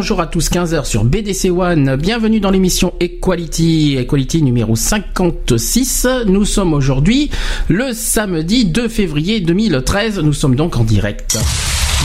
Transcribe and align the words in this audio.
Bonjour 0.00 0.22
à 0.22 0.26
tous, 0.26 0.48
15h 0.50 0.86
sur 0.86 1.04
BDC 1.04 1.50
One. 1.50 1.94
Bienvenue 1.96 2.40
dans 2.40 2.50
l'émission 2.50 2.94
Equality, 3.00 3.98
Equality 3.98 4.42
numéro 4.42 4.74
56. 4.74 6.06
Nous 6.26 6.46
sommes 6.46 6.72
aujourd'hui 6.72 7.30
le 7.68 7.92
samedi 7.92 8.64
2 8.64 8.88
février 8.88 9.40
2013. 9.40 10.20
Nous 10.20 10.32
sommes 10.32 10.56
donc 10.56 10.78
en 10.78 10.84
direct. 10.84 11.38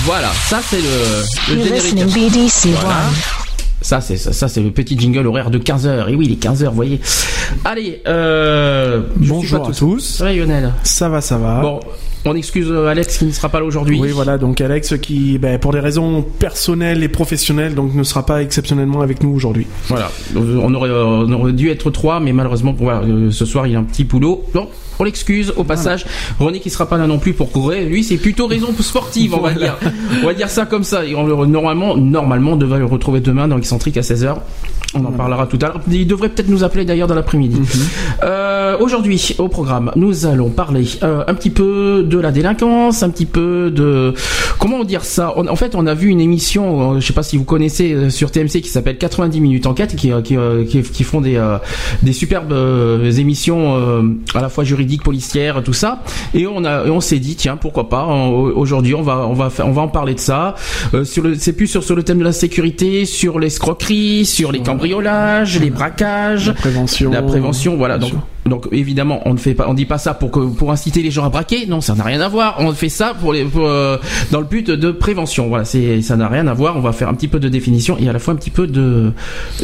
Voilà, 0.04 0.30
ça 0.50 0.60
c'est 0.62 0.82
le, 0.82 1.56
le 1.56 1.80
générique. 1.80 2.34
BDC 2.34 2.68
Voilà. 2.82 3.04
Ça 3.80 4.02
c'est 4.02 4.18
ça, 4.18 4.34
ça, 4.34 4.50
c'est 4.50 4.62
le 4.62 4.72
petit 4.72 5.00
jingle 5.00 5.26
horaire 5.26 5.50
de 5.50 5.58
15h. 5.58 6.10
Et 6.10 6.16
oui, 6.16 6.26
il 6.26 6.34
est 6.34 6.44
15h, 6.44 6.66
vous 6.66 6.76
voyez. 6.76 7.00
Allez, 7.64 8.02
euh, 8.08 9.04
Bonjour 9.16 9.70
à 9.70 9.72
tous. 9.72 10.18
Ça 10.18 10.26
va 10.26 10.34
Lionel? 10.34 10.74
Ça 10.84 11.08
va, 11.08 11.22
ça 11.22 11.38
va. 11.38 11.62
Bon, 11.62 11.80
on 12.26 12.36
excuse 12.36 12.68
euh, 12.70 12.88
Alex 12.88 13.18
qui 13.20 13.26
ne 13.26 13.32
sera 13.32 13.50
pas 13.50 13.60
là 13.60 13.66
aujourd'hui. 13.66 14.00
Oui, 14.00 14.10
voilà, 14.12 14.38
donc 14.38 14.60
Alex 14.62 14.98
qui, 14.98 15.38
ben, 15.38 15.60
pour 15.60 15.72
des 15.72 15.80
raisons 15.80 16.22
personnelles 16.40 17.04
et 17.04 17.08
professionnelles, 17.08 17.76
donc 17.76 17.94
ne 17.94 18.04
sera 18.04 18.26
pas 18.26 18.42
exceptionnellement 18.42 19.02
avec 19.02 19.22
nous 19.24 19.30
aujourd'hui. 19.34 19.68
Voilà, 19.88 20.10
on 20.36 20.74
aurait, 20.74 20.90
euh, 20.90 21.04
on 21.06 21.32
aurait 21.34 21.54
dû 21.54 21.70
être 21.70 21.92
trois, 21.92 22.20
mais 22.20 22.34
malheureusement, 22.34 22.76
voilà, 22.78 23.02
euh, 23.02 23.32
ce 23.32 23.46
soir 23.46 23.68
il 23.68 23.76
a 23.76 23.80
un 23.80 23.84
petit 23.84 24.04
boulot. 24.04 24.44
Donc, 24.54 24.70
on 24.98 25.04
l'excuse 25.04 25.54
au 25.58 25.64
passage. 25.66 26.06
René 26.40 26.60
qui 26.62 26.70
sera 26.70 26.88
pas 26.88 26.98
là 26.98 27.06
non 27.06 27.20
plus 27.20 27.34
pour 27.34 27.52
courir, 27.52 27.88
lui 27.88 28.04
c'est 28.04 28.18
plutôt 28.18 28.48
raison 28.48 28.68
sportive, 28.80 29.34
on 29.36 29.42
va 29.42 29.52
dire. 29.54 29.78
On 30.24 30.26
va 30.26 30.34
dire 30.34 30.50
ça 30.50 30.66
comme 30.66 30.84
ça. 30.86 31.06
Et 31.06 31.16
on 31.16 31.26
le- 31.28 31.46
normalement, 31.46 31.98
normalement, 31.98 32.52
on 32.54 32.56
devrait 32.56 32.80
le 32.80 32.86
retrouver 32.86 33.20
demain 33.20 33.48
dans 33.48 33.56
l'excentrique 33.58 33.98
à 33.98 34.02
16h. 34.02 34.36
On 34.98 35.04
en 35.04 35.12
parlera 35.12 35.46
tout 35.48 35.60
à 35.62 35.66
l'heure. 35.66 35.82
Il 35.92 36.08
devrait 36.08 36.30
peut-être 36.30 36.48
nous 36.48 36.64
appeler 36.64 36.86
d'ailleurs 36.86 37.08
dans 37.10 37.16
l'après-midi. 37.16 37.60
Euh, 38.24 38.78
Aujourd'hui, 38.80 39.36
au 39.38 39.48
programme, 39.48 39.92
nous 39.96 40.26
allons 40.26 40.50
parler 40.50 40.86
euh, 41.04 41.24
un 41.28 41.34
petit 41.34 41.50
peu 41.50 42.04
de 42.04 42.15
la 42.20 42.32
délinquance, 42.32 43.04
un 43.04 43.10
petit 43.10 43.26
peu 43.26 43.72
de 43.72 44.14
comment 44.60 44.84
dire 44.84 45.04
ça? 45.06 45.34
On- 45.36 45.48
en 45.48 45.56
fait, 45.56 45.76
on 45.76 45.86
a 45.88 45.94
vu 45.94 46.10
une 46.10 46.22
émission, 46.22 46.94
euh, 46.96 47.00
je 47.00 47.06
sais 47.08 47.14
pas 47.14 47.24
si 47.24 47.38
vous 47.38 47.44
connaissez 47.44 47.94
euh, 47.94 48.10
sur 48.10 48.32
TMC, 48.32 48.62
qui 48.62 48.70
s'appelle 48.70 48.98
90 48.98 49.40
minutes 49.42 49.66
enquête, 49.68 49.96
qui 49.96 50.12
euh, 50.12 50.22
qui, 50.22 50.36
qui, 50.68 50.82
qui 50.82 51.04
font 51.04 51.22
des 51.22 51.36
euh, 51.36 51.58
des 52.04 52.14
superbes 52.14 52.52
euh, 52.54 53.12
émissions 53.12 53.76
euh, 53.78 54.02
à 54.34 54.42
la 54.42 54.50
fois 54.50 54.64
juridiques, 54.64 55.04
policières, 55.04 55.62
tout 55.64 55.74
ça. 55.74 56.04
Et 56.34 56.48
on 56.48 56.64
a, 56.66 56.86
et 56.86 56.90
on 56.90 57.02
s'est 57.02 57.20
dit 57.20 57.36
tiens 57.36 57.58
pourquoi 57.58 57.90
pas. 57.90 58.06
Aujourd'hui, 58.06 58.96
on 58.96 59.02
va 59.02 59.26
on 59.28 59.34
va 59.34 59.50
on 59.64 59.72
va 59.72 59.82
en 59.82 59.88
parler 59.88 60.14
de 60.14 60.20
ça. 60.20 60.56
Euh, 60.94 61.04
sur 61.04 61.24
le, 61.24 61.36
c'est 61.36 61.54
plus 61.54 61.68
sur 61.68 61.84
sur 61.84 61.96
le 61.96 62.04
thème 62.04 62.20
de 62.20 62.24
la 62.24 62.32
sécurité, 62.32 63.06
sur 63.06 63.40
l'escroquerie, 63.40 64.26
sur 64.26 64.52
les 64.52 64.60
cambriolages, 64.62 65.60
les 65.60 65.70
braquages, 65.70 66.48
La 66.48 66.54
prévention. 66.54 67.12
la 67.12 67.22
prévention, 67.22 67.76
voilà. 67.78 67.98
Donc. 67.98 68.12
Donc 68.46 68.68
évidemment, 68.72 69.22
on 69.26 69.34
ne 69.34 69.40
fait 69.40 69.56
pas, 69.56 69.66
on 69.68 69.74
dit 69.74 69.86
pas 69.88 69.98
ça 69.98 70.14
pour 70.14 70.30
que 70.30 70.40
pour 70.40 70.72
inciter 70.72 71.02
les 71.02 71.10
gens 71.12 71.26
à 71.26 71.30
braquer. 71.30 71.66
Non, 71.68 71.82
ça 71.82 71.96
n'a 71.96 72.04
rien 72.04 72.22
à 72.22 72.28
voir. 72.28 72.58
On 72.60 72.72
fait 72.74 72.90
ça 72.90 73.14
pour 73.20 73.34
les, 73.34 73.44
pour, 73.44 73.66
euh, 73.66 73.98
dans 74.32 74.40
le 74.40 74.46
but 74.46 74.70
de 74.70 74.92
prévention. 74.92 75.48
Voilà, 75.50 75.66
c'est 75.66 76.02
ça 76.04 76.16
n'a 76.16 76.28
rien 76.28 76.46
à 76.48 76.54
voir. 76.54 76.78
On 76.78 76.82
va 76.82 76.92
faire 76.92 77.10
un 77.10 77.16
petit 77.16 77.28
peu 77.28 77.40
de 77.40 77.50
définition 77.50 77.98
et 77.98 78.08
à 78.08 78.14
la 78.14 78.20
fois 78.20 78.34
un 78.34 78.38
petit 78.38 78.52
peu 78.52 78.68
de. 78.68 79.12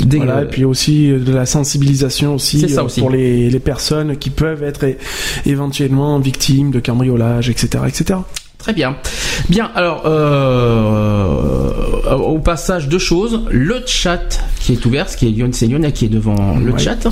des- 0.02 0.18
Voilà, 0.18 0.42
et 0.44 0.46
puis 0.48 0.66
aussi 0.66 1.12
euh, 1.12 1.20
de 1.20 1.32
la 1.32 1.46
sensibilisation 1.46 2.36
aussi, 2.36 2.60
C'est 2.62 2.68
ça 2.70 2.82
euh, 2.82 2.86
aussi. 2.86 3.00
pour 3.02 3.12
les, 3.12 3.50
les 3.52 3.60
personnes 3.60 4.18
qui 4.18 4.32
peuvent 4.32 4.64
être 4.64 4.84
é- 4.84 4.98
éventuellement 5.46 6.18
victimes 6.20 6.72
de 6.72 6.80
cambriolage, 6.80 7.50
etc., 7.50 7.84
etc. 7.88 8.20
Très 8.62 8.74
bien. 8.74 8.96
Bien, 9.50 9.72
alors, 9.76 10.04
euh, 10.06 11.72
au 12.16 12.38
passage, 12.40 12.88
deux 12.88 13.00
choses. 13.00 13.42
Le 13.50 13.82
chat 13.88 14.40
qui 14.60 14.74
est 14.74 14.86
ouvert, 14.86 15.10
ce 15.10 15.18
qui 15.18 15.28
est 15.28 15.32
Lyon, 15.32 15.50
c'est 15.52 15.66
Lionel 15.68 15.92
qui 15.94 16.06
est 16.06 16.10
devant 16.10 16.58
le 16.60 16.72
Ouais. 16.74 16.80
chat. 16.80 17.08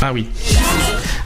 Ah 0.00 0.12
oui. 0.12 0.26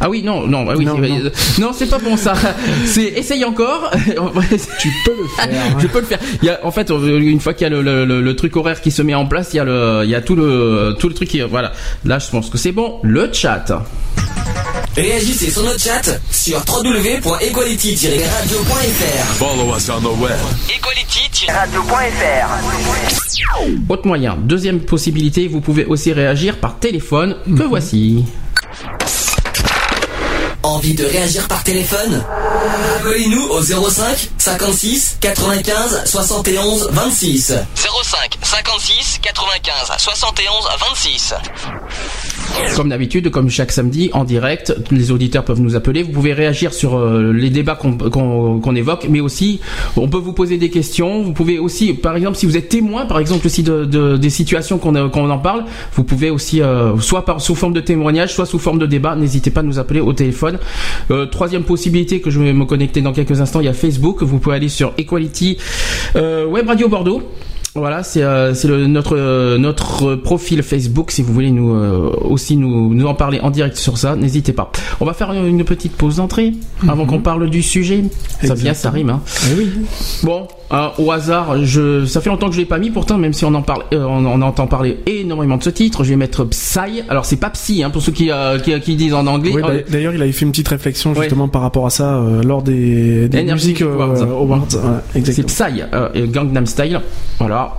Ah 0.00 0.08
oui, 0.10 0.22
non, 0.22 0.46
non, 0.48 0.66
ah 0.68 0.74
oui, 0.76 0.84
Non, 0.84 0.96
c'est- 1.00 1.08
non. 1.08 1.30
non, 1.68 1.72
c'est 1.76 1.86
pas 1.86 1.98
bon 1.98 2.16
ça. 2.16 2.32
C'est 2.86 3.04
essaye 3.04 3.44
encore. 3.44 3.90
tu 4.80 4.88
peux 5.04 5.12
le 5.16 5.28
faire. 5.36 5.48
Je 5.80 5.86
peux 5.86 6.00
le 6.00 6.06
faire. 6.06 6.18
Il 6.42 6.46
y 6.46 6.50
a, 6.50 6.58
en 6.64 6.72
fait, 6.72 6.90
une 6.90 7.38
fois 7.40 7.54
qu'il 7.54 7.64
y 7.64 7.66
a 7.66 7.70
le, 7.70 7.82
le- 7.82 8.04
le- 8.04 8.20
le 8.20 8.36
truc 8.36 8.56
horaire 8.56 8.80
qui 8.80 8.90
se 8.90 9.00
met 9.02 9.14
en 9.14 9.26
place, 9.26 9.50
il 9.52 9.58
y 9.58 9.60
a 9.60 9.64
le, 9.64 10.00
il 10.04 10.10
y 10.10 10.14
a 10.16 10.20
tout 10.22 10.34
le, 10.34 10.96
tout 10.98 11.08
le 11.08 11.14
truc 11.14 11.28
qui, 11.28 11.40
voilà. 11.42 11.70
Là, 12.04 12.18
je 12.18 12.28
pense 12.30 12.50
que 12.50 12.58
c'est 12.58 12.72
bon. 12.72 12.98
Le 13.04 13.30
chat. 13.32 13.64
Réagissez 14.96 15.50
sur 15.50 15.62
notre 15.62 15.80
chat 15.80 16.02
sur 16.30 16.58
www.equality-radio.fr. 16.66 19.24
Follow 19.38 19.74
us 19.76 19.88
on 19.88 20.00
the 20.00 20.18
web. 20.20 20.32
Equality-radio.fr 20.74 22.48
Autre 23.88 24.06
moyen. 24.06 24.36
Deuxième 24.42 24.80
possibilité, 24.80 25.46
vous 25.48 25.60
pouvez 25.60 25.84
aussi 25.84 26.12
réagir 26.12 26.56
par 26.58 26.78
téléphone. 26.78 27.36
Que 27.56 27.62
voici. 27.62 28.24
Envie 30.62 30.94
de 30.94 31.04
réagir 31.04 31.48
par 31.48 31.64
téléphone 31.64 32.24
Appelez-nous 32.96 33.48
au 33.48 33.60
05 33.62 34.30
56 34.38 35.18
95 35.20 36.02
71 36.04 36.88
26. 36.92 37.52
05 37.74 38.38
56 38.42 39.18
95 39.22 39.90
71 39.98 40.54
26 40.94 41.34
Comme 42.76 42.88
d'habitude, 42.88 43.30
comme 43.30 43.50
chaque 43.50 43.70
samedi, 43.70 44.08
en 44.14 44.24
direct, 44.24 44.74
les 44.90 45.10
auditeurs 45.10 45.44
peuvent 45.44 45.60
nous 45.60 45.76
appeler. 45.76 46.02
Vous 46.02 46.10
pouvez 46.12 46.32
réagir 46.32 46.72
sur 46.72 46.96
euh, 46.96 47.32
les 47.32 47.50
débats 47.50 47.74
qu'on 47.74 48.74
évoque, 48.74 49.06
mais 49.10 49.20
aussi, 49.20 49.60
on 49.96 50.08
peut 50.08 50.18
vous 50.18 50.32
poser 50.32 50.56
des 50.56 50.70
questions. 50.70 51.22
Vous 51.22 51.32
pouvez 51.32 51.58
aussi, 51.58 51.92
par 51.92 52.16
exemple, 52.16 52.36
si 52.36 52.46
vous 52.46 52.56
êtes 52.56 52.68
témoin, 52.70 53.04
par 53.06 53.18
exemple, 53.18 53.46
aussi 53.46 53.62
de, 53.62 53.84
de- 53.84 54.16
des 54.16 54.30
situations 54.30 54.78
qu'on 54.78 54.94
en 54.96 55.38
parle, 55.38 55.64
vous 55.94 56.04
pouvez 56.04 56.30
aussi, 56.30 56.62
euh, 56.62 56.96
soit 56.98 57.24
par, 57.24 57.40
sous 57.40 57.54
forme 57.54 57.74
de 57.74 57.80
témoignage, 57.80 58.32
soit 58.34 58.46
sous 58.46 58.58
forme 58.58 58.78
de 58.78 58.86
débat. 58.86 59.16
N'hésitez 59.16 59.50
pas 59.50 59.60
à 59.60 59.64
nous 59.64 59.78
appeler 59.78 60.00
au 60.00 60.12
téléphone. 60.14 60.58
Euh, 61.10 61.26
troisième 61.26 61.64
possibilité 61.64 62.20
que 62.20 62.30
je 62.30 62.40
vais 62.40 62.52
me 62.54 62.64
connecter 62.64 63.02
dans 63.02 63.12
quelques 63.12 63.40
instants, 63.40 63.60
il 63.60 63.66
y 63.66 63.68
a 63.68 63.74
Facebook. 63.74 64.22
Vous 64.22 64.38
pouvez 64.38 64.56
aller 64.56 64.68
sur 64.70 64.94
Equality 64.96 65.58
euh, 66.16 66.46
Web 66.46 66.68
Radio 66.68 66.88
Bordeaux. 66.88 67.22
Voilà, 67.74 68.02
c'est 68.02 68.22
euh, 68.22 68.52
c'est 68.54 68.68
le- 68.68 68.86
notre 68.86 69.16
euh, 69.16 69.56
notre 69.56 70.14
profil 70.14 70.62
Facebook. 70.62 71.10
Si 71.10 71.22
vous 71.22 71.32
voulez 71.32 71.50
nous 71.50 71.74
euh, 71.74 72.10
aussi 72.20 72.56
nous 72.58 72.92
nous 72.92 73.06
en 73.06 73.14
parler 73.14 73.40
en 73.40 73.50
direct 73.50 73.76
sur 73.78 73.96
ça, 73.96 74.14
n'hésitez 74.14 74.52
pas. 74.52 74.70
On 75.00 75.06
va 75.06 75.14
faire 75.14 75.32
une, 75.32 75.64
petite 75.64 75.92
pause 75.96 76.16
d'entrée 76.16 76.52
avant 76.86 77.06
qu'on 77.06 77.20
parle 77.20 77.48
du 77.48 77.62
sujet. 77.62 78.04
Ça 78.44 78.52
vient, 78.54 78.74
ça 78.74 78.90
rime. 78.90 79.08
Hein. 79.10 79.22
Eh 79.50 79.54
oui. 79.58 79.70
Bon, 80.22 80.48
euh, 80.72 80.88
au 80.98 81.10
hasard, 81.12 81.64
je 81.64 82.04
ça 82.06 82.20
fait 82.20 82.30
longtemps 82.30 82.48
que 82.48 82.54
je 82.54 82.58
l'ai 82.60 82.64
pas 82.66 82.78
mis. 82.78 82.90
Pourtant, 82.90 83.18
même 83.18 83.32
si 83.32 83.44
on 83.44 83.54
en 83.54 83.62
parle, 83.62 83.82
euh, 83.92 84.04
on, 84.04 84.24
on 84.26 84.42
entend 84.42 84.66
parler 84.66 84.98
énormément 85.06 85.56
de 85.56 85.62
ce 85.62 85.70
titre, 85.70 86.04
je 86.04 86.10
vais 86.10 86.16
mettre 86.16 86.44
Psy. 86.44 87.02
Alors 87.08 87.24
c'est 87.24 87.36
pas 87.36 87.50
Psy, 87.50 87.82
hein, 87.82 87.90
pour 87.90 88.02
ceux 88.02 88.12
qui, 88.12 88.30
euh, 88.30 88.58
qui 88.58 88.78
qui 88.80 88.96
disent 88.96 89.14
en 89.14 89.26
anglais. 89.26 89.52
Oui, 89.54 89.62
d'a- 89.62 89.82
D'ailleurs, 89.90 90.14
il 90.14 90.22
avait 90.22 90.32
fait 90.32 90.44
une 90.44 90.50
petite 90.52 90.68
réflexion 90.68 91.12
Ouais. 91.12 91.20
justement 91.22 91.48
par 91.48 91.62
rapport 91.62 91.86
à 91.86 91.90
ça 91.90 92.16
euh, 92.16 92.42
lors 92.42 92.62
des, 92.62 93.28
des 93.28 93.44
musiques 93.44 93.82
euh, 93.82 93.94
Awards. 93.94 94.22
Awards. 94.22 94.66
Voilà, 94.70 95.02
C'est. 95.12 95.42
Psy, 95.46 95.82
euh, 95.92 96.08
Gangnam 96.28 96.66
Style. 96.66 97.00
Voilà. 97.38 97.74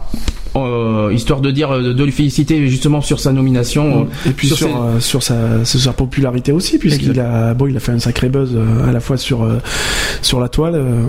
Euh, 0.56 1.10
histoire 1.12 1.42
de 1.42 1.50
dire 1.50 1.72
euh, 1.72 1.94
de 1.96 2.04
lui 2.04 2.12
féliciter 2.12 2.68
justement 2.68 3.02
sur 3.02 3.20
sa 3.20 3.32
nomination 3.32 4.02
euh, 4.26 4.30
Et 4.30 4.34
puis 4.34 4.48
sur, 4.48 4.58
sur 4.58 4.68
ses- 4.68 4.74
euh, 4.76 5.00
sur 5.00 5.24
sa, 5.24 5.66
sur 5.66 5.80
sa 5.80 5.94
popularité 5.94 6.52
aussi, 6.52 6.78
puisqu'il 6.78 7.20
a, 7.20 7.56
bon, 7.56 7.66
il 7.66 7.76
a 7.76 7.80
fait 7.80 7.92
un 7.92 7.98
sacré 8.00 8.30
buzz 8.30 8.52
euh, 8.54 8.88
à 8.88 8.92
la 8.92 9.00
fois 9.00 9.18
sur, 9.18 9.44
euh, 9.44 9.58
sur 10.22 10.40
la 10.40 10.50
toile. 10.50 10.76
euh, 10.76 11.02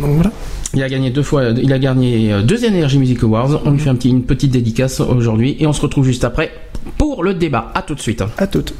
donc 0.00 0.10
voilà. 0.16 0.30
Il 0.74 0.82
a 0.82 0.88
gagné 0.90 1.10
deux 1.10 1.22
fois, 1.22 1.44
il 1.46 1.72
a 1.72 1.78
gagné 1.78 2.30
deux 2.44 2.64
Energy 2.64 2.98
Music 2.98 3.22
Awards. 3.22 3.60
On 3.64 3.70
lui 3.70 3.78
fait 3.78 3.88
un 3.90 3.94
petit, 3.96 4.10
une 4.10 4.22
petite 4.22 4.50
dédicace 4.52 5.00
aujourd'hui 5.00 5.56
et 5.58 5.66
on 5.66 5.72
se 5.72 5.80
retrouve 5.80 6.04
juste 6.04 6.24
après 6.24 6.50
pour 6.98 7.24
le 7.24 7.32
débat. 7.34 7.72
À 7.74 7.80
tout 7.82 7.94
de 7.94 8.00
suite. 8.00 8.22
À 8.38 8.46
toutes. 8.46 8.74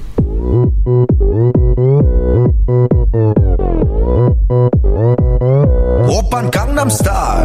Open 6.08 6.50
Style. 6.90 7.44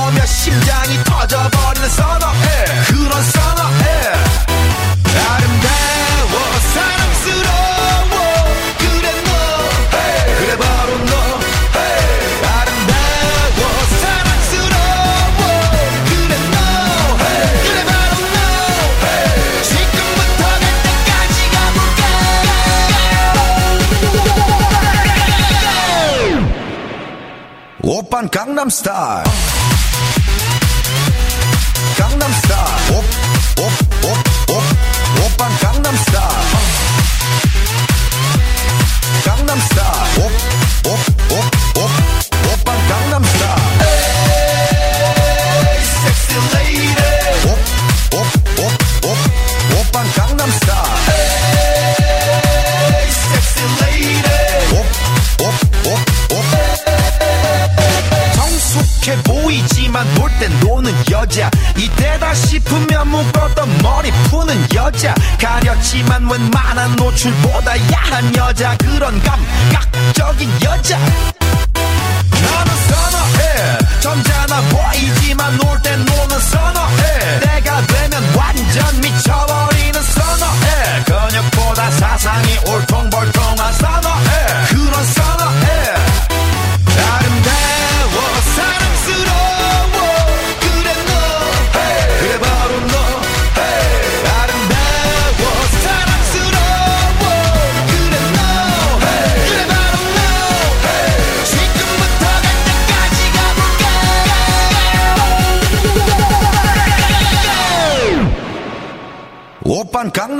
이 0.00 0.08
오면 0.08 0.26
심장이 0.26 1.04
터져버리는 1.04 1.88
선어해. 1.90 2.64
그런 2.86 3.22
선어해. 3.22 4.12
아름다워 5.28 6.60
사랑 6.72 6.99
von 28.20 28.30
Gangnam 28.30 28.70
Style. 28.70 29.24
Gangnam 31.96 32.32
Style. 32.44 32.98
Op, 32.98 33.04
op, 33.56 33.72
op, 34.10 34.56
op, 34.56 34.64
op, 35.24 35.46
Gangnam 35.60 35.96
Style. 35.96 36.28
Gangnam 39.24 39.60
Style. 39.60 39.89
가렸지만 65.90 66.30
웬만한 66.30 66.94
노출보다 66.96 67.72
야한 67.92 68.36
여자 68.36 68.76
그런 68.76 69.20
감각적인 69.22 70.48
여자. 70.62 70.96
나는 70.98 72.76
선어해. 72.88 73.78
점잖아 74.00 74.60
보이지만 74.70 75.56
놀땐 75.56 75.89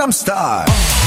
Gangnam 0.00 0.12
Style. 0.12 1.00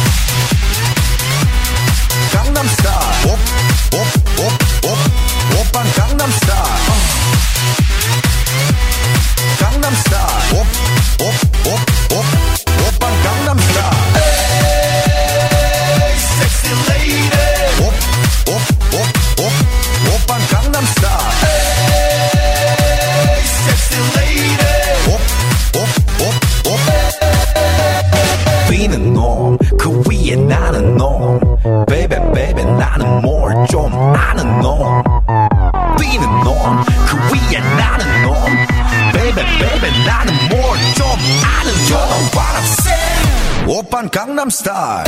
빤 44.74 45.04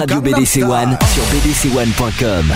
Radio 0.00 0.20
BDC 0.22 0.62
One 0.62 0.96
sur 1.12 1.22
bdc1.com. 1.24 2.54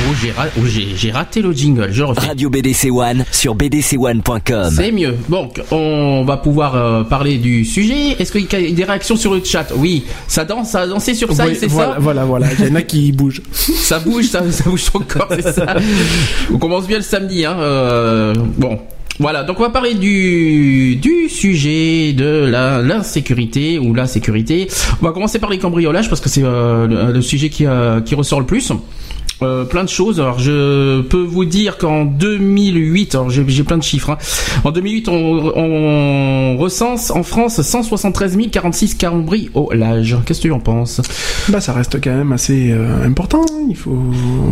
Oh, 0.00 0.14
j'ai 0.22 0.30
ra- 0.30 0.46
oh, 0.58 0.62
j'ai- 0.64 1.10
raté 1.10 1.42
le 1.42 1.52
jingle, 1.52 1.88
je 1.92 2.02
refais. 2.02 2.26
Radio 2.26 2.48
BDC 2.48 2.90
One 2.90 3.24
sur 3.32 3.54
bdc1.com. 3.56 4.70
C'est 4.74 4.92
mieux. 4.92 5.16
Bon, 5.28 5.48
on 5.70 6.24
va 6.24 6.36
pouvoir 6.36 6.76
euh, 6.76 7.02
parler 7.04 7.36
du 7.38 7.64
sujet. 7.64 8.16
Est-ce 8.18 8.32
qu'il 8.32 8.42
y 8.50 8.70
a 8.70 8.70
des 8.70 8.84
réactions 8.84 9.16
sur 9.16 9.34
le 9.34 9.42
chat? 9.44 9.66
Oui, 9.76 10.04
ça 10.28 10.44
danse, 10.44 10.70
ça 10.70 10.82
a 10.82 10.86
dansé 10.86 11.14
sur 11.14 11.32
ça, 11.32 11.46
Oui, 11.46 11.56
c'est 11.58 11.66
voilà, 11.66 11.94
ça? 11.94 11.98
voilà, 12.00 12.24
voilà. 12.24 12.46
Il 12.58 12.68
y 12.68 12.70
en 12.70 12.74
a 12.76 12.82
qui 12.82 13.12
bougent. 13.12 13.42
Ça 13.52 13.98
bouge, 13.98 14.26
ça, 14.26 14.42
ça 14.50 14.64
bouge 14.70 14.82
son 14.82 15.00
corps, 15.00 15.28
c'est 15.30 15.52
ça. 15.52 15.76
On 16.52 16.58
commence 16.58 16.86
bien 16.86 16.98
le 16.98 17.02
samedi, 17.02 17.44
hein. 17.44 17.56
euh, 17.58 18.34
bon. 18.56 18.78
Voilà, 19.20 19.42
donc 19.42 19.58
on 19.58 19.64
va 19.64 19.70
parler 19.70 19.94
du, 19.94 20.94
du 20.94 21.28
sujet 21.28 22.12
de 22.12 22.46
la 22.48 22.82
l'insécurité 22.82 23.76
ou 23.80 23.92
la 23.92 24.06
sécurité. 24.06 24.68
On 25.02 25.06
va 25.06 25.10
commencer 25.12 25.40
par 25.40 25.50
les 25.50 25.58
cambriolages 25.58 26.08
parce 26.08 26.20
que 26.20 26.28
c'est 26.28 26.44
euh, 26.44 26.86
le, 26.86 27.12
le 27.14 27.20
sujet 27.20 27.48
qui, 27.48 27.66
euh, 27.66 28.00
qui 28.00 28.14
ressort 28.14 28.38
le 28.38 28.46
plus. 28.46 28.70
Euh, 29.42 29.64
plein 29.64 29.84
de 29.84 29.88
choses. 29.88 30.20
Alors 30.20 30.38
je 30.38 31.00
peux 31.02 31.22
vous 31.22 31.44
dire 31.44 31.78
qu'en 31.78 32.04
2008, 32.04 33.14
alors 33.14 33.30
j'ai 33.30 33.42
plein 33.62 33.78
de 33.78 33.82
chiffres. 33.82 34.10
hein. 34.10 34.18
En 34.64 34.70
2008, 34.72 35.08
on, 35.08 35.52
on 35.56 36.56
recense 36.58 37.10
en 37.10 37.22
France 37.22 37.60
173 37.62 38.36
046 38.50 38.94
cambriolages. 38.96 40.16
Qu'est-ce 40.26 40.40
que 40.40 40.48
tu 40.48 40.52
en 40.52 40.60
penses? 40.60 41.00
Bah, 41.48 41.60
ça 41.60 41.72
reste 41.72 42.00
quand 42.02 42.10
même 42.14 42.32
assez 42.32 42.70
euh, 42.72 43.04
important. 43.06 43.42
hein. 43.50 43.66
Il 43.70 43.76
faut, 43.76 43.96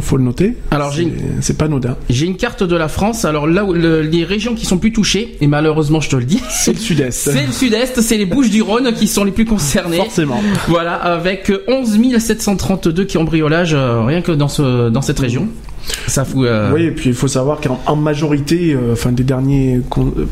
faut 0.00 0.16
le 0.16 0.22
noter. 0.24 0.54
Alors, 0.70 0.92
C'est- 1.40 1.56
pas 1.56 1.64
anodin. 1.64 1.96
J'ai 2.10 2.26
une 2.26 2.36
carte 2.36 2.62
de 2.62 2.76
la 2.76 2.88
France. 2.88 3.24
Alors 3.24 3.46
là, 3.46 3.64
où 3.64 3.72
le- 3.72 4.02
les 4.02 4.24
régions 4.24 4.54
qui 4.54 4.66
sont 4.66 4.78
plus 4.78 4.92
touchées, 4.92 5.36
et 5.40 5.46
malheureusement, 5.46 6.00
je 6.00 6.10
te 6.10 6.16
le 6.16 6.24
dis, 6.24 6.40
C'est 6.50 6.72
le 6.74 6.78
sud-est. 6.78 7.30
c'est 7.32 7.46
le 7.46 7.52
Sud-Est, 7.52 8.00
c'est 8.02 8.18
les 8.18 8.26
Bouches-du-Rhône 8.26 8.92
qui 8.92 9.08
sont 9.08 9.24
les 9.24 9.32
plus 9.32 9.44
concernées. 9.46 9.96
Forcément. 9.96 10.40
Voilà, 10.68 10.94
avec 10.94 11.50
11 11.66 11.98
732 12.18 13.04
cambriolages 13.06 13.74
euh, 13.74 14.02
rien 14.04 14.20
que 14.22 14.32
dans 14.32 14.48
ce 14.48 14.62
dans 14.90 15.02
cette 15.02 15.18
région. 15.18 15.42
Euh, 15.42 16.72
Oui, 16.74 16.82
et 16.84 16.90
puis 16.90 17.10
il 17.10 17.14
faut 17.14 17.28
savoir 17.28 17.60
qu'en 17.60 17.80
en 17.86 17.96
majorité, 17.96 18.74
euh, 18.74 18.92
enfin 18.94 19.12
des 19.12 19.22
derniers, 19.24 19.80
euh, 19.98 20.24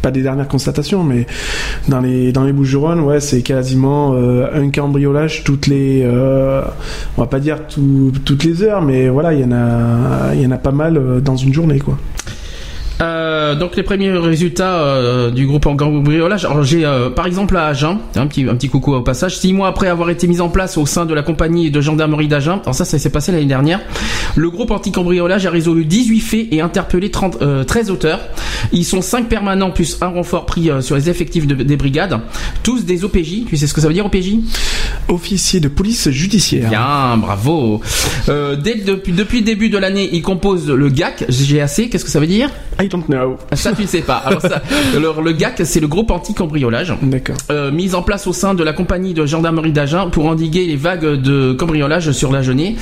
pas 0.00 0.10
des 0.10 0.22
dernières 0.22 0.48
constatations, 0.48 1.02
mais 1.02 1.26
dans 1.88 2.00
les 2.00 2.32
dans 2.32 2.44
les 2.44 2.52
Bouches-du-Rhône, 2.52 3.00
ouais, 3.00 3.20
c'est 3.20 3.42
quasiment 3.42 4.14
euh, 4.14 4.46
un 4.54 4.70
cambriolage 4.70 5.44
toutes 5.44 5.66
les, 5.66 6.02
euh, 6.04 6.62
on 7.16 7.22
va 7.22 7.26
pas 7.26 7.40
dire 7.40 7.66
tout- 7.66 8.12
toutes 8.24 8.44
les 8.44 8.62
heures, 8.62 8.82
mais 8.82 9.08
voilà, 9.08 9.32
il 9.34 9.40
y 9.40 9.44
en 9.44 9.52
a, 9.52 10.34
il 10.34 10.40
y 10.42 10.46
en 10.46 10.50
a 10.50 10.58
pas 10.58 10.72
mal 10.72 10.96
euh, 10.96 11.20
dans 11.20 11.36
une 11.36 11.52
journée, 11.54 11.78
quoi. 11.80 11.98
Euh, 13.00 13.54
donc 13.56 13.74
les 13.76 13.82
premiers 13.82 14.10
résultats 14.12 14.78
euh, 14.84 15.30
du 15.30 15.46
groupe 15.46 15.66
en 15.66 15.74
cambriolage. 15.76 16.44
Alors 16.44 16.62
j'ai 16.62 16.84
euh, 16.84 17.10
par 17.10 17.26
exemple 17.26 17.56
à 17.56 17.66
Agen, 17.66 17.98
un 18.14 18.26
petit 18.28 18.44
un 18.48 18.54
petit 18.54 18.68
coucou 18.68 18.94
au 18.94 19.00
passage. 19.02 19.36
Six 19.38 19.52
mois 19.52 19.68
après 19.68 19.88
avoir 19.88 20.10
été 20.10 20.26
mis 20.28 20.40
en 20.40 20.48
place 20.48 20.78
au 20.78 20.86
sein 20.86 21.04
de 21.04 21.12
la 21.12 21.22
compagnie 21.22 21.70
de 21.72 21.80
gendarmerie 21.80 22.28
d'Agen, 22.28 22.60
alors 22.62 22.74
ça 22.74 22.84
ça 22.84 22.98
s'est 22.98 23.10
passé 23.10 23.32
l'année 23.32 23.44
dernière. 23.46 23.80
Le 24.36 24.48
groupe 24.50 24.70
anti-cambriolage 24.70 25.44
a 25.46 25.50
résolu 25.50 25.84
18 25.84 26.20
faits 26.20 26.46
et 26.52 26.60
interpellé 26.60 27.10
30, 27.10 27.38
euh, 27.42 27.64
13 27.64 27.90
auteurs. 27.90 28.20
Ils 28.72 28.84
sont 28.84 29.02
5 29.02 29.28
permanents 29.28 29.70
plus 29.70 29.98
un 30.00 30.08
renfort 30.08 30.46
pris 30.46 30.70
euh, 30.70 30.80
sur 30.80 30.94
les 30.96 31.10
effectifs 31.10 31.46
de- 31.46 31.54
des 31.54 31.76
brigades, 31.76 32.20
tous 32.62 32.84
des 32.84 33.04
OPJ. 33.04 33.44
Tu 33.48 33.56
sais 33.56 33.66
ce 33.66 33.74
que 33.74 33.80
ça 33.80 33.88
veut 33.88 33.94
dire 33.94 34.06
OPJ 34.06 34.36
Officier 35.08 35.60
de 35.60 35.68
police 35.68 36.08
judiciaire. 36.10 36.68
Bien, 36.70 37.16
bravo. 37.18 37.80
Euh, 38.28 38.56
dès, 38.56 38.76
depuis, 38.76 39.12
depuis 39.12 39.38
le 39.40 39.44
début 39.44 39.68
de 39.68 39.78
l'année, 39.78 40.08
ils 40.12 40.22
composent 40.22 40.68
le 40.70 40.88
GAC, 40.88 41.24
GAC, 41.28 41.90
qu'est-ce 41.90 42.04
que 42.04 42.10
ça 42.10 42.20
veut 42.20 42.26
dire? 42.26 42.50
I 42.82 42.88
don't 42.88 43.04
know. 43.08 43.36
Ça, 43.52 43.72
tu 43.72 43.82
ne 43.82 43.86
sais 43.86 44.00
pas. 44.02 44.16
Alors 44.16 44.40
ça, 44.40 44.62
le, 44.94 45.22
le 45.22 45.32
GAC, 45.32 45.60
c'est 45.64 45.80
le 45.80 45.86
groupe 45.88 46.10
anti-cambriolage. 46.10 46.94
D'accord. 47.02 47.36
Euh, 47.50 47.70
mise 47.70 47.94
en 47.94 48.02
place 48.02 48.26
au 48.26 48.32
sein 48.32 48.54
de 48.54 48.64
la 48.64 48.72
compagnie 48.72 49.14
de 49.14 49.26
gendarmerie 49.26 49.72
d'Agen 49.72 50.08
pour 50.10 50.26
endiguer 50.26 50.66
les 50.66 50.76
vagues 50.76 51.20
de 51.20 51.52
cambriolage 51.52 52.10
sur 52.12 52.32
la 52.32 52.42
Genée 52.42 52.76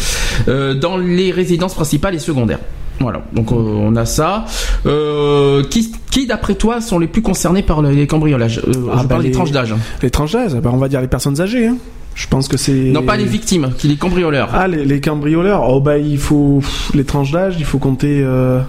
euh, 0.49 0.75
dans 0.75 0.97
les 0.97 1.31
résidences 1.33 1.75
principales 1.75 2.14
et 2.14 2.19
secondaires. 2.19 2.61
Voilà, 3.00 3.23
donc 3.33 3.50
euh, 3.50 3.54
on 3.57 3.97
a 3.97 4.04
ça. 4.07 4.45
Euh, 4.87 5.64
qui, 5.64 5.92
qui 6.11 6.26
d'après 6.26 6.54
toi 6.54 6.81
sont 6.81 6.99
les 6.99 7.09
plus 7.09 7.23
concernés 7.23 7.62
par 7.62 7.83
le- 7.83 7.90
les 7.90 8.07
cambriolages? 8.07 8.59
Euh, 8.61 8.73
Ah, 8.92 8.99
Je 8.99 9.02
bah, 9.02 9.09
parle 9.09 9.23
des 9.23 9.28
les- 9.28 9.35
tranches 9.35 9.50
d'âge. 9.50 9.75
Les 10.02 10.11
tranches 10.11 10.33
d'âge, 10.33 10.54
bah, 10.54 10.71
on 10.73 10.76
va 10.76 10.88
dire 10.88 11.00
les 11.00 11.09
personnes 11.09 11.40
âgées. 11.40 11.66
Hein. 11.66 11.76
Je 12.14 12.26
pense 12.26 12.49
que 12.49 12.57
c'est. 12.57 12.73
Non, 12.73 13.02
pas 13.02 13.16
les 13.16 13.25
victimes, 13.25 13.73
qui 13.78 13.88
les 13.88 13.97
cambrioleurs. 13.97 14.50
Ah, 14.52 14.69
les, 14.69 14.85
les 14.85 15.00
cambrioleurs. 15.00 15.69
Oh 15.69 15.81
bah 15.81 15.99
il 15.99 16.19
faut 16.19 16.59
pff, 16.61 16.92
les 16.95 17.04
tranches 17.04 17.31
d'âge, 17.33 17.57
il 17.59 17.64
faut 17.64 17.78
compter. 17.78 18.21
Euh... 18.23 18.61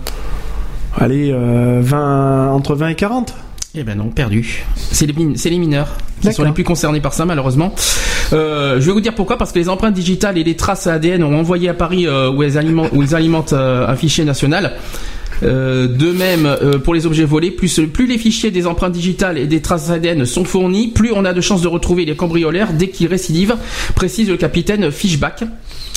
Allez, 0.97 1.31
euh, 1.33 1.79
20 1.81 2.51
entre 2.51 2.75
20 2.75 2.89
et 2.89 2.95
40. 2.95 3.33
Eh 3.75 3.83
ben 3.83 3.97
non, 3.97 4.09
perdu. 4.09 4.63
C'est 4.75 5.07
les, 5.07 5.13
min- 5.13 5.33
c'est 5.35 5.49
les 5.49 5.57
mineurs 5.57 5.87
qui 6.21 6.31
sont 6.31 6.43
les 6.43 6.51
plus 6.51 6.63
concernés 6.63 7.01
par 7.01 7.13
ça, 7.13 7.25
malheureusement. 7.25 7.73
Euh, 8.31 8.79
je 8.79 8.85
vais 8.85 8.91
vous 8.91 9.01
dire 9.01 9.15
pourquoi, 9.15 9.37
parce 9.37 9.51
que 9.51 9.57
les 9.59 9.67
empreintes 9.69 9.95
digitales 9.95 10.37
et 10.37 10.43
les 10.43 10.55
traces 10.55 10.85
ADN 10.87 11.23
ont 11.23 11.37
envoyé 11.37 11.69
à 11.69 11.73
Paris 11.73 12.05
euh, 12.07 12.29
où 12.31 12.43
elles 12.43 12.57
alimentent, 12.59 12.91
où 12.93 13.01
ils 13.01 13.15
alimentent 13.15 13.53
euh, 13.53 13.87
un 13.87 13.95
fichier 13.95 14.23
national. 14.25 14.73
Euh, 15.41 15.87
de 15.87 16.11
même, 16.11 16.45
euh, 16.45 16.77
pour 16.77 16.93
les 16.93 17.05
objets 17.05 17.23
volés, 17.23 17.51
plus, 17.51 17.79
les 18.07 18.17
fichiers 18.17 18.51
des 18.51 18.67
empreintes 18.67 18.93
digitales 18.93 19.37
et 19.37 19.47
des 19.47 19.61
traces 19.61 19.89
ADN 19.89 20.25
sont 20.25 20.45
fournis, 20.45 20.89
plus 20.89 21.11
on 21.13 21.25
a 21.25 21.33
de 21.33 21.41
chances 21.41 21.61
de 21.61 21.67
retrouver 21.67 22.05
les 22.05 22.15
cambrioleurs 22.15 22.73
dès 22.73 22.89
qu'ils 22.89 23.07
récidivent, 23.07 23.55
précise 23.95 24.29
le 24.29 24.37
capitaine 24.37 24.91
Fishback. 24.91 25.43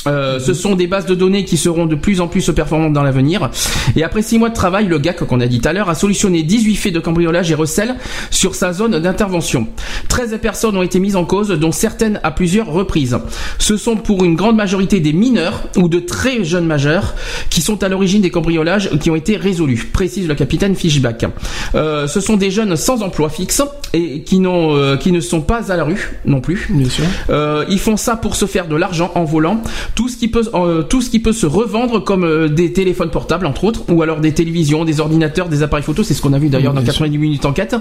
Euh, 0.06 0.38
ce 0.38 0.54
sont 0.54 0.76
des 0.76 0.86
bases 0.86 1.06
de 1.06 1.14
données 1.14 1.44
qui 1.44 1.56
seront 1.56 1.86
de 1.86 1.94
plus 1.94 2.20
en 2.20 2.28
plus 2.28 2.50
performantes 2.50 2.92
dans 2.92 3.02
l'avenir. 3.02 3.50
Et 3.96 4.04
après 4.04 4.22
six 4.22 4.38
mois 4.38 4.48
de 4.48 4.54
travail, 4.54 4.86
le 4.86 4.98
GAC, 4.98 5.24
qu'on 5.24 5.40
a 5.40 5.46
dit 5.46 5.60
tout 5.60 5.68
à 5.68 5.72
l'heure, 5.72 5.88
a 5.88 5.94
solutionné 5.94 6.42
18 6.42 6.76
faits 6.76 6.92
de 6.92 7.00
cambriolage 7.00 7.50
et 7.50 7.54
recel 7.54 7.96
sur 8.30 8.54
sa 8.54 8.72
zone 8.72 8.98
d'intervention. 8.98 9.66
13 10.08 10.38
personnes 10.40 10.76
ont 10.76 10.82
été 10.82 10.98
mises 10.98 11.16
en 11.16 11.24
cause, 11.24 11.48
dont 11.50 11.72
certaines 11.72 12.20
à 12.22 12.30
plusieurs 12.30 12.66
reprises. 12.66 13.18
Ce 13.58 13.76
sont 13.76 13.96
pour 13.96 14.24
une 14.24 14.36
grande 14.36 14.56
majorité 14.56 15.00
des 15.00 15.12
mineurs 15.12 15.64
ou 15.76 15.88
de 15.88 15.98
très 15.98 16.44
jeunes 16.44 16.66
majeurs 16.66 17.14
qui 17.50 17.60
sont 17.60 17.82
à 17.82 17.88
l'origine 17.88 18.22
des 18.22 18.30
cambriolages 18.30 18.90
qui 18.98 19.10
ont 19.10 19.16
été 19.16 19.36
résolus, 19.36 19.90
précise 19.92 20.28
le 20.28 20.34
capitaine 20.34 20.74
Fishback. 20.74 21.26
Euh, 21.74 22.06
ce 22.06 22.20
sont 22.20 22.36
des 22.36 22.50
jeunes 22.50 22.76
sans 22.76 23.02
emploi 23.02 23.28
fixe 23.28 23.62
et 23.92 24.22
qui, 24.22 24.38
n'ont, 24.38 24.76
euh, 24.76 24.96
qui 24.96 25.12
ne 25.12 25.20
sont 25.20 25.40
pas 25.40 25.72
à 25.72 25.76
la 25.76 25.84
rue 25.84 26.18
non 26.24 26.40
plus. 26.40 26.68
Bien 26.70 26.88
sûr. 26.88 27.04
Euh, 27.30 27.64
ils 27.68 27.78
font 27.78 27.96
ça 27.96 28.16
pour 28.16 28.36
se 28.36 28.46
faire 28.46 28.68
de 28.68 28.76
l'argent 28.76 29.10
en 29.14 29.24
volant. 29.24 29.62
Tout 29.96 30.08
ce 30.08 30.16
qui 30.16 30.28
peut, 30.28 30.48
euh, 30.54 30.82
tout 30.82 31.02
ce 31.02 31.10
qui 31.10 31.18
peut 31.18 31.32
se 31.32 31.46
revendre 31.46 32.04
comme 32.04 32.24
euh, 32.24 32.48
des 32.48 32.72
téléphones 32.72 33.10
portables 33.10 33.46
entre 33.46 33.64
autres, 33.64 33.82
ou 33.90 34.02
alors 34.02 34.20
des 34.20 34.32
télévisions, 34.32 34.84
des 34.84 35.00
ordinateurs, 35.00 35.48
des 35.48 35.64
appareils 35.64 35.82
photo. 35.84 36.04
C'est 36.04 36.14
ce 36.14 36.22
qu'on 36.22 36.32
a 36.32 36.38
vu 36.38 36.48
d'ailleurs 36.48 36.74
dans 36.74 36.84
90 36.84 37.18
minutes 37.18 37.44
enquête. 37.44 37.74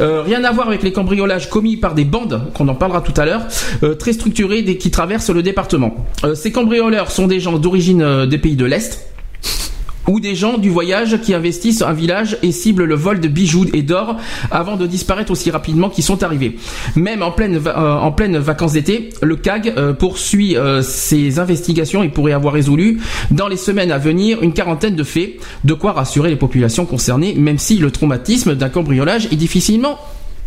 Euh, 0.00 0.22
rien 0.22 0.42
à 0.44 0.52
voir 0.52 0.68
avec 0.68 0.82
les 0.82 0.92
cambriolages 0.92 1.50
commis 1.50 1.76
par 1.76 1.94
des 1.94 2.04
bandes, 2.04 2.50
qu'on 2.54 2.68
en 2.68 2.74
parlera 2.74 3.00
tout 3.00 3.14
à 3.16 3.24
l'heure, 3.24 3.42
euh, 3.82 3.94
très 3.94 4.12
structurées 4.12 4.58
et 4.58 4.78
qui 4.78 4.90
traversent 4.90 5.30
le 5.30 5.42
département. 5.42 6.06
Euh, 6.24 6.34
ces 6.34 6.52
cambrioleurs 6.52 7.10
sont 7.10 7.26
des 7.26 7.40
gens 7.40 7.58
d'origine 7.58 8.26
des 8.26 8.38
pays 8.38 8.56
de 8.56 8.64
l'Est 8.64 9.06
ou 10.08 10.20
des 10.20 10.34
gens 10.34 10.58
du 10.58 10.70
voyage 10.70 11.20
qui 11.20 11.34
investissent 11.34 11.82
un 11.82 11.92
village 11.92 12.38
et 12.42 12.50
ciblent 12.50 12.84
le 12.84 12.94
vol 12.94 13.20
de 13.20 13.28
bijoux 13.28 13.66
et 13.72 13.82
d'or 13.82 14.16
avant 14.50 14.76
de 14.76 14.86
disparaître 14.86 15.30
aussi 15.30 15.50
rapidement 15.50 15.90
qu'ils 15.90 16.04
sont 16.04 16.22
arrivés. 16.22 16.56
Même 16.96 17.22
en 17.22 17.30
pleine, 17.30 17.60
euh, 17.66 17.94
en 17.94 18.10
pleine 18.10 18.38
vacances 18.38 18.72
d'été, 18.72 19.10
le 19.22 19.36
CAG 19.36 19.74
euh, 19.76 19.92
poursuit 19.92 20.56
euh, 20.56 20.82
ses 20.82 21.38
investigations 21.38 22.02
et 22.02 22.08
pourrait 22.08 22.32
avoir 22.32 22.54
résolu 22.54 23.00
dans 23.30 23.48
les 23.48 23.56
semaines 23.56 23.92
à 23.92 23.98
venir 23.98 24.42
une 24.42 24.52
quarantaine 24.52 24.96
de 24.96 25.04
faits, 25.04 25.34
de 25.64 25.74
quoi 25.74 25.92
rassurer 25.92 26.30
les 26.30 26.36
populations 26.36 26.86
concernées, 26.86 27.34
même 27.34 27.58
si 27.58 27.78
le 27.78 27.90
traumatisme 27.90 28.54
d'un 28.54 28.68
cambriolage 28.68 29.26
est 29.26 29.36
difficilement 29.36 29.98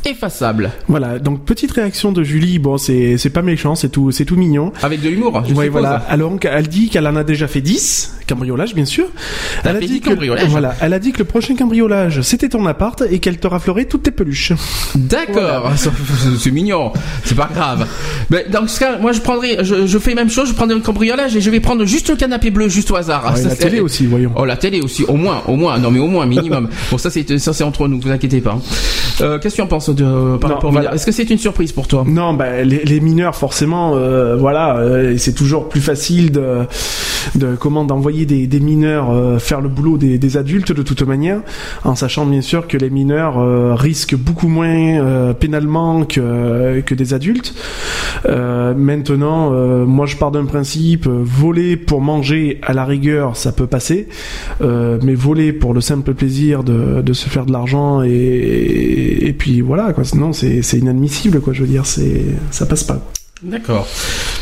effaçable. 0.06 0.72
Voilà, 0.88 1.20
donc 1.20 1.46
petite 1.46 1.72
réaction 1.72 2.12
de 2.12 2.24
Julie, 2.24 2.60
bon 2.60 2.78
c'est 2.78 3.18
c'est 3.18 3.30
pas 3.30 3.42
méchant, 3.42 3.76
c'est 3.76 3.90
tout 3.90 4.12
c'est 4.12 4.26
tout 4.26 4.36
mignon. 4.36 4.72
Avec 4.82 5.02
de 5.02 5.10
l'humour, 5.10 5.34
je 5.48 5.54
Ouais, 5.54 5.66
suppose. 5.66 5.82
voilà. 5.82 6.04
Alors 6.10 6.34
elle 6.44 6.68
dit 6.68 6.90
qu'elle 6.90 7.08
en 7.08 7.16
a 7.16 7.24
déjà 7.24 7.48
fait 7.48 7.62
10 7.62 8.14
cambriolages 8.28 8.74
bien 8.76 8.86
sûr. 8.86 9.06
Elle 9.64 9.76
a 9.78 9.80
dit 9.80 9.88
10 9.88 10.00
que 10.02 10.48
voilà, 10.48 10.76
elle 10.82 10.94
a 10.94 11.00
dit 11.00 11.12
que 11.12 11.20
le 11.20 11.26
prochain 11.26 11.56
cambriolage, 11.56 12.22
c'était 12.22 12.50
ton 12.50 12.66
appart 12.66 13.02
et 13.10 13.20
qu'elle 13.20 13.38
te 13.38 13.48
raflerait 13.48 13.86
toutes 13.86 14.04
tes 14.04 14.12
peluches. 14.12 14.54
D'accord, 14.96 15.72
c'est 16.40 16.52
mignon, 16.52 16.92
c'est 17.24 17.36
pas 17.36 17.50
grave. 17.54 17.88
Mais 18.30 18.46
dans 18.52 18.68
ce 18.68 18.80
cas, 18.80 18.98
moi 18.98 19.12
je 19.12 19.22
prendrai, 19.22 19.58
je, 19.64 19.86
je 19.88 19.98
fais 20.00 20.12
la 20.12 20.22
même 20.24 20.30
chose, 20.32 20.50
je 20.50 20.54
prendrai 20.54 20.76
le 20.76 20.82
cambriolage 20.82 21.36
et 21.36 21.42
je 21.42 21.50
vais 21.50 21.60
prendre 21.60 21.86
juste 21.86 22.10
le 22.10 22.16
canapé 22.16 22.52
bleu, 22.52 22.70
juste 22.70 22.92
au 22.92 22.96
hasard. 22.96 23.38
Ça, 23.38 23.50
la 23.50 23.56
télé 23.56 23.80
aussi, 23.80 24.06
voyons. 24.06 24.32
Oh 24.36 24.46
la 24.46 24.58
télé 24.58 24.82
aussi, 24.82 25.04
au 25.04 25.16
moins, 25.16 25.42
au 25.48 25.56
moins, 25.56 25.78
non 25.80 25.92
mais 25.92 26.00
au 26.00 26.08
moins 26.08 26.26
minimum. 26.26 26.70
bon 26.92 26.98
ça 26.98 27.10
c'est 27.10 27.38
ça 27.38 27.54
c'est 27.54 27.64
entre 27.64 27.88
nous, 27.88 28.00
vous 28.00 28.10
inquiétez 28.12 28.42
pas. 28.42 28.60
Euh, 29.22 29.40
Qu'est-ce 29.40 29.56
que 29.56 29.62
tu 29.62 29.64
en 29.64 29.68
penses 29.68 29.90
de 29.90 30.04
par 30.38 30.50
Non, 30.50 30.56
rapport 30.56 30.70
au 30.70 30.72
voilà. 30.72 30.80
mineur? 30.80 30.94
Est-ce 30.94 31.06
que 31.06 31.12
c'est 31.12 31.30
une 31.30 31.38
surprise 31.38 31.72
pour 31.72 31.88
toi? 31.88 32.04
Non, 32.08 32.34
bah, 32.34 32.64
les, 32.64 32.84
les 32.84 33.00
mineurs, 33.00 33.36
forcément, 33.36 33.94
euh, 33.96 34.36
voilà, 34.36 34.78
euh, 34.78 35.16
c'est 35.18 35.34
toujours 35.34 35.70
plus 35.70 35.82
facile 35.82 36.32
de, 36.32 36.66
de 37.36 37.56
comment 37.56 37.84
d'envoyer 37.86 38.26
des, 38.26 38.48
des 38.48 38.60
mineurs 38.60 39.12
euh, 39.12 39.38
faire 39.40 39.62
le 39.62 39.70
boulot 39.70 39.98
des, 39.98 40.18
des 40.18 40.38
adultes 40.38 40.72
de 40.72 40.82
toute 40.82 41.02
manière, 41.04 41.42
en 41.84 41.96
sachant 41.96 42.26
bien 42.26 42.42
sûr 42.42 42.68
que 42.68 42.78
les 42.78 42.90
mineurs 42.90 43.40
euh, 43.40 43.76
risquent 43.76 44.16
beaucoup 44.16 44.48
moins 44.48 44.68
euh, 45.00 45.34
pénalement 45.34 46.04
que, 46.06 46.82
que 46.82 46.96
des 46.96 47.14
adultes. 47.14 47.54
Euh, 48.26 48.74
maintenant, 48.76 49.52
euh, 49.54 49.86
moi, 49.86 50.06
je 50.06 50.16
pars 50.18 50.32
d'un 50.32 50.46
principe 50.46 51.08
euh, 51.08 51.22
voler 51.24 51.78
pour 51.78 52.02
manger 52.02 52.60
à 52.62 52.74
la 52.74 52.86
rigueur, 52.86 53.36
ça 53.36 53.52
peut 53.52 53.68
passer, 53.68 54.08
euh, 54.62 54.98
mais 55.04 55.16
voler 55.16 55.54
pour 55.54 55.74
le 55.74 55.82
simple 55.82 56.14
plaisir 56.14 56.64
de, 56.64 57.02
de 57.02 57.14
se 57.14 57.30
faire 57.30 57.46
de 57.46 57.52
l'argent 57.52 58.02
et, 58.04 58.10
et 58.10 59.11
puis 59.38 59.62
voilà, 59.62 59.94
quoi. 59.94 60.04
Sinon, 60.04 60.34
c'est 60.34 60.62
inadmissible, 60.74 61.42
quoi. 61.42 61.54
Je 61.54 61.62
veux 61.62 61.68
dire, 61.68 61.86
c'est 61.86 62.26
ça 62.52 62.66
passe 62.66 62.84
pas. 62.84 63.02
D'accord. 63.44 63.88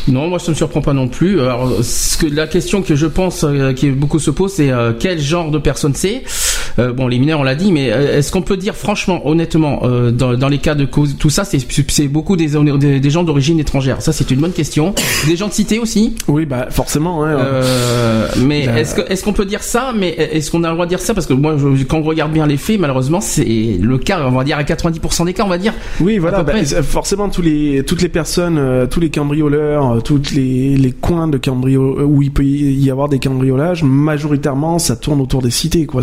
Non, 0.08 0.28
moi 0.28 0.40
ça 0.40 0.52
me 0.52 0.56
surprend 0.56 0.82
pas 0.82 0.94
non 0.94 1.08
plus. 1.08 1.40
Alors, 1.42 1.72
ce 1.84 2.18
que 2.18 2.26
la 2.26 2.48
question 2.48 2.82
que 2.82 2.96
je 2.96 3.06
pense 3.06 3.44
euh, 3.44 3.74
qui 3.74 3.90
beaucoup 3.92 4.20
se 4.20 4.32
pose, 4.32 4.54
c'est 4.54 4.72
euh, 4.72 4.92
quel 4.98 5.20
genre 5.20 5.52
de 5.52 5.58
personne 5.60 5.94
c'est? 5.94 6.24
Euh, 6.80 6.94
bon, 6.94 7.08
les 7.08 7.20
mineurs, 7.20 7.40
on 7.42 7.44
l'a 7.44 7.56
dit, 7.56 7.72
mais 7.72 7.92
euh, 7.92 8.18
est-ce 8.18 8.32
qu'on 8.32 8.42
peut 8.42 8.58
dire 8.58 8.76
franchement, 8.76 9.28
honnêtement, 9.28 9.82
euh, 9.84 10.12
dans, 10.12 10.34
dans 10.36 10.48
les 10.48 10.58
cas 10.60 10.76
de 10.76 10.86
cause, 10.86 11.16
tout 11.20 11.30
ça, 11.30 11.44
c'est 11.44 12.08
beaucoup 12.08 12.38
des, 12.38 12.48
des, 12.78 13.00
des 13.00 13.10
gens 13.10 13.24
d'origine 13.24 13.60
étrangère. 13.60 14.02
Ça, 14.02 14.12
c'est 14.14 14.32
une 14.32 14.40
bonne 14.40 14.54
question. 14.54 14.94
Des 15.28 15.36
gens 15.36 15.48
de 15.48 15.54
cité 15.54 15.80
aussi? 15.80 16.16
Oui, 16.28 16.46
bah 16.46 16.68
forcément. 16.70 17.24
Hein, 17.26 17.38
Euh, 17.40 18.28
mais 18.38 18.66
Bah. 18.68 18.80
est-ce 18.80 18.96
que 18.96 19.02
est-ce 19.12 19.24
qu'on 19.24 19.34
peut 19.34 19.46
dire 19.46 19.64
ça? 19.64 19.94
Mais 19.96 20.10
est-ce 20.10 20.50
qu'on 20.52 20.64
a 20.64 20.68
le 20.70 20.74
droit 20.74 20.86
de 20.86 20.90
dire 20.90 21.00
ça? 21.00 21.14
Parce 21.14 21.26
que 21.28 21.34
moi, 21.34 21.56
je- 21.58 21.84
quand 21.84 21.98
on 22.00 22.04
regarde 22.04 22.32
bien 22.32 22.48
les 22.48 22.58
faits, 22.58 22.80
malheureusement, 22.80 23.22
c'est 23.22 23.78
le 23.80 23.98
cas. 23.98 24.22
On 24.26 24.32
va 24.32 24.44
dire 24.44 24.58
à 24.58 24.64
90% 24.64 25.26
des 25.26 25.34
cas, 25.34 25.44
on 25.44 25.50
va 25.50 25.58
dire. 25.58 25.74
Oui, 26.00 26.18
voilà. 26.18 26.44
Bah, 26.44 26.54
forcément, 26.84 27.30
tous 27.30 27.42
les, 27.42 27.84
toutes 27.86 28.02
les 28.02 28.10
personnes, 28.10 28.58
euh, 28.58 28.88
tous 28.90 29.00
les 29.00 29.10
cambrioleurs, 29.10 29.92
euh, 29.92 30.00
toutes 30.02 30.32
les, 30.32 30.76
les 30.76 30.92
coins 30.92 31.28
de 31.28 31.38
cambriol 31.38 32.04
où 32.04 32.22
il 32.22 32.32
peut 32.32 32.44
y 32.44 32.92
avoir 32.92 33.08
des 33.10 33.20
cambriolages, 33.20 33.84
majoritairement, 33.84 34.80
ça 34.80 34.96
tourne 34.96 35.22
autour 35.22 35.42
des 35.42 35.52
cités, 35.52 35.86
quoi. 35.86 36.02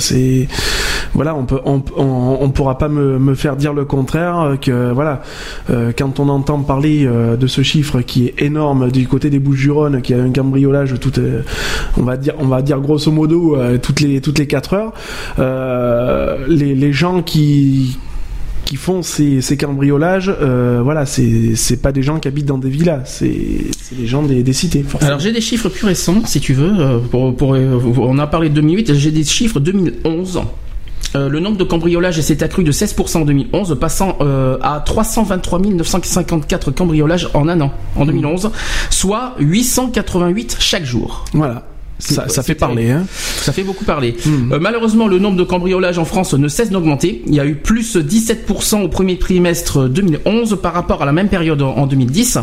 Voilà, 1.15 1.35
on 1.35 1.47
peut, 1.47 1.61
on, 1.65 1.83
on, 1.97 2.39
on 2.41 2.51
pourra 2.51 2.77
pas 2.77 2.89
me, 2.89 3.19
me 3.19 3.35
faire 3.35 3.57
dire 3.57 3.73
le 3.73 3.87
contraire 3.87 4.39
euh, 4.41 4.57
que, 4.57 4.93
voilà, 4.93 5.23
euh, 5.71 5.93
quand 5.97 6.21
on 6.21 6.29
entend 6.29 6.61
parler 6.61 7.07
euh, 7.07 7.37
de 7.37 7.47
ce 7.47 7.63
chiffre 7.63 8.03
qui 8.03 8.27
est 8.27 8.43
énorme 8.43 8.91
du 8.91 9.09
côté 9.09 9.31
des 9.31 9.39
Bouches-du-Rhône, 9.39 10.03
qui 10.03 10.13
a 10.13 10.19
un 10.23 10.31
cambriolage 10.31 10.95
euh, 11.19 11.43
on 11.97 12.03
va 12.03 12.17
dire, 12.19 12.35
on 12.39 12.47
va 12.47 12.61
dire 12.61 12.81
grosso 12.81 13.11
modo 13.11 13.57
euh, 13.57 13.79
toutes 13.79 14.01
les 14.01 14.21
toutes 14.21 14.39
les 14.39 14.47
quatre 14.47 14.75
heures, 14.75 14.93
euh, 15.39 16.45
les, 16.49 16.75
les 16.75 16.93
gens 16.93 17.23
qui 17.23 17.99
qui 18.67 18.77
font 18.77 19.03
ces, 19.03 19.41
ces 19.41 19.57
cambriolages, 19.57 20.31
euh, 20.43 20.81
voilà, 20.85 21.07
c'est 21.07 21.55
c'est 21.55 21.81
pas 21.81 21.93
des 21.93 22.03
gens 22.03 22.19
qui 22.21 22.29
habitent 22.29 22.45
dans 22.47 22.59
des 22.59 22.69
villas, 22.69 23.01
c'est 23.07 23.33
c'est 23.81 23.97
des 23.97 24.07
gens 24.07 24.23
des, 24.23 24.43
des 24.43 24.53
cités. 24.53 24.83
Forcément. 24.83 25.09
Alors 25.09 25.21
j'ai 25.21 25.33
des 25.33 25.41
chiffres 25.41 25.71
plus 25.71 25.87
récents, 25.87 26.23
si 26.27 26.41
tu 26.41 26.53
veux. 26.53 26.73
euh, 26.79 26.99
Pour, 26.99 27.35
pour, 27.35 27.55
euh, 27.55 27.81
on 27.99 28.19
a 28.19 28.27
parlé 28.27 28.51
de 28.51 28.55
2008, 28.57 28.93
j'ai 28.95 29.11
des 29.13 29.25
chiffres 29.25 29.61
2011. 29.61 30.43
Euh, 31.15 31.29
le 31.29 31.39
nombre 31.41 31.57
de 31.57 31.65
cambriolages 31.65 32.21
s'est 32.21 32.43
accru 32.43 32.65
de 32.65 32.73
16% 32.73 33.19
en 33.19 33.25
2011, 33.25 33.79
passant 33.81 34.17
euh, 34.21 34.59
à 34.61 34.81
323 34.85 35.61
954 35.61 36.73
cambriolages 36.73 37.29
en 37.33 37.49
un 37.49 37.61
an, 37.61 37.73
en 37.95 38.05
2011, 38.05 38.51
soit 38.91 39.35
888 39.39 40.57
chaque 40.59 40.85
jour. 40.85 41.25
voilà. 41.33 41.65
Ça, 41.99 42.43
fait 42.43 42.55
parler, 42.55 42.91
hein. 42.91 43.07
Ça 43.09 43.53
fait 43.53 43.63
beaucoup 43.63 43.85
parler. 43.85 44.17
Mhm. 44.25 44.53
Euh, 44.53 44.59
malheureusement, 44.61 45.09
le 45.09 45.19
nombre 45.19 45.37
de 45.37 45.45
cambriolages 45.45 45.99
en 45.99 46.05
France 46.05 46.35
ne 46.35 46.49
cesse 46.49 46.71
d'augmenter. 46.71 47.23
Il 47.27 47.35
y 47.35 47.41
a 47.41 47.47
eu 47.47 47.55
plus 47.55 47.97
17% 47.97 48.83
au 48.83 48.89
premier 48.89 49.19
trimestre 49.19 49.89
2011 49.89 50.59
par 50.63 50.75
rapport 50.75 51.03
à 51.03 51.07
la 51.07 51.13
même 51.13 51.29
période 51.29 51.63
en 51.63 51.77
en 51.77 51.87
2010. 51.87 52.39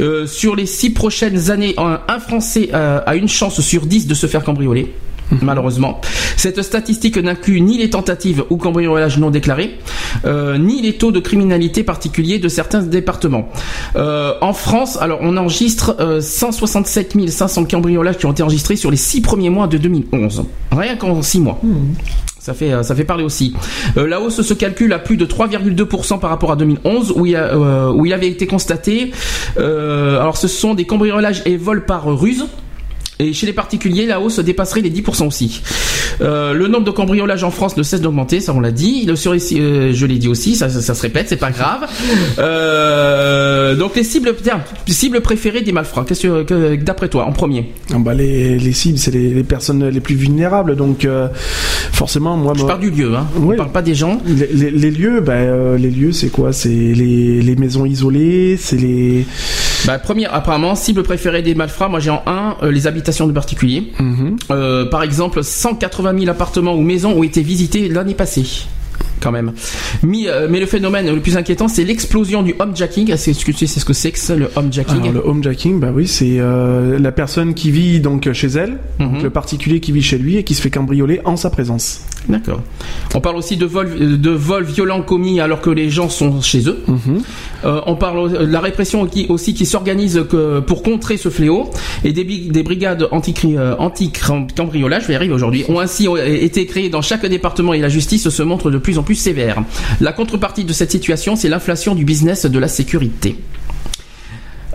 Euh, 0.00 0.26
sur 0.26 0.54
les 0.54 0.66
six 0.66 0.90
prochaines 0.90 1.50
années, 1.50 1.74
un, 1.78 2.00
un 2.06 2.20
Français 2.20 2.70
euh, 2.74 3.00
a 3.04 3.16
une 3.16 3.28
chance 3.28 3.60
sur 3.60 3.86
10 3.86 4.06
de 4.06 4.14
se 4.14 4.26
faire 4.26 4.44
cambrioler. 4.44 4.92
Malheureusement, 5.42 6.00
cette 6.36 6.62
statistique 6.62 7.16
n'inclut 7.18 7.60
ni 7.60 7.78
les 7.78 7.90
tentatives 7.90 8.44
ou 8.50 8.56
cambriolages 8.56 9.18
non 9.18 9.30
déclarés, 9.30 9.78
euh, 10.24 10.58
ni 10.58 10.82
les 10.82 10.94
taux 10.94 11.12
de 11.12 11.20
criminalité 11.20 11.82
particuliers 11.82 12.38
de 12.38 12.48
certains 12.48 12.82
départements. 12.82 13.48
Euh, 13.96 14.34
en 14.40 14.52
France, 14.52 14.96
alors 15.00 15.18
on 15.22 15.36
enregistre 15.36 15.96
euh, 16.00 16.20
167 16.20 17.28
500 17.28 17.64
cambriolages 17.64 18.18
qui 18.18 18.26
ont 18.26 18.32
été 18.32 18.42
enregistrés 18.42 18.76
sur 18.76 18.90
les 18.90 18.96
six 18.96 19.20
premiers 19.20 19.50
mois 19.50 19.66
de 19.66 19.78
2011. 19.78 20.44
Rien 20.72 20.96
qu'en 20.96 21.22
six 21.22 21.40
mois. 21.40 21.58
Ça 22.38 22.54
fait, 22.54 22.72
euh, 22.72 22.82
ça 22.82 22.94
fait 22.94 23.04
parler 23.04 23.24
aussi. 23.24 23.52
Euh, 23.96 24.06
la 24.06 24.20
hausse 24.20 24.40
se 24.40 24.54
calcule 24.54 24.92
à 24.94 24.98
plus 24.98 25.18
de 25.18 25.26
3,2% 25.26 26.18
par 26.18 26.30
rapport 26.30 26.50
à 26.52 26.56
2011, 26.56 27.12
où 27.14 27.26
il, 27.26 27.36
a, 27.36 27.54
euh, 27.54 27.92
où 27.92 28.06
il 28.06 28.12
avait 28.12 28.28
été 28.28 28.46
constaté. 28.46 29.12
euh, 29.58 30.18
alors, 30.20 30.36
ce 30.38 30.48
sont 30.48 30.72
des 30.74 30.84
cambriolages 30.84 31.42
et 31.44 31.56
vols 31.56 31.84
par 31.84 32.06
ruse. 32.06 32.46
Et 33.20 33.32
chez 33.32 33.46
les 33.46 33.52
particuliers, 33.52 34.06
la 34.06 34.20
hausse 34.20 34.38
dépasserait 34.38 34.80
les 34.80 34.90
10% 34.90 35.26
aussi. 35.26 35.60
Euh, 36.20 36.52
le 36.52 36.68
nombre 36.68 36.84
de 36.84 36.90
cambriolages 36.92 37.42
en 37.42 37.50
France 37.50 37.76
ne 37.76 37.82
cesse 37.82 38.00
d'augmenter, 38.00 38.40
ça 38.40 38.52
on 38.54 38.60
l'a 38.60 38.70
dit. 38.70 39.06
Le 39.06 39.16
sur 39.16 39.32
euh, 39.32 39.92
je 39.92 40.06
l'ai 40.06 40.18
dit 40.18 40.28
aussi, 40.28 40.54
ça, 40.54 40.68
ça, 40.68 40.80
ça 40.80 40.94
se 40.94 41.02
répète, 41.02 41.26
c'est 41.28 41.36
pas 41.36 41.50
grave. 41.50 41.80
Euh, 42.38 43.74
donc 43.74 43.96
les 43.96 44.04
cibles, 44.04 44.34
tiens, 44.42 44.60
cibles 44.86 45.20
préférées 45.20 45.62
des 45.62 45.72
malfrats. 45.72 46.04
Qu'est-ce 46.06 46.22
que, 46.26 46.42
que- 46.44 46.76
d'après 46.76 47.08
toi, 47.08 47.24
en 47.26 47.32
premier? 47.32 47.72
Ah 47.92 47.96
bah, 47.98 48.14
les, 48.14 48.58
les 48.58 48.72
cibles, 48.72 48.98
c'est 48.98 49.10
les, 49.12 49.30
les 49.34 49.44
personnes 49.44 49.88
les 49.88 50.00
plus 50.00 50.14
vulnérables, 50.14 50.76
donc 50.76 51.06
forcément, 51.92 52.36
moi, 52.36 52.52
Je 52.54 52.60
moi- 52.60 52.68
parle 52.68 52.80
du 52.80 52.90
lieu, 52.90 53.14
hein. 53.16 53.26
Oui. 53.36 53.54
On 53.54 53.58
parle 53.58 53.72
pas 53.72 53.82
des 53.82 53.94
gens. 53.94 54.20
les, 54.26 54.90
lieux, 54.90 55.20
bah, 55.20 55.76
les 55.76 55.90
lieux, 55.90 56.12
c'est 56.12 56.28
quoi? 56.30 56.52
C'est 56.52 56.68
les, 56.68 57.42
les 57.42 57.56
maisons 57.56 57.84
isolées, 57.84 58.56
c'est 58.60 58.76
les. 58.76 59.24
Bah, 59.86 59.98
première, 59.98 60.34
apparemment, 60.34 60.74
cible 60.74 61.02
préférée 61.02 61.42
des 61.42 61.54
malfrats, 61.54 61.88
moi 61.88 62.00
j'ai 62.00 62.10
en 62.10 62.22
un 62.26 62.56
euh, 62.62 62.70
les 62.70 62.86
habitations 62.86 63.26
de 63.26 63.32
particuliers. 63.32 63.92
Mhm. 63.98 64.36
Euh, 64.50 64.86
par 64.86 65.02
exemple, 65.02 65.42
180 65.42 66.18
000 66.18 66.30
appartements 66.30 66.74
ou 66.74 66.82
maisons 66.82 67.12
ont 67.12 67.22
été 67.22 67.42
visités 67.42 67.88
l'année 67.88 68.14
passée. 68.14 68.44
Quand 69.20 69.32
même. 69.32 69.52
Mi- 70.04 70.28
euh, 70.28 70.46
mais 70.48 70.60
le 70.60 70.66
phénomène 70.66 71.12
le 71.12 71.20
plus 71.20 71.36
inquiétant, 71.36 71.66
c'est 71.66 71.82
l'explosion 71.82 72.42
du 72.44 72.54
homejacking. 72.56 73.10
Est-ce 73.10 73.44
que 73.44 73.50
tu 73.50 73.66
sais 73.66 73.80
ce 73.80 73.84
que 73.84 73.92
c'est 73.92 74.12
que 74.12 74.18
ça, 74.18 74.36
le 74.36 74.48
homejacking 74.54 75.00
Alors, 75.00 75.12
le 75.12 75.20
homejacking, 75.28 75.80
bah 75.80 75.90
oui, 75.92 76.06
c'est 76.06 76.36
euh, 76.38 76.98
la 77.00 77.10
personne 77.10 77.54
qui 77.54 77.72
vit 77.72 77.98
donc 78.00 78.32
chez 78.32 78.46
elle, 78.48 78.78
Mhm. 79.00 79.12
donc 79.14 79.22
le 79.24 79.30
particulier 79.30 79.80
qui 79.80 79.90
vit 79.90 80.02
chez 80.02 80.18
lui 80.18 80.36
et 80.36 80.44
qui 80.44 80.54
se 80.54 80.62
fait 80.62 80.70
cambrioler 80.70 81.20
en 81.24 81.36
sa 81.36 81.50
présence. 81.50 82.02
D'accord. 82.28 82.60
On 83.14 83.20
parle 83.20 83.36
aussi 83.36 83.56
de 83.56 83.64
vols 83.64 83.90
euh, 84.00 84.16
de 84.16 84.30
vols 84.30 84.64
violents 84.64 85.02
commis 85.02 85.40
alors 85.40 85.60
que 85.60 85.70
les 85.70 85.88
gens 85.88 86.08
sont 86.08 86.40
chez 86.42 86.68
eux. 86.68 86.78
Mhm. 86.86 87.22
Euh, 87.64 87.80
on 87.86 87.96
parle 87.96 88.32
de 88.32 88.44
la 88.44 88.60
répression 88.60 89.06
qui, 89.06 89.26
aussi 89.28 89.54
qui 89.54 89.66
s'organise 89.66 90.24
pour 90.66 90.82
contrer 90.82 91.16
ce 91.16 91.28
fléau 91.28 91.70
et 92.04 92.12
des, 92.12 92.62
brigades 92.62 93.08
anti 93.10 93.34
cambriolage, 94.54 95.02
je 95.02 95.08
vais 95.08 95.14
y 95.14 95.16
arriver 95.16 95.34
aujourd'hui, 95.34 95.64
ont 95.68 95.80
ainsi 95.80 96.06
euh, 96.06 96.16
été 96.24 96.66
créées 96.66 96.90
dans 96.90 97.02
chaque 97.02 97.24
département 97.26 97.72
et 97.72 97.80
la 97.80 97.88
justice 97.88 98.28
se 98.28 98.42
montre 98.42 98.70
de 98.70 98.78
plus 98.78 98.98
en 98.98 99.02
plus 99.02 99.14
sévère. 99.14 99.62
La 100.00 100.12
contrepartie 100.12 100.64
de 100.64 100.72
cette 100.72 100.90
situation, 100.90 101.36
c'est 101.36 101.48
l'inflation 101.48 101.94
du 101.94 102.04
business 102.04 102.46
de 102.46 102.58
la 102.58 102.68
sécurité. 102.68 103.36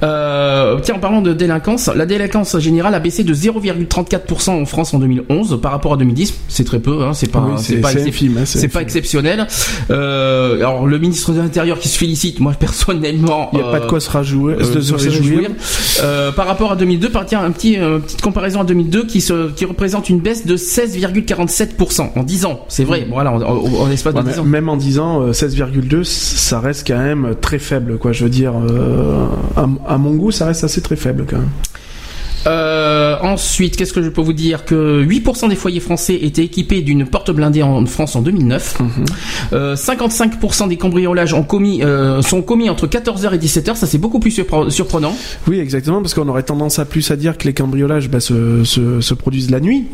Euh, 0.04 0.80
tiens, 0.84 0.96
en 0.96 1.00
parlant 1.00 1.22
de 1.22 1.34
délinquance, 1.34 1.90
la 1.96 2.06
délinquance 2.06 2.58
générale 2.60 2.94
a 2.94 3.00
baissé 3.00 3.24
de 3.24 3.34
0,34% 3.34 4.50
en 4.62 4.66
France 4.66 4.94
en 4.94 5.00
2011 5.00 5.60
par 5.62 5.72
rapport 5.72 5.94
à 5.94 5.98
2010. 5.98 6.34
C'est 6.50 6.66
très 6.66 6.80
peu, 6.80 7.04
hein, 7.04 7.14
c'est 7.14 7.32
pas, 7.32 7.40
Oui, 7.40 7.54
c'est 7.58 7.76
hein, 8.76 8.80
exceptionnel. 8.82 9.48
Euh, 9.92 10.58
alors 10.58 10.86
le 10.88 10.98
ministre 11.00 11.32
de 11.32 11.40
l'Intérieur 11.40 11.80
qui 11.80 11.88
se 11.88 11.98
félicite, 11.98 12.40
moi 12.40 12.54
personnellement, 12.60 13.50
Il 13.54 13.60
n'y 13.60 13.64
a 13.66 13.72
pas 13.72 13.80
de 13.80 13.86
euh, 13.86 13.88
quoi 13.88 14.00
se 14.00 14.10
réjouir. 14.10 14.58
euh, 14.60 14.74
de 14.76 14.82
se 14.82 14.94
réjouir. 14.94 15.50
Euh, 16.04 16.32
par 16.32 16.48
rapport 16.48 16.72
à 16.74 16.76
2002, 16.76 17.10
par- 17.10 17.26
tiens, 17.26 17.42
un 17.44 17.52
petit, 17.52 17.80
euh, 17.80 18.00
petite 18.00 18.22
comparaison 18.22 18.62
à 18.62 18.64
2002 18.66 19.06
qui, 19.06 19.22
se, 19.22 19.52
qui 19.52 19.66
représente 19.66 20.10
une 20.10 20.20
baisse 20.20 20.46
de 20.46 20.58
16,47% 20.58 22.02
en 22.02 22.20
en 22.20 22.24
10 22.24 22.46
ans. 22.46 22.60
C'est 22.68 22.84
vrai, 22.84 23.08
voilà, 23.12 23.32
en, 23.32 23.42
en- 23.42 23.82
en 23.84 23.92
espace 23.92 24.14
Ouais, 24.14 24.24
de 24.24 24.30
10 24.30 24.40
ans. 24.40 24.44
même 24.44 24.70
en 24.70 24.78
disant 24.78 25.22
euh, 25.22 25.32
16,2, 25.32 26.04
ça 26.04 26.60
reste 26.60 26.86
quand 26.88 26.98
même 26.98 27.36
très 27.42 27.60
faible, 27.60 27.98
quoi. 27.98 28.12
Je 28.12 28.24
veux 28.24 28.30
dire, 28.30 28.54
euh, 28.70 29.26
à 29.94 29.98
mon 29.98 30.16
goût, 30.16 30.32
ça 30.32 30.46
reste 30.46 30.64
assez 30.64 30.82
très 30.82 30.96
faible 30.96 31.26
quand 31.30 31.38
même. 31.38 31.50
Euh, 32.46 33.16
ensuite, 33.22 33.78
qu'est-ce 33.78 33.94
que 33.94 34.02
je 34.04 34.10
peux 34.10 34.22
vous 34.22 34.34
dire 34.34 34.66
Que 34.66 35.04
8% 35.04 35.50
des 35.50 35.56
foyers 35.56 35.80
français 35.80 36.16
étaient 36.22 36.44
équipés 36.44 36.82
d'une 36.82 37.06
porte 37.06 37.32
blindée 37.32 37.64
en 37.64 37.86
France 37.86 38.16
en 38.16 38.22
2009. 38.22 38.78
Euh, 39.54 39.76
55% 39.76 40.68
des 40.68 40.78
cambriolages 40.78 41.34
ont 41.34 41.44
commis, 41.44 41.84
euh, 41.84 42.22
sont 42.22 42.42
commis 42.42 42.70
entre 42.70 42.88
14h 42.88 43.34
et 43.34 43.38
17h. 43.38 43.76
Ça, 43.76 43.88
c'est 43.88 43.98
beaucoup 43.98 44.20
plus 44.20 44.32
surpre- 44.32 44.70
surprenant. 44.70 45.16
Oui, 45.48 45.60
exactement, 45.60 46.02
parce 46.02 46.14
qu'on 46.14 46.28
aurait 46.28 46.44
tendance 46.44 46.80
à 46.80 46.86
plus 46.86 47.10
à 47.12 47.16
dire 47.16 47.38
que 47.38 47.46
les 47.48 47.54
cambriolages 47.54 48.10
bah, 48.10 48.20
se, 48.20 48.64
se, 48.64 49.00
se 49.02 49.14
produisent 49.14 49.50
la 49.52 49.60
nuit. 49.60 49.86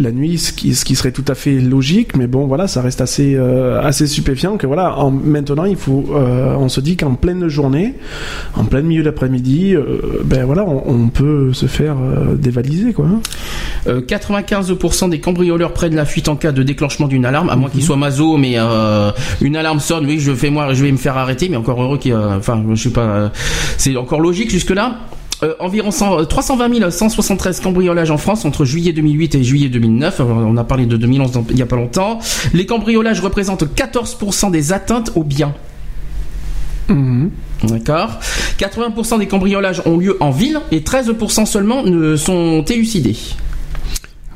La 0.00 0.10
nuit, 0.12 0.38
ce 0.38 0.52
qui, 0.52 0.74
ce 0.74 0.84
qui 0.84 0.94
serait 0.96 1.12
tout 1.12 1.24
à 1.28 1.34
fait 1.34 1.58
logique, 1.60 2.16
mais 2.16 2.26
bon, 2.26 2.46
voilà, 2.46 2.66
ça 2.66 2.80
reste 2.82 3.00
assez, 3.00 3.34
euh, 3.34 3.80
assez 3.82 4.06
stupéfiant 4.06 4.56
que 4.56 4.66
voilà, 4.66 4.96
en, 4.98 5.10
maintenant, 5.10 5.64
il 5.64 5.76
faut, 5.76 6.04
euh, 6.14 6.54
on 6.56 6.68
se 6.68 6.80
dit 6.80 6.96
qu'en 6.96 7.14
pleine 7.14 7.48
journée, 7.48 7.94
en 8.56 8.64
plein 8.64 8.82
milieu 8.82 9.02
d'après-midi, 9.02 9.74
euh, 9.74 9.98
ben 10.24 10.44
voilà, 10.46 10.64
on, 10.64 10.82
on 10.86 11.08
peut 11.08 11.52
se 11.52 11.66
faire 11.66 11.89
euh, 11.98 12.34
dévaliser, 12.36 12.92
quoi. 12.92 13.06
hein. 13.06 13.20
Euh, 13.86 14.00
95% 14.00 15.08
des 15.10 15.20
cambrioleurs 15.20 15.72
prennent 15.72 15.94
la 15.94 16.04
fuite 16.04 16.28
en 16.28 16.36
cas 16.36 16.52
de 16.52 16.62
déclenchement 16.62 17.08
d'une 17.08 17.24
alarme, 17.24 17.48
à 17.50 17.56
moins 17.56 17.68
Mhm. 17.68 17.74
qu'ils 17.74 17.84
soient 17.84 17.96
maso, 17.96 18.36
mais 18.36 18.54
euh, 18.56 19.10
une 19.40 19.56
alarme 19.56 19.80
sonne, 19.80 20.06
oui, 20.06 20.18
je 20.20 20.32
fais 20.34 20.50
moi, 20.50 20.72
je 20.74 20.84
vais 20.84 20.92
me 20.92 20.96
faire 20.98 21.16
arrêter, 21.16 21.48
mais 21.48 21.56
encore 21.56 21.82
heureux 21.82 21.98
qu'il, 21.98 22.14
enfin, 22.14 22.62
je 22.74 22.82
sais 22.82 22.90
pas, 22.90 23.30
c'est 23.78 23.96
encore 23.96 24.20
logique 24.20 24.50
jusque 24.50 24.70
là. 24.70 24.96
Euh, 25.42 25.54
environ 25.58 25.90
100, 25.90 26.18
euh, 26.20 26.24
320 26.24 26.90
173 26.90 27.60
cambriolages 27.60 28.10
en 28.10 28.18
France 28.18 28.44
entre 28.44 28.66
juillet 28.66 28.92
2008 28.92 29.34
et 29.36 29.42
juillet 29.42 29.70
2009. 29.70 30.20
Euh, 30.20 30.24
On 30.24 30.54
a 30.58 30.64
parlé 30.64 30.84
de 30.84 30.98
2011 30.98 31.32
dans- 31.32 31.46
il 31.48 31.56
y 31.58 31.62
a 31.62 31.66
pas 31.66 31.76
longtemps. 31.76 32.18
Les 32.52 32.66
cambriolages 32.66 33.20
représentent 33.22 33.64
14% 33.74 34.50
des 34.50 34.74
atteintes 34.74 35.12
aux 35.14 35.24
biens. 35.24 35.54
Mhm. 36.88 37.30
D'accord. 37.64 38.18
80% 38.58 39.18
des 39.18 39.26
cambriolages 39.26 39.82
ont 39.86 39.98
lieu 39.98 40.16
en 40.20 40.30
ville 40.30 40.60
et 40.70 40.80
13% 40.80 41.46
seulement 41.46 41.82
ne 41.82 42.16
sont 42.16 42.64
élucidés. 42.64 43.16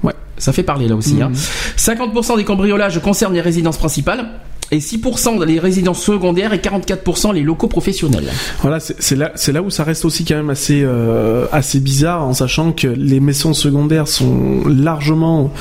Ouais. 0.02 0.12
Ça 0.36 0.52
fait 0.52 0.62
parler 0.62 0.88
là 0.88 0.94
aussi. 0.96 1.20
hein. 1.22 1.32
50% 1.76 2.36
des 2.36 2.44
cambriolages 2.44 3.00
concernent 3.00 3.34
les 3.34 3.40
résidences 3.40 3.78
principales 3.78 4.26
et 4.70 4.78
6% 4.78 5.44
les 5.44 5.58
résidences 5.58 6.02
secondaires 6.02 6.52
et 6.52 6.58
44% 6.58 7.32
les 7.32 7.42
locaux 7.42 7.68
professionnels. 7.68 8.24
Voilà, 8.62 8.78
c'est 8.80 9.16
là, 9.16 9.32
là 9.48 9.62
où 9.62 9.70
ça 9.70 9.84
reste 9.84 10.04
aussi 10.04 10.24
quand 10.24 10.36
même 10.36 10.50
assez, 10.50 10.82
euh, 10.84 11.46
assez 11.52 11.80
bizarre, 11.80 12.24
en 12.26 12.34
sachant 12.34 12.72
que 12.72 12.88
les 12.88 13.20
maisons 13.20 13.54
secondaires 13.54 14.08
sont 14.08 14.62
largement 14.66 15.52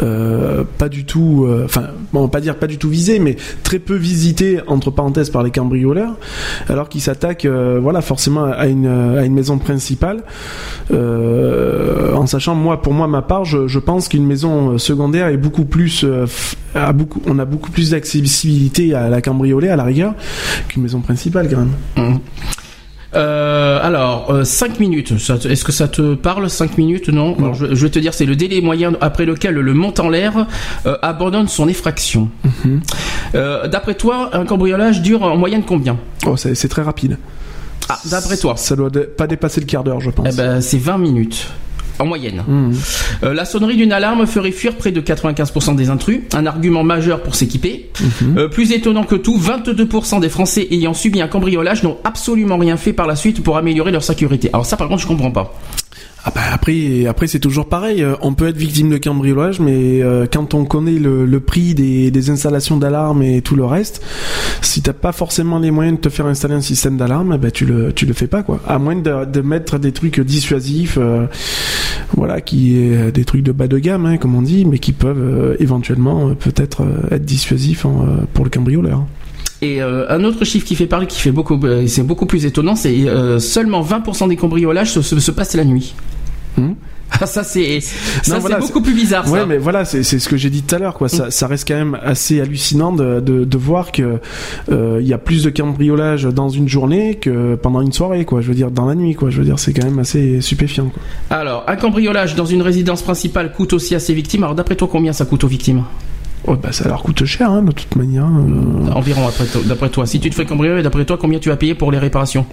euh, 0.00 0.64
pas 0.78 0.88
du 0.88 1.04
tout, 1.04 1.44
euh, 1.46 1.64
enfin, 1.64 1.88
bon, 2.12 2.20
on 2.20 2.22
va 2.24 2.28
pas 2.28 2.40
dire 2.40 2.56
pas 2.56 2.66
du 2.66 2.78
tout 2.78 2.88
visées, 2.88 3.18
mais 3.18 3.36
très 3.62 3.78
peu 3.78 3.94
visitées 3.94 4.60
entre 4.66 4.90
parenthèses 4.90 5.30
par 5.30 5.42
les 5.42 5.50
cambrioleurs, 5.50 6.14
alors 6.68 6.88
qu'ils 6.88 7.00
s'attaquent, 7.00 7.44
euh, 7.44 7.78
voilà, 7.82 8.00
forcément 8.00 8.44
à 8.44 8.66
une, 8.66 8.86
à 8.86 9.24
une 9.24 9.34
maison 9.34 9.58
principale, 9.58 10.22
euh, 10.92 12.14
en 12.14 12.26
sachant, 12.26 12.54
moi, 12.54 12.82
pour 12.82 12.92
moi, 12.92 13.08
ma 13.08 13.22
part, 13.22 13.44
je, 13.44 13.78
pense 13.78 14.08
qu'une 14.08 14.26
maison 14.26 14.78
secondaire 14.78 15.26
est 15.26 15.36
beaucoup 15.36 15.64
plus, 15.64 16.04
euh, 16.04 16.26
on 17.26 17.38
a 17.38 17.44
beaucoup 17.44 17.70
plus 17.70 17.90
d'accessibilité 17.90 18.51
à 18.94 19.08
la 19.08 19.20
cambrioler 19.20 19.68
à 19.68 19.76
la 19.76 19.84
rigueur 19.84 20.14
qu'une 20.68 20.82
maison 20.82 21.00
principale 21.00 21.48
quand 21.48 21.58
même. 22.06 22.18
Euh, 23.14 23.78
alors, 23.82 24.40
5 24.42 24.80
minutes. 24.80 25.18
Ça 25.18 25.36
te- 25.36 25.46
Est-ce 25.46 25.64
que 25.64 25.72
ça 25.72 25.86
te 25.86 26.14
parle 26.14 26.48
5 26.48 26.78
minutes 26.78 27.08
Non? 27.10 27.36
Alors, 27.38 27.52
je, 27.52 27.74
je 27.74 27.82
vais 27.84 27.90
te 27.90 27.98
dire, 27.98 28.14
c'est 28.14 28.24
le 28.24 28.36
délai 28.36 28.62
moyen 28.62 28.92
après 29.02 29.26
lequel 29.26 29.54
le 29.56 29.74
montant 29.74 30.08
l'air 30.08 30.46
euh, 30.86 30.96
abandonne 31.02 31.46
son 31.48 31.68
effraction. 31.68 32.30
Euh, 33.34 33.68
D'après 33.68 33.94
toi, 33.96 34.30
un 34.32 34.46
cambriolage 34.46 35.02
dure 35.02 35.22
en 35.24 35.36
moyenne 35.36 35.62
combien? 35.66 35.98
Oh, 36.26 36.36
c'est 36.36 36.68
très 36.68 36.82
rapide. 36.82 37.18
Ah, 37.90 37.98
d'après 38.10 38.36
toi 38.38 38.56
Ça 38.56 38.76
doit 38.76 38.90
pas 39.18 39.26
dépasser 39.26 39.60
le 39.60 39.66
quart 39.66 39.84
d'heure, 39.84 40.00
je 40.00 40.08
pense. 40.10 40.28
Eh 40.32 40.34
ben, 40.36 40.62
c'est 40.62 40.78
20 40.78 40.96
minutes. 40.96 41.48
En 42.02 42.06
moyenne. 42.06 42.42
Mhm. 42.48 42.74
Euh, 43.22 43.32
la 43.32 43.44
sonnerie 43.44 43.76
d'une 43.76 43.92
alarme 43.92 44.26
ferait 44.26 44.50
fuir 44.50 44.74
près 44.76 44.90
de 44.90 45.00
95% 45.00 45.76
des 45.76 45.88
intrus, 45.88 46.22
un 46.34 46.46
argument 46.46 46.82
majeur 46.82 47.22
pour 47.22 47.36
s'équiper. 47.36 47.90
Euh, 48.36 48.48
plus 48.48 48.72
étonnant 48.72 49.04
que 49.04 49.14
tout, 49.14 49.38
22% 49.38 50.18
des 50.18 50.28
Français 50.28 50.66
ayant 50.72 50.94
subi 50.94 51.20
un 51.20 51.28
cambriolage 51.28 51.84
n'ont 51.84 51.98
absolument 52.02 52.56
rien 52.56 52.76
fait 52.76 52.92
par 52.92 53.06
la 53.06 53.14
suite 53.14 53.42
pour 53.42 53.56
améliorer 53.56 53.92
leur 53.92 54.02
sécurité. 54.02 54.50
Alors 54.52 54.66
ça 54.66 54.76
par 54.76 54.88
contre 54.88 55.00
je 55.02 55.06
comprends 55.06 55.30
pas. 55.30 55.54
Ah 56.24 56.30
bah 56.32 56.40
après, 56.52 57.06
après 57.06 57.26
c'est 57.26 57.40
toujours 57.40 57.68
pareil. 57.68 58.00
Euh, 58.02 58.14
On 58.22 58.32
peut 58.34 58.46
être 58.46 58.56
victime 58.56 58.88
de 58.90 58.96
cambriolage, 58.96 59.58
mais 59.58 60.02
euh, 60.02 60.26
quand 60.32 60.54
on 60.54 60.64
connaît 60.64 60.92
le, 61.00 61.26
le 61.26 61.40
prix 61.40 61.74
des, 61.74 62.12
des 62.12 62.30
installations 62.30 62.76
d'alarme 62.76 63.22
et 63.24 63.42
tout 63.42 63.56
le 63.56 63.64
reste, 63.64 64.00
si 64.60 64.82
t'as 64.82 64.92
pas 64.92 65.10
forcément 65.10 65.58
les 65.58 65.72
moyens 65.72 65.96
de 65.96 66.02
te 66.02 66.08
faire 66.08 66.26
installer 66.26 66.54
un 66.54 66.60
système 66.60 66.96
d'alarme, 66.96 67.36
ben 67.38 67.50
tu 67.50 67.66
le 67.66 67.92
tu 67.92 68.06
le 68.06 68.12
fais 68.12 68.28
pas 68.28 68.44
quoi. 68.44 68.60
À 68.68 68.78
moins 68.78 68.94
de, 68.94 69.24
de 69.24 69.40
mettre 69.40 69.78
des 69.78 69.90
trucs 69.90 70.20
dissuasifs. 70.20 70.96
euh, 70.96 71.26
voilà, 72.16 72.40
qui 72.40 72.76
est 72.78 73.10
des 73.10 73.24
trucs 73.24 73.42
de 73.42 73.52
bas 73.52 73.66
de 73.68 73.78
gamme, 73.78 74.04
hein, 74.06 74.16
comme 74.18 74.34
on 74.34 74.42
dit, 74.42 74.64
mais 74.66 74.78
qui 74.78 74.92
peuvent 74.92 75.18
euh, 75.18 75.56
éventuellement 75.60 76.28
euh, 76.28 76.34
peut-être 76.34 76.82
euh, 76.82 77.14
être 77.16 77.24
dissuasifs 77.24 77.86
euh, 77.86 77.88
pour 78.34 78.44
le 78.44 78.50
cambrioleur. 78.50 79.04
Et 79.62 79.80
euh, 79.80 80.06
un 80.08 80.24
autre 80.24 80.44
chiffre 80.44 80.66
qui 80.66 80.74
fait 80.74 80.86
parler, 80.86 81.06
qui 81.06 81.20
fait 81.20 81.30
beaucoup, 81.30 81.58
euh, 81.64 81.86
c'est 81.86 82.02
beaucoup 82.02 82.26
plus 82.26 82.44
étonnant, 82.46 82.74
c'est 82.74 83.08
euh, 83.08 83.38
seulement 83.38 83.80
20% 83.82 84.28
des 84.28 84.36
cambriolages 84.36 84.90
se, 84.90 85.02
se, 85.02 85.18
se 85.20 85.30
passent 85.30 85.54
la 85.54 85.64
nuit. 85.64 85.94
Hmm. 86.56 86.72
Ah, 87.20 87.26
ça 87.26 87.44
c'est 87.44 87.80
ça 87.80 88.38
voilà, 88.38 88.56
c'est 88.56 88.66
beaucoup 88.66 88.80
plus 88.80 88.94
bizarre. 88.94 89.30
Ouais, 89.30 89.40
ça. 89.40 89.46
mais 89.46 89.58
voilà, 89.58 89.84
c'est 89.84 90.02
ce 90.02 90.28
que 90.28 90.36
j'ai 90.36 90.50
dit 90.50 90.62
tout 90.62 90.74
à 90.74 90.78
l'heure, 90.78 90.94
quoi. 90.94 91.08
Ça, 91.08 91.30
ça 91.30 91.46
reste 91.46 91.68
quand 91.68 91.76
même 91.76 91.98
assez 92.02 92.40
hallucinant 92.40 92.92
de, 92.92 93.20
de, 93.20 93.44
de 93.44 93.58
voir 93.58 93.92
que 93.92 94.18
euh, 94.70 94.98
il 95.00 95.06
y 95.06 95.12
a 95.12 95.18
plus 95.18 95.44
de 95.44 95.50
cambriolages 95.50 96.24
dans 96.24 96.48
une 96.48 96.68
journée 96.68 97.16
que 97.16 97.54
pendant 97.54 97.82
une 97.82 97.92
soirée, 97.92 98.24
quoi. 98.24 98.40
Je 98.40 98.48
veux 98.48 98.54
dire, 98.54 98.70
dans 98.70 98.86
la 98.86 98.94
nuit, 98.94 99.14
quoi. 99.14 99.30
Je 99.30 99.38
veux 99.38 99.44
dire, 99.44 99.58
c'est 99.58 99.72
quand 99.72 99.84
même 99.84 99.98
assez 99.98 100.40
stupéfiant, 100.40 100.86
quoi. 100.86 101.02
Alors, 101.38 101.64
un 101.68 101.76
cambriolage 101.76 102.34
dans 102.34 102.46
une 102.46 102.62
résidence 102.62 103.02
principale 103.02 103.52
coûte 103.52 103.74
aussi 103.74 103.94
à 103.94 104.00
ses 104.00 104.14
victimes. 104.14 104.42
Alors, 104.44 104.54
d'après 104.54 104.74
toi, 104.74 104.88
combien 104.90 105.12
ça 105.12 105.26
coûte 105.26 105.44
aux 105.44 105.48
victimes? 105.48 105.84
Oh, 106.46 106.56
bah, 106.56 106.72
ça 106.72 106.88
leur 106.88 107.02
coûte 107.02 107.24
cher, 107.24 107.50
hein, 107.50 107.62
de 107.62 107.70
toute 107.72 107.94
manière. 107.94 108.24
euh. 108.24 108.90
Environ, 108.94 109.22
d'après 109.66 109.88
toi-. 109.88 110.06
Si 110.06 110.18
tu 110.18 110.28
te 110.28 110.34
fais 110.34 110.44
cambrioler, 110.44 110.82
d'après 110.82 111.04
toi, 111.04 111.16
combien 111.20 111.38
tu 111.38 111.48
vas 111.50 111.56
payer 111.56 111.74
pour 111.74 111.92
les 111.92 111.98
réparations? 111.98 112.44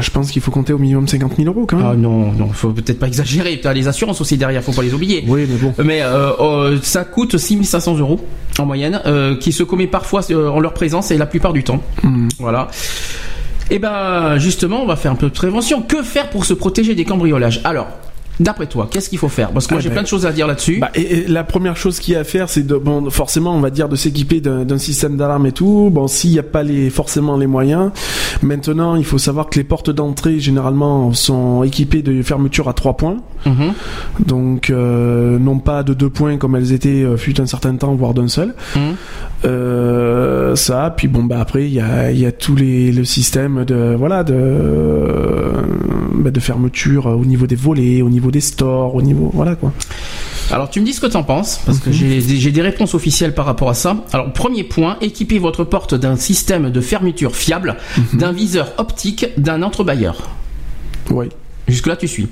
Je 0.00 0.10
pense 0.10 0.30
qu'il 0.32 0.42
faut 0.42 0.50
compter 0.50 0.72
au 0.72 0.78
minimum 0.78 1.06
50 1.06 1.36
000 1.36 1.48
euros, 1.48 1.64
quand 1.66 1.76
même. 1.76 1.86
Ah 1.90 1.94
non, 1.94 2.32
non, 2.32 2.48
faut 2.52 2.70
peut-être 2.70 2.98
pas 2.98 3.06
exagérer. 3.06 3.60
T'as 3.62 3.72
les 3.72 3.86
assurances 3.86 4.20
aussi 4.20 4.36
derrière, 4.36 4.62
faut 4.64 4.72
pas 4.72 4.82
les 4.82 4.94
oublier. 4.94 5.24
Oui, 5.28 5.46
mais 5.48 5.56
bon. 5.58 5.72
Mais 5.84 6.02
euh, 6.02 6.30
euh, 6.40 6.78
ça 6.82 7.04
coûte 7.04 7.38
6500 7.38 7.98
euros 7.98 8.20
en 8.58 8.66
moyenne, 8.66 9.00
euh, 9.06 9.36
qui 9.36 9.52
se 9.52 9.62
commet 9.62 9.86
parfois 9.86 10.22
en 10.32 10.58
leur 10.58 10.74
présence 10.74 11.10
et 11.12 11.16
la 11.18 11.26
plupart 11.26 11.52
du 11.52 11.62
temps. 11.62 11.80
Hmm. 12.02 12.28
Voilà. 12.40 12.68
Et 13.70 13.78
ben 13.78 14.36
justement, 14.38 14.82
on 14.82 14.86
va 14.86 14.96
faire 14.96 15.12
un 15.12 15.16
peu 15.16 15.28
de 15.28 15.32
prévention. 15.32 15.82
Que 15.82 16.02
faire 16.02 16.30
pour 16.30 16.44
se 16.44 16.52
protéger 16.54 16.96
des 16.96 17.04
cambriolages? 17.04 17.60
Alors, 17.62 17.86
d'après 18.40 18.66
toi, 18.66 18.88
qu'est-ce 18.90 19.08
qu'il 19.08 19.18
faut 19.18 19.28
faire? 19.28 19.50
Parce 19.50 19.66
que 19.66 19.74
moi 19.74 19.78
Ah 19.78 19.82
j'ai 19.82 19.88
ben- 19.90 19.94
plein 19.94 20.02
de 20.02 20.08
choses 20.08 20.26
à 20.26 20.32
dire 20.32 20.46
là-dessus. 20.46 20.78
Bah, 20.80 20.90
et, 20.94 21.18
et 21.18 21.26
la 21.28 21.44
première 21.44 21.76
chose 21.76 22.00
qu'il 22.00 22.14
y 22.14 22.16
a 22.16 22.20
à 22.20 22.24
faire, 22.24 22.48
c'est 22.48 22.66
de, 22.66 22.74
bon, 22.76 23.08
forcément, 23.10 23.54
on 23.54 23.60
va 23.60 23.70
dire 23.70 23.88
de 23.88 23.96
s'équiper 23.96 24.40
d'un 24.40 24.78
système 24.78 25.16
d'alarme 25.16 25.46
et 25.46 25.52
tout. 25.52 25.90
Bon, 25.92 26.08
s'il 26.08 26.30
n'y 26.32 26.38
a 26.38 26.42
pas 26.42 26.62
les, 26.62 26.90
forcément 26.90 27.36
les 27.36 27.46
moyens. 27.46 27.90
Maintenant, 28.42 28.96
il 28.96 29.04
faut 29.04 29.18
savoir 29.18 29.48
que 29.48 29.58
les 29.58 29.64
portes 29.64 29.90
d'entrée, 29.90 30.40
généralement, 30.40 31.12
sont 31.12 31.62
équipées 31.62 32.02
de 32.02 32.22
fermeture 32.22 32.68
à 32.68 32.72
trois 32.72 32.96
points. 32.96 33.18
Mhm. 33.46 33.72
Donc, 34.26 34.70
euh, 34.70 35.38
non 35.38 35.58
pas 35.58 35.82
de 35.82 35.94
deux 35.94 36.10
points 36.10 36.36
comme 36.36 36.56
elles 36.56 36.72
étaient, 36.72 37.02
euh, 37.04 37.16
fut 37.16 37.40
un 37.40 37.46
certain 37.46 37.74
temps, 37.76 37.94
voire 37.94 38.14
d'un 38.14 38.28
seul. 38.28 38.54
Mhm. 38.76 38.82
Euh, 39.46 40.54
ça, 40.56 40.92
puis 40.94 41.08
bon, 41.08 41.24
bah 41.24 41.38
après, 41.40 41.66
il 41.66 41.72
y 41.72 41.80
a, 41.80 42.10
y 42.10 42.26
les, 42.56 42.92
le 42.92 43.04
système 43.04 43.64
de, 43.64 43.94
voilà, 43.98 44.24
de, 44.24 44.34
bah, 46.14 46.30
de 46.30 46.40
fermeture 46.40 47.06
au 47.06 47.24
niveau 47.24 47.46
des 47.46 47.54
volets, 47.54 48.02
au 48.02 48.08
niveau 48.10 48.29
des 48.30 48.40
stores, 48.40 48.94
au 48.94 49.02
niveau, 49.02 49.30
voilà, 49.34 49.54
quoi. 49.54 49.72
Alors 50.50 50.68
tu 50.68 50.80
me 50.80 50.84
dis 50.84 50.92
ce 50.92 51.00
que 51.00 51.06
t'en 51.06 51.22
penses, 51.22 51.60
parce 51.64 51.78
que 51.78 51.92
j'ai 51.92 52.20
j'ai 52.20 52.50
des 52.50 52.62
réponses 52.62 52.94
officielles 52.94 53.34
par 53.34 53.46
rapport 53.46 53.68
à 53.68 53.74
ça. 53.74 53.96
Alors 54.12 54.32
premier 54.32 54.64
point, 54.64 54.96
équipez 55.00 55.38
votre 55.38 55.62
porte 55.62 55.94
d'un 55.94 56.16
système 56.16 56.70
de 56.70 56.80
fermeture 56.80 57.36
fiable, 57.36 57.76
d'un 58.14 58.32
viseur 58.32 58.72
optique, 58.78 59.26
d'un 59.36 59.62
entrebâilleur. 59.62 60.28
Oui. 61.10 61.28
Jusque 61.70 61.86
là 61.86 61.96
tu 61.96 62.08
suis. 62.08 62.28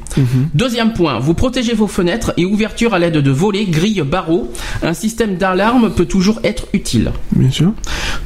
Deuxième 0.55 0.93
point, 0.93 1.19
vous 1.19 1.35
protégez 1.35 1.75
vos 1.75 1.87
fenêtres 1.87 2.33
et 2.37 2.45
ouvertures 2.45 2.95
à 2.95 2.99
l'aide 2.99 3.19
de 3.19 3.31
volets, 3.31 3.65
grilles, 3.65 4.03
barreaux. 4.03 4.51
Un 4.83 4.95
système 4.95 5.37
d'alarme 5.37 5.91
peut 5.95 6.05
toujours 6.07 6.41
être 6.45 6.67
utile. 6.73 7.13
Bien 7.35 7.51
sûr. 7.51 7.73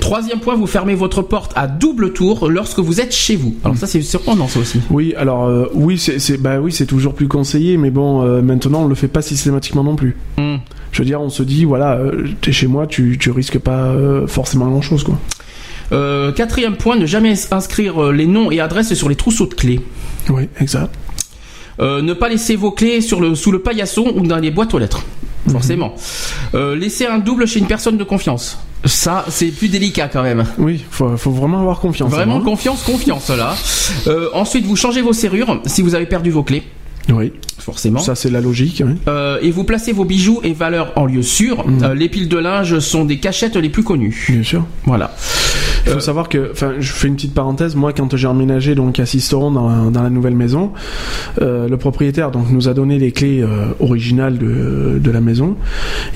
Troisième 0.00 0.40
point, 0.40 0.54
vous 0.56 0.66
fermez 0.66 0.94
votre 0.94 1.22
porte 1.22 1.52
à 1.54 1.66
double 1.66 2.12
tour 2.12 2.48
lorsque 2.48 2.78
vous 2.78 3.00
êtes 3.00 3.14
chez 3.14 3.36
vous. 3.36 3.54
Alors 3.64 3.76
ça 3.76 3.86
c'est 3.86 4.02
surprenant 4.02 4.48
ça 4.48 4.60
aussi. 4.60 4.80
Oui, 4.90 5.14
alors 5.16 5.44
euh, 5.46 5.66
oui, 5.74 5.98
c'est 5.98 6.18
c'est- 6.18 6.38
bah 6.38 6.60
oui, 6.60 6.72
c'est 6.72 6.86
toujours 6.86 7.14
plus 7.14 7.28
conseillé, 7.28 7.76
mais 7.76 7.90
bon, 7.90 8.22
euh, 8.22 8.42
maintenant 8.42 8.82
on 8.84 8.88
le 8.88 8.94
fait 8.94 9.08
pas 9.08 9.22
systématiquement 9.22 9.84
non 9.84 9.96
plus. 9.96 10.16
Hmm. 10.38 10.56
Je 10.92 10.98
veux 10.98 11.04
dire, 11.06 11.20
on 11.20 11.28
se 11.30 11.42
dit 11.42 11.64
voilà, 11.64 11.94
euh, 11.96 12.24
t'es 12.40 12.52
chez 12.52 12.66
moi, 12.66 12.86
tu 12.86 13.16
tu 13.18 13.30
risques 13.30 13.58
pas 13.58 13.86
euh, 13.86 14.26
forcément 14.26 14.66
grand 14.68 14.82
chose 14.82 15.04
quoi. 15.04 15.18
Quatrième 16.34 16.76
point, 16.76 16.96
ne 16.96 17.04
jamais 17.04 17.34
inscrire 17.50 18.12
les 18.12 18.26
noms 18.26 18.50
et 18.50 18.60
adresses 18.60 18.94
sur 18.94 19.10
les 19.10 19.14
trousseaux 19.14 19.46
de 19.46 19.52
clés. 19.54 19.80
Oui, 20.30 20.48
exact. 20.60 20.94
Euh, 21.80 22.02
ne 22.02 22.12
pas 22.12 22.28
laisser 22.28 22.56
vos 22.56 22.70
clés 22.70 23.00
sur 23.00 23.20
le, 23.20 23.34
sous 23.34 23.50
le 23.50 23.60
paillasson 23.60 24.12
ou 24.16 24.26
dans 24.26 24.36
les 24.36 24.50
boîtes 24.50 24.74
aux 24.74 24.78
lettres. 24.78 25.02
Forcément. 25.50 25.94
Euh, 26.54 26.76
laisser 26.76 27.06
un 27.06 27.18
double 27.18 27.46
chez 27.48 27.58
une 27.58 27.66
personne 27.66 27.96
de 27.96 28.04
confiance. 28.04 28.58
Ça, 28.84 29.24
c'est 29.28 29.46
plus 29.46 29.68
délicat 29.68 30.08
quand 30.08 30.22
même. 30.22 30.44
Oui, 30.58 30.84
faut 30.90 31.16
faut 31.16 31.30
vraiment 31.30 31.60
avoir 31.60 31.80
confiance. 31.80 32.10
Vraiment 32.10 32.36
hein. 32.36 32.44
confiance, 32.44 32.82
confiance 32.82 33.28
là. 33.30 33.54
Euh, 34.06 34.28
ensuite, 34.34 34.66
vous 34.66 34.76
changez 34.76 35.02
vos 35.02 35.12
serrures 35.12 35.60
si 35.66 35.82
vous 35.82 35.94
avez 35.94 36.06
perdu 36.06 36.30
vos 36.30 36.42
clés, 36.42 36.64
Oui, 37.08 37.32
forcément. 37.58 37.98
ça 37.98 38.14
c'est 38.14 38.30
la 38.30 38.40
logique. 38.40 38.82
oui. 38.86 38.94
Euh, 39.08 39.38
et 39.42 39.50
vous 39.50 39.64
placez 39.64 39.92
vos 39.92 40.04
bijoux 40.04 40.40
et 40.44 40.52
valeurs 40.52 40.92
en 40.96 41.06
lieu 41.06 41.22
sûr. 41.22 41.64
Euh, 41.82 41.94
les 41.94 42.08
piles 42.08 42.28
de 42.28 42.38
linge 42.38 42.78
sont 42.78 43.04
des 43.04 43.18
cachettes 43.18 43.56
les 43.56 43.68
plus 43.70 43.82
connues. 43.82 44.26
Bien 44.30 44.42
sûr. 44.42 44.64
Voilà. 44.84 45.14
Il 45.84 45.90
faut 45.92 45.96
Euh, 45.98 46.00
savoir 46.00 46.28
que, 46.28 46.50
enfin, 46.52 46.74
je 46.78 46.92
fais 46.92 47.08
une 47.08 47.16
petite 47.16 47.34
parenthèse. 47.34 47.74
Moi, 47.74 47.92
quand 47.92 48.14
j'ai 48.16 48.28
emménagé 48.28 48.76
donc 48.76 49.00
à 49.00 49.06
Sisteron 49.06 49.50
dans, 49.50 49.68
la- 49.68 49.90
dans 49.90 50.02
la 50.02 50.10
nouvelle 50.10 50.36
maison, 50.36 50.72
le 51.40 51.74
propriétaire 51.76 52.30
donc 52.30 52.50
nous 52.50 52.68
a 52.68 52.74
donné 52.74 52.98
les 52.98 53.10
clés 53.10 53.44
originales 53.80 54.38
de, 54.38 55.00
de 55.02 55.10
la 55.10 55.20
maison. 55.20 55.56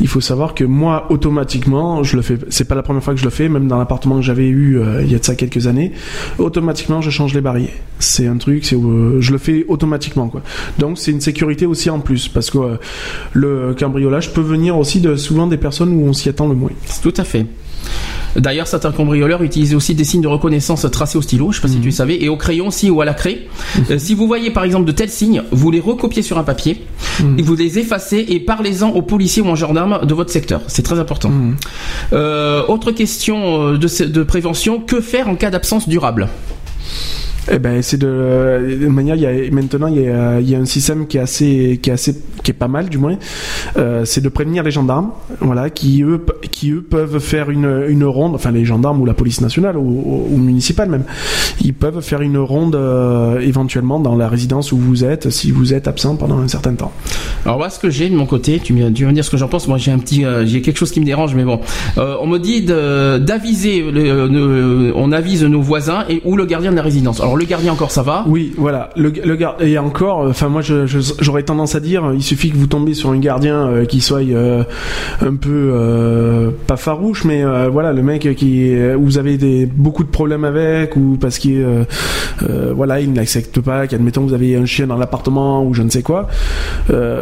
Il 0.00 0.06
faut 0.08 0.20
savoir 0.20 0.54
que 0.54 0.62
moi, 0.64 1.06
automatiquement, 1.10 2.02
je 2.04 2.16
le 2.16 2.22
fais. 2.22 2.38
C'est 2.48 2.68
pas 2.68 2.74
la 2.76 2.82
première 2.82 3.02
fois 3.02 3.14
que 3.14 3.20
je 3.20 3.24
le 3.24 3.30
fais. 3.30 3.48
Même 3.48 3.66
dans 3.66 3.78
l'appartement 3.78 4.16
que 4.16 4.22
j'avais 4.22 4.46
eu 4.48 4.80
il 5.02 5.10
y 5.10 5.14
a 5.14 5.18
de 5.18 5.24
ça 5.24 5.34
quelques 5.34 5.66
années, 5.66 5.92
automatiquement, 6.38 7.00
je 7.00 7.10
change 7.10 7.34
les 7.34 7.40
barilles. 7.40 7.70
C'est 7.98 8.26
un 8.26 8.36
truc, 8.36 8.64
c'est 8.64 8.76
je 8.76 9.32
le 9.32 9.38
fais 9.38 9.64
automatiquement 9.68 10.28
quoi. 10.28 10.42
Donc 10.78 10.98
c'est 10.98 11.10
une 11.10 11.20
sécurité 11.20 11.66
aussi 11.66 11.90
en 11.90 12.00
plus 12.00 12.28
parce 12.28 12.50
que 12.50 12.58
euh, 12.58 12.76
le 13.32 13.74
cambriolage 13.78 14.32
peut 14.32 14.40
venir 14.40 14.76
aussi 14.76 15.00
de 15.00 15.16
souvent 15.16 15.46
des 15.46 15.56
personnes 15.56 15.92
où 15.92 16.06
on 16.06 16.12
s'y 16.12 16.28
attend 16.28 16.48
le 16.48 16.54
moins. 16.54 16.70
Tout 17.02 17.14
à 17.16 17.24
fait. 17.24 17.46
D'ailleurs, 18.34 18.66
certains 18.66 18.92
cambrioleurs 18.92 19.42
utilisent 19.42 19.74
aussi 19.74 19.94
des 19.94 20.04
signes 20.04 20.20
de 20.20 20.28
reconnaissance 20.28 20.86
tracés 20.90 21.16
au 21.16 21.22
stylo, 21.22 21.52
je 21.52 21.56
sais 21.56 21.62
pas 21.62 21.68
si 21.68 21.78
tu 21.78 21.86
le 21.86 21.90
savais, 21.92 22.22
et 22.22 22.28
au 22.28 22.36
crayon 22.36 22.68
aussi 22.68 22.90
ou 22.90 23.00
à 23.00 23.04
la 23.04 23.14
craie. 23.14 23.46
Euh, 23.90 23.98
si 23.98 24.14
vous 24.14 24.26
voyez 24.26 24.50
par 24.50 24.64
exemple 24.64 24.84
de 24.84 24.92
tels 24.92 25.08
signes, 25.08 25.42
vous 25.52 25.70
les 25.70 25.80
recopiez 25.80 26.22
sur 26.22 26.36
un 26.36 26.42
papier, 26.42 26.84
et 27.38 27.42
vous 27.42 27.54
les 27.54 27.78
effacez 27.78 28.26
et 28.28 28.40
parlez-en 28.40 28.90
aux 28.90 29.02
policiers 29.02 29.42
ou 29.42 29.48
aux 29.48 29.56
gendarmes 29.56 30.04
de 30.04 30.12
votre 30.12 30.30
secteur. 30.30 30.60
C'est 30.66 30.82
très 30.82 30.98
important. 30.98 31.30
Euh, 32.12 32.62
autre 32.66 32.90
question 32.90 33.72
de, 33.72 34.04
de 34.04 34.22
prévention, 34.22 34.80
que 34.80 35.00
faire 35.00 35.28
en 35.28 35.36
cas 35.36 35.50
d'absence 35.50 35.88
durable? 35.88 36.28
Eh 37.50 37.58
ben, 37.58 37.80
c'est 37.80 37.98
de, 37.98 38.88
manière, 38.88 39.16
maintenant, 39.52 39.86
il 39.86 40.00
y 40.00 40.54
a, 40.54 40.58
un 40.58 40.64
système 40.64 41.06
qui 41.06 41.18
est 41.18 41.20
assez, 41.20 41.78
qui 41.80 41.90
est 41.90 41.92
assez, 41.92 42.16
qui 42.42 42.50
est 42.50 42.54
pas 42.54 42.68
mal, 42.68 42.88
du 42.88 42.98
moins. 42.98 43.16
Euh, 43.76 44.04
c'est 44.04 44.20
de 44.20 44.28
prévenir 44.28 44.64
les 44.64 44.70
gendarmes, 44.70 45.10
voilà, 45.40 45.70
qui 45.70 46.02
eux, 46.02 46.24
qui 46.50 46.70
eux 46.70 46.82
peuvent 46.82 47.20
faire 47.20 47.50
une, 47.50 47.84
une 47.88 48.04
ronde, 48.04 48.34
enfin, 48.34 48.50
les 48.50 48.64
gendarmes 48.64 49.00
ou 49.00 49.06
la 49.06 49.14
police 49.14 49.40
nationale 49.40 49.76
ou, 49.76 50.36
municipale 50.36 50.88
même. 50.88 51.04
Ils 51.62 51.74
peuvent 51.74 52.00
faire 52.00 52.20
une 52.20 52.38
ronde, 52.38 52.74
euh, 52.74 53.38
éventuellement, 53.40 54.00
dans 54.00 54.16
la 54.16 54.28
résidence 54.28 54.72
où 54.72 54.76
vous 54.76 55.04
êtes, 55.04 55.30
si 55.30 55.50
vous 55.52 55.72
êtes 55.72 55.86
absent 55.86 56.16
pendant 56.16 56.38
un 56.38 56.48
certain 56.48 56.74
temps. 56.74 56.92
Alors 57.44 57.58
voilà 57.58 57.70
ce 57.70 57.78
que 57.78 57.90
j'ai 57.90 58.08
de 58.08 58.16
mon 58.16 58.26
côté. 58.26 58.60
Tu 58.62 58.74
tu 58.94 59.04
vas 59.04 59.10
me 59.10 59.14
dire 59.14 59.24
ce 59.24 59.30
que 59.30 59.36
j'en 59.36 59.48
pense. 59.48 59.68
Moi 59.68 59.78
j'ai 59.78 59.92
un 59.92 59.98
petit, 59.98 60.24
euh, 60.24 60.44
j'ai 60.46 60.62
quelque 60.62 60.76
chose 60.78 60.90
qui 60.90 61.00
me 61.00 61.04
dérange, 61.04 61.34
mais 61.34 61.44
bon. 61.44 61.60
On 61.96 62.26
me 62.26 62.38
dit 62.38 62.62
d'aviser, 62.62 63.84
on 64.94 65.12
avise 65.12 65.44
nos 65.44 65.60
voisins 65.60 66.04
et 66.08 66.20
ou 66.24 66.36
le 66.36 66.44
gardien 66.44 66.70
de 66.72 66.76
la 66.76 66.82
résidence. 66.82 67.20
Le 67.36 67.44
gardien 67.44 67.72
encore 67.72 67.90
ça 67.90 68.02
va. 68.02 68.24
Oui, 68.26 68.52
voilà. 68.56 68.90
Le, 68.96 69.10
le 69.10 69.36
gar- 69.36 69.56
et 69.60 69.78
encore, 69.78 70.22
euh, 70.24 70.30
enfin 70.30 70.48
moi, 70.48 70.62
j'aurais 70.62 71.42
tendance 71.42 71.74
à 71.74 71.80
dire, 71.80 72.12
il 72.14 72.22
suffit 72.22 72.50
que 72.50 72.56
vous 72.56 72.66
tombiez 72.66 72.94
sur 72.94 73.10
un 73.10 73.18
gardien 73.18 73.66
euh, 73.68 73.84
qui 73.84 74.00
soit 74.00 74.20
euh, 74.20 74.64
un 75.20 75.34
peu 75.34 75.70
euh, 75.72 76.50
pas 76.66 76.76
farouche, 76.76 77.24
mais 77.24 77.44
voilà, 77.70 77.92
le 77.92 78.02
mec 78.02 78.34
qui, 78.36 78.72
où 78.96 79.04
vous 79.04 79.18
avez 79.18 79.36
des 79.38 79.66
beaucoup 79.66 80.04
de 80.04 80.08
problèmes 80.08 80.44
avec, 80.44 80.96
ou 80.96 81.16
parce 81.20 81.38
qu'il, 81.38 81.64
voilà, 82.74 83.00
il 83.00 83.12
n'accepte 83.12 83.60
pas, 83.60 83.86
qu'admettons 83.86 84.22
vous 84.22 84.34
avez 84.34 84.56
un 84.56 84.66
chien 84.66 84.86
dans 84.86 84.96
l'appartement 84.96 85.64
ou 85.64 85.74
je 85.74 85.82
ne 85.82 85.90
sais 85.90 86.02
quoi. 86.02 86.28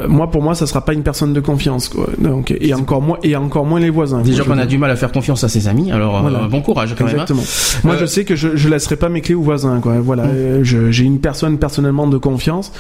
Moi, 0.09 0.31
pour 0.31 0.42
moi, 0.42 0.55
ça 0.55 0.66
sera 0.66 0.85
pas 0.85 0.92
une 0.92 1.03
personne 1.03 1.33
de 1.33 1.40
confiance, 1.40 1.88
quoi. 1.88 2.07
Donc, 2.18 2.55
et 2.61 2.74
encore 2.74 3.03
moins, 3.03 3.18
et 3.22 3.37
encore 3.37 3.64
moins 3.66 3.81
les 3.81 3.90
voisins. 3.90 4.20
Déjà 4.22 4.44
qu'on 4.44 4.59
a 4.59 4.66
du 4.66 4.79
mal 4.79 4.90
à 4.90 4.96
faire 4.96 5.12
confiance 5.12 5.44
à 5.44 5.48
ses 5.48 5.68
amis. 5.68 5.90
Alors 5.92 6.20
Voilà. 6.22 6.40
bon 6.50 6.61
courage 6.61 6.94
quand 6.96 7.05
même. 7.05 7.14
hein. 7.18 7.24
Exactement. 7.24 7.42
Moi, 7.85 7.94
Euh, 7.94 7.98
je 8.00 8.07
sais 8.07 8.24
que 8.24 8.37
je, 8.37 8.57
je 8.57 8.68
laisserai 8.68 8.96
pas 8.96 9.09
mes 9.09 9.20
clés 9.20 9.35
aux 9.35 9.42
voisins, 9.42 9.81
quoi. 9.81 9.94
Voilà, 10.04 10.24
Mm. 10.24 10.64
Euh, 10.64 10.90
j'ai 10.90 11.04
une 11.04 11.20
personne 11.20 11.58
personnellement 11.58 12.06
de 12.06 12.18
confiance 12.18 12.72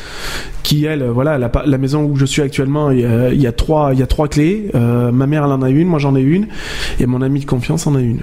qui, 0.62 0.84
elle, 0.84 1.02
euh, 1.02 1.12
voilà, 1.12 1.38
la, 1.38 1.78
maison 1.78 2.04
où 2.04 2.16
je 2.16 2.24
suis 2.24 2.42
actuellement, 2.42 2.90
il 2.90 3.00
y 3.00 3.04
a, 3.04 3.32
il 3.32 3.40
y 3.40 3.46
a 3.46 3.52
trois, 3.52 3.90
il 3.92 3.98
y 3.98 4.02
a 4.02 4.06
trois 4.06 4.28
clés. 4.28 4.70
Euh, 4.74 5.12
ma 5.12 5.26
mère, 5.26 5.44
elle 5.44 5.52
en 5.52 5.62
a 5.62 5.70
une, 5.70 5.88
moi 5.88 5.98
j'en 5.98 6.16
ai 6.16 6.20
une, 6.20 6.46
et 6.98 7.06
mon 7.06 7.22
ami 7.22 7.40
de 7.40 7.46
confiance 7.46 7.86
en 7.86 7.94
a 7.94 8.00
une. 8.00 8.20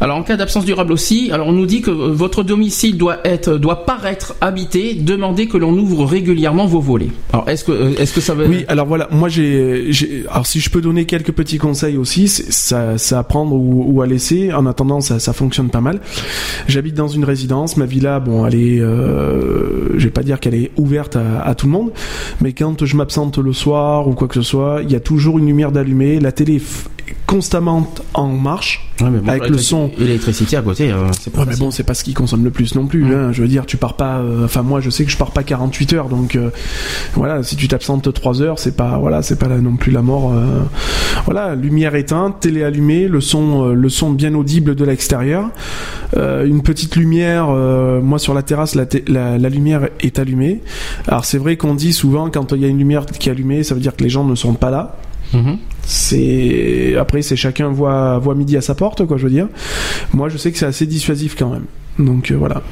Alors 0.00 0.16
en 0.16 0.22
cas 0.22 0.36
d'absence 0.36 0.64
durable 0.64 0.92
aussi, 0.92 1.30
alors 1.32 1.48
on 1.48 1.52
nous 1.52 1.66
dit 1.66 1.80
que 1.80 1.90
votre 1.90 2.42
domicile 2.42 2.98
doit 2.98 3.18
être 3.24 3.56
doit 3.56 3.86
paraître 3.86 4.34
habité, 4.40 4.94
demandez 4.94 5.46
que 5.46 5.56
l'on 5.56 5.72
ouvre 5.72 6.04
régulièrement 6.04 6.66
vos 6.66 6.80
volets. 6.80 7.10
Alors 7.32 7.48
est-ce 7.48 7.64
que 7.64 7.98
est-ce 8.00 8.12
que 8.12 8.20
ça 8.20 8.34
veut 8.34 8.46
Oui, 8.46 8.64
alors 8.68 8.86
voilà, 8.86 9.08
moi 9.10 9.28
j'ai, 9.28 10.24
alors 10.30 10.46
si 10.46 10.60
je 10.60 10.70
peux 10.70 10.80
donner 10.80 11.06
quelques 11.06 11.32
petits 11.32 11.58
conseils 11.58 11.96
aussi, 11.96 12.28
c'est 12.28 12.50
ça, 12.52 13.18
à 13.18 13.22
prendre 13.22 13.54
ou, 13.54 13.84
ou 13.88 14.02
à 14.02 14.06
laisser. 14.06 14.52
En 14.52 14.66
attendant, 14.66 15.00
ça, 15.00 15.18
ça 15.18 15.32
fonctionne 15.32 15.70
pas 15.70 15.80
mal. 15.80 16.00
J'habite 16.68 16.94
dans 16.94 17.08
une 17.08 17.24
résidence, 17.24 17.76
ma 17.76 17.86
villa, 17.86 18.20
bon, 18.20 18.35
elle 18.44 18.56
est, 18.56 18.80
euh, 18.80 19.96
je 19.96 20.04
vais 20.04 20.10
pas 20.10 20.24
dire 20.24 20.40
qu'elle 20.40 20.56
est 20.56 20.72
ouverte 20.76 21.14
à, 21.14 21.42
à 21.42 21.54
tout 21.54 21.66
le 21.66 21.72
monde, 21.72 21.92
mais 22.40 22.52
quand 22.52 22.84
je 22.84 22.96
m'absente 22.96 23.38
le 23.38 23.52
soir 23.52 24.08
ou 24.08 24.14
quoi 24.14 24.26
que 24.26 24.34
ce 24.34 24.42
soit, 24.42 24.80
il 24.82 24.90
y 24.90 24.96
a 24.96 25.00
toujours 25.00 25.38
une 25.38 25.46
lumière 25.46 25.70
d'allumée, 25.70 26.18
la 26.18 26.32
télé 26.32 26.60
constamment 27.26 27.92
en 28.14 28.28
marche. 28.28 28.82
Ouais, 29.00 29.10
mais 29.10 29.18
bon, 29.18 29.28
avec 29.28 29.48
le 29.48 29.58
son. 29.58 29.90
l'électricité 29.98 30.56
à 30.56 30.62
côté, 30.62 30.90
euh, 30.90 31.08
c'est 31.20 31.30
pas 31.32 31.40
Ouais, 31.40 31.46
mais 31.50 31.56
bon, 31.56 31.70
c'est 31.70 31.82
pas 31.82 31.92
ce 31.94 32.02
qui 32.04 32.14
consomme 32.14 32.44
le 32.44 32.50
plus 32.50 32.74
non 32.74 32.86
plus. 32.86 33.04
Mm. 33.04 33.12
Hein. 33.12 33.32
Je 33.32 33.42
veux 33.42 33.48
dire, 33.48 33.66
tu 33.66 33.76
pars 33.76 33.94
pas. 33.94 34.18
euh, 34.20 34.44
Enfin, 34.46 34.62
moi, 34.62 34.80
je 34.80 34.88
sais 34.90 35.04
que 35.04 35.10
je 35.10 35.16
pars 35.16 35.32
pas 35.32 35.42
48 35.42 35.92
heures, 35.92 36.08
donc 36.08 36.36
euh, 36.36 36.50
voilà. 37.14 37.42
Si 37.42 37.56
tu 37.56 37.68
t'absentes 37.68 38.10
3 38.12 38.40
heures, 38.42 38.58
c'est 38.58 38.76
pas 38.76 38.96
voilà, 38.98 39.22
c'est 39.22 39.38
pas 39.38 39.48
là 39.48 39.58
non 39.58 39.76
plus 39.76 39.92
la 39.92 40.02
mort. 40.02 40.32
Voilà, 41.24 41.54
lumière 41.54 41.94
éteinte, 41.94 42.40
télé 42.40 42.62
allumée, 42.62 43.08
le 43.08 43.20
son, 43.20 43.66
le 43.68 43.88
son 43.88 44.10
bien 44.10 44.34
audible 44.34 44.74
de 44.74 44.84
l'extérieur, 44.84 45.50
une 46.16 46.62
petite 46.62 46.96
lumière. 46.96 47.48
moi, 47.48 48.18
sur 48.18 48.34
la 48.34 48.42
terrasse, 48.42 48.74
la, 48.76 49.38
la 49.38 49.48
lumière 49.48 49.88
est 50.00 50.18
allumée. 50.18 50.62
Alors, 51.08 51.24
c'est 51.24 51.38
vrai 51.38 51.56
qu'on 51.56 51.74
dit 51.74 51.92
souvent 51.92 52.30
quand 52.30 52.52
il 52.52 52.62
y 52.62 52.64
a 52.64 52.68
une 52.68 52.78
lumière 52.78 53.04
qui 53.06 53.28
est 53.28 53.32
allumée, 53.32 53.62
ça 53.62 53.74
veut 53.74 53.80
dire 53.80 53.94
que 53.96 54.02
les 54.04 54.10
gens 54.10 54.24
ne 54.24 54.34
sont 54.34 54.54
pas 54.54 54.70
là. 54.70 54.96
Mhm. 55.32 55.58
C'est 55.82 56.96
après 56.98 57.22
c'est 57.22 57.36
chacun 57.36 57.68
voit 57.68 58.18
voit 58.18 58.34
midi 58.34 58.56
à 58.56 58.60
sa 58.60 58.74
porte 58.74 59.06
quoi 59.06 59.16
je 59.16 59.24
veux 59.24 59.30
dire. 59.30 59.48
Moi 60.12 60.28
je 60.28 60.36
sais 60.36 60.52
que 60.52 60.58
c'est 60.58 60.66
assez 60.66 60.86
dissuasif 60.86 61.36
quand 61.38 61.50
même. 61.50 61.66
Donc 61.98 62.30
euh, 62.30 62.36
voilà. 62.36 62.62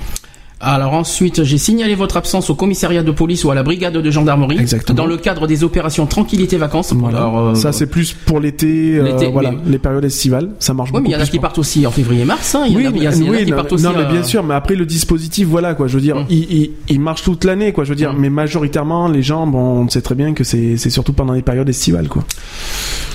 Alors 0.66 0.94
ensuite, 0.94 1.44
j'ai 1.44 1.58
signalé 1.58 1.94
votre 1.94 2.16
absence 2.16 2.48
au 2.48 2.54
commissariat 2.54 3.02
de 3.02 3.10
police 3.10 3.44
ou 3.44 3.50
à 3.50 3.54
la 3.54 3.62
brigade 3.62 3.92
de 3.96 4.10
gendarmerie 4.10 4.58
Exactement. 4.58 4.96
dans 4.96 5.06
le 5.06 5.16
cadre 5.18 5.46
des 5.46 5.62
opérations 5.62 6.06
tranquillité 6.06 6.56
vacances. 6.56 6.92
Voilà. 6.94 7.18
Alors, 7.18 7.38
euh, 7.38 7.54
ça 7.54 7.72
c'est 7.72 7.86
plus 7.86 8.12
pour 8.14 8.40
l'été, 8.40 8.96
euh, 8.98 9.28
voilà, 9.32 9.50
mais- 9.52 9.58
les 9.72 9.78
périodes 9.78 10.04
estivales, 10.04 10.50
ça 10.58 10.72
marche 10.72 10.88
Oui, 10.88 10.92
beaucoup 10.94 11.02
mais 11.04 11.10
il 11.10 11.12
y 11.12 11.16
en 11.16 11.20
a 11.20 11.26
qui 11.26 11.38
partent 11.38 11.58
aussi 11.58 11.86
en 11.86 11.90
février-mars. 11.90 12.54
Hein. 12.54 12.64
Oui, 12.70 12.82
y 12.82 12.86
a- 12.86 12.90
mais- 12.90 12.98
il 12.98 13.02
y 13.04 13.08
en 13.08 13.10
a 13.10 13.14
oui, 13.14 13.44
qui 13.44 13.50
non, 13.50 13.56
partent 13.56 13.72
aussi. 13.72 13.84
non, 13.84 13.92
mais 13.96 14.04
bien 14.06 14.20
euh, 14.20 14.24
sûr, 14.24 14.42
mais 14.42 14.54
après 14.54 14.74
le 14.74 14.86
dispositif, 14.86 15.46
voilà 15.48 15.74
quoi, 15.74 15.86
je 15.86 15.94
veux 15.96 16.00
dire, 16.00 16.16
Mm. 16.16 16.26
il, 16.30 16.52
il, 16.52 16.70
il 16.88 17.00
marche 17.00 17.22
toute 17.22 17.44
l'année 17.44 17.72
quoi, 17.72 17.84
je 17.84 17.90
veux 17.90 17.96
dire, 17.96 18.12
Mm. 18.14 18.18
mais 18.20 18.30
majoritairement 18.30 19.08
les 19.08 19.22
gens, 19.22 19.46
bon, 19.46 19.58
on 19.84 19.88
sait 19.88 20.00
très 20.02 20.14
bien 20.14 20.32
que 20.32 20.44
c'est 20.44 20.76
surtout 20.90 21.12
pendant 21.12 21.34
les 21.34 21.42
périodes 21.42 21.68
estivales 21.68 22.08
quoi. 22.08 22.24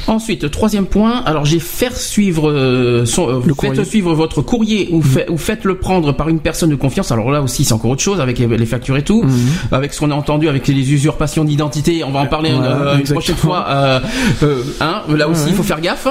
Ensuite, 0.07 0.49
troisième 0.49 0.87
point. 0.87 1.21
Alors, 1.25 1.45
j'ai 1.45 1.59
faire 1.59 1.95
suivre 1.95 3.03
son, 3.05 3.27
Le 3.27 3.41
faites 3.41 3.55
courrier. 3.55 3.85
suivre 3.85 4.13
votre 4.15 4.41
courrier 4.41 4.89
ou, 4.91 5.01
fait- 5.03 5.29
ou 5.29 5.37
faites-le 5.37 5.77
prendre 5.77 6.13
par 6.13 6.29
une 6.29 6.39
personne 6.39 6.71
de 6.71 6.75
confiance. 6.75 7.11
Alors 7.11 7.29
là 7.29 7.38
aussi, 7.41 7.63
c'est 7.63 7.73
encore 7.73 7.91
autre 7.91 8.01
chose 8.01 8.19
avec 8.19 8.39
les, 8.39 8.65
factures 8.65 8.97
et 8.97 9.03
tout. 9.03 9.23
Avec 9.71 9.93
ce 9.93 9.99
qu'on 9.99 10.11
a 10.11 10.15
entendu 10.15 10.47
avec 10.47 10.67
les 10.67 10.93
usurpations 10.93 11.43
d'identité, 11.43 12.03
on 12.03 12.11
va 12.11 12.19
en 12.19 12.25
parler 12.25 12.51
euh, 12.51 12.97
une 12.97 13.03
prochaine 13.03 13.35
fois. 13.35 13.65
Euh, 13.69 13.99
euh, 14.43 14.63
hein, 14.81 15.01
là 15.09 15.27
aussi, 15.27 15.43
il 15.45 15.49
ouais. 15.49 15.53
faut 15.53 15.63
faire 15.63 15.81
gaffe. 15.81 16.07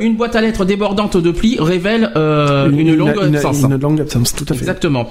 Une 0.00 0.16
boîte 0.16 0.36
à 0.36 0.40
lettres 0.40 0.64
débordante 0.64 1.16
de 1.16 1.30
plis 1.30 1.56
révèle 1.60 2.10
une, 2.14 2.94
longue 2.94 3.16
une, 3.22 3.36
absence. 3.36 3.62
une 3.62 3.76
longue 3.76 4.00
absence, 4.00 4.34
tout 4.34 4.46
à 4.48 4.54
fait. 4.54 4.60
Exactement. 4.60 5.10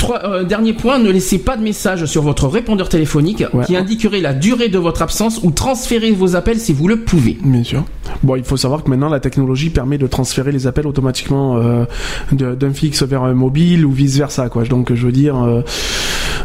Trois, 0.00 0.24
euh, 0.24 0.44
dernier 0.44 0.72
point, 0.72 0.98
ne 0.98 1.10
laissez 1.10 1.38
pas 1.38 1.58
de 1.58 1.62
message 1.62 2.06
sur 2.06 2.22
votre 2.22 2.48
répondeur 2.48 2.88
téléphonique 2.88 3.44
Ouais. 3.52 3.66
qui 3.66 3.76
indiquerait 3.76 4.22
la 4.22 4.32
durée 4.32 4.70
de 4.70 4.78
votre 4.78 5.02
absence 5.02 5.40
ou 5.42 5.50
transférez 5.50 6.10
vos 6.12 6.36
appels 6.36 6.58
si 6.58 6.72
vous 6.72 6.88
le 6.88 7.00
pouvez. 7.00 7.36
Bien 7.44 7.62
sûr. 7.62 7.84
Bon, 8.22 8.34
il 8.34 8.42
faut 8.44 8.56
savoir 8.56 8.82
que 8.82 8.88
maintenant 8.88 9.10
la 9.10 9.20
technologie 9.20 9.68
permet 9.68 9.98
de 9.98 10.06
transférer 10.06 10.52
les 10.52 10.66
appels 10.66 10.86
automatiquement 10.86 11.58
euh, 11.58 11.84
d'un 12.32 12.72
fixe 12.72 13.02
vers 13.02 13.24
un 13.24 13.34
mobile 13.34 13.84
ou 13.84 13.92
vice 13.92 14.16
versa, 14.16 14.48
quoi. 14.48 14.64
Donc, 14.64 14.90
je 14.94 15.04
veux 15.04 15.12
dire, 15.12 15.36
euh, 15.36 15.60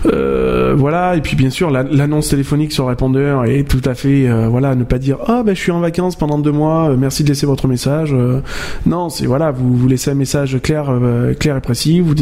voilà. 0.04 1.16
Et 1.16 1.22
puis, 1.22 1.36
bien 1.36 1.50
sûr, 1.50 1.72
la- 1.72 1.84
l'annonce 1.84 2.30
téléphonique 2.30 2.72
sur 2.72 2.88
répondeur 2.88 3.46
est 3.46 3.64
tout 3.68 3.82
à 3.86 3.94
fait, 3.96 4.28
euh, 4.28 4.48
voilà, 4.48 4.76
ne 4.76 4.84
pas 4.84 4.98
dire 4.98 5.18
ah 5.28 5.44
ben 5.46 5.56
je 5.56 5.60
suis 5.62 5.72
en 5.72 5.80
vacances 5.80 6.16
pendant 6.16 6.38
deux 6.40 6.52
mois, 6.52 6.90
euh, 6.90 6.98
merci 6.98 7.24
de 7.24 7.30
laisser 7.30 7.46
votre 7.46 7.68
message. 7.68 8.14
Euh, 8.14 8.40
non, 8.86 9.10
c'est 9.10 9.26
voilà, 9.26 9.52
vous 9.52 9.76
vous 9.76 9.88
laissez 9.88 10.12
un 10.12 10.16
message 10.16 10.60
clair, 10.62 10.86
euh, 10.90 11.34
clair 11.34 11.58
et 11.58 11.62
précis, 11.62 12.02
vous, 12.02 12.14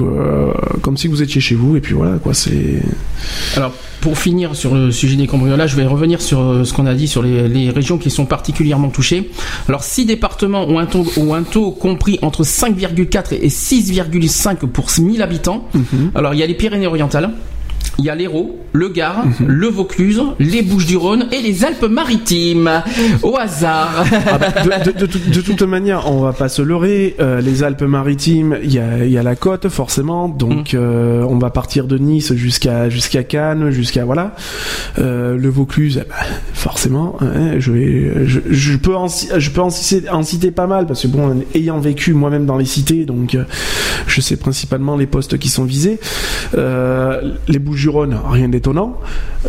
euh, 0.00 0.52
comme 0.82 0.96
si 0.96 1.08
vous 1.08 1.22
étiez 1.22 1.40
chez 1.40 1.54
vous, 1.54 1.76
et 1.76 1.80
puis 1.80 1.94
voilà, 1.94 2.16
quoi. 2.22 2.34
C'est 2.34 2.82
Alors, 3.56 3.72
pour 4.02 4.18
finir 4.18 4.54
sur 4.56 4.74
le 4.74 4.90
sujet 4.90 5.16
des 5.16 5.28
cambriolages, 5.28 5.70
je 5.70 5.76
vais 5.76 5.86
revenir 5.86 6.20
sur 6.20 6.40
euh, 6.40 6.64
ce 6.64 6.74
qu'on 6.74 6.86
a 6.86 6.94
dit 6.94 7.06
sur 7.06 7.22
les, 7.22 7.48
les 7.48 7.70
régions 7.70 7.98
qui 7.98 8.10
sont 8.10 8.26
particulièrement 8.26 8.90
touchées. 8.90 9.30
Alors, 9.68 9.84
six 9.84 10.04
départements 10.04 10.64
ont 10.64 10.78
un 10.80 10.86
taux, 10.86 11.06
ont 11.16 11.32
un 11.34 11.44
taux 11.44 11.70
compris 11.70 12.18
entre 12.20 12.42
5,4 12.42 13.34
et 13.40 13.48
6,5 13.48 14.66
pour 14.66 14.88
1000 14.98 15.22
habitants. 15.22 15.68
Alors, 16.14 16.34
il 16.34 16.40
y 16.40 16.42
a 16.42 16.46
les 16.46 16.54
Pyrénées-Orientales. 16.54 17.30
Il 17.98 18.06
y 18.06 18.10
a 18.10 18.14
l'Hérault, 18.14 18.58
le 18.72 18.88
Gard, 18.88 19.24
le 19.46 19.66
Vaucluse, 19.68 20.22
les 20.38 20.62
Bouches-du-Rhône 20.62 21.26
et 21.30 21.42
les 21.42 21.64
Alpes-Maritimes. 21.64 22.82
Au 23.22 23.36
hasard. 23.36 24.04
Ah 24.26 24.38
bah, 24.38 24.78
de, 24.78 24.90
de- 24.92 24.98
de 24.98 25.06
tout- 25.06 25.18
de 25.30 25.40
toute 25.42 25.62
manière, 25.62 26.10
on 26.10 26.22
va 26.22 26.32
pas 26.32 26.48
se 26.48 26.62
leurrer. 26.62 27.14
euh, 27.20 27.40
les 27.42 27.62
Alpes-Maritimes, 27.64 28.58
il 28.64 28.72
y 28.72 28.78
a, 28.78 29.04
il 29.04 29.10
y 29.12 29.18
a 29.18 29.22
la 29.22 29.36
côte 29.36 29.68
forcément, 29.68 30.28
donc 30.28 30.72
euh, 30.74 31.22
on 31.28 31.36
va 31.38 31.50
partir 31.50 31.86
de 31.86 31.98
Nice 31.98 32.32
jusqu'à 32.34 32.88
jusqu'à 32.88 33.24
Cannes, 33.24 33.70
jusqu'à 33.70 34.04
voilà. 34.06 34.34
Euh, 34.98 35.36
le 35.36 35.48
Vaucluse, 35.50 36.00
eh 36.02 36.08
ben, 36.08 36.14
forcément. 36.54 37.16
hein, 37.20 37.58
je, 37.58 37.72
vais, 37.72 38.26
je, 38.26 38.40
je 38.50 38.76
peux 38.76 38.96
en 38.96 39.06
je 39.08 39.50
peux 39.50 39.60
en 39.60 39.70
citer, 39.70 40.08
en 40.08 40.22
citer 40.22 40.50
pas 40.50 40.66
mal 40.66 40.86
parce 40.86 41.02
que 41.02 41.08
bon, 41.08 41.42
ayant 41.54 41.78
vécu 41.78 42.14
moi-même 42.14 42.46
dans 42.46 42.56
les 42.56 42.64
cités, 42.64 43.04
donc 43.04 43.36
je 44.06 44.20
sais 44.22 44.36
principalement 44.36 44.96
les 44.96 45.06
postes 45.06 45.38
qui 45.38 45.48
sont 45.50 45.64
visés. 45.64 46.00
Les 46.56 47.58
Bouches-du-Rhône, 47.82 48.16
rien 48.30 48.48
d'étonnant. 48.48 49.00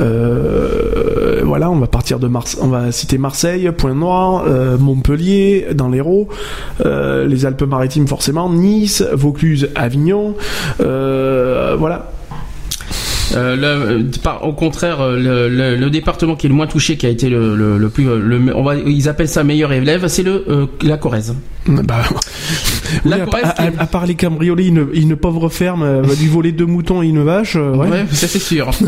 Euh, 0.01 1.41
voilà, 1.43 1.69
on 1.69 1.75
va 1.75 1.85
partir 1.85 2.17
de 2.17 2.27
Mars, 2.27 2.57
on 2.59 2.67
va 2.67 2.91
citer 2.91 3.19
Marseille, 3.19 3.69
Pointe-Noire, 3.77 4.45
euh, 4.47 4.77
Montpellier, 4.79 5.67
dans 5.75 5.87
l'Hérault, 5.87 6.27
euh, 6.83 7.27
les 7.27 7.45
Alpes-Maritimes 7.45 8.07
forcément, 8.07 8.49
Nice, 8.49 9.03
Vaucluse, 9.13 9.69
Avignon, 9.75 10.33
voilà. 10.79 12.11
Euh, 13.35 13.55
le- 13.55 13.65
euh, 13.65 14.03
par- 14.21 14.45
au 14.47 14.53
contraire, 14.53 15.01
euh, 15.01 15.17
le, 15.17 15.49
le- 15.49 15.75
le 15.75 15.89
département 15.89 16.35
qui 16.35 16.45
est 16.45 16.49
le 16.49 16.55
moins 16.55 16.67
touché, 16.67 16.97
qui 16.97 17.05
a 17.05 17.09
été 17.09 17.29
le, 17.29 17.55
le- 17.55 17.77
le 17.77 17.89
plus, 17.89 18.07
euh, 18.07 18.19
le- 18.19 18.55
on 18.55 18.63
va, 18.63 18.75
ils 18.75 19.07
appellent 19.09 19.29
ça 19.29 19.43
meilleur 19.43 19.71
élève, 19.71 20.07
c'est 20.07 20.23
le 20.23 20.43
euh, 20.49 20.65
la 20.83 20.97
Corrèze. 20.97 21.35
Bah, 21.67 22.01
La 23.05 23.17
oui, 23.17 23.23
Corrèze 23.25 23.45
à- 23.57 23.65
est- 23.67 23.79
à 23.79 23.85
part 23.85 24.05
les 24.05 24.15
cambriolés, 24.15 24.67
une, 24.67 24.87
une 24.93 25.15
pauvre 25.15 25.49
ferme, 25.49 26.01
va 26.01 26.13
lui 26.15 26.27
voler 26.27 26.51
deux 26.51 26.65
moutons 26.65 27.01
et 27.01 27.07
une 27.07 27.23
vache, 27.23 27.55
ouais, 27.55 27.87
Ouais, 27.87 28.05
ça 28.11 28.27
c'est 28.27 28.39
sûr. 28.39 28.69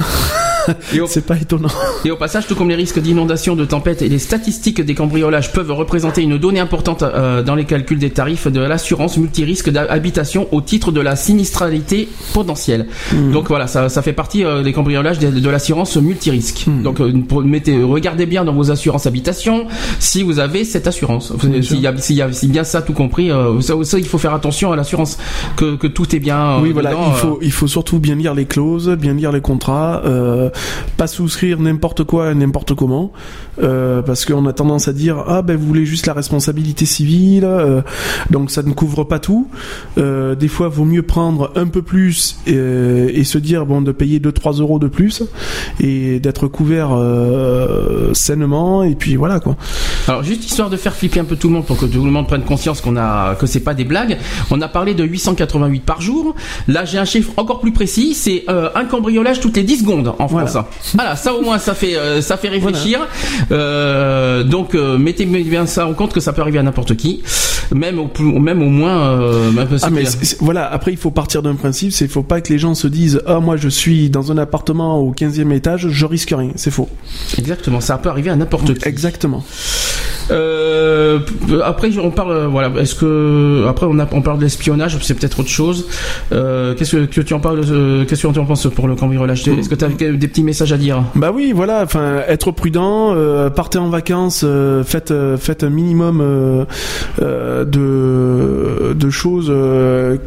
Et 0.93 1.01
au, 1.01 1.07
c'est 1.07 1.25
pas 1.25 1.35
étonnant. 1.35 1.69
et 2.03 2.11
au 2.11 2.15
passage, 2.17 2.47
tout 2.47 2.55
comme 2.55 2.69
les 2.69 2.75
risques 2.75 2.99
d'inondation, 2.99 3.55
de 3.55 3.65
tempête 3.65 4.01
et 4.01 4.09
les 4.09 4.19
statistiques 4.19 4.81
des 4.81 4.95
cambriolages 4.95 5.51
peuvent 5.51 5.71
représenter 5.71 6.21
une 6.21 6.37
donnée 6.37 6.59
importante 6.59 7.03
euh, 7.03 7.43
dans 7.43 7.55
les 7.55 7.65
calculs 7.65 7.99
des 7.99 8.09
tarifs 8.09 8.47
de 8.47 8.59
l'assurance 8.59 9.17
multirisque 9.17 9.69
d'habitation 9.69 10.47
au 10.51 10.61
titre 10.61 10.91
de 10.91 11.01
la 11.01 11.15
sinistralité 11.15 12.09
potentielle. 12.33 12.87
Donc 13.31 13.47
voilà, 13.47 13.67
ça, 13.67 13.89
ça 13.89 14.01
fait 14.01 14.13
partie 14.13 14.43
euh, 14.43 14.63
des 14.63 14.73
cambriolages 14.73 15.19
de, 15.19 15.29
de 15.29 15.49
l'assurance 15.49 15.95
multirisque. 15.97 16.65
Donc 16.83 16.99
euh, 16.99 17.11
mettez, 17.43 17.81
regardez 17.83 18.25
bien 18.25 18.45
dans 18.45 18.53
vos 18.53 18.71
assurances 18.71 19.05
habitation 19.07 19.67
si 19.99 20.23
vous 20.23 20.39
avez 20.39 20.63
cette 20.65 20.87
assurance. 20.87 21.33
S'il 21.61 21.79
y 21.79 21.87
a, 21.87 21.95
s'il 21.97 22.15
y 22.15 22.21
a 22.21 22.31
si 22.31 22.47
bien 22.47 22.63
ça 22.63 22.81
tout 22.81 22.93
compris, 22.93 23.31
euh, 23.31 23.59
ça, 23.61 23.73
ça, 23.83 23.97
il 23.97 24.05
faut 24.05 24.17
faire 24.17 24.33
attention 24.33 24.71
à 24.71 24.75
l'assurance 24.75 25.17
que, 25.55 25.75
que 25.75 25.87
tout 25.87 26.15
est 26.15 26.19
bien. 26.19 26.57
euh, 26.57 26.59
Oui, 26.61 26.71
voilà, 26.71 26.91
il 26.91 26.95
euh. 26.95 27.11
faut, 27.13 27.39
il 27.41 27.51
faut 27.51 27.67
surtout 27.67 27.99
bien 27.99 28.15
lire 28.15 28.33
les 28.33 28.45
clauses, 28.45 28.89
bien 28.91 29.13
lire 29.13 29.31
les 29.31 29.41
contrats, 29.41 30.01
euh, 30.05 30.49
pas 30.97 31.07
souscrire 31.07 31.59
n'importe 31.59 32.03
quoi, 32.03 32.33
n'importe 32.33 32.73
comment, 32.73 33.11
euh, 33.61 34.01
parce 34.01 34.25
qu'on 34.25 34.45
a 34.45 34.53
tendance 34.53 34.87
à 34.87 34.93
dire 34.93 35.23
ah 35.27 35.41
ben 35.41 35.57
vous 35.57 35.65
voulez 35.65 35.85
juste 35.85 36.07
la 36.07 36.13
responsabilité 36.13 36.85
civile, 36.85 37.45
euh, 37.45 37.81
donc 38.29 38.51
ça 38.51 38.63
ne 38.63 38.71
couvre 38.71 39.03
pas 39.03 39.19
tout. 39.19 39.47
Euh, 39.97 40.35
des 40.35 40.47
fois, 40.47 40.67
vaut 40.67 40.85
mieux 40.85 41.03
prendre 41.03 41.51
un 41.55 41.67
peu 41.67 41.81
plus 41.81 42.37
et, 42.47 42.53
et 42.53 43.23
se 43.23 43.37
dire 43.37 43.65
bon 43.65 43.81
de 43.81 43.91
payer 43.91 44.19
2-3 44.19 44.59
euros 44.59 44.79
de 44.79 44.87
plus 44.87 45.23
et 45.79 46.19
d'être 46.19 46.47
couvert 46.47 46.89
sainement 48.13 48.83
et 48.83 48.95
puis 48.95 49.15
voilà 49.15 49.39
quoi. 49.39 49.55
Alors 50.07 50.23
juste 50.23 50.45
histoire 50.45 50.69
de 50.69 50.77
faire 50.77 50.93
flipper 50.93 51.19
un 51.19 51.25
peu 51.25 51.35
tout 51.35 51.47
le 51.47 51.53
monde 51.53 51.65
pour 51.65 51.77
que 51.77 51.85
tout 51.85 52.03
le 52.03 52.11
monde 52.11 52.27
prenne 52.27 52.43
conscience 52.43 52.81
qu'on 52.81 52.97
a 52.97 53.35
que 53.35 53.45
c'est 53.45 53.59
pas 53.59 53.73
des 53.73 53.85
blagues. 53.85 54.17
On 54.51 54.61
a 54.61 54.67
parlé 54.67 54.93
de 54.93 55.03
888 55.03 55.79
par 55.81 56.01
jour. 56.01 56.35
Là 56.67 56.85
j'ai 56.85 56.97
un 56.97 57.05
chiffre 57.05 57.31
encore 57.37 57.59
plus 57.59 57.71
précis, 57.71 58.13
c'est 58.13 58.45
un 58.47 58.85
cambriolage 58.85 59.39
toutes 59.39 59.57
les 59.57 59.63
10 59.63 59.79
secondes 59.79 60.13
en. 60.19 60.44
France. 60.47 60.93
Voilà, 60.93 61.15
ça 61.15 61.33
au 61.33 61.41
moins 61.41 61.59
ça 61.59 61.73
fait 61.73 61.95
euh, 61.95 62.21
ça 62.21 62.37
fait 62.37 62.49
réfléchir. 62.49 63.07
Euh, 63.51 64.43
donc 64.43 64.75
euh, 64.75 64.97
mettez 64.97 65.25
bien 65.25 65.65
ça 65.65 65.87
en 65.87 65.93
compte 65.93 66.13
que 66.13 66.19
ça 66.19 66.33
peut 66.33 66.41
arriver 66.41 66.59
à 66.59 66.63
n'importe 66.63 66.95
qui, 66.95 67.23
même 67.73 67.99
au 67.99 68.07
plus, 68.07 68.25
même 68.39 68.61
au 68.61 68.69
moins 68.69 69.17
même 69.51 69.67
Ah 69.81 69.89
voilà, 70.39 70.71
après 70.71 70.91
il 70.91 70.97
faut 70.97 71.11
partir 71.11 71.41
d'un 71.41 71.55
principe, 71.55 71.91
c'est 71.91 72.07
faut 72.07 72.23
pas 72.23 72.41
que 72.41 72.51
les 72.51 72.59
gens 72.59 72.75
se 72.75 72.87
disent 72.87 73.21
ah 73.25 73.39
moi 73.39 73.57
je 73.57 73.69
suis 73.69 74.09
dans 74.09 74.31
un 74.31 74.37
appartement 74.37 74.99
au 74.99 75.13
15e 75.13 75.51
étage, 75.51 75.87
je 75.89 76.05
risque 76.05 76.33
rien, 76.35 76.51
c'est 76.55 76.71
faux. 76.71 76.89
exactement, 77.37 77.81
ça 77.81 77.97
peut 77.97 78.09
arriver 78.09 78.29
à 78.29 78.35
n'importe 78.35 78.73
qui. 78.73 78.87
Exactement. 78.87 79.43
Après, 81.63 81.97
on 81.99 82.11
parle, 82.11 82.47
voilà. 82.47 82.71
Est-ce 82.81 82.95
que 82.95 83.65
après 83.69 83.85
on, 83.85 83.99
a, 83.99 84.07
on 84.11 84.21
parle 84.21 84.39
de 84.39 84.43
l'espionnage, 84.43 84.97
c'est 85.01 85.13
peut-être 85.13 85.39
autre 85.41 85.49
chose. 85.49 85.87
Qu'est-ce 86.31 86.95
que, 86.95 87.05
que 87.05 87.21
tu 87.21 87.33
en 87.33 87.39
parles 87.39 87.61
Qu'est-ce 88.07 88.27
que 88.27 88.33
tu 88.33 88.39
en 88.39 88.45
penses 88.45 88.67
pour 88.67 88.87
le 88.87 88.95
cambriolage? 88.95 89.47
Est-ce 89.47 89.69
que 89.69 89.75
tu 89.75 89.85
as 89.85 89.89
des 89.89 90.27
petits 90.35 90.43
messages 90.43 90.73
à 90.73 90.77
dire 90.77 91.01
Bah 91.15 91.31
oui, 91.33 91.53
voilà, 91.55 91.81
enfin, 91.81 92.21
être 92.27 92.51
prudent, 92.51 93.13
euh, 93.15 93.49
partez 93.49 93.77
en 93.77 93.87
vacances, 93.87 94.41
euh, 94.43 94.83
faites, 94.83 95.11
euh, 95.11 95.37
faites 95.37 95.63
un 95.63 95.69
minimum 95.69 96.17
de, 97.21 98.93
de 98.93 99.09
choses 99.09 99.53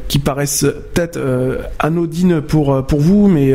qui 0.09 0.19
paraissent 0.19 0.65
peut-être 0.95 1.21
anodines 1.79 2.41
pour, 2.41 2.87
pour 2.87 3.01
vous, 3.01 3.29
mais 3.29 3.53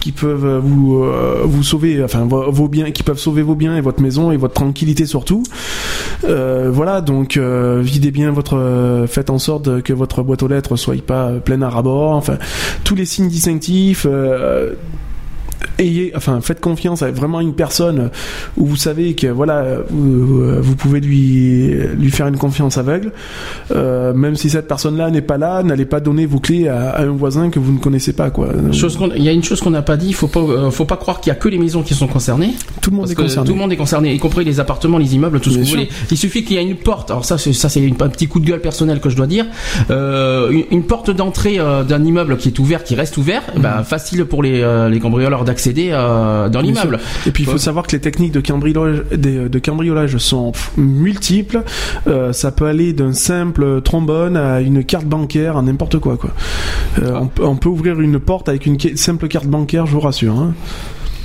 qui 0.00 0.10
peuvent 0.10 0.58
vous, 0.58 1.04
vous 1.44 1.62
sauver, 1.62 2.02
enfin, 2.02 2.26
vos, 2.26 2.68
biens, 2.68 2.90
qui 2.90 3.04
peuvent 3.04 3.18
sauver 3.18 3.42
vos 3.42 3.54
biens 3.54 3.76
et 3.76 3.80
votre 3.80 4.02
maison 4.02 4.32
et 4.32 4.36
votre 4.36 4.54
tranquillité 4.54 5.06
surtout. 5.06 5.44
Voilà, 6.24 7.00
donc 7.00 7.38
videz 7.38 8.10
bien 8.10 8.32
votre, 8.32 9.04
faites 9.08 9.30
en 9.30 9.38
sorte 9.38 9.82
que 9.82 9.92
votre 9.92 10.22
boîte 10.22 10.42
aux 10.42 10.48
lettres 10.48 10.74
soit 10.74 11.00
pas 11.02 11.30
pleine 11.44 11.62
à 11.62 11.70
rabord. 11.70 12.12
Enfin, 12.12 12.38
tous 12.82 12.96
les 12.96 13.04
signes 13.04 13.28
distinctifs. 13.28 14.06
Ayez, 15.78 16.12
enfin, 16.16 16.40
faites 16.40 16.60
confiance 16.60 17.02
à 17.02 17.10
vraiment 17.10 17.40
une 17.40 17.54
personne 17.54 18.10
où 18.56 18.66
vous 18.66 18.76
savez 18.76 19.14
que 19.14 19.26
voilà, 19.26 19.64
vous, 19.90 20.40
euh, 20.42 20.60
vous 20.62 20.76
pouvez 20.76 21.00
lui 21.00 21.70
lui 21.98 22.10
faire 22.10 22.26
une 22.28 22.38
confiance 22.38 22.78
aveugle, 22.78 23.12
Euh, 23.72 24.14
même 24.14 24.36
si 24.36 24.48
cette 24.50 24.68
personne-là 24.68 25.10
n'est 25.10 25.20
pas 25.22 25.38
là, 25.38 25.62
n'allez 25.62 25.84
pas 25.86 26.00
donner 26.00 26.24
vos 26.26 26.38
clés 26.38 26.68
à, 26.68 26.90
à 26.90 27.02
un 27.02 27.06
voisin 27.16 27.50
que 27.50 27.58
vous 27.58 27.72
ne 27.72 27.78
connaissez 27.78 28.12
pas, 28.12 28.30
quoi. 28.30 28.48
Chose 28.72 28.98
Il 29.16 29.22
y 29.22 29.28
a 29.28 29.32
une 29.32 29.42
chose 29.44 29.60
qu'on 29.60 29.70
n'a 29.70 29.82
pas 29.82 29.96
dit. 29.96 30.08
Il 30.08 30.14
faut 30.14 30.28
pas, 30.28 30.40
euh, 30.40 30.70
faut 30.70 30.84
pas 30.84 30.96
croire 30.96 31.20
qu'il 31.20 31.30
y 31.30 31.32
a 31.32 31.34
que 31.34 31.48
les 31.48 31.58
maisons 31.58 31.82
qui 31.82 31.94
sont 31.94 32.06
concernées. 32.06 32.52
Tout 32.80 32.90
le 32.90 32.96
monde 32.96 33.10
est 33.10 33.14
que 33.14 33.22
concerné. 33.22 33.46
tout 33.48 33.54
le 33.54 33.58
monde 33.60 33.72
est 33.72 33.76
concerné, 33.76 34.14
y 34.14 34.18
compris 34.18 34.44
les 34.44 34.60
appartements, 34.60 34.98
les 34.98 35.14
immeubles, 35.14 35.40
tout 35.40 35.50
ce 35.50 35.56
que 35.56 35.62
Bien 35.62 35.64
vous 35.64 35.76
sûr. 35.78 35.88
voulez. 35.90 35.90
Il 36.10 36.16
suffit 36.16 36.44
qu'il 36.44 36.56
y 36.56 36.58
ait 36.58 36.64
une 36.64 36.76
porte. 36.76 37.10
Alors 37.10 37.24
ça, 37.24 37.38
c'est 37.38 37.52
ça, 37.52 37.68
c'est 37.68 37.84
un 37.86 38.08
petit 38.08 38.28
coup 38.28 38.40
de 38.40 38.46
gueule 38.46 38.60
personnel 38.60 39.00
que 39.00 39.10
je 39.10 39.16
dois 39.16 39.26
dire. 39.26 39.46
Euh, 39.90 40.50
une, 40.50 40.64
une 40.70 40.82
porte 40.84 41.10
d'entrée 41.10 41.58
d'un 41.88 42.04
immeuble 42.04 42.36
qui 42.36 42.48
est 42.48 42.58
ouvert, 42.58 42.84
qui 42.84 42.94
reste 42.94 43.16
ouvert, 43.16 43.42
eh 43.56 43.58
ben, 43.58 43.82
facile 43.84 44.24
pour 44.24 44.42
les, 44.42 44.64
les 44.90 45.00
cambrioleurs 45.00 45.44
euh, 45.76 46.48
dans 46.48 46.60
l'immeuble. 46.60 46.98
Et 47.26 47.30
puis 47.30 47.42
il 47.42 47.46
faut 47.46 47.52
Ouais. 47.52 47.58
savoir 47.58 47.86
que 47.86 47.92
les 47.92 48.00
techniques 48.00 48.32
de 48.32 48.40
cambriolage, 48.40 49.02
de 49.12 49.58
cambriolage 49.58 50.16
sont 50.18 50.52
multiples. 50.76 51.62
Euh, 52.06 52.32
ça 52.32 52.50
peut 52.50 52.66
aller 52.66 52.92
d'un 52.92 53.12
simple 53.12 53.80
trombone 53.82 54.36
à 54.36 54.60
une 54.60 54.84
carte 54.84 55.06
bancaire, 55.06 55.56
à 55.56 55.62
n'importe 55.62 55.98
quoi. 55.98 56.16
quoi. 56.16 56.30
Euh, 57.02 57.12
on, 57.20 57.26
peut- 57.26 57.44
on 57.44 57.56
peut 57.56 57.68
ouvrir 57.68 58.00
une 58.00 58.18
porte 58.18 58.48
avec 58.48 58.66
une 58.66 58.78
simple 58.96 59.28
carte 59.28 59.46
bancaire, 59.46 59.86
je 59.86 59.92
vous 59.92 60.00
rassure. 60.00 60.36
hein. 60.38 60.54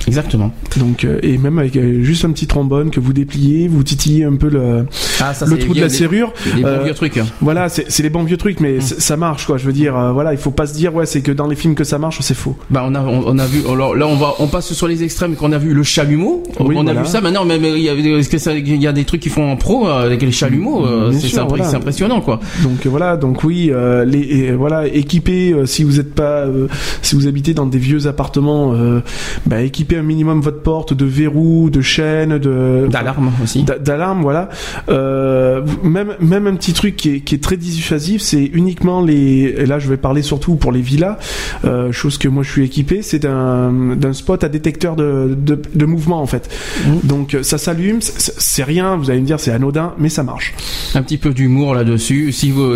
Exactement. 0.08 0.52
Donc 0.78 1.04
euh, 1.04 1.18
et 1.22 1.38
même 1.38 1.58
avec 1.58 1.76
euh, 1.76 2.02
juste 2.02 2.24
un 2.24 2.30
petit 2.32 2.46
trombone 2.46 2.90
que 2.90 3.00
vous 3.00 3.12
dépliez, 3.12 3.68
vous 3.68 3.82
titillez 3.82 4.24
un 4.24 4.36
peu 4.36 4.48
le, 4.48 4.86
Ah, 5.20 5.34
ça, 5.34 5.46
le 5.46 5.58
trou 5.58 5.74
de 5.74 5.80
la 5.80 5.86
les- 5.86 5.92
serrure. 5.92 6.32
Les 6.56 6.62
bons 6.62 6.68
Euh, 6.68 6.82
vieux 6.84 6.94
trucs. 6.94 7.18
Voilà, 7.40 7.68
c'est 7.68 7.90
c'est 7.90 8.02
les 8.02 8.10
bons 8.10 8.24
vieux 8.24 8.36
trucs, 8.36 8.60
Mm. 8.60 8.62
mais 8.62 8.80
c- 8.80 8.96
ça 8.98 9.16
marche 9.16 9.46
quoi. 9.46 9.58
Je 9.58 9.64
veux 9.66 9.72
dire, 9.72 9.96
euh, 9.96 10.12
voilà, 10.12 10.32
il 10.32 10.38
faut 10.38 10.50
pas 10.50 10.66
se 10.66 10.74
dire 10.74 10.94
ouais, 10.94 11.06
c'est 11.06 11.20
que 11.22 11.32
dans 11.32 11.46
les 11.46 11.56
films 11.56 11.74
que 11.74 11.84
ça 11.84 11.98
marche, 11.98 12.18
c'est 12.20 12.34
faux. 12.34 12.56
Bah 12.70 12.84
on 12.86 12.94
a 12.94 13.00
on, 13.00 13.22
on 13.26 13.38
a 13.38 13.46
vu 13.46 13.60
alors 13.70 13.94
là 13.94 14.06
on 14.06 14.16
va 14.16 14.34
on 14.38 14.46
passe 14.48 14.72
sur 14.72 14.86
les 14.88 15.02
extrêmes 15.02 15.34
qu'on 15.36 15.52
a 15.52 15.58
vu 15.58 15.74
le 15.74 15.82
chalumeau 15.82 16.42
Oui, 16.60 16.74
on 16.78 16.86
a 16.86 16.94
vu 16.94 17.06
ça 17.06 17.20
maintenant 17.20 17.44
même 17.44 17.64
il 17.64 17.78
y 17.82 17.88
a 17.88 17.94
il 17.94 18.82
y 18.82 18.86
a 18.86 18.92
des 18.92 19.04
trucs 19.04 19.20
qui 19.20 19.28
font 19.28 19.50
en 19.50 19.56
pro 19.56 19.86
avec 19.86 20.22
les 20.22 20.32
chalumeaux 20.32 20.82
Bien 21.10 21.18
c'est 21.18 21.40
voilà. 21.42 21.68
impressionnant 21.74 22.20
quoi 22.20 22.40
Donc 22.62 22.86
voilà, 22.86 23.16
donc 23.16 23.44
oui, 23.44 23.70
euh, 23.72 24.04
les 24.04 24.20
et, 24.22 24.52
voilà, 24.52 24.86
équipez 24.86 25.52
euh, 25.52 25.66
si 25.66 25.84
vous 25.84 26.00
êtes 26.00 26.14
pas, 26.14 26.46
euh, 26.46 26.68
si 27.02 27.14
vous 27.14 27.26
habitez 27.26 27.54
dans 27.54 27.66
des 27.66 27.78
vieux 27.78 28.06
appartements, 28.06 28.72
euh, 28.74 29.00
bah, 29.46 29.62
un 29.96 30.02
minimum 30.02 30.40
votre 30.40 30.62
porte 30.62 30.94
de 30.94 31.04
verrous, 31.04 31.70
de 31.70 31.80
chaînes, 31.80 32.38
de 32.38 32.86
d'alarme 32.90 33.30
aussi 33.42 33.62
d'a- 33.62 33.78
d'alarme, 33.78 34.22
voilà. 34.22 34.48
Euh, 34.88 35.62
même 35.82 36.14
même 36.20 36.46
un 36.46 36.54
petit 36.56 36.72
truc 36.72 36.96
qui 36.96 37.16
est, 37.16 37.20
qui 37.20 37.34
est 37.34 37.42
très 37.42 37.56
dissuasif, 37.56 38.22
c'est 38.22 38.44
uniquement 38.44 39.02
les. 39.02 39.54
Et 39.58 39.66
là, 39.66 39.78
je 39.78 39.88
vais 39.88 39.96
parler 39.96 40.22
surtout 40.22 40.56
pour 40.56 40.72
les 40.72 40.80
villas, 40.80 41.18
euh, 41.64 41.92
chose 41.92 42.18
que 42.18 42.28
moi 42.28 42.42
je 42.42 42.50
suis 42.50 42.64
équipé, 42.64 43.02
c'est 43.02 43.18
d'un 43.18 43.72
d'un 43.96 44.12
spot 44.12 44.42
à 44.44 44.48
détecteur 44.48 44.96
de 44.96 45.36
de, 45.36 45.60
de 45.74 45.84
mouvement 45.86 46.20
en 46.22 46.26
fait. 46.26 46.48
Mhm. 46.86 47.00
Donc 47.04 47.34
euh, 47.34 47.42
ça 47.42 47.58
s'allume, 47.58 47.98
c'est 48.00 48.64
rien, 48.64 48.96
vous 48.96 49.10
allez 49.10 49.20
me 49.20 49.26
dire 49.26 49.40
c'est 49.40 49.52
anodin, 49.52 49.94
mais 49.98 50.08
ça 50.08 50.22
marche. 50.22 50.54
un 50.94 51.02
petit 51.02 51.18
peu 51.18 51.30
d'humour 51.30 51.74
là-dessus. 51.74 52.32
Si 52.32 52.50
vous, 52.50 52.72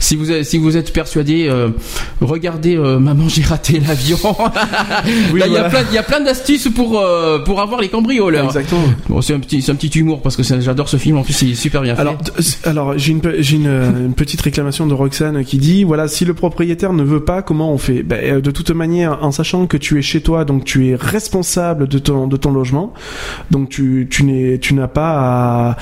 si 0.00 0.16
vous, 0.16 0.30
êtes- 0.32 0.44
si 0.44 0.58
vous 0.58 0.76
êtes 0.76 0.92
persuadé, 0.92 1.46
euh, 1.48 1.68
regardez 2.20 2.76
Maman 2.76 3.28
j'ai 3.28 3.42
raté 3.42 3.80
l'avion. 3.80 4.18
Oui, 5.32 5.40
Là, 5.40 5.46
il 5.46 5.52
y 5.52 5.56
a 5.56 5.64
plein, 5.68 5.80
il 5.90 5.94
y 5.94 5.98
a 5.98 6.02
plein 6.02 6.20
d'astuces 6.20 6.59
pour 6.68 7.00
euh, 7.00 7.38
pour 7.40 7.60
avoir 7.60 7.80
les 7.80 7.88
cambrioleurs. 7.88 8.44
Exactement. 8.44 8.82
Bon, 9.08 9.20
c'est 9.22 9.34
un 9.34 9.40
petit, 9.40 9.62
c'est 9.62 9.72
un 9.72 9.76
petit 9.76 9.98
humour 9.98 10.20
parce 10.22 10.36
que 10.36 10.42
j'adore 10.42 10.88
ce 10.88 10.96
film. 10.98 11.16
En 11.16 11.22
plus, 11.22 11.40
il 11.42 11.52
est 11.52 11.54
super 11.54 11.82
bien 11.82 11.96
fait. 11.96 12.02
Alors, 12.64 12.98
j'ai 12.98 13.12
une, 13.12 13.20
pe- 13.20 13.36
j'ai 13.40 13.56
une, 13.56 13.66
euh, 13.66 14.06
une 14.06 14.14
petite 14.14 14.40
réclamation 14.40 14.86
de 14.86 14.94
Roxane 14.94 15.44
qui 15.44 15.58
dit 15.58 15.84
voilà 15.84 16.08
si 16.08 16.24
le 16.24 16.34
propriétaire 16.34 16.92
ne 16.92 17.02
veut 17.02 17.24
pas 17.24 17.42
comment 17.42 17.72
on 17.72 17.78
fait? 17.78 18.02
Ben, 18.02 18.20
euh, 18.36 18.40
de 18.40 18.50
toute 18.50 18.70
manière 18.70 19.18
en 19.22 19.30
sachant 19.32 19.66
que 19.66 19.76
tu 19.76 19.98
es 19.98 20.02
chez 20.02 20.20
toi 20.20 20.44
donc 20.44 20.64
tu 20.64 20.88
es 20.88 20.94
responsable 20.94 21.88
de 21.88 21.98
ton 21.98 22.26
de 22.26 22.36
ton 22.36 22.52
logement 22.52 22.92
donc 23.50 23.68
tu 23.68 24.08
tu 24.10 24.24
n'es 24.24 24.58
tu 24.58 24.74
n'as 24.74 24.88
pas 24.88 25.76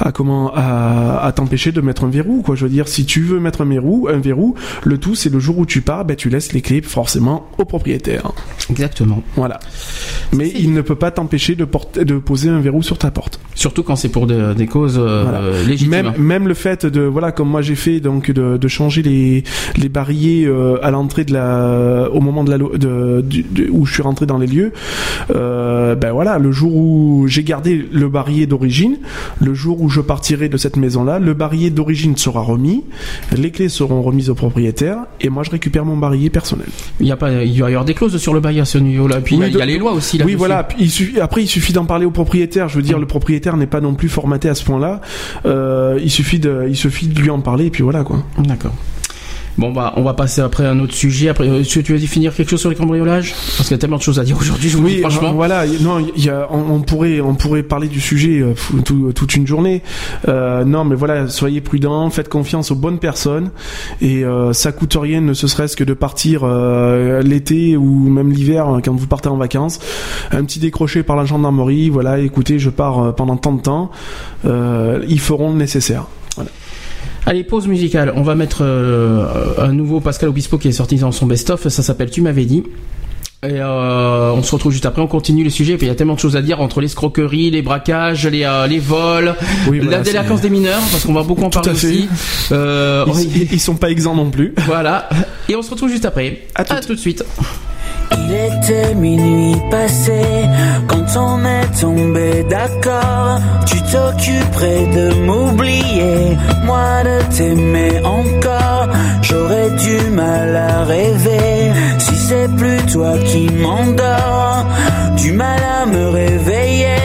à, 0.00 0.06
à 0.08 0.12
comment 0.12 0.52
à, 0.54 1.20
à 1.24 1.32
t'empêcher 1.32 1.72
de 1.72 1.80
mettre 1.80 2.04
un 2.04 2.08
verrou 2.10 2.42
quoi 2.42 2.54
je 2.56 2.64
veux 2.64 2.70
dire 2.70 2.88
si 2.88 3.04
tu 3.06 3.20
veux 3.22 3.38
mettre 3.40 3.60
un 3.62 3.66
verrou 3.66 4.08
un 4.10 4.18
verrou 4.18 4.54
le 4.84 4.98
tout 4.98 5.14
c'est 5.14 5.30
le 5.30 5.38
jour 5.38 5.58
où 5.58 5.66
tu 5.66 5.80
pars 5.82 6.04
ben 6.04 6.16
tu 6.16 6.28
laisses 6.30 6.52
les 6.52 6.60
clés 6.62 6.82
forcément 6.82 7.48
au 7.58 7.64
propriétaire 7.64 8.32
Exactement. 8.70 9.22
voilà 9.36 9.58
mais 10.32 10.50
il 10.58 10.72
ne 10.72 10.80
peut 10.80 10.94
pas 10.94 11.10
t'empêcher 11.10 11.54
de 11.54 11.64
porter 11.64 12.04
de 12.04 12.16
poser 12.18 12.48
un 12.48 12.60
verrou 12.60 12.82
sur 12.82 12.98
ta 12.98 13.10
porte 13.10 13.40
Surtout 13.54 13.82
quand 13.82 13.96
c'est 13.96 14.08
pour 14.10 14.26
de- 14.26 14.52
des 14.54 14.66
causes 14.66 14.98
euh, 14.98 15.22
Voilà. 15.22 15.40
légitimes. 15.66 15.90
Même, 15.90 16.12
même 16.18 16.48
le 16.48 16.54
fait 16.54 16.84
de 16.86 17.00
voilà 17.02 17.32
comme 17.32 17.48
moi 17.48 17.62
j'ai 17.62 17.74
fait 17.74 18.00
donc 18.00 18.30
de, 18.30 18.56
de 18.56 18.68
changer 18.68 19.02
les 19.02 19.44
les 19.76 19.88
euh, 20.46 20.78
à 20.82 20.90
l'entrée 20.90 21.24
de 21.24 21.32
la 21.32 22.08
au 22.12 22.20
moment 22.20 22.44
de 22.44 22.50
la 22.50 22.58
de, 22.58 23.24
de- 23.28 23.68
où 23.70 23.86
je 23.86 23.92
suis 23.94 24.02
rentré 24.02 24.26
dans 24.26 24.38
les 24.38 24.46
lieux 24.46 24.72
euh, 25.34 25.94
ben 25.94 26.12
voilà 26.12 26.38
le 26.38 26.52
jour 26.52 26.74
où 26.76 27.24
j'ai 27.28 27.42
gardé 27.42 27.86
le 27.90 28.08
barillet 28.08 28.46
d'origine 28.46 28.98
le 29.40 29.54
jour 29.54 29.80
où 29.80 29.88
je 29.88 30.00
partirai 30.00 30.48
de 30.48 30.56
cette 30.56 30.76
maison 30.76 31.04
là 31.04 31.18
le 31.18 31.34
barillet 31.34 31.70
d'origine 31.70 32.16
sera 32.16 32.40
remis 32.42 32.84
les 33.36 33.50
clés 33.50 33.68
seront 33.68 34.02
remises 34.02 34.30
au 34.30 34.34
propriétaire 34.34 34.98
et 35.20 35.28
moi 35.28 35.42
je 35.42 35.50
récupère 35.50 35.84
mon 35.84 35.96
barillet 35.96 36.30
personnel 36.30 36.66
Il 37.00 37.06
y 37.06 37.12
a 37.12 37.16
pas, 37.16 37.30
il 37.44 37.60
va 37.60 37.68
y 37.70 37.72
avoir 37.72 37.84
des 37.84 37.94
clauses 37.94 38.16
sur 38.18 38.34
le 38.34 38.40
bail 38.40 38.60
à 38.60 38.64
ce 38.64 38.78
niveau-là. 38.78 39.20
Puis 39.20 39.36
il 39.36 39.38
y 39.38 39.42
a- 39.42 39.46
Oui, 39.46 39.50
il 39.52 39.58
y, 39.58 39.62
a 39.62 39.66
de- 39.66 39.70
les 39.72 39.78
lois 39.78 39.92
aussi. 39.92 40.05
Oui 40.24 40.34
voilà. 40.34 40.64
Puis 40.64 40.76
il 40.80 40.90
suffit- 40.90 41.20
après 41.20 41.42
il 41.42 41.46
suffit 41.48 41.72
d'en 41.72 41.84
parler 41.84 42.06
au 42.06 42.10
propriétaire. 42.10 42.68
Je 42.68 42.76
veux 42.76 42.82
dire 42.82 42.98
le 42.98 43.06
propriétaire 43.06 43.56
n'est 43.56 43.66
pas 43.66 43.80
non 43.80 43.94
plus 43.94 44.08
formaté 44.08 44.48
à 44.48 44.54
ce 44.54 44.64
point 44.64 44.78
là 44.78 45.00
euh, 45.44 45.98
il 46.02 46.10
suffit 46.10 46.38
de 46.38 46.66
il 46.68 46.76
suffit 46.76 47.06
de 47.08 47.20
lui 47.20 47.30
en 47.30 47.40
parler 47.40 47.66
et 47.66 47.70
puis 47.70 47.82
voilà 47.82 48.02
quoi. 48.04 48.22
D'accord. 48.38 48.72
Bon 49.58 49.72
bah 49.72 49.94
on 49.96 50.02
va 50.02 50.12
passer 50.12 50.42
après 50.42 50.66
à 50.66 50.70
un 50.70 50.80
autre 50.80 50.92
sujet. 50.94 51.28
Après, 51.30 51.48
euh, 51.48 51.62
tu 51.62 51.82
tu 51.82 51.94
vas 51.96 52.06
finir 52.06 52.34
quelque 52.34 52.50
chose 52.50 52.60
sur 52.60 52.68
les 52.70 52.76
cambriolages? 52.76 53.32
Parce 53.56 53.62
qu'il 53.68 53.70
y 53.70 53.74
a 53.74 53.78
tellement 53.78 53.96
de 53.96 54.02
choses 54.02 54.18
à 54.20 54.24
dire 54.24 54.36
aujourd'hui. 54.38 54.68
Je 54.68 54.76
vous 54.76 54.82
le 54.82 54.88
dis 54.90 54.94
Oui, 54.96 55.00
franchement. 55.00 55.30
euh, 55.30 55.32
voilà. 55.32 55.64
Non, 55.80 55.98
il 56.14 56.24
y 56.24 56.28
a, 56.28 56.46
on, 56.50 56.74
on 56.74 56.80
pourrait, 56.82 57.20
on 57.22 57.34
pourrait 57.34 57.62
parler 57.62 57.88
du 57.88 58.00
sujet 58.00 58.40
euh, 58.40 58.52
tout- 58.84 59.12
toute 59.14 59.34
une 59.34 59.46
journée. 59.46 59.82
Euh, 60.28 60.64
non, 60.64 60.84
mais 60.84 60.94
voilà, 60.94 61.28
soyez 61.28 61.60
prudents, 61.62 62.10
faites 62.10 62.28
confiance 62.28 62.70
aux 62.70 62.74
bonnes 62.74 62.98
personnes, 62.98 63.50
et 64.02 64.24
euh, 64.24 64.52
ça 64.52 64.72
coûte 64.72 64.96
rien, 65.00 65.20
ne 65.22 65.32
ce 65.32 65.46
serait-ce 65.46 65.76
que 65.76 65.84
de 65.84 65.94
partir 65.94 66.40
euh, 66.44 67.22
l'été 67.22 67.76
ou 67.78 68.08
même 68.10 68.30
l'hiver 68.30 68.66
hein, 68.68 68.80
quand 68.84 68.94
vous 68.94 69.06
partez 69.06 69.28
en 69.30 69.36
vacances. 69.36 69.78
Un 70.32 70.44
petit 70.44 70.58
décroché 70.58 71.02
par 71.02 71.16
la 71.16 71.24
gendarmerie. 71.24 71.88
Voilà, 71.88 72.18
écoutez, 72.18 72.58
je 72.58 72.68
pars 72.68 73.14
pendant 73.14 73.36
tant 73.38 73.52
de 73.54 73.62
temps. 73.62 73.90
Euh, 74.44 75.02
ils 75.08 75.20
feront 75.20 75.50
le 75.50 75.56
nécessaire. 75.56 76.06
Voilà. 76.34 76.50
Allez, 77.26 77.42
pause 77.42 77.66
musicale. 77.66 78.12
On 78.14 78.22
va 78.22 78.34
mettre 78.36 78.58
euh, 78.62 79.26
un 79.58 79.72
nouveau 79.72 80.00
Pascal 80.00 80.28
Obispo 80.28 80.58
qui 80.58 80.68
est 80.68 80.72
sorti 80.72 80.96
dans 80.96 81.10
son 81.12 81.26
best-of. 81.26 81.66
Ça 81.68 81.82
s'appelle 81.82 82.10
Tu 82.10 82.20
m'avais 82.22 82.44
dit. 82.44 82.62
Et 83.42 83.60
euh, 83.60 84.32
on 84.32 84.42
se 84.42 84.50
retrouve 84.52 84.72
juste 84.72 84.86
après, 84.86 85.02
on 85.02 85.06
continue 85.06 85.44
le 85.44 85.50
sujet. 85.50 85.76
Il 85.80 85.86
y 85.86 85.90
a 85.90 85.94
tellement 85.94 86.14
de 86.14 86.18
choses 86.20 86.36
à 86.36 86.42
dire 86.42 86.60
entre 86.60 86.80
les 86.80 86.86
escroqueries, 86.86 87.50
les 87.50 87.62
braquages, 87.62 88.26
les, 88.26 88.44
euh, 88.44 88.66
les 88.66 88.78
vols, 88.78 89.34
Oui, 89.68 89.78
voilà, 89.80 89.98
la 89.98 90.02
délinquance 90.02 90.40
des 90.40 90.50
mineurs, 90.50 90.80
parce 90.90 91.04
qu'on 91.04 91.12
va 91.12 91.22
beaucoup 91.22 91.42
en 91.44 91.50
parler 91.50 91.68
à 91.70 91.72
aussi. 91.72 92.08
Euh, 92.50 93.04
Ils, 93.34 93.52
ils 93.52 93.60
sont 93.60 93.74
pas 93.76 93.90
exempts 93.90 94.14
non 94.16 94.30
plus. 94.30 94.54
voilà. 94.66 95.08
Et 95.48 95.54
on 95.54 95.62
se 95.62 95.70
retrouve 95.70 95.90
juste 95.90 96.06
après. 96.06 96.46
À 96.54 96.64
tout. 96.64 96.74
tout 96.86 96.94
de 96.94 96.98
suite. 96.98 97.24
Il 98.18 98.32
était 98.32 98.94
minuit 98.94 99.56
passé 99.70 100.20
quand 100.88 101.16
on 101.16 101.44
est 101.44 101.80
tombé 101.80 102.44
d'accord. 102.50 103.38
Tu 103.66 103.76
t'occuperais 103.82 104.86
de 104.96 105.14
m'oublier, 105.26 106.36
moi 106.64 107.04
de 107.04 107.36
t'aimer 107.36 108.00
encore. 108.04 108.88
J'aurais 109.22 109.70
du 109.70 110.10
mal 110.10 110.56
à 110.56 110.84
rêver 110.84 111.72
si 111.98 112.16
c'est 112.16 112.48
plus 112.56 112.82
toi 112.92 113.12
qui 113.26 113.48
m'endors. 113.50 114.64
Du 115.16 115.32
mal 115.32 115.60
à 115.82 115.86
me 115.86 116.08
réveiller 116.08 116.96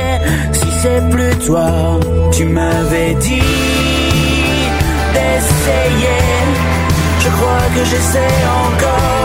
si 0.53 0.67
c'est 0.81 1.07
plus 1.09 1.35
toi. 1.45 1.99
Tu 2.31 2.45
m'avais 2.45 3.13
dit 3.15 3.41
d'essayer. 5.13 6.21
Je 7.19 7.29
crois 7.29 7.65
que 7.75 7.85
j'essaie 7.85 8.37
encore. 8.65 9.20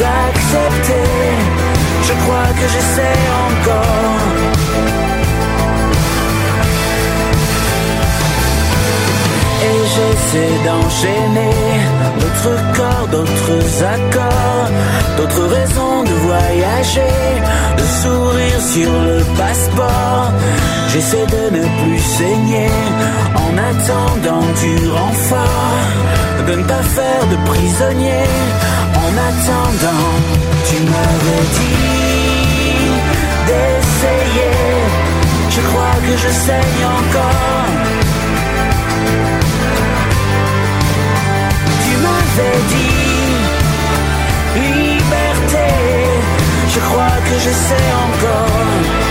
D'accepter 0.00 1.10
crois 2.30 2.50
que 2.58 2.66
j'essaie 2.72 3.22
encore. 3.46 4.20
Et 9.68 9.80
j'essaie 9.94 10.56
d'enchaîner 10.66 11.56
d'autres 12.20 12.60
corps, 12.76 13.06
d'autres 13.14 13.62
accords, 13.96 14.68
d'autres 15.16 15.46
raisons 15.56 16.02
de 16.10 16.14
voyager, 16.28 17.16
de 17.80 17.86
sourire 18.02 18.60
sur 18.74 18.92
le 19.08 19.18
passeport. 19.36 20.32
J'essaie 20.92 21.26
de 21.36 21.56
ne 21.56 21.64
plus 21.80 22.02
saigner 22.18 22.70
en 23.44 23.52
attendant 23.70 24.46
du 24.62 24.74
renfort, 24.88 25.76
de 26.46 26.54
ne 26.54 26.64
pas 26.64 26.82
faire 26.82 27.26
de 27.26 27.36
prisonnier. 27.50 28.24
En 28.94 29.12
attendant, 29.30 30.10
tu 30.68 30.76
m'avais 30.92 31.44
dit 31.58 32.90
d'essayer. 33.46 34.56
Je 35.50 35.60
crois 35.68 35.96
que 36.06 36.14
je 36.16 36.30
saigne 36.46 36.84
encore. 36.98 37.68
Tu 41.84 41.92
m'avais 42.04 42.60
dit 42.74 43.00
liberté. 44.68 45.68
Je 46.74 46.80
crois 46.88 47.18
que 47.26 47.34
je 47.44 47.52
sais 47.66 47.88
encore. 48.06 49.09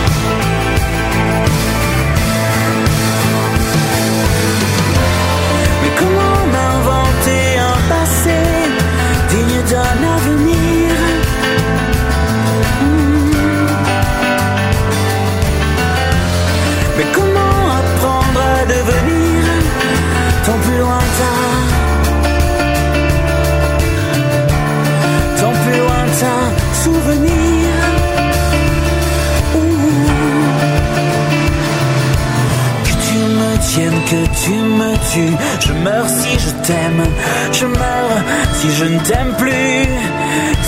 Que 34.09 34.25
tu 34.43 34.53
me 34.79 34.91
tues 35.11 35.35
Je 35.59 35.73
meurs 35.85 36.09
si 36.09 36.39
je 36.39 36.49
t'aime 36.65 37.03
Je 37.51 37.65
meurs 37.65 38.17
si 38.53 38.67
je 38.73 38.85
ne 38.85 38.99
t'aime 38.99 39.33
plus 39.37 39.87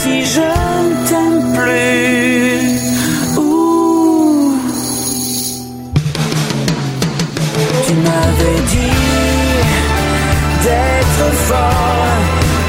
Si 0.02 0.26
je 0.34 0.48
ne 0.86 1.08
t'aime 1.10 1.42
plus. 1.58 2.02
Tu 7.88 7.94
m'avais 8.06 8.60
dit 8.74 9.00
d'être 10.64 11.28
fort. 11.48 12.18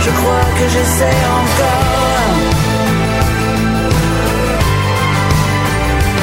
Je 0.04 0.10
crois 0.18 0.46
que 0.58 0.64
j'essaie 0.74 1.22
encore. 1.40 2.34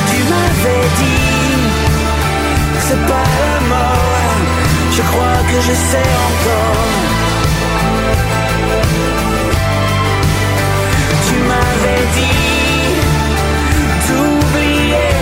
Tu 0.10 0.20
m'avais 0.32 0.86
dit 1.00 1.20
c'est 2.88 3.02
pas 3.08 3.28
la 3.42 3.68
mort. 3.70 4.09
Je 5.00 5.04
crois 5.06 5.42
que 5.50 5.62
j'essaie 5.66 6.12
encore. 6.30 6.84
Tu 11.26 11.36
m'avais 11.50 12.04
dit 12.18 12.96
d'oublier. 14.08 15.16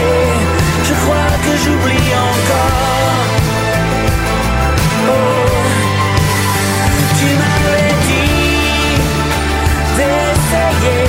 Je 0.84 0.94
crois 1.02 1.34
que 1.44 1.52
j'oublie 1.64 2.12
encore. 2.32 3.28
Oh, 5.10 5.60
tu 7.20 7.28
m'avais 7.42 7.94
dit 8.10 8.98
d'essayer. 9.98 11.04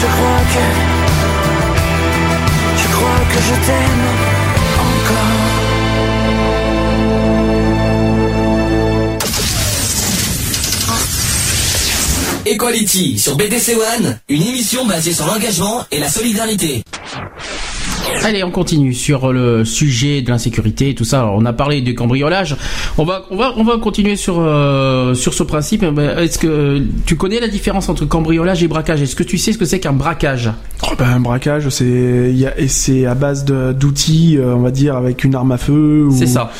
Je 0.00 0.06
crois 0.16 0.42
que, 0.54 0.64
je 2.82 2.88
crois 2.96 3.22
que 3.32 3.38
je 3.48 3.54
t'aime 3.66 4.29
Equality 12.54 13.16
sur 13.16 13.36
BDC 13.36 13.76
One, 13.76 14.18
une 14.28 14.42
émission 14.42 14.84
basée 14.84 15.12
sur 15.12 15.24
l'engagement 15.24 15.84
et 15.92 16.00
la 16.00 16.08
solidarité. 16.08 16.82
Allez, 18.24 18.42
on 18.42 18.50
continue 18.50 18.92
sur 18.92 19.32
le 19.32 19.64
sujet 19.64 20.20
de 20.20 20.30
l'insécurité 20.30 20.90
et 20.90 20.94
tout 20.96 21.04
ça. 21.04 21.20
Alors, 21.20 21.36
on 21.36 21.44
a 21.46 21.52
parlé 21.52 21.80
du 21.80 21.94
cambriolage. 21.94 22.56
On 22.98 23.04
va, 23.04 23.22
on 23.30 23.36
va, 23.36 23.54
on 23.56 23.62
va 23.62 23.78
continuer 23.78 24.16
sur 24.16 24.38
euh, 24.40 25.14
sur 25.14 25.32
ce 25.32 25.44
principe. 25.44 25.84
Ben, 25.84 26.18
Est-ce 26.18 26.38
que 26.40 26.82
tu 27.06 27.16
connais 27.16 27.38
la 27.38 27.46
différence 27.46 27.88
entre 27.88 28.04
cambriolage 28.04 28.64
et 28.64 28.68
braquage? 28.68 29.00
Est-ce 29.00 29.14
que 29.14 29.22
tu 29.22 29.38
sais 29.38 29.52
ce 29.52 29.58
que 29.58 29.64
c'est 29.64 29.78
qu'un 29.78 29.92
braquage? 29.92 30.50
Oh, 30.82 30.94
ben, 30.98 31.06
un 31.06 31.20
braquage, 31.20 31.68
c'est 31.68 33.06
à 33.06 33.14
base 33.14 33.44
d'outils, 33.44 34.38
euh, 34.38 34.54
on 34.56 34.60
va 34.60 34.72
dire, 34.72 34.96
avec 34.96 35.22
une 35.22 35.36
arme 35.36 35.52
à 35.52 35.58
feu. 35.58 36.06
ou- 36.10 36.16
C'est 36.18 36.26
ça. 36.26 36.50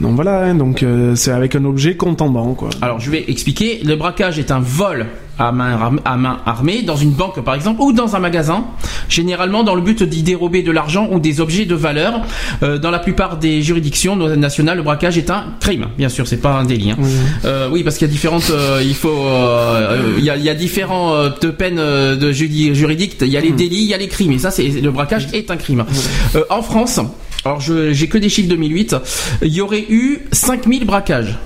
Donc 0.00 0.14
voilà, 0.14 0.44
hein, 0.44 0.54
donc 0.54 0.82
euh, 0.84 1.16
c'est 1.16 1.32
avec 1.32 1.56
un 1.56 1.64
objet 1.64 1.96
contendant, 1.96 2.54
quoi. 2.54 2.70
Alors, 2.80 3.00
je 3.00 3.10
vais 3.10 3.24
expliquer. 3.28 3.80
Le 3.84 3.96
braquage 3.96 4.38
est 4.38 4.52
un 4.52 4.60
vol 4.60 5.06
à 5.38 5.50
main, 5.52 5.72
arm- 5.72 6.00
à 6.04 6.16
main 6.16 6.38
armée 6.46 6.82
dans 6.82 6.96
une 6.96 7.10
banque, 7.12 7.42
par 7.42 7.54
exemple, 7.54 7.80
ou 7.80 7.92
dans 7.92 8.14
un 8.14 8.18
magasin, 8.18 8.64
généralement 9.08 9.62
dans 9.64 9.74
le 9.74 9.80
but 9.80 10.02
d'y 10.02 10.22
dérober 10.22 10.62
de 10.62 10.70
l'argent 10.70 11.08
ou 11.10 11.18
des 11.20 11.40
objets 11.40 11.64
de 11.64 11.74
valeur. 11.74 12.20
Euh, 12.62 12.78
dans 12.78 12.90
la 12.90 12.98
plupart 12.98 13.38
des 13.38 13.62
juridictions 13.62 14.16
nationales, 14.16 14.76
le 14.76 14.82
braquage 14.82 15.16
est 15.18 15.30
un 15.30 15.44
crime. 15.60 15.86
Bien 15.98 16.08
sûr, 16.08 16.26
c'est 16.26 16.36
pas 16.40 16.54
un 16.54 16.64
délit. 16.64 16.90
hein. 16.92 16.96
Euh, 17.44 17.68
oui, 17.72 17.82
parce 17.82 17.96
qu'il 17.98 18.06
y 18.06 18.10
a 18.10 18.12
différentes, 18.12 18.50
euh, 18.50 18.80
il 18.84 18.94
faut, 18.94 19.26
il 20.18 20.24
y 20.24 20.30
a, 20.30 20.36
il 20.36 20.42
y 20.44 20.48
a 20.48 20.54
différents 20.54 21.28
de 21.40 21.48
peines 21.50 21.76
de 21.76 22.32
juridiques. 22.32 23.16
Il 23.20 23.28
y 23.28 23.36
a 23.36 23.40
les 23.40 23.52
délits, 23.52 23.82
il 23.82 23.88
y 23.88 23.94
a 23.94 23.98
les 23.98 24.08
crimes. 24.08 24.32
Et 24.32 24.38
ça, 24.38 24.50
c'est 24.50 24.68
le 24.68 24.90
braquage 24.90 25.28
est 25.32 25.50
un 25.50 25.56
crime. 25.56 25.84
En 26.50 26.62
France, 26.62 27.00
alors 27.44 27.60
j'ai 27.60 28.08
que 28.08 28.18
des 28.18 28.28
chiffres 28.28 28.48
2008, 28.48 28.96
il 29.42 29.48
y 29.52 29.60
aurait 29.60 29.84
eu 29.88 30.20
5000 30.32 30.84
braquages. 30.84 31.36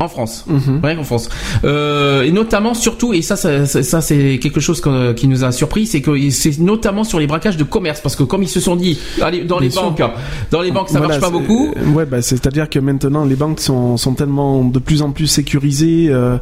En 0.00 0.08
France, 0.08 0.44
ouais, 0.82 0.96
en 0.96 1.04
France, 1.04 1.28
euh, 1.64 2.22
et 2.22 2.32
notamment 2.32 2.74
surtout, 2.74 3.14
et 3.14 3.22
ça, 3.22 3.36
ça, 3.36 3.64
ça, 3.64 4.00
c'est 4.00 4.38
quelque 4.42 4.58
chose 4.58 4.80
que- 4.80 5.12
qui 5.12 5.28
nous 5.28 5.44
a 5.44 5.52
surpris, 5.52 5.86
c'est 5.86 6.00
que 6.02 6.30
c'est 6.30 6.58
notamment 6.58 7.04
sur 7.04 7.20
les 7.20 7.28
braquages 7.28 7.56
de 7.56 7.62
commerce, 7.62 8.00
parce 8.00 8.16
que 8.16 8.24
comme 8.24 8.42
ils 8.42 8.48
se 8.48 8.58
sont 8.58 8.74
dit, 8.74 8.98
allez, 9.22 9.44
dans 9.44 9.60
les 9.60 9.70
sûr. 9.70 9.82
banques, 9.92 10.02
dans 10.50 10.62
les 10.62 10.72
banques, 10.72 10.88
ça 10.88 10.98
Voilà, 10.98 11.18
marche 11.18 11.20
pas 11.20 11.30
beaucoup. 11.30 11.72
Ouais, 11.94 12.06
bah, 12.06 12.22
c'est-à-dire 12.22 12.68
que 12.68 12.80
maintenant 12.80 13.24
les 13.24 13.36
banques 13.36 13.60
sont, 13.60 13.96
sont 13.96 14.14
tellement 14.14 14.64
de 14.64 14.78
plus 14.80 15.00
en 15.00 15.12
plus 15.12 15.28
sécurisées, 15.28 16.08
euh, 16.10 16.38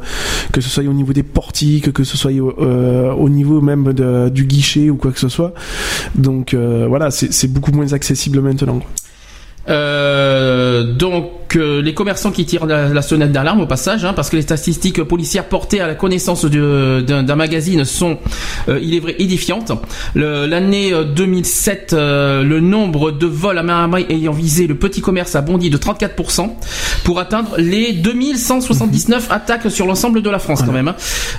que 0.51 0.59
ce 0.59 0.69
soit 0.69 0.83
au 0.83 0.93
niveau 0.93 1.13
des 1.13 1.23
portiques, 1.23 1.93
que 1.93 2.03
ce 2.03 2.17
soit 2.17 2.31
au, 2.31 2.55
euh, 2.59 3.13
au 3.13 3.29
niveau 3.29 3.61
même 3.61 3.93
de- 3.93 4.29
du 4.29 4.45
guichet 4.45 4.89
ou 4.89 4.95
quoi 4.95 5.11
que 5.11 5.19
ce 5.19 5.29
soit. 5.29 5.53
Donc 6.15 6.55
euh, 6.55 6.85
voilà, 6.89 7.11
c'est 7.11 7.47
beaucoup 7.53 7.71
moins 7.71 7.93
accessible 7.93 8.41
maintenant. 8.41 8.79
Euh, 9.69 10.93
donc 10.95 11.25
euh, 11.55 11.81
les 11.81 11.93
commerçants 11.93 12.31
qui 12.31 12.45
tirent 12.45 12.65
la, 12.65 12.89
la 12.89 13.01
sonnette 13.01 13.31
d'alarme 13.31 13.61
au 13.61 13.65
passage, 13.67 14.05
hein, 14.05 14.13
parce 14.13 14.29
que 14.29 14.35
les 14.35 14.41
statistiques 14.41 15.03
policières 15.03 15.45
portées 15.45 15.81
à 15.81 15.87
la 15.87 15.95
connaissance 15.95 16.45
d'un 16.45 17.35
magazine 17.35 17.85
sont, 17.85 18.17
euh, 18.69 18.79
il 18.81 18.93
est 18.95 18.99
vrai, 18.99 19.15
édifiantes. 19.19 19.71
L'année 20.15 20.93
euh, 20.93 21.03
2007, 21.03 21.93
euh, 21.93 22.43
le 22.43 22.59
nombre 22.59 23.11
de 23.11 23.25
vols 23.25 23.57
à 23.57 23.63
main 23.63 23.83
armée 23.83 24.05
ayant 24.09 24.31
visé 24.31 24.67
le 24.67 24.75
petit 24.75 25.01
commerce 25.01 25.35
a 25.35 25.41
bondi 25.41 25.69
de 25.69 25.77
34% 25.77 26.49
pour 27.03 27.19
atteindre 27.19 27.55
les 27.57 27.93
2179 27.93 29.27
attaques 29.31 29.69
sur 29.71 29.85
l'ensemble 29.85 30.21
de 30.21 30.29
la 30.29 30.39
France 30.39 30.61
quand 30.65 30.71
même. 30.71 30.87
hein. 30.89 30.95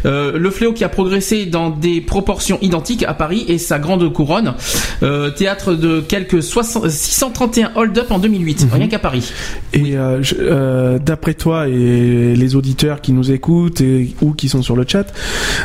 Euh, 0.06 0.38
le 0.38 0.50
fléau 0.50 0.72
qui 0.72 0.84
a 0.84 0.88
progressé 0.88 1.46
dans 1.46 1.70
des 1.70 2.00
proportions 2.00 2.58
identiques 2.62 3.04
à 3.04 3.14
Paris 3.14 3.44
et 3.48 3.58
sa 3.58 3.78
grande 3.78 4.12
couronne, 4.12 4.54
euh, 5.02 5.30
théâtre 5.30 5.74
de 5.74 6.00
quelques 6.00 6.42
60 6.42 6.88
631 6.90 7.72
hold-up 7.76 8.10
en 8.10 8.18
2008, 8.18 8.66
rien 8.72 8.88
qu'à 8.88 8.98
Paris. 8.98 9.32
Et 9.72 9.96
euh, 10.10 10.22
euh, 10.38 10.98
d'après 10.98 11.34
toi 11.34 11.68
et 11.68 12.34
les 12.34 12.56
auditeurs 12.56 13.00
qui 13.00 13.12
nous 13.12 13.30
écoutent 13.30 13.80
et, 13.80 14.14
ou 14.20 14.32
qui 14.32 14.48
sont 14.48 14.62
sur 14.62 14.76
le 14.76 14.84
chat, 14.86 15.12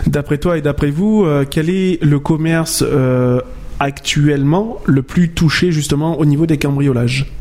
d'après 0.07 0.37
toi 0.37 0.57
et 0.57 0.61
d'après 0.61 0.91
vous, 0.91 1.23
euh, 1.25 1.45
quel 1.49 1.69
est 1.69 2.01
le 2.03 2.19
commerce 2.19 2.83
actuellement 3.79 4.79
le 4.85 5.01
plus 5.01 5.29
touché 5.29 5.71
justement 5.71 6.19
au 6.19 6.25
niveau 6.25 6.45
des 6.45 6.57
cambriolages? 6.57 7.31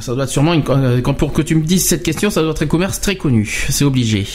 Ça 0.00 0.12
doit 0.12 0.24
être 0.24 0.30
sûrement 0.30 0.54
une, 0.54 0.64
quand 1.02 1.14
pour 1.14 1.32
que 1.32 1.40
tu 1.40 1.54
me 1.54 1.62
dises 1.62 1.86
cette 1.86 2.02
question, 2.02 2.28
ça 2.28 2.42
doit 2.42 2.50
être 2.50 2.62
un 2.62 2.66
commerce 2.66 3.00
très 3.00 3.14
connu. 3.14 3.66
C'est 3.68 3.84
obligé. 3.84 4.26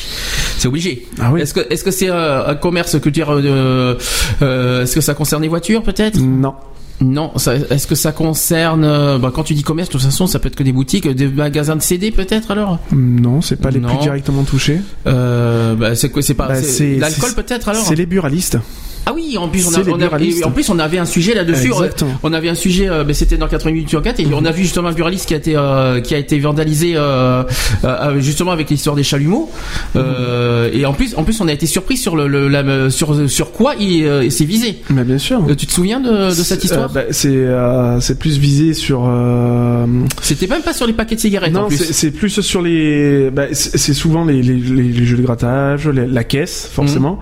C'est 0.58 0.70
obligé. 0.70 1.06
Ah 1.20 1.32
oui. 1.34 1.42
Est-ce 1.42 1.54
que 1.54 1.60
est-ce 1.70 1.84
que 1.84 1.92
c'est 1.92 2.08
un 2.10 2.56
commerce 2.56 2.98
que 3.00 3.10
tu 3.10 3.22
euh, 3.22 3.96
euh, 4.42 4.84
est-ce 4.84 4.96
que 4.96 5.02
ça 5.02 5.14
concerne 5.14 5.42
les 5.42 5.50
voitures 5.50 5.84
peut-être? 5.84 6.18
Non. 6.18 6.56
Non. 7.02 7.32
Est-ce 7.70 7.88
que 7.88 7.96
ça 7.96 8.12
concerne 8.12 8.84
euh, 8.84 9.18
bah, 9.18 9.32
quand 9.34 9.44
tu 9.44 9.54
dis 9.54 9.64
commerce, 9.64 9.88
de 9.90 9.94
toute 9.94 10.02
façon, 10.02 10.28
ça 10.28 10.40
peut 10.40 10.48
être 10.48 10.56
que 10.56 10.64
des 10.64 10.74
boutiques, 10.74 11.08
des 11.08 11.28
magasins 11.28 11.76
de 11.76 11.82
CD 11.82 12.12
peut-être 12.12 12.52
alors 12.52 12.78
Non, 12.92 13.42
c'est 13.42 13.56
pas 13.56 13.72
les 13.72 13.80
Non. 13.80 13.90
plus 13.90 14.00
directement 14.00 14.44
touchés. 14.44 14.82
euh, 15.08 15.76
bah, 15.76 15.96
C'est 15.96 16.10
quoi 16.10 16.22
C'est 16.22 16.34
pas 16.34 16.48
Bah, 16.48 16.56
l'alcool 17.00 17.34
peut-être 17.36 17.70
alors 17.70 17.84
C'est 17.86 17.96
les 17.96 18.06
buralistes. 18.06 18.58
Ah 19.06 19.14
oui, 19.14 19.38
en 19.38 19.48
plus 19.48 19.66
on, 19.68 19.74
a, 19.74 19.80
on 19.90 20.48
en 20.48 20.52
plus 20.52 20.70
on 20.70 20.78
avait 20.80 20.98
un 21.00 21.06
sujet 21.06 21.34
là-dessus. 21.34 21.68
Exactement. 21.68 22.12
On 22.24 22.32
avait 22.34 22.50
un 22.50 22.56
sujet, 22.56 22.88
euh, 22.90 23.04
ben, 23.04 23.14
c'était 23.14 23.38
dans 23.38 23.48
88 23.48 23.90
sur 23.90 24.02
4 24.02 24.20
et 24.20 24.28
on 24.34 24.46
a 24.46 24.52
vu 24.52 24.64
justement 24.64 24.90
un 24.90 24.94
buraliste 24.94 25.26
qui 25.28 25.34
a 25.34 25.38
été 25.38 25.56
euh, 25.56 26.00
qui 26.02 26.14
a 26.14 26.18
été 26.18 26.38
vandalisé 26.40 26.94
euh, 26.96 27.44
euh, 27.84 28.20
justement 28.20 28.52
avec 28.52 28.70
l'histoire 28.70 28.96
des 28.96 29.04
chalumeaux. 29.04 29.50
Euh, 29.96 30.70
Et 30.74 30.86
en 30.86 30.94
plus, 30.94 31.16
en 31.16 31.24
plus 31.24 31.40
on 31.42 31.48
a 31.48 31.54
été 31.54 31.66
surpris 31.66 31.98
sur 31.98 32.16
le, 32.16 32.28
le- 32.28 32.48
la- 32.48 32.90
sur 32.90 33.30
sur 33.30 33.52
quoi 33.52 33.74
il, 33.80 34.06
euh, 34.06 34.30
s'est 34.30 34.46
visé. 34.46 34.78
Mais 34.90 35.04
bien 35.04 35.18
sûr. 35.18 35.42
Euh, 35.50 35.56
tu 35.56 35.66
te 35.66 35.72
souviens 35.72 36.00
de, 36.00 36.28
de 36.28 36.32
cette 36.32 36.64
histoire 36.64 36.86
Euh, 36.92 36.94
bah, 36.94 37.02
C'est 37.12 37.30
euh, 37.30 38.00
c'est 38.00 38.18
plus 38.20 38.38
visé 38.38 38.74
sur. 38.74 39.04
euh, 39.08 39.86
C'était 40.22 40.48
même 40.48 40.62
pas 40.62 40.74
sur 40.74 40.86
les 40.88 40.94
paquets 40.94 41.16
de 41.16 41.22
cigarettes 41.22 41.52
Non, 41.54 41.68
c'est 41.72 42.12
plus 42.12 42.42
sur 42.42 42.62
les. 42.62 43.30
bah, 43.32 43.46
c'est 43.54 43.94
souvent 43.94 44.26
les, 44.26 44.42
les, 44.42 44.56
les, 44.56 44.84
les 44.84 45.06
jeux 45.06 45.18
de 45.18 45.22
grattage, 45.24 45.88
la 45.88 46.24
caisse 46.24 46.70
forcément, 46.72 47.20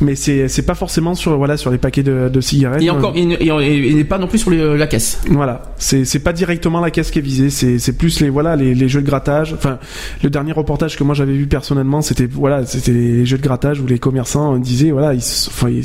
Mhm. 0.00 0.06
mais 0.06 0.14
c'est 0.16 0.48
c'est 0.48 0.62
pas 0.62 0.74
forcément 0.74 1.09
sur 1.14 1.36
voilà 1.36 1.56
sur 1.56 1.70
les 1.70 1.78
paquets 1.78 2.02
de, 2.02 2.28
de 2.32 2.40
cigarettes. 2.40 2.82
Et 2.82 2.90
encore, 2.90 3.12
et, 3.16 3.22
et- 3.22 3.98
et 3.98 4.04
pas 4.04 4.18
non 4.18 4.26
plus 4.26 4.38
sur 4.38 4.50
les- 4.50 4.76
la 4.76 4.86
caisse. 4.86 5.20
Voilà, 5.30 5.62
c'est 5.78 6.22
pas 6.22 6.32
directement 6.32 6.80
la 6.80 6.90
caisse 6.90 7.10
qui 7.10 7.18
est 7.18 7.22
visée, 7.22 7.50
c'est 7.50 7.92
plus 7.96 8.20
les 8.20 8.28
voilà 8.30 8.56
les, 8.56 8.74
les 8.74 8.88
jeux 8.88 9.00
de 9.02 9.06
grattage. 9.06 9.52
Enfin, 9.54 9.78
le 10.22 10.30
dernier 10.30 10.52
reportage 10.52 10.96
que 10.96 11.04
moi 11.04 11.14
j'avais 11.14 11.32
vu 11.32 11.46
personnellement, 11.46 12.00
c'était 12.02 12.26
voilà 12.26 12.64
c'était 12.66 12.92
les 12.92 13.26
jeux 13.26 13.38
de 13.38 13.42
grattage 13.42 13.80
où 13.80 13.86
les 13.86 13.98
commerçants 13.98 14.56
disaient 14.58 14.90
voilà 14.90 15.14
ils 15.14 15.22
se, 15.22 15.48
enfin, 15.50 15.68
ils, 15.70 15.84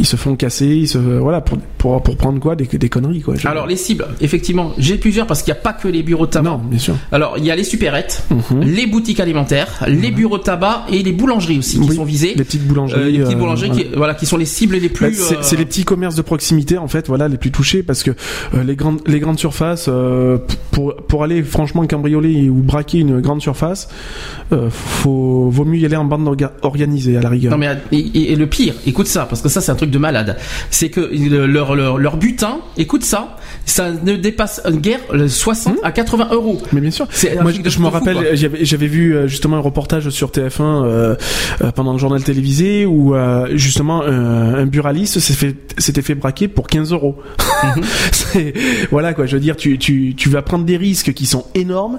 ils 0.00 0.06
se 0.06 0.16
font 0.16 0.36
casser, 0.36 0.66
ils 0.66 0.88
se 0.88 0.98
voilà 0.98 1.40
pour 1.40 1.58
pour 1.78 2.02
pour 2.02 2.16
prendre 2.16 2.38
quoi? 2.40 2.56
Des, 2.56 2.66
des 2.66 2.88
conneries 2.88 3.20
quoi. 3.22 3.34
Alors 3.44 3.66
les 3.66 3.76
cibles, 3.76 4.06
effectivement, 4.20 4.72
j'ai 4.78 4.96
plusieurs 4.96 5.26
parce 5.26 5.42
qu'il 5.42 5.52
n'y 5.52 5.58
a 5.58 5.62
pas 5.62 5.72
que 5.72 5.88
les 5.88 6.02
bureaux 6.02 6.26
de 6.26 6.30
tabac. 6.32 6.50
non, 6.50 6.58
bien 6.58 6.78
sûr. 6.78 6.94
Alors 7.12 7.34
il 7.38 7.44
y 7.44 7.50
a 7.50 7.56
les 7.56 7.64
supérettes, 7.64 8.24
Mhm. 8.30 8.62
les 8.64 8.86
boutiques 8.86 9.20
alimentaires, 9.20 9.84
les 9.88 10.10
bureaux 10.10 10.38
de 10.38 10.42
tabac 10.42 10.84
et 10.90 11.02
les 11.02 11.12
boulangeries 11.12 11.58
aussi 11.58 11.78
qui 11.80 11.88
Oui, 11.88 11.96
sont 11.96 12.04
visées. 12.04 12.34
Les 12.36 12.44
petites 12.44 12.66
boulangeries. 12.66 13.00
Euh, 13.00 13.10
les 13.10 13.18
petites 13.20 13.34
euh, 13.36 13.38
boulangeries 13.38 13.68
voilà. 13.70 13.82
qui, 13.84 13.90
voilà, 13.96 14.14
qui 14.14 14.26
sont 14.26 14.36
les 14.36 14.44
cibles 14.50 14.76
les 14.76 14.88
plus. 14.90 15.06
Bah, 15.06 15.12
c'est 15.16 15.36
euh, 15.38 15.42
c'est 15.42 15.56
les 15.56 15.64
petits 15.64 15.84
commerces 15.84 16.14
de 16.16 16.22
proximité 16.22 16.76
en 16.76 16.88
fait, 16.88 17.06
voilà, 17.08 17.28
les 17.28 17.38
plus 17.38 17.50
touchés 17.50 17.82
parce 17.82 18.02
que 18.02 18.10
euh, 18.54 18.62
les 18.64 18.76
grandes 18.76 19.00
les 19.06 19.20
grandes 19.20 19.38
surfaces 19.38 19.86
euh, 19.88 20.36
pour 20.72 20.94
pour 20.96 21.24
aller 21.24 21.42
franchement 21.42 21.86
cambrioler 21.86 22.50
ou 22.50 22.56
braquer 22.56 22.98
une 22.98 23.20
grande 23.20 23.40
surface, 23.40 23.88
faut 24.70 25.48
vaut 25.50 25.64
mieux 25.64 25.78
y 25.78 25.86
aller 25.86 25.96
en 25.96 26.04
bande 26.04 26.26
orga- 26.26 26.52
organisée 26.62 27.16
à 27.16 27.20
la 27.22 27.28
rigueur. 27.28 27.52
Non 27.52 27.58
mais 27.58 27.68
et, 27.92 28.36
le 28.36 28.46
pire, 28.46 28.74
écoute 28.86 29.06
ça 29.06 29.26
parce 29.26 29.42
que 29.42 29.48
ça 29.48 29.60
c'est 29.60 29.72
un 29.72 29.76
truc 29.76 29.90
de 29.90 29.98
malade. 29.98 30.36
C'est 30.70 30.90
que 30.90 31.00
le- 31.00 31.46
leur, 31.46 31.74
leur 31.74 31.98
leur 31.98 32.16
butin, 32.16 32.58
écoute 32.76 33.04
ça, 33.04 33.36
ça 33.66 33.90
ne 33.90 34.16
dépasse 34.16 34.62
guère 34.68 35.00
le 35.12 35.28
60 35.28 35.78
à 35.82 35.92
80 35.92 36.28
euros. 36.32 36.60
Mais 36.72 36.80
bien 36.80 36.90
sûr. 36.90 37.06
Moi, 37.40 37.52
je, 37.64 37.78
me 37.78 37.86
rappelle, 37.86 38.34
j'avais 38.34 38.86
vu 38.86 39.14
euh, 39.14 39.28
justement 39.28 39.56
un 39.56 39.60
reportage 39.60 40.08
sur 40.10 40.30
TF1 40.30 40.60
euh, 40.60 41.16
euh, 41.62 41.70
pendant 41.72 41.92
le 41.92 41.98
journal 41.98 42.22
télévisé 42.22 42.86
où 42.86 43.14
euh, 43.14 43.48
justement 43.56 44.02
un, 44.02 44.66
buraliste 44.66 45.20
fait 45.20 45.56
s'était 45.78 46.02
fait 46.02 46.14
braquer 46.14 46.48
pour 46.48 46.68
15 46.68 46.92
euros. 46.92 47.18
C'est- 48.12 48.54
voilà 48.90 49.14
quoi. 49.14 49.26
Je 49.26 49.36
veux 49.36 49.40
dire, 49.40 49.56
tu, 49.56 49.78
tu, 49.78 50.14
tu 50.16 50.28
vas 50.28 50.42
prendre 50.42 50.64
des 50.64 50.76
risques 50.76 51.12
qui 51.12 51.26
sont 51.26 51.44
énormes 51.54 51.98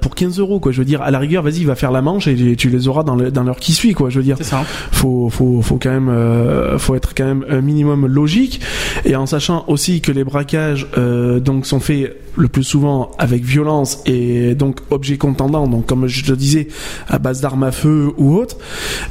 pour 0.00 0.14
15 0.14 0.38
euros 0.38 0.60
quoi. 0.60 0.72
Je 0.72 0.78
veux 0.78 0.84
dire, 0.84 1.02
à 1.02 1.10
la 1.10 1.18
rigueur, 1.18 1.42
vas-y, 1.42 1.64
va 1.64 1.74
faire 1.74 1.92
la 1.92 2.02
manche 2.02 2.26
et 2.26 2.56
tu 2.56 2.68
les 2.68 2.88
auras 2.88 3.02
dans 3.02 3.14
l'heure 3.16 3.60
qui 3.60 3.72
suit 3.72 3.94
quoi. 3.94 4.10
Je 4.10 4.18
veux 4.18 4.24
dire, 4.24 4.38
ça. 4.40 4.64
faut 4.92 5.28
faut 5.30 5.60
faut 5.62 5.78
quand 5.80 5.90
même 5.90 6.78
faut 6.78 6.94
être 6.94 7.14
quand 7.14 7.24
même 7.24 7.44
un 7.48 7.60
minimum 7.60 8.06
logique 8.06 8.60
et 9.04 9.16
en 9.16 9.26
sachant 9.26 9.64
aussi 9.68 10.00
que 10.00 10.12
les 10.12 10.24
braquages 10.24 10.73
euh, 10.96 11.40
donc 11.40 11.66
sont 11.66 11.80
faits 11.80 12.16
le 12.36 12.48
plus 12.48 12.64
souvent 12.64 13.12
avec 13.18 13.44
violence 13.44 14.00
et 14.06 14.54
donc 14.54 14.80
objet 14.90 15.16
contendant 15.16 15.68
donc 15.68 15.86
comme 15.86 16.06
je 16.06 16.24
te 16.24 16.32
disais 16.32 16.68
à 17.08 17.18
base 17.18 17.40
d'armes 17.40 17.62
à 17.62 17.72
feu 17.72 18.10
ou 18.16 18.34
autre 18.34 18.56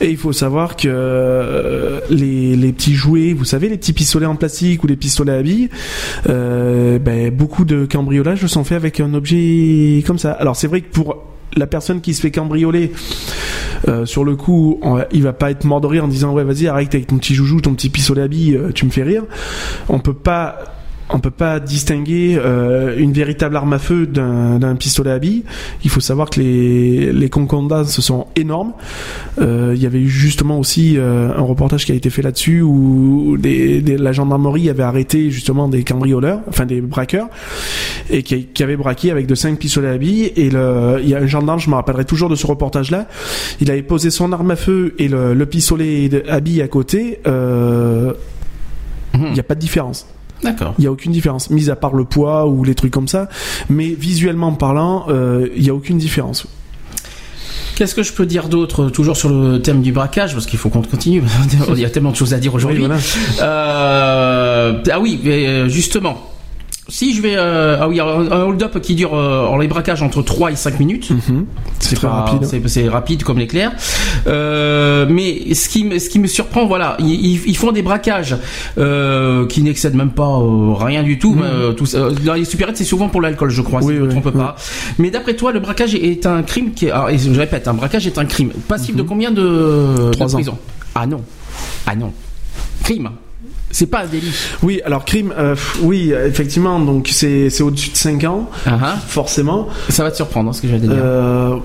et 0.01 0.09
il 0.09 0.17
faut 0.17 0.33
savoir 0.33 0.75
que 0.75 0.87
euh, 0.89 1.99
les, 2.09 2.73
petits 2.73 2.95
jouets 2.95 3.33
vous 3.33 3.45
savez 3.45 3.69
les 3.69 3.77
petits 3.77 3.93
pistolets 3.93 4.25
en 4.25 4.35
plastique 4.35 4.83
ou 4.83 4.87
les 4.87 4.95
pistolets 4.95 5.33
à 5.33 5.41
billes 5.41 5.69
euh, 6.29 6.99
ben, 6.99 7.29
beaucoup 7.29 7.65
de 7.65 7.85
cambriolages 7.85 8.45
sont 8.47 8.63
faits 8.63 8.77
avec 8.77 8.99
un 8.99 9.13
objet 9.13 10.03
comme 10.05 10.17
ça 10.17 10.31
alors 10.31 10.55
c'est 10.55 10.67
vrai 10.67 10.81
que 10.81 10.91
pour 10.91 11.23
la 11.55 11.67
personne 11.67 12.01
qui 12.01 12.13
se 12.13 12.21
fait 12.21 12.31
cambrioler 12.31 12.91
sur 14.05 14.23
le 14.23 14.37
coup, 14.37 14.79
on 14.81 15.03
il 15.11 15.21
va 15.23 15.33
pas 15.33 15.51
être 15.51 15.65
mort 15.65 15.81
de 15.81 15.87
rire 15.87 16.05
en 16.05 16.07
disant 16.07 16.31
ouais 16.31 16.45
vas-y 16.45 16.67
arrête 16.67 16.95
avec 16.95 17.07
ton 17.07 17.17
petit 17.17 17.35
joujou, 17.35 17.59
ton 17.59 17.73
petit 17.73 17.89
pistolet 17.89 18.21
à 18.21 18.27
billes, 18.29 18.57
tu 18.73 18.85
me 18.85 18.89
fais 18.89 19.03
rire. 19.03 19.23
On 19.89 19.99
peut 19.99 20.13
pas 20.13 20.72
on 21.09 21.19
peut 21.19 21.31
pas 21.31 21.59
distinguer 21.59 22.37
euh, 22.39 22.95
une 22.97 23.11
véritable 23.13 23.55
arme 23.55 23.73
à 23.73 23.77
feu 23.79 24.07
d'un 24.07 24.75
pistolet 24.75 25.11
à 25.11 25.19
billes. 25.19 25.43
Il 25.83 25.89
faut 25.89 25.99
savoir 25.99 26.29
que 26.29 26.39
les, 26.39 27.11
les 27.13 27.29
concordances 27.29 27.99
sont 27.99 28.27
énormes. 28.35 28.73
Euh, 29.39 29.73
Il 29.75 29.81
y 29.81 29.85
avait 29.85 29.99
eu 29.99 30.07
justement 30.09 30.57
aussi 30.59 30.95
euh, 30.97 31.29
un 31.37 31.41
reportage 31.41 31.85
qui 31.85 31.91
a 31.91 31.95
été 31.95 32.09
fait 32.09 32.21
là-dessus 32.21 32.61
où 32.61 33.37
des, 33.37 33.81
des- 33.81 33.97
la 33.97 34.11
gendarmerie 34.11 34.69
avait 34.69 34.83
arrêté 34.83 35.29
justement 35.29 35.67
des 35.67 35.83
cambrioleurs, 35.83 36.39
enfin 36.47 36.65
des 36.65 36.81
braqueurs, 36.81 37.27
et 38.09 38.23
qui, 38.23 38.45
qui 38.45 38.63
avaient 38.63 38.77
braqué 38.77 39.11
avec 39.11 39.27
de 39.27 39.35
5 39.35 39.59
pistolets 39.59 39.89
à 39.89 39.97
billes. 39.97 40.31
Et 40.35 40.49
le, 40.49 40.99
il 41.03 41.09
y 41.09 41.15
a 41.15 41.19
un 41.19 41.27
gendarme, 41.27 41.59
je 41.59 41.69
me 41.69 41.75
rappellerai 41.75 42.05
toujours 42.05 42.29
de 42.29 42.35
ce 42.35 42.47
reportage-là, 42.47 43.07
il 43.61 43.69
avait 43.69 43.83
posé 43.83 44.09
son 44.09 44.31
arme 44.31 44.51
à 44.51 44.55
feu 44.55 44.95
et 44.97 45.07
le, 45.09 45.33
le 45.33 45.45
pistolet 45.45 46.09
à 46.29 46.39
billes 46.39 46.61
à 46.61 46.67
côté. 46.67 47.19
Mhm. 47.25 48.13
Il 49.27 49.33
n'y 49.33 49.39
a 49.39 49.43
pas 49.43 49.53
de 49.55 49.59
différence. 49.59 50.07
D'accord. 50.43 50.75
Il 50.77 50.81
n'y 50.81 50.87
a 50.87 50.91
aucune 50.91 51.11
différence, 51.11 51.49
mis 51.49 51.69
à 51.69 51.75
part 51.75 51.93
le 51.93 52.05
poids 52.05 52.47
ou 52.47 52.63
les 52.63 52.75
trucs 52.75 52.91
comme 52.91 53.07
ça. 53.07 53.29
Mais 53.69 53.87
visuellement 53.87 54.51
parlant, 54.53 55.05
euh, 55.09 55.47
il 55.55 55.63
n'y 55.63 55.69
a 55.69 55.73
aucune 55.73 55.97
différence. 55.97 56.45
Qu'est-ce 57.75 57.95
que 57.95 58.03
je 58.03 58.13
peux 58.13 58.25
dire 58.25 58.49
d'autre 58.49 58.89
toujours 58.89 59.17
sur 59.17 59.29
le 59.29 59.59
thème 59.59 59.81
du 59.81 59.91
braquage 59.91 60.33
parce 60.33 60.45
qu'il 60.45 60.59
faut 60.59 60.69
qu'on 60.69 60.83
continue. 60.83 61.23
Il 61.69 61.79
y 61.79 61.85
a 61.85 61.89
tellement 61.89 62.11
de 62.11 62.15
choses 62.15 62.33
à 62.33 62.39
dire 62.39 62.53
aujourd'hui. 62.53 62.81
Oui, 62.81 62.87
voilà. 62.87 63.01
Euh, 63.41 64.83
ah 64.91 64.99
oui, 64.99 65.19
euh, 65.25 65.67
justement. 65.69 66.32
Si 66.89 67.13
je 67.15 67.21
vais 67.21 67.35
euh, 67.37 67.77
ah 67.79 67.87
oui 67.87 67.99
un 68.01 68.41
hold-up 68.43 68.79
qui 68.81 68.95
dure 68.95 69.13
euh, 69.15 69.45
en 69.47 69.57
les 69.57 69.67
braquages 69.69 70.01
entre 70.01 70.21
3 70.21 70.51
et 70.51 70.55
5 70.57 70.79
minutes. 70.79 71.11
Mhm. 71.11 71.45
C'est 71.79 71.95
très 71.95 72.07
pas- 72.07 72.13
rapide. 72.23 72.45
C'est, 72.45 72.67
c'est 72.67 72.89
rapide 72.89 73.23
comme 73.23 73.39
l'éclair. 73.39 73.71
Euh, 74.27 75.05
mais 75.09 75.53
ce 75.53 75.69
qui, 75.69 75.85
me, 75.85 75.97
ce 75.97 76.09
qui 76.09 76.19
me 76.19 76.27
surprend, 76.27 76.65
voilà, 76.65 76.97
ils, 76.99 77.55
font 77.55 77.71
des 77.71 77.81
braquages 77.83 78.35
euh, 78.77 79.45
qui 79.47 79.61
n'excèdent 79.63 79.95
même 79.95 80.11
pas 80.11 80.27
euh, 80.27 80.73
rien 80.73 81.03
du 81.03 81.17
tout. 81.19 81.33
mais, 81.33 81.43
euh, 81.45 81.71
tout 81.71 81.85
dans 82.25 82.33
les 82.33 82.43
supérettes, 82.45 82.75
c'est 82.77 82.83
souvent 82.83 83.07
pour 83.07 83.21
l'alcool, 83.21 83.49
je 83.49 83.61
crois, 83.61 83.79
Mhm. 83.79 83.87
Oui, 83.87 83.93
si 83.93 83.97
je 83.97 84.01
ne 84.01 84.07
me 84.07 84.11
trompe 84.11 84.25
oui. 84.35 84.41
pas. 84.41 84.55
Mais 84.99 85.09
d'après 85.09 85.35
toi, 85.35 85.51
le 85.53 85.59
braquage 85.61 85.95
est 85.95 86.25
un 86.25 86.43
crime 86.43 86.73
qui 86.73 86.87
est, 86.87 86.91
alors, 86.91 87.09
et 87.09 87.17
je 87.17 87.31
répète, 87.39 87.67
un 87.69 87.73
braquage 87.73 88.07
est 88.07 88.17
un 88.17 88.25
crime 88.25 88.49
passible 88.67 88.97
de 88.97 89.03
combien 89.03 89.31
de, 89.31 89.41
de 89.41 90.03
Mhm. 90.07 90.11
Trois 90.11 90.27
ans. 90.33 90.37
prison? 90.37 90.57
Ah 90.95 91.07
non, 91.07 91.21
ah 91.87 91.95
non, 91.95 92.11
crime. 92.83 93.09
C'est 93.73 93.87
pas 93.87 94.03
un 94.03 94.07
délit. 94.07 94.31
Oui, 94.61 94.81
alors 94.85 95.03
crime, 95.03 95.33
euh, 95.37 95.55
oui, 95.81 96.13
effectivement, 96.25 96.79
donc 96.79 97.09
c'est 97.11 97.49
c'est 97.49 97.63
au-dessus 97.63 97.89
de 97.91 97.97
5 97.97 98.23
ans, 98.23 98.49
Ah, 98.65 98.77
ah. 98.81 98.95
forcément. 99.07 99.67
Ça 99.89 100.03
va 100.03 100.11
te 100.11 100.15
surprendre, 100.15 100.49
hein, 100.49 100.53
ce 100.53 100.61
que 100.61 100.67
je 100.69 100.73
vais 100.73 100.79
te 100.79 100.85
dire. 100.85 100.95
Euh, 100.97 101.57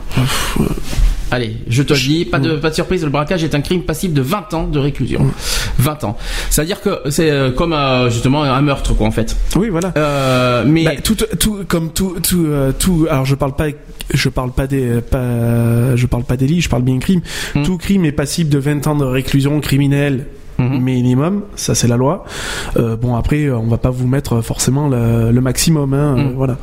Allez, 1.31 1.57
je 1.69 1.83
te 1.83 1.93
le 1.93 1.99
dis, 1.99 2.25
pas 2.25 2.39
de, 2.39 2.57
pas 2.57 2.71
de 2.71 2.75
surprise, 2.75 3.05
le 3.05 3.11
braquage 3.11 3.45
est 3.45 3.55
un 3.55 3.61
crime 3.61 3.83
passible 3.83 4.15
de 4.15 4.23
20 4.23 4.55
ans 4.55 4.67
de 4.67 4.79
réclusion. 4.79 5.27
20 5.79 6.05
ans. 6.05 6.17
C'est-à-dire 6.49 6.81
que 6.81 7.01
c'est 7.11 7.31
euh, 7.31 7.51
comme 7.51 7.75
euh, 7.75 8.09
justement 8.09 8.45
un 8.45 8.63
meurtre, 8.63 8.95
quoi, 8.95 9.07
en 9.07 9.11
fait. 9.11 9.37
oui, 9.57 9.69
voilà. 9.69 9.93
Euh, 9.99 10.65
mais 10.67 10.85
Bah, 10.85 10.93
tout, 11.05 11.17
tout, 11.39 11.65
comme 11.69 11.93
tout, 11.93 12.17
tout, 12.27 12.47
euh, 12.47 12.73
tout. 12.73 13.07
Alors, 13.11 13.27
je 13.27 13.35
parle 13.35 13.55
pas, 13.55 13.67
je 14.15 14.29
parle 14.31 14.53
pas 14.53 14.67
des, 14.67 15.03
pas, 15.03 15.95
je 15.97 16.07
parle 16.07 16.25
pas 16.25 16.39
délit, 16.39 16.63
je 16.63 16.71
parle 16.71 16.83
bien 16.83 16.99
crime. 16.99 17.21
Mm. 17.55 17.63
Tout 17.63 17.77
crime 17.77 18.07
est 18.07 18.13
passible 18.13 18.49
de 18.49 18.59
20 18.59 18.87
ans 18.87 18.97
de 18.97 19.05
réclusion 19.05 19.61
criminelle. 19.61 20.25
Mhm. 20.59 20.81
minimum, 20.83 21.43
ça 21.55 21.75
c'est 21.75 21.87
la 21.89 21.97
loi. 21.97 22.25
Euh, 22.77 22.97
bon 22.97 23.15
après, 23.15 23.45
euh, 23.45 23.57
on 23.57 23.69
va 23.69 23.79
pas 23.79 23.91
vous 23.91 24.07
mettre 24.09 24.41
forcément 24.43 24.89
le, 24.89 25.31
le 25.31 25.41
maximum, 25.41 25.95
hein, 25.95 26.17
euh, 26.19 26.33
voilà. 26.37 26.57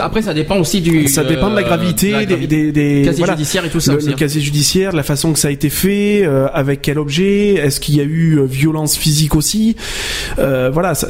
après, 0.00 0.22
ça 0.22 0.34
dépend 0.34 0.58
aussi 0.58 0.80
du. 0.80 1.06
Ça 1.06 1.22
dépend 1.22 1.48
de 1.50 1.54
la 1.54 1.60
euh, 1.62 1.64
gravité, 1.64 2.08
de 2.10 2.16
la 2.16 2.26
des, 2.26 2.46
des, 2.48 2.72
des- 2.72 3.02
casier 3.04 3.18
voilà. 3.18 3.34
judiciaire 3.36 3.64
et 3.64 3.68
tout 3.70 3.78
ça 3.78 3.92
le, 3.92 3.98
aussi. 3.98 4.08
le 4.08 4.14
hein. 4.14 4.16
casier 4.16 4.40
judiciaire, 4.40 4.92
la 4.92 5.04
façon 5.04 5.32
que 5.32 5.38
ça 5.38 5.46
a 5.48 5.50
été 5.52 5.70
fait, 5.70 6.22
euh, 6.26 6.48
avec 6.52 6.82
quel 6.82 6.98
objet, 6.98 7.54
est-ce 7.54 7.78
qu'il 7.78 7.94
y 7.94 8.00
a 8.00 8.04
eu 8.04 8.38
euh, 8.38 8.44
violence 8.44 8.96
physique 8.96 9.36
aussi, 9.36 9.76
euh, 10.40 10.68
voilà. 10.72 10.94
Ça, 10.96 11.06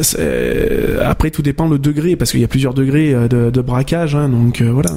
après 1.04 1.30
tout 1.30 1.40
dépend 1.42 1.68
le 1.68 1.78
degré, 1.78 2.16
parce 2.16 2.30
qu'il 2.32 2.40
y 2.40 2.44
a 2.44 2.48
plusieurs 2.48 2.74
degrés 2.74 3.14
de, 3.30 3.48
de 3.50 3.60
braquage, 3.62 4.14
hein, 4.14 4.28
donc 4.28 4.60
euh, 4.60 4.70
voilà. 4.70 4.90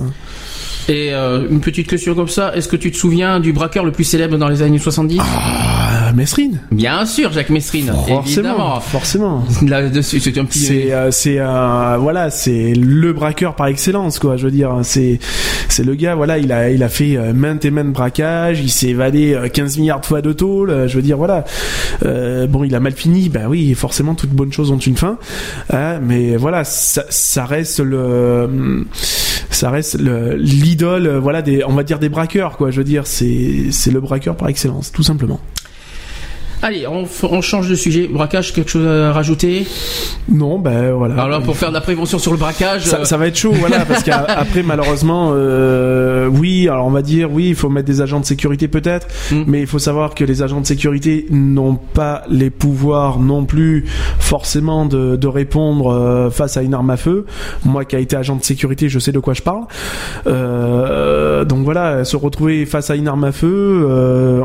Et 0.89 1.13
euh, 1.13 1.47
une 1.49 1.61
petite 1.61 1.87
question 1.87 2.15
comme 2.15 2.27
ça, 2.27 2.53
est-ce 2.55 2.67
que 2.67 2.75
tu 2.75 2.91
te 2.91 2.97
souviens 2.97 3.39
du 3.39 3.53
braqueur 3.53 3.85
le 3.85 3.91
plus 3.91 4.03
célèbre 4.03 4.37
dans 4.37 4.47
les 4.49 4.61
années 4.61 4.79
70 4.79 5.19
Ah, 5.21 6.11
Mesrine, 6.13 6.59
Bien 6.71 7.05
sûr, 7.05 7.31
Jacques 7.31 7.49
Messrine, 7.51 7.87
forcément, 7.87 8.23
évidemment. 8.25 8.79
forcément. 8.81 9.45
Là-dessus, 9.65 10.19
c'est 10.19 10.37
un 10.37 10.45
petit. 10.45 10.59
C'est 10.59 10.91
euh, 10.91 11.11
c'est 11.11 11.37
euh, 11.39 11.97
voilà 11.99 12.29
c'est 12.29 12.73
le 12.73 13.13
braqueur 13.13 13.55
par 13.55 13.67
excellence 13.67 14.19
quoi 14.19 14.35
je 14.37 14.45
veux 14.45 14.51
dire 14.51 14.79
c'est 14.83 15.19
c'est 15.69 15.83
le 15.85 15.95
gars 15.95 16.15
voilà 16.15 16.37
il 16.37 16.51
a 16.51 16.69
il 16.69 16.83
a 16.83 16.89
fait 16.89 17.15
euh, 17.15 17.31
maintes 17.33 17.63
et 17.63 17.71
maintes 17.71 17.93
braquages 17.93 18.59
il 18.59 18.69
s'est 18.69 18.87
évadé 18.89 19.33
euh, 19.33 19.47
15 19.47 19.77
milliards 19.77 20.01
de 20.01 20.05
fois 20.05 20.21
de 20.21 20.33
tôle 20.33 20.69
euh, 20.69 20.87
je 20.87 20.95
veux 20.97 21.01
dire 21.01 21.17
voilà 21.17 21.45
Euh, 22.03 22.47
bon 22.47 22.63
il 22.63 22.73
a 22.75 22.79
mal 22.79 22.93
fini 22.93 23.29
ben 23.29 23.47
oui 23.47 23.73
forcément 23.75 24.15
toutes 24.15 24.31
bonnes 24.31 24.51
choses 24.51 24.71
ont 24.71 24.77
une 24.77 24.97
fin 24.97 25.17
hein, 25.71 25.99
mais 26.01 26.35
voilà 26.35 26.63
ça, 26.63 27.03
ça 27.09 27.45
reste 27.45 27.79
le 27.79 28.85
ça 29.55 29.69
reste 29.69 29.99
le- 29.99 30.35
l'idole 30.35 31.07
euh, 31.07 31.19
voilà 31.19 31.41
des 31.41 31.63
on 31.63 31.73
va 31.73 31.83
dire 31.83 31.99
des 31.99 32.09
braqueurs 32.09 32.57
quoi. 32.57 32.71
Je 32.71 32.77
veux 32.77 32.83
dire 32.83 33.07
c'est 33.07 33.91
le 33.91 33.99
braqueur 33.99 34.35
par 34.35 34.47
excellence 34.49 34.91
tout 34.91 35.03
simplement 35.03 35.39
Allez, 36.63 36.85
on, 36.87 37.41
change 37.41 37.69
de 37.69 37.75
sujet. 37.75 38.07
Braquage, 38.07 38.53
quelque 38.53 38.69
chose 38.69 38.85
à 38.85 39.11
rajouter? 39.11 39.65
Non, 40.29 40.59
ben 40.59 40.91
voilà. 40.91 41.23
Alors 41.23 41.41
pour 41.41 41.57
faire 41.57 41.69
de 41.69 41.73
la 41.73 41.81
prévention 41.81 42.19
sur 42.19 42.31
le 42.31 42.37
braquage. 42.37 42.83
Ça, 42.83 42.99
euh, 42.99 43.03
ça 43.03 43.17
va 43.17 43.27
être 43.27 43.35
chaud, 43.35 43.51
voilà, 43.51 43.79
parce 43.85 44.03
qu'après, 44.03 44.61
malheureusement, 44.65 45.31
euh, 45.33 46.27
oui, 46.27 46.69
alors 46.69 46.85
on 46.85 46.91
va 46.91 47.01
dire, 47.01 47.31
oui, 47.31 47.47
il 47.49 47.55
faut 47.55 47.69
mettre 47.69 47.87
des 47.87 48.01
agents 48.01 48.19
de 48.19 48.25
sécurité 48.25 48.67
peut-être, 48.67 49.07
Mm. 49.31 49.43
mais 49.47 49.61
il 49.61 49.67
faut 49.67 49.79
savoir 49.79 50.13
que 50.13 50.23
les 50.23 50.43
agents 50.43 50.61
de 50.61 50.67
sécurité 50.67 51.25
n'ont 51.31 51.75
pas 51.75 52.23
les 52.29 52.51
pouvoirs 52.51 53.19
non 53.19 53.45
plus 53.45 53.85
forcément 54.19 54.85
de, 54.85 55.15
de 55.15 55.27
répondre 55.27 55.91
euh, 55.91 56.29
face 56.29 56.57
à 56.57 56.61
une 56.61 56.75
arme 56.75 56.91
à 56.91 56.97
feu. 56.97 57.25
Moi 57.65 57.85
qui 57.85 57.95
a 57.95 57.99
été 57.99 58.15
agent 58.15 58.35
de 58.35 58.43
sécurité, 58.43 58.87
je 58.87 58.99
sais 58.99 59.11
de 59.11 59.19
quoi 59.19 59.33
je 59.33 59.41
parle. 59.41 59.65
Donc 61.47 61.63
voilà, 61.63 62.05
se 62.05 62.15
retrouver 62.17 62.65
face 62.67 62.91
à 62.91 62.95
une 62.95 63.07
arme 63.07 63.23
à 63.23 63.31
feu, 63.31 63.87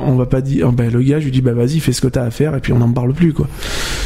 on 0.02 0.14
va 0.14 0.26
pas 0.26 0.40
dire, 0.40 0.72
ben, 0.72 0.90
le 0.90 1.02
gars, 1.02 1.20
je 1.20 1.26
lui 1.26 1.30
dis, 1.30 1.42
bah 1.42 1.52
vas-y, 1.52 1.80
fais 1.80 1.92
ce 1.92 2.00
que 2.00 2.05
à 2.14 2.30
faire, 2.30 2.54
et 2.54 2.60
puis 2.60 2.72
on 2.72 2.78
n'en 2.78 2.92
parle 2.92 3.12
plus, 3.12 3.32
quoi. 3.32 3.46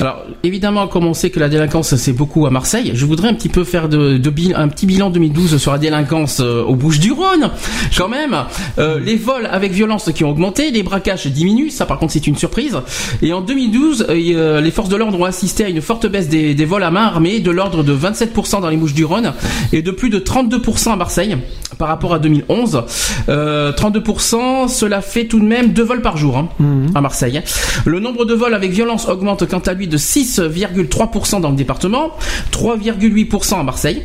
Alors, 0.00 0.24
évidemment, 0.42 0.88
comme 0.88 1.04
on 1.04 1.14
sait 1.14 1.30
que 1.30 1.40
la 1.40 1.48
délinquance, 1.48 1.94
c'est 1.96 2.12
beaucoup 2.12 2.46
à 2.46 2.50
Marseille, 2.50 2.92
je 2.94 3.06
voudrais 3.06 3.28
un 3.28 3.34
petit 3.34 3.48
peu 3.48 3.64
faire 3.64 3.88
de, 3.88 4.16
de 4.18 4.30
un 4.54 4.68
petit 4.68 4.86
bilan 4.86 5.10
2012 5.10 5.58
sur 5.58 5.72
la 5.72 5.78
délinquance 5.78 6.40
euh, 6.40 6.62
aux 6.62 6.74
Bouches-du-Rhône. 6.74 7.50
Quand 7.96 8.08
même, 8.08 8.34
Euh, 8.78 8.98
les 9.00 9.16
vols 9.16 9.46
avec 9.50 9.72
violence 9.72 10.10
qui 10.14 10.24
ont 10.24 10.30
augmenté, 10.30 10.70
les 10.70 10.82
braquages 10.82 11.26
diminuent, 11.26 11.70
ça 11.70 11.86
par 11.86 11.98
contre 11.98 12.12
c'est 12.12 12.26
une 12.26 12.36
surprise. 12.36 12.78
Et 13.22 13.32
en 13.32 13.40
2012, 13.40 14.06
euh, 14.08 14.14
euh, 14.34 14.60
les 14.60 14.70
forces 14.70 14.88
de 14.88 14.96
l'ordre 14.96 15.18
ont 15.20 15.24
assisté 15.24 15.64
à 15.64 15.68
une 15.68 15.80
forte 15.82 16.06
baisse 16.06 16.28
des, 16.28 16.54
des 16.54 16.64
vols 16.64 16.82
à 16.82 16.90
main 16.90 17.04
armée 17.04 17.40
de 17.40 17.50
l'ordre 17.50 17.82
de 17.82 17.94
27% 17.94 18.60
dans 18.60 18.68
les 18.68 18.76
Bouches-du-Rhône 18.76 19.32
et 19.72 19.82
de 19.82 19.90
plus 19.90 20.10
de 20.10 20.18
32% 20.18 20.92
à 20.92 20.96
Marseille 20.96 21.36
par 21.78 21.88
rapport 21.88 22.14
à 22.14 22.18
2011. 22.18 22.82
Euh, 23.28 23.72
32%, 23.72 24.68
cela 24.68 25.00
fait 25.00 25.26
tout 25.26 25.40
de 25.40 25.44
même 25.44 25.72
deux 25.72 25.84
vols 25.84 26.02
par 26.02 26.16
jour 26.16 26.38
hein, 26.38 26.48
à 26.94 27.00
Marseille. 27.00 27.42
Le 27.90 27.98
nombre 27.98 28.24
de 28.24 28.34
vols 28.34 28.54
avec 28.54 28.70
violence 28.70 29.08
augmente 29.08 29.48
quant 29.48 29.58
à 29.58 29.74
lui 29.74 29.88
de 29.88 29.98
6,3% 29.98 31.40
dans 31.40 31.50
le 31.50 31.56
département, 31.56 32.12
3,8% 32.52 33.58
à 33.58 33.62
Marseille. 33.64 34.04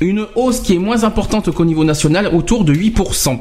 Une 0.00 0.26
hausse 0.34 0.60
qui 0.60 0.74
est 0.74 0.78
moins 0.78 1.04
importante 1.04 1.50
qu'au 1.52 1.64
niveau 1.64 1.84
national, 1.84 2.30
autour 2.34 2.64
de 2.64 2.74
8%. 2.74 3.38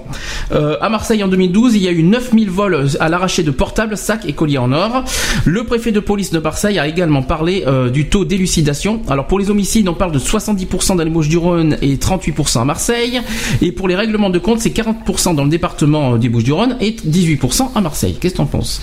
Euh, 0.52 0.78
à 0.82 0.90
Marseille 0.90 1.24
en 1.24 1.28
2012, 1.28 1.76
il 1.76 1.82
y 1.82 1.88
a 1.88 1.92
eu 1.92 2.04
9000 2.04 2.50
vols 2.50 2.88
à 3.00 3.10
l'arraché 3.10 3.42
de 3.44 3.52
portables, 3.52 3.98
sacs 3.98 4.26
et 4.28 4.34
colliers 4.34 4.60
en 4.60 4.72
or. 4.72 5.04
Le 5.46 5.64
préfet 5.64 5.92
de 5.92 6.00
police 6.00 6.32
de 6.32 6.40
Marseille 6.40 6.78
a 6.78 6.88
également 6.88 7.24
parlé 7.24 7.64
euh, 7.66 7.90
du 7.90 8.08
taux 8.08 8.24
d'élucidation. 8.24 9.02
Alors 9.10 9.26
pour 9.28 9.40
les 9.40 9.50
homicides, 9.50 9.88
on 9.90 9.94
parle 9.94 10.12
de 10.12 10.20
70% 10.20 10.98
dans 10.98 11.04
les 11.04 11.10
Bouches-du-Rhône 11.10 11.78
et 11.82 11.96
38% 11.96 12.62
à 12.62 12.66
Marseille. 12.66 13.22
Et 13.62 13.72
pour 13.72 13.88
les 13.88 13.96
règlements 13.96 14.30
de 14.30 14.40
compte, 14.40 14.60
c'est 14.60 14.70
40% 14.76 15.36
dans 15.36 15.44
le 15.44 15.50
département 15.50 16.14
euh, 16.14 16.18
des 16.18 16.30
Bouches-du-Rhône 16.30 16.78
et 16.80 16.92
18% 16.92 17.70
à 17.76 17.82
Marseille. 17.82 18.18
Qu'est-ce 18.20 18.34
que 18.34 18.38
t'en 18.38 18.46
penses? 18.46 18.80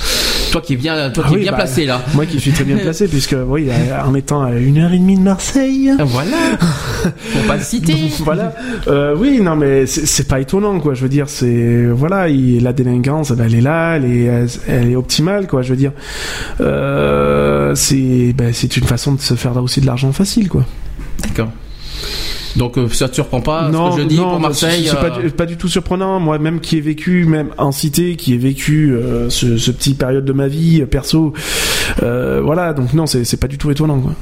Toi 0.50 0.60
qui 0.60 0.72
es 0.72 0.76
bien, 0.76 1.10
toi 1.10 1.24
Ah 1.26 1.28
qui 1.30 1.36
es 1.36 1.38
bien 1.38 1.52
bah, 1.52 1.58
placé 1.58 1.86
là. 1.86 2.02
Moi 2.14 2.26
qui 2.26 2.40
suis 2.40 2.50
très 2.50 2.64
bien 2.64 2.76
placé, 2.82 3.06
puisque, 3.06 3.36
oui, 3.46 3.68
en 4.04 4.14
étant 4.14 4.42
à 4.42 4.52
une 4.52 4.78
heure 4.78 4.92
et 4.92 4.98
demie 4.98 5.16
de 5.16 5.22
Marseille. 5.22 5.92
Voilà. 5.98 6.36
Pour 7.32 7.42
citer. 7.62 7.94
voilà. 8.20 8.54
Euh, 8.88 9.14
oui, 9.16 9.40
non, 9.40 9.56
mais 9.56 9.86
c'est 9.86 10.28
pas 10.28 10.40
étonnant, 10.40 10.80
quoi. 10.80 10.94
Je 10.94 11.02
veux 11.02 11.08
dire, 11.08 11.28
c'est 11.28 11.86
voilà, 11.86 12.28
il, 12.28 12.62
la 12.62 12.72
délinquance, 12.72 13.32
ben, 13.32 13.44
elle 13.46 13.54
est 13.54 13.60
là, 13.60 13.96
elle 13.96 14.04
est, 14.04 14.24
elle, 14.24 14.48
elle 14.68 14.90
est 14.90 14.96
optimale, 14.96 15.46
quoi. 15.46 15.62
Je 15.62 15.70
veux 15.70 15.76
dire, 15.76 15.92
euh, 16.60 17.74
c'est, 17.74 18.32
ben, 18.34 18.52
c'est 18.52 18.76
une 18.76 18.84
façon 18.86 19.12
de 19.14 19.20
se 19.20 19.34
faire 19.34 19.56
aussi 19.56 19.80
de 19.80 19.86
l'argent 19.86 20.12
facile, 20.12 20.48
quoi. 20.48 20.64
D'accord. 21.22 21.50
Donc 22.56 22.78
euh, 22.78 22.88
ça 22.88 23.08
te 23.08 23.14
surprend 23.14 23.40
pas 23.40 23.70
ce 23.72 23.96
que 23.96 24.02
je 24.02 24.08
dis 24.08 24.16
non, 24.16 24.30
pour 24.30 24.40
Marseille 24.40 24.84
c'est 24.90 24.96
pas, 24.98 25.10
du- 25.10 25.30
pas 25.30 25.46
du 25.46 25.56
tout 25.56 25.68
surprenant. 25.68 26.18
Moi, 26.18 26.38
même 26.40 26.58
qui 26.58 26.78
ai 26.78 26.80
vécu, 26.80 27.24
même 27.24 27.50
en 27.58 27.70
cité, 27.70 28.16
qui 28.16 28.34
ai 28.34 28.38
vécu 28.38 28.92
euh, 28.92 29.30
ce, 29.30 29.56
ce 29.56 29.70
petit 29.70 29.94
période 29.94 30.24
de 30.24 30.32
ma 30.32 30.48
vie 30.48 30.84
perso, 30.86 31.32
euh, 32.02 32.40
voilà. 32.42 32.72
Donc 32.72 32.92
non, 32.92 33.06
c'est 33.06 33.24
c'est 33.24 33.36
pas 33.36 33.46
du 33.46 33.56
tout 33.56 33.70
étonnant, 33.70 34.00
quoi. 34.00 34.14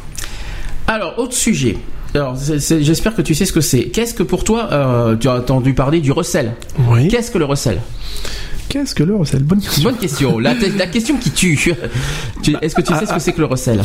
Alors, 0.86 1.18
autre 1.18 1.32
sujet. 1.34 1.76
Alors, 2.14 2.36
j'espère 2.36 3.14
que 3.14 3.22
tu 3.22 3.34
sais 3.34 3.44
ce 3.44 3.52
que 3.52 3.60
c'est. 3.60 3.84
Qu'est-ce 3.84 4.14
que 4.14 4.22
pour 4.22 4.42
toi, 4.44 4.68
euh, 4.72 5.16
tu 5.16 5.28
as 5.28 5.34
entendu 5.36 5.74
parler 5.74 6.00
du 6.00 6.10
recel 6.12 6.54
Oui. 6.88 7.08
Qu'est-ce 7.08 7.30
que 7.30 7.38
le 7.38 7.44
recel 7.44 7.78
Qu'est-ce 8.68 8.94
que 8.94 9.02
le 9.02 9.16
recel? 9.16 9.42
Bonne 9.44 9.60
question. 9.60 9.82
Bonne 9.84 9.96
question. 9.98 10.38
La, 10.38 10.54
la 10.76 10.86
question 10.86 11.16
qui 11.16 11.30
tue. 11.30 11.58
Tu- 12.42 12.54
Est-ce 12.62 12.74
que 12.74 12.82
tu 12.82 12.94
sais 12.94 13.06
ce 13.06 13.12
que 13.14 13.18
c'est 13.20 13.32
que 13.32 13.40
le 13.40 13.46
recel? 13.46 13.82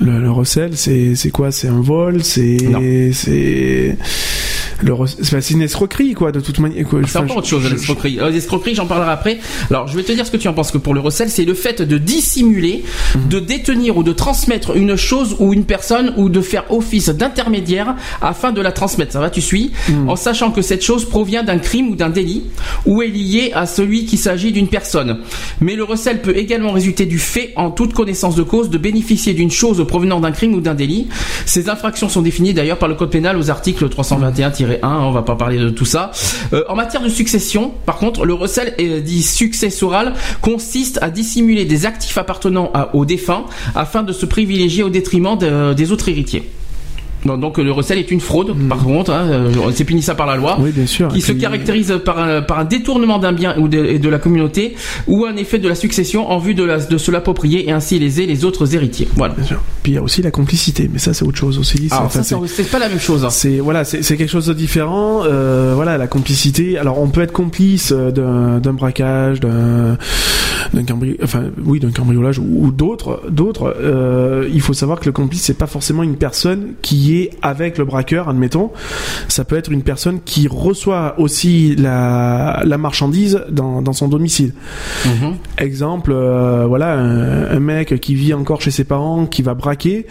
Le, 0.00 0.20
le 0.20 0.30
recel, 0.30 0.76
c'est 0.76 1.30
quoi? 1.32 1.50
C'est 1.52 1.68
un 1.68 1.80
vol? 1.80 2.22
C'est 2.24 2.58
le 4.80 4.92
rec- 4.94 5.10
c'est 5.22 5.40
c'est 5.40 5.54
une 5.54 5.62
escroquerie 5.62 6.14
quoi 6.14 6.32
de 6.32 6.40
toute 6.40 6.58
manière. 6.58 6.84
quoi. 6.86 7.00
C'est 7.06 7.16
Enfin, 7.16 7.24
encore 7.24 7.38
autre 7.38 7.46
chose, 7.48 7.62
je- 7.64 7.68
l'escroquerie. 7.74 8.18
Euh, 8.20 8.30
l'escroquerie, 8.30 8.74
j'en 8.74 8.86
parlerai 8.86 9.10
après. 9.10 9.38
Alors, 9.70 9.88
je 9.88 9.96
vais 9.96 10.02
te 10.02 10.12
dire 10.12 10.24
ce 10.26 10.30
que 10.30 10.36
tu 10.36 10.48
en 10.48 10.52
penses. 10.52 10.70
Que 10.70 10.78
pour 10.78 10.94
le 10.94 11.00
recel, 11.00 11.28
c'est 11.30 11.44
le 11.44 11.54
fait 11.54 11.80
de 11.82 11.98
dissimuler, 11.98 12.84
Mhm. 13.14 13.28
de 13.28 13.38
détenir 13.40 13.96
ou 13.96 14.02
de 14.02 14.12
transmettre 14.12 14.76
une 14.76 14.96
chose 14.96 15.36
ou 15.38 15.52
une 15.52 15.64
personne 15.64 16.12
ou 16.16 16.28
de 16.28 16.40
faire 16.40 16.64
office 16.70 17.08
d'intermédiaire 17.08 17.94
afin 18.20 18.52
de 18.52 18.60
la 18.60 18.72
transmettre. 18.72 19.12
Ça 19.12 19.20
va, 19.20 19.30
tu 19.30 19.40
suis 19.40 19.72
Mhm. 19.88 20.08
En 20.08 20.16
sachant 20.16 20.50
que 20.50 20.62
cette 20.62 20.84
chose 20.84 21.04
provient 21.06 21.42
d'un 21.42 21.58
crime 21.58 21.88
ou 21.90 21.96
d'un 21.96 22.10
délit 22.10 22.44
ou 22.86 23.02
est 23.02 23.08
liée 23.08 23.52
à 23.54 23.66
celui 23.66 24.04
qui 24.04 24.16
s'agit 24.16 24.52
d'une 24.52 24.68
personne. 24.68 25.18
Mais 25.60 25.74
le 25.74 25.84
recel 25.84 26.20
peut 26.22 26.36
également 26.36 26.72
résulter 26.72 27.06
du 27.06 27.18
fait, 27.18 27.52
en 27.56 27.70
toute 27.70 27.94
connaissance 27.94 28.34
de 28.36 28.42
cause, 28.42 28.70
de 28.70 28.78
bénéficier 28.78 29.34
d'une 29.34 29.50
chose 29.50 29.84
provenant 29.86 30.20
d'un 30.20 30.32
crime 30.32 30.54
ou 30.54 30.60
d'un 30.60 30.74
délit. 30.74 31.08
Ces 31.46 31.68
infractions 31.68 32.08
sont 32.08 32.22
définies 32.22 32.54
d'ailleurs 32.54 32.78
par 32.78 32.88
le 32.88 32.94
code 32.94 33.10
pénal 33.10 33.36
aux 33.38 33.50
articles 33.50 33.88
321-1. 34.76 34.78
On 35.02 35.10
va 35.12 35.22
pas 35.22 35.36
parler 35.36 35.58
de 35.58 35.70
tout 35.70 35.84
ça. 35.84 36.10
Euh, 36.52 36.64
en 36.68 36.74
matière 36.76 37.02
de 37.02 37.08
succession, 37.08 37.72
par 37.86 37.96
contre, 37.96 38.24
le 38.24 38.34
recel 38.34 38.74
euh, 38.80 39.00
dit 39.00 39.22
successoral 39.22 40.14
consiste 40.40 40.98
à 41.02 41.10
dissimuler 41.10 41.64
des 41.64 41.86
actifs 41.86 42.18
appartenant 42.18 42.70
à- 42.74 42.94
au 42.94 43.04
défunt 43.04 43.44
afin 43.74 44.02
de 44.02 44.12
se 44.12 44.26
privilégier 44.26 44.82
au 44.82 44.90
détriment 44.90 45.36
de- 45.38 45.72
des 45.74 45.92
autres 45.92 46.08
héritiers. 46.08 46.48
Non, 47.24 47.36
donc 47.36 47.58
le 47.58 47.72
recel 47.72 47.98
est 47.98 48.10
une 48.10 48.20
fraude, 48.20 48.54
par 48.68 48.78
contre, 48.78 49.10
hein, 49.12 49.26
euh, 49.28 49.50
c'est 49.74 49.84
puni 49.84 50.02
ça 50.02 50.14
par 50.14 50.26
la 50.26 50.36
loi 50.36 50.56
Oui, 50.60 50.70
bien 50.70 50.86
sûr. 50.86 51.08
qui 51.08 51.20
se 51.20 51.32
caractérise 51.32 51.92
par 52.04 52.18
un, 52.20 52.42
par 52.42 52.60
un 52.60 52.64
détournement 52.64 53.18
d'un 53.18 53.32
bien 53.32 53.56
ou 53.58 53.66
de, 53.68 54.08
la 54.08 54.18
communauté 54.18 54.76
ou 55.08 55.24
un 55.26 55.34
effet 55.36 55.58
de 55.58 55.68
la 55.68 55.74
succession 55.74 56.30
en 56.30 56.38
vue 56.38 56.54
de, 56.54 56.62
la, 56.62 56.78
de 56.78 56.96
se 56.98 57.10
l'approprier 57.10 57.68
et 57.68 57.72
ainsi 57.72 57.98
léser 57.98 58.26
les 58.26 58.44
autres 58.44 58.74
héritiers. 58.74 59.08
Voilà. 59.16 59.34
Bien 59.34 59.44
sûr. 59.44 59.60
Puis 59.82 59.92
il 59.92 59.94
y 59.96 59.98
a 59.98 60.02
aussi 60.02 60.22
la 60.22 60.30
complicité, 60.30 60.88
mais 60.92 60.98
ça 61.00 61.12
c'est 61.12 61.24
autre 61.24 61.38
chose 61.38 61.58
aussi. 61.58 61.88
Alors 61.90 62.04
Enfin, 62.04 62.22
ça, 62.22 62.36
c'est- 62.46 62.70
pas 62.70 62.78
la 62.78 62.88
même 62.88 63.00
chose. 63.00 63.24
hein. 63.24 63.30
c'est 63.30 63.58
voilà, 63.58 63.84
c'est 63.84 64.02
quelque 64.16 64.28
chose 64.30 64.46
de 64.46 64.54
différent. 64.54 65.22
Euh, 65.24 65.72
voilà, 65.74 65.98
la 65.98 66.06
complicité. 66.06 66.78
Alors, 66.78 67.00
on 67.00 67.08
peut 67.08 67.22
être 67.22 67.32
complice 67.32 67.92
euh, 67.96 68.10
d'un 68.60 68.72
braquage, 68.72 69.40
d'un 69.40 69.96
d'un 70.74 70.82
cambri- 70.82 71.16
enfin 71.22 71.44
oui, 71.64 71.80
d'un 71.80 71.90
cambriolage 71.90 72.38
ou, 72.38 72.44
ou 72.66 72.70
d'autres, 72.72 73.22
d'autres. 73.30 73.74
Euh, 73.80 74.48
il 74.52 74.60
faut 74.60 74.74
savoir 74.74 75.00
que 75.00 75.06
le 75.06 75.12
complice 75.12 75.42
c'est 75.42 75.56
pas 75.56 75.66
forcément 75.66 76.02
une 76.02 76.16
personne 76.16 76.74
qui 76.82 77.07
avec 77.42 77.78
le 77.78 77.84
braqueur, 77.84 78.28
admettons. 78.28 78.70
Ça 79.28 79.44
peut 79.44 79.56
être 79.56 79.70
une 79.70 79.82
personne 79.82 80.20
qui 80.24 80.48
reçoit 80.48 81.14
aussi 81.18 81.74
la 81.76 82.62
la 82.64 82.78
marchandise 82.78 83.42
dans 83.50 83.82
dans 83.82 83.92
son 83.92 84.08
domicile. 84.08 84.52
Mhm. 85.06 85.36
Exemple, 85.58 86.12
euh, 86.12 86.64
voilà, 86.66 86.92
un, 86.94 87.56
un 87.56 87.60
mec 87.60 88.00
qui 88.00 88.14
vit 88.14 88.34
encore 88.34 88.60
chez 88.60 88.70
ses 88.70 88.84
parents, 88.84 89.26
qui 89.26 89.42
va 89.42 89.54
braquer, 89.54 90.06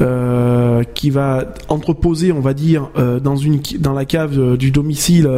euh, 0.00 0.82
qui 0.94 1.10
va 1.10 1.54
entreposer, 1.68 2.32
on 2.32 2.40
va 2.40 2.54
dire, 2.54 2.90
euh, 2.96 3.20
dans 3.20 3.36
une 3.36 3.60
dans 3.78 3.92
la 3.92 4.04
cave 4.04 4.56
du 4.56 4.70
domicile 4.70 5.28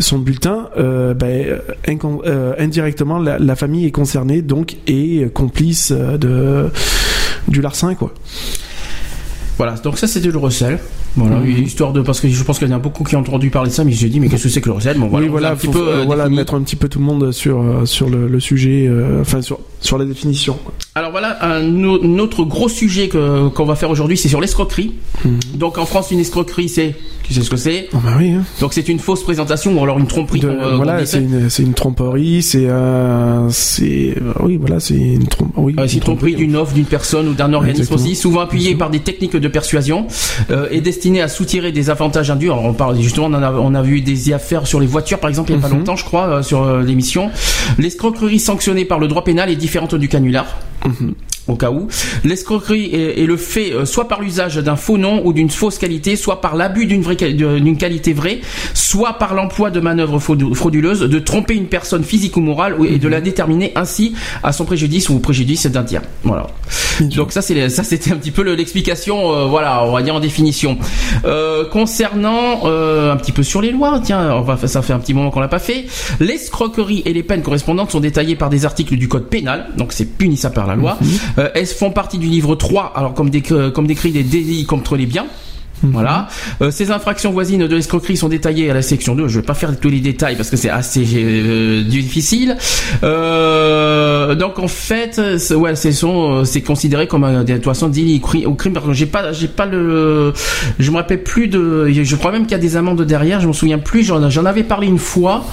son 0.00 0.18
bulletin, 0.18 0.68
ben, 0.76 1.60
indirectement 2.58 3.18
la, 3.18 3.38
la 3.38 3.56
famille 3.56 3.86
est 3.86 3.90
concernée, 3.90 4.42
donc 4.42 4.76
est 4.86 5.32
complice 5.32 5.92
de 5.92 6.70
du 7.48 7.60
larcin, 7.60 7.94
quoi. 7.94 8.12
Voilà, 9.56 9.74
donc 9.74 9.98
ça 9.98 10.06
c'était 10.06 10.28
le 10.30 10.38
recel. 10.38 10.78
Voilà, 11.16 11.36
Mhm. 11.36 11.62
histoire 11.62 11.92
de 11.92 12.00
parce 12.02 12.20
que 12.20 12.28
je 12.28 12.42
pense 12.42 12.58
qu'il 12.58 12.68
y 12.68 12.72
en 12.72 12.74
a 12.74 12.80
beaucoup 12.80 13.04
qui 13.04 13.14
ont 13.14 13.20
entendu 13.20 13.48
parler 13.48 13.70
de 13.70 13.74
ça, 13.74 13.84
mais 13.84 13.92
j'ai 13.92 14.08
dit 14.08 14.18
mais 14.18 14.28
qu'est-ce 14.28 14.42
que 14.44 14.48
c'est 14.48 14.60
que 14.60 14.68
le 14.68 14.74
recel? 14.74 14.98
Bon 14.98 15.06
voilà, 15.06 15.26
oui, 15.26 15.30
voilà, 15.30 15.50
un 15.52 15.54
petit 15.56 15.68
peu 15.68 15.78
euh, 15.88 16.02
voilà, 16.04 16.28
mettre 16.28 16.54
un 16.54 16.62
petit 16.62 16.74
peu 16.74 16.88
tout 16.88 16.98
le 16.98 17.04
monde 17.04 17.30
sur 17.30 17.60
euh, 17.60 17.86
sur 17.86 18.10
le, 18.10 18.26
le 18.26 18.40
sujet, 18.40 18.86
euh, 18.88 19.20
enfin 19.20 19.40
sur 19.40 19.60
sur 19.80 19.96
la 19.96 20.06
définition. 20.06 20.54
quoi. 20.64 20.74
Alors 20.96 21.12
voilà, 21.12 21.38
un, 21.44 21.84
au- 21.84 22.02
un 22.02 22.18
autre 22.18 22.42
gros 22.44 22.68
sujet 22.68 23.06
que 23.08 23.46
qu'on 23.50 23.64
va 23.64 23.76
faire 23.76 23.90
aujourd'hui, 23.90 24.16
c'est 24.16 24.28
sur 24.28 24.40
l'escroquerie. 24.40 24.94
Mhm. 25.24 25.38
Donc 25.54 25.78
en 25.78 25.86
France, 25.86 26.10
une 26.10 26.18
escroquerie, 26.18 26.68
c'est 26.68 26.96
tu 27.24 27.34
sais 27.34 27.40
ce 27.42 27.50
que 27.50 27.56
c'est 27.56 27.88
Oh, 27.92 27.98
bah 28.04 28.12
oui. 28.18 28.32
Hein. 28.32 28.44
Donc 28.60 28.72
c'est 28.74 28.88
une 28.88 28.98
fausse 29.00 29.22
présentation 29.24 29.76
ou 29.76 29.82
alors 29.82 29.98
une 29.98 30.06
tromperie. 30.06 30.40
De- 30.40 30.48
euh, 30.48 30.76
voilà, 30.76 31.04
c'est 31.06 31.18
une, 31.20 31.48
une 31.58 31.74
tromperie, 31.74 32.42
c'est 32.42 32.68
un, 32.68 33.48
c'est, 33.50 34.14
euh, 34.20 34.32
oui, 34.40 34.56
voilà, 34.58 34.78
c'est 34.78 34.94
une 34.94 35.26
trompe, 35.26 35.52
oui. 35.56 35.74
Euh, 35.78 35.86
c'est 35.88 35.94
une 35.94 36.00
tromperie 36.00 36.34
d'une 36.36 36.54
offre 36.54 36.74
d'une 36.74 36.84
personne 36.84 37.26
ou 37.28 37.32
d'un 37.34 37.52
organisme 37.52 37.82
Exactement. 37.82 38.06
aussi, 38.08 38.14
souvent 38.16 38.40
appuyé 38.40 38.74
par 38.76 38.90
des 38.90 39.00
techniques 39.00 39.34
de 39.36 39.48
persuasion 39.48 40.06
euh, 40.50 40.68
et 40.70 40.80
destiné 40.80 41.22
à 41.22 41.28
soutirer 41.28 41.72
des 41.72 41.90
avantages 41.90 42.30
indus. 42.30 42.50
Alors 42.50 42.64
on 42.66 42.74
parle 42.74 43.00
justement, 43.00 43.26
on, 43.26 43.34
a, 43.34 43.52
on 43.52 43.74
a 43.74 43.82
vu 43.82 44.00
des 44.02 44.32
affaires 44.32 44.66
sur 44.66 44.78
les 44.80 44.86
voitures 44.86 45.18
par 45.18 45.30
exemple 45.30 45.50
il 45.50 45.56
y 45.56 45.58
a 45.58 45.62
pas 45.62 45.68
Mhm. 45.68 45.78
longtemps, 45.78 45.96
je 45.96 46.04
crois, 46.04 46.26
euh, 46.28 46.42
sur 46.42 46.62
euh, 46.62 46.82
l'émission. 46.82 47.30
L'escroquerie 47.78 48.38
sanctionnée 48.38 48.84
par 48.84 48.98
le 48.98 49.08
droit 49.08 49.24
pénal 49.24 49.50
est 49.50 49.56
différente 49.56 49.94
du 49.94 50.08
canular. 50.08 50.46
Mhm. 50.84 51.14
Au 51.48 51.56
cas 51.56 51.70
où. 51.70 51.88
L'escroquerie 52.24 52.86
est, 52.92 53.20
est 53.22 53.26
le 53.26 53.36
fait 53.36 53.72
euh, 53.72 53.84
soit 53.84 54.08
par 54.08 54.20
l'usage 54.22 54.56
d'un 54.56 54.76
faux 54.76 54.98
nom 54.98 55.22
ou 55.26 55.32
d'une 55.32 55.50
fausse 55.50 55.78
qualité, 55.78 56.16
soit 56.16 56.40
par 56.40 56.56
l'abus 56.56 56.86
d'une 56.86 57.02
vraie 57.02 57.16
d'une 57.16 57.76
qualité 57.76 58.12
vraie, 58.12 58.40
soit 58.72 59.14
par 59.14 59.34
l'emploi 59.34 59.70
de 59.70 59.80
manœuvres 59.80 60.18
fraudu- 60.18 60.54
frauduleuses, 60.54 61.00
de 61.00 61.18
tromper 61.18 61.54
une 61.54 61.66
personne 61.66 62.04
physique 62.04 62.36
ou 62.36 62.40
morale 62.40 62.76
et 62.88 62.98
de 62.98 63.08
la 63.08 63.20
déterminer 63.20 63.72
ainsi 63.74 64.14
à 64.42 64.52
son 64.52 64.64
préjudice 64.64 65.08
ou 65.08 65.16
au 65.16 65.18
préjudice 65.18 65.66
d'un 65.66 65.84
tiers. 65.84 66.02
Voilà. 66.22 66.46
Donc 67.00 67.32
ça 67.32 67.42
c'est 67.42 67.68
ça 67.68 67.82
c'était 67.84 68.12
un 68.12 68.16
petit 68.16 68.30
peu 68.30 68.42
le- 68.42 68.54
l'explication 68.54 69.32
euh, 69.32 69.44
voilà 69.46 69.84
on 69.84 69.92
va 69.92 70.02
dire 70.02 70.14
en 70.14 70.20
définition. 70.20 70.78
Euh, 71.24 71.64
concernant 71.68 72.60
euh, 72.66 73.12
un 73.12 73.16
petit 73.16 73.32
peu 73.32 73.42
sur 73.42 73.60
les 73.60 73.70
lois 73.72 74.00
tiens 74.02 74.32
on 74.34 74.42
va 74.42 74.56
ça 74.66 74.80
fait 74.82 74.92
un 74.92 74.98
petit 74.98 75.12
moment 75.14 75.30
qu'on 75.30 75.40
l'a 75.40 75.48
pas 75.48 75.58
fait. 75.58 75.86
L'escroquerie 76.20 77.02
et 77.04 77.12
les 77.12 77.22
peines 77.22 77.42
correspondantes 77.42 77.90
sont 77.90 78.00
détaillées 78.00 78.36
par 78.36 78.48
des 78.48 78.64
articles 78.64 78.96
du 78.96 79.08
code 79.08 79.26
pénal 79.28 79.66
donc 79.76 79.92
c'est 79.92 80.04
punissable 80.06 80.54
par 80.54 80.66
la 80.66 80.74
loi. 80.76 80.96
Euh, 81.33 81.33
elles 81.36 81.66
font 81.66 81.90
partie 81.90 82.18
du 82.18 82.26
livre 82.26 82.54
3 82.54 82.92
alors 82.94 83.14
comme, 83.14 83.30
déc- 83.30 83.52
euh, 83.52 83.70
comme 83.70 83.86
décrit 83.86 84.12
des 84.12 84.22
délits 84.22 84.66
contre 84.66 84.96
les 84.96 85.06
biens. 85.06 85.26
Voilà. 85.92 86.28
Euh, 86.62 86.70
ces 86.70 86.90
infractions 86.90 87.30
voisines 87.32 87.66
de 87.66 87.74
l'escroquerie 87.74 88.16
sont 88.16 88.28
détaillées 88.28 88.70
à 88.70 88.74
la 88.74 88.82
section 88.82 89.14
2. 89.14 89.28
Je 89.28 89.40
vais 89.40 89.46
pas 89.46 89.54
faire 89.54 89.78
tous 89.78 89.88
les 89.90 90.00
détails 90.00 90.36
parce 90.36 90.50
que 90.50 90.56
c'est 90.56 90.70
assez 90.70 91.04
euh, 91.16 91.82
difficile. 91.84 92.56
Euh, 93.02 94.34
donc 94.34 94.58
en 94.58 94.68
fait, 94.68 95.20
c'est- 95.38 95.54
ouais, 95.54 95.74
c'est 95.76 96.60
considéré 96.62 97.06
comme 97.06 97.24
un, 97.24 97.44
de 97.44 97.54
toute 97.54 97.64
façon 97.64 97.88
délit 97.88 98.20
au 98.22 98.26
cri- 98.26 98.46
au 98.46 98.54
crime. 98.54 98.74
J'ai 98.92 99.06
pas, 99.06 99.32
j'ai 99.32 99.48
pas 99.48 99.66
le, 99.66 100.32
je 100.78 100.90
me 100.90 100.96
rappelle 100.96 101.22
plus 101.22 101.48
de. 101.48 101.88
Je 101.90 102.16
crois 102.16 102.32
même 102.32 102.42
qu'il 102.42 102.52
y 102.52 102.54
a 102.54 102.58
des 102.58 102.76
amendes 102.76 103.02
derrière. 103.02 103.40
Je 103.40 103.48
me 103.48 103.52
souviens 103.52 103.78
plus. 103.78 104.02
J'en, 104.04 104.22
avais 104.44 104.62
parlé 104.64 104.86
une 104.86 104.98
fois. 104.98 105.44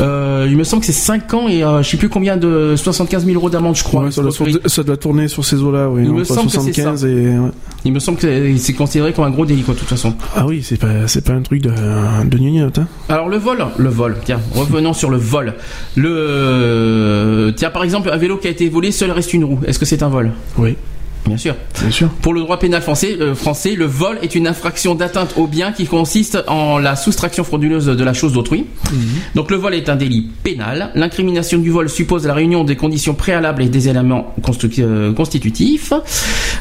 Il 0.00 0.56
me 0.56 0.64
semble 0.64 0.80
que 0.80 0.86
c'est 0.86 0.92
5 0.92 1.34
ans 1.34 1.48
et 1.48 1.60
je 1.60 1.88
sais 1.88 1.96
plus 1.96 2.08
combien 2.08 2.36
de 2.36 2.74
75 2.76 3.24
000 3.24 3.36
euros 3.36 3.50
d'amende, 3.50 3.76
je 3.76 3.84
crois. 3.84 4.04
Ouais, 4.04 4.10
ça, 4.10 4.20
doit, 4.22 4.30
l'escroquerie. 4.30 4.58
ça 4.66 4.82
doit 4.82 4.96
tourner 4.96 5.28
sur 5.28 5.44
ces 5.44 5.56
eaux-là, 5.62 5.88
oui. 5.88 6.02
Il 6.04 6.12
me 6.12 6.20
entre 6.20 6.26
semble 6.34 6.46
que 6.46 6.50
c'est 6.52 6.72
75 6.72 7.00
ça. 7.00 7.08
et. 7.08 7.12
ouais. 7.38 7.50
Il 7.84 7.92
me 7.92 7.98
semble 7.98 8.18
que 8.18 8.56
c'est 8.58 8.72
considéré 8.74 9.12
comme 9.14 9.24
un 9.24 9.30
gros 9.30 9.46
délit, 9.46 9.62
quoi, 9.70 9.74
de 9.74 9.80
toute 9.80 9.88
façon. 9.88 10.14
Ah 10.34 10.46
oui, 10.46 10.62
c'est 10.62 10.76
pas, 10.76 11.06
c'est 11.06 11.24
pas 11.24 11.32
un 11.32 11.42
truc 11.42 11.62
de, 11.62 11.70
de 11.70 12.38
gnognotte, 12.38 12.78
hein. 12.78 12.88
Alors 13.08 13.28
le 13.28 13.36
vol, 13.36 13.64
le 13.78 13.88
vol. 13.88 14.16
Tiens, 14.24 14.40
revenons 14.54 14.92
sur 14.92 15.10
le 15.10 15.16
vol. 15.16 15.54
Le 15.96 17.52
tiens 17.56 17.70
par 17.70 17.84
exemple 17.84 18.10
un 18.12 18.16
vélo 18.16 18.36
qui 18.36 18.48
a 18.48 18.50
été 18.50 18.68
volé, 18.68 18.90
seul 18.92 19.10
reste 19.10 19.32
une 19.32 19.44
roue. 19.44 19.60
Est-ce 19.66 19.78
que 19.78 19.84
c'est 19.84 20.02
un 20.02 20.08
vol? 20.08 20.32
Oui, 20.58 20.76
Bien 21.26 21.36
sûr. 21.36 21.54
bien 21.80 21.90
sûr. 21.90 22.08
Pour 22.22 22.32
le 22.34 22.40
droit 22.40 22.58
pénal 22.58 22.82
français, 22.82 23.16
euh, 23.20 23.34
français, 23.34 23.74
le 23.76 23.84
vol 23.84 24.18
est 24.22 24.34
une 24.34 24.46
infraction 24.46 24.94
d'atteinte 24.94 25.34
au 25.36 25.46
bien 25.46 25.70
qui 25.72 25.86
consiste 25.86 26.42
en 26.48 26.78
la 26.78 26.96
soustraction 26.96 27.44
frauduleuse 27.44 27.86
de 27.86 28.04
la 28.04 28.12
chose 28.14 28.32
d'autrui. 28.32 28.66
Donc 29.34 29.50
le 29.50 29.56
vol 29.56 29.74
est 29.74 29.88
un 29.88 29.96
délit 29.96 30.28
pénal. 30.42 30.90
L'incrimination 30.94 31.58
du 31.58 31.70
vol 31.70 31.88
suppose 31.88 32.26
la 32.26 32.34
réunion 32.34 32.64
des 32.64 32.74
conditions 32.76 33.14
préalables 33.14 33.62
et 33.62 33.68
des 33.68 33.88
éléments 33.88 34.34
euh, 34.78 35.12
constitutifs. 35.12 35.92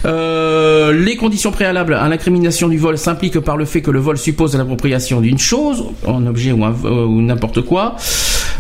Euh, 0.06 0.94
les 0.94 1.16
conditions 1.16 1.52
préalables 1.52 1.94
à 1.94 2.08
l'incrimination 2.08 2.68
du 2.68 2.78
vol 2.78 2.98
s'impliquent 2.98 3.40
par 3.40 3.58
le 3.58 3.66
fait 3.66 3.82
que 3.82 3.92
le 3.92 4.00
vol 4.00 4.18
suppose 4.18 4.56
l'appropriation 4.56 5.22
d'une 5.22 5.40
chose, 5.40 5.84
un 6.08 6.26
objet 6.28 6.52
ou, 6.52 6.64
un- 6.64 6.76
euh, 6.86 7.06
ou 7.06 7.22
n'importe 7.22 7.62
quoi. 7.62 7.96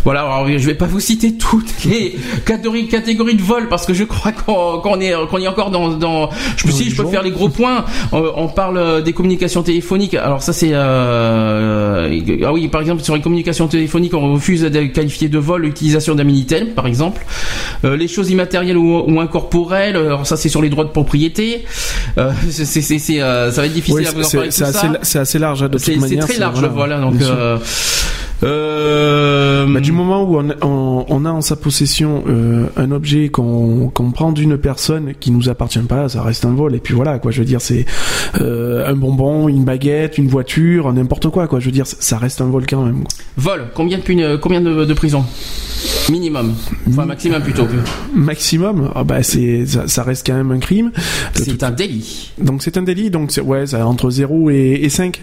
Voilà, 0.03 0.21
alors 0.21 0.47
je 0.47 0.65
vais 0.65 0.75
pas 0.75 0.85
vous 0.85 0.99
citer 0.99 1.35
toutes 1.35 1.83
les 1.85 2.15
catégories, 2.45 2.87
catégories 2.87 3.35
de 3.35 3.41
vol 3.41 3.67
parce 3.69 3.85
que 3.85 3.93
je 3.93 4.03
crois 4.03 4.31
qu'on 4.31 4.99
est, 4.99 5.13
qu'on 5.29 5.37
est 5.39 5.47
encore 5.47 5.71
dans, 5.71 5.89
dans 5.89 6.29
je 6.57 6.63
peux, 6.65 6.71
si, 6.71 6.89
je 6.89 7.01
peux 7.01 7.07
faire 7.09 7.21
les 7.23 7.31
gros 7.31 7.49
points. 7.49 7.85
On, 8.11 8.23
on 8.35 8.47
parle 8.47 8.77
euh, 8.77 9.01
des 9.01 9.13
communications 9.13 9.63
téléphoniques. 9.63 10.13
Alors 10.15 10.41
ça 10.41 10.53
c'est, 10.53 10.71
euh, 10.73 12.19
ah 12.45 12.53
oui, 12.53 12.67
par 12.67 12.81
exemple 12.81 13.03
sur 13.03 13.15
les 13.15 13.21
communications 13.21 13.67
téléphoniques, 13.67 14.13
on 14.13 14.33
refuse 14.33 14.61
de 14.61 14.83
qualifier 14.85 15.29
de 15.29 15.37
vol 15.37 15.63
l'utilisation 15.63 16.15
d'un 16.15 16.23
minitel, 16.23 16.73
par 16.73 16.87
exemple. 16.87 17.25
Euh, 17.85 17.95
les 17.97 18.07
choses 18.07 18.29
immatérielles 18.29 18.77
ou, 18.77 19.03
ou 19.07 19.19
incorporelles. 19.19 19.95
Alors 19.95 20.25
ça 20.25 20.37
c'est 20.37 20.49
sur 20.49 20.61
les 20.61 20.69
droits 20.69 20.85
de 20.85 20.89
propriété. 20.89 21.65
Euh, 22.17 22.31
c'est, 22.49 22.65
c'est, 22.65 22.81
c'est, 22.81 22.99
c'est, 22.99 23.21
euh, 23.21 23.51
ça 23.51 23.61
va 23.61 23.67
être 23.67 23.73
difficile 23.73 23.99
Oui, 24.01 24.07
à 24.07 24.11
vous 24.11 24.21
en 24.21 24.23
c'est, 24.23 24.37
parler 24.37 24.51
c'est 24.51 24.63
assez, 24.63 25.25
c'est 25.25 25.39
large, 25.39 25.63
hein, 25.63 25.69
de 25.69 25.77
C'est, 25.77 25.93
toute 25.93 26.01
c'est 26.03 26.09
manière. 26.09 26.25
très 26.27 26.37
large, 26.37 26.59
voilà, 26.59 26.69
voilà. 26.73 26.99
Donc 26.99 27.21
euh, 27.21 27.57
euh, 28.43 29.65
Bah, 29.67 29.79
du 29.89 29.95
moment 29.95 30.21
où 30.23 30.37
on, 30.37 30.49
on, 30.61 31.05
on 31.09 31.25
a 31.25 31.31
en 31.31 31.41
sa 31.41 31.55
possession 31.55 32.23
euh, 32.27 32.67
un 32.77 32.91
objet 32.91 33.29
qu'on 33.29 33.91
prend 34.13 34.31
d'une 34.31 34.55
personne 34.57 35.13
qui 35.19 35.31
nous 35.31 35.49
appartient 35.49 35.79
pas, 35.79 36.07
ça 36.09 36.21
reste 36.21 36.45
un 36.45 36.53
vol. 36.53 36.75
Et 36.75 36.79
puis 36.79 36.93
voilà, 36.93 37.17
quoi. 37.17 37.31
Je 37.31 37.39
veux 37.39 37.45
dire, 37.45 37.59
c'est 37.59 37.85
euh, 38.39 38.87
un 38.87 38.93
bonbon, 38.93 39.47
une 39.47 39.63
baguette, 39.63 40.19
une 40.19 40.27
voiture, 40.27 40.93
n'importe 40.93 41.29
quoi, 41.29 41.47
quoi. 41.47 41.59
Je 41.59 41.65
veux 41.65 41.71
dire, 41.71 41.87
ça 41.87 42.19
reste 42.19 42.39
un 42.41 42.45
vol 42.49 42.65
quand 42.69 42.83
même. 42.85 43.03
quoi. 43.03 43.07
Vol, 43.55 43.65
combien 43.73 43.97
de, 43.97 44.03
puni- 44.03 44.39
combien 44.39 44.61
de, 44.61 44.85
de 44.85 44.93
prison 44.93 45.25
Minimum. 46.11 46.53
Enfin, 46.89 47.05
maximum 47.05 47.41
plutôt. 47.41 47.65
Maximum, 48.13 48.91
ah 48.95 49.03
bah 49.03 49.23
c'est 49.23 49.65
ça, 49.65 49.87
ça 49.87 50.03
reste 50.03 50.25
quand 50.27 50.33
même 50.35 50.51
un 50.51 50.59
crime. 50.59 50.91
C'est 51.33 51.63
un 51.63 51.71
délit. 51.71 52.31
Donc 52.39 52.61
c'est 52.63 52.77
un 52.77 52.81
délit, 52.83 53.09
donc 53.09 53.31
c'est 53.31 53.41
ouais, 53.41 53.65
ça 53.65 53.87
entre 53.87 54.09
0 54.09 54.49
et, 54.49 54.79
et 54.83 54.89
5. 54.89 55.21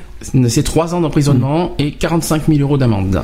C'est 0.48 0.62
3 0.62 0.94
ans 0.94 1.00
d'emprisonnement 1.02 1.74
et 1.78 1.92
45 1.92 2.44
000 2.48 2.60
euros 2.60 2.78
d'amende. 2.78 3.22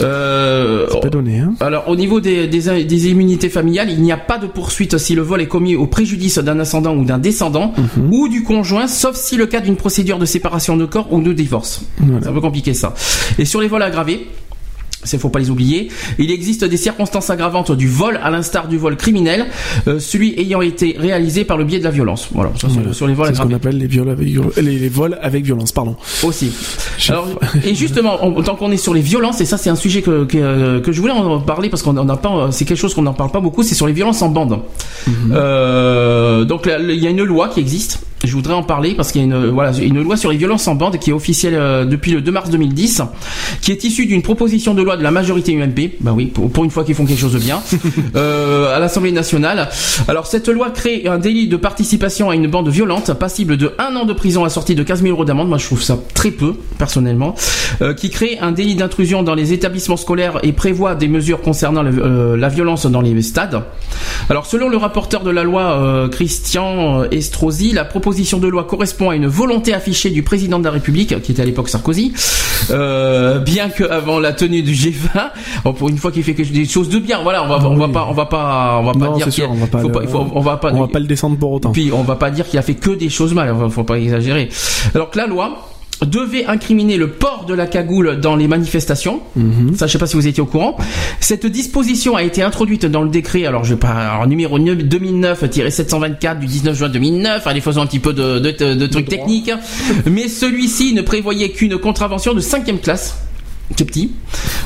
Euh, 0.00 0.86
Ça 0.90 0.98
peut 0.98 1.10
donner, 1.10 1.40
hein. 1.40 1.54
alors, 1.60 1.88
au 1.88 1.96
niveau 1.96 2.20
des, 2.20 2.46
des, 2.46 2.84
des 2.84 3.08
immunités 3.08 3.48
familiales, 3.48 3.90
il 3.90 4.00
n'y 4.02 4.12
a 4.12 4.16
pas 4.16 4.38
de 4.38 4.46
poursuite 4.46 4.96
si 4.98 5.14
le 5.14 5.22
vol 5.22 5.40
est 5.40 5.46
commis 5.48 5.74
au 5.76 5.86
préjudice 5.86 6.38
d'un 6.38 6.58
ascendant 6.60 6.94
ou 6.96 7.04
d'un 7.04 7.18
descendant 7.18 7.72
ou 8.10 8.28
du 8.28 8.42
conjoint, 8.42 8.86
sauf 8.88 9.16
si 9.16 9.36
le 9.36 9.46
cas 9.46 9.60
d'une 9.60 9.76
procédure 9.76 10.18
de 10.18 10.26
séparation 10.26 10.76
de 10.76 10.84
corps 10.84 11.12
ou 11.12 11.20
de 11.20 11.32
divorce. 11.32 11.82
Voilà. 11.98 12.20
C'est 12.22 12.28
un 12.28 12.32
peu 12.32 12.40
compliqué 12.40 12.74
ça. 12.74 12.94
Et 13.38 13.44
sur 13.44 13.60
les 13.60 13.68
vols 13.68 13.82
aggravés, 13.82 14.26
c'est 15.04 15.18
faut 15.18 15.28
pas 15.28 15.38
les 15.38 15.50
oublier. 15.50 15.88
Il 16.18 16.30
existe 16.30 16.64
des 16.64 16.76
circonstances 16.76 17.30
aggravantes 17.30 17.72
du 17.72 17.88
vol, 17.88 18.18
à 18.22 18.30
l'instar 18.30 18.68
du 18.68 18.78
vol 18.78 18.96
criminel, 18.96 19.46
euh, 19.86 19.98
celui 19.98 20.38
ayant 20.40 20.60
été 20.60 20.96
réalisé 20.98 21.44
par 21.44 21.56
le 21.56 21.64
biais 21.64 21.78
de 21.78 21.84
la 21.84 21.90
violence. 21.90 22.28
Voilà, 22.32 22.50
ça, 22.60 22.68
c'est 22.68 22.74
Voilà. 22.78 22.92
sur 22.92 23.06
les 23.06 23.14
vols 23.14 23.28
C'est 23.28 23.34
ce 23.36 23.42
qu'on 23.42 23.52
appelle 23.54 23.78
les, 23.78 23.86
viols 23.86 24.10
avec, 24.10 24.26
viol- 24.28 24.52
les, 24.56 24.78
les 24.78 24.88
vols 24.88 25.18
avec 25.22 25.44
violence, 25.44 25.72
pardon. 25.72 25.96
aussi. 26.22 26.50
Alors, 27.08 27.28
et 27.64 27.74
justement, 27.74 28.18
on- 28.22 28.42
tant 28.42 28.56
qu'on 28.56 28.70
est 28.72 28.76
sur 28.76 28.94
les 28.94 29.00
violences, 29.00 29.40
et 29.40 29.44
ça 29.44 29.56
c'est 29.58 29.70
un 29.70 29.76
sujet 29.76 30.02
que, 30.02 30.24
que, 30.24 30.80
que 30.80 30.92
je 30.92 31.00
voulais 31.00 31.12
en 31.12 31.40
parler 31.40 31.68
parce 31.68 31.82
qu'on 31.82 31.96
en 31.96 32.08
a 32.08 32.16
pas, 32.16 32.48
c'est 32.50 32.64
quelque 32.64 32.78
chose 32.78 32.94
qu'on 32.94 33.02
n'en 33.02 33.14
parle 33.14 33.30
pas 33.30 33.40
beaucoup, 33.40 33.62
c'est 33.62 33.74
sur 33.74 33.86
les 33.86 33.92
violences 33.92 34.22
en 34.22 34.28
bande. 34.28 34.58
Euh, 35.32 36.44
donc 36.44 36.68
il 36.88 36.94
y 37.02 37.06
a 37.06 37.10
une 37.10 37.22
loi 37.22 37.48
qui 37.48 37.60
existe. 37.60 38.00
Je 38.24 38.32
voudrais 38.32 38.54
en 38.54 38.62
parler 38.64 38.94
parce 38.94 39.12
qu'il 39.12 39.20
y 39.20 39.24
a 39.24 39.26
une, 39.26 39.46
voilà, 39.50 39.72
une 39.78 40.02
loi 40.02 40.16
sur 40.16 40.30
les 40.30 40.36
violences 40.36 40.66
en 40.66 40.74
bande 40.74 40.98
qui 40.98 41.10
est 41.10 41.12
officielle 41.12 41.54
euh, 41.54 41.84
depuis 41.84 42.10
le 42.10 42.20
2 42.20 42.32
mars 42.32 42.50
2010, 42.50 43.02
qui 43.62 43.70
est 43.70 43.84
issue 43.84 44.06
d'une 44.06 44.22
proposition 44.22 44.74
de 44.74 44.82
loi 44.82 44.96
de 44.96 45.02
la 45.04 45.10
majorité 45.12 45.52
UMP. 45.54 45.92
Bah 46.00 46.12
oui, 46.14 46.26
pour, 46.26 46.50
pour 46.50 46.64
une 46.64 46.70
fois 46.70 46.82
qu'ils 46.84 46.96
font 46.96 47.04
quelque 47.06 47.20
chose 47.20 47.34
de 47.34 47.38
bien, 47.38 47.60
euh, 48.16 48.74
à 48.74 48.80
l'Assemblée 48.80 49.12
nationale. 49.12 49.68
Alors 50.08 50.26
cette 50.26 50.48
loi 50.48 50.70
crée 50.70 51.06
un 51.06 51.18
délit 51.18 51.46
de 51.46 51.56
participation 51.56 52.28
à 52.30 52.34
une 52.34 52.48
bande 52.48 52.68
violente 52.68 53.12
passible 53.14 53.56
de 53.56 53.72
un 53.78 53.94
an 53.94 54.04
de 54.04 54.12
prison 54.12 54.44
assorti 54.44 54.74
de 54.74 54.82
15 54.82 55.02
000 55.02 55.14
euros 55.14 55.24
d'amende. 55.24 55.48
Moi, 55.48 55.58
je 55.58 55.66
trouve 55.66 55.82
ça 55.82 55.96
très 56.14 56.30
peu 56.32 56.54
personnellement. 56.76 57.34
Euh, 57.82 57.94
qui 57.94 58.10
crée 58.10 58.38
un 58.40 58.50
délit 58.50 58.74
d'intrusion 58.74 59.22
dans 59.22 59.34
les 59.36 59.52
établissements 59.52 59.96
scolaires 59.96 60.38
et 60.42 60.52
prévoit 60.52 60.94
des 60.96 61.06
mesures 61.08 61.40
concernant 61.40 61.82
le- 61.82 62.34
la 62.36 62.48
violence 62.48 62.86
dans 62.86 63.00
les 63.00 63.20
stades. 63.22 63.62
Alors, 64.28 64.46
selon 64.46 64.68
le 64.68 64.76
rapporteur 64.76 65.22
de 65.22 65.30
la 65.30 65.42
loi 65.44 66.08
Christian 66.10 67.04
Estrosi, 67.10 67.72
la 67.72 67.84
proposition 67.84 68.07
de 68.12 68.48
loi 68.48 68.64
correspond 68.64 69.10
à 69.10 69.16
une 69.16 69.26
volonté 69.26 69.74
affichée 69.74 70.10
du 70.10 70.22
président 70.22 70.58
de 70.58 70.64
la 70.64 70.70
République, 70.70 71.20
qui 71.22 71.32
était 71.32 71.42
à 71.42 71.44
l'époque 71.44 71.68
Sarkozy, 71.68 72.12
euh, 72.70 73.38
bien 73.40 73.68
que 73.68 73.84
avant 73.84 74.18
la 74.18 74.32
tenue 74.32 74.62
du 74.62 74.72
G20, 74.72 75.30
bon, 75.64 75.72
pour 75.72 75.88
une 75.88 75.98
fois 75.98 76.10
qu'il 76.10 76.22
fait 76.24 76.32
des 76.32 76.64
choses 76.66 76.88
de 76.88 76.98
bien, 76.98 77.22
voilà, 77.22 77.44
on 77.44 77.48
va, 77.48 77.56
on 77.68 77.76
va 77.76 77.88
pas, 77.88 78.06
on 78.08 78.12
va 78.14 78.26
pas, 78.26 78.78
on 78.80 78.84
va 78.84 78.92
pas 78.92 78.98
Non, 78.98 79.16
dire 79.16 79.26
a- 79.28 79.48
on 79.50 79.54
va 79.54 79.66
pas 79.66 79.78
faut 79.80 79.88
le- 79.88 79.92
pas- 79.92 80.02
il 80.02 80.08
faut- 80.08 80.26
on 80.34 80.40
va 80.40 80.56
pas, 80.56 80.72
On 80.72 80.80
va 80.80 80.88
pas 80.88 80.98
le 81.00 81.06
descendre 81.06 81.36
pour 81.38 81.52
autant. 81.52 81.70
puis 81.72 81.90
on 81.92 82.02
va 82.02 82.16
pas 82.16 82.30
dire 82.30 82.46
qu'il 82.48 82.58
a 82.58 82.62
fait 82.62 82.74
que 82.74 82.90
des 82.90 83.08
choses 83.08 83.34
mal, 83.34 83.54
faut- 83.58 83.68
faut 83.70 83.84
pas 83.84 83.98
exagérer. 83.98 84.48
Alors 84.94 85.10
que 85.10 85.18
la 85.18 85.26
loi 85.26 85.68
devait 86.06 86.44
incriminer 86.46 86.96
le 86.96 87.08
port 87.10 87.44
de 87.46 87.54
la 87.54 87.66
cagoule 87.66 88.20
dans 88.20 88.36
les 88.36 88.46
manifestations. 88.48 89.20
Ça, 89.76 89.86
je 89.86 89.92
sais 89.92 89.98
pas 89.98 90.06
si 90.06 90.14
vous 90.16 90.26
étiez 90.26 90.42
au 90.42 90.46
courant. 90.46 90.76
Cette 91.20 91.46
disposition 91.46 92.14
a 92.16 92.22
été 92.22 92.42
introduite 92.42 92.86
dans 92.86 93.02
le 93.02 93.08
décret, 93.10 93.46
alors 93.46 93.64
je 93.64 93.74
vais 93.74 93.80
pas, 93.80 93.88
alors 94.12 94.26
numéro 94.26 94.58
2009-724 94.58 96.38
du 96.38 96.46
19 96.46 96.76
juin 96.76 96.88
2009. 96.88 97.46
Allez, 97.46 97.60
faisons 97.60 97.82
un 97.82 97.86
petit 97.86 97.98
peu 97.98 98.12
de, 98.12 98.38
de, 98.38 98.50
de- 98.52 98.74
de 98.74 98.86
trucs 98.86 99.06
techniques. 99.08 99.50
Mais 100.06 100.28
celui-ci 100.28 100.94
ne 100.94 101.02
prévoyait 101.02 101.50
qu'une 101.50 101.78
contravention 101.78 102.34
de 102.34 102.40
cinquième 102.40 102.78
classe. 102.78 103.16
C'est 103.76 103.84
petit. 103.84 104.12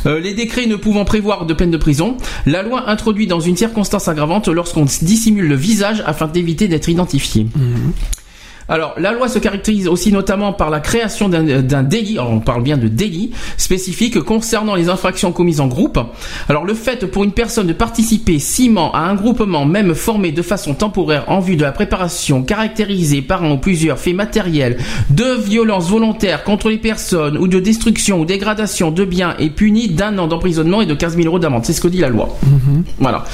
Euh, 0.07 0.21
les 0.21 0.33
décrets 0.33 0.67
ne 0.67 0.77
pouvant 0.77 1.05
prévoir 1.05 1.45
de 1.45 1.55
peine 1.55 1.73
de 1.73 1.77
prison, 1.77 2.17
la 2.47 2.63
loi 2.63 2.89
introduit 2.89 3.27
dans 3.27 3.41
une 3.41 3.57
circonstance 3.57 4.07
aggravante 4.07 4.47
lorsqu'on 4.49 4.85
dissimule 4.85 5.49
le 5.49 5.57
visage 5.57 6.03
afin 6.07 6.29
d'éviter 6.29 6.69
d'être 6.69 6.89
identifié. 6.89 7.47
Alors, 8.69 8.95
la 8.99 9.13
loi 9.13 9.29
se 9.29 9.39
caractérise 9.39 9.89
aussi 9.89 10.13
notamment 10.13 10.53
par 10.53 10.71
la 10.71 10.81
création 10.81 11.29
d'un 11.29 11.83
délit, 11.83 12.19
alors 12.19 12.31
on 12.33 12.41
parle 12.41 12.63
bien 12.63 12.77
de 12.79 12.89
délit, 12.89 13.31
spécifique 13.57 14.21
concernant 14.21 14.75
les 14.75 14.89
infractions 14.89 15.33
commises 15.33 15.61
en 15.61 15.67
groupe. 15.67 15.99
Alors, 16.49 16.65
le 16.65 16.75
fait 16.75 17.07
pour 17.07 17.25
une 17.25 17.33
personne 17.33 17.67
de 17.67 17.73
participer 17.73 18.39
ciment 18.39 18.93
à 18.93 19.01
un 19.01 19.15
groupement 19.15 19.65
même 19.65 19.95
formé 19.95 20.33
de 20.33 20.43
façon 20.43 20.75
temporaire 20.75 21.25
en 21.29 21.41
vue 21.41 21.57
de 21.57 21.63
la 21.63 21.73
préparation 21.73 22.43
caractérisée 22.43 23.23
par 23.23 23.43
un 23.45 23.53
ou 23.53 23.59
plusieurs 23.59 23.99
faits 23.99 24.15
matériels 24.15 24.79
de 25.11 25.35
violence 25.41 25.89
volontaire 25.91 26.45
contre 26.45 26.69
les 26.71 26.79
personnes 26.79 27.37
ou 27.39 27.49
de 27.49 27.59
destruction 27.61 28.21
ou 28.21 28.25
dégradation 28.25 28.91
de 28.91 29.05
biens 29.05 29.35
est 29.39 29.51
puni 29.51 29.89
d'un 29.89 30.17
an 30.19 30.27
d'emprisonnement 30.29 30.81
et 30.83 30.87
de 30.87 30.95
15 30.95 31.17
000 31.17 31.27
euros 31.27 31.39
d'amende. 31.39 31.65
C'est 31.65 31.73
ce 31.73 31.81
que 31.81 31.89
dit 31.89 31.99
la 31.99 32.09
loi. 32.09 32.29
Voilà. 33.01 33.25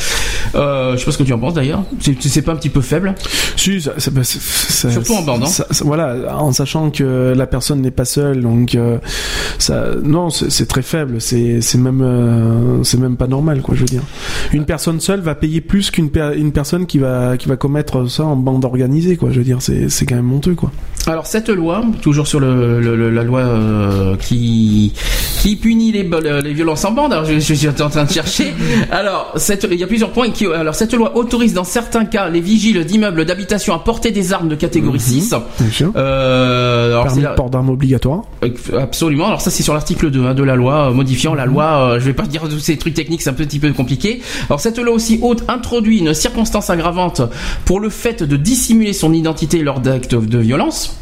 Euh, 0.54 0.92
je 0.94 0.98
sais 0.98 1.04
pas 1.04 1.12
ce 1.12 1.18
que 1.18 1.22
tu 1.22 1.32
en 1.32 1.38
penses 1.38 1.54
d'ailleurs. 1.54 1.82
C'est 2.20 2.42
pas 2.42 2.52
un 2.52 2.56
petit 2.56 2.70
peu 2.70 2.80
faible? 2.80 3.14
Si, 3.56 3.80
ça- 3.80 3.92
ça- 3.98 4.10
bah, 4.10 4.22
c'est- 4.24 4.40
ça- 4.40 4.90
Surtout 4.90 5.14
en 5.18 5.42
hein. 5.42 5.46
voilà, 5.84 6.36
en 6.38 6.52
sachant 6.52 6.90
que 6.90 7.32
la 7.36 7.46
personne 7.46 7.80
n'est 7.80 7.90
pas 7.90 8.04
seule, 8.04 8.42
donc 8.42 8.74
euh, 8.74 8.98
ça, 9.58 9.86
non, 10.02 10.30
c'est 10.30 10.66
très 10.66 10.82
faible. 10.82 11.20
C'est 11.20 11.60
même, 11.76 12.00
euh, 12.02 12.82
c'est 12.84 12.98
même 12.98 13.16
pas 13.16 13.26
normal, 13.26 13.62
quoi. 13.62 13.74
Je 13.74 13.80
veux 13.80 13.86
dire, 13.86 14.02
une 14.52 14.64
personne 14.64 15.00
seule 15.00 15.20
va 15.20 15.34
payer 15.34 15.60
plus 15.60 15.90
qu'une 15.90 16.10
per- 16.10 16.32
une 16.36 16.52
personne 16.52 16.86
qui 16.86 16.98
va 16.98 17.36
qui 17.36 17.48
va 17.48 17.56
commettre 17.56 18.08
ça 18.10 18.24
en 18.24 18.36
bande 18.36 18.64
organisée, 18.64 19.16
quoi. 19.16 19.30
Je 19.30 19.38
veux 19.38 19.44
dire, 19.44 19.60
c'est 19.62 19.88
c'est 19.88 20.06
quand 20.06 20.16
même 20.16 20.32
honteux, 20.32 20.54
quoi. 20.54 20.70
Alors 21.08 21.26
cette 21.26 21.48
loi, 21.48 21.82
toujours 22.02 22.26
sur 22.28 22.38
le, 22.38 22.80
le- 22.80 22.94
le- 22.94 23.10
la 23.10 23.22
loi 23.22 23.40
euh, 23.40 24.16
qui 24.16 24.92
qui 25.40 25.56
punit 25.56 25.90
les, 25.92 26.02
bo- 26.02 26.18
les 26.20 26.52
violences 26.52 26.84
en 26.84 26.90
bande. 26.92 27.12
Alors 27.12 27.24
je, 27.24 27.38
je- 27.38 27.54
j'étais 27.54 27.82
en 27.82 27.88
train 27.88 28.04
de 28.04 28.10
chercher. 28.10 28.52
Alors 28.90 29.32
cette, 29.36 29.66
il 29.70 29.78
y 29.78 29.84
a 29.84 29.86
plusieurs 29.86 30.10
points. 30.10 30.28
Qui, 30.30 30.44
alors 30.46 30.74
cette 30.74 30.92
loi 30.92 31.16
autorise 31.16 31.54
dans 31.54 31.64
certains 31.64 32.04
cas 32.04 32.28
les 32.28 32.40
vigiles 32.40 32.84
d'immeubles 32.84 33.24
d'habitation 33.24 33.72
à 33.74 33.78
porter 33.78 34.10
des 34.10 34.32
armes 34.34 34.48
de 34.48 34.54
catégorie 34.54 35.00
6. 35.00 35.34
Bien 35.60 35.70
sûr. 35.70 35.92
Euh, 35.96 36.88
alors 36.90 37.04
Permis 37.04 37.22
de 37.22 37.28
port 37.36 37.48
d'armes 37.50 37.70
obligatoire. 37.70 38.22
euh, 38.44 38.50
Absolument. 38.78 39.28
Alors 39.28 39.40
ça 39.40 39.50
c'est 39.50 39.62
sur 39.62 39.72
l'article 39.72 40.10
2 40.10 40.26
hein, 40.26 40.34
de 40.34 40.42
la 40.42 40.56
loi 40.56 40.90
euh, 40.90 40.92
modifiant 40.92 41.34
la 41.34 41.46
loi. 41.46 41.92
euh, 41.94 42.00
je 42.00 42.04
vais 42.04 42.12
pas 42.12 42.26
dire 42.26 42.42
tous 42.50 42.58
ces 42.58 42.76
trucs 42.76 42.94
techniques, 42.94 43.22
c'est 43.22 43.30
un 43.30 43.34
petit 43.34 43.58
peu 43.60 43.72
compliqué. 43.72 44.20
Alors 44.50 44.60
cette 44.60 44.78
loi 44.78 44.92
aussi 44.94 45.20
haute 45.22 45.44
introduit 45.48 45.98
une 46.00 46.12
circonstance 46.12 46.68
aggravante 46.68 47.22
pour 47.64 47.80
le 47.80 47.88
fait 47.88 48.22
de 48.22 48.36
dissimuler 48.36 48.92
son 48.92 49.14
identité 49.14 49.62
lors 49.62 49.80
d'actes 49.80 50.14
de 50.14 50.38
violence. 50.38 50.97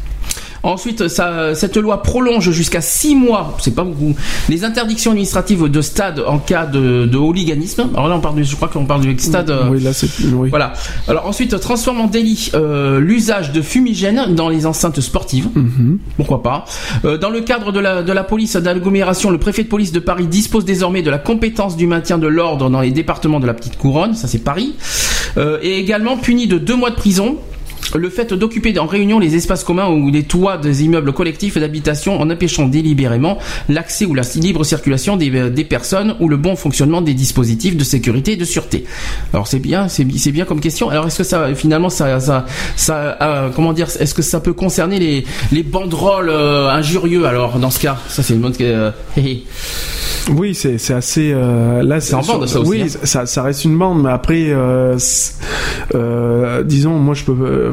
Ensuite, 0.63 1.07
ça, 1.07 1.53
cette 1.55 1.77
loi 1.77 2.01
prolonge 2.03 2.51
jusqu'à 2.51 2.81
six 2.81 3.15
mois, 3.15 3.55
c'est 3.61 3.75
pas 3.75 3.83
beaucoup, 3.83 4.15
les 4.49 4.63
interdictions 4.63 5.11
administratives 5.11 5.63
de 5.69 5.81
stade 5.81 6.23
en 6.25 6.39
cas 6.39 6.65
de, 6.65 7.05
de 7.05 7.17
hooliganisme. 7.17 7.89
Alors 7.93 8.07
là, 8.07 8.15
on 8.15 8.19
parle 8.21 8.35
du, 8.35 8.43
je 8.43 8.55
crois 8.55 8.67
qu'on 8.67 8.85
parle 8.85 9.01
du 9.01 9.17
stade. 9.19 9.49
euh, 9.49 9.69
Oui, 9.69 9.81
là, 9.81 9.93
c'est 9.93 10.07
oui. 10.33 10.49
Voilà. 10.49 10.73
Alors 11.07 11.25
ensuite, 11.27 11.57
transforme 11.59 12.01
en 12.01 12.07
délit 12.07 12.51
euh, 12.53 12.99
l'usage 12.99 13.51
de 13.51 13.61
fumigènes 13.61 14.35
dans 14.35 14.49
les 14.49 14.65
enceintes 14.65 14.99
sportives. 15.01 15.47
Mhm. 15.55 15.99
Pourquoi 16.17 16.41
pas 16.43 16.65
Euh, 17.05 17.17
Dans 17.17 17.29
le 17.29 17.41
cadre 17.41 17.71
de 17.71 17.79
la, 17.79 18.03
de 18.03 18.11
la 18.11 18.23
police 18.23 18.55
d'agglomération, 18.55 19.29
le 19.29 19.37
préfet 19.37 19.63
de 19.63 19.69
police 19.69 19.91
de 19.91 19.99
Paris 19.99 20.27
dispose 20.27 20.65
désormais 20.65 21.01
de 21.01 21.09
la 21.09 21.17
compétence 21.19 21.77
du 21.77 21.87
maintien 21.87 22.17
de 22.17 22.27
l'ordre 22.27 22.69
dans 22.69 22.81
les 22.81 22.91
départements 22.91 23.39
de 23.39 23.47
la 23.47 23.53
Petite 23.53 23.77
Couronne, 23.77 24.15
ça 24.15 24.27
c'est 24.27 24.43
Paris, 24.43 24.75
Euh, 25.37 25.59
et 25.61 25.77
également 25.77 26.17
puni 26.17 26.47
de 26.47 26.57
deux 26.57 26.75
mois 26.75 26.89
de 26.89 26.95
prison. 26.95 27.37
Le 27.95 28.09
fait 28.09 28.33
d'occuper 28.33 28.77
en 28.79 28.85
réunion 28.85 29.19
les 29.19 29.35
espaces 29.35 29.63
communs 29.63 29.87
ou 29.89 30.09
les 30.11 30.23
toits 30.23 30.57
des 30.57 30.83
immeubles 30.83 31.13
collectifs 31.13 31.57
d'habitation 31.57 32.19
en 32.19 32.29
empêchant 32.29 32.67
délibérément 32.67 33.37
l'accès 33.69 34.05
ou 34.05 34.13
la 34.13 34.23
libre 34.35 34.63
circulation 34.63 35.17
des, 35.17 35.33
euh, 35.35 35.49
des 35.49 35.63
personnes 35.63 36.15
ou 36.19 36.27
le 36.29 36.37
bon 36.37 36.55
fonctionnement 36.55 37.01
des 37.01 37.13
dispositifs 37.13 37.77
de 37.77 37.83
sécurité 37.83 38.33
et 38.33 38.35
de 38.35 38.45
sûreté. 38.45 38.83
Alors 39.33 39.47
c'est 39.47 39.59
bien, 39.59 39.87
c'est 39.87 40.03
bi- 40.03 40.19
c'est 40.19 40.31
bien 40.31 40.45
comme 40.45 40.59
question. 40.59 40.89
Alors 40.89 41.07
est-ce 41.07 41.19
que 41.19 41.23
ça 41.23 41.53
finalement 41.55 41.89
ça 41.89 42.19
ça, 42.19 42.45
ça 42.75 43.17
euh, 43.21 43.49
comment 43.55 43.73
dire 43.73 43.87
est-ce 43.99 44.13
que 44.13 44.21
ça 44.21 44.39
peut 44.39 44.53
concerner 44.53 44.99
les 44.99 45.25
les 45.51 45.63
banderoles 45.63 46.29
euh, 46.29 46.69
injurieux 46.69 47.25
alors 47.25 47.57
dans 47.59 47.71
ce 47.71 47.79
cas? 47.79 47.97
Ça 48.09 48.21
c'est 48.23 48.33
une 48.33 48.41
bonne 48.41 48.53
euh. 48.61 48.91
Oui, 50.29 50.53
c'est 50.53 50.75
assez. 50.93 51.31
euh, 51.33 51.81
là, 51.83 52.01
C'est 52.01 52.13
en 52.13 52.21
bande, 52.21 52.47
ça 52.49 52.59
aussi, 52.59 52.69
Oui, 52.69 52.81
hein. 52.81 52.99
ça, 53.03 53.25
ça 53.25 53.43
reste 53.43 53.63
une 53.63 53.77
bande, 53.77 54.03
mais 54.03 54.09
après, 54.09 54.51
disons, 56.65 56.99
moi, 56.99 57.15
je 57.15 57.23
peux, 57.23 57.71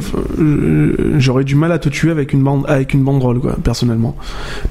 j'aurais 1.18 1.44
du 1.44 1.54
mal 1.54 1.72
à 1.72 1.78
te 1.78 1.88
tuer 1.88 2.10
avec 2.10 2.32
une 2.32 2.42
bande, 2.42 2.64
avec 2.68 2.94
une 2.94 3.02
banderole, 3.02 3.40
quoi, 3.40 3.56
personnellement. 3.62 4.16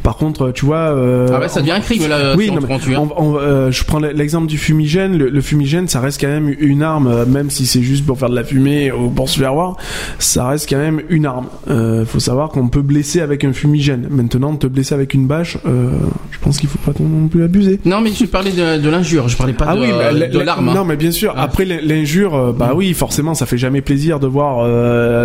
Par 0.03 0.17
contre, 0.17 0.51
tu 0.51 0.65
vois. 0.65 0.77
euh, 0.77 1.27
Ah 1.34 1.47
ça 1.47 1.61
devient 1.61 1.71
un 1.71 1.79
crime 1.79 2.07
là 2.07 2.36
oui, 2.38 2.45
si 2.45 2.51
non, 2.51 2.59
mais 2.61 2.95
hein. 2.95 3.07
on- 3.17 3.36
euh, 3.38 3.71
je 3.71 3.84
prends 3.84 3.99
l'exemple 3.99 4.47
du 4.47 4.57
fumigène. 4.57 5.17
Le, 5.17 5.29
le 5.29 5.41
fumigène, 5.41 5.88
ça 5.88 5.99
reste 5.99 6.21
quand 6.21 6.27
même 6.27 6.53
une 6.59 6.84
arme, 6.84 7.07
euh, 7.07 7.25
même 7.25 7.49
si 7.49 7.65
c'est 7.65 7.81
juste 7.81 8.05
pour 8.05 8.17
faire 8.17 8.29
de 8.29 8.36
la 8.36 8.43
fumée 8.43 8.91
ou 8.91 9.09
pour 9.09 9.29
se 9.29 9.39
faire 9.39 9.53
voir. 9.53 9.77
Ça 10.19 10.47
reste 10.47 10.69
quand 10.69 10.77
même 10.77 11.01
une 11.09 11.25
arme. 11.25 11.47
Euh, 11.69 12.05
faut 12.05 12.19
savoir 12.19 12.49
qu'on 12.49 12.67
peut 12.69 12.81
blesser 12.81 13.21
avec 13.21 13.43
un 13.43 13.53
fumigène. 13.53 14.07
Maintenant, 14.09 14.55
te 14.55 14.67
blesser 14.67 14.95
avec 14.95 15.13
une 15.13 15.27
bâche, 15.27 15.57
euh, 15.65 15.89
je 16.31 16.39
pense 16.39 16.57
qu'il 16.59 16.69
faut 16.69 16.79
pas 16.79 16.91
non 16.99 17.27
plus 17.27 17.43
abuser. 17.43 17.79
Non 17.86 18.01
mais 18.01 18.11
je 18.11 18.25
parlais 18.25 18.51
de, 18.51 18.81
de 18.81 18.89
l'injure, 18.89 19.27
je 19.27 19.38
parlais 19.38 19.53
pas 19.53 19.65
Ah 19.69 19.75
de, 19.75 19.81
oui, 19.81 19.88
bah, 19.91 20.13
de 20.13 20.39
l'arme. 20.39 20.69
hein. 20.69 20.73
Non, 20.75 20.86
mais 20.86 20.95
bien 20.95 21.11
sûr. 21.11 21.34
Ah. 21.36 21.43
Après 21.43 21.65
l'in- 21.65 21.79
l'injure, 21.81 22.36
euh, 22.36 22.51
bah 22.51 22.71
oui, 22.75 22.93
forcément, 22.93 23.34
ça 23.34 23.45
fait 23.45 23.57
jamais 23.57 23.81
plaisir 23.81 24.19
de 24.19 24.27
voir 24.27 24.65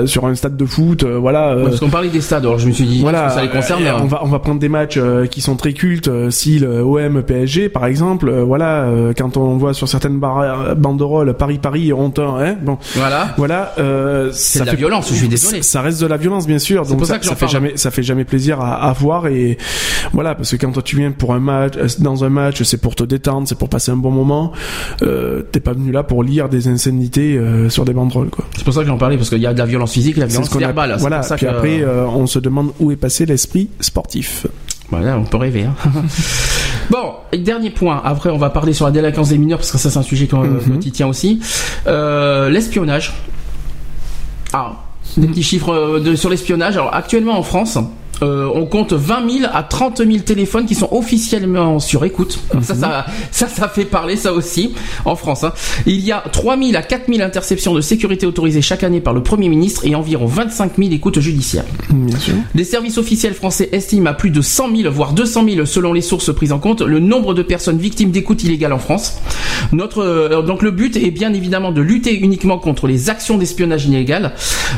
euh, 0.03 0.07
sur 0.07 0.27
un 0.27 0.35
stade 0.35 0.57
de 0.57 0.65
foot, 0.65 1.03
euh, 1.05 1.19
voilà. 1.19 1.51
euh, 1.51 1.57
Ouais, 1.59 1.65
parce 1.71 1.81
qu'on 1.81 1.89
parlait 1.91 2.09
des 2.09 2.21
stades, 2.21 2.45
alors 2.45 2.59
je 2.59 2.67
me 2.67 2.73
suis 2.73 2.85
dit 2.85 3.01
voilà, 3.01 3.27
que 3.29 3.33
ça 3.35 3.43
les 3.43 3.49
concerne 3.49 3.83
euh, 3.85 3.91
hein. 3.95 4.01
on 4.03 4.07
va 4.07 4.21
on 4.23 4.29
va 4.29 4.39
prendre 4.39 4.61
des 4.61 4.69
matchs 4.69 4.99
qui 5.31 5.41
sont 5.41 5.57
très 5.57 5.73
cultes, 5.73 6.11
si 6.31 6.59
le 6.59 6.83
OM 6.83 7.23
PSG 7.23 7.69
par 7.69 7.87
exemple, 7.87 8.31
voilà, 8.31 8.87
quand 9.17 9.37
on 9.37 9.57
voit 9.57 9.75
sur 9.75 9.89
certaines 9.89 10.19
banderoles 10.77 11.35
Paris 11.35 11.59
Paris 11.59 11.93
honteux, 11.93 12.23
hein, 12.23 12.57
bon, 12.63 12.79
Voilà. 12.97 13.35
voilà, 13.37 13.73
C'est 14.33 14.61
de 14.61 14.65
la 14.65 14.71
fait- 14.73 14.77
violence, 14.77 15.09
je 15.11 15.15
suis 15.15 15.29
désolé. 15.29 15.63
Ça 15.63 15.83
reste 15.83 16.01
de 16.01 16.07
la 16.07 16.17
violence 16.17 16.47
bien 16.47 16.59
sûr, 16.59 16.85
C'est 16.85 16.91
donc 16.91 16.99
pour 16.99 17.07
ça, 17.07 17.15
ça 17.15 17.23
ça 17.31 17.35
fait 17.35 17.41
parle. 17.41 17.53
jamais 17.53 17.73
ça 17.77 17.91
fait 17.91 18.03
jamais 18.03 18.25
plaisir 18.25 18.61
à, 18.61 18.75
à 18.89 18.93
voir 18.93 19.27
et 19.27 19.59
voilà 20.13 20.35
parce 20.35 20.51
que 20.51 20.57
quand 20.57 20.73
toi 20.73 20.83
tu 20.83 20.97
viens 20.97 21.11
pour 21.11 21.35
un 21.35 21.41
match 21.41 21.75
dans 21.99 22.25
un 22.25 22.29
match, 22.29 22.63
c'est 22.63 22.81
pour 22.81 22.95
te 22.95 23.05
détendre, 23.05 23.47
c'est 23.49 23.59
pour 23.59 23.69
passer 23.69 23.91
un 23.91 23.97
bon 23.97 24.11
moment, 24.11 24.53
euh, 25.03 25.43
t'es 25.53 25.61
pas 25.61 25.73
venu 25.73 25.93
là 25.93 26.03
pour 26.03 26.23
lire 26.23 26.49
des 26.49 26.69
insanités 26.69 27.37
euh, 27.37 27.69
sur 27.69 27.85
des 27.85 27.93
banderoles 27.93 28.31
quoi. 28.31 28.45
C'est 28.57 28.65
pour 28.65 28.75
ça 28.75 28.81
que 28.81 28.87
j'en 28.87 28.99
parlais 28.99 29.17
parce 29.17 29.29
qu'il 29.31 29.39
y 29.41 29.47
a 29.47 29.53
de 29.53 29.59
la 29.59 29.67
violence 29.67 29.88
physique 29.89 30.17
la 30.17 30.27
violence 30.27 30.47
ce 30.49 30.51
a- 30.65 30.73
Voilà. 31.01 31.23
ça 31.23 31.37
Puis 31.37 31.47
que- 31.47 31.51
après, 31.51 31.81
euh, 31.81 32.07
on 32.07 32.27
se 32.27 32.39
demande 32.39 32.73
où 32.81 32.91
est 32.93 32.97
passé 32.97 33.27
l'esprit 33.27 33.69
sportif. 33.81 34.47
Voilà, 34.91 35.19
on 35.19 35.25
peut 35.25 35.37
rêver. 35.37 35.65
hein. 35.65 35.75
bon, 36.91 37.13
et 37.33 37.39
dernier 37.39 37.71
point. 37.71 38.01
Après, 38.05 38.31
on 38.31 38.39
va 38.39 38.49
parler 38.51 38.73
sur 38.73 38.87
la 38.87 38.91
délinquance 38.93 39.29
des 39.29 39.39
mineurs 39.39 39.59
parce 39.59 39.71
que 39.71 39.77
ça, 39.79 39.91
c'est 39.91 39.99
un 39.99 40.03
sujet 40.03 40.27
qu'on 40.27 40.39
Mhm. 40.45 40.79
qui 40.79 40.91
tient 40.93 41.09
aussi. 41.09 41.41
Euh, 41.87 42.49
l'espionnage. 42.49 43.13
Ah, 44.53 44.73
des 45.17 45.27
petits 45.27 45.43
chiffres 45.43 45.73
euh, 45.73 46.01
de, 46.01 46.15
sur 46.17 46.31
l'espionnage. 46.31 46.77
Alors, 46.77 46.95
actuellement 46.95 47.39
en 47.39 47.43
France. 47.43 47.77
Euh, 48.23 48.49
on 48.55 48.67
compte 48.67 48.93
20 48.93 49.31
000 49.41 49.51
à 49.53 49.63
30 49.63 49.99
000 49.99 50.19
téléphones 50.19 50.67
qui 50.67 50.75
sont 50.75 50.89
officiellement 50.91 51.79
sur 51.79 52.05
écoute. 52.05 52.39
Ça, 52.63 52.75
ça, 52.75 53.07
ça, 53.31 53.49
ça 53.49 53.69
fait 53.69 53.85
parler 53.85 54.17
ça 54.17 54.33
aussi 54.33 54.75
en 55.05 55.17
France. 55.17 55.45
hein. 55.45 55.53
Il 55.87 56.01
y 56.01 56.13
a 56.13 56.23
3 56.33 56.57
000 56.59 56.71
à 56.77 56.83
4 56.83 57.07
000 57.13 57.21
interceptions 57.23 57.75
de 57.75 57.81
sécurité 57.81 58.27
autorisées 58.27 58.63
chaque 58.63 58.83
année 58.83 59.01
par 59.01 59.15
le 59.15 59.23
Premier 59.23 59.49
ministre 59.49 59.87
et 59.87 59.95
environ 59.95 60.27
25 60.27 60.73
000 60.79 60.91
écoutes 60.93 61.21
judiciaires. 61.21 61.65
Les 62.55 62.65
services 62.65 62.99
officiels 62.99 63.35
français 63.35 63.69
estiment 63.73 64.11
à 64.11 64.15
plus 64.15 64.31
de 64.31 64.41
100 64.43 64.77
000, 64.77 64.93
voire 64.93 65.13
200 65.13 65.45
000 65.49 65.67
selon 65.67 65.93
les 65.93 66.01
sources 66.03 66.35
prises 66.35 66.53
en 66.53 66.59
compte, 66.59 66.83
le 66.83 67.01
nombre 67.01 67.35
de 67.35 67.43
personnes 67.43 67.79
victimes 67.79 68.11
d'écoute 68.11 68.43
illégale 68.45 68.73
en 68.73 68.79
France. 68.79 69.19
Notre, 69.73 70.03
euh, 70.03 70.43
donc 70.43 70.63
le 70.63 70.71
but 70.71 70.97
est 70.97 71.11
bien 71.11 71.33
évidemment 71.33 71.73
de 71.73 71.81
lutter 71.81 72.15
uniquement 72.19 72.59
contre 72.59 72.87
les 72.87 73.11
actions 73.11 73.39
d'espionnage 73.39 73.87
illégal. 73.87 74.33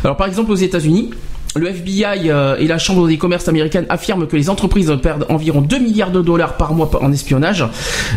Alors 0.05 0.16
par 0.16 0.26
exemple 0.26 0.51
aux 0.53 0.57
États-Unis, 0.57 1.11
le 1.57 1.66
FBI 1.68 2.30
euh, 2.30 2.57
et 2.59 2.68
la 2.68 2.78
Chambre 2.78 3.09
des 3.09 3.18
commerces 3.18 3.48
américaine 3.48 3.84
affirment 3.88 4.26
que 4.28 4.36
les 4.36 4.48
entreprises 4.51 4.92
perdent 5.03 5.26
environ 5.28 5.61
2 5.61 5.78
milliards 5.80 6.12
de 6.12 6.22
dollars 6.22 6.57
par 6.57 6.74
mois 6.74 6.88
en 7.03 7.11
espionnage. 7.11 7.64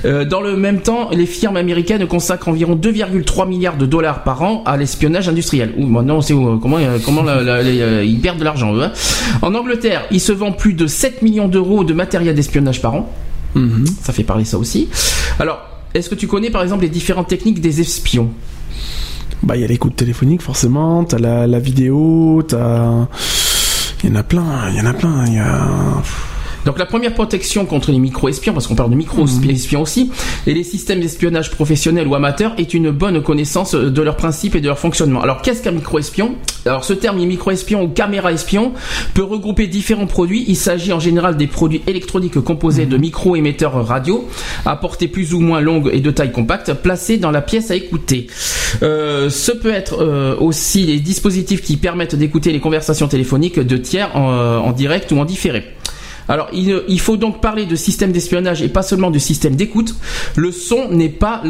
Euh, 0.05 0.23
dans 0.23 0.39
le 0.41 0.55
même 0.55 0.81
temps, 0.81 1.09
les 1.11 1.25
firmes 1.25 1.57
américaines 1.57 2.05
consacrent 2.05 2.47
environ 2.49 2.75
2,3 2.75 3.47
milliards 3.47 3.77
de 3.77 3.87
dollars 3.87 4.23
par 4.23 4.43
an 4.43 4.61
à 4.67 4.77
l'espionnage 4.77 5.27
industriel. 5.29 5.73
Ou 5.77 5.87
maintenant, 5.87 6.17
on 6.17 6.21
sait 6.21 6.33
où, 6.33 6.59
comment, 6.59 6.77
euh, 6.77 6.99
comment 7.03 7.23
la- 7.23 7.41
la- 7.41 7.63
les, 7.63 7.81
euh, 7.81 8.03
ils 8.05 8.19
perdent 8.19 8.37
de 8.37 8.43
l'argent. 8.43 8.75
eux, 8.75 8.83
hein. 8.83 8.91
En 9.41 9.55
Angleterre, 9.55 10.03
il 10.11 10.19
se 10.21 10.31
vend 10.31 10.51
plus 10.51 10.73
de 10.73 10.85
7 10.85 11.23
millions 11.23 11.47
d'euros 11.47 11.83
de 11.83 11.93
matériel 11.93 12.35
d'espionnage 12.35 12.81
par 12.81 12.93
an. 12.93 13.09
Ça 14.01 14.13
fait 14.13 14.23
parler 14.23 14.45
ça 14.45 14.57
aussi. 14.59 14.89
Alors, 15.39 15.59
est-ce 15.95 16.09
que 16.09 16.15
tu 16.15 16.27
connais 16.27 16.49
par 16.51 16.61
exemple 16.63 16.83
les 16.83 16.89
différentes 16.89 17.27
techniques 17.29 17.61
des 17.61 17.81
espions? 17.81 18.29
Bah, 19.43 19.57
il 19.57 19.61
y 19.61 19.65
a 19.65 19.67
l'écoute 19.67 19.95
téléphonique, 19.95 20.41
forcément. 20.41 21.03
T'as 21.03 21.19
la, 21.19 21.47
la 21.47 21.59
vidéo, 21.59 22.43
t'as. 22.47 23.07
Il 24.03 24.09
y 24.09 24.13
en 24.13 24.15
a 24.15 24.23
plein, 24.23 24.69
il 24.69 24.77
y 24.77 24.81
en 24.81 24.85
a 24.85 24.93
plein. 24.93 25.25
Il 25.27 25.33
y 25.33 25.39
a. 25.39 25.67
Donc 26.65 26.79
la 26.79 26.85
première 26.85 27.13
protection 27.13 27.65
contre 27.65 27.91
les 27.91 27.99
micro-espions, 27.99 28.53
parce 28.53 28.67
qu'on 28.67 28.75
parle 28.75 28.91
de 28.91 28.95
micro-espions 28.95 29.81
aussi, 29.81 30.11
et 30.47 30.53
les 30.53 30.63
systèmes 30.63 30.99
d'espionnage 30.99 31.51
professionnels 31.51 32.07
ou 32.07 32.15
amateurs 32.15 32.53
est 32.57 32.73
une 32.73 32.91
bonne 32.91 33.21
connaissance 33.21 33.75
de 33.75 34.01
leurs 34.01 34.15
principes 34.17 34.55
et 34.55 34.61
de 34.61 34.67
leur 34.67 34.79
fonctionnement. 34.79 35.21
Alors 35.21 35.41
qu'est-ce 35.41 35.61
qu'un 35.61 35.71
micro-espion? 35.71 36.35
Alors 36.65 36.83
ce 36.85 36.93
terme 36.93 37.17
micro-espion 37.17 37.83
ou 37.83 37.89
caméra-espion 37.89 38.73
peut 39.13 39.23
regrouper 39.23 39.67
différents 39.67 40.07
produits. 40.07 40.45
Il 40.47 40.55
s'agit 40.55 40.93
en 40.93 40.99
général 40.99 41.35
des 41.35 41.47
produits 41.47 41.81
électroniques 41.87 42.39
composés 42.39 42.85
de 42.85 42.97
micro-émetteurs 42.97 43.85
radio 43.85 44.27
à 44.65 44.75
portée 44.75 45.07
plus 45.07 45.33
ou 45.33 45.39
moins 45.39 45.59
longue 45.59 45.89
et 45.91 45.99
de 45.99 46.11
taille 46.11 46.31
compacte 46.31 46.73
placés 46.73 47.17
dans 47.17 47.31
la 47.31 47.41
pièce 47.41 47.71
à 47.71 47.75
écouter. 47.75 48.27
Euh, 48.81 49.29
ce 49.29 49.51
peut 49.51 49.73
être 49.73 50.01
euh, 50.01 50.35
aussi 50.39 50.85
les 50.85 50.99
dispositifs 50.99 51.61
qui 51.61 51.77
permettent 51.77 52.15
d'écouter 52.15 52.51
les 52.51 52.59
conversations 52.59 53.07
téléphoniques 53.07 53.59
de 53.59 53.77
tiers 53.77 54.15
en, 54.15 54.31
euh, 54.31 54.57
en 54.57 54.71
direct 54.71 55.11
ou 55.11 55.17
en 55.17 55.25
différé. 55.25 55.63
Alors, 56.29 56.49
il, 56.53 56.99
faut 56.99 57.17
donc 57.17 57.41
parler 57.41 57.65
de 57.65 57.75
système 57.75 58.11
d'espionnage 58.11 58.61
et 58.61 58.69
pas 58.69 58.81
seulement 58.81 59.11
de 59.11 59.19
système 59.19 59.55
d'écoute. 59.55 59.95
Le 60.35 60.51
son 60.51 60.89
n'est 60.89 61.09
pas 61.09 61.41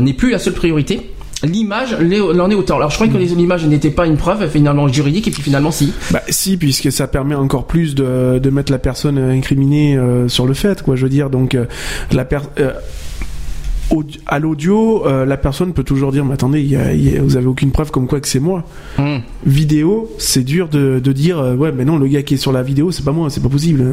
n'est 0.00 0.12
plus 0.14 0.30
la 0.30 0.38
seule 0.38 0.54
priorité. 0.54 1.10
L'image 1.44 1.96
l'en 2.00 2.50
est 2.50 2.54
autant. 2.54 2.76
Alors, 2.76 2.90
je 2.90 2.96
crois 2.96 3.06
que 3.06 3.16
les- 3.16 3.26
l'image 3.26 3.64
n'était 3.64 3.90
pas 3.90 4.06
une 4.06 4.16
preuve 4.16 4.48
finalement 4.48 4.88
juridique 4.88 5.28
et 5.28 5.30
puis 5.30 5.42
finalement 5.42 5.70
si. 5.70 5.92
Bah 6.10 6.22
si, 6.28 6.56
puisque 6.56 6.90
ça 6.90 7.06
permet 7.06 7.36
encore 7.36 7.66
plus 7.66 7.94
de, 7.94 8.50
mettre 8.50 8.72
la 8.72 8.78
personne 8.78 9.18
incriminée 9.18 9.96
euh, 9.96 10.28
sur 10.28 10.46
le 10.46 10.54
fait, 10.54 10.82
quoi. 10.82 10.96
Je 10.96 11.04
veux 11.04 11.08
dire, 11.08 11.30
donc 11.30 11.54
euh, 11.54 11.66
la 12.10 12.24
per 12.24 12.40
euh, 12.58 12.72
à 14.26 14.38
l'audio, 14.38 15.06
euh, 15.06 15.24
la 15.24 15.36
personne 15.36 15.72
peut 15.72 15.82
toujours 15.84 16.12
dire, 16.12 16.24
mais 16.24 16.34
attendez, 16.34 16.60
y 16.62 16.76
a- 16.76 16.92
y 16.94 17.16
a- 17.16 17.22
vous 17.22 17.36
avez 17.36 17.46
aucune 17.46 17.70
preuve 17.70 17.90
comme 17.90 18.06
quoi 18.06 18.20
que 18.20 18.28
c'est 18.28 18.40
moi. 18.40 18.64
Hmm. 18.98 19.18
Vidéo, 19.46 20.10
c'est 20.18 20.44
dur 20.44 20.68
de, 20.68 21.00
de 21.02 21.12
dire, 21.12 21.38
euh, 21.38 21.54
ouais, 21.56 21.72
mais 21.72 21.84
non, 21.84 21.98
le 21.98 22.06
gars 22.08 22.22
qui 22.22 22.34
est 22.34 22.38
sur 22.38 22.52
la 22.52 22.62
vidéo, 22.62 22.90
c'est 22.90 23.04
pas 23.04 23.12
moi, 23.12 23.30
c'est 23.30 23.42
pas 23.42 23.48
possible. 23.48 23.84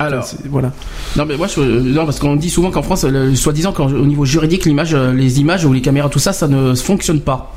Alors, 0.00 0.26
voilà. 0.48 0.72
non 1.16 1.26
mais 1.26 1.36
moi, 1.36 1.46
je, 1.46 1.60
non 1.60 2.04
parce 2.06 2.18
qu'on 2.18 2.34
dit 2.36 2.48
souvent 2.50 2.70
qu'en 2.70 2.82
France, 2.82 3.04
le- 3.04 3.34
soi-disant 3.36 3.72
qu'au 3.72 3.88
niveau 3.90 4.24
juridique, 4.24 4.64
l'image, 4.64 4.94
euh, 4.94 5.12
les 5.12 5.40
images 5.40 5.64
ou 5.64 5.72
les 5.72 5.82
caméras, 5.82 6.08
tout 6.08 6.18
ça, 6.18 6.32
ça 6.32 6.48
ne 6.48 6.74
fonctionne 6.74 7.20
pas. 7.20 7.54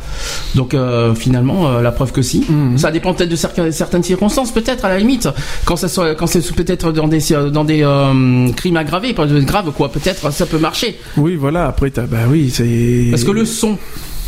Donc 0.56 0.74
euh, 0.74 1.16
finalement, 1.16 1.68
euh, 1.70 1.82
la 1.82 1.92
preuve 1.92 2.12
que 2.12 2.22
si. 2.22 2.46
Mhm. 2.50 2.78
Ça 2.78 2.92
dépend 2.92 3.14
peut-être 3.14 3.30
de 3.30 3.36
certaines, 3.72 4.04
circonstances, 4.04 4.52
peut-être 4.52 4.84
à 4.86 4.90
la 4.90 5.00
limite, 5.00 5.30
quand 5.66 5.78
ça 5.78 5.88
soit, 5.88 6.16
quand 6.16 6.28
c'est 6.28 6.46
peut-être 6.54 6.92
dans 6.92 7.08
des 7.08 7.20
dans 7.52 7.64
des 7.64 7.82
euh, 7.84 8.50
crimes 8.58 8.78
aggravés, 8.78 9.14
pas 9.14 9.26
de 9.26 9.40
grave 9.40 9.72
quoi, 9.72 9.90
peut-être 9.90 10.32
ça 10.34 10.46
peut 10.46 10.60
marcher. 10.60 11.00
Oui, 11.18 11.36
voilà. 11.38 11.68
Après, 11.68 11.90
t'as, 11.92 12.04
bah 12.04 12.18
oui, 12.30 12.52
c'est. 12.54 13.08
Parce 13.10 13.24
que 13.24 13.32
le 13.32 13.46
son, 13.46 13.78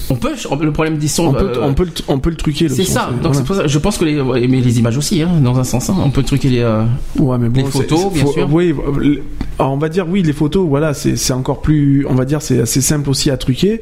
on 0.10 0.16
peut, 0.16 0.66
le 0.66 0.72
problème 0.72 0.98
des 0.98 1.08
sons. 1.08 1.28
on 1.28 1.34
peut, 1.34 1.52
euh, 1.56 1.60
on 1.68 1.74
peut, 1.74 1.86
le, 1.86 1.92
on 2.08 2.20
peut 2.20 2.30
le 2.30 2.36
truquer. 2.36 2.70
c'est 2.70 2.84
ça. 2.84 3.10
Donc 3.12 3.34
voilà. 3.34 3.34
c'est 3.38 3.44
pour 3.46 3.56
ça, 3.56 3.68
je 3.68 3.78
pense 3.80 3.98
que 3.98 4.06
les, 4.06 4.20
ouais, 4.22 4.48
mais 4.48 4.62
les 4.62 4.80
images 4.80 4.98
aussi, 4.98 5.22
hein, 5.22 5.30
dans 5.44 5.58
un 5.60 5.64
sens, 5.64 5.90
hein, 5.90 5.96
on 6.04 6.10
peut 6.10 6.24
truquer 6.24 6.50
les. 6.50 6.60
euh, 6.60 6.84
Ouais, 7.20 7.38
mais 7.38 7.50
bon, 7.50 7.62
Les 7.62 7.66
c'est- 7.66 7.72
photos, 7.72 8.12
bien 8.14 8.24
faut- 8.26 8.32
sûr. 8.34 8.48
Oui, 8.52 8.74
euh, 8.74 9.16
on 9.60 9.78
va 9.78 9.90
dire 9.90 10.06
oui, 10.10 10.22
les 10.24 10.34
photos, 10.34 10.68
voilà, 10.68 10.94
c'est 10.94 11.32
encore 11.34 11.62
plus, 11.62 12.06
on 12.10 12.16
va 12.16 12.26
dire, 12.26 12.42
c'est 12.42 12.60
assez 12.60 12.82
simple 12.82 13.10
aussi 13.10 13.30
à 13.32 13.38
truquer. 13.38 13.82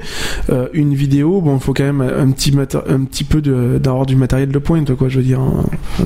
Euh, 0.50 0.68
une 0.74 0.94
vidéo, 0.94 1.42
bon, 1.42 1.56
il 1.56 1.62
faut 1.62 1.74
quand 1.74 1.84
même 1.84 2.02
un 2.02 2.30
petit 2.32 2.54
un 2.56 3.04
petit 3.06 3.24
peu 3.24 3.42
d'avoir 3.42 4.06
du 4.06 4.16
matériel 4.16 4.50
de 4.50 4.60
pointe, 4.60 4.94
quoi, 4.96 5.10
je 5.10 5.18
veux 5.18 5.24
dire. 5.26 5.40
hein. 5.40 5.64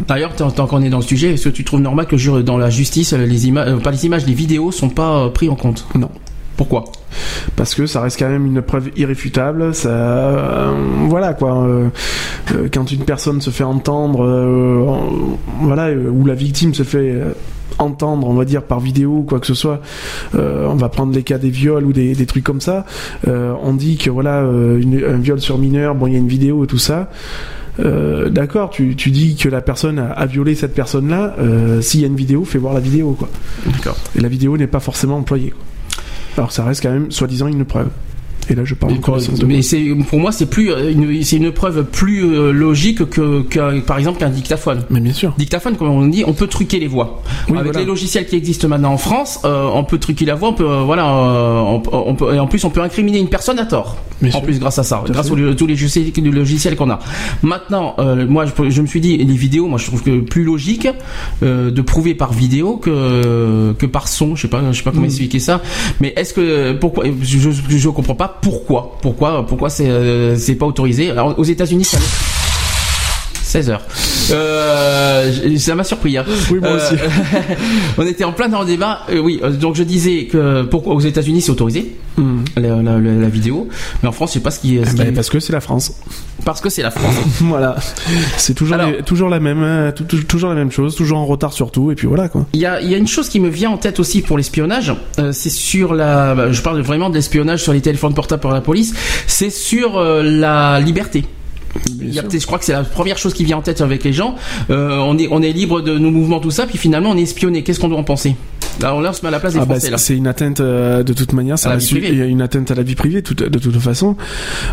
D'ailleurs, 0.08 0.34
tant, 0.36 0.50
tant 0.52 0.68
qu'on 0.68 0.82
est 0.82 0.90
dans 0.90 0.98
le 0.98 1.04
sujet, 1.04 1.34
est-ce 1.34 1.50
que 1.50 1.54
tu 1.54 1.64
trouves 1.64 1.82
normal 1.82 2.08
que 2.08 2.18
jure- 2.18 2.44
dans 2.44 2.58
la 2.58 2.70
justice, 2.70 3.14
les 3.14 3.48
images, 3.48 3.70
euh, 3.70 3.78
pas 3.78 3.92
les 3.92 4.06
images, 4.06 4.26
les 4.26 4.34
vidéos 4.34 4.72
sont 4.72 4.90
pas 4.90 5.26
euh, 5.26 5.30
pris 5.30 5.50
en 5.50 5.56
compte? 5.56 5.86
Non. 5.96 6.10
Pourquoi? 6.58 6.86
Parce 7.56 7.76
que 7.76 7.86
ça 7.86 8.02
reste 8.02 8.18
quand 8.20 8.30
même 8.30 8.46
une 8.48 8.62
preuve 8.62 8.90
irréfutable. 8.98 9.74
Ça, 9.76 9.90
euh, 9.90 10.72
voilà 11.08 11.34
quoi. 11.34 11.56
euh, 11.64 11.88
euh, 12.56 12.68
quand 12.74 12.92
une 12.92 13.04
personne 13.06 13.40
se 13.42 13.50
fait 13.52 13.64
entendre, 13.64 14.22
en- 14.88 15.38
voilà, 15.62 15.92
ou 15.94 16.26
la 16.26 16.34
victime 16.34 16.74
se 16.74 16.84
fait 16.84 17.14
entendre, 17.78 18.28
on 18.28 18.34
va 18.34 18.44
dire 18.44 18.64
par 18.64 18.80
vidéo 18.80 19.18
ou 19.20 19.24
quoi 19.24 19.40
que 19.40 19.46
ce 19.46 19.54
soit. 19.54 19.82
euh, 20.36 20.66
on 20.68 20.76
va 20.76 20.90
prendre 20.90 21.14
les 21.14 21.22
cas 21.24 21.38
des 21.38 21.52
viols 21.52 21.86
ou 21.86 21.94
des, 21.94 22.16
des 22.16 22.26
trucs 22.26 22.44
comme 22.44 22.62
ça. 22.62 22.86
euh, 23.28 23.54
on 23.62 23.74
dit 23.74 23.98
que 23.98 24.10
voilà, 24.10 24.42
une- 24.42 25.04
un 25.08 25.18
viol 25.18 25.40
sur 25.40 25.60
mineur, 25.60 25.94
bon, 25.94 26.08
il 26.08 26.14
y 26.14 26.16
a 26.16 26.20
une 26.20 26.28
vidéo 26.28 26.64
et 26.64 26.68
tout 26.68 26.80
ça. 26.80 27.10
Euh, 27.80 28.30
D'accord, 28.30 28.72
tu, 28.72 28.96
tu 28.96 29.12
dis 29.12 29.36
que 29.36 29.48
la 29.50 29.62
personne 29.62 30.00
a, 30.00 30.08
a 30.08 30.26
violé 30.26 30.56
cette 30.56 30.74
personne-là. 30.74 31.36
S'il 31.82 32.02
y 32.02 32.04
a 32.04 32.08
une 32.08 32.16
vidéo, 32.16 32.44
fais 32.46 32.58
voir 32.58 32.74
la 32.74 32.80
vidéo, 32.80 33.12
quoi. 33.18 33.30
D'accord. 33.68 33.96
Et 34.16 34.22
la 34.22 34.28
vidéo 34.30 34.58
n'est 34.58 34.66
pas 34.66 34.80
forcément 34.80 35.18
employée. 35.18 35.52
Quoi. 35.52 35.62
Alors 36.38 36.52
ça 36.52 36.64
reste 36.64 36.84
quand 36.84 36.92
même 36.92 37.12
soi-disant 37.12 37.48
une 37.48 37.66
preuve. 37.66 37.90
Et 38.50 38.56
là, 38.56 38.64
je 38.66 38.74
parle 38.76 38.94
de 38.94 39.46
Mais 39.46 39.62
c'est 39.62 39.84
pour 40.10 40.20
moi, 40.20 40.32
c'est 40.32 40.46
plus 40.50 40.72
euh, 40.72 40.94
c'est 41.24 41.38
une 41.38 41.52
preuve 41.52 41.84
plus 41.86 42.24
euh, 42.24 42.52
logique 42.52 43.10
que, 43.10 43.42
que, 43.44 43.80
par 43.82 43.98
exemple 43.98 44.20
qu'un 44.20 44.30
dictaphone. 44.30 44.84
Mais 44.90 45.00
bien 45.00 45.14
sûr. 45.14 45.34
Dictaphone, 45.38 45.76
comme 45.76 45.90
on 45.90 46.06
dit, 46.08 46.24
on 46.26 46.34
peut 46.34 46.48
truquer 46.48 46.80
les 46.80 46.88
voix. 46.88 47.22
Oui, 47.50 47.58
Avec 47.58 47.72
voilà. 47.74 47.80
les 47.82 47.86
logiciels 47.86 48.26
qui 48.26 48.36
existent 48.36 48.68
maintenant 48.68 48.94
en 48.94 48.98
France, 48.98 49.40
euh, 49.46 49.68
on 49.74 49.84
peut 49.84 49.98
truquer 49.98 50.26
la 50.26 50.36
voix. 50.36 50.50
On 50.50 50.54
peut, 50.54 50.70
euh, 50.70 50.84
voilà, 50.84 51.08
euh, 51.10 51.60
on, 51.60 51.82
on 51.92 52.16
peut, 52.16 52.34
et 52.34 52.40
en 52.40 52.48
plus, 52.48 52.64
on 52.64 52.70
peut 52.70 52.82
incriminer 52.82 53.20
une 53.20 53.30
personne 53.30 53.60
à 53.60 53.66
tort. 53.66 53.98
Bien 54.22 54.30
en 54.32 54.38
sûr. 54.38 54.44
plus, 54.44 54.60
grâce 54.60 54.80
à 54.80 54.84
ça, 54.84 55.04
Tout 55.06 55.12
grâce 55.12 55.30
aux 55.30 55.36
tous 55.54 55.68
les 55.68 55.76
logiciels, 56.32 56.76
qu'on 56.76 56.90
a. 56.90 57.00
Maintenant, 57.44 57.96
moi, 58.28 58.46
je, 58.46 58.70
je 58.70 58.82
me 58.82 58.88
suis 58.88 59.00
dit, 59.02 59.18
les 59.18 59.26
vidéos, 59.36 59.68
moi, 59.68 59.78
je 59.78 59.86
trouve 59.86 60.02
que 60.04 60.22
plus 60.22 60.44
logique 60.44 60.88
de 61.42 61.82
prouver 61.82 62.16
par 62.16 62.34
vidéo 62.34 62.78
que 62.78 63.74
que 63.78 63.86
par 63.86 64.08
son. 64.08 64.36
Je 64.36 64.44
sais 64.44 64.48
pas, 64.48 64.62
je 64.72 64.78
sais 64.78 64.84
pas 64.84 64.92
comment 64.92 65.04
Mm. 65.04 65.10
expliquer 65.10 65.40
ça. 65.40 65.62
Mais 66.02 66.14
est-ce 66.16 66.34
que 66.34 66.74
pourquoi 66.74 67.06
Je, 67.22 67.38
je, 67.40 67.52
je 67.78 67.90
comprends 67.90 68.16
pas 68.16 68.37
pourquoi 68.42 68.98
pourquoi 69.02 69.46
pourquoi 69.46 69.70
c'est 69.70 69.90
euh, 69.90 70.36
c'est 70.36 70.56
pas 70.56 70.66
autorisé. 70.66 71.12
Alors 71.12 71.38
aux 71.38 71.44
États-Unis 71.44 71.86
ça 71.86 71.98
16h. 73.48 73.80
Euh, 74.32 75.58
ça 75.58 75.76
m'a 75.76 75.86
surpris. 75.86 76.18
Hein. 76.18 76.26
Oui, 76.52 76.60
moi 76.60 76.72
euh, 76.72 76.78
aussi. 76.78 76.96
on 77.98 78.06
était 78.06 78.26
en 78.26 78.34
plein 78.34 78.50
dans 78.50 78.60
le 78.60 78.68
débat. 78.68 79.04
Euh, 79.10 79.20
oui, 79.20 79.40
donc 79.60 79.76
je 79.76 79.84
disais 79.84 80.26
que 80.26 80.64
pour, 80.64 80.86
aux 80.88 81.00
États-Unis, 81.00 81.42
c'est 81.42 81.52
autorisé, 81.52 81.96
hmm. 82.18 82.44
la, 82.58 83.30
vidéo. 83.30 83.70
Mais 84.04 84.10
en 84.10 84.12
France, 84.12 84.32
c'est 84.34 84.42
pas 84.42 84.52
ce 84.52 84.60
qui. 84.60 84.76
Eh 84.76 84.98
ben, 84.98 85.14
parce 85.14 85.30
que 85.30 85.40
c'est 85.40 85.54
la 85.54 85.62
France. 85.62 85.94
Parce 86.44 86.60
que 86.60 86.70
c'est 86.70 86.82
la 86.82 86.92
France. 86.92 87.16
voilà. 87.42 87.78
C'est 88.38 88.54
toujours, 88.54 88.78
toujours, 89.06 89.30
la 89.30 89.40
même, 89.40 89.94
toujours 90.28 90.50
la 90.50 90.56
même 90.56 90.72
chose, 90.72 90.96
toujours 90.96 91.18
en 91.18 91.26
retard 91.26 91.54
sur 91.54 91.72
tout. 91.72 91.92
Et 91.92 91.96
puis 91.96 92.08
voilà 92.08 92.28
quoi. 92.28 92.46
Il 92.52 92.60
y 92.60 92.66
a, 92.66 92.82
une 92.82 93.08
chose 93.08 93.30
qui 93.30 93.40
me 93.40 93.50
vient 93.50 93.70
en 93.70 93.78
tête 93.78 94.00
aussi 94.02 94.22
pour 94.22 94.38
l'espionnage. 94.38 94.94
C'est 95.32 95.50
sur 95.50 95.94
la. 95.94 96.36
Bah, 96.36 96.52
je 96.52 96.62
parle 96.62 96.82
vraiment 96.82 97.10
de 97.10 97.16
l'espionnage 97.16 97.64
sur 97.64 97.72
les 97.72 97.82
téléphones 97.82 98.14
portables 98.14 98.42
par 98.42 98.54
la 98.54 98.62
police. 98.62 98.94
C'est 99.26 99.50
sur 99.50 100.02
la 100.02 100.82
liberté. 100.82 101.24
Il 102.02 102.14
y 102.14 102.20
a 102.20 102.24
peut-être- 102.24 102.42
je 102.42 102.46
crois 102.48 102.60
que 102.60 102.66
c'est 102.66 102.74
la 102.74 102.84
première 102.84 103.18
chose 103.18 103.34
qui 103.34 103.44
vient 103.44 103.58
en 103.58 103.62
tête 103.62 103.82
avec 103.82 104.04
les 104.04 104.14
gens. 104.14 104.36
Euh, 104.70 104.98
on 104.98 105.18
est, 105.18 105.28
on 105.32 105.42
est 105.42 105.52
libre 105.52 105.82
de 105.82 105.98
nos 105.98 106.12
mouvements, 106.12 106.40
tout 106.40 106.52
ça, 106.52 106.66
puis 106.66 106.78
finalement 106.78 107.12
on 107.12 107.18
est 107.18 107.22
espionné. 107.24 107.64
Qu'est-ce 107.64 107.80
qu'on 107.80 107.90
doit 107.90 108.00
en 108.00 108.04
penser? 108.04 108.36
Alors 108.84 109.02
là, 109.02 109.10
on 109.10 109.14
se 109.14 109.24
met 109.24 109.30
à 109.30 109.32
la 109.32 109.40
place 109.40 109.54
des 109.54 109.60
Ah 109.60 109.66
bah, 109.66 109.80
Français 109.80 109.92
c'est 109.98 110.16
une 110.16 110.28
atteinte 110.28 110.60
euh, 110.60 111.02
de 111.02 111.12
toute 111.14 111.34
manière, 111.34 111.58
ça 111.58 111.72
reste 111.72 111.88
vie 111.88 111.94
privée. 112.00 112.10
il 112.14 112.20
y 112.20 112.22
a 112.22 112.26
une 112.26 112.44
atteinte 112.44 112.70
à 112.70 112.76
la 112.76 112.84
vie 112.84 112.94
privée 112.94 113.24
tout- 113.24 113.34
de 113.34 113.58
toute 113.58 113.76
façon. 113.80 114.16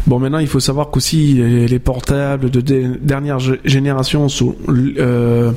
Bon 0.07 0.19
maintenant 0.19 0.41
il 0.41 0.47
faut 0.47 0.61
savoir 0.61 0.91
qu'aussi 0.91 1.35
les, 1.35 1.67
les 1.69 1.79
portables 1.79 2.51
de 2.51 2.61
dernière 2.61 3.39
gé- 3.39 3.61
génération 3.65 4.29
sont 4.29 4.57
euh, 4.99 5.53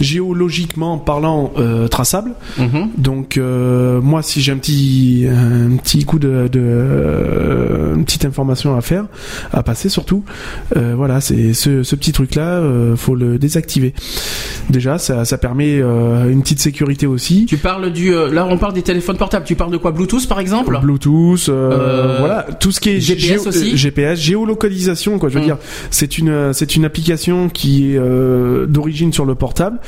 géologiquement 0.00 0.98
parlant 0.98 1.52
euh, 1.58 1.88
traçables. 1.88 2.32
Mhm. 2.58 2.88
Donc 2.98 3.36
euh, 3.38 4.00
moi 4.00 4.22
si 4.22 4.40
j'ai 4.40 4.52
un 4.52 4.58
petit 4.58 5.26
un 5.30 5.76
petit 5.76 6.04
coup 6.04 6.18
de, 6.18 6.48
de 6.52 6.60
euh, 6.60 7.94
une 7.96 8.04
petite 8.04 8.24
information 8.24 8.76
à 8.76 8.80
faire 8.80 9.04
à 9.52 9.62
passer 9.62 9.88
surtout 9.88 10.22
euh, 10.76 10.94
voilà 10.96 11.20
c'est 11.20 11.52
ce, 11.52 11.82
ce 11.82 11.96
petit 11.96 12.12
truc 12.12 12.34
là 12.34 12.60
faut 12.96 13.14
le 13.14 13.38
désactiver 13.38 13.94
déjà 14.68 14.98
ça, 14.98 15.24
ça 15.24 15.38
permet 15.38 15.80
euh, 15.80 16.30
une 16.30 16.42
petite 16.42 16.60
sécurité 16.60 17.06
aussi 17.06 17.46
Tu 17.46 17.56
parles 17.56 17.90
du, 17.92 18.14
euh, 18.14 18.30
là 18.32 18.46
on 18.48 18.56
parle 18.58 18.72
des 18.74 18.82
téléphones 18.82 19.16
portables. 19.16 19.44
Tu 19.44 19.54
parles 19.56 19.70
de 19.72 19.76
quoi? 19.76 19.90
Bluetooth 19.90 20.26
par 20.28 20.40
exemple? 20.40 20.78
Bluetooth, 20.82 21.48
euh, 21.48 21.70
Euh, 21.72 22.16
voilà, 22.20 22.46
tout 22.60 22.70
ce 22.72 22.80
qui 22.80 22.90
est 22.90 23.00
GPS 23.00 23.42
géo- 23.42 23.48
aussi? 23.48 23.72
Euh, 23.72 23.76
GPS, 23.76 24.18
géolocalisation, 24.20 25.18
quoi. 25.18 25.28
Je 25.28 25.34
veux 25.34 25.40
Mm. 25.40 25.46
dire, 25.46 25.58
c'est 25.90 26.18
une 26.18 26.28
euh, 26.28 26.52
c'est 26.52 26.76
une 26.76 26.84
application 26.84 27.48
qui 27.48 27.92
est 27.94 27.98
euh, 27.98 28.66
d'origine 28.66 29.12
sur 29.12 29.24
le 29.24 29.34
portable, 29.34 29.78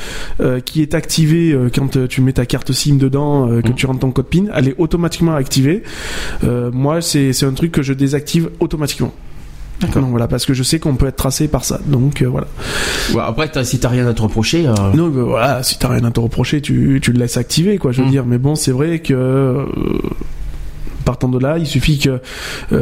euh, 0.41 0.61
qui 0.61 0.83
est 0.83 0.95
activée 0.95 1.53
euh, 1.53 1.69
quand 1.75 1.97
euh, 1.97 2.07
tu 2.09 2.21
mets 2.23 2.33
ta 2.33 2.47
carte 2.47 2.73
SIM 2.73 2.97
dedans, 2.97 3.49
euh, 3.51 3.61
que 3.63 3.71
Mm. 3.71 3.75
tu 3.75 3.87
rentres 3.87 4.01
ton 4.01 4.11
code 4.11 4.27
PIN, 4.27 4.45
elle 4.55 4.69
est 4.69 4.75
automatiquement 4.79 5.35
activée. 5.35 5.83
Euh, 6.45 6.71
moi, 6.73 7.01
c'est 7.01 7.33
c'est 7.33 7.47
un 7.47 7.53
truc 7.53 7.73
que 7.73 7.83
je 7.83 7.93
désactive 7.93 8.51
automatiquement. 8.61 9.13
D'accord. 9.81 10.03
Voilà, 10.05 10.29
parce 10.29 10.47
que 10.47 10.55
je 10.55 10.63
sais 10.63 10.79
qu'on 10.79 10.95
peut 10.95 11.07
être 11.07 11.17
tracé 11.17 11.49
par 11.49 11.65
ça. 11.65 11.81
Donc 11.87 12.23
euh, 12.23 12.27
voilà. 12.29 12.47
Ouais, 13.15 13.23
Après, 13.27 13.49
t'as- 13.51 13.65
si 13.65 13.81
t'as 13.81 13.89
rien 13.89 14.07
à 14.07 14.15
te 14.15 14.23
reprocher. 14.23 14.67
euh, 14.69 14.73
Non, 14.95 15.09
voilà, 15.11 15.63
si 15.65 15.77
t'as 15.79 15.89
rien 15.89 16.05
à 16.05 16.11
te 16.13 16.21
reprocher, 16.21 16.61
tu, 16.61 17.01
tu 17.03 17.13
le 17.13 17.19
laisses 17.19 17.37
activer, 17.37 17.79
quoi. 17.79 17.91
Je 17.93 18.01
veux 18.03 18.07
Mm. 18.09 18.11
dire, 18.13 18.25
mais 18.27 18.39
bon, 18.39 18.55
c'est 18.55 18.71
vrai 18.71 19.01
que 19.01 19.13
euh, 19.13 19.65
partant 21.05 21.29
de 21.29 21.39
là, 21.41 21.59
il 21.59 21.67
suffit 21.67 21.99
que 21.99 22.21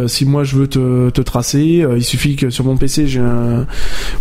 si 0.09 0.27
moi 0.27 0.45
je 0.45 0.57
veux 0.57 0.67
te, 0.67 1.09
te 1.09 1.23
tracer, 1.23 1.87
il 1.97 2.05
suffit 2.05 2.37
que 2.37 2.51
sur 2.51 2.65
mon 2.67 2.77
PC, 2.77 3.07
j'ai 3.07 3.21
un 3.21 3.67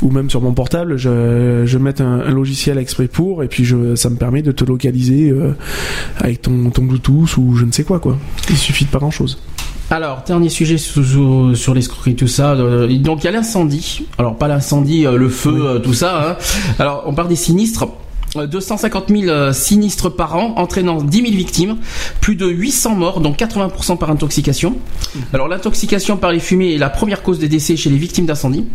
ou 0.02 0.10
même 0.10 0.30
sur 0.30 0.40
mon 0.42 0.54
portable, 0.54 0.96
je, 0.96 1.64
je 1.66 1.78
mette 1.78 2.00
un, 2.00 2.22
un 2.22 2.32
logiciel 2.32 2.78
exprès 2.78 3.10
pour, 3.10 3.44
et 3.44 3.50
puis 3.50 3.66
je, 3.66 3.96
ça 3.96 4.10
me 4.10 4.16
permet 4.16 4.42
de 4.42 4.54
te 4.54 4.64
localiser 4.64 5.34
avec 6.18 6.42
ton, 6.44 6.70
ton 6.70 6.84
Bluetooth 6.86 7.36
ou 7.36 7.56
je 7.56 7.66
ne 7.66 7.74
sais 7.74 7.84
quoi, 7.84 8.00
quoi. 8.00 8.18
Il 8.50 8.56
suffit 8.58 8.86
de 8.86 8.90
pas 8.90 9.00
grand 9.00 9.12
chose. 9.12 9.38
Alors, 9.92 10.22
dernier 10.26 10.50
sujet 10.50 10.78
sur, 10.78 11.04
sur, 11.04 11.52
sur 11.58 11.74
l'escroquerie, 11.74 12.16
tout 12.16 12.28
ça. 12.28 12.52
euh, 12.52 12.88
donc, 13.00 13.24
il 13.24 13.26
y 13.26 13.28
a 13.28 13.32
l'incendie. 13.32 14.06
Alors, 14.20 14.36
pas 14.38 14.48
l'incendie, 14.48 15.08
euh, 15.08 15.18
le 15.18 15.30
feu, 15.30 15.62
euh, 15.66 15.80
tout 15.80 15.94
ça. 15.94 16.30
hein. 16.32 16.36
Alors, 16.78 17.04
on 17.08 17.14
parle 17.14 17.28
des 17.28 17.36
sinistres. 17.36 17.88
Euh, 18.36 18.46
250 18.48 19.06
000 19.10 19.24
euh, 19.30 19.54
sinistres 19.54 20.16
par 20.16 20.36
an, 20.36 20.54
entraînant 20.58 21.02
10 21.02 21.18
000 21.22 21.32
victimes, 21.32 21.78
plus 22.22 22.36
de 22.36 22.48
800 22.48 22.96
morts, 22.96 23.22
dont 23.22 23.32
80% 23.34 23.98
par 23.98 24.12
intoxication. 24.12 24.76
Alors 25.34 25.48
l'intoxication 25.48 26.18
par 26.18 26.32
les 26.32 26.40
fumées 26.40 26.76
est 26.76 26.78
la 26.78 26.90
première 26.90 27.24
cause 27.24 27.40
des 27.40 27.48
décès 27.50 27.76
chez 27.76 27.90
les 27.90 27.98
victimes 27.98 28.26
d'incendie. 28.28 28.66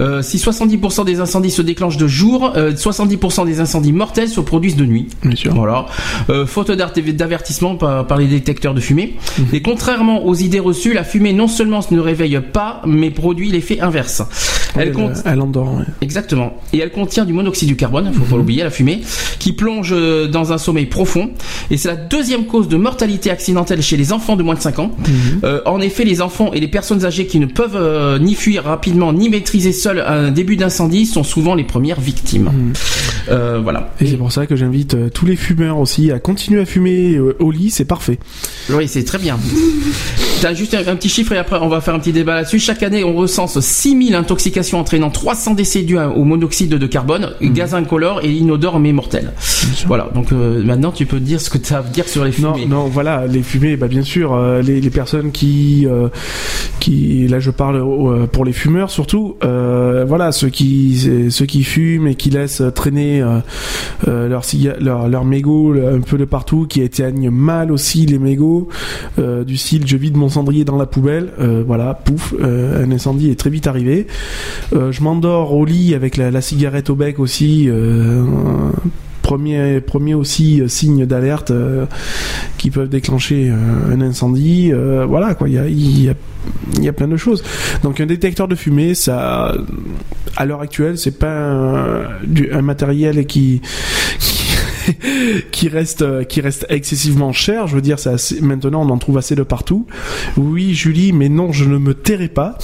Euh, 0.00 0.22
si 0.22 0.38
70% 0.38 1.04
des 1.04 1.20
incendies 1.20 1.50
se 1.50 1.62
déclenchent 1.62 1.96
de 1.98 2.06
jour, 2.06 2.52
euh, 2.56 2.72
70% 2.74 3.44
des 3.44 3.60
incendies 3.60 3.92
mortels 3.92 4.28
se 4.28 4.40
produisent 4.40 4.76
de 4.76 4.86
nuit. 4.86 5.08
Bien 5.22 5.36
sûr. 5.36 5.54
Voilà. 5.54 5.86
Euh, 6.30 6.46
faute 6.46 6.70
d'avertissement 6.70 7.76
par, 7.76 8.06
par 8.06 8.18
les 8.18 8.26
détecteurs 8.26 8.74
de 8.74 8.80
fumée. 8.80 9.16
Mhm. 9.38 9.46
Et 9.52 9.62
contrairement 9.62 10.24
aux 10.24 10.34
idées 10.34 10.60
reçues, 10.60 10.94
la 10.94 11.04
fumée 11.04 11.32
non 11.32 11.48
seulement 11.48 11.80
ne 11.90 12.00
réveille 12.00 12.40
pas, 12.40 12.80
mais 12.86 13.10
produit 13.10 13.50
l'effet 13.50 13.80
inverse. 13.80 14.22
Elle 14.76 14.88
Elle, 14.96 15.12
elle 15.24 15.40
endort. 15.40 15.74
ouais. 15.74 15.84
Exactement. 16.00 16.54
Et 16.72 16.78
elle 16.78 16.90
contient 16.90 17.24
du 17.24 17.32
monoxyde 17.32 17.68
du 17.68 17.76
carbone, 17.76 18.10
faut 18.12 18.20
Mhm. 18.24 18.26
pas 18.30 18.36
l'oublier, 18.36 18.53
la 18.62 18.70
fumée, 18.70 19.00
qui 19.38 19.52
plonge 19.52 19.92
euh, 19.92 20.28
dans 20.28 20.52
un 20.52 20.58
sommeil 20.58 20.86
profond. 20.86 21.30
Et 21.70 21.76
c'est 21.76 21.88
la 21.88 21.96
deuxième 21.96 22.46
cause 22.46 22.68
de 22.68 22.76
mortalité 22.76 23.30
accidentelle 23.30 23.82
chez 23.82 23.96
les 23.96 24.12
enfants 24.12 24.36
de 24.36 24.42
moins 24.42 24.54
de 24.54 24.60
5 24.60 24.78
ans. 24.78 24.90
Mhm. 24.96 25.40
Euh, 25.44 25.60
en 25.66 25.80
effet, 25.80 26.04
les 26.04 26.22
enfants 26.22 26.52
et 26.52 26.60
les 26.60 26.68
personnes 26.68 27.04
âgées 27.04 27.26
qui 27.26 27.38
ne 27.38 27.46
peuvent 27.46 27.76
euh, 27.76 28.18
ni 28.18 28.34
fuir 28.34 28.64
rapidement, 28.64 29.12
ni 29.12 29.28
maîtriser 29.28 29.72
seuls 29.72 30.04
un 30.06 30.30
début 30.30 30.56
d'incendie 30.56 31.06
sont 31.06 31.24
souvent 31.24 31.54
les 31.54 31.64
premières 31.64 32.00
victimes. 32.00 32.50
Mhm. 32.52 32.72
Euh, 33.30 33.60
voilà. 33.62 33.92
Et 34.00 34.06
c'est 34.06 34.16
pour 34.16 34.32
ça 34.32 34.46
que 34.46 34.56
j'invite 34.56 35.12
tous 35.12 35.26
les 35.26 35.36
fumeurs 35.36 35.78
aussi 35.78 36.10
à 36.10 36.18
continuer 36.18 36.60
à 36.60 36.66
fumer 36.66 37.18
au 37.18 37.50
lit, 37.50 37.70
c'est 37.70 37.84
parfait. 37.84 38.18
Oui, 38.70 38.86
c'est 38.88 39.04
très 39.04 39.18
bien. 39.18 39.38
T'as 40.40 40.52
juste 40.52 40.74
un, 40.74 40.86
un 40.86 40.96
petit 40.96 41.08
chiffre 41.08 41.32
et 41.32 41.38
après 41.38 41.56
on 41.62 41.68
va 41.68 41.80
faire 41.80 41.94
un 41.94 41.98
petit 41.98 42.12
débat 42.12 42.34
là-dessus. 42.34 42.58
Chaque 42.58 42.82
année, 42.82 43.02
on 43.02 43.14
recense 43.14 43.58
6000 43.60 44.14
intoxications 44.14 44.78
entraînant 44.78 45.08
300 45.08 45.54
décès 45.54 45.82
dus 45.82 45.96
au 45.98 46.24
monoxyde 46.24 46.74
de 46.74 46.86
carbone, 46.86 47.30
gaz 47.40 47.74
incolore 47.74 48.20
et 48.22 48.30
inodore 48.30 48.78
mais 48.78 48.92
mortel. 48.92 49.32
Voilà, 49.86 50.10
donc 50.14 50.32
euh, 50.32 50.62
maintenant 50.62 50.92
tu 50.92 51.06
peux 51.06 51.18
dire 51.20 51.40
ce 51.40 51.48
que 51.48 51.56
tu 51.56 51.72
as 51.72 51.78
à 51.78 51.82
dire 51.82 52.06
sur 52.06 52.24
les 52.24 52.32
Non, 52.40 52.54
fumées. 52.54 52.66
non, 52.66 52.84
voilà, 52.88 53.26
les 53.26 53.42
fumées, 53.42 53.76
bah 53.76 53.88
bien 53.88 54.02
sûr, 54.02 54.34
euh, 54.34 54.60
les, 54.60 54.82
les 54.82 54.90
personnes 54.90 55.32
qui, 55.32 55.86
euh, 55.86 56.08
qui, 56.78 57.26
là 57.28 57.40
je 57.40 57.50
parle 57.50 57.82
pour 58.28 58.44
les 58.44 58.52
fumeurs 58.52 58.90
surtout, 58.90 59.36
voilà, 59.40 60.30
ceux 60.32 60.50
qui, 60.50 61.28
ceux 61.30 61.46
qui 61.46 61.62
fument 61.64 62.08
et 62.08 62.14
qui 62.16 62.28
laissent 62.28 62.62
traîner 62.74 63.24
leur, 64.06 64.42
leur, 64.80 65.08
leur 65.08 65.24
mégot 65.24 65.72
un 65.74 66.00
peu 66.00 66.18
de 66.18 66.26
partout, 66.26 66.66
qui 66.68 66.82
éteignent 66.82 67.30
mal 67.30 67.72
aussi 67.72 68.04
les 68.04 68.18
mégots, 68.18 68.68
du 69.18 69.56
style 69.56 69.86
je 69.86 69.96
vide 69.96 70.16
mon 70.16 70.23
cendrier 70.28 70.64
dans 70.64 70.76
la 70.76 70.86
poubelle, 70.86 71.30
euh, 71.40 71.62
voilà, 71.66 71.94
pouf, 71.94 72.34
euh, 72.40 72.84
un 72.84 72.90
incendie 72.90 73.30
est 73.30 73.38
très 73.38 73.50
vite 73.50 73.66
arrivé. 73.66 74.06
Euh, 74.74 74.92
je 74.92 75.02
m'endors 75.02 75.52
au 75.54 75.64
lit 75.64 75.94
avec 75.94 76.16
la, 76.16 76.40
cigarette 76.40 76.90
au 76.90 76.94
bec 76.94 77.18
aussi. 77.18 77.68
Premier, 79.22 79.80
premier 79.80 80.12
aussi 80.12 80.62
signe 80.68 81.06
d'alerte 81.06 81.50
qui 82.58 82.70
peuvent 82.70 82.90
déclencher 82.90 83.50
un 83.50 84.00
incendie. 84.02 84.70
voilà 85.08 85.34
quoi, 85.34 85.48
il 85.48 86.04
y 86.04 86.88
a, 86.88 86.92
plein 86.92 87.08
de 87.08 87.16
choses. 87.16 87.42
Donc 87.82 88.00
un 88.00 88.06
détecteur 88.06 88.48
de 88.48 88.54
fumée, 88.54 88.94
ça, 88.94 89.54
à 90.36 90.44
l'heure 90.44 90.60
actuelle, 90.60 90.98
c'est 90.98 91.18
pas 91.18 92.04
un 92.52 92.62
matériel 92.62 93.24
qui 93.24 93.62
qui, 94.18 94.43
qui 95.50 95.68
reste 95.68 96.02
euh, 96.02 96.24
qui 96.24 96.40
reste 96.40 96.66
excessivement 96.68 97.32
cher. 97.32 97.66
Je 97.66 97.74
veux 97.74 97.80
dire, 97.82 97.98
c'est 97.98 98.10
assez- 98.10 98.40
maintenant 98.40 98.82
on 98.86 98.90
en 98.90 98.98
trouve 98.98 99.18
assez 99.18 99.34
de 99.34 99.42
partout. 99.42 99.86
Oui, 100.36 100.74
Julie, 100.74 101.12
mais 101.12 101.28
non, 101.28 101.52
je 101.52 101.64
ne 101.64 101.78
me 101.78 101.94
tairai 101.94 102.28
pas. 102.28 102.58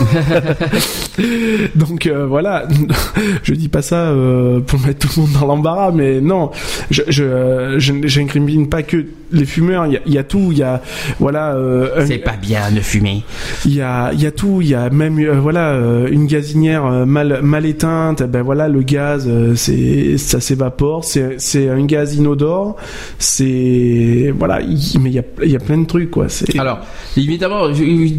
Donc 1.74 2.06
euh, 2.06 2.26
voilà, 2.26 2.66
je 3.42 3.54
dis 3.54 3.68
pas 3.68 3.82
ça 3.82 4.08
euh, 4.10 4.60
pour 4.60 4.80
mettre 4.80 5.06
tout 5.08 5.20
le 5.20 5.22
monde 5.26 5.32
dans 5.40 5.46
l'embarras, 5.46 5.92
mais 5.92 6.20
non, 6.20 6.50
je 6.90 7.02
je 7.08 7.74
je 7.78 7.92
j'incrimine 8.04 8.68
pas 8.68 8.82
que 8.82 9.04
les 9.32 9.44
fumeurs. 9.44 9.86
Il 9.86 9.92
y 9.92 9.96
a, 9.96 10.00
il 10.06 10.12
y 10.14 10.18
a 10.18 10.24
tout, 10.24 10.48
il 10.52 10.58
y 10.58 10.62
a 10.62 10.80
voilà, 11.18 11.54
euh, 11.54 12.04
C'est 12.06 12.18
pas 12.18 12.36
bien 12.36 12.70
de 12.72 12.80
fumer. 12.80 13.22
il 13.66 13.74
y 13.74 13.80
a 13.82 14.10
il 14.12 14.22
y 14.22 14.26
a 14.26 14.30
tout, 14.32 14.60
il 14.62 14.68
y 14.68 14.74
a 14.74 14.88
même 14.90 15.20
voilà 15.40 15.78
une 16.10 16.26
gazinière 16.26 16.84
mal 17.06 17.40
mal 17.42 17.66
éteinte. 17.66 18.22
Ben 18.22 18.42
voilà, 18.42 18.68
le 18.68 18.82
gaz, 18.82 19.28
c'est 19.56 20.16
ça 20.18 20.40
s'évapore. 20.40 21.04
C'est 21.04 21.40
c'est 21.60 21.68
un 21.70 21.84
gaz 21.84 22.14
inodore. 22.14 22.76
C'est 23.18 24.32
voilà, 24.38 24.60
il- 24.60 24.98
mais 25.00 25.10
il 25.10 25.14
y 25.14 25.18
a 25.18 25.22
y 25.46 25.56
a 25.56 25.58
plein 25.58 25.78
de 25.78 25.86
trucs 25.86 26.10
quoi. 26.10 26.26
C'est 26.28 26.58
Alors, 26.58 26.80
évidemment, 27.16 27.68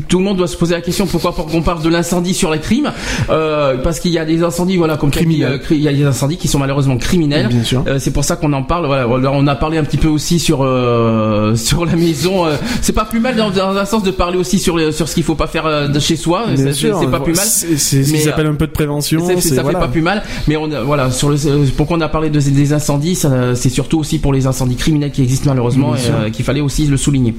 tout 0.07 0.17
le 0.19 0.23
monde 0.23 0.37
doit 0.37 0.47
se 0.47 0.57
poser 0.57 0.75
la 0.75 0.81
question 0.81 1.05
pourquoi 1.05 1.33
pour 1.33 1.45
qu'on 1.47 1.61
parle 1.61 1.81
de 1.83 1.89
l'incendie 1.89 2.33
sur 2.33 2.51
les 2.51 2.59
crimes 2.59 2.91
euh, 3.29 3.77
Parce 3.83 3.99
qu'il 3.99 4.11
y 4.11 4.17
a 4.19 4.25
des 4.25 4.43
incendies, 4.43 4.77
voilà, 4.77 4.97
comme 4.97 5.11
Criminels. 5.11 5.53
euh, 5.53 5.57
il 5.71 5.81
y 5.81 5.87
a 5.87 5.93
des 5.93 6.03
incendies 6.03 6.37
qui 6.37 6.47
sont 6.47 6.59
malheureusement 6.59 6.97
criminels. 6.97 7.47
Bien 7.47 7.63
sûr. 7.63 7.83
Euh, 7.87 7.97
c'est 7.99 8.11
pour 8.11 8.23
ça 8.23 8.35
qu'on 8.35 8.53
en 8.53 8.63
parle. 8.63 8.85
Voilà, 8.85 9.31
on 9.31 9.47
a 9.47 9.55
parlé 9.55 9.77
un 9.77 9.83
petit 9.83 9.97
peu 9.97 10.07
aussi 10.07 10.39
sur 10.39 10.59
euh, 10.63 11.55
sur 11.55 11.85
la 11.85 11.95
maison. 11.95 12.45
c'est 12.81 12.93
pas 12.93 13.05
plus 13.05 13.19
mal 13.19 13.35
dans, 13.35 13.49
dans 13.49 13.75
un 13.77 13.85
sens 13.85 14.03
de 14.03 14.11
parler 14.11 14.37
aussi 14.37 14.59
sur 14.59 14.77
les- 14.77 14.91
sur 14.91 15.07
ce 15.07 15.15
qu'il 15.15 15.23
faut 15.23 15.35
pas 15.35 15.47
faire 15.47 15.89
de 15.89 15.99
chez 15.99 16.15
soi. 16.15 16.45
C'est- 16.55 16.91
pas 17.11 17.19
plus 17.19 17.33
mal. 17.33 17.45
C'est 17.45 17.77
ce 17.77 18.11
qui 18.11 18.19
s'appelle 18.19 18.47
un 18.47 18.55
peu 18.55 18.67
de 18.67 18.71
prévention. 18.71 19.19
Ça 19.39 19.61
voilà. 19.63 19.79
fait 19.79 19.85
pas 19.85 19.91
plus 19.91 20.01
mal, 20.01 20.23
mais 20.47 20.55
on 20.57 20.69
voilà 20.85 21.11
sur 21.11 21.29
le 21.29 21.35
pourquoi 21.75 21.97
on 21.97 22.01
a 22.01 22.09
parlé 22.09 22.29
de, 22.29 22.39
des 22.39 22.73
incendies, 22.73 23.15
ça, 23.15 23.29
c'est 23.55 23.69
surtout 23.69 23.99
aussi 23.99 24.19
pour 24.19 24.33
les 24.33 24.47
incendies 24.47 24.75
criminels 24.75 25.11
qui 25.11 25.21
existent 25.21 25.49
malheureusement 25.49 25.95
et 25.95 25.99
euh, 26.09 26.29
qu'il 26.29 26.45
fallait 26.45 26.61
aussi 26.61 26.87
le 26.87 26.97
souligner. 26.97 27.35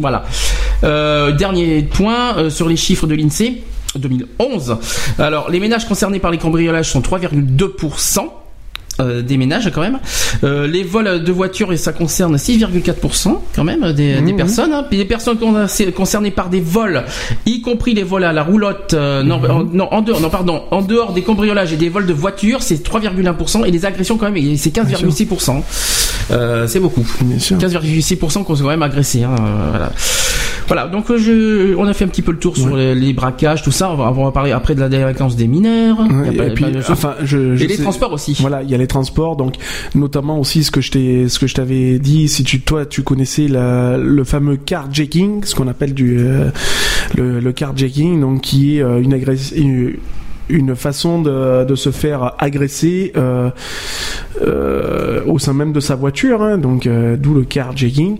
Voilà. 0.00 0.24
Euh, 0.84 1.32
dernier 1.32 1.82
point 1.82 2.36
euh, 2.36 2.50
sur 2.50 2.68
les 2.68 2.76
chiffres 2.76 3.06
de 3.06 3.14
l'Insee 3.14 3.62
2011. 3.96 4.78
Alors 5.18 5.50
les 5.50 5.60
ménages 5.60 5.86
concernés 5.86 6.18
par 6.18 6.30
les 6.30 6.38
cambriolages 6.38 6.90
sont 6.90 7.00
3,2%. 7.00 8.20
Euh, 9.00 9.22
des 9.22 9.36
ménages 9.36 9.70
quand 9.74 9.80
même. 9.80 9.98
Euh, 10.44 10.66
les 10.66 10.82
vols 10.82 11.22
de 11.22 11.32
voitures 11.32 11.72
et 11.72 11.76
ça 11.76 11.92
concerne 11.92 12.36
6,4% 12.36 13.36
quand 13.54 13.64
même 13.64 13.92
des, 13.92 14.20
des 14.20 14.32
personnes. 14.34 14.72
hein. 14.72 14.84
Puis 14.88 14.98
les 14.98 15.04
personnes 15.04 15.38
con- 15.38 15.66
concernées 15.96 16.30
par 16.30 16.48
des 16.48 16.60
vols, 16.60 17.04
y 17.46 17.60
compris 17.62 17.94
les 17.94 18.02
vols 18.02 18.24
à 18.24 18.32
la 18.32 18.42
roulotte, 18.42 18.94
euh, 18.94 19.22
non, 19.22 19.40
en, 19.48 19.64
non 19.64 19.88
en 19.92 20.02
dehors, 20.02 20.20
non 20.20 20.30
pardon, 20.30 20.62
en 20.70 20.82
dehors 20.82 21.12
des 21.12 21.22
cambriolages 21.22 21.72
et 21.72 21.76
des 21.76 21.88
vols 21.88 22.06
de 22.06 22.12
voitures, 22.12 22.62
c'est 22.62 22.82
3,1% 22.86 23.64
et 23.66 23.70
les 23.70 23.84
agressions 23.84 24.16
quand 24.16 24.30
même, 24.30 24.56
c'est 24.56 24.74
15,6%. 24.74 25.62
Euh, 26.30 26.66
c'est 26.66 26.80
beaucoup. 26.80 27.06
Bien 27.22 27.38
sûr. 27.38 27.56
15,6% 27.56 28.44
qu'on 28.44 28.54
s'est 28.54 28.62
quand 28.62 28.68
même 28.68 28.82
agressé. 28.82 29.22
Hein, 29.22 29.34
euh, 29.40 29.66
voilà. 29.70 29.92
Voilà, 30.68 30.86
donc 30.86 31.10
euh, 31.10 31.16
je, 31.18 31.74
on 31.76 31.86
a 31.86 31.92
fait 31.94 32.04
un 32.04 32.08
petit 32.08 32.22
peu 32.22 32.30
le 32.30 32.38
tour 32.38 32.56
sur 32.56 32.76
les, 32.76 32.94
les 32.94 33.12
braquages, 33.12 33.62
tout 33.62 33.70
ça. 33.72 33.90
On 33.90 33.96
va, 33.96 34.12
on 34.14 34.24
va 34.24 34.30
parler 34.32 34.52
après 34.52 34.74
de 34.74 34.80
la 34.80 34.88
délinquance 34.88 35.34
des 35.34 35.48
mineurs. 35.48 35.98
Ouais, 36.00 36.30
pas- 36.32 36.46
et 36.46 36.50
puis, 36.54 36.66
enfin, 36.90 37.14
je, 37.22 37.56
je 37.56 37.64
et 37.64 37.66
les 37.68 37.76
sais- 37.76 37.82
transports 37.82 38.12
aussi. 38.12 38.36
Voilà, 38.40 38.62
il 38.62 38.70
y 38.70 38.74
a 38.74 38.78
les 38.78 38.86
transports, 38.86 39.36
donc 39.36 39.54
notamment 39.94 40.38
aussi 40.38 40.62
ce 40.64 40.70
que 40.70 40.80
je 40.80 40.90
t'ai, 40.90 41.28
ce 41.28 41.38
que 41.38 41.46
je 41.46 41.54
t'avais 41.54 41.98
dit, 41.98 42.28
si 42.28 42.44
tu, 42.44 42.60
toi, 42.60 42.84
tu 42.86 43.02
connaissais 43.02 43.48
la, 43.48 43.96
le 43.96 44.24
fameux 44.24 44.56
carjacking, 44.56 45.42
ce 45.44 45.54
qu'on 45.54 45.68
appelle 45.68 45.94
du, 45.94 46.18
euh, 46.20 46.50
le, 47.16 47.40
le 47.40 47.52
carjacking, 47.52 48.20
donc 48.20 48.42
qui 48.42 48.76
est 48.76 48.82
euh, 48.82 49.00
une 49.02 49.14
agress- 49.14 49.54
une, 50.48 50.74
façon 50.76 51.22
de, 51.22 51.74
se 51.74 51.90
faire 51.90 52.34
agresser 52.38 53.12
euh, 53.16 53.50
euh, 54.42 55.20
au 55.26 55.38
sein 55.38 55.52
même 55.52 55.72
de 55.72 55.80
sa 55.80 55.94
voiture, 55.94 56.42
hein, 56.42 56.58
donc 56.58 56.86
euh, 56.86 57.16
d'où 57.16 57.34
le 57.34 57.44
carjacking. 57.44 58.18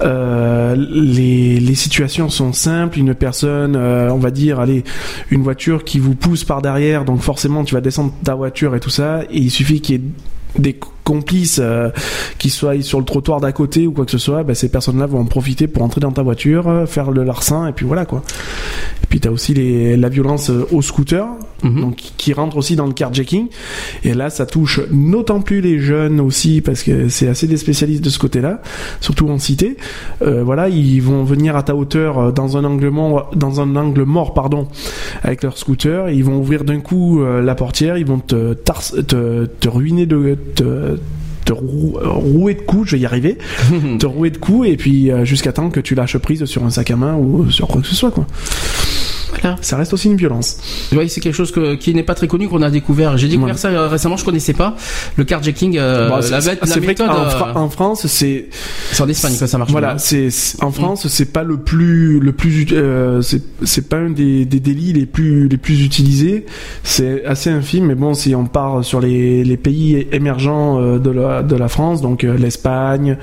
Les, 0.00 1.60
les 1.60 1.74
situations 1.74 2.28
sont 2.28 2.52
simples. 2.52 2.98
Une 2.98 3.14
personne, 3.14 3.76
on 3.76 4.18
va 4.18 4.30
dire, 4.30 4.60
allez, 4.60 4.84
une 5.30 5.42
voiture 5.42 5.84
qui 5.84 5.98
vous 5.98 6.14
pousse 6.14 6.44
par 6.44 6.62
derrière, 6.62 7.04
donc 7.04 7.20
forcément 7.20 7.64
tu 7.64 7.74
vas 7.74 7.80
descendre 7.80 8.12
ta 8.24 8.34
voiture 8.34 8.74
et 8.74 8.80
tout 8.80 8.90
ça, 8.90 9.22
et 9.30 9.38
il 9.38 9.50
suffit 9.50 9.80
qu'il 9.80 9.94
y 9.94 9.98
ait 9.98 10.02
des 10.58 10.78
complices 11.10 11.58
euh, 11.60 11.90
qui 12.38 12.50
soient 12.50 12.80
sur 12.82 12.98
le 13.00 13.04
trottoir 13.04 13.40
d'à 13.40 13.50
côté 13.52 13.86
ou 13.86 13.92
quoi 13.92 14.04
que 14.04 14.10
ce 14.12 14.18
soit, 14.18 14.44
bah, 14.44 14.54
ces 14.54 14.68
personnes-là 14.70 15.06
vont 15.06 15.18
en 15.20 15.24
profiter 15.24 15.66
pour 15.66 15.82
entrer 15.82 16.00
dans 16.00 16.12
ta 16.12 16.22
voiture, 16.22 16.68
euh, 16.68 16.86
faire 16.86 17.10
le 17.10 17.24
larcin 17.24 17.66
et 17.66 17.72
puis 17.72 17.84
voilà 17.86 18.04
quoi. 18.04 18.22
Et 19.02 19.06
puis 19.08 19.18
t'as 19.18 19.30
aussi 19.30 19.52
les, 19.54 19.96
la 19.96 20.08
violence 20.08 20.50
euh, 20.50 20.66
au 20.70 20.82
scooter, 20.82 21.26
Mhm. 21.62 21.80
donc 21.82 21.96
qui 22.16 22.32
rentre 22.32 22.56
aussi 22.56 22.74
dans 22.74 22.86
le 22.86 22.94
carjacking. 22.94 23.48
Et 24.02 24.14
là, 24.14 24.30
ça 24.30 24.46
touche 24.46 24.80
d'autant 24.90 25.42
plus 25.42 25.60
les 25.60 25.78
jeunes 25.78 26.18
aussi 26.18 26.62
parce 26.62 26.82
que 26.82 27.10
c'est 27.10 27.28
assez 27.28 27.46
des 27.46 27.58
spécialistes 27.58 28.02
de 28.02 28.08
ce 28.08 28.18
côté-là, 28.18 28.62
surtout 29.02 29.28
en 29.28 29.38
cité. 29.38 29.76
Euh, 30.22 30.42
voilà, 30.42 30.70
ils 30.70 31.00
vont 31.02 31.22
venir 31.22 31.56
à 31.56 31.62
ta 31.62 31.74
hauteur 31.76 32.32
dans 32.32 32.56
un 32.56 32.64
angle 32.64 32.88
mort, 32.88 33.30
dans 33.36 33.60
un 33.60 33.76
angle 33.76 34.04
mort, 34.04 34.32
pardon, 34.32 34.68
avec 35.22 35.42
leur 35.42 35.58
scooter. 35.58 36.08
Ils 36.08 36.24
vont 36.24 36.38
ouvrir 36.38 36.64
d'un 36.64 36.80
coup 36.80 37.22
la 37.22 37.54
portière, 37.54 37.98
ils 37.98 38.06
vont 38.06 38.20
te, 38.20 38.54
tars- 38.54 38.94
te, 39.06 39.44
te 39.44 39.68
ruiner 39.68 40.06
de 40.06 40.38
te, 40.54 40.96
te 41.50 41.54
rou- 41.54 41.98
euh, 42.00 42.08
rouer 42.08 42.54
de 42.54 42.60
coups, 42.60 42.90
je 42.90 42.96
vais 42.96 43.02
y 43.02 43.06
arriver, 43.06 43.36
te 43.98 44.06
rouer 44.06 44.30
de 44.30 44.36
coups 44.38 44.68
et 44.68 44.76
puis 44.76 45.10
euh, 45.10 45.24
jusqu'à 45.24 45.52
temps 45.52 45.68
que 45.70 45.80
tu 45.80 45.94
lâches 45.96 46.16
prise 46.18 46.44
sur 46.44 46.64
un 46.64 46.70
sac 46.70 46.90
à 46.92 46.96
main 46.96 47.16
ou 47.16 47.50
sur 47.50 47.66
quoi 47.66 47.80
que 47.80 47.86
ce 47.88 47.94
soit 47.94 48.10
quoi. 48.12 48.26
Là. 49.42 49.56
Ça 49.60 49.76
reste 49.76 49.92
aussi 49.92 50.08
une 50.08 50.16
violence. 50.16 50.58
Oui, 50.92 51.08
c'est 51.08 51.20
quelque 51.20 51.34
chose 51.34 51.52
que, 51.52 51.74
qui 51.74 51.94
n'est 51.94 52.02
pas 52.02 52.14
très 52.14 52.26
connu 52.28 52.48
qu'on 52.48 52.62
a 52.62 52.70
découvert. 52.70 53.16
J'ai 53.18 53.28
découvert 53.28 53.54
Ouais. 53.54 53.60
ça 53.60 53.68
euh, 53.68 53.88
récemment, 53.88 54.16
je 54.16 54.24
connaissais 54.24 54.52
pas 54.52 54.76
le 55.16 55.24
carjacking. 55.24 55.78
Euh, 55.78 56.08
Bon, 56.08 56.16
la, 56.16 56.22
c'est- 56.22 56.30
la 56.30 56.40
vrai 56.40 56.80
méthode, 56.80 57.10
euh, 57.10 57.30
Fra- 57.30 57.56
en 57.56 57.68
France, 57.70 58.06
c'est 58.06 58.48
c'est 58.92 59.02
en 59.02 59.08
Espagne 59.08 59.36
que 59.38 59.46
ça 59.46 59.58
marche. 59.58 59.70
Voilà, 59.70 59.98
c'est 59.98 60.28
en 60.62 60.70
France, 60.70 61.06
c'est 61.08 61.32
pas 61.32 61.42
le 61.44 61.56
plus 61.58 62.20
le 62.20 62.32
plus 62.32 62.66
euh, 62.72 63.20
c'est 63.22 63.88
pas 63.88 63.96
un 63.98 64.10
des, 64.10 64.44
des 64.44 64.60
délits 64.60 64.92
les 64.92 65.06
plus 65.06 65.48
les 65.48 65.56
plus 65.56 65.84
utilisés. 65.84 66.46
C'est 66.82 67.24
assez 67.24 67.50
infime, 67.50 67.86
mais 67.86 67.94
bon, 67.94 68.14
si 68.14 68.34
on 68.34 68.46
part 68.46 68.84
sur 68.84 69.00
les, 69.00 69.44
les 69.44 69.56
pays 69.56 70.06
émergents 70.12 70.80
de 70.98 71.10
la 71.10 71.42
de 71.42 71.56
la 71.56 71.68
France, 71.68 72.00
donc 72.02 72.22
l'Espagne, 72.22 73.16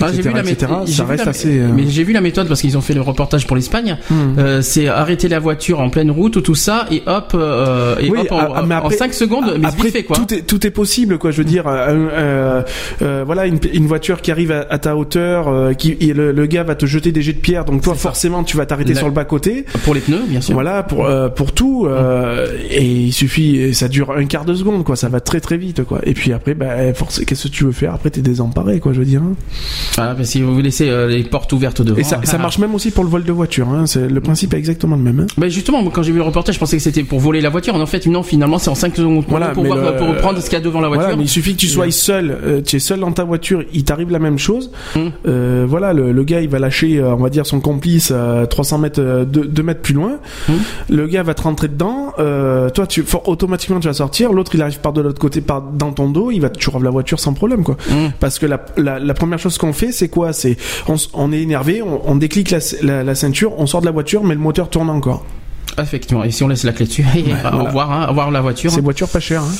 Ah, 0.00 0.08
etc., 0.08 0.22
vu 0.22 0.32
la 0.34 0.40
etc., 0.40 0.54
méthode. 0.72 0.88
ça 0.88 1.04
reste 1.04 1.26
assez. 1.26 1.60
Mais 1.74 1.86
j'ai 1.88 2.04
vu 2.04 2.12
la 2.12 2.20
méthode 2.20 2.48
parce 2.48 2.60
qu'ils 2.60 2.76
ont 2.78 2.80
fait 2.80 2.94
le 2.94 3.00
reportage 3.00 3.46
pour 3.46 3.56
l'Espagne. 3.56 3.96
Euh, 4.38 4.62
c'est 4.62 4.88
arrêter 4.88 5.28
la 5.28 5.38
voiture 5.50 5.80
en 5.80 5.90
pleine 5.90 6.10
route 6.12 6.36
ou 6.36 6.40
tout 6.40 6.54
ça 6.54 6.86
et 6.90 7.02
hop, 7.06 7.32
euh, 7.34 7.96
et 7.98 8.08
Oui, 8.08 8.20
hop 8.20 8.32
en, 8.32 8.38
ah, 8.54 8.62
mais 8.66 8.74
après- 8.76 8.96
5 8.96 9.12
secondes, 9.14 9.56
mais 9.58 9.66
Après, 9.66 9.84
vite 9.84 9.92
fait 9.92 10.02
quoi. 10.04 10.16
tout 10.16 10.32
est 10.32 10.42
tout 10.42 10.64
est 10.66 10.70
possible, 10.70 11.18
quoi. 11.18 11.30
Je 11.32 11.38
veux 11.38 11.44
dire, 11.44 11.64
euh, 11.66 12.62
euh, 13.02 13.22
voilà, 13.26 13.46
une, 13.46 13.58
une 13.72 13.86
voiture 13.86 14.20
qui 14.22 14.30
arrive 14.30 14.52
à, 14.52 14.66
à 14.70 14.78
ta 14.78 14.96
hauteur, 14.96 15.74
qui 15.76 15.96
et 16.00 16.12
le, 16.12 16.30
le 16.32 16.46
gars 16.46 16.62
va 16.62 16.74
te 16.76 16.86
jeter 16.86 17.10
des 17.12 17.22
jets 17.22 17.32
de 17.32 17.38
pierre, 17.40 17.64
donc 17.64 17.82
toi 17.82 17.94
ça. 17.94 18.00
forcément 18.00 18.44
tu 18.44 18.56
vas 18.56 18.66
t'arrêter 18.66 18.94
sur 18.94 19.06
le 19.06 19.12
bas 19.12 19.24
côté. 19.24 19.64
Pour 19.84 19.94
les 19.94 20.00
pneus, 20.00 20.22
bien 20.28 20.40
sûr. 20.40 20.54
Voilà 20.54 20.82
pour 20.84 21.08
pour 21.34 21.52
tout 21.52 21.86
euh, 21.86 22.46
et 22.70 22.84
il 22.84 23.12
suffit 23.12 23.74
ça 23.74 23.88
dure 23.88 24.12
un 24.12 24.24
quart 24.26 24.44
de 24.44 24.54
seconde 24.54 24.84
quoi 24.84 24.96
ça 24.96 25.08
va 25.08 25.20
très 25.20 25.40
très 25.40 25.56
vite 25.56 25.84
quoi 25.84 26.00
et 26.04 26.14
puis 26.14 26.32
après 26.32 26.54
bah 26.54 26.92
forcément 26.94 27.26
qu'est-ce 27.26 27.48
que 27.48 27.52
tu 27.52 27.64
veux 27.64 27.72
faire? 27.72 27.94
Après 27.94 28.10
t'es 28.10 28.20
désemparé 28.22 28.78
quoi 28.80 28.92
je 28.92 29.00
veux 29.00 29.04
dire 29.04 29.22
hein. 29.22 29.34
Parce 29.96 30.16
que 30.18 30.24
si 30.24 30.42
vous 30.42 30.60
laissez 30.60 30.90
les 31.08 31.24
portes 31.24 31.52
ouvertes 31.52 31.82
devant. 31.82 31.98
et 31.98 32.04
ça, 32.04 32.20
ça 32.24 32.36
ah. 32.38 32.42
marche 32.42 32.58
même 32.58 32.74
aussi 32.74 32.90
pour 32.90 33.04
le 33.04 33.10
vol 33.10 33.24
de 33.24 33.32
voiture 33.32 33.68
hein. 33.68 33.86
c'est 33.86 34.08
le 34.08 34.20
principe 34.20 34.54
est 34.54 34.58
exactement 34.58 34.96
le 34.96 35.02
même 35.02 35.20
hein. 35.20 35.26
Ben 35.40 35.48
justement, 35.50 35.82
moi, 35.82 35.90
quand 35.94 36.02
j'ai 36.02 36.12
vu 36.12 36.18
le 36.18 36.24
reportage, 36.24 36.54
je 36.54 36.60
pensais 36.60 36.76
que 36.76 36.82
c'était 36.82 37.02
pour 37.02 37.18
voler 37.18 37.40
la 37.40 37.48
voiture. 37.48 37.74
En 37.74 37.86
fait, 37.86 38.06
non, 38.06 38.22
finalement, 38.22 38.58
c'est 38.58 38.70
en 38.70 38.74
5 38.74 38.94
secondes 38.96 39.24
Voilà, 39.28 39.48
pour, 39.48 39.64
voir- 39.64 39.78
le- 39.92 39.96
pour 39.96 40.14
prendre 40.16 40.38
ce 40.38 40.44
qu'il 40.44 40.52
y 40.52 40.56
a 40.56 40.60
devant 40.64 40.80
la 40.80 40.88
voiture. 40.88 41.04
Voilà, 41.04 41.16
mais 41.16 41.24
il 41.24 41.28
suffit 41.28 41.54
que 41.54 41.60
tu 41.60 41.66
sois 41.66 41.90
seul, 41.90 42.30
euh, 42.30 42.60
tu 42.62 42.76
es 42.76 42.78
seul 42.78 43.00
dans 43.00 43.10
ta 43.12 43.24
voiture, 43.24 43.64
il 43.72 43.84
t'arrive 43.84 44.10
la 44.10 44.18
même 44.18 44.38
chose. 44.38 44.70
Mm. 44.94 45.00
Euh, 45.26 45.64
voilà, 45.68 45.92
le, 45.92 46.12
le 46.12 46.24
gars 46.24 46.40
il 46.42 46.48
va 46.48 46.58
lâcher, 46.58 46.98
euh, 46.98 47.14
on 47.14 47.16
va 47.22 47.30
dire 47.30 47.46
son 47.46 47.60
complice 47.60 48.10
à 48.10 48.46
300 48.46 48.78
mètres, 48.78 49.00
euh, 49.00 49.24
2, 49.24 49.62
mètres 49.62 49.80
plus 49.80 49.94
loin. 49.94 50.18
Mm. 50.48 50.52
Le 50.90 51.06
gars 51.06 51.22
va 51.22 51.34
te 51.34 51.42
rentrer 51.42 51.68
dedans. 51.68 52.12
Euh, 52.18 52.68
toi, 52.70 52.86
tu 52.86 53.02
for- 53.02 53.26
automatiquement 53.28 53.80
tu 53.80 53.88
vas 53.88 53.94
sortir. 53.94 54.32
L'autre 54.32 54.54
il 54.54 54.62
arrive 54.62 54.80
par 54.80 54.92
de 54.92 55.00
l'autre 55.00 55.18
côté, 55.20 55.40
par 55.40 55.62
dans 55.62 55.92
ton 55.92 56.10
dos, 56.10 56.30
il 56.30 56.40
va 56.40 56.50
te 56.50 56.58
tuer 56.58 56.70
la 56.82 56.90
voiture 56.90 57.18
sans 57.18 57.32
problème 57.32 57.62
quoi. 57.64 57.76
Mm. 57.88 58.08
Parce 58.20 58.38
que 58.38 58.46
la, 58.46 58.60
la, 58.76 58.98
la 58.98 59.14
première 59.14 59.38
chose 59.38 59.56
qu'on 59.58 59.72
fait, 59.72 59.90
c'est 59.92 60.08
quoi? 60.08 60.32
C'est 60.32 60.56
on, 60.86 60.96
on 61.14 61.32
est 61.32 61.40
énervé, 61.40 61.82
on, 61.82 62.00
on 62.10 62.16
déclique 62.16 62.50
la, 62.50 62.58
la, 62.82 63.02
la 63.04 63.14
ceinture, 63.14 63.52
on 63.58 63.66
sort 63.66 63.80
de 63.80 63.86
la 63.86 63.92
voiture, 63.92 64.22
mais 64.24 64.34
le 64.34 64.40
moteur 64.40 64.68
tourne 64.68 64.90
encore. 64.90 65.24
Effectivement. 65.82 66.24
Et 66.24 66.30
si 66.30 66.42
on 66.42 66.48
laisse 66.48 66.64
la 66.64 66.72
clé 66.72 66.86
dessus, 66.86 67.04
au 67.52 67.64
revoir, 67.64 67.90
hein, 67.90 68.04
au 68.06 68.08
revoir 68.08 68.30
la 68.30 68.40
voiture. 68.40 68.70
C'est 68.70 68.80
voiture 68.80 69.08
pas 69.08 69.20
chère. 69.20 69.42
Hein. 69.42 69.52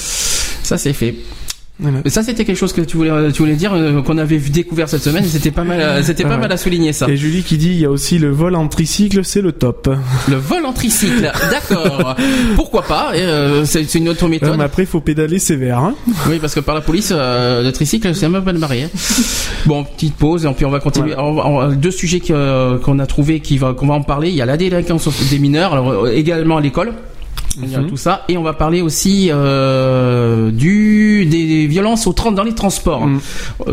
Ça, 0.63 0.79
c'est 0.79 0.93
fait. 0.93 1.15
Voilà. 1.81 1.98
Mais 2.05 2.11
ça, 2.11 2.23
c'était 2.23 2.44
quelque 2.44 2.57
chose 2.59 2.73
que 2.73 2.81
tu 2.82 2.97
voulais, 2.97 3.32
tu 3.32 3.43
voulais 3.43 3.55
dire, 3.57 3.73
euh, 3.74 4.02
qu'on 4.02 4.19
avait 4.19 4.39
découvert 4.39 4.89
cette 4.89 5.02
semaine. 5.02 5.24
et 5.24 5.28
C'était 5.28 5.51
pas 5.51 5.65
mal, 5.65 5.81
euh, 5.81 6.02
c'était 6.02 6.23
pas 6.24 6.31
Ouais. 6.31 6.36
mal 6.39 6.52
à 6.52 6.57
souligner 6.57 6.93
ça. 6.93 7.09
Et 7.09 7.16
Julie 7.16 7.43
qui 7.43 7.57
dit, 7.59 7.70
il 7.70 7.81
y 7.81 7.85
a 7.85 7.90
aussi 7.90 8.19
le 8.19 8.31
vol 8.31 8.55
en 8.55 8.69
tricycle, 8.69 9.24
c'est 9.24 9.40
le 9.40 9.52
top. 9.52 9.89
Le 10.28 10.36
vol 10.36 10.65
en 10.66 10.73
tricycle. 10.73 11.31
D'accord. 11.51 12.16
Pourquoi 12.57 12.82
pas 12.82 13.12
euh, 13.15 13.65
C'est 13.65 13.94
une 13.94 14.09
autre 14.09 14.24
Ouais, 14.24 14.31
méthode. 14.31 14.57
mais 14.59 14.65
après, 14.65 14.82
il 14.82 14.89
faut 14.89 15.01
pédaler 15.01 15.39
sévère. 15.39 15.78
Hein. 15.78 15.94
Oui, 16.28 16.39
parce 16.40 16.55
que 16.55 16.61
par 16.61 16.74
la 16.74 16.81
police, 16.82 17.12
euh, 17.16 17.62
le 17.62 17.73
tricycle, 17.73 18.15
c'est 18.15 18.27
un 18.27 18.31
peu 18.32 18.40
mal 18.40 18.59
barré. 18.59 18.82
hein. 18.85 18.89
Bon, 19.66 19.85
petite 19.85 20.15
pause, 20.16 20.47
et 20.47 20.48
puis 20.55 20.65
on 20.65 20.70
va 20.70 20.81
continuer. 20.81 21.15
Voilà. 21.15 21.47
On 21.47 21.69
deux 21.73 21.90
sujets 21.90 22.20
qu'on 22.20 22.98
a 22.98 23.07
trouvé, 23.07 23.40
qui 23.40 23.59
va, 23.59 23.74
qu'on 23.74 23.86
va 23.86 23.94
en 23.94 24.02
parler. 24.02 24.28
Il 24.31 24.35
y 24.35 24.43
a 24.43 24.47
la 24.47 24.57
délinquance 24.57 25.09
des 25.31 25.39
mineurs, 25.39 25.73
alors 25.73 25.90
euh, 26.07 26.12
également 26.12 26.57
à 26.57 26.61
l'école. 26.61 26.93
Mhm. 27.66 27.87
tout 27.89 27.97
ça, 27.97 28.24
et 28.28 28.37
on 28.37 28.43
va 28.43 28.53
parler 28.53 28.82
aussi 28.82 29.31
euh, 29.31 30.51
du 30.51 31.27
des 31.27 31.66
violences 31.66 32.09
dans 32.35 32.43
les 32.45 32.55
transports. 32.55 33.07
Mm. 33.07 33.20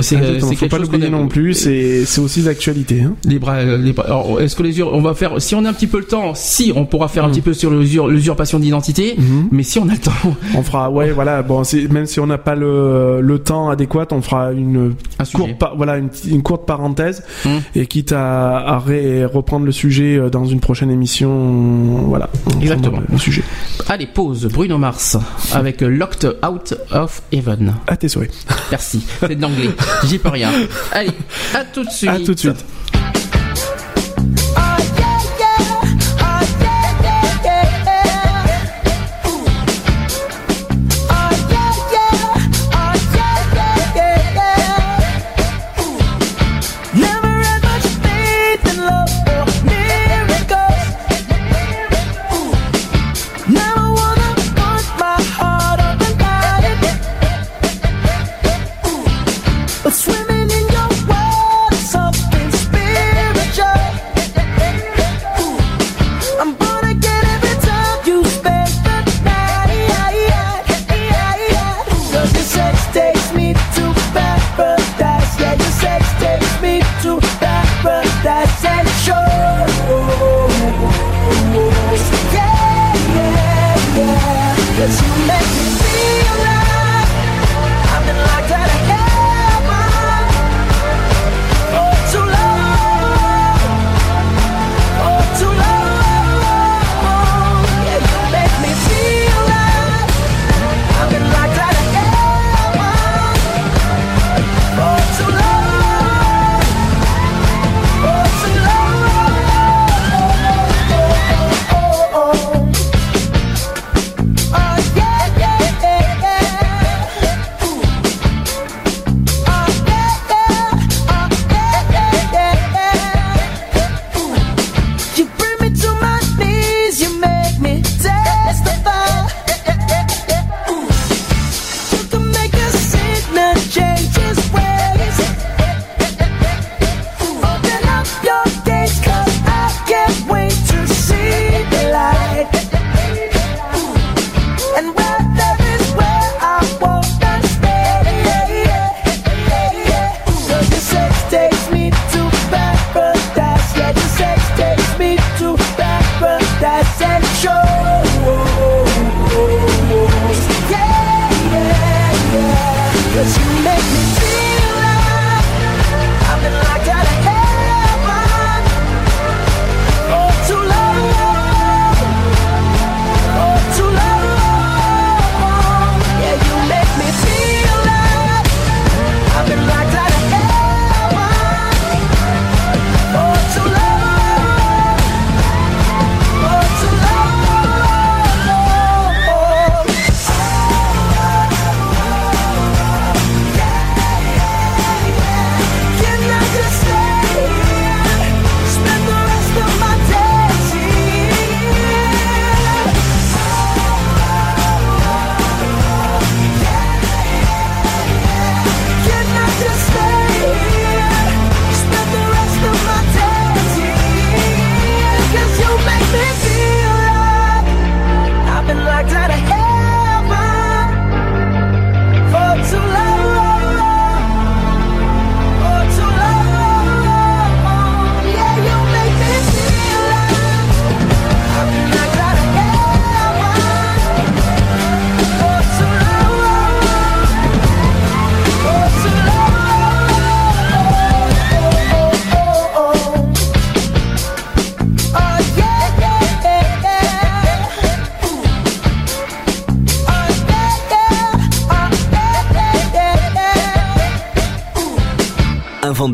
C'est 0.01 0.15
c'est 0.17 0.39
faut 0.39 0.49
quelque 0.49 0.67
pas 0.71 0.77
l'oublier 0.77 1.09
non 1.09 1.27
plus, 1.27 1.53
c'est 1.53 2.19
aussi 2.19 2.41
d'actualité. 2.41 3.01
Hein. 3.01 3.13
les 3.25 3.39
bras, 3.39 3.55
euh, 3.55 3.77
les 3.77 3.93
bras. 3.93 4.07
Est-ce 4.39 4.55
que 4.55 4.63
les 4.63 4.81
on 4.83 5.01
va 5.01 5.13
faire, 5.13 5.41
si 5.41 5.55
on 5.55 5.65
a 5.65 5.69
un 5.69 5.73
petit 5.73 5.87
peu 5.87 5.97
le 5.99 6.05
temps, 6.05 6.33
si 6.35 6.71
on 6.75 6.85
pourra 6.85 7.07
faire 7.07 7.23
un 7.25 7.27
Mm. 7.27 7.31
petit 7.31 7.41
peu 7.41 7.53
sur 7.53 7.71
l'usur- 7.71 8.07
l'usurpation 8.07 8.59
d'identité, 8.59 9.15
Mhm. 9.17 9.47
mais 9.51 9.63
si 9.63 9.79
on 9.79 9.87
a 9.89 9.93
le 9.93 9.97
temps, 9.99 10.11
On 10.55 10.63
fera, 10.63 10.89
ouais, 10.89 11.11
voilà. 11.11 11.41
Bon, 11.43 11.61
même 11.91 12.05
si 12.05 12.19
on 12.19 12.27
n'a 12.27 12.37
pas 12.37 12.55
le, 12.55 13.19
le 13.21 13.39
temps 13.39 13.69
adéquat, 13.69 14.07
on 14.11 14.21
fera 14.21 14.51
une 14.51 14.93
un 15.19 15.23
courte, 15.25 15.51
voilà, 15.75 15.97
une, 15.97 16.09
une 16.29 16.41
courte 16.43 16.65
parenthèse, 16.65 17.23
et 17.75 17.85
quitte 17.87 18.11
à, 18.11 18.57
à 18.57 18.79
ré- 18.79 19.25
reprendre 19.25 19.65
le 19.65 19.71
sujet 19.71 20.19
dans 20.31 20.45
une 20.45 20.59
prochaine 20.59 20.91
émission, 20.91 21.29
voilà. 22.07 22.29
Exactement. 22.61 22.99
Le 23.11 23.17
sujet. 23.17 23.43
Allez, 23.89 24.07
pause. 24.07 24.47
Bruno 24.51 24.77
Mars 24.77 25.17
avec 25.53 25.81
Locked 25.81 26.35
Out 26.45 26.73
of 26.91 27.21
Heaven. 27.31 27.75
À 27.87 27.95
tes 27.95 28.09
souhaits. 28.09 28.31
Merci. 28.71 29.05
C'est 29.19 29.35
de 29.35 29.41
l'anglais. 29.41 29.69
J'y 30.05 30.17
peux 30.17 30.29
rien. 30.29 30.51
Allez, 30.91 31.11
à 31.53 31.63
tout 31.63 31.83
de 31.83 31.89
suite. 31.89 32.09
À 32.09 32.19
tout 32.19 32.33
de 32.33 32.39
suite. 32.39 32.65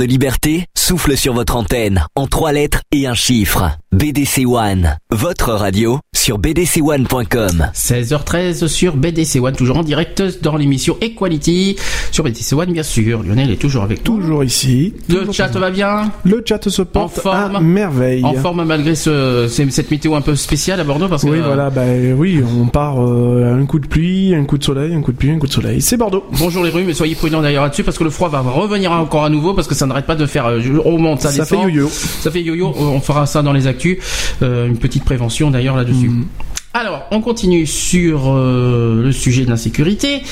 Liberté 0.06 0.66
souffle 0.78 1.18
sur 1.18 1.34
votre 1.34 1.56
antenne 1.56 2.06
en 2.16 2.28
trois 2.28 2.52
lettres 2.52 2.82
et 2.92 3.08
un 3.08 3.14
chiffre. 3.14 3.78
BDC 3.92 4.46
One, 4.46 4.98
votre 5.12 5.54
radio 5.54 6.00
sur 6.16 6.40
bdc1.com. 6.40 7.70
16h13 7.74 8.68
sur 8.68 8.96
BDC 8.96 9.40
One, 9.40 9.56
toujours 9.56 9.78
en 9.78 9.84
direct 9.84 10.42
dans 10.42 10.58
l'émission 10.58 10.98
Equality 11.02 11.78
sur 12.14 12.24
BDC 12.24 12.54
One, 12.54 12.72
bien 12.72 12.84
sûr. 12.84 13.24
Lionel 13.24 13.50
est 13.50 13.56
toujours 13.56 13.82
avec 13.84 14.08
nous. 14.08 14.18
Toujours 14.18 14.44
ici. 14.44 14.94
Le 15.10 15.32
chat 15.32 15.48
va 15.58 15.72
bien 15.72 16.12
Le 16.24 16.44
chat 16.48 16.70
se 16.70 16.84
porte 16.84 17.18
En 17.18 17.22
forme. 17.22 17.56
à 17.56 17.60
merveille. 17.60 18.24
En 18.24 18.34
forme 18.36 18.64
malgré 18.66 18.94
ce, 18.94 19.48
ce- 19.50 19.70
cette 19.72 19.90
météo 19.90 20.14
un 20.14 20.22
peu 20.22 20.36
spéciale 20.36 20.80
à 20.80 20.84
Bordeaux 20.84 21.08
parce 21.08 21.24
que 21.24 21.30
Oui, 21.30 21.40
euh, 21.40 21.44
voilà, 21.46 21.72
bah 21.72 21.82
oui, 22.16 22.40
on 22.62 22.68
part 22.68 23.04
euh, 23.04 23.60
un 23.60 23.66
coup 23.66 23.80
de 23.80 23.88
pluie, 23.88 24.36
un 24.36 24.46
coup 24.46 24.60
de 24.60 24.64
soleil, 24.64 24.94
un 24.94 25.02
coup 25.02 25.12
de 25.12 25.18
pluie, 25.18 25.32
un 25.32 25.40
coup 25.40 25.48
de 25.48 25.52
soleil. 25.52 25.82
C'est 25.82 25.98
Bordeaux. 25.98 26.24
Bonjour 26.38 26.64
les 26.64 26.70
rues, 26.70 26.84
mais 26.86 26.94
soyez 26.94 27.16
prudents 27.16 27.42
d'ailleurs 27.42 27.64
là-dessus 27.64 27.84
parce 27.84 27.98
que 27.98 28.04
le 28.04 28.12
froid 28.12 28.30
va 28.30 28.42
revenir 28.42 28.92
encore 28.92 29.26
à 29.26 29.30
nouveau 29.32 29.56
parce 29.56 29.68
que 29.68 29.74
ça 29.74 29.88
n'arrête 29.88 30.06
pas 30.06 30.16
de 30.16 30.28
faire. 30.28 30.46
euh, 30.46 30.62
on 30.86 31.00
monte, 31.00 31.22
ça, 31.22 31.30
Ça 31.32 31.46
fait 31.46 31.56
descend. 31.56 31.74
yo-yo. 31.74 31.90
Ça 31.90 32.30
fait 32.30 32.44
yo-yo. 32.44 32.74
On 32.80 33.00
fera 33.02 33.26
ça 33.26 33.42
dans 33.42 33.54
les 33.54 33.66
actus. 33.66 33.98
Euh, 34.44 34.68
une 34.68 34.78
petite 34.78 35.04
prévention 35.04 35.50
d'ailleurs 35.50 35.76
là-dessus. 35.76 36.10
Mm. 36.10 36.26
Alors, 36.76 37.04
on 37.12 37.22
continue 37.22 37.68
sur 37.68 38.34
euh, 38.34 39.04
le 39.04 39.12
sujet 39.12 39.46
de 39.46 39.50
l'insécurité. 39.50 40.24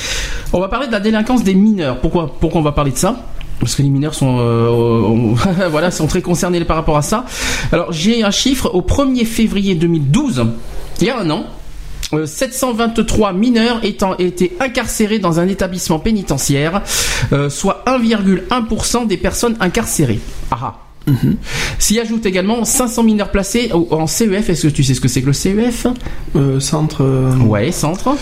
On 0.52 0.58
va 0.58 0.68
parler 0.68 0.88
de 0.88 0.92
la 0.92 0.98
délinquance 0.98 1.44
des 1.44 1.54
mineurs. 1.54 2.00
Pourquoi 2.00 2.34
on 2.40 2.62
va 2.62 2.72
parler 2.72 2.90
de 2.90 2.96
ça? 2.96 3.16
Parce 3.60 3.76
que 3.76 3.82
les 3.82 3.90
mineurs 3.90 4.14
sont 4.14 4.38
euh, 4.40 5.90
sont 5.92 6.06
très 6.08 6.20
concernés 6.20 6.64
par 6.64 6.74
rapport 6.74 6.96
à 6.96 7.02
ça. 7.02 7.26
Alors 7.70 7.92
j'ai 7.92 8.24
un 8.24 8.32
chiffre 8.32 8.74
au 8.74 8.82
1er 8.82 9.24
février 9.24 9.76
2012, 9.76 10.46
il 11.00 11.06
y 11.06 11.10
a 11.10 11.20
un 11.20 11.30
an, 11.30 11.44
euh, 12.12 12.26
723 12.26 13.32
mineurs 13.32 13.84
étant 13.84 14.16
été 14.16 14.56
incarcérés 14.58 15.20
dans 15.20 15.38
un 15.38 15.46
établissement 15.46 16.00
pénitentiaire, 16.00 16.82
euh, 17.32 17.48
soit 17.48 17.84
1,1% 17.86 19.06
des 19.06 19.16
personnes 19.16 19.56
incarcérées. 19.60 20.18
Ah 20.50 20.74
ah. 21.08 21.10
S'y 21.78 21.98
ajoute 22.00 22.24
également 22.26 22.64
500 22.64 23.02
mineurs 23.02 23.30
placés 23.30 23.70
en 23.72 24.06
CEF. 24.06 24.48
Est-ce 24.50 24.66
que 24.68 24.72
tu 24.72 24.84
sais 24.84 24.94
ce 24.94 25.00
que 25.00 25.08
c'est 25.08 25.20
que 25.22 25.26
le 25.26 25.32
CEF 25.32 25.86
Euh, 26.36 26.60
centre. 26.60 27.02
euh, 27.02 27.36
Ouais, 27.38 27.72
centre. 27.72 28.14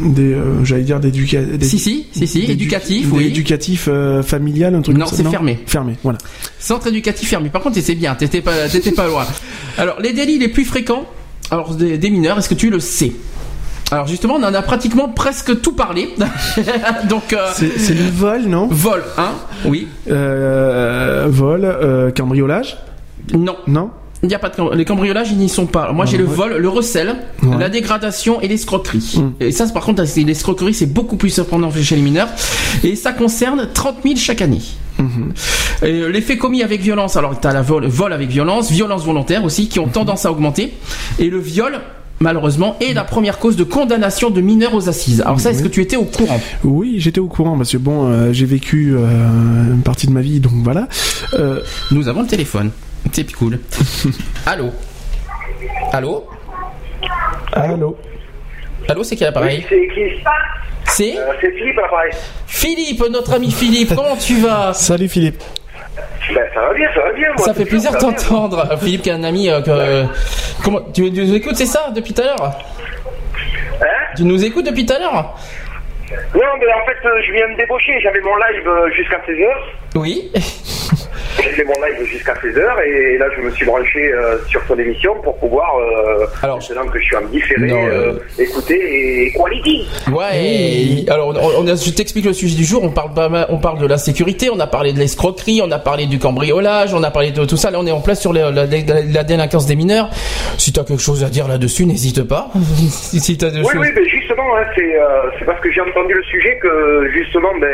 des, 0.00 0.32
euh, 0.32 0.64
j'allais 0.64 0.82
dire 0.82 0.98
d'éduca- 1.00 1.44
d'édu- 1.44 1.66
Si, 1.66 1.78
si, 1.78 2.26
si, 2.26 2.42
éducatif, 2.50 3.08
oui. 3.12 3.26
Éducatif 3.26 3.88
familial, 4.22 4.74
un 4.74 4.82
truc 4.82 4.96
Non, 4.96 5.04
comme 5.06 5.16
ça. 5.16 5.22
c'est 5.22 5.30
fermé. 5.30 5.58
Fermé, 5.66 5.94
voilà. 6.02 6.18
Centre 6.58 6.88
éducatif 6.88 7.28
fermé. 7.28 7.48
Par 7.48 7.62
contre, 7.62 7.78
c'est 7.80 7.94
bien, 7.94 8.14
t'étais 8.14 8.40
pas, 8.40 8.68
t'étais 8.68 8.90
pas 8.92 9.06
loin. 9.06 9.24
Alors, 9.78 10.00
les 10.00 10.12
délits 10.12 10.38
les 10.38 10.48
plus 10.48 10.64
fréquents, 10.64 11.04
alors 11.50 11.74
des, 11.74 11.96
des 11.98 12.10
mineurs, 12.10 12.38
est-ce 12.38 12.48
que 12.48 12.54
tu 12.54 12.70
le 12.70 12.80
sais? 12.80 13.12
Alors 13.94 14.08
justement, 14.08 14.34
on 14.34 14.42
en 14.42 14.52
a 14.52 14.60
pratiquement 14.62 15.08
presque 15.08 15.60
tout 15.60 15.70
parlé. 15.72 16.12
Donc, 17.08 17.32
euh, 17.32 17.46
C'est 17.54 17.94
le 17.94 18.10
vol, 18.10 18.42
non? 18.46 18.66
Vol, 18.66 19.04
hein? 19.16 19.30
Oui. 19.64 19.86
euh, 20.10 21.26
Vol, 21.28 21.64
euh, 21.64 22.10
cambriolage? 22.10 22.76
Non. 23.32 23.54
Non? 23.68 23.90
Il 24.24 24.28
n'y 24.28 24.34
a 24.34 24.40
pas 24.40 24.48
de 24.48 24.74
les 24.74 24.84
cambriolages, 24.84 25.30
ils 25.30 25.36
n'y 25.38 25.48
sont 25.48 25.66
pas. 25.66 25.92
Moi, 25.92 26.06
j'ai 26.06 26.16
le 26.16 26.24
vol, 26.24 26.56
le 26.56 26.68
recel, 26.68 27.14
Ouais. 27.44 27.56
la 27.56 27.68
dégradation 27.68 28.40
et 28.40 28.48
l'escroquerie. 28.48 29.14
Mm. 29.16 29.30
Et 29.44 29.52
ça, 29.52 29.64
par 29.68 29.84
contre, 29.84 30.02
l'escroquerie, 30.16 30.74
c'est 30.74 30.86
beaucoup 30.92 31.16
plus 31.16 31.30
surprenant 31.30 31.70
chez 31.70 31.94
les 31.94 32.02
mineurs. 32.02 32.28
Et 32.82 32.96
ça 32.96 33.12
concerne 33.12 33.68
30 33.72 33.98
000 34.02 34.16
chaque 34.16 34.42
année. 34.42 34.62
Et, 34.98 35.86
euh, 35.86 36.08
les 36.08 36.20
faits 36.20 36.38
commis 36.40 36.64
avec 36.64 36.80
violence, 36.80 37.16
alors 37.16 37.38
tu 37.38 37.46
as 37.46 37.52
la 37.52 37.62
vol, 37.62 37.86
vol 37.86 38.12
avec 38.12 38.28
violence, 38.28 38.72
violence 38.72 39.04
volontaire 39.04 39.44
aussi, 39.44 39.68
qui 39.68 39.78
ont 39.78 39.86
tendance 39.88 40.26
à 40.26 40.32
augmenter. 40.32 40.72
Et 41.20 41.30
le 41.30 41.38
viol, 41.38 41.78
malheureusement, 42.24 42.76
est 42.80 42.94
la 42.94 43.04
première 43.04 43.38
cause 43.38 43.54
de 43.56 43.64
condamnation 43.64 44.30
de 44.30 44.40
mineurs 44.40 44.74
aux 44.74 44.88
assises. 44.88 45.20
Alors 45.20 45.38
ça, 45.38 45.50
est-ce 45.50 45.62
que 45.62 45.68
tu 45.68 45.80
étais 45.82 45.96
au 45.96 46.04
courant? 46.06 46.40
Oui, 46.64 46.96
j'étais 46.98 47.20
au 47.20 47.28
courant 47.28 47.56
parce 47.56 47.70
que 47.70 47.76
bon, 47.76 48.06
euh, 48.10 48.32
j'ai 48.32 48.46
vécu 48.46 48.94
euh, 48.96 49.04
une 49.74 49.82
partie 49.82 50.06
de 50.06 50.12
ma 50.12 50.22
vie, 50.22 50.40
donc 50.40 50.52
voilà. 50.64 50.88
Euh, 51.34 51.60
Nous 51.92 52.08
avons 52.08 52.22
le 52.22 52.26
téléphone. 52.26 52.70
C'est 53.12 53.30
cool. 53.34 53.60
Allô? 54.46 54.70
Allô? 55.92 56.24
Allô? 57.52 57.96
Allô, 58.88 59.04
c'est 59.04 59.16
quel 59.16 59.28
appareil 59.28 59.64
C'est 59.68 59.88
qui? 59.94 60.00
C'est? 60.86 61.18
Euh, 61.18 61.32
C'est 61.40 61.52
Philippe 61.52 61.76
l'appareil. 61.76 62.12
Philippe, 62.46 63.04
notre 63.10 63.34
ami 63.34 63.50
Philippe, 63.50 63.94
comment 63.94 64.16
tu 64.16 64.36
vas? 64.38 64.72
Salut 64.72 65.08
Philippe. 65.08 65.42
Ben, 66.34 66.42
ça 66.54 66.60
va 66.60 66.74
bien, 66.74 66.88
ça 66.94 67.00
va 67.02 67.12
bien. 67.12 67.28
Moi, 67.36 67.44
Ça 67.46 67.54
fait 67.54 67.64
plaisir 67.64 67.92
de 67.92 67.98
t'entendre. 67.98 68.66
Euh, 68.70 68.76
Philippe 68.76 69.02
qui 69.02 69.10
est 69.10 69.12
un 69.12 69.24
ami 69.24 69.48
euh, 69.48 69.60
que... 69.60 70.06
Comment 70.64 70.80
tu, 70.92 71.12
tu 71.12 71.20
nous 71.20 71.34
écoutes, 71.34 71.56
c'est 71.56 71.66
ça, 71.66 71.90
depuis 71.94 72.12
tout 72.14 72.22
à 72.22 72.24
l'heure 72.24 72.58
Hein 73.82 73.86
Tu 74.16 74.24
nous 74.24 74.44
écoutes 74.44 74.66
depuis 74.66 74.86
tout 74.86 74.94
à 74.94 74.98
l'heure 74.98 75.34
Non, 76.34 76.42
mais 76.58 76.72
en 76.72 76.84
fait, 76.86 77.06
euh, 77.08 77.20
je 77.26 77.32
viens 77.32 77.48
de 77.50 77.56
débaucher. 77.56 77.92
J'avais 78.02 78.20
mon 78.20 78.36
live 78.36 78.66
euh, 78.68 78.90
jusqu'à 78.96 79.18
16h. 79.18 79.46
Oui. 79.96 80.32
J'ai 81.42 81.50
fait 81.50 81.64
mon 81.64 81.74
live 81.84 82.06
jusqu'à 82.06 82.34
16h 82.34 82.60
et 82.86 83.18
là, 83.18 83.26
je 83.36 83.42
me 83.42 83.50
suis 83.50 83.64
branché 83.66 84.12
euh, 84.12 84.38
sur 84.48 84.64
ton 84.66 84.76
émission 84.78 85.14
pour 85.22 85.36
pouvoir, 85.38 85.76
euh, 85.78 86.26
Alors, 86.42 86.58
maintenant 86.58 86.86
que 86.90 86.98
je 86.98 87.04
suis 87.04 87.16
en 87.16 87.22
différé, 87.26 87.66
Non, 87.66 87.86
euh, 87.86 88.12
euh, 88.38 88.42
écouter 88.42 89.26
et 89.26 89.32
quality. 89.32 89.86
Ouais. 90.12 91.02
et- 91.04 91.10
alors, 91.10 91.28
on, 91.36 91.64
on 91.64 91.68
a- 91.68 91.74
je 91.74 91.90
t'explique 91.90 92.24
le 92.26 92.32
sujet 92.32 92.56
du 92.56 92.64
jour. 92.64 92.82
On 92.84 92.90
parle 92.90 93.12
pas 93.14 93.28
mal- 93.28 93.46
on 93.50 93.58
parle 93.58 93.78
de 93.80 93.86
la 93.86 93.98
sécurité, 93.98 94.48
on 94.52 94.60
a 94.60 94.66
parlé 94.66 94.92
de 94.92 94.98
l'escroquerie, 94.98 95.60
on 95.62 95.70
a 95.70 95.78
parlé 95.78 96.06
du 96.06 96.18
cambriolage, 96.18 96.94
on 96.94 97.02
a 97.02 97.10
parlé 97.10 97.30
de 97.32 97.44
tout 97.44 97.56
ça. 97.56 97.70
Là, 97.70 97.78
on 97.80 97.86
est 97.86 97.90
en 97.92 98.00
place 98.00 98.20
sur 98.20 98.32
la, 98.32 98.50
la- 98.50 98.66
la- 98.66 99.02
la 99.12 99.24
délinquance 99.24 99.66
des 99.66 99.76
mineurs. 99.76 100.10
Si 100.58 100.72
t'as 100.72 100.84
quelque 100.84 101.02
chose 101.02 101.24
à 101.24 101.28
dire 101.28 101.48
là-dessus, 101.48 101.84
n'hésite 101.86 102.22
pas. 102.26 102.48
si 102.54 103.36
Oui, 103.42 103.48
choses. 103.62 103.72
oui, 103.76 103.88
mais 103.94 104.08
justement, 104.08 104.56
hein, 104.56 104.64
c'est 104.76 104.96
euh, 104.96 105.06
c'est 105.38 105.44
parce 105.44 105.60
que 105.60 105.70
j'ai 105.72 105.80
entendu 105.80 106.14
le 106.14 106.22
sujet 106.24 106.58
que 106.62 107.08
justement, 107.12 107.50
ben, 107.60 107.68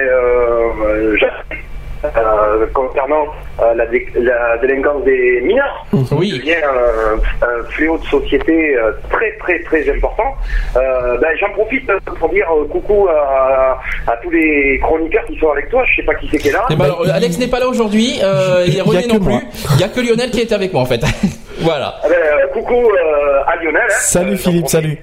euh, 2.04 2.08
euh, 2.16 2.62
euh, 2.62 2.66
concernant 2.72 3.26
euh, 3.60 3.74
la, 3.74 3.86
dé- 3.86 4.06
la 4.16 4.56
délinquance 4.58 5.04
des 5.04 5.40
mineurs, 5.42 5.86
Oui. 6.12 6.30
qui 6.32 6.38
devient 6.38 6.54
un, 6.64 7.46
un 7.46 7.64
fléau 7.70 7.98
de 7.98 8.04
société 8.06 8.76
euh, 8.76 8.92
très 9.10 9.32
très 9.38 9.62
très 9.64 9.88
important. 9.90 10.34
Euh, 10.76 11.18
ben, 11.18 11.28
J'en 11.40 11.50
profite 11.52 11.90
pour 12.18 12.28
dire 12.30 12.46
euh, 12.50 12.64
coucou 12.68 13.08
à, 13.08 13.78
à 14.06 14.16
tous 14.22 14.30
les 14.30 14.78
chroniqueurs 14.82 15.24
qui 15.26 15.38
sont 15.38 15.50
avec 15.50 15.68
toi. 15.70 15.82
Je 15.90 15.96
sais 15.96 16.02
pas 16.06 16.14
qui 16.14 16.28
c'est 16.30 16.38
qui 16.38 16.48
est 16.48 16.52
là. 16.52 16.64
Eh 16.70 16.76
ben 16.76 16.84
alors, 16.86 17.02
euh, 17.02 17.10
Alex 17.12 17.38
n'est 17.38 17.48
pas 17.48 17.60
là 17.60 17.68
aujourd'hui, 17.68 18.18
euh, 18.22 18.64
Y 18.66 18.80
a 18.80 18.84
René 18.84 19.06
non 19.06 19.20
plus. 19.20 19.34
Il 19.74 19.80
y 19.80 19.84
a 19.84 19.88
que 19.88 20.00
Lionel 20.00 20.30
qui 20.30 20.40
est 20.40 20.52
avec 20.52 20.72
moi 20.72 20.82
en 20.82 20.86
fait. 20.86 21.00
voilà. 21.60 21.94
Ah 22.02 22.08
ben, 22.08 22.14
euh, 22.14 22.46
coucou 22.52 22.74
euh, 22.90 23.42
à 23.46 23.56
Lionel. 23.56 23.82
hein. 23.86 23.94
Salut 24.00 24.32
Euh, 24.32 24.36
Philippe, 24.36 24.68
salut. 24.68 24.98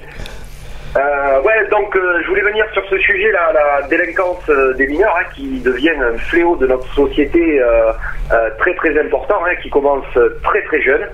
Euh, 0.95 1.41
ouais, 1.41 1.67
donc 1.69 1.95
euh, 1.95 2.21
je 2.23 2.27
voulais 2.29 2.41
venir 2.41 2.65
sur 2.73 2.83
ce 2.89 2.97
sujet, 2.97 3.31
là, 3.31 3.51
la 3.53 3.87
délinquance 3.87 4.41
euh, 4.49 4.73
des 4.75 4.87
mineurs, 4.87 5.15
hein, 5.19 5.25
qui 5.35 5.59
deviennent 5.59 6.01
un 6.01 6.17
fléau 6.17 6.55
de 6.55 6.65
notre 6.65 6.87
société 6.93 7.61
très 8.57 8.73
très 8.75 8.99
important, 8.99 9.37
hein, 9.45 9.55
qui 9.61 9.69
commence 9.69 10.05
très 10.43 10.61
très 10.63 10.81
jeune. 10.81 11.07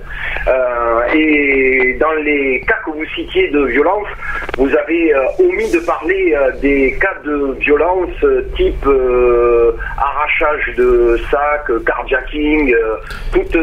Et 1.14 1.98
dans 2.00 2.12
les 2.24 2.62
cas 2.68 2.78
que 2.86 2.92
vous 2.92 3.06
citiez 3.16 3.50
de 3.50 3.66
violence, 3.66 4.08
vous 4.58 4.76
avez 4.76 5.14
omis 5.40 5.72
de 5.72 5.80
parler 5.80 6.36
des 6.62 6.98
cas 7.00 7.16
de 7.24 7.56
violence 7.60 8.26
type 8.56 8.88
arrachage 9.98 10.76
de 10.76 11.20
sac, 11.30 11.72
carjacking, 11.86 12.76
toutes 13.32 13.58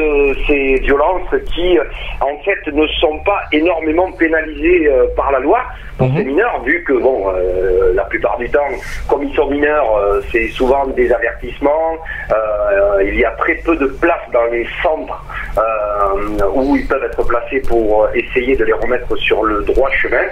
ces 0.47 0.75
violences 0.81 1.35
qui, 1.55 1.79
en 2.21 2.37
fait, 2.45 2.73
ne 2.73 2.87
sont 3.01 3.19
pas 3.25 3.41
énormément 3.53 4.11
pénalisées 4.13 4.91
par 5.17 5.33
la 5.33 5.41
loi 5.41 5.65
pour 6.01 6.17
ces 6.17 6.25
mineurs, 6.25 6.63
vu 6.63 6.83
que, 6.85 6.95
bon, 6.95 7.29
euh, 7.29 7.93
la 7.95 8.05
plupart 8.05 8.39
du 8.39 8.49
temps, 8.49 8.71
comme 9.07 9.23
ils 9.23 9.35
sont 9.35 9.51
mineurs, 9.51 9.97
euh, 9.97 10.23
c'est 10.33 10.49
souvent 10.49 10.87
des 10.87 11.13
avertissements, 11.13 11.99
euh, 12.33 13.03
il 13.03 13.19
y 13.19 13.25
a 13.25 13.33
très 13.33 13.57
peu 13.57 13.77
de 13.77 13.87
place 13.87 14.23
dans 14.33 14.47
les 14.47 14.67
centres 14.83 15.23
euh, 15.59 16.47
où 16.55 16.75
ils 16.75 16.87
peuvent 16.87 17.05
être 17.05 17.23
placés 17.27 17.61
pour 17.69 18.05
euh, 18.05 18.09
essayer 18.15 18.57
de 18.57 18.65
les 18.65 18.73
remettre 18.73 19.15
sur 19.17 19.43
le 19.43 19.63
droit 19.63 19.91
chemin. 19.91 20.25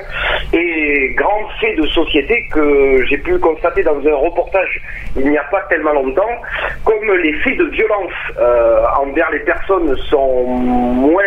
Et 0.55 1.15
grand 1.15 1.47
fait 1.61 1.75
de 1.77 1.87
société 1.89 2.49
que 2.51 3.05
j'ai 3.05 3.19
pu 3.19 3.39
constater 3.39 3.83
dans 3.83 3.99
un 3.99 4.15
reportage 4.15 4.81
il 5.17 5.31
n'y 5.31 5.39
a 5.39 5.45
pas 5.45 5.63
tellement 5.69 5.93
longtemps, 5.93 6.41
comme 6.85 7.13
les 7.23 7.33
faits 7.41 7.59
de 7.59 7.65
violence 7.65 8.13
euh, 8.39 8.85
envers 9.01 9.31
les 9.31 9.41
personnes 9.41 9.97
sont 10.09 10.45
moins, 10.45 11.23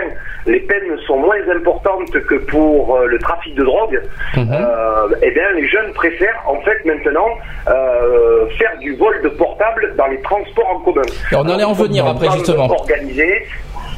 les 0.46 0.60
peines 0.62 0.98
sont 1.08 1.18
moins 1.18 1.38
importantes 1.56 2.12
que 2.12 2.36
pour 2.36 2.96
euh, 2.96 3.06
le 3.06 3.20
trafic 3.20 3.56
de 3.56 3.64
drogue, 3.64 4.02
euh, 4.38 5.16
eh 5.22 5.32
bien 5.32 5.52
les 5.56 5.68
jeunes 5.68 5.92
préfèrent 5.94 6.42
en 6.48 6.60
fait 6.62 6.84
maintenant 6.86 7.28
euh, 7.68 8.48
faire 8.58 8.78
du 8.80 8.96
vol 8.96 9.22
de 9.24 9.30
portable 9.30 9.94
dans 9.98 10.08
les 10.08 10.20
transports 10.22 10.70
en 10.70 10.80
commun. 10.80 11.02
Et 11.32 11.36
on 11.36 11.48
allait 11.48 11.64
en 11.64 11.74
venir 11.74 12.06
après, 12.06 12.30
justement. 12.32 12.68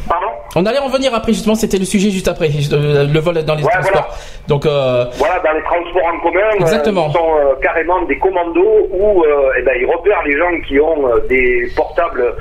Pardon 0.10 0.28
On 0.56 0.66
allait 0.66 0.80
en 0.80 0.90
venir 0.90 1.14
après 1.16 1.32
justement, 1.32 1.56
c'était 1.56 1.78
le 1.78 1.86
sujet 1.86 2.10
juste 2.10 2.28
après, 2.28 2.50
le 2.50 3.20
vol 3.20 3.36
dans 3.46 3.56
les 3.56 3.64
Ouais, 3.64 3.72
transports. 3.72 4.18
Donc 4.48 4.66
euh, 4.66 5.06
Voilà, 5.14 5.40
dans 5.40 5.54
les 5.54 5.64
transports 5.64 6.06
en 6.14 6.20
commun, 6.20 6.42
euh, 6.42 6.60
Exactement. 6.60 7.08
ils 7.10 7.14
sont 7.14 7.36
euh, 7.38 7.54
carrément 7.62 8.02
des 8.04 8.18
commandos 8.20 8.88
où 8.92 9.24
eh 9.58 9.62
ben, 9.62 9.74
ils 9.80 9.86
repèrent 9.86 10.24
les 10.26 10.38
gens 10.38 10.52
qui 10.68 10.80
ont 10.80 11.04
des 11.30 11.70
portables 11.76 12.36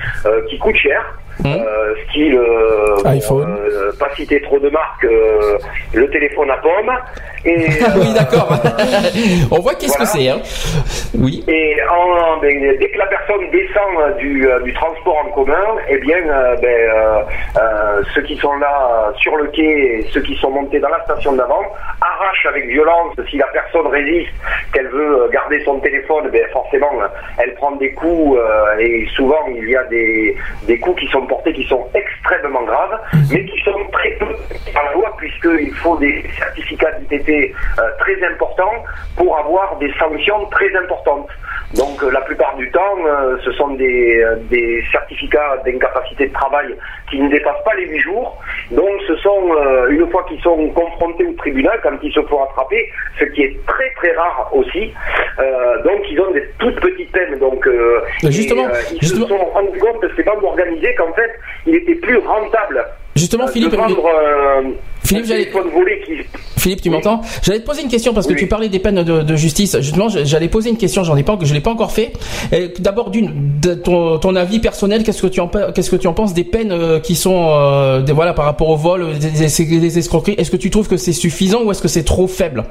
qui 0.48 0.58
coûtent 0.58 0.76
cher. 0.76 1.18
Euh, 1.44 1.94
style 2.08 2.36
euh, 2.36 2.96
iPhone. 3.08 3.56
euh, 3.60 3.92
pas 3.98 4.08
citer 4.16 4.40
trop 4.42 4.58
de 4.58 4.68
marques, 4.70 5.04
euh, 5.04 5.58
le 5.94 6.08
téléphone 6.10 6.50
à 6.50 6.56
pomme. 6.58 6.90
Et, 7.44 7.56
oui, 7.96 8.08
euh, 8.10 8.14
d'accord. 8.14 8.52
On 9.50 9.58
voit 9.60 9.74
qu'est-ce 9.74 9.98
que 9.98 10.04
c'est. 10.06 10.28
Hein. 10.28 10.40
Oui. 11.18 11.44
Et 11.48 11.76
en- 11.90 12.38
ben, 12.40 12.76
dès 12.78 12.88
que 12.90 12.98
la 12.98 13.06
personne 13.06 13.50
descend 13.50 14.16
du, 14.18 14.46
du 14.64 14.72
transport 14.74 15.18
en 15.26 15.30
commun, 15.32 15.64
eh 15.88 15.98
bien, 15.98 16.18
ben, 16.60 16.64
euh, 16.66 17.20
euh, 17.60 18.02
ceux 18.14 18.22
qui 18.22 18.36
sont 18.36 18.54
là 18.58 19.12
sur 19.18 19.36
le 19.36 19.46
quai 19.48 19.62
et 19.98 20.06
ceux 20.12 20.20
qui 20.22 20.34
sont 20.36 20.50
montés 20.50 20.78
dans 20.80 20.88
la 20.88 21.02
station 21.04 21.32
d'avant 21.32 21.62
arrachent 22.00 22.46
avec 22.46 22.66
violence. 22.68 23.14
Si 23.30 23.36
la 23.36 23.46
personne 23.52 23.86
résiste, 23.88 24.32
qu'elle 24.72 24.88
veut 24.88 25.28
garder 25.32 25.62
son 25.64 25.78
téléphone, 25.80 26.28
ben, 26.32 26.44
forcément, 26.52 26.90
elle 27.38 27.54
prend 27.54 27.72
des 27.76 27.92
coups 27.92 28.38
euh, 28.38 28.78
et 28.78 29.06
souvent 29.16 29.44
il 29.54 29.68
y 29.68 29.76
a 29.76 29.84
des, 29.84 30.36
des 30.66 30.78
coups 30.78 31.00
qui 31.00 31.08
sont 31.08 31.21
qui 31.54 31.64
sont 31.64 31.86
extrêmement 31.94 32.62
graves, 32.62 33.00
mais 33.30 33.44
qui 33.44 33.60
sont 33.62 33.78
très 33.92 34.10
peu 34.12 34.34
à 34.74 34.84
la 34.84 34.92
loi 34.92 35.14
puisqu'il 35.18 35.72
faut 35.74 35.96
des 35.98 36.24
certificats 36.38 36.92
d'ITT 37.00 37.28
euh, 37.28 37.82
très 37.98 38.24
importants 38.24 38.84
pour 39.16 39.36
avoir 39.38 39.76
des 39.78 39.92
sanctions 39.98 40.46
très 40.46 40.74
importantes. 40.76 41.28
Donc 41.74 42.02
euh, 42.02 42.10
la 42.10 42.20
plupart 42.20 42.54
du 42.56 42.70
temps, 42.70 42.96
euh, 43.06 43.36
ce 43.44 43.52
sont 43.52 43.68
des, 43.74 44.20
euh, 44.22 44.36
des 44.50 44.82
certificats 44.92 45.56
d'incapacité 45.64 46.26
de 46.28 46.32
travail 46.32 46.66
qui 47.10 47.18
ne 47.18 47.30
dépassent 47.30 47.64
pas 47.64 47.74
les 47.76 47.86
8 47.86 47.98
jours. 48.00 48.38
Donc 48.70 48.90
ce 49.06 49.16
sont, 49.16 49.54
une 49.88 50.08
fois 50.10 50.24
qu'ils 50.28 50.40
sont 50.42 50.68
confrontés 50.70 51.24
au 51.26 51.32
tribunal, 51.34 51.78
quand 51.82 51.92
ils 52.02 52.12
se 52.12 52.20
font 52.22 52.42
attraper, 52.44 52.88
ce 53.18 53.24
qui 53.26 53.42
est 53.42 53.66
très 53.66 53.90
très 53.96 54.12
rare 54.14 54.50
aussi, 54.52 54.92
euh, 55.38 55.82
donc 55.82 56.00
ils 56.10 56.20
ont 56.20 56.30
des 56.32 56.44
toutes 56.58 56.78
petites 56.80 57.10
peines. 57.12 57.38
Donc 57.38 57.66
euh, 57.66 58.00
justement, 58.24 58.68
et, 58.68 58.72
euh, 58.72 58.80
ils 58.92 59.00
justement- 59.00 59.26
se 59.26 59.32
sont 59.32 59.44
rendus 59.46 59.78
compte, 59.78 60.04
ces 60.16 60.22
bandes 60.22 60.44
organisées, 60.44 60.94
qu'en 60.96 61.12
fait, 61.14 61.30
il 61.66 61.74
était 61.76 61.94
plus 61.96 62.18
rentable 62.18 62.84
Justement, 63.14 63.46
Philippe, 63.46 63.72
de 63.72 63.76
vendre 63.76 64.08
Philippe, 65.12 65.26
j'allais- 65.26 66.76
tu 66.80 66.90
m'entends 66.90 67.22
J'allais 67.42 67.60
te 67.60 67.66
poser 67.66 67.82
une 67.82 67.88
question 67.88 68.14
parce 68.14 68.26
que 68.26 68.32
Oui. 68.34 68.38
tu 68.38 68.46
parlais 68.46 68.68
des 68.68 68.78
peines 68.78 69.02
de, 69.02 69.22
de 69.22 69.36
justice. 69.36 69.76
Justement, 69.80 70.08
j'allais 70.08 70.48
poser 70.48 70.70
une 70.70 70.76
question. 70.76 71.02
J'en 71.04 71.16
ai 71.16 71.22
pas, 71.22 71.36
je 71.42 71.52
l'ai 71.54 71.60
pas 71.60 71.70
encore 71.72 71.90
fait. 71.92 72.12
D'abord, 72.78 73.10
d'une, 73.10 73.32
ton, 73.82 74.18
ton 74.18 74.36
avis 74.36 74.58
personnel, 74.60 75.02
qu'est-ce 75.02 75.22
que 75.22 75.26
tu 75.26 75.40
en, 75.40 75.48
pe- 75.48 75.72
qu'est-ce 75.74 75.90
que 75.90 75.96
tu 75.96 76.06
en 76.06 76.12
penses 76.12 76.34
des 76.34 76.44
peines 76.44 76.70
euh, 76.72 77.00
qui 77.00 77.14
sont, 77.16 77.48
euh, 77.50 78.00
des, 78.00 78.12
voilà, 78.12 78.32
par 78.32 78.44
rapport 78.44 78.68
au 78.68 78.76
vol, 78.76 79.18
des, 79.18 79.30
des- 79.30 79.78
des 79.80 79.98
escroqueries? 79.98 80.34
Est-ce 80.38 80.50
que 80.50 80.56
tu 80.56 80.70
trouves 80.70 80.88
que 80.88 80.96
c'est 80.96 81.12
suffisant 81.12 81.62
ou 81.64 81.70
est-ce 81.72 81.82
que 81.82 81.88
c'est 81.88 82.04
trop 82.04 82.26
faible? 82.28 82.64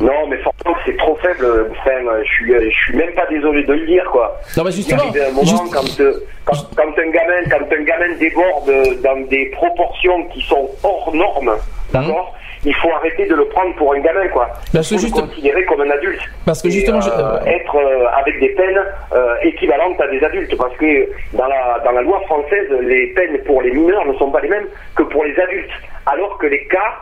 Non, 0.00 0.28
mais 0.28 0.36
c'est 0.84 0.96
trop 0.96 1.16
faible. 1.16 1.46
Enfin, 1.70 1.90
je 2.24 2.28
suis, 2.28 2.52
je 2.52 2.76
suis 2.84 2.96
même 2.96 3.12
pas 3.14 3.26
désolé 3.26 3.62
de 3.64 3.72
le 3.72 3.86
dire, 3.86 4.04
quoi. 4.10 4.36
Non, 4.56 4.64
mais 4.64 4.70
Il 4.70 4.76
justement, 4.76 5.02
arrive 5.02 5.22
un 5.22 5.30
moment 5.30 5.42
juste- 5.42 5.72
quand, 5.74 6.00
euh, 6.00 6.12
quand, 6.44 6.56
quand 6.76 6.98
un 6.98 7.10
gamin, 7.10 7.42
quand 7.50 7.72
un 7.74 7.82
gamin 7.82 8.14
déborde 8.18 8.70
dans 9.02 9.20
des 9.28 9.46
proportions 9.46 10.24
qui 10.28 10.40
sont 10.42 10.68
hors 10.82 11.14
normes, 11.14 11.52
d'accord 11.92 12.32
Il 12.64 12.74
faut 12.76 12.90
arrêter 12.90 13.26
de 13.26 13.34
le 13.36 13.44
prendre 13.48 13.76
pour 13.76 13.92
un 13.94 14.00
gamin, 14.00 14.26
quoi. 14.28 14.48
Parce 14.72 14.88
que 14.88 14.94
Il 14.94 14.98
faut 14.98 15.06
juste- 15.06 15.16
le 15.16 15.22
considérer 15.22 15.64
comme 15.66 15.82
un 15.82 15.90
adulte. 15.90 16.20
Parce 16.46 16.60
que 16.62 16.68
Et, 16.68 16.72
justement, 16.72 17.00
je- 17.00 17.10
euh, 17.10 17.36
euh, 17.36 17.44
être 17.46 17.76
euh, 17.76 18.06
avec 18.20 18.40
des 18.40 18.48
peines 18.50 18.82
euh, 19.12 19.34
équivalentes 19.42 20.00
à 20.00 20.08
des 20.08 20.22
adultes, 20.24 20.56
parce 20.56 20.74
que 20.76 21.08
dans 21.34 21.46
la 21.46 21.80
dans 21.84 21.92
la 21.92 22.02
loi 22.02 22.18
française, 22.22 22.66
les 22.82 23.08
peines 23.08 23.38
pour 23.46 23.62
les 23.62 23.70
mineurs 23.70 24.04
ne 24.06 24.14
sont 24.14 24.30
pas 24.32 24.40
les 24.40 24.48
mêmes 24.48 24.66
que 24.96 25.04
pour 25.04 25.22
les 25.24 25.38
adultes, 25.38 25.70
alors 26.06 26.38
que 26.38 26.46
les 26.46 26.64
cas 26.66 26.92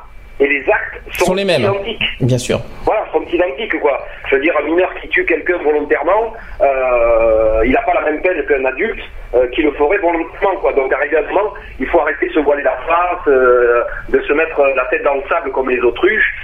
et 0.41 0.49
les 0.49 0.61
actes 0.69 1.01
sont, 1.13 1.27
sont 1.27 1.35
les 1.35 1.45
mêmes. 1.45 1.63
identiques 1.63 2.03
Bien 2.21 2.39
sûr. 2.39 2.61
voilà, 2.85 3.04
sont 3.25 3.35
identiques 3.35 3.79
quoi. 3.81 4.05
Je 4.29 4.37
veux 4.37 4.43
dire, 4.43 4.55
un 4.59 4.65
mineur 4.65 4.93
qui 5.01 5.09
tue 5.09 5.25
quelqu'un 5.25 5.59
volontairement, 5.59 6.33
euh, 6.61 7.63
il 7.65 7.73
n'a 7.73 7.83
pas 7.83 7.95
la 7.95 8.03
même 8.03 8.21
peine 8.21 8.45
qu'un 8.47 8.65
adulte 8.65 9.01
euh, 9.35 9.47
qui 9.49 9.63
le 9.63 9.73
ferait 9.73 9.99
volontairement 9.99 10.57
quoi. 10.61 10.73
Donc 10.73 10.93
arrivé 10.93 11.17
à 11.17 11.21
un 11.21 11.33
moment, 11.33 11.55
il 11.79 11.87
faut 11.89 12.01
arrêter 12.01 12.29
de 12.29 12.33
se 12.33 12.41
voiler 12.41 12.63
la 12.63 12.77
face, 12.87 13.29
euh, 13.29 13.83
de 14.09 14.21
se 14.21 14.33
mettre 14.33 14.61
la 14.77 14.85
tête 14.87 15.03
dans 15.05 15.15
le 15.15 15.23
sable 15.29 15.51
comme 15.53 15.71
les 15.71 15.81
autruches. 15.81 16.35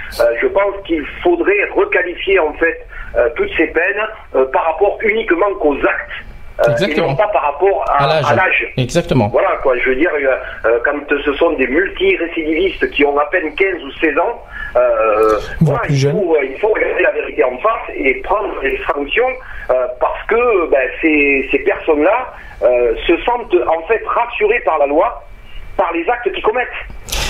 Je 0.41 0.47
pense 0.47 0.75
qu'il 0.85 1.05
faudrait 1.23 1.69
requalifier 1.73 2.39
en 2.39 2.53
fait 2.53 2.85
toutes 3.35 3.51
ces 3.57 3.67
peines 3.67 4.47
par 4.51 4.65
rapport 4.65 4.97
uniquement 5.01 5.53
qu'aux 5.59 5.75
actes. 5.75 6.81
et 6.81 6.95
non 6.95 7.15
pas 7.15 7.27
par 7.27 7.41
rapport 7.43 7.85
à, 7.89 8.03
À 8.03 8.35
l'âge. 8.35 8.73
Exactement. 8.77 9.27
Voilà 9.27 9.57
quoi, 9.63 9.77
je 9.77 9.89
veux 9.89 9.95
dire, 9.95 10.11
euh, 10.65 10.79
quand 10.83 10.93
ce 11.09 11.33
sont 11.33 11.53
des 11.53 11.67
multirécidivistes 11.67 12.89
qui 12.91 13.05
ont 13.05 13.17
à 13.17 13.25
peine 13.25 13.53
15 13.55 13.83
ou 13.83 13.91
16 13.99 14.17
ans, 14.19 14.43
euh, 14.75 15.37
voilà, 15.61 15.81
il, 15.89 16.01
faut, 16.09 16.35
euh, 16.35 16.43
il 16.43 16.57
faut 16.59 16.69
regarder 16.69 17.01
la 17.03 17.11
vérité 17.11 17.43
en 17.43 17.57
face 17.57 17.89
et 17.95 18.13
prendre 18.21 18.53
les 18.63 18.79
sanctions 18.85 19.29
euh, 19.69 19.87
parce 19.99 20.23
que 20.27 20.69
ben, 20.69 20.89
ces, 21.01 21.47
ces 21.51 21.59
personnes-là 21.59 22.33
euh, 22.63 22.95
se 23.05 23.17
sentent 23.23 23.55
en 23.67 23.81
fait 23.87 24.01
rassurées 24.05 24.61
par 24.63 24.77
la 24.79 24.87
loi, 24.87 25.23
par 25.77 25.91
les 25.93 26.07
actes 26.09 26.31
qu'ils 26.31 26.43
commettent. 26.43 26.67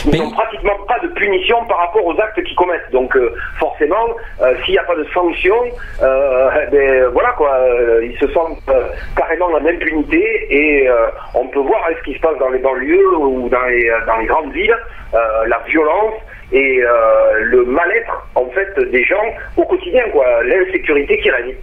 Ils 0.05 0.11
Mais- 0.11 0.17
n'ont 0.19 0.31
pratiquement 0.31 0.77
pas 0.87 0.97
de 0.99 1.07
punition 1.09 1.63
par 1.65 1.77
rapport 1.77 2.03
aux 2.05 2.19
actes 2.19 2.43
qu'ils 2.43 2.55
commettent. 2.55 2.91
Donc 2.91 3.15
euh, 3.15 3.33
forcément, 3.59 4.07
euh, 4.41 4.53
s'il 4.63 4.73
n'y 4.73 4.79
a 4.79 4.83
pas 4.83 4.95
de 4.95 5.03
sanction, 5.13 5.55
euh, 6.01 6.49
ben, 6.71 7.05
voilà 7.13 7.29
quoi, 7.33 7.57
ils 8.03 8.17
se 8.19 8.27
sentent 8.33 8.59
carrément 9.15 9.47
en 9.47 9.65
impunité 9.65 10.47
et 10.49 10.89
on 11.33 11.47
peut 11.47 11.59
voir 11.59 11.81
hein, 11.89 11.93
ce 11.99 12.03
qui 12.03 12.15
se 12.15 12.19
passe 12.21 12.37
dans 12.39 12.49
les 12.49 12.59
banlieues 12.59 13.15
ou 13.17 13.49
dans 13.49 13.65
les, 13.65 13.91
dans 14.07 14.17
les 14.17 14.25
grandes 14.25 14.51
villes, 14.51 14.75
la 15.13 15.59
violence 15.67 16.13
et 16.51 16.83
euh, 16.83 17.39
le 17.39 17.65
mal-être 17.65 18.27
en 18.35 18.45
fait 18.47 18.79
des 18.91 19.03
gens 19.03 19.23
au 19.57 19.63
quotidien 19.63 20.03
quoi, 20.11 20.25
l'insécurité 20.43 21.17
qui 21.19 21.29
règne. 21.29 21.53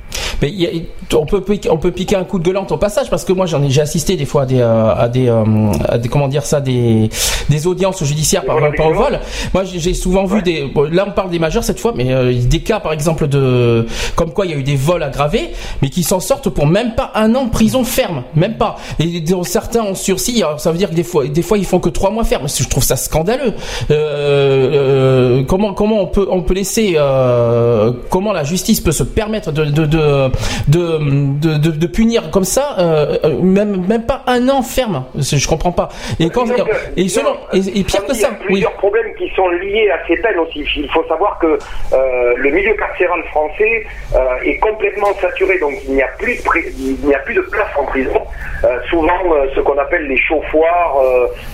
Mais 0.42 0.50
y 0.50 0.66
a- 0.66 1.16
on 1.16 1.26
peut 1.26 1.40
piquer- 1.40 1.70
on 1.70 1.78
peut 1.78 1.90
piquer 1.90 2.16
un 2.16 2.24
coup 2.24 2.38
de 2.38 2.44
gueulante 2.44 2.70
au 2.72 2.76
passage 2.76 3.08
parce 3.10 3.24
que 3.24 3.32
moi 3.32 3.46
j'en 3.46 3.62
ai 3.62 3.70
j'ai 3.70 3.80
assisté 3.80 4.16
des 4.16 4.24
fois 4.26 4.42
à 4.42 4.46
des 4.46 4.60
euh, 4.60 4.94
à 4.94 5.08
des, 5.08 5.28
euh, 5.28 5.44
à 5.88 5.98
des- 5.98 6.08
comment 6.08 6.28
dire 6.28 6.44
ça 6.44 6.60
des 6.60 7.08
des 7.48 7.66
audiences 7.66 8.02
judiciaires 8.04 8.44
par 8.44 8.60
rapport 8.60 8.86
au 8.88 8.94
vol. 8.94 9.18
Moi 9.54 9.64
j'ai 9.64 9.94
souvent 9.94 10.24
vu 10.26 10.42
des 10.42 10.64
bon, 10.72 10.82
là 10.90 11.04
on 11.08 11.12
parle 11.12 11.30
des 11.30 11.38
majeurs 11.38 11.64
cette 11.64 11.80
fois 11.80 11.92
mais 11.96 12.12
euh, 12.12 12.32
des 12.34 12.60
cas 12.60 12.78
par 12.80 12.92
exemple 12.92 13.26
de 13.26 13.86
comme 14.16 14.32
quoi 14.32 14.46
il 14.46 14.52
y 14.52 14.54
a 14.54 14.58
eu 14.58 14.62
des 14.62 14.76
vols 14.76 15.02
aggravés 15.02 15.50
mais 15.82 15.88
qui 15.90 16.02
s'en 16.02 16.20
sortent 16.20 16.48
pour 16.50 16.66
même 16.66 16.94
pas 16.94 17.10
un 17.14 17.34
an 17.34 17.44
de 17.46 17.50
prison 17.50 17.82
ferme, 17.84 18.22
même 18.34 18.56
pas. 18.56 18.76
Et 18.98 19.20
dont 19.20 19.42
certains 19.42 19.82
ont 19.82 19.94
sursis, 19.94 20.42
alors 20.42 20.60
ça 20.60 20.70
veut 20.72 20.78
dire 20.78 20.90
que 20.90 20.94
des 20.94 21.04
fois 21.04 21.26
des 21.26 21.42
fois 21.42 21.58
ils 21.58 21.64
font 21.64 21.80
que 21.80 21.88
trois 21.88 22.10
mois 22.10 22.24
ferme. 22.24 22.46
Je 22.48 22.68
trouve 22.68 22.82
ça 22.84 22.96
scandaleux. 22.96 23.54
Euh, 23.90 24.70
euh, 25.40 25.42
comment 25.44 25.74
comment 25.74 26.00
on 26.02 26.06
peut 26.06 26.26
on 26.30 26.42
peut 26.42 26.54
laisser 26.54 26.94
euh, 26.96 27.92
comment 28.10 28.32
la 28.32 28.44
justice 28.44 28.80
peut 28.80 28.92
se 28.92 29.02
permettre 29.02 29.52
de 29.52 29.64
de 29.64 29.86
de 29.86 30.27
de, 30.68 30.98
de, 31.40 31.58
de- 31.58 31.76
de 31.76 31.86
punir 31.86 32.30
comme 32.30 32.44
ça 32.44 32.76
euh, 32.78 33.16
euh, 33.24 33.38
même 33.40 33.86
même 33.86 34.04
pas 34.04 34.22
un 34.26 34.48
an 34.48 34.62
ferme. 34.62 35.04
Je 35.16 35.46
comprends 35.48 35.72
pas. 35.72 35.88
Et 36.20 36.28
quand 36.30 36.46
Donc, 36.46 36.58
et 36.96 37.08
selon 37.08 37.34
et, 37.52 37.58
et 37.80 37.84
pire 37.84 38.04
que 38.06 38.12
Il 38.12 38.20
y 38.20 38.24
a 38.24 38.28
ça 38.28 38.30
oui. 38.40 38.46
plusieurs 38.46 38.72
problèmes 38.74 39.14
qui 39.16 39.28
sont 39.36 39.48
liés 39.48 39.90
à 39.90 39.98
ces 40.06 40.16
peines 40.16 40.38
aussi. 40.38 40.64
Il 40.76 40.90
faut 40.90 41.04
savoir 41.08 41.38
que 41.38 41.46
euh, 41.46 42.34
le 42.36 42.50
milieu 42.50 42.74
carcéral 42.74 43.22
français 43.30 43.84
euh, 44.14 44.18
est 44.44 44.58
complètement 44.58 45.12
saturé, 45.20 45.58
donc 45.58 45.74
il 45.86 45.94
n'y 45.94 46.02
a 46.02 46.08
plus 46.18 46.36
de, 46.36 46.42
pri- 46.42 46.72
il 46.78 47.06
n'y 47.06 47.14
a 47.14 47.18
plus 47.20 47.34
de 47.34 47.40
place 47.42 47.68
en 47.78 47.84
prison. 47.84 48.20
Souvent, 48.90 49.12
ce 49.54 49.60
qu'on 49.60 49.78
appelle 49.78 50.08
les 50.08 50.16
chauffoirs, 50.16 50.96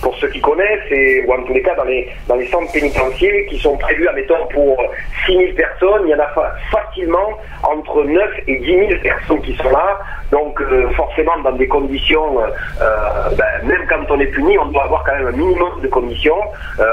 pour 0.01 0.15
ceux 0.17 0.27
qui 0.29 0.41
connaissent, 0.41 0.89
et, 0.91 1.23
ou 1.27 1.33
en 1.33 1.43
tous 1.43 1.53
les 1.53 1.61
cas 1.61 1.75
dans 1.75 1.83
les, 1.83 2.09
dans 2.27 2.35
les 2.35 2.47
centres 2.47 2.71
pénitentiaires 2.71 3.45
qui 3.47 3.59
sont 3.59 3.77
prévus, 3.77 4.07
admettons, 4.07 4.47
pour 4.51 4.81
6 5.27 5.33
000 5.37 5.53
personnes, 5.55 6.01
il 6.05 6.09
y 6.09 6.15
en 6.15 6.19
a 6.19 6.27
fa- 6.29 6.55
facilement 6.71 7.29
entre 7.63 8.03
9 8.05 8.21
et 8.47 8.57
10 8.65 8.87
000 8.89 9.01
personnes 9.01 9.41
qui 9.41 9.55
sont 9.55 9.69
là. 9.69 9.99
Donc 10.31 10.59
euh, 10.61 10.89
forcément, 10.91 11.37
dans 11.43 11.51
des 11.51 11.67
conditions, 11.67 12.39
euh, 12.39 12.47
euh, 12.81 13.29
ben, 13.37 13.67
même 13.67 13.85
quand 13.87 14.03
on 14.09 14.19
est 14.19 14.27
puni, 14.27 14.57
on 14.57 14.65
doit 14.65 14.83
avoir 14.83 15.03
quand 15.03 15.15
même 15.15 15.27
un 15.27 15.37
minimum 15.37 15.81
de 15.81 15.87
conditions. 15.87 16.39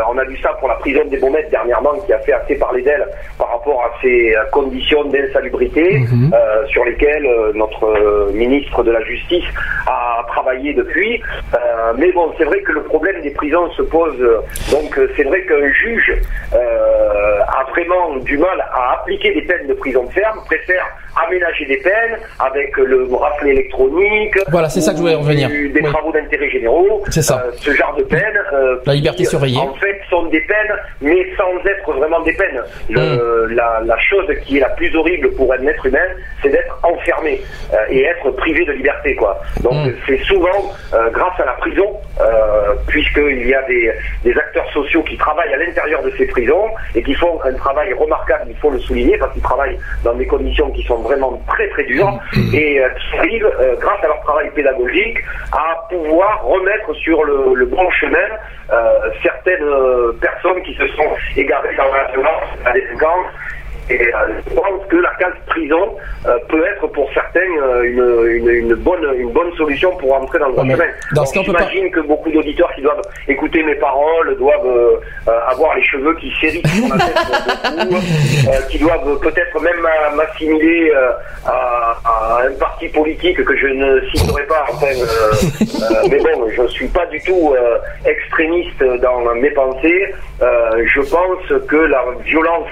On 0.08 0.18
a 0.18 0.24
vu 0.24 0.36
ça 0.38 0.50
pour 0.60 0.68
la 0.68 0.74
prison 0.76 1.00
des 1.06 1.18
Baumettes 1.18 1.50
dernièrement, 1.50 1.94
qui 2.06 2.12
a 2.12 2.18
fait 2.20 2.32
assez 2.32 2.56
parler 2.56 2.82
d'elle 2.82 3.06
par 3.38 3.50
rapport 3.50 3.82
à 3.82 3.90
ces 4.00 4.34
conditions 4.52 5.04
d'insalubrité 5.04 6.04
euh, 6.32 6.66
sur 6.66 6.84
lesquelles 6.84 7.28
notre 7.54 8.30
ministre 8.32 8.82
de 8.82 8.92
la 8.92 9.02
Justice 9.04 9.44
a 9.86 10.24
travaillé 10.28 10.74
depuis. 10.74 11.20
Mais 11.96 12.12
bon, 12.12 12.32
c'est 12.38 12.44
vrai 12.44 12.60
que 12.60 12.72
le 12.72 12.82
problème 12.82 13.20
des 13.22 13.30
prisons 13.30 13.70
se 13.72 13.82
pose. 13.82 14.18
donc 14.70 14.98
c'est 15.16 15.24
vrai 15.24 15.42
qu'un 15.46 15.72
juge 15.72 16.12
a 16.52 17.64
vraiment 17.70 18.16
du 18.16 18.38
mal 18.38 18.60
à 18.72 19.00
appliquer 19.00 19.32
des 19.34 19.42
peines 19.42 19.66
de 19.66 19.74
prison 19.74 20.06
ferme, 20.10 20.38
préfère 20.46 20.86
aménager 21.26 21.66
des 21.66 21.76
peines 21.78 22.18
avec 22.38 22.76
le 22.76 23.04
bracelet 23.06 23.50
électronique. 23.52 24.36
Voilà, 24.50 24.68
c'est 24.68 24.80
ça 24.80 24.92
que 24.92 24.98
je 24.98 25.02
voulais 25.02 25.14
en 25.14 25.20
ou 25.20 25.24
venir. 25.24 25.48
du- 25.48 25.68
Des 25.70 25.80
Oui. 25.80 25.90
travaux 25.92 26.12
d'intérêt 26.12 26.48
généraux. 26.50 27.02
C'est 27.10 27.22
ça. 27.22 27.42
Euh, 27.46 27.50
ce 27.56 27.70
genre 27.72 27.94
de 27.96 28.02
peines. 28.04 28.20
euh, 28.52 28.76
La 28.86 28.94
liberté 28.94 29.18
qui, 29.18 29.26
surveillée. 29.26 29.58
En 29.58 29.74
fait, 29.74 30.00
sont 30.10 30.24
des 30.26 30.40
peines, 30.42 30.74
mais 31.00 31.26
sans 31.36 31.56
être 31.66 31.92
vraiment 31.92 32.20
des 32.20 32.32
peines. 32.34 32.60
Le- 32.90 33.46
Mm. 33.48 33.54
la, 33.54 33.80
la 33.84 33.98
chose 34.00 34.26
qui 34.44 34.58
est 34.58 34.60
la 34.60 34.68
plus 34.70 34.94
horrible 34.96 35.30
pour 35.32 35.52
un 35.52 35.66
être 35.66 35.86
humain, 35.86 35.98
c'est 36.42 36.48
d'être 36.50 36.78
enfermé 36.82 37.40
euh, 37.72 37.76
et 37.90 38.02
être 38.04 38.30
privé 38.32 38.64
de 38.64 38.72
liberté, 38.72 39.14
quoi. 39.16 39.40
Donc 39.62 39.74
Mm. 39.86 39.92
c'est 40.06 40.18
souvent 40.24 40.72
grâce 41.12 41.38
à 41.40 41.44
la 41.46 41.52
prison, 41.52 41.88
puisqu'il 42.88 43.46
y 43.48 43.54
a 43.54 43.62
des, 43.62 43.92
des 44.24 44.32
acteurs 44.38 44.70
sociaux 44.72 45.02
qui 45.02 45.16
travaillent 45.16 45.52
à 45.54 45.56
l'intérieur 45.56 46.02
de 46.02 46.10
ces 46.18 46.26
prisons 46.26 46.68
et 46.94 47.02
qui 47.02 47.14
font 47.14 47.38
un 47.44 47.52
travail 47.54 47.92
remarquable, 47.94 48.46
il 48.50 48.56
faut 48.56 48.70
le 48.70 48.78
souligner, 48.80 49.16
parce 49.18 49.32
qu'ils 49.32 49.42
travaillent 49.42 49.78
dans 50.04 50.14
des 50.14 50.26
conditions 50.26 50.70
qui 50.70 50.82
sont 50.84 51.01
vraiment 51.02 51.40
très 51.48 51.68
très 51.68 51.84
dures, 51.84 52.18
et 52.52 52.80
euh, 52.80 52.88
qui 52.90 53.18
arrivent, 53.18 53.50
euh, 53.60 53.76
grâce 53.78 54.02
à 54.02 54.08
leur 54.08 54.20
travail 54.22 54.50
pédagogique, 54.54 55.18
à 55.52 55.86
pouvoir 55.88 56.44
remettre 56.44 56.92
sur 56.94 57.24
le, 57.24 57.54
le 57.54 57.66
bon 57.66 57.90
chemin 57.90 58.18
euh, 58.72 59.10
certaines 59.22 59.70
personnes 60.20 60.62
qui 60.62 60.74
se 60.74 60.86
sont 60.88 61.10
égarées 61.36 61.74
dans 61.76 61.92
la 61.92 62.10
violence, 62.12 62.44
la 62.64 62.72
délinquance, 62.72 63.26
et 63.90 64.00
euh, 64.00 64.40
je 64.48 64.54
pense 64.54 64.86
que 64.88 64.96
la 64.96 65.10
case 65.18 65.34
prison 65.46 65.94
euh, 66.26 66.38
peut 66.48 66.64
être 66.66 66.86
pour 66.88 67.08
certains 67.12 67.40
euh, 67.40 67.82
une, 67.82 68.36
une, 68.36 68.48
une 68.48 68.74
bonne, 68.74 69.04
une 69.16 69.30
bonne 69.32 69.52
solution 69.56 69.94
pour 69.96 70.14
entrer 70.14 70.38
dans 70.38 70.46
le 70.48 70.52
droit 70.52 70.64
chemin. 70.76 70.84
pas- 71.52 71.62
J'imagine 71.64 71.90
que 71.90 72.00
beaucoup 72.00 72.30
d'auditeurs 72.30 72.72
qui 72.74 72.82
doivent 72.82 73.02
écouter 73.28 73.62
mes 73.62 73.74
paroles 73.76 74.36
doivent 74.38 75.00
avoir 75.48 75.74
les 75.76 75.82
cheveux 75.82 76.14
qui 76.16 76.32
s'héritent 76.40 76.66
sur 76.66 76.88
la 76.94 77.04
tête 77.04 77.78
de 77.78 77.84
beaucoup, 77.90 78.66
qui 78.70 78.78
doivent 78.78 79.18
peut-être 79.20 79.60
même 79.60 79.80
m'a- 79.80 80.14
m'assimiler 80.16 80.92
à, 81.46 81.98
à 82.04 82.42
un 82.46 82.52
parti 82.58 82.88
politique 82.88 83.42
que 83.44 83.56
je 83.56 83.66
ne 83.66 84.00
citerai 84.14 84.44
pas. 84.44 84.64
Enfin, 84.70 84.86
euh, 84.86 86.08
mais 86.10 86.18
bon, 86.18 86.48
je 86.56 86.66
suis 86.68 86.88
pas 86.88 87.06
du 87.06 87.20
tout 87.22 87.54
extrémiste 88.06 88.82
dans 89.00 89.20
mes 89.34 89.50
pensées. 89.50 90.14
Je 90.40 91.00
pense 91.00 91.66
que 91.68 91.76
la 91.76 92.04
violence 92.24 92.68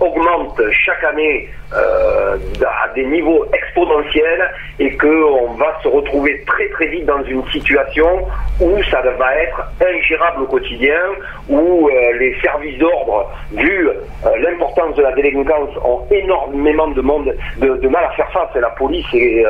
augmente 0.00 0.60
chaque 0.72 1.04
année 1.04 1.48
euh, 1.76 2.36
à 2.84 2.88
des 2.94 3.04
niveaux 3.04 3.44
exponentiels 3.52 4.50
et 4.78 4.96
qu'on 4.96 5.54
va 5.54 5.78
se 5.82 5.88
retrouver 5.88 6.42
très 6.46 6.68
très 6.68 6.86
vite 6.86 7.06
dans 7.06 7.22
une 7.24 7.44
situation 7.48 8.06
où 8.60 8.82
ça 8.90 9.00
va 9.00 9.36
être 9.36 9.60
ingérable 9.80 10.42
au 10.42 10.46
quotidien, 10.46 10.98
où 11.48 11.88
euh, 11.88 12.12
les 12.18 12.36
services 12.40 12.78
d'ordre, 12.78 13.30
vu 13.52 13.88
euh, 13.88 13.92
l'importance 14.38 14.94
de 14.94 15.02
la 15.02 15.12
délinquance, 15.12 15.70
ont 15.84 16.02
énormément 16.10 16.88
de, 16.88 17.02
de, 17.02 17.88
mal 17.88 18.04
à 18.04 18.10
faire 18.10 18.30
face. 18.30 18.50
Et 18.54 18.60
la 18.60 18.70
police 18.70 19.06
est 19.14 19.44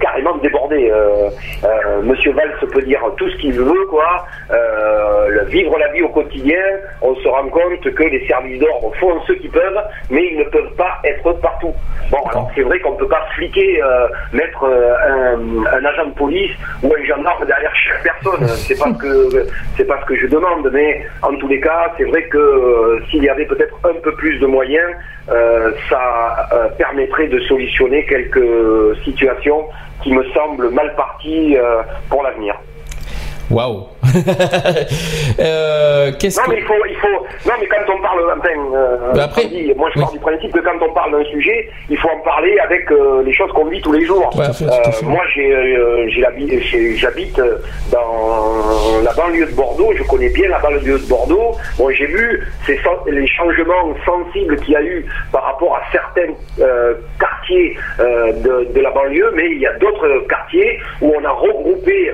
carrément 0.00 0.36
débordée. 0.38 0.92
Monsieur 2.02 2.32
Valls 2.32 2.54
peut 2.72 2.82
dire 2.82 3.00
tout 3.16 3.28
ce 3.30 3.36
qu'il 3.36 3.52
veut, 3.52 3.86
quoi. 3.86 4.24
Vivre 5.48 5.78
la 5.78 5.88
vie 5.88 6.02
au 6.02 6.08
quotidien, 6.08 6.62
on 7.02 7.14
se 7.16 7.28
rend 7.28 7.48
compte 7.48 7.82
que 7.82 8.02
les 8.04 8.26
services 8.26 8.60
d'ordre 8.60 8.92
font 8.96 9.20
ce 9.26 9.32
qu'ils 9.34 9.50
peuvent, 9.50 9.82
mais 10.10 10.26
ils 10.32 10.38
ne 10.38 10.44
peuvent 10.44 10.74
pas 10.76 10.98
être 11.04 11.32
partout. 11.50 11.74
Bon, 12.10 12.18
alors 12.28 12.50
c'est 12.54 12.62
vrai 12.62 12.78
qu'on 12.80 12.92
ne 12.92 12.98
peut 12.98 13.08
pas 13.08 13.24
fliquer, 13.34 13.82
euh, 13.82 14.08
mettre 14.32 14.64
euh, 14.64 15.36
un, 15.36 15.78
un 15.78 15.84
agent 15.84 16.06
de 16.06 16.14
police 16.14 16.50
ou 16.82 16.92
un 16.92 17.04
gendarme 17.04 17.46
derrière 17.46 17.72
chaque 17.74 18.02
personne. 18.02 18.46
C'est 18.48 18.78
pas 18.78 18.90
ce 18.92 18.98
que 18.98 19.46
c'est 19.76 19.84
pas 19.84 20.00
ce 20.00 20.06
que 20.06 20.16
je 20.16 20.26
demande, 20.26 20.68
mais 20.72 21.06
en 21.22 21.34
tous 21.36 21.48
les 21.48 21.60
cas, 21.60 21.92
c'est 21.96 22.04
vrai 22.04 22.22
que 22.24 22.38
euh, 22.38 23.00
s'il 23.10 23.22
y 23.22 23.28
avait 23.28 23.46
peut-être 23.46 23.74
un 23.84 23.98
peu 24.02 24.12
plus 24.14 24.38
de 24.38 24.46
moyens, 24.46 24.90
ça 25.88 26.48
permettrait 26.76 27.28
de 27.28 27.38
solutionner 27.40 28.04
quelques 28.06 28.96
situations 29.04 29.66
qui 30.02 30.12
me 30.12 30.24
semblent 30.34 30.70
mal 30.70 30.94
parties 30.96 31.56
pour 32.08 32.22
l'avenir. 32.22 32.54
Waouh. 33.50 33.86
Euh, 35.38 36.12
Qu'est-ce 36.18 36.38
Non 36.40 36.46
que 36.46 36.50
mais 36.50 36.58
il 36.58 36.64
faut, 36.64 36.74
il 36.88 36.96
faut, 36.96 37.26
non 37.46 37.54
mais 37.60 37.66
quand 37.66 37.94
on 37.94 38.00
parle, 38.02 38.20
enfin, 38.36 38.48
euh, 38.74 38.96
Mais 39.14 39.20
après- 39.20 39.48
moi 39.76 39.88
je 39.94 39.98
oui. 39.98 40.04
pars 40.04 40.12
du 40.12 40.18
principe 40.18 40.52
que 40.52 40.60
quand 40.60 40.78
on 40.82 40.92
parle 40.92 41.12
d'un 41.12 41.24
sujet, 41.30 41.68
il 41.88 41.96
faut 41.98 42.08
en 42.08 42.18
parler 42.20 42.58
avec 42.58 42.90
euh, 42.90 43.22
les 43.24 43.32
choses 43.32 43.50
qu'on 43.52 43.66
vit 43.66 43.80
tous 43.80 43.92
les 43.92 44.04
jours. 44.04 44.30
Fait, 44.34 44.64
moi 45.04 45.22
j'ai, 45.34 45.76
j'habite 46.96 47.40
dans 47.92 49.02
la 49.04 49.12
banlieue 49.12 49.46
de 49.46 49.52
Bordeaux, 49.54 49.92
je 49.96 50.02
connais 50.04 50.28
bien 50.30 50.48
la 50.48 50.58
banlieue 50.58 50.98
de 50.98 51.08
Bordeaux. 51.08 51.52
Bon 51.78 51.90
j'ai 51.90 52.06
vu 52.06 52.46
ces, 52.66 52.78
les 53.10 53.26
changements 53.28 53.94
sensibles 54.04 54.56
qu'il 54.60 54.74
y 54.74 54.76
a 54.76 54.82
eu 54.82 55.06
par 55.32 55.44
rapport 55.44 55.76
à 55.76 55.82
certains 55.92 56.32
quartiers 57.18 57.76
de, 57.98 58.72
de 58.72 58.80
la 58.80 58.90
banlieue, 58.90 59.30
mais 59.34 59.46
il 59.52 59.58
y 59.58 59.66
a 59.66 59.72
d'autres 59.74 60.26
quartiers 60.28 60.78
où 61.00 61.14
on 61.18 61.24
a 61.24 61.30
regroupé 61.30 62.12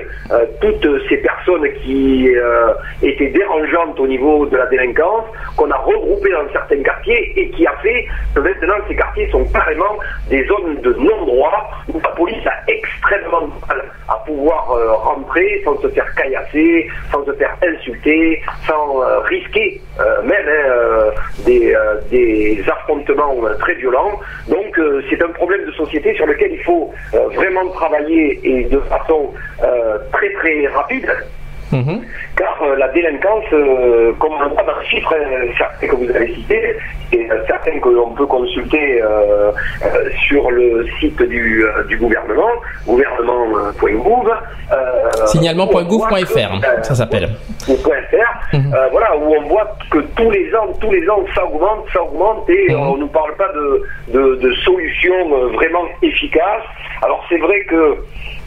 toutes 0.61 0.87
ces 1.09 1.17
personnes 1.17 1.63
qui 1.76 1.76
euh, 1.87 2.73
étaient 3.01 3.29
dérangeantes 3.29 3.99
au 3.99 4.07
niveau 4.07 4.45
de 4.45 4.57
la 4.57 4.65
délinquance, 4.67 5.25
qu'on 5.55 5.69
a 5.71 5.77
regroupé 5.77 6.31
dans 6.31 6.51
certains 6.51 6.81
quartiers 6.83 7.33
et 7.39 7.49
qui 7.49 7.65
a 7.65 7.75
fait 7.77 8.05
que 8.35 8.39
maintenant 8.39 8.75
ces 8.87 8.95
quartiers 8.95 9.29
sont 9.29 9.45
carrément 9.45 9.97
des 10.29 10.45
zones 10.45 10.81
de 10.81 10.93
non-droit 10.93 11.69
où 11.93 11.99
la 11.99 12.09
police 12.09 12.45
a 12.45 12.71
extrêmement 12.71 13.47
mal 13.67 13.83
à 14.07 14.15
pouvoir 14.25 14.71
euh, 14.71 14.93
rentrer 14.93 15.61
sans 15.63 15.77
se 15.81 15.87
faire 15.89 16.13
caillasser, 16.15 16.87
sans 17.11 17.25
se 17.25 17.33
faire 17.33 17.55
insulter, 17.61 18.41
sans 18.65 19.01
euh, 19.01 19.19
risquer 19.19 19.81
euh, 19.99 20.21
même 20.23 20.47
hein, 20.47 20.69
euh, 20.69 21.11
des, 21.45 21.73
euh, 21.73 22.71
affrontements 22.71 23.35
euh, 23.43 23.53
très 23.55 23.75
violents. 23.75 24.19
Donc 24.47 24.77
euh, 24.79 25.01
c'est 25.09 25.21
un 25.21 25.29
problème 25.29 25.65
de 25.65 25.71
société 25.71 26.13
sur 26.15 26.25
lequel 26.25 26.51
il 26.53 26.63
faut 26.63 26.91
euh, 27.13 27.27
vraiment 27.35 27.67
travailler 27.69 28.39
et 28.43 28.63
de 28.65 28.79
façon 28.79 29.33
euh, 29.63 29.97
très 30.11 30.31
très 30.33 30.67
rapide 30.67 31.09
Mhm. 31.71 32.01
car 32.37 32.57
euh, 32.63 32.75
la 32.77 32.87
délinquance, 32.89 33.43
euh, 33.53 34.13
comme 34.19 34.31
on 34.33 34.49
voit 34.53 34.63
dans 34.63 34.79
les 34.79 34.85
chiffres, 34.87 35.13
euh, 35.13 35.47
certains 35.57 35.87
que 35.87 35.95
vous 35.95 36.09
avez 36.09 36.33
cités, 36.33 36.75
et 37.13 37.27
certains 37.47 37.79
que 37.79 37.89
l'on 37.89 38.11
peut 38.11 38.25
consulter 38.25 39.01
sur 40.27 40.51
le 40.51 40.85
site 40.99 41.21
du, 41.23 41.63
du 41.87 41.97
gouvernement, 41.97 42.49
gouvernement.gouv. 42.85 44.29
Signalement.gouv.fr, 45.27 46.83
ça 46.83 46.95
s'appelle. 46.95 47.29
ou 47.69 47.75
.fr, 47.75 48.57
Mhm. 48.57 48.75
voilà, 48.91 49.17
où 49.17 49.33
on 49.35 49.41
voit 49.47 49.77
que 49.91 49.99
tous 50.15 50.29
les 50.31 50.53
ans, 50.55 50.67
tous 50.79 50.91
les 50.91 51.07
ans, 51.09 51.23
ça 51.35 51.45
augmente, 51.45 51.85
ça 51.93 52.01
augmente, 52.03 52.49
et 52.49 52.73
Mhm. 52.73 52.79
on 52.79 52.95
ne 52.95 52.99
nous 53.01 53.07
parle 53.07 53.33
pas 53.35 53.49
de, 53.53 53.83
de, 54.13 54.35
de 54.35 54.53
solutions 54.65 55.29
vraiment 55.53 55.83
efficaces. 56.01 56.63
Alors 57.03 57.23
c'est 57.29 57.37
vrai 57.39 57.61
que 57.69 57.97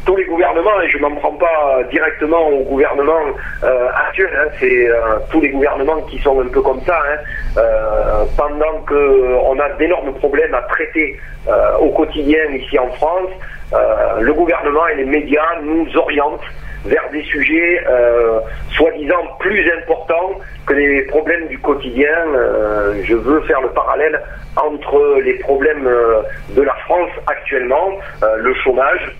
tous 0.06 0.16
les 0.16 0.24
gouvernements, 0.24 0.80
et 0.82 0.88
je 0.88 0.98
n'en 0.98 1.14
prends 1.16 1.32
pas 1.32 1.82
directement 1.90 2.48
au 2.48 2.62
gouvernement 2.64 3.20
euh, 3.64 3.88
actuel, 4.08 4.30
hein, 4.34 4.48
c'est 4.58 4.88
euh, 4.88 5.18
tous 5.30 5.40
les 5.40 5.50
gouvernements 5.50 6.00
qui 6.02 6.18
sont 6.18 6.40
un 6.40 6.48
peu 6.48 6.62
comme 6.62 6.80
ça, 6.82 6.98
hein, 6.98 7.18
euh, 7.58 8.24
pendant 8.36 8.80
qu'on 8.88 9.58
a 9.58 9.68
d'énormes 9.78 10.14
problèmes 10.14 10.54
à 10.54 10.62
traiter 10.62 11.18
euh, 11.48 11.76
au 11.78 11.90
quotidien 11.90 12.44
ici 12.52 12.78
en 12.78 12.88
France, 12.92 13.30
euh, 13.72 14.20
le 14.20 14.32
gouvernement 14.32 14.86
et 14.88 14.96
les 14.96 15.04
médias 15.04 15.60
nous 15.62 15.86
orientent 15.96 16.40
vers 16.84 17.10
des 17.10 17.22
sujets 17.24 17.82
euh, 17.88 18.40
soi-disant 18.70 19.36
plus 19.38 19.70
importants 19.78 20.32
que 20.66 20.74
les 20.74 21.02
problèmes 21.02 21.46
du 21.48 21.58
quotidien. 21.58 22.08
Euh, 22.34 23.02
je 23.04 23.14
veux 23.14 23.40
faire 23.42 23.60
le 23.60 23.68
parallèle 23.68 24.20
entre 24.56 25.20
les 25.22 25.34
problèmes 25.34 25.86
euh, 25.86 26.22
de 26.50 26.62
la 26.62 26.74
France 26.86 27.10
actuellement, 27.26 27.90
euh, 28.22 28.36
le 28.38 28.54
chômage, 28.54 29.14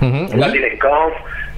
Mhm. 0.00 0.28
la 0.36 0.46
Oui. 0.46 0.52
délinquance, 0.52 1.12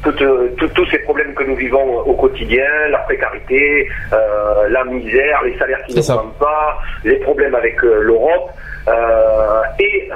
euh, 0.07 0.49
tout- 0.59 0.69
tous 0.69 0.87
ces 0.87 0.99
problèmes 0.99 1.33
que 1.35 1.45
nous 1.45 1.55
vivons 1.57 1.99
au 2.01 2.15
quotidien, 2.15 2.67
la 2.91 2.99
précarité, 2.99 3.89
euh, 4.13 4.69
la 4.69 4.85
misère, 4.85 5.43
les 5.45 5.57
salaires 5.59 5.83
qui 5.87 6.03
ça. 6.03 6.15
n'augmentent 6.15 6.39
pas, 6.39 6.79
les 7.05 7.17
problèmes 7.17 7.55
avec 7.55 7.83
euh, 7.85 8.01
l'Europe. 8.03 8.51
et 9.79 10.11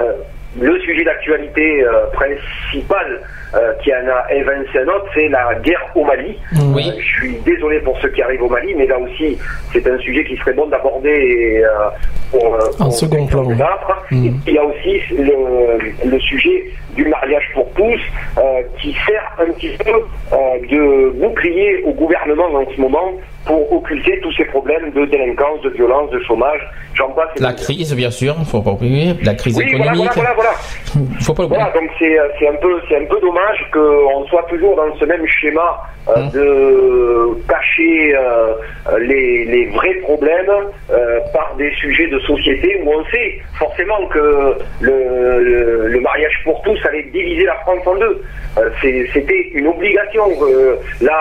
le 0.59 0.77
sujet 0.81 1.03
d'actualité 1.05 1.85
principal 2.13 3.21
euh, 3.55 3.73
qui 3.81 3.91
en 3.93 4.07
a 4.09 4.33
évincé 4.33 4.79
un 4.79 4.87
autre, 4.87 5.05
c'est 5.13 5.29
la 5.29 5.55
guerre 5.63 5.85
au 5.95 6.03
Mali. 6.03 6.37
Oui. 6.75 6.89
Euh, 6.89 6.99
je 6.99 7.19
suis 7.19 7.37
désolé 7.45 7.79
pour 7.79 7.97
ceux 8.01 8.09
qui 8.09 8.21
arrivent 8.21 8.43
au 8.43 8.49
Mali, 8.49 8.73
mais 8.75 8.87
là 8.87 8.99
aussi, 8.99 9.37
c'est 9.71 9.87
un 9.87 9.97
sujet 9.99 10.25
qui 10.25 10.35
serait 10.37 10.53
bon 10.53 10.67
d'aborder 10.67 11.09
et, 11.09 11.63
euh, 11.63 11.69
pour, 12.31 12.55
euh, 12.55 12.59
En 12.79 12.91
second 12.91 13.25
plan. 13.25 13.43
Mhm. 13.43 14.39
Il 14.47 14.53
y 14.53 14.57
a 14.57 14.65
aussi 14.65 14.99
le, 15.17 16.09
le 16.09 16.19
sujet 16.19 16.65
du 16.95 17.05
mariage 17.05 17.49
pour 17.53 17.69
tous 17.73 17.99
qui 18.81 18.95
sert 19.05 19.35
un 19.39 19.51
petit 19.53 19.77
peu 19.77 19.93
de 20.69 21.09
bouclier 21.11 21.83
au 21.85 21.91
gouvernement 21.91 22.47
en 22.53 22.65
ce 22.75 22.81
moment 22.81 23.13
pour 23.47 23.71
occulter 23.73 24.19
tous 24.21 24.31
ces 24.33 24.45
problèmes 24.45 24.91
de 24.91 25.05
délinquance, 25.05 25.61
de 25.61 25.69
violence, 25.69 26.11
de 26.11 26.19
chômage. 26.27 26.59
J'en 26.93 27.09
passe. 27.11 27.29
La 27.39 27.53
crise, 27.53 27.95
bien 27.95 28.11
sûr, 28.11 28.35
faut 28.45 28.61
pas 28.61 28.71
oublier. 28.71 29.13
La 29.23 29.35
crise 29.35 29.57
Oui, 29.57 29.63
économique. 29.67 30.11
voilà, 30.13 30.33
voilà, 30.33 30.33
voilà. 30.35 30.51
Faut 31.21 31.33
pas 31.33 31.43
l'oublier. 31.43 31.61
Voilà, 31.61 31.79
donc 31.79 31.89
c'est 31.99 32.17
euh, 32.19 32.27
c'est 32.39 32.47
un 32.47 32.55
peu 32.55 32.79
c'est 32.89 32.97
un 32.97 33.05
peu 33.05 33.19
dommage 33.21 33.59
qu'on 33.71 34.25
soit 34.27 34.43
toujours 34.49 34.75
dans 34.75 34.95
ce 34.99 35.05
même 35.05 35.25
schéma 35.27 35.79
euh, 36.09 36.13
Hum. 36.15 36.29
de 36.31 37.43
cacher 37.49 38.15
euh, 38.15 38.53
les, 38.99 39.43
les 39.45 39.65
vrais 39.67 39.93
problèmes 39.95 40.49
euh, 40.89 41.19
par 41.33 41.53
des 41.57 41.69
sujets 41.75 42.07
de 42.07 42.17
société 42.19 42.81
où 42.83 42.91
on 42.93 43.03
sait 43.11 43.39
forcément 43.59 44.07
que 44.07 44.55
le, 44.79 44.93
le, 45.43 45.87
le 45.87 45.99
mariage 45.99 46.39
pour 46.45 46.61
tous 46.61 46.79
allait 46.87 47.03
diviser 47.11 47.43
la 47.45 47.55
France 47.55 47.85
en 47.85 47.95
deux. 47.95 48.21
C'était 48.81 49.49
une 49.53 49.67
obligation. 49.67 50.23
là, 51.01 51.19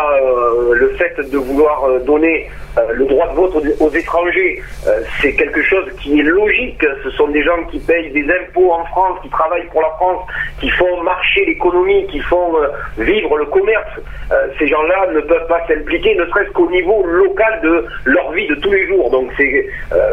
le 0.73 0.89
fait 0.97 1.15
de 1.31 1.36
vouloir 1.36 1.86
donner 2.07 2.15
euh, 2.24 2.93
le 2.93 3.06
droit 3.06 3.28
de 3.28 3.34
vote 3.34 3.55
aux, 3.80 3.90
étrangers, 3.90 4.62
euh, 4.86 5.01
c'est 5.20 5.32
quelque 5.34 5.62
chose 5.62 5.84
qui 6.01 6.20
est 6.20 6.22
logique. 6.22 6.84
Ce 7.05 7.10
sont 7.10 7.28
des 7.28 7.43
gens 7.43 7.64
qui 7.70 7.78
payent 7.78 8.10
des 8.10 8.24
impôts 8.24 8.72
en 8.72 8.84
France, 8.86 9.18
qui 9.22 9.30
travaillent 9.30 9.66
pour 9.68 9.82
la 9.82 9.90
France, 9.90 10.26
qui 10.60 10.68
font 10.70 11.02
marcher 11.02 11.44
l'économie, 11.47 12.06
qui 12.09 12.20
font 12.20 12.56
euh, 12.56 12.68
vivre 12.98 13.36
le 13.38 13.47
commerce. 13.47 14.01
Ces 14.59 14.66
gens-là 14.66 15.12
ne 15.12 15.20
peuvent 15.20 15.47
pas 15.47 15.64
s'impliquer, 15.68 16.16
ne 16.16 16.26
serait-ce 16.26 16.51
qu'au 16.51 16.68
niveau 16.68 17.05
local 17.05 17.60
de 17.62 17.86
leur 18.06 18.32
vie 18.32 18.47
de 18.48 18.56
tous 18.56 18.72
les 18.72 18.86
jours. 18.88 19.09
Donc 19.09 19.30
c'est, 19.36 19.68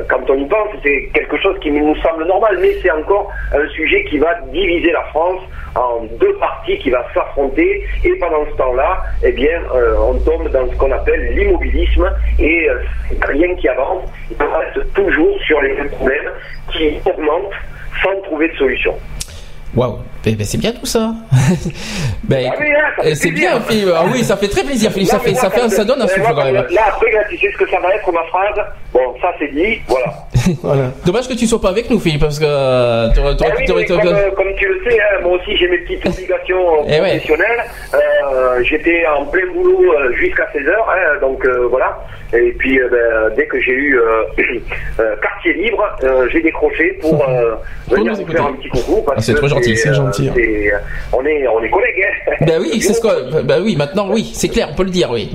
quand 0.08 0.30
on 0.30 0.36
y 0.36 0.46
pense, 0.48 0.70
c'est 0.84 1.10
quelque 1.16 1.36
chose 1.38 1.58
qui 1.62 1.72
nous 1.72 1.96
semble 1.96 2.26
normal, 2.26 2.60
mais 2.62 2.74
c'est 2.84 2.92
encore 2.92 3.32
un 3.52 3.68
sujet 3.70 4.04
qui 4.04 4.20
va 4.20 4.36
diviser 4.52 4.92
la 4.92 5.02
France 5.06 5.42
en 5.76 6.04
deux 6.20 6.34
parties 6.36 6.78
qui 6.78 6.92
va 6.92 7.04
s'affronter 7.12 7.84
et 8.04 8.16
pendant 8.20 8.46
ce 8.52 8.56
temps-là, 8.56 9.02
eh 9.24 9.32
bien, 9.32 9.60
on 10.08 10.14
tombe 10.20 10.48
dans 10.50 10.70
ce 10.70 10.76
qu'on 10.76 10.92
appelle 10.92 11.34
l'immobilisme 11.34 11.93
et 12.40 12.70
euh, 12.70 12.80
rien 13.28 13.56
qui 13.56 13.68
avance. 13.68 14.10
On 14.40 14.58
reste 14.58 14.94
toujours 14.94 15.38
sur 15.46 15.62
les 15.62 15.74
mêmes 15.74 15.90
problèmes 15.90 16.32
qui 16.72 16.94
augmentent 17.06 17.54
sans 18.02 18.22
trouver 18.22 18.50
de 18.50 18.56
solution. 18.56 18.94
Waouh, 19.76 20.00
Ben, 20.26 20.38
c'est 20.44 20.58
bien 20.58 20.72
tout 20.72 20.86
ça. 20.86 21.14
ben, 22.24 22.50
Ah 22.56 23.04
c'est 23.14 23.32
bien, 23.32 23.60
Philippe. 23.62 23.90
Ah 23.94 24.06
oui, 24.12 24.24
ça 24.24 24.38
fait 24.38 24.48
très 24.48 24.64
plaisir, 24.64 24.90
Philippe. 24.92 25.10
Ça 25.10 25.18
Non, 25.18 25.24
fait, 25.24 25.32
moi, 25.32 25.42
ça 25.42 25.50
fait, 25.50 25.60
quand- 25.62 25.70
ça 25.70 25.84
donne 25.84 26.02
un 26.02 26.08
souffle 26.08 26.34
quand 26.34 26.44
même. 26.46 26.56
Là, 26.56 26.82
après, 26.88 27.12
là, 27.12 27.20
tu 27.30 27.38
sais 27.38 27.52
ce 27.52 27.58
que 27.58 27.70
ça 27.70 27.80
va 27.80 27.94
être 27.94 28.10
ma 28.12 28.24
phrase. 28.24 28.66
Bon, 28.94 29.02
ça 29.22 29.30
c'est 29.40 29.50
dit, 29.54 29.82
voilà. 29.88 30.06
Voilà. 30.62 30.92
Dommage 31.06 31.28
que 31.30 31.34
tu 31.36 31.48
sois 31.48 31.60
pas 31.62 31.70
avec 31.70 31.90
nous, 31.90 32.00
Philippe, 32.00 32.22
parce 32.22 32.38
que 32.40 32.44
euh, 32.46 33.08
Ah 33.16 33.20
oui, 33.58 33.66
comme, 33.66 33.86
t'aurais- 33.86 34.14
euh, 34.14 34.32
comme 34.32 34.54
tu 34.58 34.68
le 34.68 34.82
sais, 34.90 34.98
hein, 35.00 35.20
moi 35.24 35.38
aussi 35.38 35.56
j'ai 35.58 35.68
mes 35.70 35.78
petites 35.80 36.06
obligations 36.06 36.80
euh, 36.80 36.84
Eh 36.88 37.00
ouais. 37.02 37.18
professionnelles. 37.18 37.64
Euh, 37.94 38.64
J'étais 38.64 39.06
en 39.08 39.26
plein 39.26 39.48
boulot 39.54 39.94
jusqu'à 40.20 40.46
16h, 40.54 41.20
donc 41.22 41.46
euh, 41.46 41.68
voilà. 41.70 41.98
Et 42.34 42.52
puis 42.60 42.80
euh, 42.80 42.90
ben, 42.92 43.36
dès 43.38 43.46
que 43.48 43.60
j'ai 43.62 43.72
eu 43.72 43.98
euh, 43.98 44.24
euh, 45.00 45.16
quartier 45.22 45.54
libre, 45.54 45.86
euh, 46.04 46.28
j'ai 46.32 46.42
décroché 46.42 46.98
pour 47.02 47.24
euh, 47.30 47.56
venir 47.90 48.14
vous 48.14 48.22
écouter. 48.22 48.38
faire 48.38 48.48
un 48.48 48.54
petit 48.54 48.70
coucou. 48.70 49.02
Parce 49.06 49.20
Ah, 49.20 49.22
c'est 49.22 49.36
trop 49.36 49.48
gentil, 49.48 49.78
c'est 49.78 49.94
gentil, 49.94 50.13
hein. 50.20 50.34
c'est- 50.36 50.72
On 51.12 51.26
est, 51.26 51.48
on 51.48 51.62
est 51.64 51.70
collègues. 51.70 52.06
Hein. 52.28 52.34
Ben 52.42 52.62
oui, 52.62 52.82
c'est 52.82 52.94
ce 52.94 53.02
que. 53.02 53.42
Ben 53.44 53.62
oui, 53.64 53.76
maintenant, 53.76 54.08
oui, 54.10 54.32
c'est 54.34 54.50
clair, 54.50 54.70
on 54.72 54.76
peut 54.76 54.84
le 54.84 54.90
dire, 54.90 55.10
oui. 55.12 55.30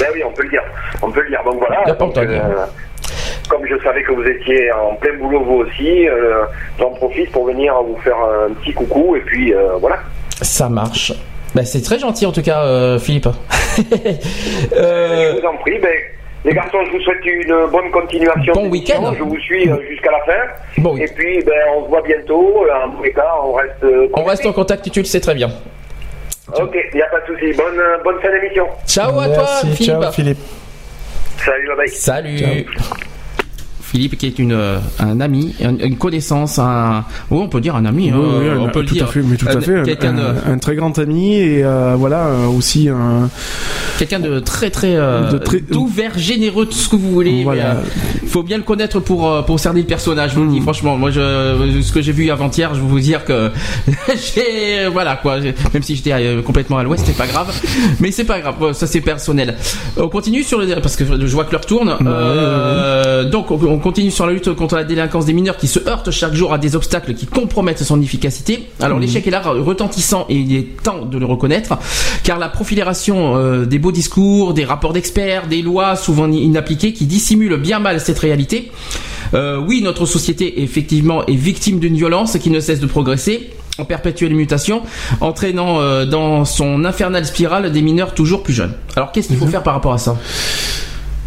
Ben 0.00 0.06
oui, 0.14 0.22
on 0.24 0.32
peut 0.32 0.42
le 0.42 0.50
dire. 0.50 0.62
On 1.02 1.10
peut 1.10 1.22
le 1.22 1.28
dire. 1.30 1.42
Donc 1.44 1.58
voilà. 1.58 1.84
Donc, 1.84 2.14
dire. 2.14 2.42
comme 3.48 3.66
je 3.66 3.76
savais 3.82 4.02
que 4.02 4.12
vous 4.12 4.24
étiez 4.24 4.70
en 4.72 4.94
plein 4.96 5.14
boulot 5.18 5.42
vous 5.44 5.56
aussi, 5.66 6.08
euh, 6.08 6.44
j'en 6.78 6.90
profite 6.90 7.30
pour 7.32 7.46
venir 7.46 7.74
vous 7.82 7.96
faire 8.02 8.16
un 8.16 8.52
petit 8.54 8.72
coucou 8.72 9.16
et 9.16 9.20
puis 9.20 9.52
euh, 9.54 9.76
voilà. 9.80 9.98
Ça 10.42 10.68
marche. 10.68 11.12
Ben 11.54 11.64
c'est 11.64 11.82
très 11.82 11.98
gentil 11.98 12.26
en 12.26 12.32
tout 12.32 12.42
cas, 12.42 12.62
euh, 12.64 12.98
Philippe. 12.98 13.26
Je 13.76 13.82
euh, 14.72 15.34
vous 15.40 15.46
en 15.46 15.56
prie. 15.58 15.78
Ben, 15.78 15.90
les 16.44 16.52
garçons, 16.54 16.78
je 16.86 16.92
vous 16.92 17.00
souhaite 17.00 17.24
une 17.26 17.54
bonne 17.70 17.90
continuation. 17.90 18.52
Bon 18.54 18.68
week-end. 18.68 19.12
Je 19.16 19.22
vous 19.22 19.38
suis 19.40 19.68
euh, 19.70 19.76
jusqu'à 19.88 20.10
la 20.10 20.20
fin. 20.20 20.40
Bon, 20.78 20.96
Et 20.96 21.06
puis, 21.14 21.42
ben, 21.44 21.52
on 21.76 21.84
se 21.84 21.88
voit 21.90 22.02
bientôt. 22.02 22.64
En 22.84 22.90
tous 22.96 23.02
les 23.02 23.12
cas, 23.12 23.34
on 23.44 23.52
reste. 23.52 23.84
euh, 23.84 24.08
on 24.14 24.24
reste 24.24 24.46
en 24.46 24.52
contact, 24.52 24.90
tu 24.90 25.00
le 25.00 25.04
sais 25.04 25.20
très 25.20 25.34
bien. 25.34 25.50
Ok, 26.58 26.76
il 26.92 26.96
n'y 26.96 27.02
a 27.02 27.06
pas 27.06 27.20
de 27.20 27.26
souci. 27.26 27.52
Bonne, 27.56 27.78
euh, 27.78 27.98
bonne 28.02 28.20
fin 28.20 28.28
d'émission. 28.32 28.66
Ciao 28.86 29.18
à 29.20 29.28
toi, 29.28 29.46
Philippe. 29.62 29.82
ciao 30.00 30.12
Philippe. 30.12 30.38
Salut, 31.36 31.66
bye 31.68 31.76
bye. 31.76 31.88
Salut. 31.88 32.66
Philippe 33.90 34.16
qui 34.18 34.26
est 34.26 34.38
une 34.38 34.52
euh, 34.52 34.78
un 35.00 35.20
ami, 35.20 35.54
un- 35.64 35.76
une 35.78 35.96
connaissance, 35.96 36.58
un 36.60 37.04
oui, 37.30 37.38
on 37.42 37.48
peut 37.48 37.60
dire 37.60 37.74
un 37.74 37.84
ami, 37.84 38.10
hein, 38.10 38.14
Oui, 38.18 38.46
on 38.58 38.66
un- 38.66 38.68
peut 38.68 38.80
le 38.80 38.86
dire. 38.86 39.04
à 39.04 39.06
fait, 39.08 39.20
mais 39.22 39.36
tout 39.36 39.48
à 39.48 39.56
Un- 39.56 39.60
fait, 39.60 39.78
un, 39.80 39.82
Quelqu'un 39.82 40.12
de, 40.12 40.20
un- 40.22 40.52
un 40.52 40.58
très 40.58 40.76
grand 40.76 40.96
ami 40.98 41.34
et 41.36 41.64
euh, 41.64 41.94
voilà 41.98 42.26
euh, 42.26 42.46
aussi 42.46 42.88
un 42.88 43.28
quelqu'un 43.98 44.20
de 44.20 44.38
très 44.38 44.70
très 44.70 44.94
euh, 44.96 45.30
d'ouvert, 45.70 46.16
généreux, 46.18 46.66
tout 46.66 46.72
ce 46.78 46.88
que 46.88 46.96
vous 46.96 47.10
voulez. 47.10 47.42
Voilà. 47.42 47.74
mais, 47.74 47.80
euh, 48.24 48.26
faut 48.28 48.42
bien 48.44 48.56
le 48.58 48.62
connaître 48.62 49.00
pour 49.00 49.28
euh, 49.28 49.42
pour 49.42 49.58
cerner 49.58 49.80
le 49.80 49.86
personnage. 49.86 50.30
Je 50.30 50.36
vous 50.36 50.42
le 50.44 50.50
Mm. 50.50 50.52
dis 50.54 50.60
franchement. 50.60 50.96
Moi, 50.96 51.10
je, 51.10 51.80
ce 51.82 51.92
que 51.92 52.00
j'ai 52.00 52.12
vu 52.12 52.30
avant-hier, 52.30 52.72
je 52.74 52.80
vais 52.80 52.86
vous 52.86 53.00
dire 53.00 53.24
que 53.24 53.50
j'ai 54.08 54.86
voilà 54.92 55.16
quoi. 55.16 55.38
Même 55.40 55.82
si 55.82 55.96
j'étais 55.96 56.12
euh, 56.12 56.42
complètement 56.42 56.78
à 56.78 56.84
l'ouest, 56.84 57.02
c'est 57.06 57.16
pas 57.16 57.26
grave. 57.26 57.52
Mais 57.98 58.10
c'est 58.12 58.24
pas 58.24 58.40
grave. 58.40 58.72
Ça 58.72 58.86
c'est 58.86 59.00
personnel. 59.00 59.56
On 59.96 60.08
continue 60.08 60.42
sur 60.44 60.58
le 60.60 60.66
parce 60.80 60.94
que 60.96 61.04
je 61.04 61.34
vois 61.34 61.44
que 61.44 61.52
l'heure 61.52 61.66
tourne. 61.66 61.96
Euh, 62.06 63.24
Donc 63.24 63.50
on 63.50 63.58
on 63.70 63.78
continue 63.80 64.10
sur 64.10 64.26
la 64.26 64.32
lutte 64.32 64.52
contre 64.54 64.76
la 64.76 64.84
délinquance 64.84 65.26
des 65.26 65.32
mineurs 65.32 65.56
qui 65.56 65.66
se 65.66 65.80
heurtent 65.88 66.10
chaque 66.10 66.34
jour 66.34 66.52
à 66.52 66.58
des 66.58 66.76
obstacles 66.76 67.14
qui 67.14 67.26
compromettent 67.26 67.82
son 67.82 68.00
efficacité. 68.00 68.68
Alors 68.80 68.98
l'échec 68.98 69.26
est 69.26 69.30
là 69.30 69.40
retentissant 69.40 70.26
et 70.28 70.36
il 70.36 70.56
est 70.56 70.82
temps 70.82 71.04
de 71.04 71.18
le 71.18 71.26
reconnaître 71.26 71.78
car 72.22 72.38
la 72.38 72.48
profilération 72.48 73.36
euh, 73.36 73.64
des 73.64 73.78
beaux 73.78 73.92
discours, 73.92 74.54
des 74.54 74.64
rapports 74.64 74.92
d'experts, 74.92 75.46
des 75.48 75.62
lois 75.62 75.96
souvent 75.96 76.28
inappliquées 76.28 76.92
qui 76.92 77.06
dissimulent 77.06 77.56
bien 77.56 77.78
mal 77.78 78.00
cette 78.00 78.18
réalité. 78.18 78.70
Euh, 79.34 79.58
oui, 79.58 79.80
notre 79.82 80.06
société 80.06 80.62
effectivement 80.62 81.24
est 81.26 81.36
victime 81.36 81.78
d'une 81.78 81.94
violence 81.94 82.36
qui 82.38 82.50
ne 82.50 82.60
cesse 82.60 82.80
de 82.80 82.86
progresser 82.86 83.50
en 83.78 83.84
perpétuelle 83.84 84.34
mutation, 84.34 84.82
entraînant 85.20 85.80
euh, 85.80 86.04
dans 86.04 86.44
son 86.44 86.84
infernale 86.84 87.24
spirale 87.24 87.72
des 87.72 87.82
mineurs 87.82 88.14
toujours 88.14 88.42
plus 88.42 88.52
jeunes. 88.52 88.74
Alors 88.96 89.12
qu'est-ce 89.12 89.28
qu'il 89.28 89.36
faut 89.36 89.46
faire 89.46 89.62
par 89.62 89.74
rapport 89.74 89.92
à 89.92 89.98
ça? 89.98 90.18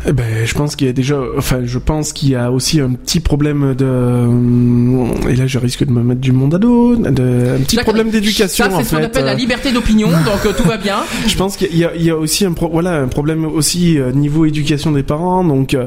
Eh 0.06 0.12
ben, 0.12 0.46
je 0.46 0.54
pense 0.54 0.76
qu'il 0.76 0.88
y 0.88 0.90
a 0.90 0.94
déjà, 0.94 1.18
enfin, 1.38 1.62
je 1.64 1.78
pense 1.80 2.12
qu'il 2.12 2.30
y 2.30 2.36
a 2.36 2.52
aussi 2.52 2.82
un 2.82 2.92
petit 2.92 3.20
problème 3.22 3.74
de, 3.74 5.30
et 5.30 5.36
là, 5.36 5.48
je 5.48 5.58
risque 5.60 5.86
de 5.86 5.92
me 5.92 6.04
mettre 6.04 6.20
du 6.20 6.32
monde 6.34 6.56
à 6.56 6.58
dos, 6.58 6.96
de, 6.98 7.56
un 7.56 7.62
petit 7.64 7.78
problème 7.78 8.10
d'éducation, 8.10 8.66
Ça, 8.66 8.72
c'est 8.78 8.84
ce 8.84 8.96
qu'on 8.96 9.04
appelle 9.04 9.26
la 9.26 9.32
Euh, 9.32 9.36
liberté 9.36 9.72
d'opinion, 9.72 10.10
donc 10.26 10.46
euh, 10.46 10.52
tout 10.56 10.68
va 10.68 10.78
bien. 10.78 10.98
Je 11.28 11.36
pense 11.38 11.56
qu'il 11.56 11.76
y 11.78 11.86
a, 11.86 11.92
il 11.96 12.04
y 12.04 12.10
a 12.10 12.18
aussi 12.18 12.44
un, 12.46 12.52
pro- 12.54 12.70
voilà, 12.70 12.96
un 13.02 13.08
problème 13.08 13.46
aussi 13.46 13.98
euh, 13.98 14.12
niveau 14.12 14.46
éducation 14.46 14.92
des 14.92 15.04
parents, 15.04 15.44
donc. 15.44 15.74
euh, 15.74 15.86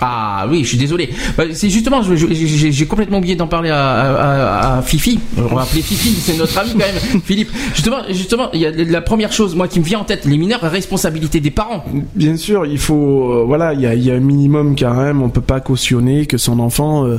Ah 0.00 0.46
oui, 0.50 0.62
je 0.62 0.68
suis 0.70 0.78
désolé. 0.78 1.10
C'est 1.52 1.70
justement, 1.70 2.02
j'ai 2.02 2.86
complètement 2.86 3.18
oublié 3.18 3.34
d'en 3.36 3.46
parler 3.48 3.70
à, 3.70 3.78
à- 3.90 4.78
à 4.78 4.82
Fifi. 4.82 5.18
On 5.36 5.54
va 5.54 5.62
appeler 5.62 5.82
Fifi, 5.82 6.10
c'est 6.20 6.36
notre 6.38 6.56
ami 6.58 6.70
quand 6.72 6.78
même. 6.78 7.20
Philippe, 7.24 7.50
justement, 7.74 7.98
justement, 8.10 8.50
il 8.52 8.60
y 8.60 8.66
a 8.66 8.70
la 8.70 9.00
première 9.00 9.32
chose, 9.32 9.54
moi, 9.56 9.66
qui 9.68 9.80
me 9.80 9.84
vient 9.84 9.98
en 10.00 10.04
tête, 10.04 10.24
les 10.24 10.38
mineurs, 10.38 10.60
responsabilité 10.60 11.40
des 11.40 11.50
parents. 11.50 11.84
Bien 12.14 12.36
sûr, 12.36 12.64
il 12.66 12.78
faut, 12.78 13.27
euh, 13.28 13.44
voilà, 13.44 13.74
il 13.74 13.80
y 13.80 13.86
a, 13.86 13.94
il 13.94 14.02
y 14.02 14.10
a 14.10 14.14
un 14.14 14.20
minimum 14.20 14.74
quand 14.76 14.94
même. 14.94 15.22
On 15.22 15.28
peut 15.28 15.40
pas 15.40 15.60
cautionner 15.60 16.26
que 16.26 16.36
son 16.38 16.58
enfant, 16.60 17.06
euh, 17.06 17.18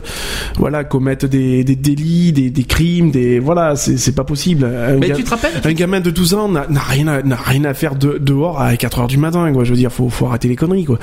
voilà, 0.57 0.83
commette 0.83 1.25
des, 1.25 1.63
des 1.63 1.75
délits, 1.75 2.31
des, 2.31 2.49
des 2.49 2.63
crimes, 2.63 3.11
des, 3.11 3.39
voilà, 3.39 3.75
c'est 3.75 4.15
pas 4.15 4.23
possible. 4.23 4.65
Un, 4.65 4.97
Mais 4.97 5.11
tu 5.13 5.23
te 5.23 5.29
rappelles 5.29 5.53
un 5.63 5.73
gamin 5.73 5.99
de 5.99 6.09
12 6.11 6.33
ans 6.33 6.49
n'a 6.49 6.65
rien, 6.79 7.07
à- 7.07 7.21
n'a 7.21 7.35
rien 7.35 7.63
à 7.65 7.73
faire 7.73 7.95
de, 7.95 8.17
dehors 8.19 8.59
à 8.61 8.75
4 8.75 8.99
heures 8.99 9.07
du 9.07 9.17
matin, 9.17 9.51
quoi. 9.53 9.63
Je 9.63 9.71
veux 9.71 9.77
dire, 9.77 9.91
faut, 9.91 10.09
faut 10.09 10.25
arrêter 10.27 10.47
les 10.47 10.55
conneries, 10.55 10.85
quoi. 10.85 10.99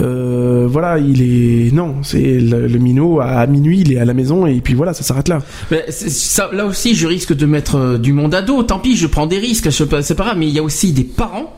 Euh, 0.00 0.66
voilà, 0.68 0.98
il 0.98 1.22
est, 1.22 1.72
non, 1.72 1.96
c'est 2.02 2.38
le, 2.38 2.66
le 2.66 2.78
minot 2.78 3.20
à 3.20 3.46
minuit, 3.46 3.80
il 3.80 3.92
est 3.92 3.98
à 3.98 4.04
la 4.04 4.14
maison 4.14 4.46
et 4.46 4.60
puis 4.60 4.74
voilà, 4.74 4.92
ça 4.94 5.02
s'arrête 5.02 5.28
là. 5.28 5.40
Mais 5.70 5.84
ça, 5.90 6.50
là 6.52 6.66
aussi, 6.66 6.94
je 6.94 7.06
risque 7.06 7.34
de 7.34 7.46
mettre 7.46 7.98
du 7.98 8.12
monde 8.12 8.34
à 8.34 8.42
dos. 8.42 8.62
Tant 8.62 8.78
pis, 8.78 8.96
je 8.96 9.06
prends 9.06 9.26
des 9.26 9.38
risques, 9.38 9.70
c'est 9.72 9.86
pas 9.88 10.24
grave. 10.24 10.36
Mais 10.38 10.46
il 10.48 10.54
y 10.54 10.58
a 10.58 10.62
aussi 10.62 10.92
des 10.92 11.04
parents 11.04 11.52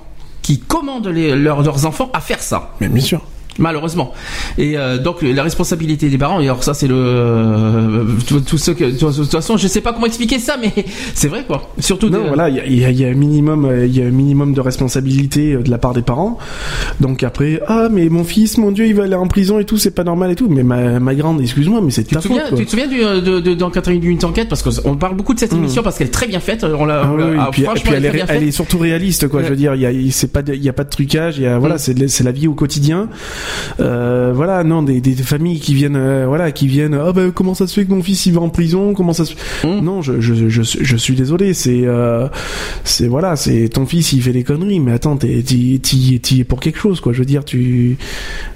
qui 0.46 0.60
commandent 0.60 1.08
les- 1.08 1.34
leurs- 1.34 1.60
leurs 1.62 1.86
enfants 1.86 2.08
à 2.12 2.20
faire 2.20 2.40
ça. 2.40 2.70
Mais 2.80 2.86
bien 2.88 3.02
sûr. 3.02 3.20
Malheureusement. 3.58 4.12
Et 4.58 4.76
euh, 4.76 4.98
donc 4.98 5.22
la 5.22 5.42
responsabilité 5.42 6.08
des 6.08 6.18
parents. 6.18 6.40
Et 6.40 6.44
alors 6.44 6.62
ça 6.64 6.74
c'est 6.74 6.88
le 6.88 6.94
euh, 6.96 8.04
tout, 8.26 8.40
tout 8.40 8.58
ce 8.58 8.70
que 8.70 8.84
de 8.84 8.96
toute 8.98 9.30
façon 9.30 9.56
je 9.56 9.66
sais 9.68 9.80
pas 9.80 9.92
comment 9.92 10.06
expliquer 10.06 10.38
ça, 10.38 10.56
mais 10.60 10.72
c'est 11.14 11.28
vrai 11.28 11.44
quoi. 11.46 11.70
Surtout 11.78 12.08
Non, 12.10 12.22
de- 12.22 12.28
voilà, 12.28 12.48
il 12.48 12.78
y 12.78 12.84
a, 12.84 12.90
y 12.90 13.04
un 13.04 13.14
minimum, 13.14 13.64
euh, 13.64 13.86
il 13.86 13.96
y 13.96 14.02
a 14.02 14.06
un 14.06 14.10
minimum 14.10 14.54
de 14.54 14.60
responsabilité 14.60 15.56
de 15.56 15.70
la 15.70 15.78
part 15.78 15.92
des 15.94 16.02
parents. 16.02 16.38
Donc 17.00 17.22
après, 17.22 17.60
ah 17.66 17.88
mais 17.90 18.08
mon 18.08 18.24
fils, 18.24 18.58
mon 18.58 18.72
Dieu, 18.72 18.86
il 18.86 18.94
va 18.94 19.04
aller 19.04 19.14
en 19.14 19.26
prison 19.28 19.58
et 19.58 19.64
tout, 19.64 19.78
c'est 19.78 19.90
pas 19.90 20.04
normal 20.04 20.30
et 20.30 20.34
tout. 20.34 20.48
Mais 20.48 20.62
ma, 20.62 20.98
ma 21.00 21.14
grande, 21.14 21.40
excuse-moi, 21.40 21.80
mais 21.82 21.90
c'est 21.90 22.04
ta 22.04 22.20
te, 22.20 22.28
faute. 22.28 22.36
souviens, 22.38 22.56
tu 22.56 22.64
te 22.64 22.70
souviens 22.70 22.86
du, 22.88 22.98
de, 22.98 23.40
de, 23.40 23.54
dans 23.54 23.70
88 23.70 24.00
minutes 24.00 24.24
enquête? 24.24 24.48
Parce 24.48 24.62
qu'on 24.62 24.96
parle 24.96 25.16
beaucoup 25.16 25.34
de 25.34 25.38
cette 25.40 25.52
émission 25.52 25.82
parce 25.82 25.98
qu'elle 25.98 26.08
est 26.08 26.10
très 26.10 26.26
bien 26.26 26.40
faite. 26.40 26.64
On 26.64 26.84
l'a, 26.84 27.02
Ah 27.04 27.12
oui, 27.14 27.22
ah, 27.38 27.46
et 27.48 27.50
puis, 27.50 27.62
franchement, 27.62 27.82
puis 27.92 27.94
elle, 27.94 28.04
est, 28.16 28.24
elle 28.28 28.42
est 28.42 28.50
surtout 28.50 28.78
réaliste, 28.78 29.28
quoi. 29.28 29.42
Je 29.42 29.48
veux 29.48 29.56
dire, 29.56 29.74
il 29.74 29.80
y 29.82 29.86
a, 29.86 29.90
c'est 30.12 30.32
pas, 30.32 30.42
de- 30.42 30.54
il 30.54 30.62
y 30.62 30.68
a 30.68 30.72
pas 30.72 30.84
de 30.84 30.90
trucage. 30.90 31.38
Il 31.38 31.44
y 31.44 31.46
a, 31.46 31.58
voilà, 31.58 31.76
Mm. 31.76 31.78
c'est, 31.78 31.94
de- 31.94 32.06
c'est 32.06 32.24
la 32.24 32.32
vie 32.32 32.48
au 32.48 32.54
quotidien. 32.54 33.08
Euh, 33.80 34.32
voilà, 34.34 34.64
non, 34.64 34.82
des, 34.82 35.00
des 35.00 35.14
familles 35.14 35.60
qui 35.60 35.74
viennent, 35.74 35.96
euh, 35.96 36.24
voilà, 36.26 36.52
qui 36.52 36.66
viennent. 36.66 36.94
Ah 36.94 37.12
ben 37.12 37.30
comment 37.32 37.54
ça 37.54 37.66
se 37.66 37.74
fait 37.74 37.84
que 37.86 37.92
mon 37.92 38.02
fils 38.02 38.26
il 38.26 38.32
va 38.34 38.40
en 38.40 38.48
prison? 38.48 38.92
Comment 38.94 39.12
ça 39.12 39.24
se 39.24 39.34
Mm. 39.64 39.80
Non, 39.82 40.02
je, 40.02 40.20
je, 40.20 40.48
je, 40.48 40.62
je 40.62 40.96
suis 40.96 41.14
désolé. 41.14 41.54
C'est, 41.54 41.82
euh, 41.84 42.26
c'est 42.84 43.06
voilà, 43.06 43.36
c'est 43.36 43.68
ton 43.68 43.86
fils 43.86 44.12
il 44.12 44.22
fait 44.22 44.32
des 44.32 44.42
conneries, 44.44 44.80
mais 44.80 44.92
attends, 44.92 45.16
t'es, 45.16 45.42
t'y, 45.42 45.80
es 46.40 46.44
pour 46.44 46.60
quelque 46.60 46.78
chose, 46.78 47.00
quoi. 47.00 47.12
Je 47.12 47.18
veux 47.20 47.24
dire, 47.24 47.44
tu, 47.44 47.96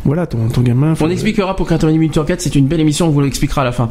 voilà, 0.05 0.27
ton, 0.27 0.49
ton 0.49 0.61
gamin. 0.63 0.95
faut- 0.95 1.05
On 1.05 1.11
expliquera 1.11 1.55
pour 1.57 1.67
88 1.69 1.99
minutes 1.99 2.19
enquête, 2.19 2.41
c'est 2.41 2.55
une 2.55 2.67
belle 2.67 2.81
émission, 2.81 3.07
on 3.07 3.11
vous 3.11 3.21
l'expliquera 3.21 3.63
à 3.63 3.65
la 3.65 3.73
fin. 3.73 3.89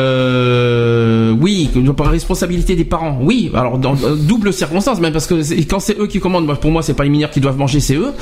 Euh, 0.00 1.34
oui, 1.40 1.70
par 1.96 2.08
responsabilité 2.08 2.76
des 2.76 2.84
parents. 2.84 3.18
Oui, 3.22 3.50
alors 3.54 3.78
dans 3.78 3.94
double 3.94 4.52
circonstance, 4.52 5.00
même 5.00 5.12
parce 5.12 5.26
que 5.26 5.34
quand 5.64 5.80
c'est 5.80 5.98
eux 5.98 6.06
qui 6.06 6.20
commandent, 6.20 6.52
pour 6.60 6.70
moi 6.70 6.82
c'est 6.82 6.94
pas 6.94 7.04
les 7.04 7.10
mineurs 7.10 7.30
qui 7.30 7.40
doivent 7.40 7.58
manger, 7.58 7.80
c'est 7.80 7.96
eux. 7.96 8.12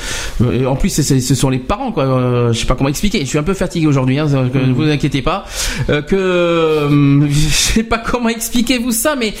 En 0.67 0.75
plus, 0.75 0.89
ce 1.01 1.35
sont 1.35 1.49
les 1.49 1.59
parents 1.69 1.93
quoi. 1.93 2.03
Euh, 2.03 2.51
je 2.51 2.59
sais 2.59 2.65
pas 2.65 2.75
comment 2.75 2.89
expliquer. 2.89 3.21
Je 3.21 3.25
suis 3.25 3.37
un 3.37 3.43
peu 3.43 3.53
fatigué 3.53 3.87
aujourd'hui. 3.87 4.19
Hein, 4.19 4.27
que 4.51 4.57
Mhm. 4.57 4.67
Ne 4.69 4.73
vous 4.73 4.83
inquiétez 4.89 5.21
pas. 5.21 5.45
Euh, 5.89 6.01
que 6.01 6.15
euh, 6.17 7.27
je 7.29 7.47
sais 7.49 7.83
pas 7.83 7.97
comment 7.99 8.27
expliquer 8.29 8.77
vous 8.79 8.91
ça, 8.91 9.15
mais 9.17 9.33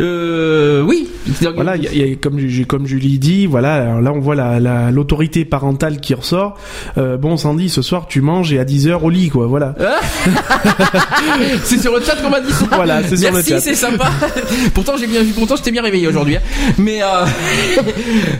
euh, 0.00 0.80
oui. 0.82 1.08
Voilà, 1.54 1.76
il 1.76 1.84
y 1.84 1.88
a- 1.88 1.92
il 1.92 2.08
y 2.08 2.12
a- 2.12 2.16
comme, 2.16 2.38
comme 2.66 2.86
Julie 2.86 3.18
dit, 3.18 3.46
voilà, 3.46 4.00
là 4.00 4.12
on 4.12 4.20
voit 4.20 4.34
la- 4.34 4.58
la- 4.60 4.90
l'autorité 4.90 5.44
parentale 5.44 6.00
qui 6.00 6.14
ressort. 6.14 6.56
Euh, 6.98 7.16
bon, 7.18 7.36
Sandy, 7.36 7.68
ce 7.68 7.82
soir 7.82 8.06
tu 8.08 8.20
manges 8.22 8.52
et 8.52 8.58
à 8.58 8.64
10h 8.64 9.02
au 9.04 9.10
lit, 9.10 9.28
quoi, 9.28 9.46
voilà. 9.46 9.74
c'est 11.64 11.78
sur 11.80 11.94
le 11.96 12.02
chat 12.04 12.16
qu'on 12.16 12.30
m'a 12.30 12.40
dit 12.40 12.52
ça. 12.52 12.66
Voilà, 12.72 13.02
c'est 13.02 13.16
sur 13.16 13.28
le 13.28 13.34
Merci, 13.36 13.50
chat. 13.50 13.60
c'est 13.60 13.74
sympa. 13.74 14.10
pourtant 14.74 14.96
j'ai 14.98 15.06
bien 15.06 15.22
vu, 15.22 15.32
pourtant 15.32 15.56
j'étais 15.56 15.70
bien 15.72 15.82
réveillé 15.82 16.06
aujourd'hui. 16.08 16.36
hein. 16.36 16.40
Mais 16.78 17.02
euh, 17.02 17.24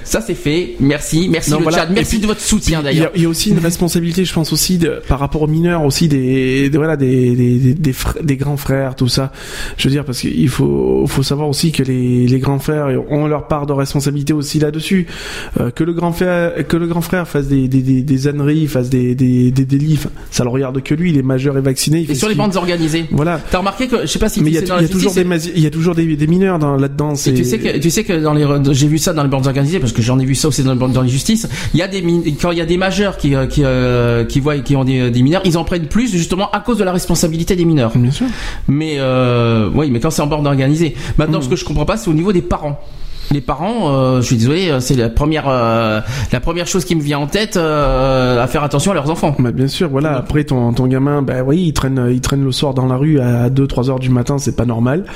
ça 0.05 0.21
c'est 0.21 0.35
fait. 0.35 0.77
Merci, 0.81 1.29
merci 1.31 1.51
Non, 1.51 1.59
le 1.59 1.63
voilà. 1.65 1.79
chat, 1.79 1.87
merci 1.91 2.11
puis- 2.13 2.21
de 2.21 2.27
votre 2.27 2.41
soutien 2.41 2.83
d'ailleurs. 2.83 3.11
Aussi 3.33 3.51
une 3.51 3.59
responsabilité, 3.59 4.25
je 4.25 4.33
pense 4.33 4.53
aussi, 4.53 4.79
de, 4.79 5.01
par 5.09 5.19
rapport 5.19 5.43
aux 5.43 5.47
mineurs, 5.49 5.85
aussi 5.85 6.07
des, 6.09 6.71
voilà, 6.73 6.97
des, 6.97 7.35
des, 7.35 7.75
des, 7.75 7.95
des 8.23 8.37
grands 8.37 8.57
frères, 8.57 8.95
tout 8.95 9.09
ça. 9.09 9.33
Je 9.77 9.89
veux 9.89 9.91
dire, 9.93 10.05
parce 10.05 10.21
qu'il 10.21 10.49
faut, 10.49 11.05
faut 11.07 11.23
savoir 11.23 11.49
aussi 11.49 11.73
que 11.73 11.83
les, 11.83 12.27
les 12.27 12.39
grands 12.39 12.59
frères 12.59 12.87
ont 13.11 13.27
leur 13.27 13.49
part 13.49 13.67
de 13.67 13.73
responsabilité 13.73 14.33
aussi 14.33 14.59
là-dessus. 14.59 15.07
Euh, 15.61 15.71
que 15.71 15.85
le 15.85 15.93
grand 15.93 16.13
frère, 16.13 16.67
que 16.67 16.77
le 16.77 16.87
grand 16.87 17.01
frère 17.01 17.27
fasse 17.27 17.49
des, 17.49 17.67
des, 17.69 17.83
des, 17.83 18.03
des 18.03 18.29
âneries, 18.29 18.67
fasse 18.69 18.89
des, 18.91 19.15
des, 19.15 19.51
des 19.51 19.65
délits, 19.65 19.99
ça 20.31 20.45
le 20.45 20.51
regarde 20.51 20.83
que 20.83 20.95
lui. 20.95 21.11
Il 21.11 21.19
est 21.19 21.23
majeur 21.23 21.59
et 21.59 21.61
vacciné. 21.61 22.01
il 22.01 22.11
Et 22.11 22.15
sur 22.15 22.29
les 22.29 22.35
bandes 22.35 22.57
organisées. 22.57 23.07
Voilà. 23.11 23.41
T'as 23.51 23.59
remarqué 23.59 23.89
que 23.89 24.03
je 24.03 24.07
sais 24.07 24.19
pas 24.19 24.29
si 24.29 24.41
Mais 24.43 24.51
il 24.51 24.53
y 24.53 24.57
y 24.57 24.59
a 24.59 24.89
toujours 24.89 25.13
des, 25.13 25.27
il 25.57 25.63
y 25.63 25.67
a 25.67 25.71
toujours 25.71 25.95
des, 25.95 26.27
mineurs 26.27 26.59
dans, 26.59 26.77
là-dedans. 26.77 27.15
Et 27.15 27.35
tu 27.35 27.45
sais 27.45 27.59
que 27.59 27.79
tu 27.79 27.91
sais 27.91 28.05
que 28.05 28.13
dans 28.23 28.33
les 28.35 28.47
j'ai 28.73 28.87
vu 28.87 28.99
ça 28.99 29.13
dans 29.13 29.23
les 29.23 29.29
bandes 29.29 29.47
organisées 29.47 29.79
parce 29.81 29.93
que 29.93 30.03
j'en 30.03 30.19
ai 30.19 30.25
vu 30.25 30.35
ça 30.35 30.49
aussi 30.49 30.63
dans, 30.63 30.73
les 30.73 30.79
bandes- 30.79 30.93
dans 30.93 31.03
les 31.03 31.09
justices. 31.09 31.49
Il 31.75 31.81
y 31.81 31.83
a 31.83 31.89
des 31.89 32.03
quand 32.41 32.51
il 32.51 32.59
y 32.59 32.61
a 32.61 32.67
des 32.67 32.77
majeurs 32.77 33.17
qui 33.23 33.37
euh, 33.37 33.47
qui 33.47 33.63
euh, 33.65 34.25
qui 34.25 34.41
voient 34.41 34.59
qui 34.59 34.75
ont 34.75 34.85
des, 34.85 35.11
des 35.11 35.23
mineurs, 35.23 35.43
ils 35.45 35.57
en 35.57 35.65
prennent 35.65 35.87
plus 35.87 36.11
justement 36.11 36.51
à 36.51 36.61
cause 36.61 36.79
de 36.79 36.85
la 36.85 36.93
responsabilité 36.93 37.55
des 37.55 37.65
mineurs. 37.65 37.93
Bien 37.97 38.11
sûr. 38.11 38.27
Mais 38.67 38.97
euh, 38.99 39.71
oui, 39.73 39.91
mais 39.91 40.01
quand 40.01 40.11
c'est 40.11 40.23
en 40.23 40.27
bande 40.27 40.47
organisée. 40.47 40.95
Maintenant, 41.19 41.39
Mmh. 41.39 41.43
ce 41.43 41.49
que 41.49 41.57
je 41.57 41.65
comprends 41.65 41.87
pas, 41.87 41.97
c'est 41.97 42.11
au 42.11 42.15
niveau 42.15 42.33
des 42.33 42.43
parents. 42.43 42.79
Les 43.33 43.41
parents, 43.41 43.91
euh, 43.91 44.21
je 44.21 44.27
suis 44.27 44.37
désolé, 44.37 44.69
euh, 44.69 44.81
c'est 44.81 44.95
la 44.95 45.09
première 45.09 45.49
euh, 45.49 46.03
la 46.33 46.41
première 46.41 46.67
chose 46.67 46.85
qui 46.85 46.95
me 46.95 47.01
vient 47.01 47.19
en 47.19 47.27
tête 47.27 47.57
euh, 47.57 48.43
à 48.43 48.47
faire 48.47 48.63
attention 48.63 48.91
à 48.91 48.95
leurs 48.95 49.09
enfants. 49.09 49.35
Bah, 49.39 49.53
bien 49.53 49.69
sûr, 49.69 49.89
voilà. 49.89 50.19
Après, 50.19 50.45
ton, 50.45 50.75
ton 50.75 50.87
gamin, 50.87 51.23
bah 51.23 51.43
oui, 51.43 51.65
il 51.69 51.73
traîne, 51.73 52.11
il 52.13 52.21
traîne 52.21 52.45
le 52.45 52.53
soir 52.53 52.75
dans 52.75 52.87
la 52.87 52.97
rue 52.97 53.21
à 53.21 53.49
2-3 53.49 53.89
heures 53.89 54.01
du 54.01 54.11
matin, 54.11 54.37
c'est 54.37 54.55
pas 54.55 54.67
normal. 54.67 55.07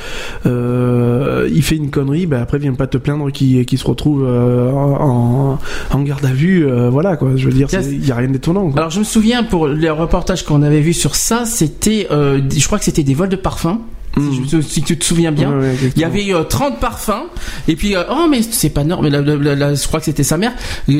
Il 0.46 1.62
fait 1.62 1.76
une 1.76 1.90
connerie, 1.90 2.26
bah 2.26 2.40
après, 2.40 2.58
viens 2.58 2.72
pas 2.72 2.86
te 2.86 2.96
plaindre 2.96 3.30
qu'il 3.30 3.78
se 3.78 3.84
retrouve 3.86 4.26
en, 4.26 5.58
en 5.90 6.00
garde 6.00 6.24
à 6.24 6.32
vue, 6.32 6.66
voilà 6.90 7.16
quoi. 7.16 7.32
Je 7.36 7.46
veux 7.46 7.52
dire, 7.52 7.68
il 7.72 8.06
y 8.06 8.12
a 8.12 8.14
rien 8.14 8.28
d'étonnant. 8.28 8.70
Alors 8.76 8.90
je 8.90 9.00
me 9.00 9.04
souviens 9.04 9.42
pour 9.44 9.68
les 9.68 9.90
reportages 9.90 10.44
qu'on 10.44 10.62
avait 10.62 10.80
vu 10.80 10.94
sur 10.94 11.16
ça, 11.16 11.44
c'était, 11.44 12.06
je 12.10 12.66
crois 12.66 12.78
que 12.78 12.84
c'était 12.84 13.02
des 13.02 13.14
vols 13.14 13.28
de 13.28 13.36
parfums. 13.36 13.78
Si, 14.62 14.82
tu 14.82 14.96
te 14.98 15.04
souviens 15.04 15.30
bien, 15.30 15.50
Mmh. 15.50 15.58
Ouais, 15.60 15.66
ouais, 15.66 15.76
il 15.94 16.00
y 16.00 16.04
avait 16.04 16.32
euh, 16.32 16.42
30 16.42 16.80
parfums 16.80 17.26
et 17.68 17.76
puis 17.76 17.94
euh, 17.94 18.02
oh 18.10 18.26
mais 18.30 18.40
c'est 18.42 18.70
pas 18.70 18.82
normal. 18.82 19.12
Je 19.26 19.86
crois 19.86 19.98
que 20.00 20.06
c'était 20.06 20.22
sa 20.22 20.38
mère. 20.38 20.52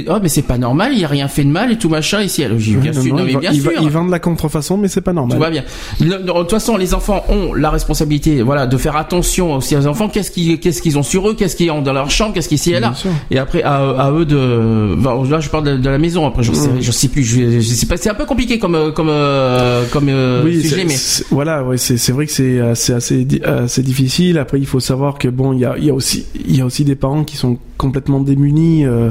Oh 0.09 0.18
mais 0.22 0.28
c'est 0.28 0.43
pas 0.43 0.59
normal, 0.59 0.93
il 0.94 1.02
a 1.05 1.09
rien 1.09 1.26
fait 1.26 1.43
de 1.44 1.48
mal 1.48 1.72
et 1.72 1.78
tout 1.78 1.88
machin 1.88 2.20
ici. 2.20 2.44
Alors, 2.44 2.59
j'ai 2.59 2.74
bien 2.76 2.93
non, 2.93 3.01
sûr, 3.02 3.12
non, 3.14 3.20
non, 3.20 3.24
mais 3.24 3.32
il, 3.32 3.38
bien 3.38 3.51
va- 3.52 3.56
sûr. 3.72 3.80
il 3.82 3.88
vend 3.88 4.05
de 4.05 4.10
la 4.10 4.18
contrefaçon, 4.18 4.76
mais 4.76 4.88
c'est 4.88 5.01
pas 5.01 5.14
normal. 5.14 5.36
Tout 5.38 5.43
va 5.43 5.51
bien. 5.51 5.64
Le- 6.01 6.18
De 6.18 6.30
toute 6.32 6.51
façon, 6.51 6.76
les 6.76 6.93
enfants 6.93 7.24
ont 7.30 7.55
la 7.55 7.70
responsabilité, 7.70 8.43
voilà, 8.43 8.66
de 8.66 8.76
faire 8.76 8.97
attention 8.97 9.55
aussi 9.55 9.74
aux 9.76 9.86
enfants. 9.86 10.09
Qu'est-ce 10.10 10.30
qu'ils, 10.30 10.60
qu'est-ce 10.60 10.82
qu'ils 10.82 10.98
ont 10.98 11.02
sur 11.02 11.28
eux, 11.30 11.34
qu'est-ce 11.34 11.56
qu'ils 11.56 11.70
ont 11.70 11.80
dans 11.80 11.94
leur 11.94 12.10
chambre, 12.10 12.34
qu'est-ce 12.34 12.48
qu'ils 12.51 12.68
y 12.72 12.74
a 12.74 12.80
là? 12.80 12.93
Sûr. 12.94 13.10
Et 13.30 13.38
après, 13.38 13.62
à, 13.62 13.76
à 13.76 14.10
eux 14.12 14.26
de, 14.26 14.94
bah, 14.98 15.16
là, 15.28 15.40
je 15.40 15.48
parle 15.48 15.64
de, 15.64 15.76
de 15.78 15.88
la 15.88 15.98
maison. 15.98 16.26
Après, 16.26 16.43
je 16.43 16.52
sais, 16.52 16.68
Mm. 16.68 16.80
je 16.82 16.90
sais 16.93 17.09
plus, 17.09 17.24
je, 17.24 17.60
je 17.60 17.74
sais 17.74 17.86
pas. 17.86 17.97
C'est 17.97 18.10
un 18.10 18.14
peu 18.14 18.26
compliqué 18.26 18.59
comme, 18.59 18.74
euh, 18.74 18.90
comme, 18.93 19.09
euh, 19.09 19.84
comme 19.90 20.09
euh, 20.10 20.43
oui, 20.44 20.60
sujet, 20.62 20.84
mais. 20.86 20.94
voilà, 21.30 21.64
ouais, 21.64 21.78
c'est 21.78 21.97
c'est 21.97 22.12
vrai 22.12 22.26
que 22.26 22.32
c'est 22.32 22.59
euh, 22.60 22.74
c'est 22.74 22.93
assez 22.93 23.06
di- 23.15 23.43
assez 23.43 23.83
difficile. 23.83 24.39
Après, 24.39 24.59
il 24.59 24.66
faut 24.66 24.81
savoir 24.81 25.19
que 25.19 25.28
bon, 25.28 25.53
il 25.53 25.61
y 25.61 25.65
a 25.65 25.77
il 25.78 25.85
y 25.85 25.91
a 25.91 25.95
aussi 25.95 26.27
il 26.47 26.57
y 26.57 26.61
a 26.61 26.65
aussi 26.66 26.85
des 26.85 26.95
parents 26.97 27.24
qui 27.24 27.37
sont 27.37 27.59
complètement 27.78 28.20
démunis 28.20 28.87
euh, 28.87 29.11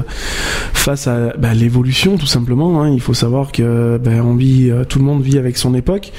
face 0.72 1.06
à 1.06 1.32
bah, 1.38 1.54
l'évolution, 1.54 2.16
tout 2.16 2.26
simplement. 2.26 2.82
Hein. 2.82 2.90
Il 2.90 3.00
faut 3.00 3.14
savoir 3.14 3.52
que 3.52 3.98
ben 4.02 4.20
on 4.22 4.34
vit, 4.34 4.70
euh, 4.70 4.84
tout 4.84 4.98
le 4.98 5.04
monde 5.04 5.22
vit 5.22 5.38
avec 5.38 5.56
son 5.56 5.74
époque. 5.74 6.12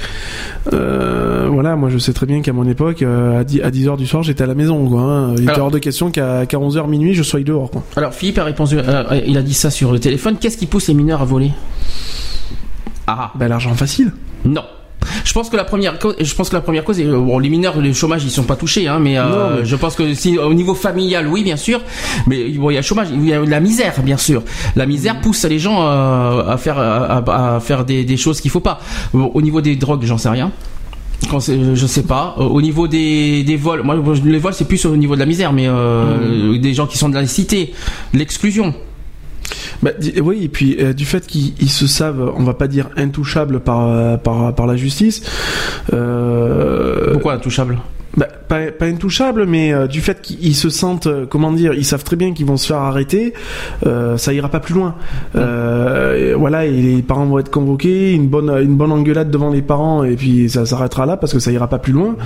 Euh, 0.72 1.48
voilà, 1.50 1.76
moi 1.76 1.88
je 1.90 1.98
sais 1.98 2.12
très 2.12 2.26
bien 2.26 2.40
qu'à 2.42 2.52
mon 2.52 2.66
époque, 2.68 3.02
euh, 3.02 3.40
à 3.40 3.44
10 3.44 3.60
à 3.62 3.70
10 3.70 3.88
heures 3.88 3.96
du 3.96 4.06
soir, 4.06 4.22
j'étais 4.22 4.44
à 4.44 4.46
la 4.46 4.54
maison. 4.54 4.88
Quoi, 4.88 5.00
hein. 5.02 5.34
Il 5.36 5.44
était 5.44 5.60
hors 5.60 5.70
de 5.70 5.78
question 5.78 6.10
qu'à 6.10 6.46
qu'à 6.46 6.58
11 6.58 6.76
heures 6.78 6.88
minuit, 6.88 7.14
je 7.14 7.22
sois 7.22 7.40
dehors. 7.40 7.70
Quoi. 7.70 7.82
Alors, 7.96 8.14
Philippe 8.14 8.38
a 8.38 8.44
répondu, 8.44 8.76
euh, 8.78 9.20
il 9.26 9.36
a 9.36 9.42
dit 9.42 9.54
ça 9.54 9.70
sur 9.70 9.92
le 9.92 9.98
téléphone. 10.00 10.36
Qu'est-ce 10.40 10.56
qui 10.56 10.66
pousse 10.66 10.88
les 10.88 10.94
mineurs 10.94 11.22
à 11.22 11.24
voler? 11.24 11.52
Ah, 13.06 13.32
Ben 13.38 13.48
l'argent 13.48 13.74
facile. 13.74 14.12
non. 14.44 14.62
Je 15.24 15.32
pense 15.32 15.48
que 15.50 15.56
la 15.56 15.64
première 15.64 15.98
cause, 15.98 16.14
je 16.20 16.34
pense 16.34 16.48
que 16.48 16.54
la 16.54 16.60
première 16.60 16.84
cause, 16.84 17.00
est, 17.00 17.04
euh, 17.06 17.18
bon, 17.18 17.38
les 17.38 17.48
mineurs, 17.48 17.80
le 17.80 17.92
chômage, 17.92 18.24
ils 18.24 18.30
sont 18.30 18.44
pas 18.44 18.56
touchés, 18.56 18.88
hein, 18.88 18.98
mais, 19.00 19.18
euh, 19.18 19.58
mais- 19.60 19.64
je 19.64 19.76
pense 19.76 19.94
que 19.94 20.14
si 20.14 20.38
au 20.38 20.54
niveau 20.54 20.74
familial, 20.74 21.26
oui, 21.28 21.42
bien 21.42 21.56
sûr, 21.56 21.80
mais 22.26 22.48
bon, 22.50 22.70
il 22.70 22.74
y 22.74 22.76
a 22.76 22.80
le 22.80 22.84
chômage, 22.86 23.08
il 23.12 23.26
y 23.26 23.32
a 23.32 23.40
la 23.44 23.60
misère, 23.60 23.94
bien 24.02 24.16
sûr. 24.16 24.42
La 24.76 24.86
misère 24.86 25.20
pousse 25.20 25.44
les 25.44 25.58
gens 25.58 25.82
euh, 25.86 26.42
à 26.48 26.56
faire 26.56 26.78
à, 26.78 27.58
faire 27.60 27.84
des, 27.84 28.04
des 28.04 28.16
choses 28.16 28.40
qu'il 28.40 28.50
faut 28.50 28.60
pas. 28.60 28.80
Au 29.12 29.42
niveau 29.42 29.60
des 29.60 29.76
drogues, 29.76 30.04
j'en 30.04 30.18
sais 30.18 30.28
rien. 30.28 30.50
Quand 31.30 31.40
je 31.40 31.86
sais 31.86 32.04
pas. 32.04 32.34
Au 32.38 32.62
niveau 32.62 32.86
des, 32.86 33.42
des 33.42 33.56
vols, 33.56 33.82
moi 33.82 33.96
les 34.24 34.38
vols 34.38 34.54
c'est 34.54 34.66
plus 34.66 34.84
au 34.86 34.96
niveau 34.96 35.14
de 35.14 35.20
la 35.20 35.26
misère, 35.26 35.52
mais 35.52 35.66
euh, 35.66 36.56
des 36.58 36.74
gens 36.74 36.86
qui 36.86 36.96
sont 36.96 37.08
dans 37.08 37.18
la 37.20 37.26
cité, 37.26 37.74
l'exclusion. 38.14 38.72
Bah, 39.82 39.90
di- 39.98 40.20
oui, 40.20 40.42
et 40.44 40.48
puis 40.48 40.76
euh, 40.80 40.92
du 40.92 41.04
fait 41.04 41.26
qu'ils 41.26 41.52
ils 41.60 41.70
se 41.70 41.86
savent, 41.86 42.32
on 42.36 42.42
va 42.42 42.54
pas 42.54 42.66
dire 42.68 42.88
intouchables 42.96 43.60
par 43.60 43.86
euh, 43.88 44.16
la 44.66 44.76
justice. 44.76 45.22
Euh, 45.92 47.12
Pourquoi 47.12 47.34
intouchable 47.34 47.74
bah, 47.76 47.82
pas, 48.48 48.70
pas 48.70 48.86
intouchables, 48.86 49.46
mais 49.46 49.72
euh, 49.72 49.86
du 49.86 50.00
fait 50.00 50.20
qu'ils 50.20 50.56
se 50.56 50.70
sentent, 50.70 51.06
euh, 51.06 51.26
comment 51.28 51.52
dire, 51.52 51.74
ils 51.74 51.84
savent 51.84 52.04
très 52.04 52.16
bien 52.16 52.32
qu'ils 52.32 52.46
vont 52.46 52.56
se 52.56 52.66
faire 52.66 52.78
arrêter, 52.78 53.34
euh, 53.86 54.16
ça 54.16 54.32
ira 54.32 54.48
pas 54.48 54.60
plus 54.60 54.74
loin. 54.74 54.94
Et 55.34 56.34
voilà, 56.34 56.66
et 56.66 56.70
les 56.70 57.02
parents 57.02 57.26
vont 57.26 57.38
être 57.38 57.50
convoqués, 57.50 58.12
une 58.12 58.26
bonne 58.28 58.48
une 58.48 58.76
bonne 58.76 58.92
engueulade 58.92 59.30
devant 59.30 59.50
les 59.50 59.62
parents, 59.62 60.04
et 60.04 60.16
puis 60.16 60.48
ça 60.48 60.66
s'arrêtera 60.66 61.06
là 61.06 61.16
parce 61.16 61.32
que 61.32 61.38
ça 61.38 61.52
ira 61.52 61.68
pas 61.68 61.78
plus 61.78 61.92
loin. 61.92 62.16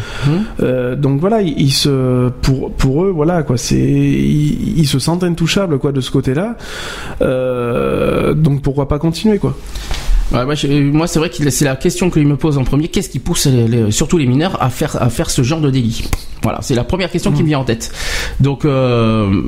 Euh, 0.61 0.97
donc 0.97 1.21
voilà, 1.21 1.43
ils, 1.43 1.59
ils 1.59 1.73
se 1.73 2.31
pour 2.43 2.73
pour 2.73 3.05
eux, 3.05 3.11
voilà 3.11 3.43
quoi, 3.43 3.57
c'est 3.57 3.77
ils, 3.77 4.79
ils 4.79 4.87
se 4.87 4.99
sentent 4.99 5.25
intouchables 5.25 5.79
quoi 5.79 5.93
de 5.93 6.01
ce 6.01 6.11
côté-là. 6.11 6.57
Donc 8.35 8.63
pourquoi 8.63 8.89
pas 8.89 8.99
continuer 8.99 9.39
quoi. 9.39 9.57
Ouais, 10.33 10.45
moi, 10.47 10.55
je- 10.55 10.67
moi, 10.91 11.07
c'est 11.07 11.19
vrai 11.19 11.29
que 11.29 11.51
c'est 11.51 11.65
la 11.67 11.77
question 11.77 12.09
qu'il 12.11 12.27
me 12.27 12.37
pose 12.37 12.57
en 12.57 12.65
premier. 12.65 12.89
Qu'est-ce 12.89 13.11
qui 13.11 13.19
pousse 13.19 13.47
les- 13.47 13.69
les- 13.69 13.91
surtout 13.91 14.17
les 14.17 14.27
mineurs 14.27 14.63
à 14.63 14.71
faire 14.71 15.01
à 15.03 15.11
faire 15.11 15.29
ce 15.29 15.43
genre 15.43 15.61
de 15.61 15.69
délit 15.71 16.05
Voilà, 16.43 16.59
c'est 16.63 16.75
la 16.75 16.85
première 16.85 17.11
question 17.11 17.33
qui 17.33 17.43
me 17.43 17.49
vient 17.49 17.59
en 17.59 17.65
tête. 17.65 17.93
Donc, 18.41 18.65
euh, 18.65 19.43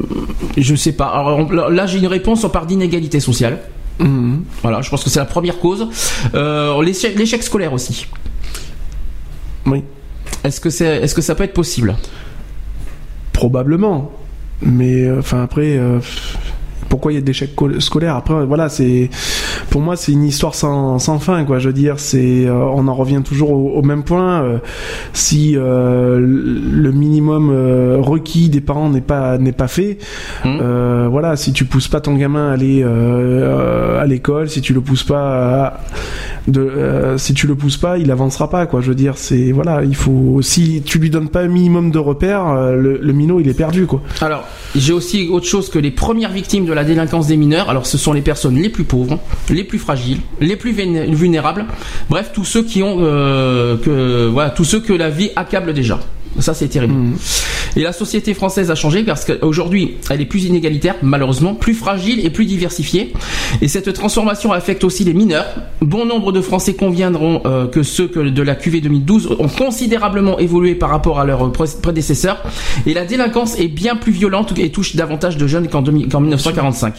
je 0.58 0.74
sais 0.74 0.92
pas. 0.92 1.06
Alors, 1.06 1.50
là, 1.70 1.86
j'ai 1.86 1.98
une 1.98 2.06
réponse. 2.06 2.44
On 2.44 2.50
part 2.50 2.66
d'inégalité 2.66 3.18
sociale. 3.18 3.60
Mhm. 3.98 4.44
Voilà, 4.62 4.82
je 4.82 4.90
pense 4.90 5.02
que 5.04 5.10
c'est 5.10 5.18
la 5.20 5.24
première 5.24 5.58
cause. 5.58 5.88
Euh, 6.34 6.82
l'échec, 6.82 7.42
scolaire 7.42 7.72
aussi. 7.72 8.06
Oui. 9.66 9.82
Est-ce 10.44 10.60
que 10.60 10.68
c'est, 10.68 10.98
est-ce 11.02 11.14
que 11.14 11.22
ça 11.22 11.34
peut 11.34 11.44
être 11.44 11.54
possible? 11.54 11.96
Probablement. 13.32 14.12
Mais 14.62 15.02
euh, 15.04 15.18
enfin 15.20 15.42
après, 15.42 15.76
euh, 15.78 15.98
pourquoi 16.88 17.12
il 17.12 17.16
y 17.16 17.18
a 17.18 17.20
des 17.20 17.30
échecs 17.30 17.54
co- 17.54 17.80
scolaires 17.80 18.16
Après, 18.16 18.34
euh, 18.34 18.44
voilà, 18.44 18.68
c'est 18.68 19.10
pour 19.70 19.80
moi 19.80 19.96
c'est 19.96 20.12
une 20.12 20.24
histoire 20.24 20.54
sans, 20.54 20.98
sans 20.98 21.18
fin, 21.18 21.44
quoi. 21.44 21.58
Je 21.58 21.68
veux 21.68 21.72
dire, 21.74 21.98
c'est 21.98 22.46
euh, 22.46 22.52
on 22.54 22.86
en 22.88 22.94
revient 22.94 23.22
toujours 23.24 23.50
au, 23.52 23.70
au 23.78 23.82
même 23.82 24.02
point. 24.04 24.42
euh, 24.42 24.58
si 25.12 25.54
euh, 25.56 26.18
le 26.20 26.92
minimum 26.92 27.50
requis 28.00 28.48
des 28.48 28.60
parents 28.60 28.88
n'est 28.90 29.00
pas 29.00 29.38
n'est 29.38 29.52
pas 29.52 29.68
fait, 29.68 29.98
euh, 30.46 31.08
voilà, 31.10 31.36
si 31.36 31.52
tu 31.52 31.64
pousses 31.64 31.88
pas 31.88 32.00
ton 32.00 32.14
gamin 32.14 32.50
à 32.50 32.52
aller 32.52 32.82
à 32.82 34.06
l'école, 34.06 34.48
si 34.48 34.60
tu 34.60 34.72
le 34.72 34.80
pousses 34.80 35.02
pas 35.04 35.66
à- 35.66 35.80
de, 36.46 37.14
si 37.16 37.32
tu 37.32 37.46
le 37.46 37.54
pousses 37.54 37.78
pas, 37.78 37.96
il 37.96 38.10
avancera 38.10 38.50
pas, 38.50 38.66
quoi. 38.66 38.80
Je 38.82 38.88
veux 38.88 38.94
dire, 38.94 39.16
c'est 39.16 39.50
voilà, 39.52 39.82
il 39.82 39.94
faut 39.94 40.40
si 40.42 40.82
tu 40.84 40.98
lui 40.98 41.08
donnes 41.10 41.28
pas 41.30 41.40
un 41.40 41.48
minimum 41.48 41.90
de 41.90 41.98
repères, 41.98 42.72
le, 42.72 42.98
le 43.00 43.12
minot 43.12 43.40
il 43.40 43.48
est 43.48 43.54
perdu, 43.56 43.86
quoi. 43.86 44.02
Alors, 44.20 44.44
j'ai 44.74 44.92
aussi 44.92 45.28
autre 45.30 45.46
chose 45.46 45.70
que 45.70 45.78
les 45.78 45.90
premières 45.90 46.32
victimes 46.32 46.66
de 46.66 46.72
la 46.72 46.83
délinquance 46.84 47.26
des 47.26 47.36
mineurs. 47.36 47.70
Alors, 47.70 47.86
ce 47.86 47.98
sont 47.98 48.12
les 48.12 48.22
personnes 48.22 48.56
les 48.60 48.68
plus 48.68 48.84
pauvres, 48.84 49.18
les 49.50 49.64
plus 49.64 49.78
fragiles, 49.78 50.20
les 50.40 50.56
plus 50.56 50.72
vulnérables. 50.72 51.66
Bref, 52.08 52.30
tous 52.32 52.44
ceux 52.44 52.62
qui 52.62 52.82
ont 52.82 52.96
euh, 53.00 54.30
voilà, 54.32 54.50
tous 54.50 54.64
ceux 54.64 54.80
que 54.80 54.92
la 54.92 55.10
vie 55.10 55.30
accable 55.36 55.72
déjà. 55.72 56.00
Ça, 56.40 56.52
c'est 56.54 56.68
terrible. 56.68 56.94
Et 57.76 57.82
la 57.82 57.92
société 57.92 58.34
française 58.34 58.70
a 58.70 58.74
changé 58.74 59.02
parce 59.04 59.24
qu'aujourd'hui, 59.24 59.96
elle 60.10 60.20
est 60.20 60.24
plus 60.26 60.44
inégalitaire, 60.44 60.96
malheureusement, 61.02 61.54
plus 61.54 61.74
fragile 61.74 62.24
et 62.24 62.30
plus 62.30 62.44
diversifiée. 62.44 63.12
Et 63.60 63.68
cette 63.68 63.92
transformation 63.92 64.52
affecte 64.52 64.84
aussi 64.84 65.04
les 65.04 65.14
mineurs. 65.14 65.46
Bon 65.80 66.04
nombre 66.06 66.32
de 66.32 66.40
Français 66.40 66.74
conviendront 66.74 67.42
euh, 67.46 67.66
que 67.66 67.82
ceux 67.82 68.08
que 68.08 68.20
de 68.20 68.42
la 68.42 68.54
QV 68.54 68.80
2012 68.80 69.36
ont 69.38 69.48
considérablement 69.48 70.38
évolué 70.38 70.74
par 70.74 70.90
rapport 70.90 71.18
à 71.20 71.24
leurs 71.24 71.50
pré- 71.52 71.64
prédécesseurs. 71.82 72.42
Et 72.86 72.94
la 72.94 73.04
délinquance 73.04 73.58
est 73.58 73.68
bien 73.68 73.96
plus 73.96 74.12
violente 74.12 74.54
et 74.58 74.70
touche 74.70 74.96
davantage 74.96 75.36
de 75.36 75.46
jeunes 75.46 75.68
qu'en 75.68 75.82
2000 75.82 76.08
qu'en 76.08 76.20
1945. 76.20 76.94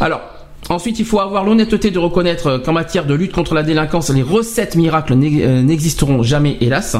Alors, 0.00 0.20
Ensuite, 0.70 0.98
il 0.98 1.04
faut 1.04 1.20
avoir 1.20 1.44
l'honnêteté 1.44 1.90
de 1.90 1.98
reconnaître 1.98 2.46
euh, 2.46 2.58
qu'en 2.58 2.72
matière 2.72 3.04
de 3.04 3.12
lutte 3.14 3.32
contre 3.32 3.54
la 3.54 3.62
délinquance, 3.62 4.08
les 4.10 4.22
recettes 4.22 4.76
miracles 4.76 5.12
euh, 5.12 5.62
n'existeront 5.62 6.22
jamais, 6.22 6.56
hélas. 6.62 6.96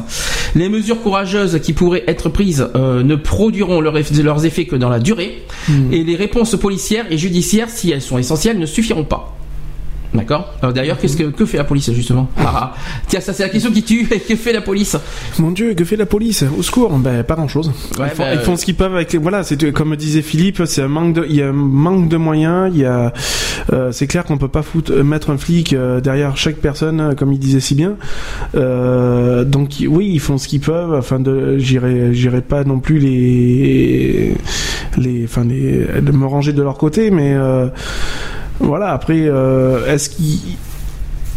Les 0.54 0.68
mesures 0.68 1.00
courageuses 1.00 1.58
qui 1.62 1.72
pourraient 1.72 2.04
être 2.06 2.28
prises 2.28 2.68
euh, 2.76 3.02
ne 3.02 3.16
produiront 3.16 3.80
leur 3.80 3.94
eff- 3.96 4.22
leurs 4.22 4.44
effets 4.44 4.66
que 4.66 4.76
dans 4.76 4.90
la 4.90 4.98
durée. 5.00 5.42
Et 5.92 6.04
les 6.04 6.14
réponses 6.16 6.56
policières 6.56 7.06
et 7.10 7.16
judiciaires, 7.16 7.70
si 7.70 7.90
elles 7.90 8.02
sont 8.02 8.18
essentielles, 8.18 8.58
ne 8.58 8.66
suffiront 8.66 9.04
pas. 9.04 9.34
D'accord 10.14 10.54
Alors 10.62 10.72
D'ailleurs, 10.72 10.98
qu'est-ce 10.98 11.16
que, 11.16 11.24
que 11.24 11.44
fait 11.44 11.56
la 11.58 11.64
police 11.64 11.90
justement 11.92 12.28
Ah, 12.38 12.52
ah. 12.54 12.74
Tiens, 13.08 13.20
ça 13.20 13.32
c'est 13.32 13.42
la 13.42 13.48
question 13.48 13.72
qui 13.72 13.82
tue. 13.82 14.06
que 14.28 14.36
fait 14.36 14.52
la 14.52 14.60
police 14.60 14.96
Mon 15.40 15.50
Dieu, 15.50 15.74
que 15.74 15.84
fait 15.84 15.96
la 15.96 16.06
police 16.06 16.44
Au 16.56 16.62
secours 16.62 16.90
Ben, 16.98 17.24
pas 17.24 17.34
grand-chose. 17.34 17.72
Ouais, 17.98 18.06
ils, 18.06 18.10
font, 18.16 18.22
bah, 18.22 18.34
ils 18.34 18.40
font 18.40 18.56
ce 18.56 18.64
qu'ils 18.64 18.76
peuvent 18.76 18.94
avec 18.94 19.12
les... 19.12 19.18
Voilà, 19.18 19.42
c'est 19.42 19.72
comme 19.72 19.94
disait 19.96 20.22
Philippe, 20.22 20.62
c'est 20.66 20.82
un 20.82 20.88
manque 20.88 21.14
de... 21.14 21.26
il 21.28 21.36
y 21.36 21.42
a 21.42 21.48
un 21.48 21.52
manque 21.52 22.08
de 22.08 22.16
moyens, 22.16 22.70
il 22.72 22.80
y 22.80 22.84
a... 22.84 23.12
euh, 23.72 23.90
c'est 23.90 24.06
clair 24.06 24.24
qu'on 24.24 24.38
peut 24.38 24.48
pas 24.48 24.62
foutre, 24.62 24.92
euh, 24.92 25.02
mettre 25.02 25.30
un 25.30 25.36
flic 25.36 25.72
euh, 25.72 26.00
derrière 26.00 26.36
chaque 26.36 26.56
personne, 26.56 27.00
euh, 27.00 27.14
comme 27.14 27.32
il 27.32 27.38
disait 27.38 27.60
si 27.60 27.74
bien. 27.74 27.96
Euh, 28.54 29.44
donc 29.44 29.70
oui, 29.86 30.10
ils 30.12 30.20
font 30.20 30.38
ce 30.38 30.46
qu'ils 30.46 30.60
peuvent, 30.60 30.94
afin 30.94 31.18
de... 31.18 31.58
J'irai 31.58 32.14
j'irai 32.14 32.40
pas 32.40 32.62
non 32.62 32.78
plus 32.78 32.98
les... 32.98 34.34
les... 34.96 35.24
Enfin, 35.24 35.44
les... 35.44 36.00
de 36.00 36.12
me 36.12 36.26
ranger 36.26 36.52
de 36.52 36.62
leur 36.62 36.78
côté, 36.78 37.10
mais... 37.10 37.34
euh, 37.34 37.66
Voilà, 38.60 38.88
après, 38.92 39.20
euh, 39.22 39.92
est-ce 39.92 40.10
qu'il... 40.10 40.38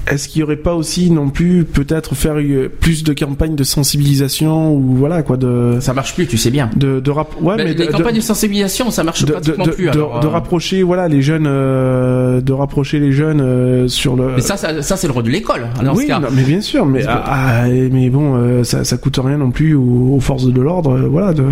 Est-ce 0.09 0.29
qu'il 0.29 0.39
y 0.39 0.43
aurait 0.43 0.55
pas 0.55 0.73
aussi 0.73 1.11
non 1.11 1.27
plus 1.29 1.65
peut-être 1.65 2.15
faire 2.15 2.35
plus 2.79 3.03
de 3.03 3.11
campagnes 3.13 3.55
de 3.57 3.63
sensibilisation 3.65 4.73
ou 4.73 4.95
voilà 4.95 5.21
quoi 5.21 5.35
de 5.35 5.79
Ça 5.81 5.93
marche 5.93 6.15
plus, 6.15 6.27
tu 6.27 6.37
sais 6.37 6.49
bien. 6.49 6.69
de 6.77 7.01
de 7.01 7.11
rap- 7.11 7.35
ouais 7.41 7.57
Bah, 7.57 7.63
mais 7.65 7.73
les 7.73 7.87
de, 7.87 7.91
campagnes 7.91 8.13
de, 8.15 8.19
de, 8.21 8.23
sensibilisation, 8.23 8.89
ça 8.89 9.03
marche 9.03 9.25
de, 9.25 9.33
pratiquement 9.33 9.65
de- 9.65 9.71
plus. 9.71 9.83
de- 9.87 9.89
alors, 9.89 10.21
de 10.21 10.27
euh, 10.27 10.29
rapprocher 10.29 10.81
voilà 10.81 11.09
les 11.09 11.21
jeunes 11.21 11.43
euh, 11.45 12.39
de 12.39 12.53
rapprocher 12.53 12.99
les 13.01 13.11
jeunes 13.11 13.41
euh, 13.41 13.89
sur 13.89 14.15
le 14.15 14.35
Mais 14.35 14.41
ça, 14.41 14.55
ça, 14.55 14.81
ça, 14.81 14.95
c'est 14.95 15.07
le 15.07 15.13
rôle 15.13 15.23
de 15.23 15.29
l'école. 15.29 15.67
hein, 15.77 15.91
oui 15.93 16.03
ce 16.03 16.07
cas. 16.07 16.19
non, 16.21 16.29
mais 16.33 16.43
bien 16.43 16.61
sûr 16.61 16.85
mais 16.85 17.03
ah, 17.05 17.23
ah, 17.25 17.67
mais 17.67 18.09
bon 18.09 18.37
euh, 18.37 18.63
ça 18.63 18.85
ça 18.85 18.95
coûte 18.95 19.19
rien 19.21 19.35
non 19.39 19.51
plus 19.51 19.75
aux, 19.75 20.13
aux 20.15 20.19
forces 20.21 20.45
de 20.47 20.61
l'ordre 20.61 20.91
euh, 20.95 21.07
voilà 21.09 21.33
de 21.33 21.43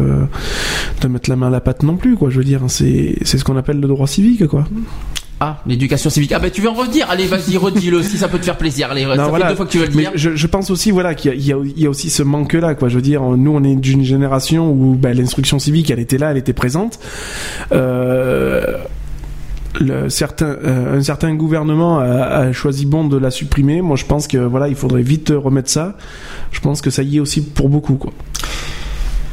de 1.02 1.08
mettre 1.10 1.30
la 1.30 1.36
main 1.36 1.48
à 1.48 1.50
la 1.50 1.60
pâte 1.60 1.84
non 1.84 1.98
plus 1.98 2.16
quoi 2.16 2.30
je 2.30 2.38
veux 2.38 2.46
dire 2.46 2.62
c'est 2.70 3.18
c'est 3.24 3.38
ce 3.38 3.44
qu'on 3.44 3.58
appelle 3.58 3.82
le 3.82 3.88
droit 3.90 4.08
civique 4.08 4.48
quoi 4.48 4.64
Ah, 5.42 5.58
l'éducation 5.68 6.10
civique. 6.10 6.32
Ah 6.34 6.40
bah 6.40 6.50
tu 6.50 6.62
veux 6.62 6.70
en 6.70 6.74
redire 6.74 7.10
Allez, 7.10 7.28
vas-y, 7.28 7.58
redis-le 7.58 8.02
si 8.04 8.18
ça 8.18 8.30
peut 8.30 8.40
te 8.40 8.46
faire 8.46 8.58
plaisir. 8.58 8.90
Allez, 8.92 9.04
ça 9.04 9.16
fait 9.26 9.30
voilà. 9.30 9.50
deux 9.50 9.56
fois 9.56 9.66
que 9.66 9.72
tu 9.72 9.80
veux 9.80 9.88
le 9.88 9.94
Mais 9.94 10.04
dire. 10.04 10.12
je, 10.16 10.34
je 10.36 10.48
pense 10.48 10.70
aussi 10.70 10.92
voilà 10.92 11.14
qu'il 11.14 11.36
y 11.42 11.52
a, 11.52 11.58
y, 11.58 11.82
y 11.82 11.88
aussi 11.88 12.10
ce 12.10 12.24
manque 12.24 12.54
là 12.54 12.74
quoi 12.74 12.88
je 12.88 12.96
veux 12.96 13.02
dire 13.02 13.22
nous 13.22 13.52
on 13.52 13.62
est 13.64 13.76
d'une 13.76 14.04
génération 14.06 14.72
où 14.72 14.96
bah, 14.96 15.14
l'instruction 15.14 15.60
civique 15.60 15.92
elle 15.92 16.00
était 16.00 16.18
là 16.18 16.32
elle 16.32 16.38
était 16.38 16.54
présente 16.54 17.00
euh, 17.74 18.78
le 19.82 20.10
certain, 20.10 20.46
euh, 20.64 20.98
un 21.00 21.04
certain 21.04 21.34
gouvernement 21.36 22.00
a, 22.00 22.06
a 22.06 22.52
choisi 22.54 22.86
bon 22.86 23.04
de 23.06 23.18
la 23.18 23.30
supprimer 23.30 23.82
moi 23.82 23.98
je 23.98 24.06
pense 24.06 24.28
que 24.28 24.38
voilà 24.38 24.70
il 24.70 24.76
faudrait 24.76 25.02
vite 25.02 25.34
remettre 25.36 25.70
ça 25.70 25.98
je 26.52 26.62
pense 26.62 26.80
que 26.82 26.90
ça 26.90 27.04
y 27.04 27.18
est 27.18 27.20
aussi 27.20 27.42
pour 27.42 27.68
beaucoup 27.68 27.96
quoi 27.96 28.14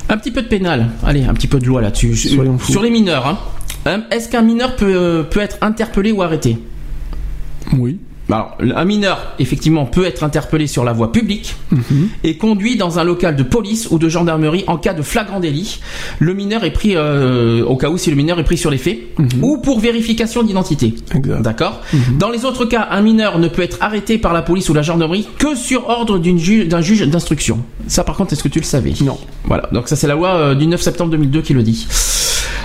Un 0.09 0.17
petit 0.19 0.33
peu 0.33 0.43
de 0.43 0.49
pénal. 0.49 0.89
Allez, 1.05 1.25
un 1.25 1.33
petit 1.35 1.47
peu 1.47 1.59
de 1.61 1.65
loi 1.67 1.81
là-dessus. 1.81 2.17
Sur 2.17 2.83
les 2.83 2.91
mineurs, 2.91 3.27
hein. 3.27 3.39
Hein, 3.87 4.03
Est-ce 4.11 4.29
qu'un 4.29 4.43
mineur 4.43 4.77
peut, 4.77 5.25
peut 5.31 5.41
être 5.41 5.57
interpellé 5.61 6.13
ou 6.13 6.23
arrêté? 6.23 6.59
Oui 7.77 7.99
Alors, 8.31 8.57
un 8.61 8.85
mineur, 8.85 9.35
effectivement, 9.39 9.87
peut 9.87 10.05
être 10.07 10.23
interpellé 10.25 10.67
sur 10.67 10.85
la 10.85 10.93
voie 10.93 11.11
publique 11.13 11.57
et 12.23 12.37
conduit 12.37 12.77
dans 12.77 12.99
un 12.99 13.05
local 13.05 13.35
de 13.37 13.43
police 13.43 13.89
ou 13.91 13.99
de 13.99 14.09
gendarmerie 14.09 14.65
en 14.69 14.77
cas 14.79 14.95
de 14.95 15.03
flagrant 15.03 15.41
délit. 15.41 15.81
Le 16.21 16.33
mineur 16.35 16.65
est 16.65 16.71
pris, 16.73 16.93
euh, 16.97 17.65
au 17.65 17.77
cas 17.77 17.89
où 17.91 17.99
si 17.99 18.11
le 18.11 18.17
mineur 18.17 18.39
est 18.39 18.45
pris 18.45 18.57
sur 18.57 18.71
les 18.71 18.79
faits, 18.79 18.99
ou 19.43 19.59
pour 19.59 19.81
vérification 19.81 20.43
d'identité. 20.45 20.95
D'accord? 21.41 21.81
Dans 22.19 22.31
les 22.31 22.45
autres 22.45 22.65
cas, 22.65 22.87
un 22.91 23.01
mineur 23.03 23.39
ne 23.39 23.49
peut 23.49 23.63
être 23.63 23.79
arrêté 23.81 24.19
par 24.19 24.33
la 24.33 24.43
police 24.43 24.69
ou 24.69 24.75
la 24.75 24.83
gendarmerie 24.83 25.27
que 25.39 25.55
sur 25.57 25.89
ordre 25.89 26.19
d'une 26.19 26.39
ju- 26.39 26.67
d'un 26.67 26.81
juge 26.83 27.03
d'instruction. 27.09 27.61
Ça, 27.89 28.05
par 28.05 28.17
contre, 28.17 28.33
est-ce 28.33 28.43
que 28.45 28.49
tu 28.49 28.61
le 28.61 28.65
savais? 28.65 28.93
Non. 29.03 29.19
Voilà, 29.45 29.69
donc 29.73 29.89
ça, 29.89 29.97
c'est 29.97 30.07
la 30.07 30.15
loi 30.15 30.29
euh, 30.37 30.55
du 30.55 30.67
9 30.67 30.81
septembre 30.81 31.11
2002 31.11 31.43
qui 31.43 31.55
le 31.55 31.63
dit. 31.63 31.87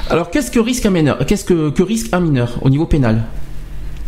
Alors, 0.09 0.29
qu'est-ce 0.29 0.51
que 0.51 0.59
risque 0.59 0.85
un 0.85 0.91
mineur 0.91 1.17
Qu'est-ce 1.25 1.45
que, 1.45 1.69
que 1.69 1.83
risque 1.83 2.09
un 2.13 2.19
mineur 2.19 2.59
au 2.61 2.69
niveau 2.69 2.85
pénal 2.85 3.23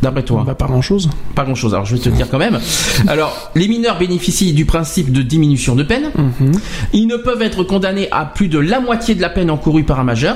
D'après 0.01 0.23
toi? 0.23 0.43
Bah, 0.45 0.55
pas 0.55 0.67
grand 0.67 0.81
chose 0.81 1.09
pas 1.39 1.45
grand 1.45 1.55
chose. 1.55 1.73
Alors 1.73 1.85
je 1.85 1.95
vais 1.95 2.01
te 2.01 2.09
le 2.09 2.15
dire 2.15 2.27
quand 2.29 2.37
même. 2.37 2.59
Alors 3.07 3.51
les 3.55 3.69
mineurs 3.69 3.97
bénéficient 3.97 4.51
du 4.51 4.65
principe 4.65 5.13
de 5.13 5.21
diminution 5.21 5.73
de 5.73 5.83
peine. 5.83 6.11
Ils 6.91 7.07
ne 7.07 7.15
peuvent 7.15 7.41
être 7.41 7.63
condamnés 7.63 8.09
à 8.11 8.25
plus 8.25 8.49
de 8.49 8.59
la 8.59 8.81
moitié 8.81 9.15
de 9.15 9.21
la 9.21 9.29
peine 9.29 9.49
encourue 9.49 9.83
par 9.85 10.01
un 10.01 10.03
majeur. 10.03 10.35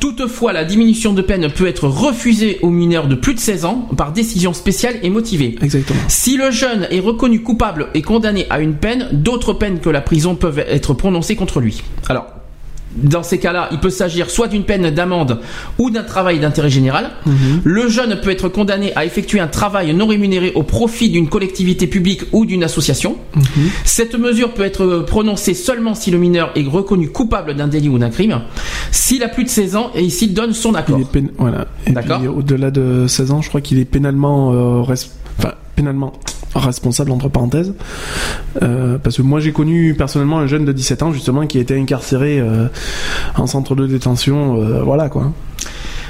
Toutefois, 0.00 0.52
la 0.52 0.64
diminution 0.64 1.12
de 1.12 1.22
peine 1.22 1.48
peut 1.52 1.68
être 1.68 1.86
refusée 1.86 2.58
aux 2.62 2.70
mineurs 2.70 3.06
de 3.06 3.14
plus 3.14 3.34
de 3.34 3.38
16 3.38 3.64
ans 3.64 3.88
par 3.96 4.12
décision 4.12 4.52
spéciale 4.52 4.96
et 5.04 5.10
motivée. 5.10 5.56
exactement 5.62 6.00
Si 6.08 6.36
le 6.36 6.50
jeune 6.50 6.88
est 6.90 7.00
reconnu 7.00 7.42
coupable 7.42 7.88
et 7.94 8.02
condamné 8.02 8.46
à 8.50 8.58
une 8.58 8.74
peine, 8.74 9.08
d'autres 9.12 9.52
peines 9.52 9.78
que 9.78 9.90
la 9.90 10.00
prison 10.00 10.34
peuvent 10.34 10.58
être 10.58 10.94
prononcées 10.94 11.36
contre 11.36 11.60
lui. 11.60 11.82
Alors, 12.08 12.26
dans 12.96 13.22
ces 13.22 13.38
cas-là, 13.38 13.68
il 13.72 13.78
peut 13.78 13.90
s'agir 13.90 14.30
soit 14.30 14.48
d'une 14.48 14.64
peine 14.64 14.90
d'amende 14.90 15.40
ou 15.78 15.90
d'un 15.90 16.02
travail 16.02 16.40
d'intérêt 16.40 16.70
général. 16.70 17.10
Le 17.64 17.88
jeune 17.88 18.20
peut 18.20 18.30
être 18.30 18.48
condamné 18.48 18.92
à 18.96 19.04
effectuer 19.04 19.40
un 19.40 19.46
travail 19.46 19.94
non 19.94 20.06
rémunéré 20.08 20.52
au 20.54 20.62
profit 20.62 21.08
d'une 21.10 21.28
collectivité 21.28 21.86
publique 21.86 22.22
ou 22.32 22.44
d'une 22.46 22.64
association. 22.64 23.16
Cette 23.84 24.14
mesure 24.18 24.52
peut 24.54 24.64
être 24.64 25.04
prononcée 25.06 25.54
seulement 25.54 25.94
si 25.94 26.10
le 26.10 26.18
mineur 26.18 26.50
est 26.56 26.66
reconnu 26.66 27.08
coupable 27.10 27.54
d'un 27.54 27.68
délit 27.68 27.88
ou 27.88 27.98
d'un 27.98 28.10
crime, 28.10 28.40
s'il 28.90 29.22
a 29.22 29.28
plus 29.28 29.44
de 29.44 29.48
16 29.48 29.76
ans 29.76 29.90
et 29.94 30.08
s'il 30.10 30.34
donne 30.34 30.52
son 30.52 30.74
accord. 30.74 30.98
Il 30.98 31.02
est 31.02 31.20
pén- 31.20 31.30
voilà. 31.38 31.66
D'accord. 31.88 32.20
au-delà 32.36 32.70
de 32.70 33.06
16 33.06 33.30
ans, 33.30 33.40
je 33.42 33.48
crois 33.48 33.60
qu'il 33.60 33.78
est 33.78 33.84
pénalement, 33.84 34.52
euh, 34.52 34.82
res- 34.82 35.08
enfin, 35.40 35.54
pénalement 35.76 36.12
responsable 36.54 37.10
entre 37.12 37.28
parenthèses. 37.28 37.74
Euh, 38.62 38.98
parce 38.98 39.16
que 39.16 39.22
moi 39.22 39.40
j'ai 39.40 39.52
connu 39.52 39.94
personnellement 39.94 40.38
un 40.38 40.46
jeune 40.46 40.64
de 40.64 40.72
17 40.72 41.02
ans 41.04 41.12
justement 41.12 41.46
qui 41.46 41.58
a 41.58 41.60
été 41.60 41.78
incarcéré 41.78 42.40
euh, 42.40 42.66
en 43.36 43.46
centre 43.46 43.74
de 43.74 43.86
détention. 43.86 44.60
euh, 44.60 44.82
voilà 44.82 45.08
quoi. 45.08 45.32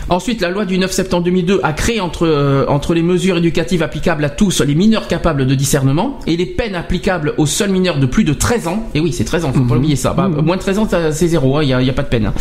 Ensuite, 0.09 0.41
la 0.41 0.51
loi 0.51 0.65
du 0.65 0.77
9 0.77 0.91
septembre 0.91 1.23
2002 1.25 1.61
a 1.63 1.73
créé 1.73 2.01
entre, 2.01 2.27
euh, 2.27 2.65
entre 2.67 2.95
les 2.95 3.03
mesures 3.03 3.37
éducatives 3.37 3.81
applicables 3.81 4.25
à 4.25 4.29
tous 4.31 4.61
les 4.63 4.75
mineurs 4.75 5.07
capables 5.07 5.47
de 5.47 5.55
discernement 5.55 6.19
et 6.27 6.37
les 6.37 6.47
peines 6.47 6.75
applicables 6.75 7.35
aux 7.39 7.47
seuls 7.47 7.71
mineurs 7.71 8.01
de 8.01 8.07
plus 8.07 8.25
de 8.25 8.33
13 8.33 8.67
ans. 8.67 8.89
Et 8.97 8.99
oui, 9.01 9.13
c'est 9.13 9.23
13 9.23 9.45
ans, 9.45 9.53
faut 9.53 9.61
pas 9.61 9.77
oublier 9.77 9.95
ça. 9.95 10.13
Bah, 10.13 10.27
Moins 10.29 10.57
de 10.57 10.63
13 10.63 10.79
ans, 10.81 10.89
c'est 11.13 11.29
zéro, 11.29 11.61
il 11.61 11.67
n'y 11.67 11.75
a, 11.75 11.81
y 11.83 11.91
a 11.91 11.93
pas 11.93 12.03
de 12.03 12.09
peine. 12.09 12.27
hein. 12.27 12.35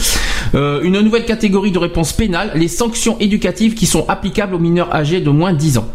Euh, 0.56 0.82
une 0.82 1.00
nouvelle 1.02 1.26
catégorie 1.26 1.72
de 1.72 1.78
réponse 1.78 2.12
pénale, 2.14 2.50
les 2.56 2.70
sanctions 2.70 3.18
éducatives 3.20 3.76
qui 3.76 3.86
sont 3.86 4.04
applicables 4.08 4.56
aux 4.56 4.60
mineurs 4.60 4.92
âgés 4.96 5.22
de 5.22 5.30
moins 5.30 5.54
de 5.54 5.58
10 5.60 5.78
ans. 5.78 5.88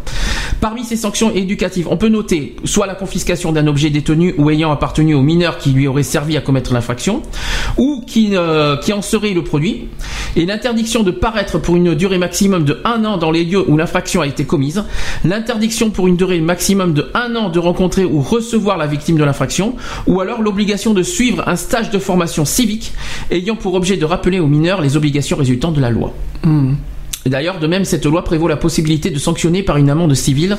Parmi 0.61 0.83
ces 0.83 0.95
sanctions 0.95 1.31
éducatives, 1.33 1.87
on 1.89 1.97
peut 1.97 2.09
noter 2.09 2.55
soit 2.63 2.87
la 2.87 2.95
confiscation 2.95 3.51
d'un 3.51 3.67
objet 3.67 3.89
détenu 3.89 4.33
ou 4.37 4.49
ayant 4.49 4.71
appartenu 4.71 5.15
au 5.15 5.21
mineur 5.21 5.57
qui 5.57 5.71
lui 5.71 5.87
aurait 5.87 6.03
servi 6.03 6.37
à 6.37 6.41
commettre 6.41 6.73
l'infraction, 6.73 7.21
ou 7.77 8.03
qui, 8.05 8.31
euh, 8.33 8.77
qui 8.77 8.93
en 8.93 9.01
serait 9.01 9.33
le 9.33 9.43
produit, 9.43 9.87
et 10.35 10.45
l'interdiction 10.45 11.03
de 11.03 11.11
paraître 11.11 11.59
pour 11.59 11.75
une 11.75 11.95
durée 11.95 12.17
maximum 12.17 12.63
de 12.63 12.81
un 12.83 13.05
an 13.05 13.17
dans 13.17 13.31
les 13.31 13.43
lieux 13.43 13.69
où 13.69 13.77
l'infraction 13.77 14.21
a 14.21 14.27
été 14.27 14.45
commise, 14.45 14.83
l'interdiction 15.23 15.89
pour 15.89 16.07
une 16.07 16.17
durée 16.17 16.41
maximum 16.41 16.93
de 16.93 17.09
un 17.13 17.35
an 17.35 17.49
de 17.49 17.59
rencontrer 17.59 18.05
ou 18.05 18.21
recevoir 18.21 18.77
la 18.77 18.87
victime 18.87 19.17
de 19.17 19.23
l'infraction, 19.23 19.75
ou 20.07 20.21
alors 20.21 20.41
l'obligation 20.41 20.93
de 20.93 21.03
suivre 21.03 21.47
un 21.47 21.55
stage 21.55 21.89
de 21.89 21.99
formation 21.99 22.45
civique 22.45 22.93
ayant 23.31 23.55
pour 23.55 23.73
objet 23.75 23.97
de 23.97 24.05
rappeler 24.05 24.39
aux 24.39 24.47
mineurs 24.47 24.81
les 24.81 24.97
obligations 24.97 25.37
résultant 25.37 25.71
de 25.71 25.81
la 25.81 25.89
loi. 25.89 26.13
Et 26.45 26.94
D'ailleurs, 27.25 27.59
de 27.59 27.65
même, 27.65 27.85
cette 27.85 28.05
loi 28.05 28.23
prévoit 28.23 28.49
la 28.49 28.55
possibilité 28.55 29.09
de 29.09 29.17
sanctionner 29.17 29.63
par 29.63 29.77
une 29.77 29.89
amende 29.89 30.13
civile 30.13 30.57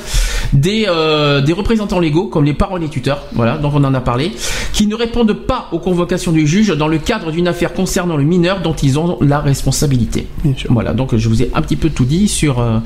des, 0.51 0.85
euh, 0.89 1.39
des 1.39 1.53
représentants 1.53 1.99
légaux, 2.01 2.27
comme 2.27 2.43
les 2.43 2.53
parents 2.53 2.75
et 2.75 2.81
les 2.81 2.89
tuteurs, 2.89 3.23
voilà, 3.33 3.57
donc 3.57 3.71
on 3.73 3.83
en 3.85 3.93
a 3.93 4.01
parlé, 4.01 4.31
qui 4.73 4.85
ne 4.85 4.93
répondent 4.95 5.31
pas 5.33 5.69
aux 5.71 5.79
convocations 5.79 6.33
du 6.33 6.45
juge 6.45 6.67
dans 6.75 6.89
le 6.89 6.97
cadre 6.97 7.31
d'une 7.31 7.47
affaire 7.47 7.71
concernant 7.73 8.17
le 8.17 8.25
mineur 8.25 8.61
dont 8.61 8.73
ils 8.73 8.99
ont 8.99 9.17
la 9.21 9.39
responsabilité. 9.39 10.27
Voilà, 10.69 10.93
donc 10.93 11.15
je 11.15 11.29
vous 11.29 11.41
ai 11.41 11.49
un 11.55 11.61
petit 11.61 11.77
peu 11.77 11.89
tout 11.89 12.03
dit 12.03 12.27
sur, 12.27 12.59
euh, 12.59 12.79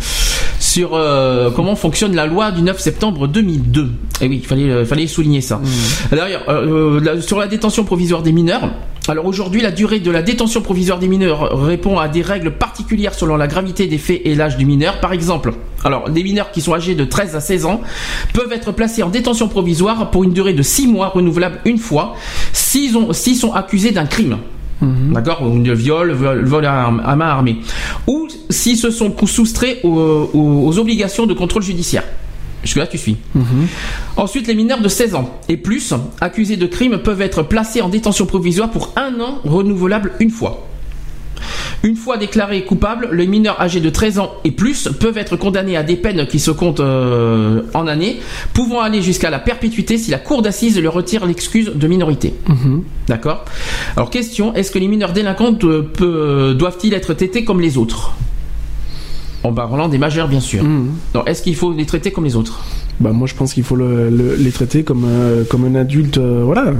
sur 0.59 0.91
euh, 0.93 1.49
comment 1.49 1.75
fonctionne 1.75 2.15
la 2.15 2.27
loi 2.27 2.51
du 2.51 2.61
9 2.61 2.79
septembre 2.79 3.27
2002. 3.27 3.89
Et 4.21 4.27
oui, 4.27 4.41
il 4.43 4.45
fallait, 4.47 4.85
fallait 4.85 5.07
souligner 5.07 5.41
ça. 5.41 5.59
D'ailleurs, 6.11 6.43
euh, 6.49 6.99
la- 7.03 7.19
sur 7.19 7.39
la 7.39 7.47
détention 7.47 7.83
provisoire 7.83 8.21
des 8.21 8.31
mineurs, 8.31 8.69
alors 9.07 9.25
aujourd'hui, 9.25 9.61
la 9.61 9.71
durée 9.71 9.99
de 9.99 10.11
la 10.11 10.21
détention 10.21 10.61
provisoire 10.61 10.99
des 10.99 11.07
mineurs 11.07 11.59
répond 11.65 11.97
à 11.97 12.07
des 12.07 12.21
règles 12.21 12.51
particulières 12.51 13.15
selon 13.15 13.35
la 13.35 13.47
gravité 13.47 13.87
des 13.87 13.97
faits 13.97 14.21
et 14.25 14.35
l'âge 14.35 14.57
du 14.57 14.65
mineur. 14.65 14.99
Par 14.99 15.11
exemple, 15.11 15.53
alors 15.83 16.09
des 16.09 16.23
mineurs 16.23 16.51
qui 16.51 16.61
sont 16.61 16.73
âgés 16.75 16.93
de 16.93 17.03
13 17.03 17.35
à 17.35 17.39
16 17.41 17.65
ans 17.65 17.81
peuvent 18.33 18.51
être 18.53 18.71
placés 18.71 19.01
en 19.01 19.09
détention 19.09 19.47
provisoire 19.47 20.11
pour 20.11 20.23
une 20.23 20.33
durée 20.33 20.53
de 20.53 20.61
6 20.61 20.87
mois 20.87 21.07
renouvelable 21.07 21.59
une 21.65 21.79
fois 21.79 22.13
s'ils 22.53 22.95
ont- 22.95 23.11
s'ils 23.11 23.35
sont 23.37 23.53
accusés 23.53 23.91
d'un 23.91 24.05
crime. 24.05 24.37
D'accord 24.83 25.43
Ou 25.43 25.59
de 25.59 25.73
viol, 25.73 26.11
vol, 26.11 26.43
vol 26.45 26.65
à, 26.65 26.89
main 26.91 27.19
armée. 27.27 27.57
Ou 28.07 28.27
s'ils 28.49 28.77
se 28.77 28.89
sont 28.91 29.13
soustraits 29.27 29.79
aux 29.83 30.77
obligations 30.79 31.25
de 31.27 31.33
contrôle 31.33 31.61
judiciaire. 31.63 32.03
Jusque-là, 32.63 32.87
tu 32.87 32.97
suis. 32.97 33.17
Ensuite, 34.17 34.47
les 34.47 34.55
mineurs 34.55 34.81
de 34.81 34.87
16 34.89 35.15
ans 35.15 35.39
et 35.49 35.57
plus, 35.57 35.93
accusés 36.19 36.57
de 36.57 36.65
crimes, 36.67 36.99
peuvent 36.99 37.21
être 37.21 37.43
placés 37.43 37.81
en 37.81 37.89
détention 37.89 38.25
provisoire 38.25 38.69
pour 38.69 38.93
un 38.95 39.19
an 39.19 39.39
renouvelable 39.43 40.11
une 40.19 40.29
fois. 40.29 40.67
Une 41.83 41.95
fois 41.95 42.17
déclarés 42.17 42.63
coupables, 42.63 43.09
les 43.11 43.25
mineurs 43.25 43.59
âgés 43.59 43.79
de 43.79 43.89
13 43.89 44.19
ans 44.19 44.31
et 44.43 44.51
plus 44.51 44.87
peuvent 44.99 45.17
être 45.17 45.35
condamnés 45.35 45.75
à 45.75 45.81
des 45.81 45.95
peines 45.95 46.27
qui 46.27 46.37
se 46.37 46.51
comptent 46.51 46.79
euh, 46.79 47.63
en 47.73 47.87
années, 47.87 48.19
pouvant 48.53 48.81
aller 48.81 49.01
jusqu'à 49.01 49.31
la 49.31 49.39
perpétuité 49.39 49.97
si 49.97 50.11
la 50.11 50.19
cour 50.19 50.43
d'assises 50.43 50.79
leur 50.79 50.93
retire 50.93 51.25
l'excuse 51.25 51.71
de 51.73 51.87
minorité. 51.87 52.35
Mhm. 52.47 52.83
D'accord? 53.07 53.45
Alors 53.97 54.11
question, 54.11 54.53
est-ce 54.53 54.69
que 54.69 54.77
les 54.77 54.87
mineurs 54.87 55.13
délinquants 55.13 55.51
de- 55.53 55.81
peu- 55.81 56.53
doivent-ils 56.53 56.93
être 56.93 57.15
traités 57.15 57.43
comme 57.43 57.59
les 57.59 57.79
autres? 57.79 58.13
En 59.43 59.53
parlant 59.53 59.87
des 59.89 59.97
majeurs, 59.97 60.27
bien 60.27 60.39
sûr. 60.39 60.63
Non, 60.63 61.25
est-ce 61.25 61.41
qu'il 61.41 61.55
faut 61.55 61.73
les 61.73 61.85
traiter 61.85 62.11
comme 62.11 62.25
les 62.25 62.35
autres? 62.35 62.61
Bah 62.99 63.11
moi 63.11 63.27
je 63.27 63.33
pense 63.33 63.53
qu'il 63.53 63.63
faut 63.63 63.75
le- 63.75 64.09
le- 64.11 64.35
les 64.35 64.51
traiter 64.51 64.83
comme 64.83 65.05
euh, 65.07 65.43
comme 65.49 65.65
un 65.65 65.73
adulte, 65.73 66.19
euh, 66.19 66.43
voilà. 66.45 66.71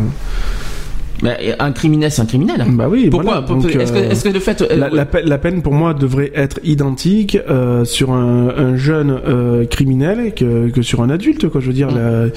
Mais 1.23 1.55
un 1.59 1.71
criminel, 1.71 2.11
c'est 2.11 2.21
un 2.21 2.25
criminel. 2.25 2.65
Bah 2.69 2.87
oui. 2.89 3.09
Pourquoi? 3.09 3.41
Voilà. 3.47 3.67
Est-ce 3.83 3.91
que, 3.91 3.97
euh, 3.97 4.09
est-ce 4.09 4.23
que 4.23 4.29
le 4.29 4.39
fait... 4.39 4.61
euh, 4.61 4.75
La, 4.75 4.89
la 4.89 5.05
pe- 5.05 5.21
la 5.23 5.37
peine 5.37 5.61
pour 5.61 5.73
moi 5.73 5.93
devrait 5.93 6.31
être 6.35 6.59
identique 6.63 7.37
euh, 7.49 7.85
sur 7.85 8.11
un, 8.11 8.49
un 8.57 8.75
jeune 8.75 9.11
euh, 9.27 9.65
criminel 9.65 10.33
que, 10.33 10.69
que 10.69 10.81
sur 10.81 11.01
un 11.01 11.09
adulte 11.09 11.47
quoi 11.49 11.61
je 11.61 11.67
veux 11.67 11.73
dire 11.73 11.89
Mm. 11.91 12.31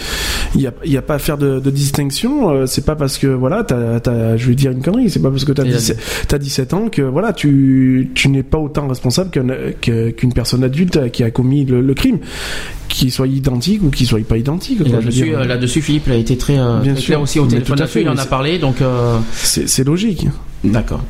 il 0.54 0.60
y 0.60 0.66
a, 0.66 0.72
y 0.84 0.96
a 0.96 1.02
pas 1.02 1.14
à 1.14 1.18
faire 1.18 1.38
de, 1.38 1.60
de 1.60 1.70
distinction 1.70 2.66
c'est 2.66 2.84
pas 2.84 2.94
parce 2.96 3.18
que 3.18 3.26
voilà 3.26 3.64
t'as, 3.64 4.00
t'as- 4.00 4.36
je 4.36 4.46
vais 4.48 4.54
dire 4.54 4.70
une 4.72 4.82
connerie 4.82 5.10
c'est 5.10 5.20
pas 5.22 5.30
parce 5.30 5.44
que 5.44 5.52
t'as 5.52 5.64
Et 5.64 5.70
la- 5.70 5.76
17, 5.76 5.98
t'as 6.28 6.38
17 6.38 6.74
ans 6.74 6.88
que 6.88 7.02
voilà 7.02 7.32
tu, 7.32 8.10
tu 8.14 8.28
n'es 8.28 8.42
pas 8.42 8.58
autant 8.58 8.86
responsable 8.88 9.30
qu'une 9.30 10.32
personne 10.34 10.64
adulte 10.64 11.10
qui 11.10 11.22
a 11.24 11.30
commis 11.30 11.64
le, 11.64 11.80
le 11.80 11.94
crime 11.94 12.18
qu'il 12.88 13.10
soit 13.10 13.26
identique 13.26 13.82
ou 13.82 13.90
qu'il 13.90 14.06
soit 14.06 14.24
pas 14.26 14.36
identique 14.36 14.78
là-dessus, 14.86 15.32
là-dessus, 15.32 15.80
Philippe 15.80 16.08
a 16.10 16.14
été 16.14 16.36
très, 16.36 16.58
euh, 16.58 16.78
Bien 16.80 16.92
très 16.92 17.00
sûr. 17.00 17.06
clair 17.08 17.20
aussi 17.22 17.40
au 17.40 17.46
téléphone 17.46 17.66
tout 17.66 17.72
à 17.72 17.76
là-dessus, 17.86 17.92
fait, 18.00 18.02
il 18.02 18.08
en 18.08 18.16
a 18.16 18.24
parlé, 18.26 18.58
donc 18.58 18.73
euh, 18.82 19.18
c'est, 19.32 19.68
c'est 19.68 19.84
logique 19.84 20.26
d'accord. 20.64 21.02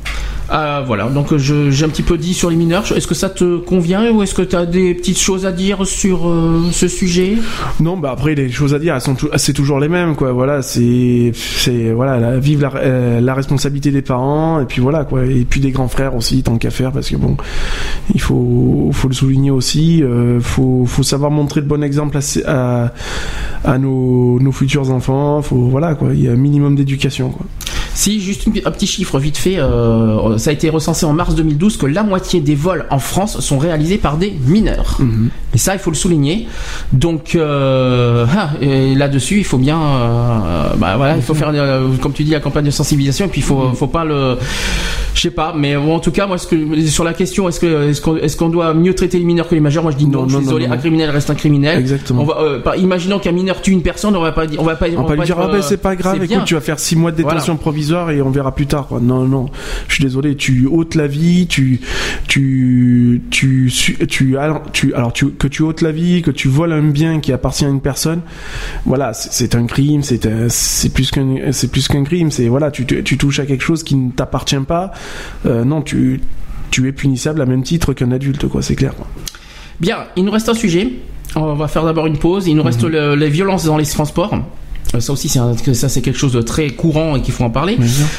Euh, 0.52 0.82
voilà, 0.86 1.09
donc 1.09 1.35
je- 1.39 1.70
j'ai 1.70 1.86
un 1.86 1.89
petit 1.89 2.02
peu 2.02 2.18
dit 2.18 2.35
sur 2.35 2.51
les 2.51 2.56
mineurs. 2.56 2.85
Est-ce 2.94 3.06
que 3.06 3.14
ça 3.14 3.31
te 3.31 3.56
convient 3.56 4.10
ou 4.12 4.22
est-ce 4.22 4.35
que 4.35 4.43
tu 4.43 4.55
as 4.55 4.66
des 4.66 4.93
petites 4.94 5.18
choses 5.18 5.47
à 5.47 5.52
dire 5.52 5.86
sur 5.86 6.28
euh, 6.28 6.60
ce 6.70 6.86
sujet? 6.86 7.39
Non, 7.81 7.97
bah 7.97 8.10
après 8.12 8.35
les 8.35 8.51
choses 8.51 8.74
à 8.74 8.78
dire, 8.78 8.98
c'est 9.36 9.55
toujours 9.55 9.81
les 9.81 9.89
mêmes 9.89 10.14
quoi. 10.16 10.32
Voilà, 10.32 10.60
c'est 10.60 11.32
voilà, 11.94 12.18
la, 12.20 12.39
vive 12.39 12.60
la, 12.60 12.72
euh, 12.76 13.32
responsabilité 13.35 13.90
des 13.90 14.02
parents 14.02 14.60
et 14.60 14.66
puis 14.66 14.82
voilà 14.82 15.05
quoi. 15.05 15.24
Et 15.24 15.47
puis 15.48 15.60
des 15.60 15.70
grands 15.70 15.89
frères 15.89 16.14
aussi, 16.14 16.43
tant 16.43 16.59
qu'à 16.59 16.70
faire, 16.70 16.93
parce 16.93 17.09
que 17.09 17.16
bon, 17.16 17.39
il 18.14 18.20
faut 18.20 18.90
le 19.09 19.14
souligner 19.14 19.51
aussi. 19.51 20.02
Euh, 20.02 20.40
faut 20.40 20.85
faut 20.86 21.02
savoir 21.02 21.31
montrer 21.31 21.62
le 21.62 21.66
bon 21.66 21.82
exemple 21.82 22.18
à 22.44 23.78
nos 23.78 24.52
futurs 24.52 24.90
enfants. 24.90 25.40
Faut 25.40 25.56
voilà 25.70 25.94
quoi. 25.94 26.09
Il 26.12 26.22
y 26.22 26.28
a 26.28 26.32
un 26.32 26.36
minimum 26.36 26.76
d'éducation 26.76 27.31
quoi. 27.31 27.47
Si, 27.95 28.21
juste 28.21 28.47
une- 28.47 28.61
un 28.65 28.71
petit 28.73 28.87
chiffre 28.87 29.19
vite 29.19 29.37
fait, 29.39 29.59
euh, 29.59 30.37
ça 30.39 30.51
a 30.51 30.53
été 30.53 30.69
recensé 30.69 31.07
en 31.07 31.12
mars 31.12 31.35
2012 31.35 31.77
que 31.77 31.87
la 31.87 32.03
moitié 32.03 32.41
des 32.41 32.55
vols 32.57 32.87
en 32.91 32.99
France 32.99 33.39
sont 33.41 33.59
réalisés 33.59 33.99
par 33.99 34.16
des 34.16 34.35
mineurs. 34.47 34.99
Et 35.55 35.59
ça, 35.59 35.75
il 35.75 35.79
faut 35.79 35.91
le 35.91 35.97
souligner. 35.97 36.49
Donc 36.93 37.35
euh, 37.37 38.27
ah, 38.37 38.51
là-dessus, 38.61 39.39
il 39.39 39.45
faut 39.45 39.59
bien, 39.59 39.79
euh, 39.81 40.69
bah 40.77 40.97
voilà, 40.97 41.16
il 41.16 41.23
faut 41.23 41.35
faire, 41.35 41.53
comme 42.03 42.12
tu 42.12 42.25
dis, 42.25 42.33
la 42.33 42.41
campagne 42.41 42.65
de 42.65 42.71
sensibilisation. 42.71 43.27
Et 43.27 43.29
puis 43.29 43.41
il 43.41 43.45
faut, 43.45 43.71
faut 43.75 43.87
pas 43.87 44.05
le, 44.05 44.39
je 45.15 45.21
sais 45.21 45.31
pas, 45.31 45.55
mais 45.57 45.77
en 45.77 46.01
tout 46.01 46.11
cas, 46.11 46.27
moi, 46.27 46.37
ce 46.39 46.49
que, 46.49 46.87
sur 46.87 47.05
la 47.05 47.15
question, 47.15 47.49
est-ce 47.49 47.61
que, 47.61 47.89
est-ce 48.23 48.37
qu'on, 48.37 48.49
doit 48.49 48.75
mieux 48.75 48.95
traiter 48.95 49.19
les 49.19 49.25
mineurs 49.25 49.49
que 49.49 49.55
les 49.55 49.61
majeurs? 49.61 49.85
Moi, 49.85 49.93
je 49.93 49.97
dis 49.97 50.07
non. 50.07 50.23
Non, 50.23 50.25
je 50.25 50.29
suis 50.31 50.35
non, 50.35 50.41
non, 50.41 50.47
désolé, 50.47 50.66
non, 50.66 50.75
un 50.75 50.79
criminel 50.79 51.11
reste 51.11 51.31
un 51.31 51.35
criminel. 51.37 51.79
Exactement. 51.79 52.23
On 52.23 52.25
va, 52.25 52.59
par- 52.62 52.77
imaginons 52.77 53.21
qu'un 53.21 53.33
mineur 53.33 53.62
tue 53.62 53.71
une 53.71 53.83
personne, 53.83 54.16
on 54.16 54.21
va 54.21 54.33
pas 54.33 54.47
on 54.59 54.65
va 54.65 54.75
pas, 54.75 54.87
On 54.97 55.03
va 55.03 55.09
pas 55.09 55.15
lui 55.15 55.23
dire 55.25 55.37
ah 55.41 55.49
ben 55.53 55.62
c'est 55.62 55.77
pas 55.77 55.95
grave, 55.95 56.16
écoute 56.16 56.29
bien. 56.29 56.41
tu 56.41 56.55
vas 56.55 56.61
faire 56.61 56.81
six 56.81 56.97
mois 56.97 57.12
de 57.12 57.16
détention 57.19 57.57
provisoire 57.57 57.84
et 58.11 58.20
on 58.23 58.31
verra 58.31 58.55
plus 58.55 58.66
tard. 58.66 58.86
Quoi. 58.89 59.01
Non 59.01 59.24
non, 59.27 59.47
je 59.89 59.94
suis 59.94 60.05
désolé, 60.05 60.36
tu 60.36 60.66
ôtes 60.66 60.94
la 60.94 61.06
vie, 61.06 61.47
tu 61.47 61.81
tu 62.28 63.23
tu 63.31 63.73
tu, 64.09 64.36
alors, 64.39 64.62
tu 64.73 64.94
alors 64.94 65.12
tu 65.12 65.31
que 65.31 65.47
tu 65.48 65.62
ôtes 65.62 65.81
la 65.82 65.93
vie, 65.93 66.23
que 66.23 66.31
tu 66.31 66.48
voles 66.48 66.73
un 66.73 66.82
bien 66.89 67.20
qui 67.20 67.32
appartient 67.32 67.65
à 67.65 67.69
une 67.69 67.81
personne, 67.81 68.20
voilà 68.85 69.12
c'est- 69.12 69.55
un 69.55 69.66
crime, 69.66 70.02
c'est 70.02 70.19
plus 70.93 71.11
qu'un 71.11 71.52
c'est 71.52 71.70
plus 71.70 71.86
qu'un 71.89 72.05
crime, 72.05 72.31
c'est 72.31 72.48
voilà 72.48 72.70
tu, 72.70 72.85
tu 72.86 73.16
touches 73.19 73.39
à 73.40 73.47
quelque 73.47 73.62
chose 73.65 73.82
qui 73.82 73.94
ne 73.97 74.11
t'appartient 74.11 74.56
pas. 74.66 74.90
Euh, 75.47 75.65
non 75.65 75.82
tu 75.82 76.20
tu 76.70 76.89
es 76.89 76.93
punissable 76.93 77.40
à 77.40 77.47
même 77.47 77.62
titre 77.62 77.93
qu'un 77.93 78.11
adulte 78.11 78.48
quoi, 78.48 78.62
c'est 78.62 78.74
clair. 78.74 78.94
Quoi. 78.97 79.06
Bien, 79.81 79.98
il 80.16 80.24
nous 80.24 80.32
reste 80.32 80.48
un 80.48 80.55
sujet. 80.55 80.89
On 81.36 81.55
va 81.55 81.69
faire 81.69 81.85
d'abord 81.85 82.06
une 82.06 82.16
pause. 82.19 82.47
Il 82.47 82.55
nous 82.56 82.62
reste 82.62 82.82
le- 82.85 83.15
les 83.16 83.28
violences 83.28 83.65
dans 83.65 83.77
les 83.77 83.85
transports. 83.86 84.36
Euh, 84.95 85.01
Ça 85.01 85.12
aussi, 85.12 85.29
c'est 85.29 85.39
un- 85.39 85.55
ça 85.75 85.89
c'est 85.89 86.03
quelque 86.03 86.19
chose 86.19 86.33
de 86.33 86.41
très 86.43 86.71
courant 86.71 87.16
et 87.16 87.23
qu'il 87.23 87.35
faut 87.35 87.45
en 87.45 87.51
parler. 87.51 87.77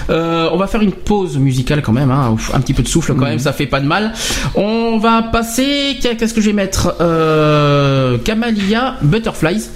Euh, 0.09 0.49
on 0.51 0.57
va 0.57 0.67
faire 0.67 0.81
une 0.81 0.91
pause 0.91 1.37
musicale 1.37 1.81
quand 1.81 1.93
même, 1.93 2.11
hein, 2.11 2.35
un 2.53 2.59
petit 2.59 2.73
peu 2.73 2.83
de 2.83 2.87
souffle 2.87 3.13
quand 3.15 3.25
même, 3.25 3.39
ça 3.39 3.53
fait 3.53 3.65
pas 3.67 3.79
de 3.79 3.87
mal. 3.87 4.13
On 4.55 4.97
va 4.97 5.23
passer. 5.23 5.97
Qu'est-ce 6.01 6.33
que 6.33 6.41
je 6.41 6.47
vais 6.47 6.53
mettre? 6.53 6.95
Euh, 7.01 8.17
Kamalia 8.17 8.95
Butterflies. 9.01 9.67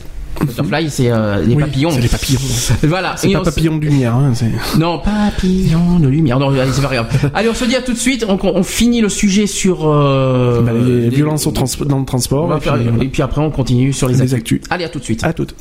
Butterfly, 0.41 0.89
c'est 0.89 1.11
euh, 1.11 1.43
les 1.45 1.55
Oui, 1.55 1.63
papillons. 1.63 1.91
c'est 1.91 1.99
les 2.01 2.07
papillons. 2.07 2.39
Voilà. 2.83 3.15
C'est 3.17 3.29
pas 3.29 3.41
on- 3.41 3.43
papillon 3.43 3.75
de 3.77 3.81
lumière, 3.85 4.15
hein, 4.15 4.31
non, 4.77 4.99
papillon 4.99 5.99
de 5.99 6.07
lumière. 6.07 6.39
Non, 6.39 6.49
allez, 6.51 6.71
c'est 6.71 6.81
pas 6.81 6.93
grave. 6.93 7.07
Allez, 7.33 7.49
on 7.49 7.53
se 7.53 7.65
dit 7.65 7.75
à 7.75 7.81
tout 7.81 7.91
de 7.93 7.97
suite. 7.97 8.25
On, 8.29 8.37
on 8.43 8.63
finit 8.63 9.01
le 9.01 9.09
sujet 9.09 9.47
sur 9.47 9.79
euh, 9.89 10.61
Bah, 10.61 10.71
les 10.73 11.01
les- 11.01 11.09
violences 11.09 11.45
au 11.47 11.51
trans- 11.51 11.65
dans 11.85 11.99
le 11.99 12.05
transport. 12.05 12.55
et 12.55 12.59
puis, 12.59 12.69
voilà. 12.69 13.03
et 13.03 13.07
puis 13.07 13.21
après, 13.21 13.41
on 13.41 13.51
continue 13.51 13.91
sur 13.91 14.07
les, 14.07 14.13
Les 14.15 14.33
actus. 14.33 14.59
actus. 14.59 14.61
Allez, 14.69 14.85
à 14.85 14.89
tout 14.89 14.99
de 14.99 15.03
suite. 15.03 15.23
À 15.25 15.33
toutes. 15.33 15.55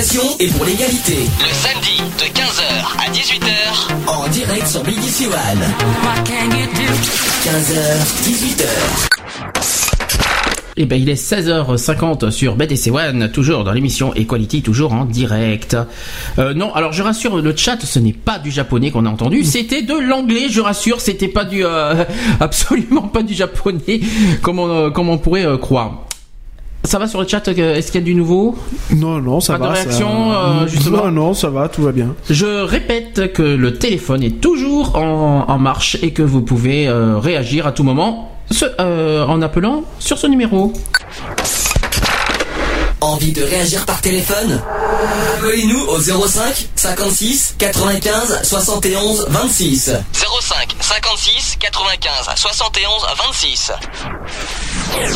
Et 0.00 0.46
pour 0.46 0.64
l'égalité. 0.64 1.28
Le 1.40 1.52
samedi 1.52 2.00
de 2.18 2.24
15h 2.32 2.62
à 2.96 3.10
18h. 3.12 4.08
En 4.08 4.26
direct 4.28 4.66
sur 4.66 4.82
BBC 4.82 5.26
One. 5.26 5.34
15h, 7.44 7.74
18h. 8.24 8.64
Eh 10.78 10.86
ben, 10.86 10.98
il 10.98 11.10
est 11.10 11.22
16h50 11.22 12.30
sur 12.30 12.56
BDC 12.56 12.90
One, 12.90 13.30
toujours 13.30 13.62
dans 13.62 13.72
l'émission 13.72 14.14
Equality, 14.14 14.62
toujours 14.62 14.94
en 14.94 15.04
direct. 15.04 15.76
Euh, 16.38 16.54
non, 16.54 16.72
alors 16.72 16.94
je 16.94 17.02
rassure, 17.02 17.36
le 17.36 17.54
chat, 17.54 17.76
ce 17.84 17.98
n'est 17.98 18.14
pas 18.14 18.38
du 18.38 18.50
japonais 18.50 18.90
qu'on 18.90 19.04
a 19.04 19.10
entendu, 19.10 19.44
c'était 19.44 19.82
de 19.82 19.98
l'anglais, 19.98 20.46
je 20.48 20.62
rassure, 20.62 21.02
c'était 21.02 21.28
pas 21.28 21.44
du, 21.44 21.62
euh, 21.62 22.06
absolument 22.40 23.02
pas 23.02 23.22
du 23.22 23.34
japonais, 23.34 24.00
comme 24.40 24.60
on, 24.60 24.86
euh, 24.86 24.90
comme 24.90 25.10
on 25.10 25.18
pourrait 25.18 25.44
euh, 25.44 25.58
croire. 25.58 26.06
Ça 26.84 26.98
va 26.98 27.06
sur 27.06 27.20
le 27.20 27.28
chat 27.28 27.46
euh, 27.48 27.74
Est-ce 27.76 27.92
qu'il 27.92 28.00
y 28.00 28.04
a 28.04 28.06
du 28.06 28.14
nouveau 28.14 28.56
Non, 28.90 29.20
non, 29.20 29.40
ça 29.40 29.54
Pas 29.58 29.58
de 29.58 29.68
va. 29.68 29.74
réaction, 29.74 30.30
ça... 30.32 30.36
euh, 30.38 30.66
justement 30.66 31.04
Non, 31.06 31.10
non, 31.10 31.34
ça 31.34 31.50
va, 31.50 31.68
tout 31.68 31.82
va 31.82 31.92
bien. 31.92 32.14
Je 32.30 32.46
répète 32.62 33.32
que 33.34 33.42
le 33.42 33.74
téléphone 33.78 34.22
est 34.22 34.40
toujours 34.40 34.96
en, 34.96 35.44
en 35.46 35.58
marche 35.58 35.98
et 36.02 36.12
que 36.12 36.22
vous 36.22 36.40
pouvez 36.40 36.88
euh, 36.88 37.18
réagir 37.18 37.66
à 37.66 37.72
tout 37.72 37.82
moment 37.84 38.32
ce- 38.50 38.64
euh, 38.80 39.24
en 39.26 39.42
appelant 39.42 39.84
sur 39.98 40.16
ce 40.18 40.26
numéro. 40.26 40.72
Envie 43.02 43.32
de 43.32 43.42
réagir 43.42 43.86
par 43.86 44.00
téléphone 44.02 44.60
Appelez-nous 45.38 45.80
au 45.86 45.98
05 45.98 46.68
56 46.76 47.54
95 47.58 48.40
71 48.42 49.26
26. 49.30 49.90
05 50.12 50.76
56 50.80 51.56
95 51.60 52.10
71 52.36 52.92
26. 53.26 53.72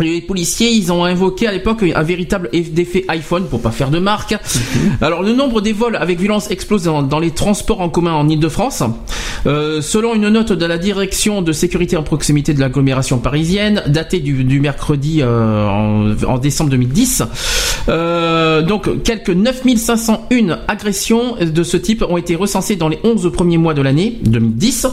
Les 0.00 0.20
policiers, 0.20 0.70
ils 0.70 0.90
ont 0.92 1.04
invoqué 1.04 1.46
à 1.46 1.52
l'époque 1.52 1.84
un 1.94 2.02
véritable 2.02 2.48
effet 2.52 3.04
iPhone 3.08 3.46
pour 3.48 3.60
pas 3.60 3.70
faire 3.70 3.90
de 3.90 3.98
marque. 3.98 4.34
Alors 5.00 5.22
le 5.22 5.32
nombre 5.32 5.60
des 5.60 5.72
vols 5.72 5.96
avec 5.96 6.18
violence 6.18 6.50
explose 6.50 6.84
dans, 6.84 7.02
dans 7.02 7.18
les 7.18 7.30
transports 7.30 7.80
en 7.80 7.88
commun 7.88 8.12
en 8.12 8.28
Ile-de-France. 8.28 8.82
Euh, 9.46 9.82
selon 9.82 10.14
une 10.14 10.28
note 10.28 10.52
de 10.52 10.66
la 10.66 10.78
direction 10.78 11.42
de 11.42 11.52
sécurité 11.52 11.96
en 11.96 12.02
proximité 12.02 12.54
de 12.54 12.60
l'agglomération 12.60 13.18
parisienne, 13.18 13.82
datée 13.86 14.20
du, 14.20 14.44
du 14.44 14.60
mercredi 14.60 15.20
euh, 15.20 15.66
en, 15.66 16.14
en 16.26 16.38
décembre 16.38 16.70
2010, 16.70 17.24
euh, 17.88 18.62
donc 18.62 19.02
quelques 19.02 19.30
9501 19.30 20.58
agressions 20.68 21.36
de 21.40 21.62
ce 21.62 21.76
type 21.76 22.04
ont 22.08 22.16
été 22.16 22.36
recensées 22.36 22.76
dans 22.76 22.88
les 22.88 22.98
11 23.02 23.32
premiers 23.32 23.58
mois 23.58 23.74
de 23.74 23.82
l'année 23.82 24.18
2010, 24.24 24.86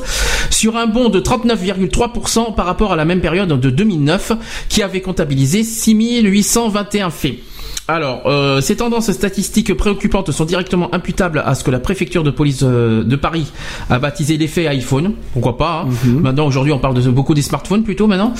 sur 0.49 0.77
un 0.77 0.87
bond 0.87 1.09
de 1.09 1.19
39,3% 1.19 2.55
par 2.55 2.65
rapport 2.65 2.91
à 2.91 2.95
la 2.95 3.05
même 3.05 3.21
période 3.21 3.59
de 3.59 3.69
2009, 3.69 4.33
qui 4.67 4.81
avait 4.89 5.01
comptabilisé 5.01 5.63
6821 5.63 7.09
faits. 7.09 7.39
Alors, 7.87 8.21
euh, 8.27 8.61
ces 8.61 8.75
tendances 8.75 9.11
statistiques 9.11 9.73
préoccupantes 9.73 10.31
sont 10.31 10.45
directement 10.45 10.93
imputables 10.93 11.41
à 11.43 11.55
ce 11.55 11.63
que 11.63 11.71
la 11.71 11.79
préfecture 11.79 12.23
de 12.23 12.29
police 12.29 12.59
euh, 12.61 13.03
de 13.03 13.15
Paris 13.15 13.51
a 13.89 13.97
baptisé 13.97 14.37
l'effet 14.37 14.67
iPhone. 14.67 15.13
Pourquoi 15.33 15.57
pas 15.57 15.87
hein. 15.87 16.09
Maintenant, 16.21 16.45
aujourd'hui, 16.45 16.71
on 16.71 16.77
parle 16.77 16.93
de 16.93 17.09
beaucoup 17.09 17.33
des 17.33 17.41
smartphones 17.41 17.83
plutôt 17.83 18.05
maintenant. 18.05 18.33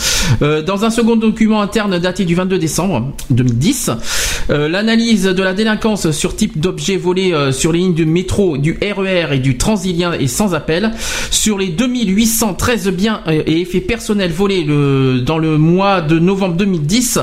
Euh, 0.44 0.62
dans 0.62 0.86
un 0.86 0.92
second 0.92 1.16
document 1.16 1.62
interne 1.62 1.98
daté 1.98 2.26
du 2.26 2.36
22 2.36 2.60
décembre 2.60 3.12
2010, 3.32 3.90
euh, 4.52 4.70
l'analyse 4.70 5.24
de 5.24 5.44
la 5.44 5.54
délinquance 5.54 6.12
sur 6.12 6.36
type 6.36 6.60
d'objets 6.60 6.98
volés 6.98 7.34
sur 7.52 7.72
les 7.72 7.80
lignes 7.80 7.96
du 7.96 8.06
métro, 8.06 8.58
du 8.58 8.78
RER 8.82 9.34
et 9.34 9.40
du 9.40 9.58
Transilien 9.58 10.14
est 10.14 10.28
sans 10.28 10.54
appel. 10.54 10.92
Sur 11.32 11.58
les 11.58 11.70
2813 11.70 12.90
biens 12.90 13.22
et 13.28 13.62
effets 13.62 13.82
personnels 13.82 14.32
volés 14.32 14.64
le, 14.64 15.22
dans 15.22 15.38
le 15.38 15.58
mois 15.58 16.02
de 16.02 16.20
novembre 16.20 16.56
2010 16.56 17.20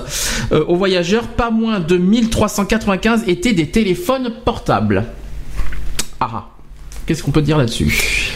euh, 0.52 0.64
aux 0.66 0.77
voyageurs, 0.77 1.28
pas 1.28 1.51
moins 1.51 1.81
de 1.87 1.97
1395 1.97 3.25
étaient 3.29 3.53
des 3.53 3.69
téléphones 3.69 4.31
portables. 4.45 5.05
Ah, 6.21 6.47
qu'est-ce 7.07 7.23
qu'on 7.23 7.31
peut 7.31 7.43
dire 7.43 7.59
là-dessus? 7.59 8.33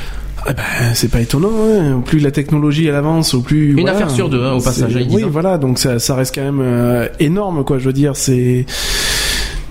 Eh 0.48 0.52
ben, 0.54 0.62
c'est 0.94 1.10
pas 1.10 1.20
étonnant. 1.20 1.50
Hein. 1.52 2.00
Plus 2.04 2.18
la 2.18 2.30
technologie 2.30 2.86
elle 2.86 2.94
avance, 2.94 3.34
au 3.34 3.42
plus. 3.42 3.72
Une 3.72 3.80
voilà. 3.80 3.92
affaire 3.92 4.10
sur 4.10 4.28
deux, 4.28 4.42
hein, 4.42 4.52
au 4.54 4.60
passage, 4.60 4.96
Oui, 5.10 5.22
voilà. 5.28 5.58
Donc 5.58 5.78
ça, 5.78 5.98
ça 5.98 6.14
reste 6.14 6.34
quand 6.34 6.42
même 6.42 6.60
euh, 6.62 7.08
énorme, 7.18 7.64
quoi. 7.64 7.78
Je 7.78 7.84
veux 7.86 7.92
dire, 7.92 8.16
c'est. 8.16 8.64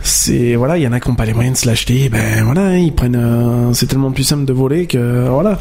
C'est 0.01 0.55
voilà, 0.55 0.77
il 0.77 0.83
y 0.83 0.87
en 0.87 0.91
a 0.93 0.99
qui 0.99 1.09
n'ont 1.09 1.15
pas 1.15 1.25
les 1.25 1.33
moyens 1.33 1.57
de 1.57 1.61
se 1.61 1.67
l'acheter. 1.67 2.09
Ben 2.09 2.43
voilà, 2.43 2.61
hein, 2.61 2.77
ils 2.77 2.93
prennent. 2.93 3.15
euh, 3.15 3.73
c'est 3.73 3.85
tellement 3.87 4.11
plus 4.11 4.23
simple 4.23 4.45
de 4.45 4.53
voler 4.53 4.85
que 4.87 5.27
voilà. 5.27 5.59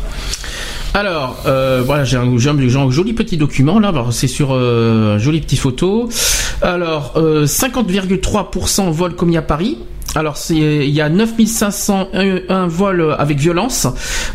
Alors, 0.98 1.36
euh, 1.46 1.80
voilà, 1.86 2.02
j'ai 2.02 2.16
un, 2.16 2.90
joli 2.90 3.12
petit 3.12 3.36
document 3.36 3.78
là. 3.78 3.92
C'est 4.10 4.26
sur 4.26 4.52
euh, 4.52 5.16
jolie 5.20 5.40
petite 5.40 5.60
photo. 5.60 6.08
Alors, 6.60 7.12
euh, 7.14 7.46
50,3% 7.46 8.90
volent 8.90 9.14
commis 9.14 9.36
à 9.36 9.42
Paris. 9.42 9.78
Alors 10.14 10.36
il 10.50 10.90
y 10.90 11.00
a 11.00 11.08
9501 11.08 12.66
vols 12.66 13.14
avec 13.18 13.38
violence, 13.38 13.86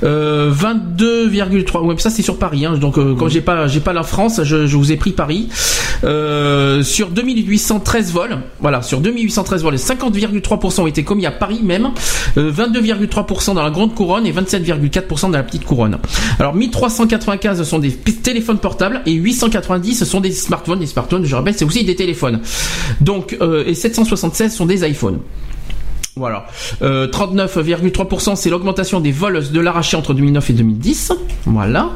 euh, 0.03 0.51
22,3. 0.51 1.83
Ouais, 1.83 1.97
ça 1.97 2.09
c'est 2.09 2.21
sur 2.21 2.37
Paris. 2.37 2.65
Hein, 2.65 2.77
donc 2.77 2.97
euh, 2.97 3.15
quand 3.17 3.27
j'ai 3.27 3.41
pas 3.41 3.67
j'ai 3.67 3.79
pas 3.79 3.93
la 3.93 4.03
France, 4.03 4.41
je, 4.43 4.67
je 4.67 4.77
vous 4.77 4.91
ai 4.91 4.97
pris 4.97 5.11
Paris. 5.11 5.49
Euh, 6.03 6.83
sur 6.83 7.09
2813 7.09 8.11
vols, 8.11 8.37
voilà, 8.59 8.81
sur 8.81 8.99
2813 8.99 9.63
vols, 9.63 9.75
50,3% 9.75 10.81
ont 10.81 10.87
été 10.87 11.03
commis 11.03 11.25
à 11.25 11.31
Paris 11.31 11.61
même, 11.63 11.91
euh, 12.37 12.51
22,3% 12.51 13.53
dans 13.53 13.63
la 13.63 13.69
grande 13.71 13.95
couronne 13.95 14.25
et 14.25 14.33
27,4% 14.33 15.31
dans 15.31 15.37
la 15.37 15.43
petite 15.43 15.63
couronne. 15.63 15.97
Alors 16.39 16.55
1395 16.55 17.63
sont 17.63 17.79
des 17.79 17.91
téléphones 17.91 18.57
portables 18.57 19.01
et 19.05 19.13
890 19.13 20.03
sont 20.03 20.19
des 20.19 20.31
smartphones. 20.31 20.81
Les 20.81 20.87
smartphones, 20.87 21.25
je 21.25 21.35
rappelle, 21.35 21.53
c'est 21.55 21.65
aussi 21.65 21.85
des 21.85 21.95
téléphones. 21.95 22.41
Donc 22.99 23.37
euh, 23.41 23.63
et 23.65 23.73
776 23.73 24.53
sont 24.53 24.65
des 24.65 24.87
iPhones. 24.87 25.19
Voilà. 26.15 26.45
Euh, 26.81 27.07
39,3% 27.07 28.35
c'est 28.35 28.49
l'augmentation 28.49 28.99
des 28.99 29.11
vols 29.11 29.44
de 29.52 29.60
l'arraché 29.60 29.98
entre 29.98 30.14
2009 30.14 30.49
et 30.49 30.53
2010. 30.53 31.11
Voilà. 31.45 31.90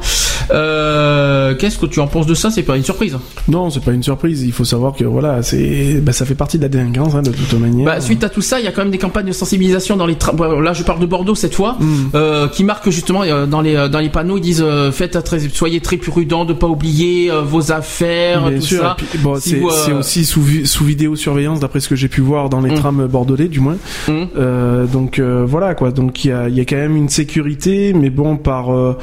Euh, 0.50 1.54
Qu'est-ce 1.54 1.78
que 1.78 1.86
tu 1.86 2.00
en 2.00 2.06
penses 2.06 2.26
de 2.26 2.34
ça? 2.34 2.50
C'est 2.50 2.62
pas 2.62 2.76
une 2.76 2.82
surprise. 2.84 3.16
Non, 3.48 3.70
c'est 3.70 3.82
pas 3.82 3.92
une 3.92 4.02
surprise. 4.02 4.42
Il 4.42 4.52
faut 4.52 4.64
savoir 4.64 4.94
que 4.94 5.04
voilà, 5.04 5.42
c'est, 5.42 6.00
bah, 6.02 6.12
ça 6.12 6.24
fait 6.24 6.34
partie 6.34 6.58
de 6.58 6.62
la 6.62 6.68
délinquance 6.68 7.14
hein, 7.14 7.22
de 7.22 7.30
toute 7.30 7.52
manière. 7.60 7.86
Bah, 7.86 8.00
suite 8.00 8.24
à 8.24 8.28
tout 8.28 8.42
ça, 8.42 8.58
il 8.58 8.64
y 8.64 8.68
a 8.68 8.72
quand 8.72 8.82
même 8.82 8.90
des 8.90 8.98
campagnes 8.98 9.26
de 9.26 9.32
sensibilisation 9.32 9.96
dans 9.96 10.06
les 10.06 10.14
tra- 10.14 10.34
bon, 10.34 10.60
là 10.60 10.72
je 10.72 10.82
parle 10.82 11.00
de 11.00 11.06
Bordeaux 11.06 11.34
cette 11.34 11.54
fois 11.54 11.76
Mm. 11.78 12.10
euh, 12.14 12.48
qui 12.48 12.64
marquent 12.64 12.90
justement 12.90 13.22
euh, 13.22 13.46
dans 13.46 13.60
les 13.60 13.76
euh, 13.76 13.88
dans 13.88 13.98
les 14.00 14.08
panneaux 14.08 14.36
ils 14.38 14.40
disent 14.40 14.64
euh, 14.66 14.90
faites 14.90 15.22
très, 15.22 15.38
soyez 15.48 15.80
très 15.80 15.96
prudents 15.96 16.44
de 16.44 16.52
pas 16.54 16.66
oublier 16.66 17.30
vos 17.44 17.72
affaires 17.72 18.48
Bien 18.48 18.58
tout 18.58 18.64
sûr. 18.64 18.80
ça. 18.82 18.96
bon, 19.18 19.36
Si 19.38 19.50
c'est, 19.84 19.92
aussi 19.92 20.24
sous, 20.24 20.42
sous 20.64 20.84
vidéosurveillance, 20.84 21.60
d'après 21.60 21.80
ce 21.80 21.88
que 21.88 21.96
j'ai 21.96 22.08
pu 22.08 22.20
voir 22.20 22.48
dans 22.48 22.60
les 22.60 22.70
Mm. 22.70 22.74
trams 22.74 23.06
bordelais, 23.06 23.48
du 23.48 23.60
moins. 23.60 23.76
Mm. 24.08 24.24
Euh, 24.36 24.86
donc 24.86 25.18
euh, 25.18 25.44
voilà 25.46 25.74
quoi. 25.74 25.90
Donc 25.90 26.24
il 26.24 26.28
y 26.28 26.32
a, 26.32 26.48
y 26.48 26.60
a 26.60 26.64
quand 26.64 26.76
même 26.76 26.96
une 26.96 27.08
sécurité, 27.08 27.92
mais 27.92 28.10
bon 28.10 28.36
par 28.36 28.74
euh, 28.74 28.96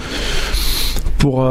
pour 1.20 1.48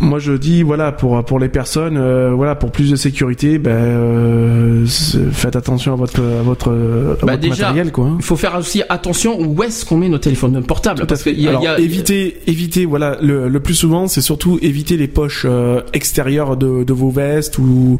moi 0.00 0.18
je 0.18 0.32
dis 0.32 0.62
voilà 0.62 0.92
pour 0.92 1.22
pour 1.24 1.38
les 1.38 1.48
personnes 1.48 1.96
euh, 1.98 2.32
voilà 2.34 2.54
pour 2.54 2.70
plus 2.72 2.90
de 2.90 2.96
sécurité 2.96 3.58
ben 3.58 3.70
euh, 3.70 4.86
faites 4.86 5.56
attention 5.56 5.92
à 5.92 5.96
votre 5.96 6.20
à 6.22 6.42
votre, 6.42 6.68
à 6.70 7.26
Bah, 7.26 7.32
votre 7.32 7.38
déjà, 7.38 7.66
matériel 7.66 7.92
quoi. 7.92 8.06
hein. 8.06 8.16
Il 8.18 8.24
faut 8.24 8.36
faire 8.36 8.56
aussi 8.58 8.82
attention 8.88 9.38
où 9.40 9.62
est-ce 9.62 9.84
qu'on 9.84 9.98
met 9.98 10.08
nos 10.08 10.18
téléphones 10.18 10.62
portables 10.62 10.98
Tout 11.00 11.04
à 11.04 11.06
parce 11.06 11.22
fait. 11.22 11.34
qu'il 11.34 11.42
y 11.42 11.46
a, 11.46 11.50
Alors, 11.50 11.62
y 11.62 11.66
a- 11.66 11.78
éviter, 11.78 12.38
éviter, 12.46 12.84
voilà, 12.86 13.18
le, 13.22 13.48
le 13.48 13.60
plus 13.60 13.74
souvent, 13.74 14.06
c'est 14.08 14.20
surtout 14.22 14.58
éviter 14.62 14.96
les 14.96 15.08
poches 15.08 15.44
euh, 15.48 15.80
extérieures 15.92 16.56
de, 16.56 16.82
de 16.84 16.92
vos 16.92 17.10
vestes 17.10 17.58
ou 17.58 17.98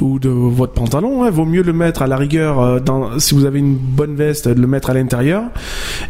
ou 0.00 0.18
de 0.18 0.28
votre 0.28 0.72
pantalon. 0.74 1.24
Hein. 1.24 1.30
Vaut 1.30 1.44
mieux 1.44 1.62
le 1.62 1.72
mettre 1.72 2.02
à 2.02 2.06
la 2.06 2.16
rigueur, 2.16 2.80
dans, 2.80 3.18
si 3.18 3.34
vous 3.34 3.44
avez 3.44 3.58
une 3.58 3.74
bonne 3.76 4.14
veste, 4.14 4.48
de 4.48 4.60
le 4.60 4.66
mettre 4.66 4.90
à 4.90 4.94
l'intérieur 4.94 5.42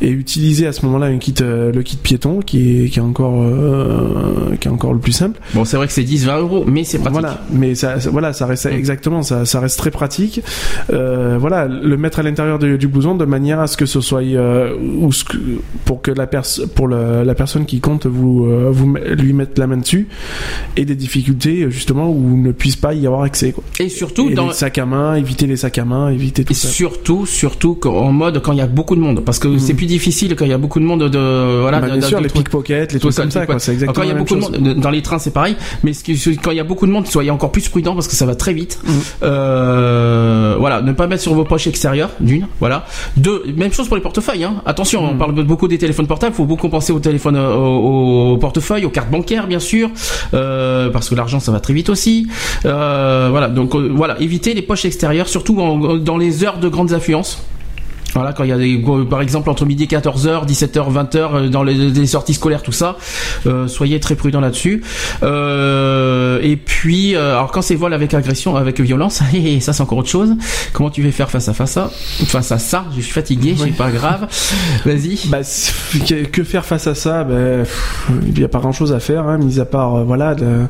et 0.01 0.11
utiliser 0.11 0.67
à 0.67 0.73
ce 0.73 0.85
moment-là 0.87 1.07
un 1.07 1.19
kit, 1.19 1.35
le 1.41 1.81
kit 1.83 1.97
piéton, 1.97 2.41
qui 2.41 2.85
est 2.85 2.89
qui 2.89 2.99
est 2.99 3.03
encore 3.03 3.43
qui 4.61 4.69
est 4.69 4.71
encore 4.71 4.93
le 4.93 4.99
plus 5.01 5.13
simple. 5.13 5.22
Bon 5.55 5.65
c'est 5.65 5.77
vrai 5.77 5.87
que 5.87 5.93
c'est 5.93 6.03
10-20 6.03 6.39
euros 6.41 6.65
mais 6.67 6.85
c'est 6.85 6.99
pratique. 6.99 7.13
Voilà, 7.21 7.41
mais 7.53 7.75
ça, 7.75 7.97
voilà, 8.11 8.33
ça 8.33 8.47
reste 8.47 8.67
exactement, 8.67 9.23
ça, 9.23 9.45
ça 9.45 9.61
rette 9.61 9.77
très 9.77 9.91
pratique. 9.91 10.41
Euh, 10.93 11.37
voilà, 11.39 11.67
le 11.67 11.97
mettre 11.97 12.19
à 12.19 12.23
l'intérieur 12.23 12.59
du, 12.59 12.89
blouson 12.89 13.15
de 13.15 13.25
manière 13.25 13.61
à 13.61 13.67
ce 13.67 13.77
que 13.77 13.87
ce 13.87 14.01
soit 14.01 14.23
euh, 14.23 14.75
ou 14.99 15.13
ce 15.13 15.25
que, 15.25 15.37
pour 15.85 16.03
que 16.03 16.11
la 16.11 16.27
personne, 16.27 16.69
pour 16.69 16.89
le- 16.89 17.23
la 17.25 17.35
personne 17.35 17.67
qui 17.67 17.81
compte 17.81 18.07
vous, 18.07 18.47
euh, 18.47 18.69
vous 18.73 18.95
lui 19.17 19.33
mettre 19.33 19.61
la 19.61 19.67
main 19.67 19.77
dessus 19.79 20.09
et 20.77 20.85
des 20.85 20.95
difficultés 20.95 21.67
justement 21.71 22.09
où 22.11 22.37
ne 22.37 22.53
puisse 22.53 22.77
pas 22.77 22.95
y 22.95 23.07
avoir 23.07 23.23
accès. 23.23 23.53
Quoi. 23.53 23.65
Et 23.81 23.89
surtout 23.89 24.31
Et 24.31 24.35
dans 24.35 24.49
les 24.49 24.55
sacs 24.55 24.79
à 24.79 24.87
main, 24.87 25.15
éviter 25.15 25.47
les 25.47 25.57
sacs 25.57 25.79
à 25.79 25.85
main, 25.85 26.11
éviter 26.11 26.45
tout 26.45 26.53
Et 26.53 26.57
ça. 26.57 26.69
surtout, 26.69 27.27
surtout 27.27 27.75
qu'en- 27.75 27.93
en 27.95 28.13
mode 28.13 28.41
quand 28.43 28.53
il 28.53 28.59
y 28.59 28.63
a 28.63 28.67
beaucoup 28.67 28.95
de 28.97 29.01
monde, 29.01 29.21
parce 29.25 29.39
que 29.39 29.59
c'est 29.59 29.75
plus 29.75 29.87
difficile 29.87 30.35
quand 30.37 30.45
il 30.45 30.51
y 30.51 30.55
a 30.55 30.59
beaucoup 30.59 30.81
de 30.81 30.85
monde 30.85 31.09
de 31.09 31.61
voilà. 31.61 31.81
Bah, 31.81 31.87
bien 31.87 31.97
de- 31.97 32.01
sûr, 32.03 32.19
de 32.19 32.23
les 32.25 32.29
pickpockets, 32.29 32.93
les 32.93 32.99
trucs 33.01 33.15
comme 33.15 33.31
ça, 33.31 33.47
quoi. 33.47 33.57
exactement 33.57 33.93
Quand 33.93 34.03
il 34.03 34.09
y 34.09 34.11
a 34.11 34.15
de 34.15 34.35
monde, 34.35 34.81
dans 34.81 34.91
les 34.91 35.03
c'est 35.19 35.33
pareil, 35.33 35.57
mais 35.83 35.93
ce 35.93 36.03
qui- 36.05 36.37
quand 36.43 36.51
il 36.51 36.57
y 36.57 36.61
a 36.61 36.65
beaucoup 36.65 36.87
de 36.87 36.93
monde, 36.93 37.07
soyez 37.07 37.31
encore 37.31 37.53
plus 37.53 37.69
prudent 37.69 37.95
parce 37.95 38.09
que 38.09 38.15
ça 38.15 38.27
va 38.27 38.35
très 38.35 38.53
vite. 38.53 38.79
Mm. 38.85 38.91
Euh, 39.23 40.57
voilà, 40.59 40.83
ne 40.83 40.93
pas 40.93 41.07
mettre 41.07 41.23
sur 41.23 41.35
vos 41.35 41.45
poches 41.45 41.67
extérieures, 41.67 42.11
d'une, 42.21 42.47
voilà. 42.61 42.87
Deux, 43.17 43.43
même 43.57 43.73
chose 43.73 43.89
pour 43.89 43.97
les 43.97 44.03
portefeuilles. 44.03 44.45
Hein. 44.45 44.63
Attention, 44.67 45.03
Mm. 45.03 45.11
on 45.11 45.17
parle 45.19 45.33
beaucoup 45.45 45.69
des 45.69 45.79
téléphones 45.79 46.07
portables, 46.07 46.35
faut 46.35 46.45
beaucoup 46.45 46.69
penser 46.69 46.93
aux 46.93 47.01
téléphones, 47.01 47.37
euh, 47.37 47.55
aux, 47.55 48.33
aux 48.33 48.39
portefeuilles, 48.39 48.85
aux 48.85 48.91
cartes 48.91 49.11
bancaires 49.11 49.47
bien 49.47 49.59
sûr, 49.61 49.91
euh, 50.35 50.91
parce 50.91 51.09
que 51.09 51.15
l'argent 51.15 51.41
ça 51.41 51.53
va 51.53 51.61
très 51.61 51.73
vite 51.75 51.89
aussi. 51.91 52.27
Euh, 52.65 53.29
voilà, 53.31 53.49
donc 53.49 53.75
voilà, 53.75 54.21
évitez 54.21 54.55
les 54.55 54.63
poches 54.63 54.85
extérieures, 54.85 55.29
surtout 55.29 55.61
en- 55.61 55.97
dans 55.97 56.17
les 56.19 56.45
heures 56.45 56.59
de 56.59 56.69
grandes 56.69 56.93
affluences. 56.93 57.43
Voilà, 58.15 58.33
quand 58.33 58.45
il 58.45 58.51
y 58.51 58.53
a 58.53 58.59
des, 58.59 58.83
par 59.09 59.23
exemple 59.23 59.49
entre 59.49 59.65
midi 59.65 59.85
et 59.85 59.87
14h, 59.87 60.47
17h, 60.47 60.93
20h, 60.93 61.17
euh, 61.17 61.49
dans 61.49 61.63
les, 61.63 61.75
les 61.75 62.07
sorties 62.07 62.35
scolaires, 62.35 62.63
tout 62.63 62.73
ça, 62.73 62.97
euh, 63.47 63.69
soyez 63.69 64.01
très 64.01 64.15
prudents 64.17 64.41
là-dessus. 64.41 64.83
Euh, 65.23 66.39
et 66.43 66.57
puis, 66.57 67.15
euh, 67.15 67.33
alors 67.37 67.51
quand 67.53 67.63
c'est 67.63 67.75
vol 67.75 67.95
avec 67.95 68.15
agression, 68.15 68.57
avec 68.57 68.81
violence, 68.81 69.23
et 69.35 69.61
ça 69.61 69.73
c'est 69.73 69.83
encore 69.83 69.99
autre 69.99 70.09
chose. 70.09 70.35
Comment 70.73 70.91
tu 70.91 71.03
vas 71.03 71.11
faire 71.11 71.31
face 71.31 71.49
à 71.49 71.55
face 71.55 71.77
à 71.77 71.91
face 72.27 72.53
à 72.53 72.59
ça? 72.59 72.85
Je 72.97 73.01
suis 73.01 73.13
fatigué, 73.13 73.57
suis 73.57 73.73
pas 73.73 73.91
grave. 73.91 74.27
Vas-y. 74.85 75.19
Bah, 75.29 75.39
c'est- 75.43 75.73
que, 76.31 76.45
faire 76.45 76.65
face 76.65 76.87
à 76.87 76.95
ça? 76.95 77.25
Ben, 77.25 77.61
pff, 77.65 78.09
Il 78.27 78.35
n'y 78.35 78.45
a 78.45 78.49
pas 78.49 78.59
grand-chose 78.59 78.93
à 78.93 79.01
faire, 79.01 79.27
hein, 79.27 79.39
mis 79.39 79.59
à 79.61 79.65
part 79.65 79.97
euh, 79.97 80.05
voilà 80.05 80.35
de- 80.35 80.67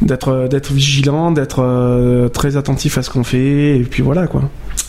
d'être 0.00 0.48
d'être 0.48 0.72
vigilant, 0.72 1.30
d'être 1.30 1.62
euh, 1.62 2.28
très 2.28 2.56
attentif 2.56 2.98
à 2.98 3.02
ce 3.02 3.10
qu'on 3.10 3.22
fait, 3.24 3.76
et 3.78 3.82
puis 3.88 4.02
voilà 4.02 4.26
quoi. 4.26 4.42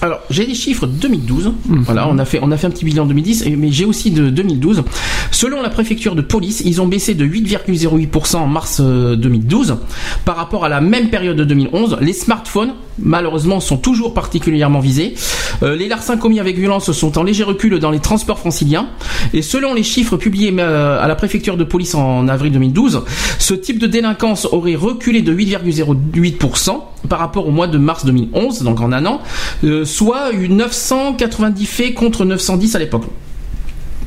Alors, 0.04 0.20
j'ai 0.30 0.46
des 0.46 0.54
chiffres 0.54 0.86
2012. 0.86 1.54
Mhm. 1.66 1.84
Voilà, 1.84 2.10
on 2.10 2.18
a 2.18 2.26
fait 2.26 2.40
on 2.42 2.52
a 2.52 2.58
fait 2.58 2.68
un 2.68 2.72
petit 2.72 2.84
bilan 2.84 3.06
2010, 3.06 3.44
et- 3.46 3.56
mais 3.56 3.72
j'ai 3.72 3.86
aussi 3.86 4.12
de 4.12 4.30
2012. 4.30 4.84
Selon 5.32 5.62
la 5.62 5.70
préfecture 5.70 6.14
de 6.14 6.22
police, 6.22 6.62
ils 6.66 6.82
ont 6.82 6.88
baissé 6.88 7.14
de 7.14 7.24
8,08% 7.24 8.36
en 8.42 8.48
mars 8.48 8.82
euh, 8.84 9.16
2012 9.16 9.78
par 10.26 10.36
rapport 10.36 10.66
à 10.66 10.70
la 10.70 10.82
même 10.82 11.10
période 11.10 11.38
de 11.38 11.46
2011. 11.46 11.96
Les 12.02 12.12
smartphones, 12.12 12.74
malheureusement, 13.00 13.60
sont 13.60 13.78
toujours 13.78 14.14
particulièrement 14.14 14.80
visés. 14.80 15.16
Euh, 15.62 15.76
les 15.76 15.88
larcins 15.88 16.18
commis 16.18 16.40
avec 16.40 16.58
violence 16.58 16.92
sont 16.92 17.18
en 17.18 17.24
léger 17.24 17.44
recul 17.44 17.80
dans 17.80 17.92
les 17.92 18.00
transports 18.00 18.40
franciliens. 18.40 18.88
Et 19.34 19.42
selon 19.42 19.74
les 19.74 19.84
chiffres 19.84 20.18
publiés 20.18 20.54
euh, 20.60 21.02
à 21.02 21.08
la 21.08 21.16
préfecture 21.16 21.58
de 21.58 21.64
police 21.64 21.96
en 21.96 22.28
avril 22.28 22.52
2012, 22.52 23.04
ce 23.40 23.54
type 23.54 23.80
de 23.80 23.88
délinquance 23.88 24.48
aurait 24.52 24.76
reculé 24.76 25.22
de 25.22 25.34
8,08% 25.34 26.82
par 27.10 27.20
rapport 27.20 27.48
au 27.48 27.52
mois 27.52 27.68
de 27.68 27.78
mars 27.78 28.06
2011, 28.06 28.64
donc 28.64 28.82
en 28.82 28.92
un 28.92 29.06
an, 29.06 29.22
euh, 29.64 29.86
soit 29.86 30.34
eu 30.34 30.50
990 30.50 31.66
faits 31.66 31.94
contre 31.94 32.26
910 32.26 32.76
à 32.76 32.80
l'époque. 32.80 33.04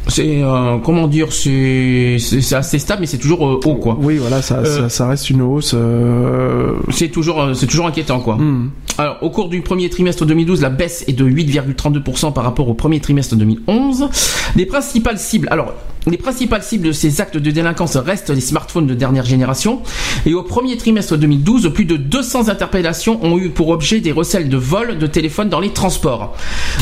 C'est 0.09 0.43
euh, 0.43 0.79
comment 0.79 1.09
dire, 1.09 1.33
c'est 1.33 2.17
assez 2.53 2.79
stable, 2.79 3.01
mais 3.01 3.07
c'est 3.07 3.19
toujours 3.19 3.47
euh, 3.47 3.61
haut 3.65 3.75
quoi. 3.75 3.97
Oui, 4.01 4.19
voilà, 4.19 4.41
ça, 4.41 4.59
Euh, 4.59 4.65
ça, 4.65 4.89
ça 4.89 5.09
reste 5.09 5.31
une 5.31 5.43
hausse. 5.43 5.73
euh, 5.75 6.75
C'est 6.91 7.09
toujours 7.09 7.43
euh, 7.43 7.55
c'est 7.55 7.67
toujours 7.67 7.87
inquiétant 7.87 8.21
quoi. 8.21 8.37
hmm. 8.37 8.71
Alors, 8.99 9.19
au 9.23 9.31
cours 9.31 9.49
du 9.49 9.61
premier 9.63 9.91
trimestre 9.91 10.25
2012, 10.25 10.63
la 10.63 10.71
baisse 10.71 11.05
est 11.09 11.13
de 11.13 11.25
8,32% 11.27 12.33
par 12.33 12.45
rapport 12.45 12.69
au 12.69 12.75
premier 12.75 13.01
trimestre 13.01 13.35
2011. 13.37 14.09
Les 14.55 14.65
principales 14.65 15.19
cibles, 15.19 15.49
alors, 15.51 15.75
les 16.09 16.17
principales 16.17 16.63
cibles 16.63 16.87
de 16.87 16.93
ces 16.93 17.21
actes 17.21 17.37
de 17.37 17.51
délinquance 17.51 17.97
restent 17.97 18.31
les 18.31 18.41
smartphones 18.41 18.87
de 18.87 18.95
dernière 18.95 19.25
génération. 19.25 19.83
Et 20.25 20.35
au 20.35 20.43
premier 20.43 20.77
trimestre 20.77 21.17
2012, 21.17 21.73
plus 21.73 21.85
de 21.85 21.97
200 21.97 22.49
interpellations 22.49 23.25
ont 23.25 23.39
eu 23.39 23.51
pour 23.51 23.71
objet 23.71 24.01
des 24.01 24.13
recels 24.13 24.49
de 24.49 24.57
vol 24.57 24.99
de 24.99 25.07
téléphones 25.07 25.49
dans 25.49 25.61
les 25.61 25.71
transports. 25.73 26.37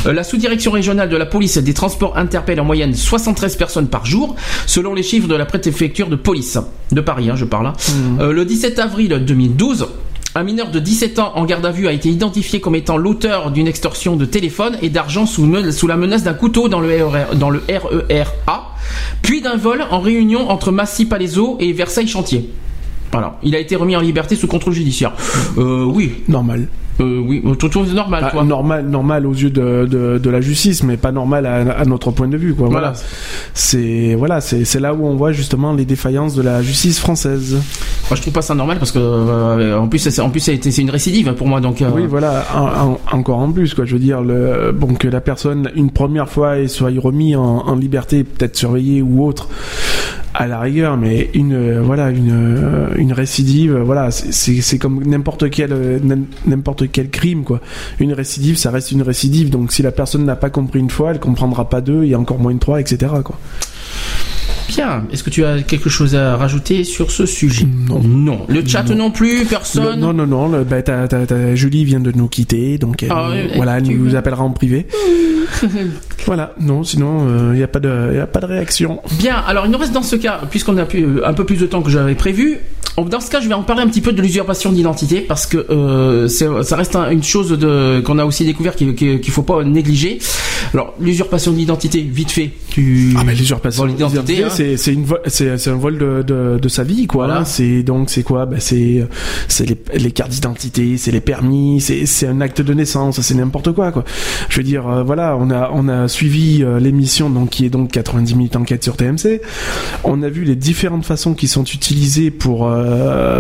Euh, 0.07 0.13
la 0.13 0.25
sous-direction 0.25 0.73
régionale 0.73 1.09
de 1.09 1.17
la 1.17 1.27
police 1.27 1.57
des 1.59 1.75
transports 1.75 2.19
interpelle 2.19 2.61
en 2.61 2.65
moyenne 2.65 2.95
73 2.95 3.57
personnes 3.57 3.89
par 3.89 4.05
jour, 4.05 4.37
selon 4.67 4.93
les 4.95 5.03
chiffres 5.03 5.29
de 5.29 5.35
la 5.35 5.47
préfecture 5.47 6.09
de 6.09 6.17
police 6.17 6.59
de 6.93 7.01
Paris, 7.01 7.31
hein, 7.31 7.37
je 7.37 7.45
parle. 7.47 7.69
hein. 7.69 7.73
Euh, 8.21 8.33
le 8.33 8.45
17 8.45 8.79
avril 8.79 9.23
2012, 9.27 9.87
un 10.37 10.43
mineur 10.43 10.71
de 10.71 10.81
17 10.81 11.21
ans 11.21 11.33
en 11.37 11.45
garde 11.45 11.65
à 11.65 11.71
vue 11.71 11.87
a 11.87 11.93
été 11.93 12.09
identifié 12.09 12.61
comme 12.61 12.75
étant 12.75 12.97
l'auteur 12.97 13.53
d'une 13.53 13.69
extorsion 13.69 14.17
de 14.17 14.25
téléphone 14.25 14.77
et 14.83 14.91
d'argent 14.91 15.27
sous, 15.27 15.47
la 15.87 15.97
menace 15.97 16.25
d'un 16.25 16.35
couteau 16.35 16.69
dans 16.69 16.81
le, 16.81 16.89
RER, 16.89 17.27
le 17.35 17.63
RERA, 17.69 18.75
puis 19.23 19.41
d'un 19.41 19.57
vol 19.57 19.85
en 19.91 20.01
réunion 20.01 20.51
entre 20.51 20.73
Massy-Palaiseau 20.73 21.57
et 21.61 21.73
Versailles-Chantier. 21.73 22.51
Voilà. 23.13 23.39
Il 23.45 23.55
a 23.55 23.61
été 23.61 23.77
remis 23.77 23.95
en 23.95 24.01
liberté 24.01 24.35
sous 24.35 24.49
contrôle 24.49 24.75
judiciaire. 24.75 25.13
Euh, 25.57 25.85
oui. 25.85 26.25
Normal. 26.27 26.67
Euh, 27.01 27.21
oui, 27.27 27.43
tout, 27.59 27.69
tout 27.69 27.85
normal, 27.87 28.23
Ah, 28.27 28.31
toi. 28.31 28.45
normal, 28.45 28.87
normal 28.87 29.27
aux 29.27 29.33
yeux 29.33 29.51
de, 29.51 29.85
de, 29.91 30.19
de 30.19 30.31
la 30.31 30.41
justice, 30.41 30.83
mais 30.85 30.97
pas 30.97 31.11
normal 31.11 31.45
à, 31.47 31.73
à 31.81 31.85
notre 31.85 32.13
point 32.13 32.29
de 32.29 32.37
vue. 32.37 32.55
Quoi. 32.55 32.69
Voilà. 32.69 32.91
Voilà. 32.93 33.03
C'est 33.53 34.15
voilà, 34.17 34.41
c'est 34.41 34.65
c'est 34.65 34.79
là 34.81 34.95
où 34.95 35.05
on 35.07 35.17
voit 35.17 35.33
justement 35.33 35.73
les 35.73 35.85
défaillances 35.85 36.35
de 36.35 36.43
la 36.43 36.63
justice 36.63 36.99
française. 37.01 37.55
Moi, 37.55 38.17
je 38.17 38.21
trouve 38.21 38.33
pas 38.35 38.43
ça 38.43 38.55
normal 38.55 38.79
parce 38.79 38.93
que, 38.93 38.99
euh, 39.01 39.79
en 39.79 39.89
plus, 39.89 39.99
c'est, 39.99 40.21
en 40.21 40.31
plus, 40.31 40.41
c'est 40.41 40.79
une 40.79 40.91
récidive 40.91 41.33
pour 41.35 41.49
moi, 41.49 41.61
donc. 41.61 41.81
euh, 41.83 41.89
Oui, 41.93 42.07
voilà, 42.07 42.45
en- 42.55 42.91
en- 42.93 42.99
encore 43.19 43.39
en 43.39 43.51
plus, 43.51 43.75
quoi. 43.75 43.85
Je 43.87 43.95
veux 43.95 43.99
dire, 44.01 44.21
le, 44.23 44.73
bon, 44.73 44.95
que 44.95 45.09
la 45.09 45.21
personne, 45.21 45.71
une 45.75 45.91
première 45.91 46.29
fois, 46.29 46.59
et 46.59 46.69
soit 46.69 46.91
remis 46.99 47.35
en, 47.35 47.43
en 47.67 47.75
liberté, 47.77 48.23
peut-être 48.25 48.57
surveillée 48.57 49.03
ou 49.03 49.25
autre, 49.25 49.49
à 50.37 50.47
la 50.49 50.59
rigueur, 50.61 50.97
mais 50.97 51.31
une 51.35 51.55
euh, 51.55 51.81
voilà 51.81 52.11
une 52.11 52.31
euh, 52.33 52.89
une 52.97 53.13
récidive, 53.13 53.77
voilà, 53.77 54.11
c'est- 54.11 54.79
comme 54.79 55.01
n'importe 55.05 55.49
quel 55.49 55.73
euh, 55.73 55.99
n'importe 56.85 56.93
quel 56.93 57.11
crime 57.11 57.45
quoi. 57.45 57.61
Une 57.99 58.13
récidive, 58.13 58.57
ça 58.57 58.71
reste 58.71 58.93
une 58.93 59.03
récidive. 59.03 59.51
Donc 59.51 59.73
si 59.73 59.83
la 59.83 59.93
personne 59.93 60.25
n'a 60.25 60.37
pas 60.37 60.51
compris 60.51 60.79
une 60.81 60.91
fois, 60.91 61.11
elle 61.13 61.21
comprendra 61.21 61.69
pas 61.69 61.81
deux 61.81 62.05
et 62.05 62.15
encore 62.15 62.39
moins 62.39 62.53
une 62.53 62.59
trois, 62.59 62.81
etc. 62.81 63.13
Quoi. 63.25 63.39
Bien. 64.69 65.05
Est-ce 65.13 65.23
que 65.23 65.31
tu 65.31 65.45
as 65.45 65.63
quelque 65.63 65.91
chose 65.91 66.15
à 66.17 66.37
rajouter 66.37 66.85
sur 66.85 67.11
ce 67.11 67.27
sujet? 67.27 67.67
Non. 67.89 68.47
Le 68.49 68.67
chat 68.67 68.83
non, 68.95 69.11
plus, 69.11 69.41
Le- 69.41 69.45
personne. 69.45 70.01
non 70.01 70.13
non 70.15 70.27
non, 70.27 70.49
le- 70.49 70.65
bah, 70.65 70.79
Julie 71.55 71.85
vient 71.85 72.01
de 72.01 72.11
nous 72.13 72.29
quitter, 72.29 72.79
donc 72.79 73.03
elle, 73.03 73.11
Ah 73.13 73.31
voilà, 73.57 73.77
elle 73.79 73.85
nous 73.85 74.05
veux- 74.11 74.17
appellera 74.17 74.43
en 74.43 74.51
privé. 74.51 74.87
voilà, 76.27 76.55
non, 76.61 76.83
sinon 76.83 77.53
il 77.53 77.59
y 77.59 77.63
a 77.63 77.69
pas 77.69 77.79
de 77.81 78.15
y 78.15 78.19
a 78.19 78.27
pas 78.27 78.41
de 78.41 78.47
réaction. 78.47 79.01
Bien, 79.19 79.37
alors 79.47 79.67
il 79.67 79.71
nous 79.73 79.79
reste 79.79 79.93
dans 79.93 80.03
ce 80.03 80.17
cas, 80.17 80.41
puisqu'on 80.51 80.79
a 80.79 80.87
pu, 80.87 81.07
un 81.25 81.35
peu 81.35 81.45
plus 81.45 81.57
de 81.61 81.67
temps 81.67 81.83
que 81.83 81.91
j'avais 81.91 82.15
prévu, 82.15 82.59
dans 82.97 83.21
ce 83.21 83.31
cas 83.31 83.41
je 83.41 83.49
vais 83.49 83.55
en 83.55 83.63
parler 83.63 83.83
un 83.83 83.89
petit 83.89 84.01
peu 84.01 84.13
de 84.13 84.23
l'usurpation 84.23 84.71
d'identité, 84.73 85.21
parce 85.21 85.47
que 85.47 85.57
euh, 85.71 86.29
ça 86.29 86.77
reste 86.77 86.95
un- 86.97 87.11
une 87.11 87.23
chose 87.25 87.51
de- 87.51 88.01
qu'on 88.05 88.19
a 88.19 88.25
aussi 88.25 88.45
découvert 88.45 88.77
qu'il 88.77 88.95
qu'il 88.95 89.31
faut 89.33 89.43
pas 89.43 89.65
négliger. 89.65 90.19
Alors 90.73 90.95
l'usurpation 91.01 91.53
d'identité, 91.53 92.01
vite 92.01 92.31
fait, 92.31 92.51
tu... 92.71 93.15
Ah 93.19 93.23
mais 93.25 93.35
l'usurpation 93.35 93.87
d'identité, 93.87 94.45
hein. 94.45 94.49
c'est 94.51 94.77
c'est 94.77 94.93
une 94.93 95.05
un 95.05 95.75
vol 95.77 95.99
de, 95.99 96.23
de, 96.23 96.59
de 96.61 96.69
sa 96.69 96.85
vie 96.85 97.07
quoi. 97.07 97.27
Voilà. 97.27 97.45
C'est 97.45 97.83
donc 97.83 98.11
c'est 98.11 98.23
quoi? 98.23 98.47
Bah, 98.47 98.57
c'est 98.61 99.07
c'est 99.49 99.67
les, 99.69 99.77
les 99.99 100.11
cartes 100.11 100.31
d'identité, 100.31 100.97
c'est 100.97 101.11
les 101.11 101.21
permis, 101.21 101.81
c'est 101.81 102.07
c'est 102.07 102.27
un 102.29 102.41
acte 102.41 102.61
de 102.61 102.75
naissance, 102.75 103.21
c'est 103.21 103.35
n'importe 103.35 103.73
quoi 103.73 103.91
quoi. 103.93 104.05
Je 104.49 104.57
veux 104.59 104.63
dire 104.65 104.87
euh, 104.89 105.03
voilà, 105.03 105.37
on 105.39 105.51
a 105.51 105.71
on 105.73 105.89
a 105.89 106.07
suivi 106.09 106.63
euh, 106.63 106.79
l'émission 106.81 107.29
donc 107.31 107.51
qui 107.51 107.65
est 107.67 107.71
donc 107.71 107.91
90 107.91 108.35
minutes 108.37 108.57
enquête 108.57 108.83
sur 108.85 108.97
TMC. 108.97 109.41
On 110.05 110.23
a 110.23 110.29
vu 110.29 110.45
les 110.45 110.57
différentes 110.57 111.05
façons 111.05 111.35
qui 111.35 111.49
sont 111.49 111.65
utilisées 111.65 112.31
pour 112.31 112.67
euh, 112.69 112.84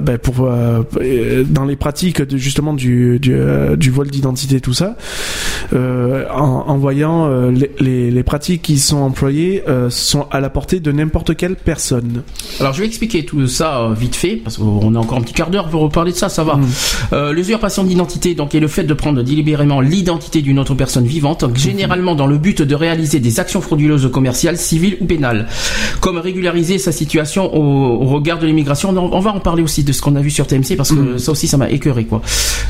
bah, 0.00 0.18
pour 0.18 0.46
euh, 0.46 0.82
euh, 1.00 1.44
dans 1.48 1.64
les 1.64 1.76
pratiques 1.76 2.22
de, 2.22 2.36
justement 2.36 2.72
du 2.74 3.18
du, 3.18 3.32
euh, 3.34 3.76
du 3.76 3.90
vol 3.90 4.08
d'identité 4.08 4.60
tout 4.60 4.74
ça. 4.74 4.96
Euh, 5.72 6.24
en, 6.34 6.64
en 6.68 6.76
voyant 6.78 7.26
euh, 7.26 7.50
les, 7.50 7.70
les, 7.80 8.10
les 8.10 8.22
pratiques 8.22 8.62
qui 8.62 8.78
sont 8.78 8.98
employées 8.98 9.62
euh, 9.68 9.88
sont 9.90 10.26
à 10.30 10.40
la 10.40 10.50
portée 10.50 10.80
de 10.80 10.92
n'importe 10.92 11.36
quelle 11.36 11.56
personne. 11.56 12.22
Alors 12.60 12.72
je 12.74 12.80
vais 12.80 12.86
expliquer 12.86 13.24
tout 13.24 13.46
ça 13.48 13.80
euh, 13.80 13.94
vite 13.94 14.14
fait 14.16 14.36
parce 14.36 14.56
qu'on 14.58 14.94
a 14.94 14.98
encore 14.98 15.18
un 15.18 15.22
petit 15.22 15.32
quart 15.34 15.50
d'heure 15.50 15.68
pour 15.68 15.80
reparler 15.82 16.12
de 16.12 16.16
ça, 16.16 16.28
ça 16.28 16.44
va. 16.44 16.58
Euh, 17.12 17.32
L'usurpation 17.32 17.84
d'identité 17.84 18.34
donc 18.34 18.54
est 18.54 18.60
le 18.60 18.68
fait 18.68 18.84
de 18.84 18.94
prendre 18.94 19.22
délibérément 19.22 19.80
l'identité 19.80 20.42
d'une 20.42 20.58
autre 20.58 20.74
personne 20.74 21.04
vivante, 21.06 21.44
généralement 21.54 22.14
dans 22.14 22.26
le 22.26 22.38
but 22.38 22.62
de 22.62 22.74
réaliser 22.74 23.20
des 23.20 23.40
actions 23.40 23.60
frauduleuses 23.60 24.10
commerciales, 24.12 24.56
civiles 24.58 24.96
ou 25.00 25.06
pénales, 25.06 25.46
comme 26.00 26.18
régulariser 26.18 26.78
sa 26.78 26.92
situation 26.92 27.54
au, 27.54 28.02
au 28.02 28.06
regard 28.06 28.38
de 28.38 28.46
l'immigration. 28.46 28.90
On, 28.90 28.96
en- 28.96 29.10
on 29.12 29.20
va 29.20 29.33
en 29.34 29.40
parler 29.40 29.62
aussi 29.62 29.84
de 29.84 29.92
ce 29.92 30.00
qu'on 30.00 30.16
a 30.16 30.20
vu 30.20 30.30
sur 30.30 30.46
TMC 30.46 30.76
parce 30.76 30.92
que 30.92 31.18
ça 31.18 31.32
aussi 31.32 31.48
ça 31.48 31.56
m'a 31.56 31.70
écœuré 31.70 32.04
quoi. 32.04 32.22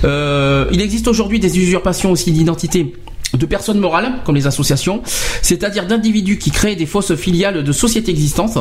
Euh, 0.05 0.67
il 0.73 0.81
existe 0.81 1.09
aujourd'hui 1.09 1.39
des 1.39 1.59
usurpations 1.59 2.11
aussi 2.11 2.33
d'identité 2.33 2.93
de 3.37 3.47
personnes 3.47 3.79
morales, 3.79 4.13
comme 4.25 4.35
les 4.37 4.47
associations, 4.47 5.03
c'est-à-dire 5.43 5.87
d'individus 5.87 6.39
qui 6.39 6.51
créent 6.51 6.77
des 6.77 6.87
fausses 6.87 7.15
filiales 7.15 7.63
de 7.65 7.73
sociétés 7.73 8.11
existantes 8.11 8.59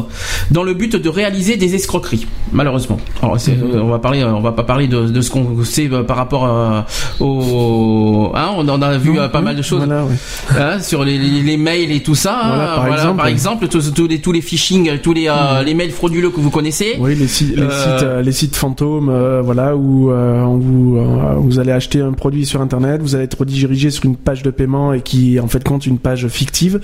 dans 0.51 0.63
le 0.63 0.73
but 0.73 0.95
de 0.95 1.09
réaliser 1.09 1.57
des 1.57 1.75
escroqueries. 1.75 2.25
Malheureusement. 2.51 2.97
Alors, 3.21 3.39
c'est- 3.39 3.51
euh, 3.51 3.81
on 3.81 3.87
va 3.89 3.99
parler, 3.99 4.23
on 4.23 4.41
va 4.41 4.51
pas 4.51 4.63
parler 4.63 4.87
de, 4.87 5.07
de 5.07 5.21
ce 5.21 5.29
qu'on 5.31 5.63
sait 5.63 5.89
euh, 5.91 6.03
par 6.03 6.17
rapport 6.17 6.45
à- 6.45 6.85
au, 7.19 8.31
hein, 8.35 8.49
on 8.57 8.67
en 8.69 8.81
a 8.81 8.97
vu 8.97 9.17
euh, 9.19 9.27
pas 9.29 9.41
mal 9.41 9.55
de 9.55 9.61
choses 9.61 9.83
Voilà, 9.85 10.03
ouais. 10.05 10.13
hein, 10.59 10.79
sur 10.79 11.03
les, 11.03 11.17
les, 11.17 11.41
les 11.41 11.57
mails 11.57 11.91
et 11.91 12.01
tout 12.01 12.15
ça. 12.15 12.39
hein. 12.43 12.55
Voilà, 12.55 12.75
par 12.75 12.87
exemple. 12.93 13.17
par 13.17 13.27
exemple, 13.27 13.67
tous, 13.67 13.93
tous 13.93 14.07
les 14.07 14.19
tous 14.19 14.31
les 14.31 14.41
phishing, 14.41 14.97
tous 15.01 15.13
les 15.13 15.27
euh, 15.29 15.63
les 15.63 15.73
mails 15.73 15.91
frauduleux 15.91 16.29
que 16.29 16.39
vous 16.39 16.49
connaissez. 16.49 16.95
Oui, 16.99 17.15
les, 17.15 17.27
si- 17.27 17.55
les 17.55 17.61
Euh, 17.63 17.69
sites, 17.97 18.03
euh, 18.03 18.21
les 18.21 18.31
sites 18.31 18.55
fantômes, 18.55 19.09
euh, 19.09 19.41
voilà, 19.43 19.75
où 19.75 20.11
euh, 20.11 20.41
on 20.41 20.57
vous, 20.57 20.97
euh, 20.97 21.33
vous 21.37 21.59
allez 21.59 21.71
acheter 21.71 22.01
un 22.01 22.13
produit 22.13 22.45
sur 22.45 22.61
Internet, 22.61 23.01
vous 23.01 23.15
allez 23.15 23.25
être 23.25 23.39
redirigé 23.39 23.89
sur 23.91 24.05
une 24.05 24.15
page 24.15 24.43
de 24.43 24.49
paiement 24.51 24.62
et 24.93 25.01
qui 25.01 25.35
est 25.35 25.39
en 25.39 25.47
fait 25.47 25.63
compte 25.63 25.85
une 25.85 25.99
page 25.99 26.27
fictive. 26.27 26.79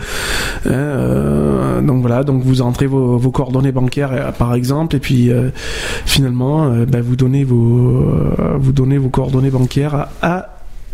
Hein, 0.65 0.71
euh, 0.71 1.81
donc 1.81 2.01
voilà, 2.01 2.23
donc 2.23 2.43
vous 2.43 2.61
entrez 2.61 2.85
vos, 2.85 3.17
vos 3.17 3.31
coordonnées 3.31 3.71
bancaires 3.71 4.11
euh, 4.13 4.31
par 4.31 4.53
exemple, 4.53 4.95
et 4.95 4.99
puis 4.99 5.29
euh, 5.29 5.49
finalement, 6.05 6.69
ben, 6.85 7.01
vous 7.01 7.15
donnez 7.15 7.43
vos, 7.43 8.05
vous 8.57 8.71
donnez 8.71 8.97
vos 8.97 9.09
coordonnées 9.09 9.51
bancaires 9.51 9.95
à, 9.95 10.09
à 10.21 10.49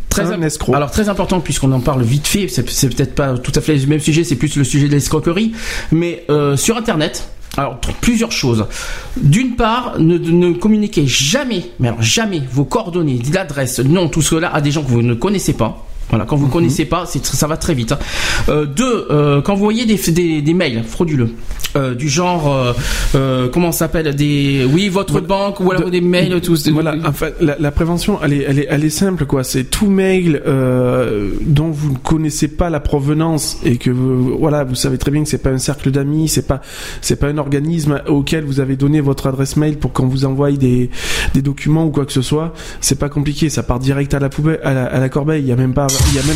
Très 0.09 0.31
un 0.31 0.41
escroc. 0.43 0.73
Alors 0.73 0.91
très 0.91 1.09
important 1.09 1.41
puisqu'on 1.41 1.71
en 1.73 1.81
parle 1.81 2.03
vite 2.03 2.27
fait, 2.27 2.47
c'est 2.47 2.63
peut-être 2.63 3.15
pas 3.15 3.37
tout 3.37 3.51
à 3.55 3.59
fait 3.59 3.75
le 3.75 3.87
même 3.87 3.99
sujet, 3.99 4.23
c'est 4.23 4.37
plus 4.37 4.55
le 4.55 4.63
sujet 4.63 4.87
de 4.87 4.93
l'escroquerie, 4.93 5.53
mais 5.91 6.23
euh, 6.29 6.55
sur 6.55 6.77
Internet. 6.77 7.27
Alors 7.57 7.79
plusieurs 8.01 8.31
choses. 8.31 8.65
D'une 9.17 9.55
part, 9.55 9.99
ne, 9.99 10.17
ne 10.17 10.53
communiquez 10.53 11.07
jamais, 11.07 11.65
mais 11.79 11.87
alors 11.89 12.01
jamais 12.01 12.41
vos 12.51 12.65
coordonnées, 12.65 13.19
l'adresse, 13.33 13.79
nom, 13.79 14.07
tout 14.09 14.21
cela 14.21 14.53
à 14.53 14.61
des 14.61 14.71
gens 14.71 14.83
que 14.83 14.89
vous 14.89 15.01
ne 15.01 15.13
connaissez 15.13 15.53
pas. 15.53 15.85
Voilà, 16.09 16.25
quand 16.25 16.35
vous 16.35 16.47
connaissez 16.47 16.85
pas, 16.85 17.05
c'est 17.07 17.19
tr- 17.23 17.35
ça 17.35 17.47
va 17.47 17.57
très 17.57 17.73
vite. 17.73 17.91
hein. 17.91 17.99
Euh, 18.49 18.65
deux, 18.65 19.07
euh, 19.09 19.41
quand 19.41 19.55
vous 19.55 19.63
voyez 19.63 19.85
des, 19.85 19.97
des, 20.11 20.41
des 20.41 20.53
mails 20.53 20.83
frauduleux, 20.83 21.31
euh, 21.75 21.93
du 21.95 22.07
genre, 22.09 22.73
comment 23.51 23.71
ça 23.71 23.79
s'appelle, 23.79 24.15
des, 24.15 24.65
oui, 24.71 24.87
votre 24.87 25.19
banque 25.19 25.59
ou 25.59 25.71
alors 25.71 25.85
de- 25.85 25.89
des 25.89 26.01
mails, 26.01 26.39
tout. 26.41 26.55
Voilà, 26.71 26.95
enfin, 27.05 27.29
la, 27.41 27.57
la 27.59 27.71
prévention, 27.71 28.19
elle 28.23 28.33
est, 28.33 28.45
elle 28.47 28.59
est, 28.59 28.67
elle 28.69 28.83
est 28.85 28.89
simple, 28.89 29.25
quoi. 29.25 29.43
C'est 29.43 29.65
tout 29.65 29.87
mail 29.87 30.41
dont 31.41 31.69
vous 31.71 31.93
ne 31.93 31.97
connaissez 31.97 32.47
pas 32.47 32.69
la 32.69 32.79
provenance 32.79 33.57
et 33.65 33.77
que 33.77 33.89
vous, 33.89 34.37
voilà, 34.37 34.63
vous 34.63 34.75
savez 34.75 34.97
très 34.97 35.11
bien 35.11 35.23
que 35.23 35.29
c'est 35.29 35.41
pas 35.41 35.49
un 35.49 35.57
cercle 35.57 35.91
d'amis, 35.91 36.27
c'est 36.29 36.47
pas, 36.47 36.61
c'est 37.01 37.15
pas 37.17 37.27
un 37.27 37.37
organisme 37.37 38.01
auquel 38.07 38.43
vous 38.45 38.59
avez 38.59 38.75
donné 38.75 39.01
votre 39.01 39.27
adresse 39.27 39.57
mail 39.57 39.77
pour 39.77 39.91
qu'on 39.91 40.07
vous 40.07 40.25
envoie 40.25 40.51
des, 40.51 40.89
des 41.33 41.41
documents 41.41 41.85
ou 41.85 41.89
quoi 41.89 42.05
que 42.05 42.13
ce 42.13 42.21
soit. 42.21 42.53
C'est 42.79 42.99
pas 42.99 43.09
compliqué, 43.09 43.49
ça 43.49 43.63
part 43.63 43.79
direct 43.79 44.13
à 44.13 44.19
la 44.19 44.29
poubelle, 44.29 44.59
à 44.63 44.73
la, 44.73 44.85
à 44.85 44.99
la 44.99 45.09
corbeille. 45.09 45.41
Il 45.41 45.47
y 45.47 45.51
a 45.51 45.55
même 45.55 45.73
pas, 45.73 45.87
il 46.09 46.15
y 46.15 46.19
a 46.19 46.23
même, 46.23 46.35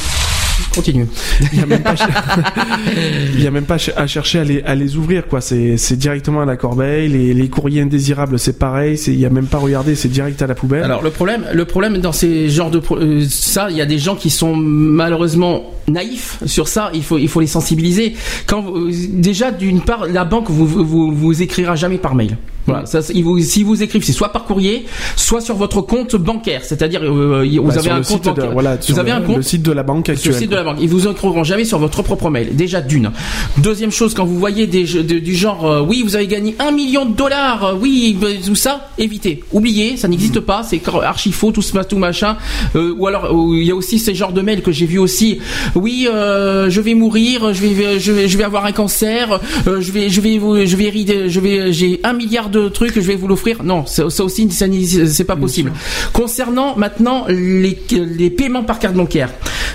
Continue. 0.74 1.08
il 1.54 1.60
y 1.60 1.62
a 1.62 1.66
même 1.66 1.82
pas, 1.82 1.96
il 3.34 3.42
y 3.42 3.48
a 3.48 3.52
même 3.52 3.66
pas 3.66 3.78
à 3.96 4.08
chercher 4.08 4.40
à 4.40 4.44
les, 4.44 4.62
à 4.64 4.76
les 4.76 4.98
ouvrir, 4.98 5.28
quoi. 5.28 5.42
C'est, 5.42 5.78
directement 5.94 6.42
à 6.42 6.46
la 6.46 6.58
corbeille. 6.58 7.10
Les, 7.10 7.34
les 7.34 7.50
courriers 7.50 7.82
indésirables, 7.82 8.38
c'est 8.40 8.58
pareil. 8.58 8.98
C'est, 8.98 9.12
il 9.12 9.20
y 9.20 9.26
a 9.26 9.30
même 9.30 9.48
pas 9.48 9.58
à 9.58 9.62
regarder, 9.62 9.96
c'est 9.96 10.10
direct 10.10 10.42
à 10.42 10.48
la 10.48 10.56
poubelle. 10.56 10.84
Alors 10.84 11.02
le 11.02 11.10
problème, 11.10 11.46
le 11.52 11.66
problème 11.66 11.98
dans 11.98 12.12
ces 12.12 12.50
genres 12.50 12.72
de 12.72 12.82
euh, 12.92 13.26
ça, 13.30 13.70
il 13.70 13.78
y 13.78 13.82
a 13.82 13.86
des 13.86 14.00
gens 14.00 14.16
qui 14.16 14.30
sont 14.30 14.56
malheureusement 14.56 15.74
naïfs 15.88 16.38
sur 16.46 16.68
ça. 16.68 16.92
Il 16.94 17.04
faut 17.04 17.18
il 17.18 17.28
faut 17.28 17.42
les 17.42 17.48
sensibiliser. 17.48 18.16
Quand 18.46 18.66
euh, 18.76 18.92
déjà 19.10 19.52
d'une 19.52 19.82
part, 19.82 20.06
la 20.06 20.26
banque 20.26 20.50
vous 20.50 20.68
vous, 20.68 20.86
vous, 20.86 21.12
vous 21.12 21.42
écrira 21.42 21.76
jamais 21.76 21.98
par 21.98 22.16
mail. 22.16 22.38
Voilà, 22.72 22.86
ça, 22.86 23.02
c'est- 23.02 23.14
ils 23.14 23.24
vous, 23.24 23.40
si 23.40 23.64
vous 23.64 23.82
écrivent, 23.84 24.04
c'est 24.04 24.12
soit 24.14 24.30
par 24.32 24.46
courrier, 24.46 24.86
soit 25.16 25.42
sur 25.42 25.56
votre 25.56 25.82
compte 25.82 26.16
bancaire. 26.16 26.62
C'est-à-dire, 26.64 27.02
euh, 27.04 27.46
vous 27.62 27.68
Bah, 27.68 27.74
avez 27.78 27.90
un 27.90 28.02
compte 28.02 28.24
de- 28.24 28.30
bancaire. 28.30 28.52
voilà, 28.52 28.78
vous 28.88 29.00
avez 29.00 29.12
le- 29.12 29.18
un 29.18 29.22
compte 29.22 29.38
le 29.38 29.42
site 29.44 29.62
de 29.64 29.72
la 29.72 29.84
banque 29.84 30.06
sur 30.06 30.14
actuelle. 30.14 30.34
le 30.34 30.40
site 30.40 30.50
de 30.52 30.56
la 30.56 30.64
banque. 30.64 30.78
Ils 30.82 30.90
vous 30.90 31.08
écriront 31.08 31.44
jamais 31.44 31.66
sur 31.66 31.80
votre 31.80 32.02
propre 32.04 32.30
mail. 32.30 32.56
Déjà 32.56 32.82
d'une. 32.82 33.12
Deuxième 33.58 33.92
chose, 33.92 34.14
quand 34.14 34.26
vous 34.26 34.38
voyez 34.40 34.68
des 34.68 34.86
jeux 34.86 35.04
de- 35.04 35.20
du 35.20 35.36
genre, 35.36 35.66
euh, 35.70 35.82
oui, 35.82 36.02
vous 36.04 36.16
avez 36.16 36.28
gagné 36.28 36.56
un 36.60 36.72
million 36.72 37.06
de 37.06 37.16
dollars, 37.16 37.64
euh, 37.66 37.74
oui, 37.80 38.18
tout 38.46 38.56
ça, 38.56 38.90
évitez. 38.98 39.44
Oubliez, 39.52 39.98
ça 39.98 40.08
n'existe 40.08 40.40
pas, 40.40 40.64
c'est 40.64 40.82
archi 41.04 41.32
faux, 41.32 41.52
tout 41.52 41.62
ce 41.62 41.78
tout 41.88 41.98
machin. 41.98 42.36
Euh, 42.76 42.94
ou 42.98 43.08
alors, 43.08 43.26
euh, 43.26 43.58
il 43.58 43.64
y 43.64 43.72
a 43.72 43.76
aussi 43.76 44.00
ces 44.00 44.14
genres 44.14 44.34
de 44.34 44.42
mails 44.42 44.62
que 44.62 44.72
j'ai 44.72 44.86
vu 44.86 45.00
aussi. 45.00 45.40
Oui, 45.76 46.08
euh, 46.12 46.70
je 46.70 46.82
vais 46.82 46.94
mourir, 46.94 47.54
je 47.54 47.62
vais, 47.66 48.00
je 48.00 48.12
vais, 48.12 48.28
je 48.28 48.38
vais 48.38 48.44
avoir 48.44 48.66
un 48.66 48.72
cancer, 48.74 49.40
euh, 49.68 49.80
je 49.80 49.92
vais, 49.92 50.10
je 50.10 50.20
vais, 50.22 50.40
je 50.68 51.40
vais, 51.40 51.72
j'ai 51.74 52.00
un 52.04 52.14
milliard 52.14 52.50
de 52.50 52.59
trucs, 52.68 52.96
je 52.96 53.00
vais 53.00 53.16
vous 53.16 53.28
l'offrir. 53.28 53.64
Non, 53.64 53.86
ça, 53.86 54.10
ça 54.10 54.24
aussi, 54.24 54.50
c'est 54.52 55.24
pas 55.24 55.38
possible. 55.38 55.72
Concernant 56.12 56.76
maintenant 56.76 57.26
les, 57.30 57.78
les 57.92 58.30
paiements 58.30 58.64
par 58.64 58.80
carte 58.80 58.96
bancaire, 58.96 59.30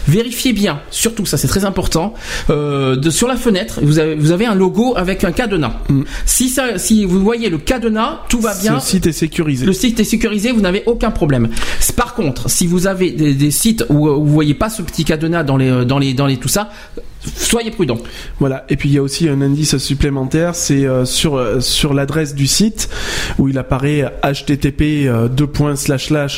vérifiez 0.07 0.53
bien, 0.53 0.81
surtout 0.91 1.25
ça 1.25 1.39
c'est 1.39 1.49
très 1.49 1.65
important, 1.65 2.13
euh, 2.51 2.97
de, 2.97 3.09
sur 3.09 3.27
la 3.29 3.37
fenêtre, 3.37 3.81
vous 3.83 3.99
avez, 3.99 4.15
vous 4.15 4.33
avez 4.33 4.45
un 4.45 4.55
logo 4.55 4.95
avec 4.97 5.25
un 5.25 5.33
cadenas. 5.33 5.81
Si, 6.27 6.49
ça, 6.51 6.79
si 6.79 7.07
vous 7.07 7.21
voyez 7.21 7.49
le 7.49 7.59
cadenas, 7.59 8.21
tout 8.29 8.41
va 8.41 8.55
bien. 8.55 8.81
Ce 8.81 8.91
site 8.91 9.07
est 9.07 9.13
sécurisé. 9.13 9.65
Le 9.65 9.73
site 9.73 9.99
est 10.01 10.05
sécurisé, 10.05 10.53
vous 10.53 10.61
n'avez 10.61 10.83
aucun 10.87 11.11
problème. 11.11 11.49
Par 11.97 12.15
contre, 12.15 12.51
si 12.51 12.67
vous 12.67 12.87
avez 12.87 13.13
des, 13.13 13.35
des 13.35 13.51
sites 13.51 13.85
où, 13.89 14.09
euh, 14.09 14.15
vous 14.15 14.27
voyez 14.27 14.55
pas 14.55 14.69
ce 14.69 14.83
petit 14.83 15.05
cadenas 15.05 15.45
dans 15.45 15.57
les, 15.57 15.85
dans 15.85 15.99
les, 15.99 16.13
dans 16.13 16.27
les 16.27 16.37
tout 16.37 16.49
ça, 16.49 16.71
soyez 17.37 17.71
prudent. 17.71 17.99
Voilà. 18.41 18.65
Et 18.69 18.77
puis 18.77 18.89
il 18.89 18.95
y 18.95 18.99
a 18.99 19.03
aussi 19.03 19.29
un 19.29 19.41
indice 19.41 19.79
supplémentaire, 19.79 20.55
c'est 20.55 20.85
euh, 20.85 21.05
sur 21.05 21.37
euh, 21.37 21.61
sur 21.61 21.95
l'adresse 21.95 22.35
du 22.35 22.47
site 22.47 22.74
où 23.39 23.49
il 23.49 23.59
apparaît 23.59 24.05
http 24.23 25.07
euh, 25.07 25.29
deux 25.29 25.47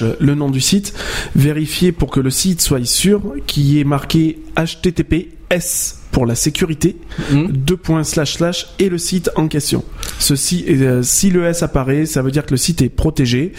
euh, 0.02 0.14
le 0.20 0.34
nom 0.34 0.50
du 0.50 0.60
site. 0.60 0.94
Vérifiez 1.34 1.92
pour 1.92 2.10
que 2.10 2.20
le 2.20 2.30
site 2.30 2.60
soit 2.60 2.84
sûr 2.84 3.22
qu'il 3.46 3.64
y 3.64 3.80
ait 3.80 3.84
marqué 3.84 4.38
https 4.56 6.05
pour 6.16 6.24
la 6.24 6.34
sécurité. 6.34 6.96
Deux 7.30 7.76
points 7.76 8.02
slash 8.02 8.36
slash 8.38 8.68
et 8.78 8.88
le 8.88 8.96
site 8.96 9.28
en 9.36 9.48
question. 9.48 9.84
Ceci, 10.18 10.64
euh, 10.66 11.02
si 11.02 11.28
le 11.28 11.44
S 11.44 11.62
apparaît, 11.62 12.06
ça 12.06 12.22
veut 12.22 12.30
dire 12.30 12.46
que 12.46 12.52
le 12.52 12.56
site 12.56 12.80
est 12.80 12.88
protégé, 12.88 13.52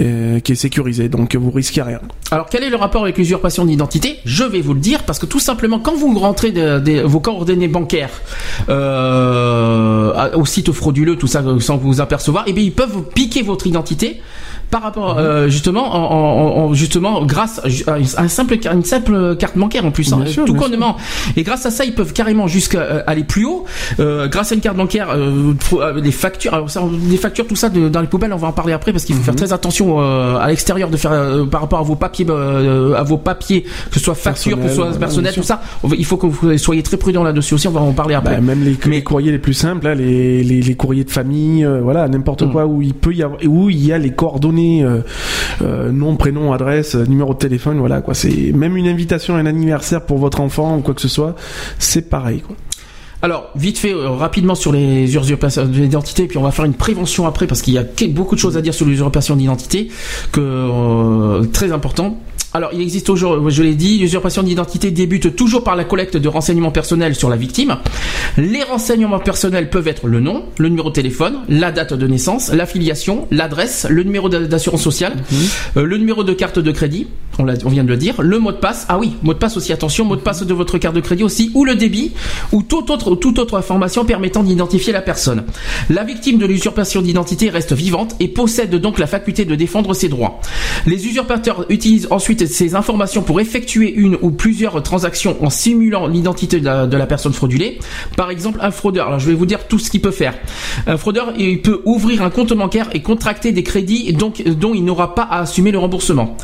euh, 0.00 0.40
qui 0.40 0.50
est 0.50 0.56
sécurisé, 0.56 1.08
donc 1.08 1.36
vous 1.36 1.52
risquez 1.52 1.82
rien. 1.82 2.00
Alors 2.32 2.46
quel 2.50 2.64
est 2.64 2.70
le 2.70 2.74
rapport 2.74 3.04
avec 3.04 3.16
l'usurpation 3.16 3.64
d'identité? 3.64 4.16
Je 4.24 4.42
vais 4.42 4.60
vous 4.60 4.74
le 4.74 4.80
dire 4.80 5.04
parce 5.04 5.20
que 5.20 5.26
tout 5.26 5.38
simplement 5.38 5.78
quand 5.78 5.94
vous 5.94 6.18
rentrez 6.18 6.50
de- 6.50 6.80
de- 6.80 7.02
vos 7.02 7.20
coordonnées 7.20 7.68
bancaires 7.68 8.10
euh, 8.68 10.30
au 10.34 10.46
site 10.46 10.72
frauduleux, 10.72 11.16
tout 11.16 11.28
ça 11.28 11.42
euh, 11.42 11.60
sans 11.60 11.76
vous 11.76 12.00
apercevoir, 12.00 12.42
et 12.48 12.52
bien 12.52 12.64
ils 12.64 12.72
peuvent 12.72 13.02
piquer 13.14 13.42
votre 13.42 13.68
identité 13.68 14.20
par 14.70 14.82
rapport 14.82 15.18
euh, 15.18 15.48
justement 15.48 15.94
en, 15.94 16.00
en- 16.00 16.64
en- 16.64 16.74
justement 16.74 17.24
grâce 17.24 17.60
à 17.86 17.94
un 18.22 18.28
simple 18.28 18.56
une 18.72 18.82
simple 18.84 19.36
carte 19.36 19.56
bancaire 19.56 19.84
en 19.84 19.92
plus 19.92 20.12
hein, 20.12 20.24
sûr, 20.26 20.44
tout 20.46 20.54
connement 20.54 20.96
et 21.36 21.42
grâce 21.42 21.66
à 21.66 21.70
ça 21.70 21.83
ils 21.84 21.94
peuvent 21.94 22.12
carrément 22.12 22.46
jusqu'à 22.46 22.78
euh, 22.80 23.02
aller 23.06 23.24
plus 23.24 23.44
haut. 23.44 23.64
Euh, 24.00 24.28
grâce 24.28 24.52
à 24.52 24.54
une 24.54 24.60
carte 24.60 24.76
bancaire 24.76 25.08
euh, 25.10 25.52
les 26.02 26.10
factures 26.12 26.54
alors 26.54 26.70
ça, 26.70 26.82
les 27.08 27.16
factures 27.16 27.46
tout 27.46 27.56
ça 27.56 27.68
de- 27.68 27.88
dans 27.88 28.00
les 28.00 28.06
poubelles 28.06 28.32
on 28.32 28.36
va 28.36 28.48
en 28.48 28.52
parler 28.52 28.72
après 28.72 28.92
parce 28.92 29.04
qu'il 29.04 29.14
faut 29.16 29.22
faire 29.22 29.36
très 29.36 29.52
attention 29.52 30.00
à 30.00 30.46
l'extérieur 30.48 30.90
de 30.90 30.96
faire 30.96 31.12
par 31.50 31.60
rapport 31.62 31.78
à 31.78 31.82
vos 31.82 31.96
papiers 31.96 32.26
à 32.96 33.02
vos 33.02 33.18
papiers 33.18 33.62
que 33.62 33.94
ce 33.94 34.00
soit 34.00 34.14
facture 34.14 34.60
que 34.60 34.68
ce 34.68 34.74
soit 34.74 34.92
personnel 34.98 35.32
tout 35.34 35.42
ça. 35.42 35.62
Il 35.96 36.04
faut 36.04 36.16
que 36.16 36.26
vous 36.26 36.56
soyez 36.58 36.82
très 36.82 36.96
prudent 36.96 37.22
là-dessus 37.22 37.54
aussi 37.54 37.68
on 37.68 37.72
va 37.72 37.80
en 37.80 37.92
parler 37.92 38.14
après. 38.14 38.34
Bah, 38.36 38.40
même 38.40 38.62
les, 38.64 38.76
les 38.90 39.02
courriers 39.02 39.30
les 39.32 39.38
plus 39.38 39.54
simples, 39.54 39.84
là, 39.86 39.94
les, 39.94 40.42
les, 40.42 40.60
les 40.62 40.74
courriers 40.74 41.04
de 41.04 41.10
famille, 41.10 41.66
voilà, 41.82 42.08
n'importe 42.08 42.42
Mm. 42.42 42.52
quoi 42.52 42.66
où 42.66 42.82
il 42.82 42.94
peut 42.94 43.12
y 43.14 43.22
avoir, 43.22 43.38
où 43.46 43.70
il 43.70 43.84
y 43.86 43.92
a 43.92 43.98
les 43.98 44.10
coordonnées, 44.12 44.84
nom, 45.60 46.16
prénom, 46.16 46.52
adresse, 46.52 46.94
numéro 46.94 47.32
de 47.34 47.38
téléphone, 47.38 47.78
voilà 47.78 48.00
quoi. 48.00 48.14
C'est 48.14 48.52
même 48.52 48.76
une 48.76 48.86
invitation 48.88 49.36
à 49.36 49.38
un 49.38 49.46
anniversaire 49.46 50.02
pour 50.04 50.18
votre 50.18 50.40
enfant 50.40 50.76
ou 50.78 50.80
quoi 50.80 50.94
que 50.94 51.00
ce 51.00 51.08
soit, 51.08 51.34
c'est 51.78 52.08
pareil. 52.08 52.42
Alors, 53.24 53.50
vite 53.56 53.78
fait, 53.78 53.94
euh, 53.94 54.10
rapidement 54.10 54.54
sur 54.54 54.70
les 54.70 55.16
usurpations 55.16 55.64
d'identité, 55.64 56.26
puis 56.26 56.36
on 56.36 56.42
va 56.42 56.50
faire 56.50 56.66
une 56.66 56.74
prévention 56.74 57.26
après 57.26 57.46
parce 57.46 57.62
qu'il 57.62 57.72
y 57.72 57.78
a 57.78 57.84
beaucoup 58.08 58.34
de 58.34 58.40
choses 58.40 58.58
à 58.58 58.60
dire 58.60 58.74
sur 58.74 58.84
l'usurpation 58.84 59.34
d'identité, 59.34 59.88
que 60.30 60.40
euh, 60.42 61.44
très 61.46 61.72
important. 61.72 62.18
Alors, 62.56 62.70
il 62.72 62.80
existe 62.80 63.06
toujours, 63.06 63.50
je 63.50 63.62
l'ai 63.64 63.74
dit, 63.74 63.98
l'usurpation 63.98 64.44
d'identité 64.44 64.92
débute 64.92 65.34
toujours 65.34 65.64
par 65.64 65.74
la 65.74 65.82
collecte 65.82 66.16
de 66.16 66.28
renseignements 66.28 66.70
personnels 66.70 67.16
sur 67.16 67.28
la 67.28 67.34
victime. 67.34 67.78
Les 68.36 68.62
renseignements 68.62 69.18
personnels 69.18 69.70
peuvent 69.70 69.88
être 69.88 70.06
le 70.06 70.20
nom, 70.20 70.44
le 70.58 70.68
numéro 70.68 70.88
de 70.90 70.94
téléphone, 70.94 71.38
la 71.48 71.72
date 71.72 71.94
de 71.94 72.06
naissance, 72.06 72.52
l'affiliation, 72.52 73.26
l'adresse, 73.32 73.88
le 73.90 74.04
numéro 74.04 74.28
d'a- 74.28 74.38
d'assurance 74.46 74.82
sociale, 74.82 75.14
euh, 75.76 75.84
le 75.84 75.98
numéro 75.98 76.22
de 76.22 76.32
carte 76.32 76.60
de 76.60 76.70
crédit, 76.70 77.08
on, 77.40 77.44
vient 77.68 77.82
de 77.82 77.88
le 77.88 77.96
dire, 77.96 78.22
le 78.22 78.38
mot 78.38 78.52
de 78.52 78.58
passe, 78.58 78.86
ah 78.88 78.98
oui, 79.00 79.14
mot 79.24 79.34
de 79.34 79.38
passe 79.38 79.56
aussi, 79.56 79.72
attention, 79.72 80.04
mot 80.04 80.14
de 80.14 80.20
passe 80.20 80.44
de 80.46 80.54
votre 80.54 80.78
carte 80.78 80.94
de 80.94 81.00
crédit 81.00 81.24
aussi, 81.24 81.50
ou 81.54 81.64
le 81.64 81.74
débit, 81.74 82.12
ou 82.52 82.62
toute 82.62 82.88
autre, 82.90 83.16
toute 83.16 83.40
autre 83.40 83.56
information 83.58 84.04
permettant 84.04 84.44
d'identifier 84.44 84.92
la 84.92 85.02
personne. 85.02 85.42
La 85.90 86.04
victime 86.04 86.38
de 86.38 86.46
l'usurpation 86.46 87.02
d'identité 87.02 87.50
reste 87.50 87.72
vivante 87.72 88.14
et 88.20 88.28
possède 88.28 88.76
donc 88.76 89.00
la 89.00 89.08
faculté 89.08 89.44
de 89.44 89.56
défendre 89.56 89.92
ses 89.94 90.08
droits. 90.08 90.40
Les 90.86 91.08
usurpateurs 91.08 91.66
utilisent 91.68 92.06
ensuite 92.12 92.43
ces 92.46 92.74
informations 92.74 93.22
pour 93.22 93.40
effectuer 93.40 93.92
une 93.92 94.16
ou 94.22 94.30
plusieurs 94.30 94.82
transactions 94.82 95.36
en 95.44 95.50
simulant 95.50 96.06
l'identité 96.06 96.60
de 96.60 96.64
la, 96.64 96.86
de 96.86 96.96
la 96.96 97.06
personne 97.06 97.32
fraudulée. 97.32 97.78
Par 98.16 98.30
exemple, 98.30 98.58
un 98.62 98.70
fraudeur, 98.70 99.06
alors 99.08 99.18
je 99.18 99.26
vais 99.28 99.34
vous 99.34 99.46
dire 99.46 99.66
tout 99.68 99.78
ce 99.78 99.90
qu'il 99.90 100.00
peut 100.00 100.10
faire. 100.10 100.34
Un 100.86 100.96
fraudeur, 100.96 101.32
il 101.38 101.62
peut 101.62 101.80
ouvrir 101.84 102.22
un 102.22 102.30
compte 102.30 102.52
bancaire 102.52 102.88
et 102.92 103.02
contracter 103.02 103.52
des 103.52 103.62
crédits 103.62 104.12
donc, 104.12 104.42
dont 104.44 104.74
il 104.74 104.84
n'aura 104.84 105.14
pas 105.14 105.22
à 105.22 105.40
assumer 105.40 105.70
le 105.72 105.78
remboursement. 105.78 106.36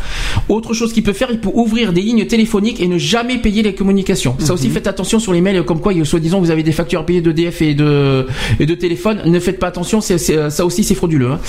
Autre 0.48 0.74
chose 0.74 0.92
qu'il 0.92 1.02
peut 1.02 1.12
faire, 1.12 1.28
il 1.30 1.40
peut 1.40 1.50
ouvrir 1.52 1.92
des 1.92 2.00
lignes 2.02 2.26
téléphoniques 2.26 2.80
et 2.80 2.88
ne 2.88 2.98
jamais 2.98 3.38
payer 3.38 3.62
les 3.62 3.74
communications. 3.74 4.36
Ça 4.38 4.54
aussi, 4.54 4.68
faites 4.70 4.86
attention 4.86 5.18
sur 5.18 5.32
les 5.32 5.40
mails 5.40 5.64
comme 5.64 5.80
quoi, 5.80 5.92
soi-disant, 6.04 6.40
vous 6.40 6.50
avez 6.50 6.62
des 6.62 6.72
factures 6.72 7.00
à 7.00 7.06
payer 7.06 7.20
d'EDF 7.20 7.62
et 7.62 7.74
de, 7.74 8.26
et 8.58 8.66
de 8.66 8.74
téléphone. 8.74 9.20
Ne 9.26 9.38
faites 9.40 9.58
pas 9.58 9.68
attention, 9.68 10.00
c'est- 10.00 10.18
ça 10.50 10.64
aussi 10.64 10.84
c'est 10.84 10.94
frauduleux. 10.94 11.32
hein. 11.32 11.40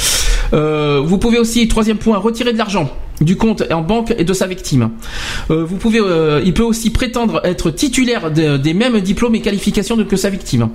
Euh, 0.53 1.01
vous 1.03 1.17
pouvez 1.17 1.39
aussi, 1.39 1.67
troisième 1.67 1.97
point, 1.97 2.17
retirer 2.17 2.53
de 2.53 2.57
l'argent 2.57 2.89
du 3.19 3.35
compte 3.37 3.61
en 3.71 3.81
banque 3.83 4.15
et 4.17 4.23
de 4.23 4.33
sa 4.33 4.47
victime. 4.47 4.89
Euh, 5.51 5.63
vous 5.63 5.75
pouvez, 5.75 5.99
euh, 5.99 6.41
il 6.43 6.55
peut 6.55 6.63
aussi 6.63 6.89
prétendre 6.89 7.39
être 7.43 7.69
titulaire 7.69 8.31
de- 8.31 8.57
des 8.57 8.73
mêmes 8.73 8.99
diplômes 8.99 9.35
et 9.35 9.41
qualifications 9.41 9.95
que 10.05 10.15
sa 10.15 10.31
victime. 10.31 10.69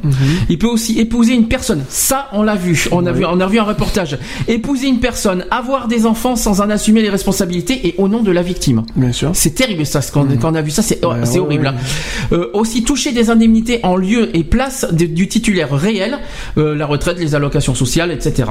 Il 0.48 0.56
peut 0.56 0.68
aussi 0.68 1.00
épouser 1.00 1.32
une 1.34 1.48
personne. 1.48 1.82
Ça, 1.88 2.28
on 2.32 2.44
l'a 2.44 2.54
vu. 2.54 2.86
On 2.92 3.04
a 3.04 3.10
vu, 3.10 3.24
on 3.24 3.40
a 3.40 3.46
vu 3.48 3.58
un 3.58 3.64
reportage. 3.64 4.16
Épouser 4.46 4.86
une 4.86 5.00
personne, 5.00 5.44
avoir 5.50 5.88
des 5.88 6.06
enfants 6.06 6.36
sans 6.36 6.60
en 6.60 6.70
assumer 6.70 7.02
les 7.02 7.08
responsabilités 7.10 7.88
et 7.88 7.94
au 7.98 8.06
nom 8.06 8.22
de 8.22 8.30
la 8.30 8.42
victime. 8.42 8.84
Bien 8.94 9.10
sûr. 9.10 9.30
C'est 9.34 9.56
terrible 9.56 9.84
ça. 9.84 10.00
ce 10.00 10.12
qu'on- 10.12 10.26
Quand 10.40 10.52
on 10.52 10.54
a 10.54 10.62
vu 10.62 10.70
ça, 10.70 10.82
c'est 10.82 11.00
oh, 11.04 11.08
Ouais, 11.14 11.28
ouais, 11.28 11.38
horrible. 11.40 11.64
ouais. 11.64 11.70
hein. 11.70 12.32
Euh, 12.32 12.50
aussi 12.52 12.84
toucher 12.84 13.10
des 13.10 13.28
indemnités 13.28 13.80
en 13.82 13.96
lieu 13.96 14.30
et 14.36 14.44
place 14.44 14.86
de- 14.92 15.06
du 15.06 15.26
titulaire 15.26 15.72
réel, 15.72 16.18
euh, 16.58 16.76
la 16.76 16.86
retraite, 16.86 17.18
les 17.18 17.34
allocations 17.34 17.74
sociales, 17.74 18.12
etc. 18.12 18.50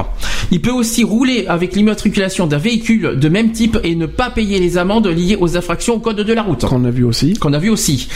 Il 0.51 0.59
peut 0.61 0.71
aussi 0.71 1.04
rouler 1.05 1.45
avec 1.47 1.75
l'immatriculation 1.75 2.47
d'un 2.47 2.57
véhicule 2.57 3.17
de 3.17 3.29
même 3.29 3.51
type 3.51 3.77
et 3.83 3.95
ne 3.95 4.05
pas 4.05 4.29
payer 4.29 4.59
les 4.59 4.77
amendes 4.77 5.07
liées 5.07 5.37
aux 5.39 5.55
infractions 5.57 5.95
au 5.95 5.99
code 5.99 6.17
de 6.17 6.33
la 6.33 6.43
route. 6.43 6.65
Qu'on 6.65 6.83
a 6.85 6.91
vu 6.91 7.03
aussi. 7.03 7.33
Qu'on 7.33 7.53
a 7.53 7.59
vu 7.59 7.69
aussi. 7.69 8.07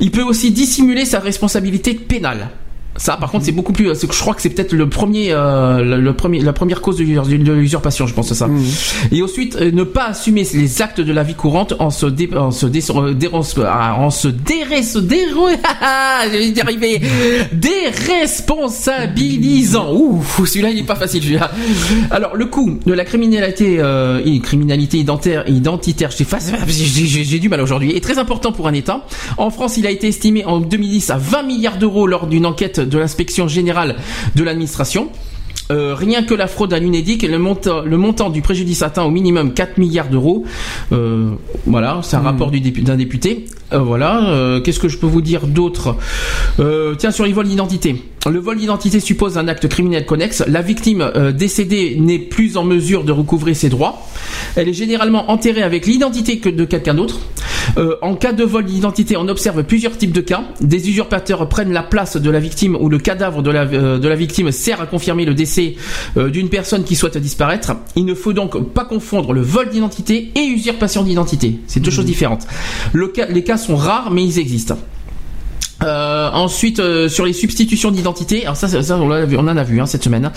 Il 0.00 0.10
peut 0.10 0.22
aussi 0.22 0.50
dissimuler 0.50 1.04
sa 1.04 1.20
responsabilité 1.20 1.94
pénale. 1.94 2.48
Ça, 2.98 3.16
par 3.16 3.30
contre, 3.30 3.44
c'est 3.44 3.52
beaucoup 3.52 3.72
plus. 3.72 3.92
que 3.92 4.12
Je 4.12 4.20
crois 4.20 4.34
que 4.34 4.42
c'est 4.42 4.50
peut-être 4.50 4.72
le 4.72 4.88
premier, 4.88 5.28
euh, 5.32 5.82
le, 5.82 6.00
le 6.00 6.12
premier, 6.14 6.40
la 6.40 6.52
première 6.52 6.80
cause 6.80 6.96
de 6.96 7.04
l'usur- 7.04 7.26
de 7.26 7.52
l'usurpation, 7.52 8.06
je 8.06 8.14
pense 8.14 8.32
ça. 8.32 8.48
Et 9.12 9.22
ensuite, 9.22 9.56
euh, 9.60 9.70
ne 9.70 9.82
pas 9.84 10.06
assumer 10.06 10.46
les 10.54 10.82
actes 10.82 11.00
de 11.00 11.12
la 11.12 11.22
vie 11.22 11.34
courante 11.34 11.74
en 11.78 11.90
se 11.90 12.06
dé, 12.06 12.28
en 12.36 12.50
se 12.50 12.66
dé, 12.66 12.80
euh, 12.90 13.14
dé- 13.14 13.28
en 13.32 13.42
se- 13.42 13.60
ah, 13.64 13.96
en 13.98 14.10
se 14.10 14.28
déré, 14.28 14.82
déré, 15.00 15.56
déresponsabilisant. 17.52 19.92
Ouh, 19.94 20.22
celui-là, 20.44 20.70
il 20.70 20.78
est 20.78 20.82
pas 20.84 20.96
facile. 20.96 21.22
celui-là. 21.22 21.50
Alors, 22.10 22.36
le 22.36 22.46
coût 22.46 22.78
de 22.84 22.92
la 22.92 23.04
criminalité, 23.04 23.76
euh, 23.78 24.20
criminalité 24.42 24.98
identitaire, 24.98 25.48
identitaire, 25.48 26.10
j'ai 26.66 27.24
j'ai 27.24 27.38
du 27.38 27.48
mal 27.48 27.60
aujourd'hui, 27.60 27.96
est 27.96 28.00
très 28.00 28.18
important 28.18 28.52
pour 28.52 28.66
un 28.68 28.72
État. 28.72 29.04
En 29.38 29.50
France, 29.50 29.76
il 29.76 29.86
a 29.86 29.90
été 29.90 30.08
estimé 30.08 30.44
en 30.44 30.60
2010 30.60 31.10
à 31.10 31.16
20 31.18 31.42
milliards 31.44 31.78
d'euros 31.78 32.06
lors 32.06 32.26
d'une 32.26 32.46
enquête 32.46 32.80
de 32.86 32.98
l'inspection 32.98 33.48
générale 33.48 33.96
de 34.34 34.42
l'administration. 34.42 35.08
Euh, 35.72 35.96
rien 35.96 36.22
que 36.22 36.32
la 36.32 36.46
fraude 36.46 36.72
à 36.72 36.78
l'UNEDIC, 36.78 37.22
le 37.24 37.38
montant, 37.40 37.80
le 37.82 37.96
montant 37.96 38.30
du 38.30 38.40
préjudice 38.40 38.82
atteint 38.82 39.02
au 39.02 39.10
minimum 39.10 39.52
4 39.52 39.78
milliards 39.78 40.08
d'euros. 40.08 40.44
Euh, 40.92 41.30
voilà, 41.66 41.98
c'est 42.04 42.14
un 42.14 42.20
rapport 42.20 42.52
du 42.52 42.60
dépu- 42.60 42.84
d'un 42.84 42.94
député. 42.96 43.46
Euh, 43.72 43.78
voilà, 43.80 44.60
qu'est-ce 44.62 44.78
que 44.78 44.88
je 44.88 44.96
peux 44.96 45.08
vous 45.08 45.22
dire 45.22 45.48
d'autre? 45.48 45.96
Tiens, 46.98 47.10
sur 47.10 47.24
les 47.24 47.32
vols 47.32 47.48
d'identité. 47.48 48.00
Le 48.28 48.40
vol 48.40 48.56
d'identité 48.58 48.98
suppose 49.00 49.38
un 49.38 49.46
acte 49.48 49.68
criminel 49.68 50.04
connexe. 50.04 50.42
La 50.48 50.60
victime 50.62 51.00
euh, 51.00 51.30
décédée 51.32 51.96
n'est 51.98 52.18
plus 52.18 52.56
en 52.56 52.64
mesure 52.64 53.04
de 53.04 53.12
recouvrer 53.12 53.54
ses 53.54 53.68
droits. 53.68 54.02
Elle 54.56 54.68
est 54.68 54.72
généralement 54.74 55.30
enterrée 55.30 55.62
avec 55.62 55.86
l'identité 55.86 56.38
que 56.38 56.48
de 56.48 56.64
quelqu'un 56.64 56.94
d'autre. 56.94 57.20
Euh, 57.78 57.96
en 58.02 58.14
cas 58.14 58.32
de 58.32 58.42
vol 58.44 58.64
d'identité, 58.64 59.16
on 59.16 59.28
observe 59.28 59.62
plusieurs 59.64 59.96
types 59.96 60.12
de 60.12 60.20
cas. 60.20 60.44
Des 60.60 60.88
usurpateurs 60.88 61.48
prennent 61.48 61.72
la 61.72 61.82
place 61.82 62.16
de 62.16 62.30
la 62.30 62.40
victime 62.40 62.76
ou 62.80 62.88
le 62.88 62.98
cadavre 62.98 63.42
de 63.42 63.50
la, 63.50 63.62
euh, 63.62 63.98
de 63.98 64.08
la 64.08 64.16
victime 64.16 64.50
sert 64.50 64.80
à 64.80 64.86
confirmer 64.86 65.24
le 65.24 65.34
décès 65.34 65.76
euh, 66.16 66.28
d'une 66.30 66.48
personne 66.48 66.84
qui 66.84 66.96
souhaite 66.96 67.18
disparaître. 67.18 67.72
Il 67.94 68.04
ne 68.06 68.14
faut 68.14 68.32
donc 68.32 68.72
pas 68.72 68.84
confondre 68.84 69.32
le 69.32 69.40
vol 69.40 69.68
d'identité 69.68 70.32
et 70.34 70.44
usurpation 70.44 71.02
d'identité. 71.04 71.58
C'est 71.68 71.80
deux 71.80 71.90
choses 71.90 72.06
différentes. 72.06 72.46
Le 72.92 73.08
cas- 73.08 73.26
les 73.26 73.44
cas 73.44 73.56
sont 73.56 73.76
rares, 73.76 74.10
mais 74.10 74.24
ils 74.24 74.38
existent. 74.38 74.78
Euh, 75.82 76.30
ensuite, 76.32 76.80
euh, 76.80 77.06
sur 77.06 77.26
les 77.26 77.34
substitutions 77.34 77.90
d'identité, 77.90 78.44
alors 78.44 78.56
ça, 78.56 78.66
ça, 78.66 78.82
ça, 78.82 78.96
on, 78.96 79.08
l'a 79.08 79.26
vu- 79.26 79.36
on 79.36 79.40
en 79.46 79.56
a 79.58 79.62
vu 79.62 79.78
hein, 79.78 79.84
cette 79.84 80.02
semaine. 80.04 80.24
hein. 80.24 80.32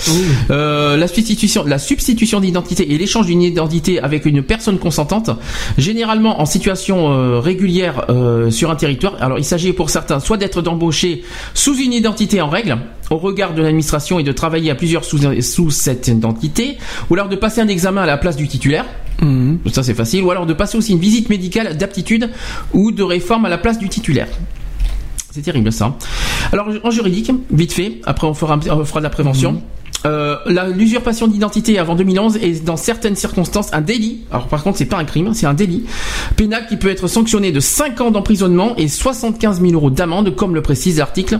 Euh, 0.51 0.97
la 0.97 1.07
substitution, 1.07 1.63
la 1.65 1.79
substitution 1.79 2.41
d'identité 2.41 2.91
et 2.93 2.97
l'échange 2.97 3.25
d'une 3.27 3.41
identité 3.41 4.01
avec 4.01 4.25
une 4.25 4.43
personne 4.43 4.77
consentante, 4.79 5.29
généralement 5.77 6.41
en 6.41 6.45
situation 6.45 7.13
euh, 7.13 7.39
régulière 7.39 8.05
euh, 8.09 8.51
sur 8.51 8.69
un 8.69 8.75
territoire. 8.75 9.13
Alors, 9.21 9.37
il 9.39 9.45
s'agit 9.45 9.71
pour 9.71 9.89
certains 9.89 10.19
soit 10.19 10.35
d'être 10.35 10.61
embauché 10.67 11.23
sous 11.53 11.77
une 11.77 11.93
identité 11.93 12.41
en 12.41 12.49
règle 12.49 12.77
au 13.09 13.17
regard 13.17 13.53
de 13.53 13.61
l'administration 13.61 14.19
et 14.19 14.23
de 14.23 14.33
travailler 14.33 14.71
à 14.71 14.75
plusieurs 14.75 15.05
sous, 15.05 15.19
sous 15.41 15.71
cette 15.71 16.09
identité, 16.09 16.77
ou 17.09 17.13
alors 17.13 17.29
de 17.29 17.37
passer 17.37 17.61
un 17.61 17.67
examen 17.69 18.01
à 18.01 18.05
la 18.05 18.17
place 18.17 18.35
du 18.35 18.47
titulaire. 18.49 18.85
Ça 19.71 19.83
c'est 19.83 19.93
facile. 19.93 20.21
Ou 20.23 20.31
alors 20.31 20.45
de 20.45 20.53
passer 20.53 20.77
aussi 20.77 20.91
une 20.91 20.99
visite 20.99 21.29
médicale 21.29 21.77
d'aptitude 21.77 22.29
ou 22.73 22.91
de 22.91 23.03
réforme 23.03 23.45
à 23.45 23.49
la 23.49 23.57
place 23.57 23.79
du 23.79 23.87
titulaire. 23.87 24.27
C'est 25.31 25.41
terrible 25.41 25.71
ça. 25.71 25.95
Alors 26.51 26.67
en 26.83 26.91
juridique, 26.91 27.31
vite 27.51 27.73
fait, 27.73 28.01
après 28.05 28.27
on 28.27 28.33
fera, 28.33 28.59
on 28.71 28.85
fera 28.85 28.99
de 28.99 29.03
la 29.03 29.09
prévention. 29.09 29.61
Euh, 30.05 30.37
la- 30.45 30.69
L'usurpation 30.69 31.27
d'identité 31.27 31.77
avant 31.77 31.93
2011 31.93 32.37
est 32.37 32.63
dans 32.63 32.77
certaines 32.77 33.17
circonstances 33.17 33.67
un 33.73 33.81
délit. 33.81 34.21
Alors 34.31 34.47
par 34.47 34.63
contre 34.63 34.77
c'est 34.77 34.85
pas 34.85 34.97
un 34.97 35.03
crime, 35.03 35.33
c'est 35.33 35.45
un 35.45 35.53
délit 35.53 35.83
pénal 36.37 36.67
qui 36.67 36.77
peut 36.77 36.87
être 36.89 37.09
sanctionné 37.09 37.51
de 37.51 37.59
5 37.59 37.99
ans 37.99 38.09
d'emprisonnement 38.09 38.77
et 38.77 38.87
75 38.87 39.59
000 39.59 39.73
euros 39.73 39.89
d'amende 39.89 40.33
comme 40.37 40.55
le 40.55 40.61
précise 40.61 40.99
l'article 40.99 41.39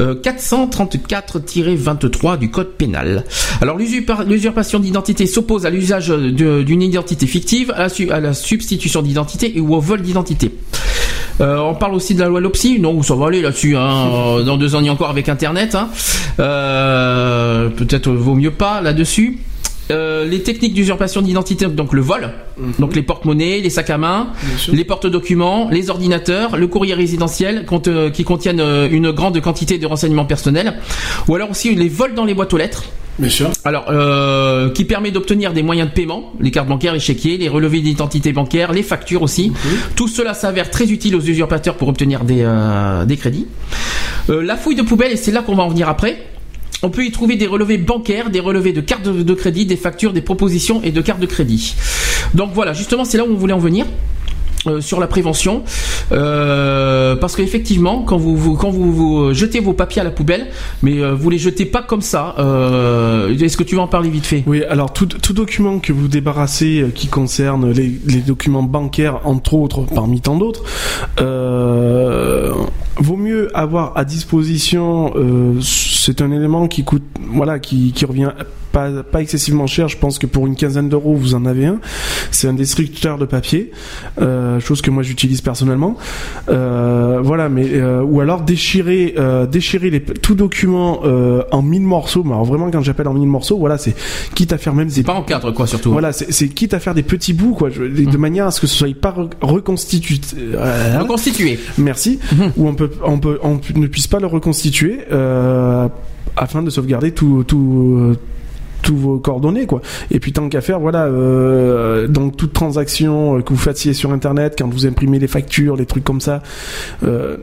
euh, 0.00 0.14
434-23 0.20 2.38
du 2.38 2.50
code 2.50 2.72
pénal. 2.76 3.24
Alors 3.62 3.78
l'usurpa- 3.78 4.24
l'usurpation 4.26 4.80
d'identité 4.80 5.26
s'oppose 5.26 5.64
à 5.66 5.70
l'usage 5.70 6.08
d'une 6.10 6.82
identité 6.82 7.26
fictive, 7.26 7.72
à 7.74 7.86
la, 7.88 8.14
à 8.14 8.20
la 8.20 8.34
substitution 8.34 9.00
d'identité 9.02 9.56
et 9.56 9.60
ou 9.60 9.74
au 9.74 9.80
vol 9.80 10.02
d'identité. 10.02 10.52
Euh, 11.40 11.58
on 11.58 11.74
parle 11.74 11.94
aussi 11.94 12.14
de 12.14 12.20
la 12.20 12.28
loi 12.28 12.40
Lopsy, 12.40 12.78
non, 12.80 13.02
ça 13.02 13.14
va 13.14 13.26
aller 13.26 13.42
là-dessus. 13.42 13.76
Hein. 13.76 14.42
Dans 14.46 14.56
deux 14.56 14.74
ans, 14.74 14.80
il 14.80 14.86
y 14.86 14.88
a 14.88 14.92
encore 14.92 15.10
avec 15.10 15.28
Internet. 15.28 15.74
Hein. 15.74 15.88
Euh, 16.40 17.68
Peut-être 17.70 18.10
vaut 18.10 18.34
mieux 18.34 18.52
pas 18.52 18.80
là-dessus. 18.80 19.38
Euh, 19.90 20.24
les 20.24 20.42
techniques 20.42 20.72
d'usurpation 20.72 21.20
d'identité, 21.20 21.66
donc 21.66 21.92
le 21.92 22.00
vol, 22.00 22.30
donc 22.78 22.96
les 22.96 23.02
porte-monnaies, 23.02 23.60
les 23.60 23.68
sacs 23.68 23.90
à 23.90 23.98
main, 23.98 24.28
les 24.72 24.84
porte-documents, 24.84 25.68
les 25.70 25.90
ordinateurs, 25.90 26.56
le 26.56 26.66
courrier 26.68 26.94
résidentiel 26.94 27.66
qui 28.14 28.24
contiennent 28.24 28.62
une 28.90 29.10
grande 29.10 29.38
quantité 29.42 29.76
de 29.76 29.86
renseignements 29.86 30.24
personnels, 30.24 30.78
ou 31.28 31.34
alors 31.34 31.50
aussi 31.50 31.74
les 31.74 31.90
vols 31.90 32.14
dans 32.14 32.24
les 32.24 32.32
boîtes 32.32 32.54
aux 32.54 32.56
lettres. 32.56 32.84
Bien 33.18 33.30
sûr. 33.30 33.50
Alors, 33.64 33.86
euh, 33.90 34.70
qui 34.70 34.84
permet 34.84 35.10
d'obtenir 35.10 35.52
des 35.52 35.62
moyens 35.62 35.88
de 35.88 35.94
paiement, 35.94 36.32
les 36.40 36.50
cartes 36.50 36.68
bancaires, 36.68 36.92
les 36.92 37.00
chéquiers, 37.00 37.36
les 37.36 37.48
relevés 37.48 37.80
d'identité 37.80 38.32
bancaire, 38.32 38.72
les 38.72 38.82
factures 38.82 39.22
aussi. 39.22 39.52
Tout 39.94 40.08
cela 40.08 40.34
s'avère 40.34 40.70
très 40.70 40.90
utile 40.90 41.14
aux 41.14 41.20
usurpateurs 41.20 41.76
pour 41.76 41.88
obtenir 41.88 42.24
des, 42.24 42.42
euh, 42.42 43.04
des 43.04 43.16
crédits. 43.16 43.46
Euh, 44.30 44.42
la 44.42 44.56
fouille 44.56 44.74
de 44.74 44.82
poubelle, 44.82 45.12
et 45.12 45.16
c'est 45.16 45.30
là 45.32 45.42
qu'on 45.42 45.54
va 45.54 45.62
en 45.62 45.68
venir 45.68 45.88
après. 45.88 46.22
On 46.82 46.90
peut 46.90 47.04
y 47.04 47.12
trouver 47.12 47.36
des 47.36 47.46
relevés 47.46 47.78
bancaires, 47.78 48.30
des 48.30 48.40
relevés 48.40 48.72
de 48.72 48.80
cartes 48.80 49.04
de, 49.04 49.22
de 49.22 49.34
crédit, 49.34 49.64
des 49.64 49.76
factures, 49.76 50.12
des 50.12 50.20
propositions 50.20 50.82
et 50.82 50.90
de 50.90 51.00
cartes 51.00 51.20
de 51.20 51.26
crédit. 51.26 51.76
Donc 52.34 52.50
voilà, 52.52 52.72
justement, 52.72 53.04
c'est 53.04 53.16
là 53.16 53.24
où 53.24 53.30
on 53.32 53.36
voulait 53.36 53.54
en 53.54 53.58
venir. 53.58 53.86
Euh, 54.66 54.80
sur 54.80 55.00
la 55.00 55.06
prévention, 55.06 55.62
Euh, 56.12 57.16
parce 57.16 57.34
qu'effectivement, 57.36 58.02
quand 58.02 58.16
vous, 58.18 58.56
quand 58.56 58.70
vous, 58.70 58.92
vous 58.92 59.34
jetez 59.34 59.60
vos 59.60 59.72
papiers 59.72 60.00
à 60.00 60.04
la 60.04 60.10
poubelle, 60.10 60.46
mais 60.82 61.00
euh, 61.00 61.14
vous 61.14 61.30
les 61.30 61.38
jetez 61.38 61.64
pas 61.64 61.82
comme 61.82 62.02
ça. 62.02 62.34
euh, 62.38 63.36
Est-ce 63.38 63.56
que 63.56 63.62
tu 63.64 63.76
vas 63.76 63.82
en 63.82 63.88
parler 63.88 64.10
vite 64.10 64.26
fait? 64.26 64.42
Oui, 64.46 64.62
alors 64.64 64.92
tout, 64.92 65.06
document 65.32 65.78
que 65.80 65.92
vous 65.92 66.08
débarrassez 66.08 66.82
euh, 66.82 66.88
qui 66.88 67.08
concerne 67.08 67.70
les, 67.72 67.88
documents 68.26 68.62
bancaires, 68.62 69.20
entre 69.24 69.54
autres, 69.54 69.82
parmi 69.94 70.20
tant 70.20 70.36
d'autres, 70.36 70.62
euh, 71.20 72.52
vaut 72.98 73.16
mieux 73.16 73.48
avoir 73.56 73.96
à 73.96 74.04
disposition. 74.04 75.12
euh, 75.16 75.60
c'est 75.60 76.20
un 76.22 76.30
élément 76.30 76.68
qui 76.68 76.84
coûte, 76.84 77.02
voilà, 77.32 77.58
qui 77.58 77.92
revient 78.06 78.30
pas, 78.74 78.90
pas 79.02 79.22
excessivement 79.22 79.66
cher. 79.66 79.88
Je 79.88 79.96
pense 79.96 80.18
que 80.18 80.26
pour 80.26 80.46
une 80.46 80.56
quinzaine 80.56 80.90
d'euros, 80.90 81.14
vous 81.14 81.34
en 81.34 81.46
avez 81.46 81.64
un. 81.64 81.78
C'est 82.30 82.48
un 82.48 82.52
destructeur 82.52 83.16
de 83.16 83.24
papier, 83.24 83.70
euh, 84.20 84.60
chose 84.60 84.82
que 84.82 84.90
moi 84.90 85.02
j'utilise 85.02 85.40
personnellement. 85.40 85.96
Euh, 86.50 87.20
voilà, 87.22 87.48
mais 87.48 87.66
euh, 87.72 88.02
ou 88.02 88.20
alors 88.20 88.42
déchirer, 88.42 89.14
déchirer 89.50 89.88
les, 89.90 90.02
tout 90.02 90.34
document 90.34 91.02
en 91.50 91.62
mille 91.62 91.82
morceaux. 91.82 92.24
Mais 92.24 92.32
alors 92.32 92.44
vraiment, 92.44 92.70
quand 92.70 92.82
j'appelle 92.82 93.08
en 93.08 93.14
mille 93.14 93.28
morceaux, 93.28 93.58
voilà, 93.58 93.78
c'est 93.78 93.94
quitte 94.34 94.52
à 94.52 94.58
faire 94.58 94.74
même 94.74 94.88
des 94.88 95.02
pas 95.04 95.14
en 95.14 95.22
cadre 95.22 95.52
quoi 95.52 95.66
surtout. 95.66 95.92
Voilà, 95.92 96.12
c'est 96.12 96.48
quitte 96.48 96.74
à 96.74 96.80
faire 96.80 96.94
des 96.94 97.04
petits 97.04 97.32
bouts 97.32 97.54
quoi, 97.54 97.70
de 97.70 98.16
manière 98.18 98.46
à 98.46 98.50
ce 98.50 98.60
que 98.60 98.66
ce 98.66 98.76
soit 98.76 98.94
pas 99.00 99.14
re- 99.16 99.30
reconstitué. 99.40 100.20
Reconstitué. 100.98 101.58
Merci. 101.78 102.18
Ou 102.56 102.66
on 102.68 102.74
peut, 102.74 102.90
on 103.04 103.18
peut, 103.18 103.38
on 103.42 103.60
ne 103.76 103.86
puisse 103.86 104.08
pas 104.08 104.18
le 104.18 104.26
reconstituer 104.26 104.98
afin 106.36 106.62
de 106.62 106.70
sauvegarder 106.70 107.12
tout, 107.12 107.44
tout, 107.46 108.16
tous 108.84 108.96
vos 108.96 109.18
coordonnées 109.18 109.66
quoi. 109.66 109.80
Et 110.12 110.20
puis 110.20 110.32
tant 110.32 110.48
qu'à 110.48 110.60
faire, 110.60 110.78
voilà, 110.78 111.06
euh, 111.06 112.06
donc 112.06 112.36
toute 112.36 112.52
transaction 112.52 113.38
euh, 113.38 113.40
que 113.42 113.48
vous 113.52 113.58
fassiez 113.58 113.94
sur 113.94 114.12
internet, 114.12 114.54
quand 114.58 114.68
vous 114.72 114.86
imprimez 114.86 115.18
les 115.18 115.26
factures, 115.26 115.74
les 115.76 115.86
trucs 115.86 116.04
comme 116.04 116.20
ça. 116.20 116.42
Euh, 117.02 117.38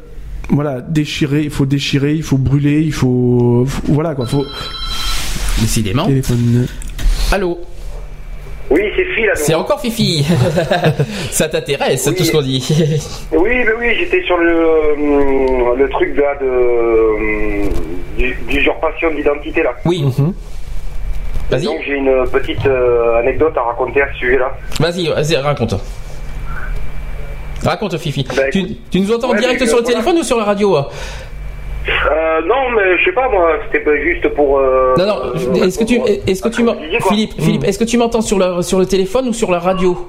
voilà, 0.50 0.82
déchirer, 0.82 1.42
il 1.44 1.50
faut 1.50 1.66
déchirer, 1.66 2.14
il 2.14 2.24
faut 2.24 2.38
brûler, 2.38 2.82
il 2.82 2.94
faut, 2.94 3.66
faut- 3.68 3.94
voilà 3.94 4.16
quoi, 4.16 4.26
faut. 4.26 4.46
Décidément. 5.60 6.06
Téléphone. 6.08 6.68
Allô 7.32 7.60
Oui, 8.70 8.82
c'est 8.96 9.06
Phil. 9.16 9.30
C'est 9.36 9.54
encore 9.54 9.80
Fifi. 9.82 10.26
Ça 11.32 11.48
t'intéresse, 11.50 12.04
tout 12.18 12.24
ce 12.24 12.32
qu'on 12.32 12.42
dit. 12.42 12.68
Oui, 13.32 13.50
mais 13.66 13.74
oui, 13.80 13.96
j'étais 14.00 14.24
sur 14.26 14.38
le, 14.38 14.50
euh, 14.52 15.76
le 15.78 15.90
truc 15.90 16.10
de, 16.16 16.22
de 16.22 16.50
euh, 16.50 17.70
d'u- 18.18 18.38
d'usurpation 18.50 19.14
d'identité 19.16 19.64
là. 19.64 19.74
Oui. 19.86 20.04
Vas-y. 21.52 21.66
Donc 21.66 21.80
j'ai 21.86 21.96
une 21.96 22.24
petite 22.32 22.66
euh, 22.66 23.20
anecdote 23.20 23.54
à 23.58 23.62
raconter 23.62 24.02
à 24.02 24.12
ce 24.14 24.20
sujet-là. 24.20 24.52
Vas-y, 24.80 25.08
vas-y, 25.10 25.36
raconte. 25.36 25.76
Raconte, 27.64 27.98
Fifi. 27.98 28.26
Bah, 28.36 28.44
tu, 28.52 28.64
tu 28.90 29.00
nous 29.02 29.12
entends 29.14 29.30
en 29.32 29.36
direct 29.36 29.64
sur 29.68 29.78
le 29.78 29.84
euh, 29.84 29.86
téléphone 29.86 30.18
ou 30.18 30.24
sur 30.24 30.38
la 30.38 30.46
radio 30.46 30.76
hein 30.78 30.88
Euh, 31.88 32.42
non, 32.48 32.72
mais 32.76 32.98
je 33.00 33.06
sais 33.06 33.12
pas 33.12 33.28
moi, 33.30 33.52
c'était 33.66 33.84
pas 33.84 33.96
juste 33.98 34.28
pour. 34.30 34.58
euh, 34.60 34.96
Non, 34.98 35.06
non. 35.06 35.16
euh, 35.36 35.66
Est-ce 35.66 35.78
que 35.78 35.84
tu, 35.84 35.98
pour- 35.98 36.08
est-ce 36.08 36.42
que 36.42 36.50
tu. 36.50 36.64
Philippe, 37.10 37.34
Philippe, 37.40 37.64
est-ce 37.66 37.78
que 37.80 37.84
tu 37.84 37.98
m'entends 37.98 38.22
sur 38.22 38.40
le 38.40 38.62
sur 38.62 38.80
le 38.80 38.86
téléphone 38.86 39.28
ou 39.28 39.34
sur 39.34 39.52
la 39.52 39.60
radio 39.60 40.08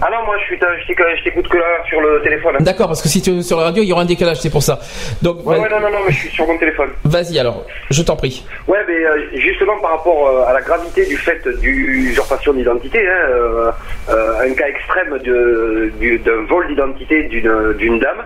Ah 0.00 0.08
non, 0.12 0.24
moi 0.26 0.36
je 0.38 0.44
suis, 0.44 0.56
je 0.56 1.24
t'écoute- 1.24 1.48
que 1.48 1.56
là 1.56 1.64
sur 1.88 2.00
le 2.00 2.20
téléphone. 2.22 2.56
D'accord, 2.60 2.86
parce 2.88 3.02
que 3.02 3.08
si 3.08 3.20
tu 3.22 3.30
es 3.30 3.42
sur 3.42 3.58
la 3.58 3.64
radio, 3.64 3.82
il 3.82 3.88
y 3.88 3.92
aura 3.92 4.02
un 4.02 4.06
décalage, 4.06 4.36
c'est 4.38 4.50
pour 4.50 4.62
ça. 4.62 4.78
Donc, 5.22 5.44
Ouais, 5.46 5.56
vas- 5.56 5.62
ouais, 5.62 5.68
non, 5.70 5.80
non, 5.80 5.90
non, 5.90 5.98
mais 6.06 6.12
je 6.12 6.18
suis 6.18 6.28
sur 6.30 6.46
mon 6.46 6.56
téléphone. 6.58 6.90
vas-y 7.04 7.38
alors, 7.38 7.64
je 7.90 8.02
t'en 8.02 8.16
prie. 8.16 8.44
Ouais, 8.66 8.78
mais 8.86 8.94
euh, 9.04 9.26
justement 9.34 9.78
par 9.80 9.92
rapport 9.92 10.28
euh, 10.28 10.44
à 10.46 10.52
la 10.52 10.60
gravité 10.60 11.06
du 11.06 11.16
fait 11.16 11.46
d'usurpation 11.60 12.52
d'identité, 12.52 13.00
hein, 13.08 13.26
euh, 13.28 14.40
un 14.40 14.54
cas 14.54 14.68
extrême 14.68 15.18
de- 15.18 15.90
du- 15.98 16.18
d'un 16.18 16.42
vol 16.48 16.66
d'identité 16.68 17.24
d'une 17.24 17.72
d'une 17.74 17.98
dame 17.98 18.22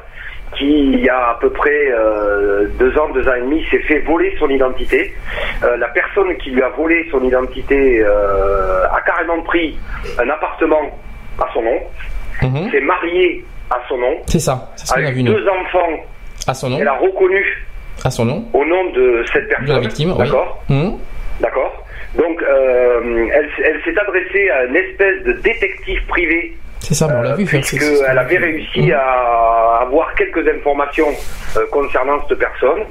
qui, 0.57 0.67
il 0.69 1.01
y 1.01 1.09
a 1.09 1.31
à 1.31 1.39
peu 1.41 1.49
près 1.51 1.71
euh, 1.93 2.67
deux 2.79 2.97
ans, 2.99 3.09
deux 3.15 3.27
ans 3.27 3.35
et 3.35 3.41
demi, 3.41 3.65
s'est 3.71 3.79
fait 3.89 4.01
voler 4.01 4.35
son 4.39 4.49
identité. 4.51 5.15
Euh, 5.65 5.77
la 5.79 5.89
personne 5.89 6.37
qui 6.37 6.51
lui 6.51 6.63
a 6.63 6.69
volé 6.69 7.07
son 7.11 7.23
identité 7.25 8.01
euh, 8.05 8.85
a 8.93 9.01
carrément 9.07 9.41
pris 9.43 9.79
un 10.19 10.29
appartement 10.29 10.99
à 11.41 11.49
son 11.53 11.63
nom, 11.63 11.79
Mhm. 12.43 12.71
s'est 12.71 12.81
mariée 12.81 13.45
à 13.71 13.81
son 13.89 13.99
nom, 13.99 14.17
C'est 14.27 14.39
ça, 14.41 14.71
c'est 14.77 14.87
ce 14.87 14.93
a 14.93 14.97
qu'on 14.97 15.07
a 15.07 15.11
eu 15.11 15.15
vu 15.15 15.23
nous. 15.23 15.33
deux 15.35 15.49
enfants 15.49 16.05
À 16.47 16.55
son 16.55 16.69
nom, 16.71 16.79
qu'elle 16.79 16.89
a 16.89 16.95
reconnus 16.99 17.47
à 18.05 18.11
son 18.11 18.25
nom, 18.25 18.45
au 18.53 18.65
nom 18.65 18.91
de 18.91 19.25
cette 19.33 19.49
personne. 19.49 19.67
de 19.67 19.73
la 19.73 19.81
victime. 19.81 20.13
oui. 20.13 20.19
D'accord 20.19 20.63
Mhm. 20.69 20.99
D'accord 21.41 21.79
Donc, 22.15 22.43
euh, 22.43 23.27
elle, 23.33 23.49
elle 23.65 23.81
s'est 23.85 23.99
adressée 23.99 24.51
à 24.51 24.65
une 24.65 24.77
espèce 24.77 25.23
de 25.25 25.33
détective 25.33 26.05
privé, 26.09 26.53
C'est 26.81 26.93
ça, 26.95 27.09
on 27.11 27.23
l'a 27.23 27.35
vu. 27.37 27.47
faire, 27.47 27.65
c'est- 27.65 27.79
c'est 27.79 27.83
ce 27.85 27.89
puisqu'elle 27.91 28.19
avait 28.19 28.37
vu. 28.37 28.45
réussi 28.45 28.83
Mhm. 28.83 28.93
à 28.93 29.79
avoir 29.83 30.15
quelques 30.15 30.47
informations 30.47 31.09
euh, 31.57 31.67
concernant 31.71 32.19
cette 32.29 32.39
personne. 32.39 32.83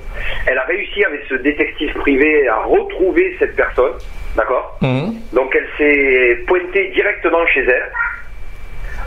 Elle 0.48 0.58
a 0.58 0.64
réussi 0.64 1.04
avec 1.06 1.22
ce 1.30 1.36
détective 1.36 1.94
privé 1.96 2.48
à 2.48 2.58
retrouver 2.64 3.36
cette 3.38 3.56
personne. 3.56 3.94
D'accord 4.36 4.78
Mhm. 4.82 5.14
Donc, 5.34 5.56
elle 5.56 5.68
s'est 5.78 6.38
pointée 6.48 6.90
directement 6.96 7.46
chez 7.48 7.62
elle. 7.64 7.92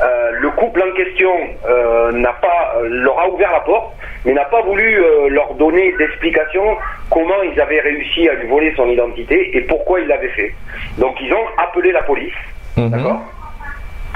Euh, 0.03 0.31
le 0.41 0.51
couple 0.51 0.83
en 0.83 0.93
question 0.97 1.31
euh, 1.69 2.11
n'a 2.12 2.33
pas 2.33 2.75
euh, 2.79 2.89
leur 2.89 3.19
a 3.21 3.29
ouvert 3.29 3.53
la 3.53 3.61
porte, 3.61 3.93
mais 4.25 4.33
n'a 4.33 4.45
pas 4.47 4.61
voulu 4.62 4.99
euh, 4.99 5.29
leur 5.29 5.55
donner 5.55 5.93
d'explication 5.99 6.77
comment 7.11 7.41
ils 7.45 7.61
avaient 7.61 7.81
réussi 7.81 8.29
à 8.29 8.35
lui 8.35 8.49
voler 8.49 8.73
son 8.77 8.89
identité 8.89 9.57
et 9.57 9.61
pourquoi 9.61 10.01
ils 10.01 10.09
l'avaient 10.09 10.31
fait. 10.31 10.53
Donc 10.99 11.15
ils 11.21 11.33
ont 11.33 11.47
appelé 11.59 11.93
la 11.93 12.03
police, 12.03 12.35
Mhm. 12.77 12.91
d'accord? 12.91 13.21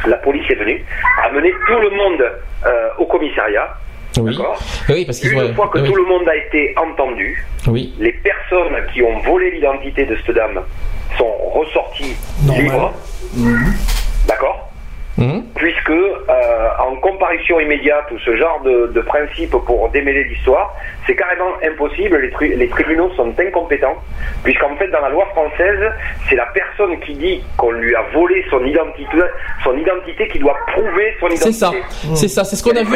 La 0.07 0.17
police 0.17 0.49
est 0.51 0.55
venue, 0.57 0.85
a 1.25 1.31
mené 1.31 1.53
tout 1.69 1.79
le 1.81 1.91
monde 1.91 2.23
euh, 2.67 2.89
au 2.99 3.07
commissariat, 3.07 3.69
Oui. 4.19 4.37
d'accord? 4.37 4.59
Oui, 4.89 5.05
parce 5.05 5.23
Une 5.23 5.39
ont. 5.41 5.55
fois 5.55 5.69
que 5.69 5.79
oui. 5.79 5.89
tout 5.89 5.95
le 5.97 6.05
monde 6.07 6.29
a 6.29 6.35
été 6.37 6.75
entendu, 6.77 7.45
Oui. 7.69 7.95
les 8.01 8.13
personnes 8.13 8.77
qui 8.93 9.03
ont 9.03 9.19
volé 9.21 9.53
l'identité 9.53 10.05
de 10.07 10.17
cette 10.27 10.35
dame 10.35 10.61
sont 11.17 11.33
ressorties 11.53 12.17
libres, 12.49 12.93
d'accord? 14.27 14.65
Mhm. 15.19 15.43
puisque 15.57 15.91
euh, 15.91 16.69
en 16.79 16.95
comparution 17.01 17.59
immédiate 17.59 18.05
ou 18.13 18.19
ce 18.21 18.37
genre 18.37 18.61
de, 18.65 18.87
de 18.95 19.01
principe 19.01 19.51
pour 19.51 19.89
démêler 19.91 20.23
l'histoire, 20.25 20.75
c'est 21.07 21.17
carrément 21.17 21.51
impossible, 21.67 22.19
les, 22.19 22.31
tri- 22.31 22.55
les 22.55 22.69
tribunaux 22.69 23.11
sont 23.17 23.35
incompétents, 23.39 23.97
puisqu'en 24.45 24.77
fait 24.77 24.87
dans 24.89 25.01
la 25.01 25.09
loi 25.11 25.27
française, 25.33 25.81
c'est 26.29 26.37
la 26.37 26.47
personne 26.47 26.99
qui 27.01 27.15
dit 27.15 27.43
qu'on 27.57 27.73
lui 27.73 27.95
a 27.97 28.03
volé 28.15 28.45
son 28.49 28.65
identité, 28.65 29.05
son 29.65 29.77
identité 29.77 30.29
qui 30.29 30.39
doit 30.39 30.57
prouver 30.69 31.17
son 31.21 31.27
identité. 31.27 31.53
C'est 31.53 31.53
ça, 31.53 31.73
c'est 32.15 32.29
ça, 32.29 32.45
c'est 32.45 32.57
ce 32.57 32.63
qu'on 32.63 32.77
a 32.77 32.83
vu. 32.85 32.91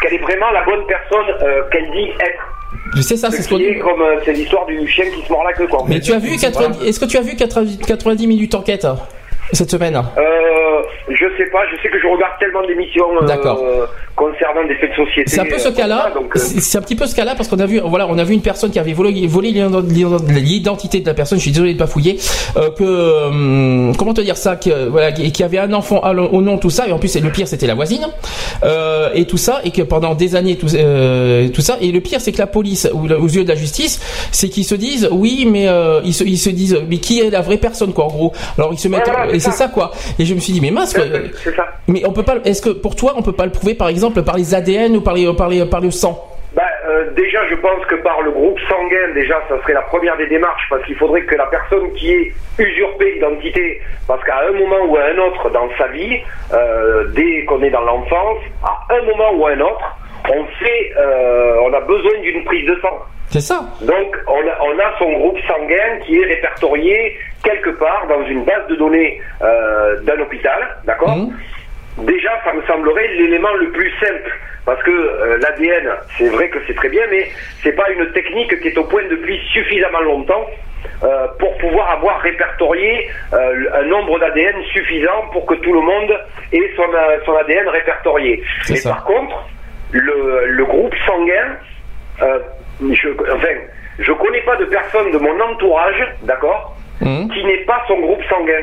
Qu'elle 0.00 0.14
est 0.14 0.18
vraiment 0.22 0.50
la 0.50 0.62
bonne 0.64 0.84
personne 0.86 1.26
euh, 1.42 1.62
qu'elle 1.70 1.90
dit 1.90 2.08
être. 2.20 3.02
C'est 3.02 3.16
ça, 3.16 3.30
c'est 3.30 3.42
ce 3.42 3.48
qu'on 3.48 3.58
est 3.58 3.78
comme 3.78 4.00
euh, 4.00 4.16
c'est 4.24 4.32
l'histoire 4.32 4.64
du 4.66 4.86
chien 4.88 5.04
qui 5.14 5.22
se 5.22 5.30
mord 5.32 5.44
la 5.44 5.52
queue 5.52 5.66
quoi. 5.66 5.84
Mais 5.88 6.00
tu 6.00 6.12
as 6.12 6.18
vu 6.18 6.36
90 6.38 6.86
Est-ce 6.88 6.98
que 6.98 7.04
tu 7.04 7.18
as 7.18 7.20
vu 7.22 7.36
90 7.36 7.78
90 7.78 8.26
minutes 8.26 8.54
enquête 8.54 8.84
hein, 8.86 8.96
cette 9.52 9.70
semaine 9.70 9.96
Euh, 9.96 10.82
je 11.08 11.24
sais 11.36 11.50
pas, 11.50 11.60
je 11.70 11.76
sais 11.82 11.88
que 11.88 11.98
je 12.00 12.06
regarde 12.06 12.32
tellement 12.38 12.64
d'émissions 12.66 13.06
euh, 13.22 13.86
concernant 14.16 14.64
des 14.66 14.74
faits 14.76 14.90
de 14.90 14.94
société. 15.04 15.30
C'est 15.30 15.40
un 15.40 15.44
peu 15.44 15.58
ce 15.58 15.68
euh, 15.68 15.72
cas-là. 15.72 16.12
euh, 16.16 16.38
C'est 16.38 16.78
un 16.78 16.82
petit 16.82 16.96
peu 16.96 17.06
ce 17.06 17.14
cas-là 17.14 17.34
parce 17.36 17.48
qu'on 17.48 17.58
a 17.58 17.66
vu, 17.66 17.80
voilà, 17.84 18.06
on 18.08 18.18
a 18.18 18.24
vu 18.24 18.34
une 18.34 18.42
personne 18.42 18.70
qui 18.70 18.78
avait 18.78 18.92
volé, 18.92 19.26
volé 19.26 19.50
l'identité 19.50 21.00
de 21.00 21.06
la 21.06 21.14
personne. 21.14 21.38
Je 21.38 21.42
suis 21.42 21.50
désolé 21.52 21.74
de 21.74 21.78
pas 21.78 21.86
fouiller. 21.86 22.18
euh, 22.56 22.70
que 22.70 23.96
comment 23.98 24.14
te 24.14 24.20
dire 24.20 24.36
ça, 24.36 24.56
que 24.56 24.88
voilà, 24.88 25.12
qui 25.12 25.42
avait 25.42 25.58
un 25.58 25.72
enfant 25.72 26.00
au 26.32 26.40
nom 26.42 26.58
tout 26.58 26.70
ça 26.70 26.86
et 26.86 26.92
en 26.92 26.98
plus 26.98 27.14
le 27.20 27.30
pire 27.30 27.48
c'était 27.48 27.66
la 27.66 27.74
voisine 27.74 28.06
euh, 28.64 29.08
et 29.14 29.24
tout 29.26 29.36
ça 29.36 29.60
et 29.64 29.70
que 29.70 29.82
pendant 29.82 30.14
des 30.14 30.36
années 30.36 30.56
tout, 30.56 30.66
euh, 30.74 31.48
tout 31.48 31.60
ça 31.60 31.76
et 31.80 31.90
le 31.92 32.00
pire 32.00 32.20
c'est 32.20 32.32
que 32.32 32.38
la 32.38 32.46
police 32.46 32.88
ou 32.92 33.06
aux 33.10 33.28
yeux 33.28 33.44
de 33.44 33.48
la 33.48 33.54
justice 33.54 34.00
c'est 34.30 34.48
qu'ils 34.48 34.64
se 34.64 34.74
disent 34.74 35.08
oui 35.10 35.46
mais 35.50 35.68
euh, 35.68 36.00
ils, 36.04 36.14
se, 36.14 36.24
ils 36.24 36.38
se 36.38 36.50
disent 36.50 36.78
mais 36.88 36.98
qui 36.98 37.20
est 37.20 37.30
la 37.30 37.40
vraie 37.40 37.56
personne 37.56 37.92
quoi 37.92 38.04
en 38.04 38.08
gros. 38.08 38.32
Alors 38.58 38.72
ils 38.72 38.78
se 38.78 38.88
mettent 38.88 39.10
et 39.32 39.40
c'est 39.40 39.50
ça. 39.50 39.68
quoi. 39.68 39.90
Et 40.18 40.24
je 40.24 40.34
me 40.34 40.40
suis 40.40 40.52
dit 40.52 40.60
mais 40.60 40.70
mince. 40.70 40.94
quoi, 40.94 41.04
c'est 41.42 41.54
ça. 41.54 41.66
mais 41.88 42.02
on 42.06 42.12
peut 42.12 42.22
pas. 42.22 42.36
Est-ce 42.44 42.62
que 42.62 42.70
pour 42.70 42.96
toi, 42.96 43.14
on 43.16 43.22
peut 43.22 43.32
pas 43.32 43.46
le 43.46 43.52
prouver, 43.52 43.74
par 43.74 43.88
exemple, 43.88 44.22
par 44.22 44.36
les 44.36 44.54
ADN 44.54 44.96
ou 44.96 45.00
par 45.00 45.14
les 45.14 45.32
par 45.34 45.48
les 45.48 45.64
par 45.66 45.80
le 45.80 45.90
sang? 45.90 46.28
Bah, 46.54 46.62
euh, 46.86 47.10
déjà, 47.16 47.38
je 47.48 47.54
pense 47.54 47.82
que 47.86 47.94
par 47.96 48.20
le 48.20 48.30
groupe 48.30 48.58
sanguin, 48.68 49.14
déjà, 49.14 49.40
ça 49.48 49.58
serait 49.62 49.72
la 49.72 49.82
première 49.82 50.18
des 50.18 50.26
démarches, 50.26 50.66
parce 50.68 50.84
qu'il 50.84 50.96
faudrait 50.96 51.22
que 51.22 51.34
la 51.34 51.46
personne 51.46 51.90
qui 51.94 52.12
ait 52.12 52.32
usurpé 52.58 53.12
l'identité, 53.14 53.80
parce 54.06 54.22
qu'à 54.24 54.38
un 54.46 54.52
moment 54.52 54.84
ou 54.86 54.96
à 54.98 55.04
un 55.04 55.18
autre 55.18 55.48
dans 55.50 55.68
sa 55.78 55.86
vie, 55.88 56.18
euh, 56.52 57.04
dès 57.14 57.44
qu'on 57.46 57.62
est 57.62 57.70
dans 57.70 57.80
l'enfance, 57.80 58.38
à 58.62 58.86
un 58.94 59.02
moment 59.02 59.32
ou 59.34 59.46
à 59.46 59.52
un 59.52 59.60
autre, 59.60 59.96
on 60.28 60.44
fait, 60.62 60.92
euh, 60.98 61.56
on 61.62 61.72
a 61.72 61.80
besoin 61.80 62.20
d'une 62.20 62.44
prise 62.44 62.66
de 62.66 62.78
sang. 62.82 62.98
C'est 63.30 63.40
ça. 63.40 63.64
Donc, 63.80 64.14
on 64.26 64.46
a, 64.46 64.60
on 64.60 64.78
a 64.78 64.98
son 64.98 65.10
groupe 65.10 65.38
sanguin 65.48 65.98
qui 66.04 66.18
est 66.20 66.26
répertorié 66.26 67.16
quelque 67.42 67.70
part 67.70 68.06
dans 68.08 68.24
une 68.26 68.44
base 68.44 68.66
de 68.68 68.76
données 68.76 69.20
euh, 69.42 70.00
d'un 70.02 70.18
hôpital, 70.20 70.76
d'accord 70.84 71.16
Déjà, 71.98 72.30
ça 72.42 72.52
me 72.54 72.62
semblerait 72.62 73.08
l'élément 73.08 73.52
le 73.54 73.70
plus 73.70 73.90
simple. 74.00 74.32
Parce 74.64 74.82
que 74.82 74.90
euh, 74.90 75.38
l'ADN, 75.38 75.92
c'est 76.16 76.28
vrai 76.28 76.48
que 76.48 76.58
c'est 76.66 76.74
très 76.74 76.88
bien, 76.88 77.02
mais 77.10 77.28
c'est 77.62 77.72
pas 77.72 77.90
une 77.90 78.10
technique 78.12 78.60
qui 78.60 78.68
est 78.68 78.78
au 78.78 78.84
point 78.84 79.02
depuis 79.10 79.38
suffisamment 79.52 80.00
longtemps 80.00 80.46
euh, 81.02 81.26
pour 81.38 81.56
pouvoir 81.58 81.90
avoir 81.90 82.20
répertorié 82.20 83.10
euh, 83.32 83.64
un 83.74 83.82
nombre 83.84 84.20
d'ADN 84.20 84.62
suffisant 84.72 85.28
pour 85.32 85.46
que 85.46 85.54
tout 85.54 85.72
le 85.72 85.80
monde 85.80 86.16
ait 86.52 86.70
son, 86.76 86.84
son 87.26 87.34
ADN 87.34 87.68
répertorié. 87.68 88.42
Mais 88.70 88.76
ça. 88.76 88.90
par 88.90 89.04
contre, 89.04 89.44
le, 89.90 90.46
le 90.46 90.64
groupe 90.64 90.94
sanguin, 91.04 91.56
je, 92.80 93.08
enfin, 93.34 93.54
je 93.98 94.12
connais 94.12 94.42
pas 94.42 94.56
de 94.56 94.64
personne 94.66 95.10
de 95.10 95.18
mon 95.18 95.38
entourage, 95.40 96.06
d'accord, 96.22 96.76
Hum. 97.04 97.28
qui 97.32 97.44
n'ait 97.44 97.64
pas 97.64 97.82
son 97.88 97.98
groupe 98.00 98.22
sanguin. 98.28 98.62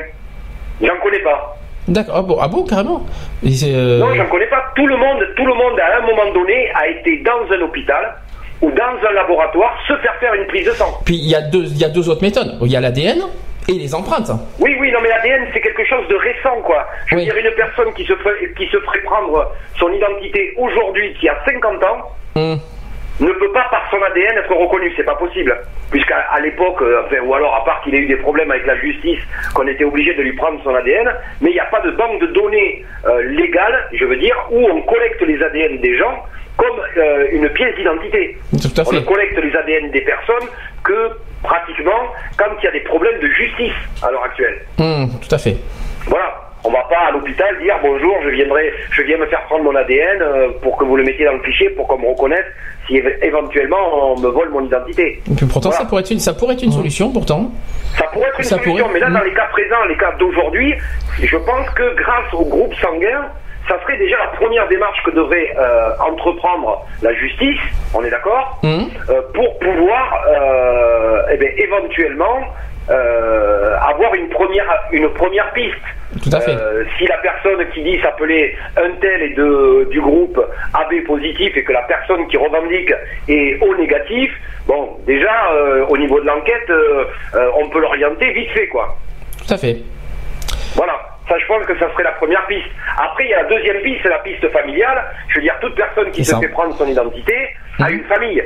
J'en 0.82 0.98
connais 1.04 1.20
pas. 1.20 1.58
D'accord. 1.88 2.16
Ah 2.18 2.22
bon, 2.22 2.38
ah 2.42 2.48
bon 2.48 2.64
carrément. 2.66 3.06
Euh, 3.46 4.00
Non, 4.00 4.14
j'en 4.16 4.26
connais 4.28 4.46
pas. 4.48 4.64
Tout 4.76 4.88
le 4.88 4.96
monde, 4.96 5.28
tout 5.36 5.46
le 5.46 5.54
monde 5.54 5.80
à 5.80 5.98
un 5.98 6.02
moment 6.06 6.32
donné 6.34 6.70
a 6.76 6.88
été 6.88 7.18
dans 7.24 7.52
un 7.54 7.62
hôpital 7.62 8.16
ou 8.62 8.70
dans 8.72 9.08
un 9.10 9.14
laboratoire 9.14 9.76
se 9.88 9.96
faire 9.98 10.16
faire 10.20 10.34
une 10.36 10.46
prise 10.48 10.66
de 10.66 10.72
sang. 10.72 11.00
Puis 11.06 11.16
il 11.16 11.30
y 11.30 11.36
a 11.36 11.42
deux 11.42 11.64
il 11.66 11.78
y 11.78 11.84
a 11.86 11.90
deux 11.90 12.08
autres 12.10 12.22
méthodes. 12.22 12.58
Il 12.62 12.72
y 12.72 12.76
a 12.76 12.82
l'ADN 12.82 13.20
et 13.68 13.74
les 13.74 13.94
empreintes. 13.96 14.32
Oui, 14.60 14.76
oui, 14.80 14.92
non, 14.92 15.00
mais 15.02 15.10
l'ADN 15.10 15.48
c'est 15.54 15.62
quelque 15.62 15.86
chose 15.86 16.08
de 16.08 16.16
récent, 16.16 16.62
quoi. 16.64 16.88
Je 17.08 17.16
veux 17.16 17.22
dire, 17.24 17.36
une 17.36 17.52
personne 17.56 17.94
qui 17.94 18.06
se 18.06 18.16
ferait, 18.16 18.52
qui 18.58 18.66
se 18.68 18.80
ferait 18.80 19.02
prendre 19.02 19.52
son 19.78 19.90
identité 19.92 20.54
aujourd'hui, 20.58 21.14
qui 21.20 21.28
a 21.28 21.38
50 21.46 21.84
ans, 21.84 21.98
Hum. 22.36 22.60
Ne 23.26 23.34
peut 23.34 23.52
pas 23.52 23.68
par 23.70 23.90
son 23.92 24.02
ADN 24.02 24.38
être 24.38 24.54
reconnu, 24.54 24.92
c'est 24.96 25.04
pas 25.04 25.16
possible. 25.16 25.56
Puisqu'à 25.92 26.18
à 26.32 26.40
l'époque, 26.40 26.82
euh, 26.82 27.04
enfin, 27.06 27.20
ou 27.22 27.34
alors 27.34 27.56
à 27.56 27.66
part 27.66 27.82
qu'il 27.82 27.96
ait 27.96 28.00
eu 28.00 28.08
des 28.08 28.18
problèmes 28.18 28.52
avec 28.52 28.66
la 28.66 28.78
justice, 28.78 29.20
qu'on 29.54 29.68
était 29.68 29.84
obligé 29.84 30.14
de 30.14 30.22
lui 30.22 30.34
prendre 30.34 30.62
son 30.64 30.74
ADN, 30.74 31.12
mais 31.42 31.50
il 31.50 31.54
n'y 31.54 31.60
a 31.60 31.66
pas 31.66 31.82
de 31.82 31.92
banque 31.92 32.22
de 32.22 32.28
données 32.28 32.86
euh, 33.06 33.22
légale, 33.24 33.88
je 33.94 34.06
veux 34.06 34.18
dire, 34.18 34.36
où 34.52 34.66
on 34.70 34.82
collecte 34.84 35.22
les 35.22 35.42
ADN 35.42 35.80
des 35.80 35.98
gens 35.98 36.24
comme 36.58 36.80
euh, 36.98 37.28
une 37.32 37.50
pièce 37.50 37.76
d'identité. 37.76 38.38
Tout 38.52 38.82
à 38.82 38.84
On 38.88 38.94
ne 38.94 39.00
collecte 39.00 39.38
les 39.38 39.56
ADN 39.56 39.92
des 39.92 40.02
personnes 40.02 40.48
que 40.84 41.12
pratiquement 41.42 42.14
quand 42.38 42.52
il 42.62 42.66
y 42.66 42.68
a 42.68 42.72
des 42.72 42.82
problèmes 42.82 43.20
de 43.20 43.28
justice 43.28 43.74
à 44.04 44.12
l'heure 44.12 44.24
actuelle. 44.24 44.60
Hum, 44.78 45.10
tout 45.22 45.34
à 45.34 45.38
fait. 45.38 45.56
Voilà. 46.06 46.49
On 46.66 46.72
va 46.72 46.84
pas 46.90 47.08
à 47.08 47.12
l'hôpital 47.12 47.58
dire 47.62 47.76
bonjour, 47.82 48.18
je 48.24 48.30
viendrai, 48.30 48.74
je 48.92 49.02
viens 49.04 49.18
me 49.18 49.26
faire 49.28 49.42
prendre 49.44 49.64
mon 49.64 49.76
ADN 49.76 50.22
euh, 50.22 50.50
pour 50.62 50.76
que 50.78 50.84
vous 50.84 50.98
le 50.98 51.04
mettiez 51.04 51.26
dans 51.26 51.34
le 51.34 51.44
fichier 51.44 51.70
pour 51.70 51.88
qu'on 51.88 51.98
me 51.98 52.08
reconnaisse 52.10 52.46
si 52.88 52.96
éve- 52.96 53.18
éventuellement 53.24 54.14
on 54.14 54.20
me 54.20 54.28
vole 54.28 54.50
mon 54.50 54.66
identité. 54.66 55.22
Et 55.32 55.36
puis 55.36 55.46
pourtant 55.46 55.70
Voilà. 55.70 55.84
ça 55.84 55.90
pourrait 55.90 56.02
être 56.02 56.12
une 56.12 56.20
ça 56.20 56.34
pourrait 56.34 56.56
être 56.56 56.64
une 56.64 56.72
solution 56.74 57.12
pourtant. 57.14 57.50
Ça 57.98 58.06
pourrait 58.12 58.28
être 58.30 58.40
une 58.40 58.44
Ça 58.44 58.58
solution, 58.58 58.86
pourrait. 58.88 58.94
mais 58.94 59.00
là, 59.00 59.10
dans 59.10 59.24
les 59.24 59.34
cas 59.34 59.48
présents, 59.52 59.84
les 59.88 59.98
cas 59.98 60.12
d'aujourd'hui, 60.20 60.76
je 61.24 61.38
pense 61.38 61.70
que 61.72 61.96
grâce 61.96 62.34
au 62.34 62.44
groupe 62.46 62.74
sanguin, 62.76 63.26
ça 63.68 63.80
serait 63.84 63.98
déjà 63.98 64.18
la 64.18 64.28
première 64.38 64.68
démarche 64.68 65.02
que 65.06 65.12
devrait 65.12 65.56
euh, 65.58 65.90
entreprendre 66.12 66.86
la 67.02 67.14
justice, 67.14 67.60
on 67.94 68.04
est 68.04 68.10
d'accord, 68.10 68.60
Hum. 68.64 68.90
euh, 69.10 69.22
pour 69.34 69.58
pouvoir 69.60 70.24
euh, 70.28 71.22
eh 71.32 71.38
bien, 71.38 71.50
éventuellement 71.58 72.40
euh, 72.90 73.78
avoir 73.78 74.14
une 74.16 74.30
première, 74.30 74.66
une 74.92 75.10
première 75.10 75.52
piste. 75.54 75.76
Tout 76.24 76.30
à 76.34 76.40
fait. 76.42 76.56
Euh, 76.56 76.84
si 76.98 77.06
la 77.06 77.18
personne 77.18 77.64
qui 77.74 77.84
dit 77.84 78.00
s'appeler 78.02 78.56
un 78.78 78.90
tel 79.00 79.22
est 79.22 79.36
de, 79.36 79.88
du 79.92 80.02
groupe 80.02 80.40
AB 80.74 81.04
positif 81.06 81.56
et 81.56 81.64
que 81.64 81.72
la 81.72 81.84
personne 81.84 82.28
qui 82.28 82.38
revendique 82.38 82.92
est 83.28 83.60
O 83.62 83.76
négatif, 83.76 84.32
bon, 84.66 84.98
déjà, 85.06 85.52
euh, 85.54 85.86
au 85.88 85.98
niveau 85.98 86.20
de 86.20 86.26
l'enquête, 86.26 86.72
on 87.62 87.70
peut 87.70 87.80
l'orienter 87.80 88.32
vite 88.32 88.50
fait, 88.52 88.68
quoi. 88.68 88.98
Tout 89.48 89.54
à 89.54 89.58
fait. 89.58 89.78
Voilà. 90.76 91.00
Ça, 91.28 91.38
je 91.38 91.46
pense 91.46 91.64
que 91.68 91.78
ça 91.78 91.92
serait 91.92 92.04
la 92.04 92.14
première 92.14 92.46
piste. 92.48 92.70
Après, 92.98 93.26
il 93.26 93.30
y 93.30 93.34
a 93.36 93.44
la 93.44 93.50
deuxième 93.50 93.82
piste, 93.84 94.00
c'est 94.02 94.10
la 94.10 94.18
piste 94.20 94.50
familiale. 94.50 95.04
Je 95.28 95.36
veux 95.36 95.42
dire, 95.44 95.56
toute 95.62 95.76
personne 95.76 96.10
qui 96.10 96.26
se 96.26 96.32
ça. 96.32 96.40
fait 96.40 96.48
prendre 96.48 96.76
son 96.76 96.88
identité 96.88 97.36
a 97.80 97.92
une 97.92 98.04
famille. 98.06 98.44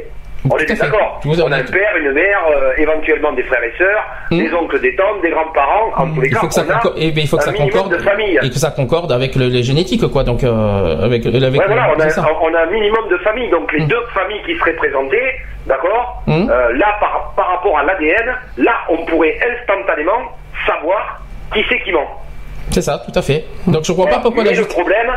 On 0.49 0.57
est 0.57 0.65
d'accord. 0.76 1.22
On 1.26 1.52
a 1.52 1.57
un 1.57 1.64
père, 1.64 1.95
une 1.98 2.11
mère, 2.11 2.40
euh, 2.52 2.74
éventuellement 2.78 3.32
des 3.34 3.44
frères 3.44 3.64
et 3.64 3.74
sœurs, 3.78 4.03
des 4.32 4.53
oncles, 4.53 4.80
des 4.82 4.95
tantes, 4.95 5.22
des 5.22 5.30
grands-parents. 5.30 5.91
En 5.95 6.14
tous 6.14 6.22
les 6.22 6.28
Il 6.28 6.34
cas, 6.34 6.40
faut 6.41 6.48
que 6.48 6.53
ça 6.53 6.64
concorde, 6.64 6.94
eh 6.98 7.11
ben, 7.11 7.22
il 7.22 7.28
faut 7.28 7.38
que 7.38 7.44
ça 7.44 7.53
concorde 7.53 7.98
et 8.41 8.49
que 8.49 8.56
ça 8.60 8.72
concorde 8.72 9.11
avec 9.11 9.36
le, 9.36 9.48
les 9.48 9.64
génétiques 9.64 10.06
quoi 10.07 10.24
donc 10.24 10.44
euh, 10.44 11.06
avec 11.06 11.26
avec 11.26 11.41
Ouais, 11.44 11.65
voilà, 11.68 11.94
on 11.95 11.99
a, 11.99 12.10
ça. 12.10 12.26
on 12.41 12.53
a 12.53 12.61
un 12.64 12.65
minimum 12.72 13.07
de 13.10 13.18
familles, 13.20 13.49
donc 13.52 13.72
les 13.74 13.86
deux 13.86 14.02
familles 14.14 14.41
qui 14.45 14.56
seraient 14.57 14.74
présentées, 14.76 15.32
d'accord. 15.65 16.24
Euh, 16.28 16.74
Là, 16.74 16.98
par, 16.99 17.34
par 17.36 17.48
rapport 17.49 17.78
à 17.78 17.84
l'ADN, 17.84 18.36
là, 18.57 18.74
on 18.90 18.98
pourrait 19.06 19.38
instantanément 19.41 20.20
savoir 20.68 21.22
qui 21.53 21.64
c'est 21.70 21.80
qui 21.84 21.91
ment. 21.91 22.07
C'est 22.72 22.82
ça, 22.82 23.02
tout 23.06 23.18
à 23.18 23.22
fait. 23.22 23.45
Donc 23.68 23.84
je 23.84 23.91
vois 23.94 24.07
pas 24.07 24.20
pourquoi 24.20 24.44
mais 24.44 24.49
la 24.49 24.56
le 24.56 24.57
justice. 24.57 24.74
problème, 24.74 25.11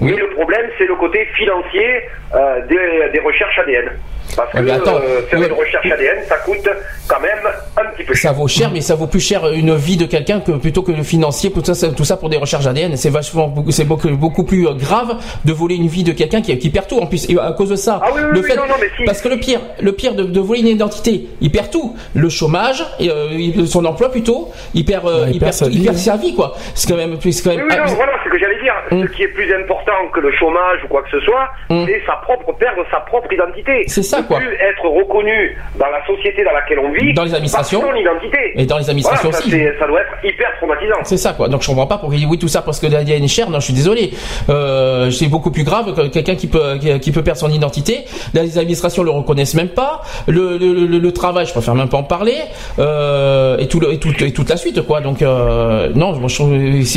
mais 0.00 0.12
le 0.16 0.30
problème, 0.30 0.66
c'est 0.78 0.86
le 0.86 0.94
côté 0.96 1.26
financier 1.36 2.02
euh, 2.34 2.66
des, 2.66 3.10
des 3.12 3.20
recherches 3.20 3.58
ADN. 3.58 3.90
Parce 4.36 4.50
que 4.52 4.56
Ouais, 4.58 4.62
mais 4.62 4.70
attends, 4.70 4.96
euh, 4.96 5.20
faire 5.28 5.40
ouais. 5.40 5.46
une 5.48 5.52
recherche 5.52 5.90
ADN, 5.90 6.16
ça 6.26 6.36
coûte 6.36 6.66
quand 7.08 7.20
même 7.20 7.40
un 7.76 7.84
petit 7.90 8.04
peu 8.04 8.14
cher. 8.14 8.30
Ça 8.30 8.36
vaut 8.36 8.48
cher, 8.48 8.70
mais 8.72 8.80
ça 8.80 8.94
vaut 8.94 9.06
plus 9.08 9.20
cher 9.20 9.46
une 9.52 9.74
vie 9.74 9.96
de 9.98 10.06
quelqu'un 10.06 10.40
que 10.40 10.52
plutôt 10.52 10.82
que 10.82 10.92
le 10.92 11.02
financier. 11.02 11.50
Tout 11.52 11.62
ça, 11.64 11.74
c'est- 11.74 11.92
tout 11.94 12.04
ça 12.04 12.16
pour 12.16 12.30
des 12.30 12.38
recherches 12.38 12.66
ADN, 12.66 12.96
c'est 12.96 13.10
vachement, 13.10 13.48
beaucoup- 13.48 13.70
c'est 13.72 13.84
beaucoup, 13.84 14.08
beaucoup 14.10 14.44
plus 14.44 14.66
euh, 14.66 14.72
grave 14.74 15.16
de 15.44 15.52
voler 15.52 15.74
une 15.74 15.88
vie 15.88 16.04
de 16.04 16.12
quelqu'un 16.12 16.40
qui, 16.40 16.56
qui 16.58 16.70
perd 16.70 16.86
tout. 16.86 16.98
En 16.98 17.06
plus, 17.06 17.28
et 17.28 17.36
à 17.38 17.52
cause 17.52 17.68
de 17.70 17.76
ça, 17.76 18.00
Ah 18.02 18.08
oui, 18.14 18.20
oui, 18.24 18.30
le 18.32 18.40
oui, 18.40 18.46
fait, 18.48 18.56
non, 18.56 18.66
non, 18.66 18.74
mais 18.80 18.88
si. 18.96 19.04
parce 19.04 19.20
que 19.20 19.28
le 19.28 19.36
pire, 19.38 19.60
le 19.82 19.92
pire 19.92 20.14
de, 20.14 20.22
de 20.24 20.40
voler 20.40 20.60
une 20.60 20.68
identité, 20.68 21.26
il 21.42 21.50
perd 21.50 21.70
tout. 21.70 21.94
Le 22.14 22.28
chômage, 22.30 22.82
et, 23.00 23.10
euh, 23.10 23.26
il- 23.32 23.66
son 23.68 23.84
emploi 23.84 24.10
plutôt, 24.10 24.50
il 24.72 24.84
perd, 24.86 25.06
euh, 25.06 25.26
il, 25.30 25.40
perd, 25.40 25.52
sa 25.52 25.66
il 25.66 25.72
vie, 25.80 25.84
perd 25.84 25.96
hein. 25.96 25.98
sa 25.98 26.16
vie 26.16 26.34
quoi. 26.34 26.54
C'est 26.74 26.88
quand 26.88 26.96
même, 26.96 27.16
c'est 27.20 27.42
quand 27.42 27.50
Oui, 27.50 27.56
même. 27.56 27.66
oui, 27.68 27.76
non, 27.76 27.82
ah, 27.86 27.92
voilà, 27.96 28.12
c'est 28.22 28.30
ce 28.30 28.32
que 28.34 28.38
j'allais 28.38 28.62
dire. 28.62 28.74
Mm. 28.92 29.02
Ce 29.08 29.12
qui 29.16 29.22
est 29.24 29.28
plus 29.28 29.52
important 29.52 29.71
que 30.12 30.20
le 30.20 30.32
chômage 30.32 30.80
ou 30.84 30.88
quoi 30.88 31.02
que 31.02 31.10
ce 31.10 31.20
soit, 31.20 31.48
Mm. 31.70 31.84
c'est 31.86 32.02
sa 32.06 32.16
propre 32.16 32.52
perdre 32.58 32.82
sa 32.90 33.00
propre 33.00 33.32
identité. 33.32 33.84
C'est 33.86 34.02
ça, 34.02 34.22
quoi. 34.22 34.38
Plus 34.38 34.52
être 34.54 34.84
reconnu 34.86 35.56
dans 35.78 35.86
la 35.86 36.04
société 36.06 36.44
dans 36.44 36.52
laquelle 36.52 36.78
on 36.78 36.90
vit. 36.92 37.12
Dans 37.14 37.24
les 37.24 37.34
administrations. 37.34 37.80
par 37.80 37.90
son 37.90 37.96
identité. 37.96 38.38
Et 38.56 38.66
dans 38.66 38.78
les 38.78 38.90
administrations 38.90 39.30
Voilà, 39.30 39.44
ça, 39.44 39.48
aussi. 39.48 39.78
Ça 39.78 39.86
doit 39.86 40.00
être 40.00 40.12
hyper 40.24 40.48
traumatisant. 40.58 40.96
C'est 41.04 41.16
ça 41.16 41.32
quoi. 41.32 41.48
Donc 41.48 41.62
je 41.62 41.68
comprends 41.68 41.86
pas 41.86 41.98
pourquoi 41.98 42.16
il 42.16 42.20
dit 42.20 42.26
oui 42.26 42.38
tout 42.38 42.48
ça 42.48 42.62
parce 42.62 42.80
que 42.80 42.86
l'ADN 42.86 43.22
est 43.24 43.28
cher. 43.28 43.48
Non, 43.50 43.60
je 43.60 43.64
suis 43.66 43.74
désolé. 43.74 44.10
Euh, 44.48 45.10
c'est 45.10 45.28
beaucoup 45.28 45.50
plus 45.50 45.64
grave 45.64 45.94
que 45.94 46.08
quelqu'un 46.08 46.34
qui 46.34 46.46
peut 46.48 46.78
qui, 47.00 47.12
peut 47.12 47.22
perdre 47.22 47.40
son 47.40 47.50
identité. 47.50 48.04
Les 48.34 48.58
administrations 48.58 49.02
le 49.02 49.10
reconnaissent 49.10 49.54
même 49.54 49.68
pas. 49.68 50.02
Le, 50.26 50.58
le, 50.58 50.72
le, 50.86 50.98
le 50.98 51.12
travail, 51.12 51.46
je 51.46 51.52
préfère 51.52 51.74
même 51.74 51.88
pas 51.88 51.98
en 51.98 52.02
parler. 52.04 52.36
Euh, 52.78 53.58
et 53.58 53.68
tout 53.68 53.80
le, 53.80 53.92
et 53.92 53.98
tout 53.98 54.12
et 54.22 54.32
toute 54.32 54.48
la 54.48 54.56
suite 54.56 54.82
quoi. 54.82 55.00
Donc 55.00 55.22
euh, 55.22 55.90
non, 55.94 56.14
je 56.28 56.42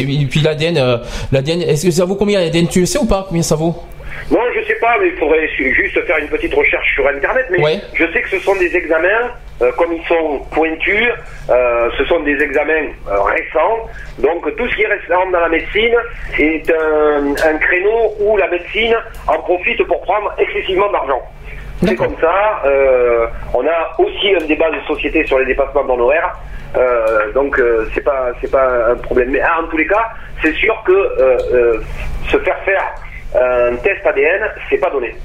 et 0.01 0.25
puis 0.25 0.41
l'ADN 0.41 0.99
l'ADN 1.31 1.61
est-ce 1.61 1.85
que 1.85 1.91
ça 1.91 2.05
vaut 2.05 2.15
combien 2.15 2.39
l'ADN 2.39 2.64
tu 2.67 2.79
le 2.81 2.85
sais 2.85 2.99
ou 2.99 3.05
pas 3.05 3.25
combien 3.27 3.43
ça 3.43 3.55
vaut 3.55 3.75
Non, 4.31 4.39
je 4.55 4.63
sais 4.65 4.75
pas, 4.79 4.95
mais 4.99 5.07
il 5.09 5.17
faudrait 5.17 5.47
juste 5.57 6.01
faire 6.05 6.17
une 6.17 6.27
petite 6.27 6.53
recherche 6.53 6.93
sur 6.95 7.07
Internet. 7.07 7.45
Mais 7.51 7.59
Ouais. 7.63 7.79
je 7.93 8.05
sais 8.11 8.21
que 8.21 8.29
ce 8.29 8.39
sont 8.39 8.55
des 8.55 8.75
examens, 8.75 9.31
euh, 9.61 9.71
comme 9.77 9.93
ils 9.93 10.05
sont 10.07 10.39
pointus, 10.51 11.09
euh, 11.49 11.89
ce 11.97 12.05
sont 12.05 12.19
des 12.21 12.37
examens 12.41 12.87
euh, 13.09 13.21
récents. 13.21 13.87
Donc 14.19 14.53
tout 14.55 14.67
ce 14.69 14.75
qui 14.75 14.83
est 14.83 14.87
récent 14.87 15.29
dans 15.31 15.39
la 15.39 15.49
médecine 15.49 15.95
est 16.39 16.69
un, 16.71 17.33
un 17.51 17.57
créneau 17.57 18.13
où 18.19 18.37
la 18.37 18.47
médecine 18.49 18.95
en 19.27 19.39
profite 19.39 19.83
pour 19.83 20.01
prendre 20.01 20.33
excessivement 20.37 20.91
d'argent. 20.91 21.21
C'est 21.83 21.95
comme 21.95 22.15
ça. 22.21 22.61
euh, 22.65 23.27
on 23.53 23.65
a 23.65 23.95
aussi 23.99 24.33
un 24.41 24.45
débat 24.45 24.69
de 24.71 24.79
société 24.87 25.25
sur 25.25 25.39
les 25.39 25.45
dépassements 25.45 25.83
d'honoraires. 25.83 26.33
Euh, 26.77 27.31
donc 27.33 27.57
euh, 27.59 27.87
c'est 27.93 28.03
pas 28.03 28.27
c'est 28.41 28.51
pas 28.51 28.91
un 28.91 28.95
problème. 28.95 29.29
Mais 29.31 29.41
ah, 29.41 29.61
en 29.63 29.67
tous 29.67 29.77
les 29.77 29.87
cas, 29.87 30.09
c'est 30.41 30.53
sûr 30.55 30.75
que 30.85 30.91
euh, 30.91 31.37
euh, 31.53 31.79
se 32.29 32.37
faire 32.39 32.57
faire 32.65 32.83
un 33.35 33.75
test 33.77 34.05
ADN, 34.05 34.41
c'est 34.69 34.77
pas 34.77 34.89
donné. 34.89 35.15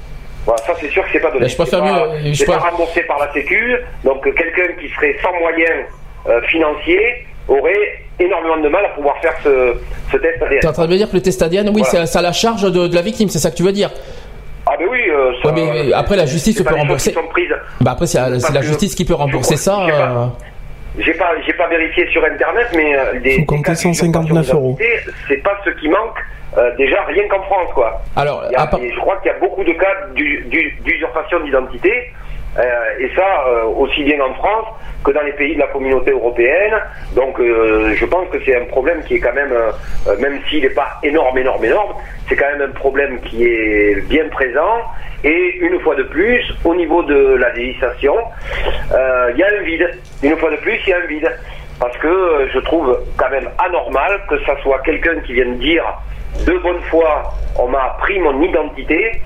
Voilà, 0.45 0.61
ça 0.63 0.73
c'est 0.79 0.89
sûr 0.89 1.03
que 1.03 1.09
c'est 1.11 1.19
pas 1.19 1.29
donné. 1.31 1.41
Mais 1.43 1.49
je 1.49 1.55
préfère 1.55 1.79
C'est 1.85 1.91
pas- 1.91 2.07
mieux, 2.07 2.29
euh, 2.29 2.33
je 2.33 2.45
pas 2.45 2.57
remboursé 2.57 3.01
par 3.03 3.19
la 3.19 3.31
Sécu. 3.33 3.77
Donc 4.03 4.25
euh, 4.27 4.31
quelqu'un 4.31 4.73
qui 4.79 4.89
serait 4.89 5.15
sans 5.21 5.33
moyens 5.39 5.85
euh, 6.27 6.41
financiers 6.43 7.25
aurait 7.47 7.99
énormément 8.19 8.57
de 8.57 8.69
mal 8.69 8.85
à 8.85 8.89
pouvoir 8.89 9.17
faire 9.21 9.33
ce, 9.43 9.73
ce 10.11 10.17
test 10.17 10.41
ADN. 10.41 10.59
T'es 10.61 10.67
en 10.67 10.73
train 10.73 10.85
de 10.85 10.91
me 10.91 10.97
dire 10.97 11.09
que 11.09 11.15
le 11.15 11.21
test 11.21 11.41
ADN, 11.41 11.67
oui, 11.69 11.81
Voilà. 11.83 12.05
c'est 12.05 12.13
ça 12.13 12.19
a 12.19 12.21
la 12.21 12.31
charge 12.33 12.63
de, 12.63 12.87
de 12.87 12.95
la 12.95 13.01
victime, 13.01 13.29
c'est 13.29 13.39
ça 13.39 13.49
que 13.51 13.55
tu 13.55 13.63
veux 13.63 13.71
dire 13.71 13.89
Ah 14.73 14.77
ben 14.79 14.87
oui. 14.89 14.99
euh, 15.09 15.31
ça- 15.43 15.49
Ouais, 15.51 15.61
mais 15.85 15.93
après 15.93 16.15
la 16.15 16.25
justice 16.25 16.61
peut 16.63 16.73
rembourser. 16.75 17.13
Bah 17.81 17.91
après 17.91 18.05
c'est 18.07 18.17
la, 18.19 18.29
Parce 18.29 18.53
la 18.53 18.61
justice 18.61 18.95
qui 18.95 19.03
peut 19.05 19.13
rembourser 19.15 19.57
ça. 19.57 19.81
euh, 19.81 20.25
j'ai 20.99 21.13
pas, 21.13 21.31
j'ai 21.45 21.53
pas 21.53 21.67
vérifié 21.67 22.07
sur 22.11 22.23
internet, 22.23 22.67
mais 22.75 22.95
euh, 22.95 23.13
des, 23.19 23.37
des 23.37 23.45
cas 23.61 23.75
159 23.75 24.29
d'usurpation 24.29 24.57
euros. 24.57 24.77
C'est 25.27 25.37
pas 25.43 25.57
ce 25.65 25.69
qui 25.71 25.89
manque. 25.89 26.17
euh, 26.57 26.69
déjà 26.77 27.01
rien 27.05 27.23
qu'en 27.29 27.41
France 27.43 27.69
quoi. 27.73 28.01
Alors, 28.15 28.43
Il 28.49 28.51
y 28.51 28.55
a- 28.55 28.61
à 28.63 28.67
part- 28.67 28.81
je 28.81 28.99
crois 28.99 29.15
qu'il 29.17 29.31
y 29.31 29.35
a 29.35 29.39
beaucoup 29.39 29.63
de 29.63 29.71
cas 29.71 29.93
d'u- 30.13 30.43
d'u- 30.49 30.77
d'usurpation 30.83 31.39
d'identité, 31.45 31.89
euh, 31.91 32.03
et 32.99 33.09
ça 33.15 33.45
euh, 33.47 33.63
aussi 33.63 34.03
bien 34.03 34.19
en 34.21 34.33
France 34.33 34.65
que 35.03 35.11
dans 35.11 35.21
les 35.21 35.33
pays 35.33 35.55
de 35.55 35.59
la 35.59 35.67
communauté 35.67 36.11
européenne. 36.11 36.75
Donc 37.15 37.39
euh, 37.39 37.93
je 37.95 38.05
pense 38.05 38.27
que 38.29 38.37
c'est 38.45 38.55
un 38.55 38.65
problème 38.65 39.01
qui 39.03 39.15
est 39.15 39.19
quand 39.19 39.33
même, 39.33 39.51
euh, 39.51 39.71
euh, 40.07 40.17
même 40.19 40.39
s'il 40.49 40.63
n'est 40.63 40.69
pas 40.69 40.99
énorme, 41.03 41.37
énorme, 41.37 41.63
énorme, 41.63 41.93
c'est 42.27 42.35
quand 42.35 42.51
même 42.57 42.69
un 42.69 42.73
problème 42.73 43.19
qui 43.21 43.45
est 43.45 44.07
bien 44.07 44.27
présent. 44.29 44.81
Et 45.23 45.57
une 45.61 45.79
fois 45.81 45.95
de 45.95 46.03
plus, 46.03 46.43
au 46.65 46.75
niveau 46.75 47.03
de 47.03 47.35
la 47.35 47.53
législation, 47.53 48.15
euh, 48.91 49.31
il 49.33 49.39
y 49.39 49.43
a 49.43 49.47
un 49.47 49.63
vide. 49.63 49.89
Une 50.23 50.35
fois 50.37 50.49
de 50.49 50.57
plus, 50.57 50.79
il 50.85 50.89
y 50.89 50.93
a 50.93 50.97
un 50.97 51.05
vide. 51.05 51.31
Parce 51.79 51.97
que 51.97 52.07
euh, 52.07 52.47
je 52.53 52.59
trouve 52.59 52.99
quand 53.17 53.29
même 53.29 53.49
anormal 53.57 54.21
que 54.29 54.37
ça 54.45 54.55
soit 54.61 54.79
quelqu'un 54.79 55.19
qui 55.25 55.33
vienne 55.33 55.57
dire 55.57 55.83
de 56.45 56.57
bonne 56.59 56.81
foi, 56.89 57.33
on 57.59 57.67
m'a 57.67 57.97
pris 57.99 58.19
mon 58.19 58.41
identité, 58.41 59.21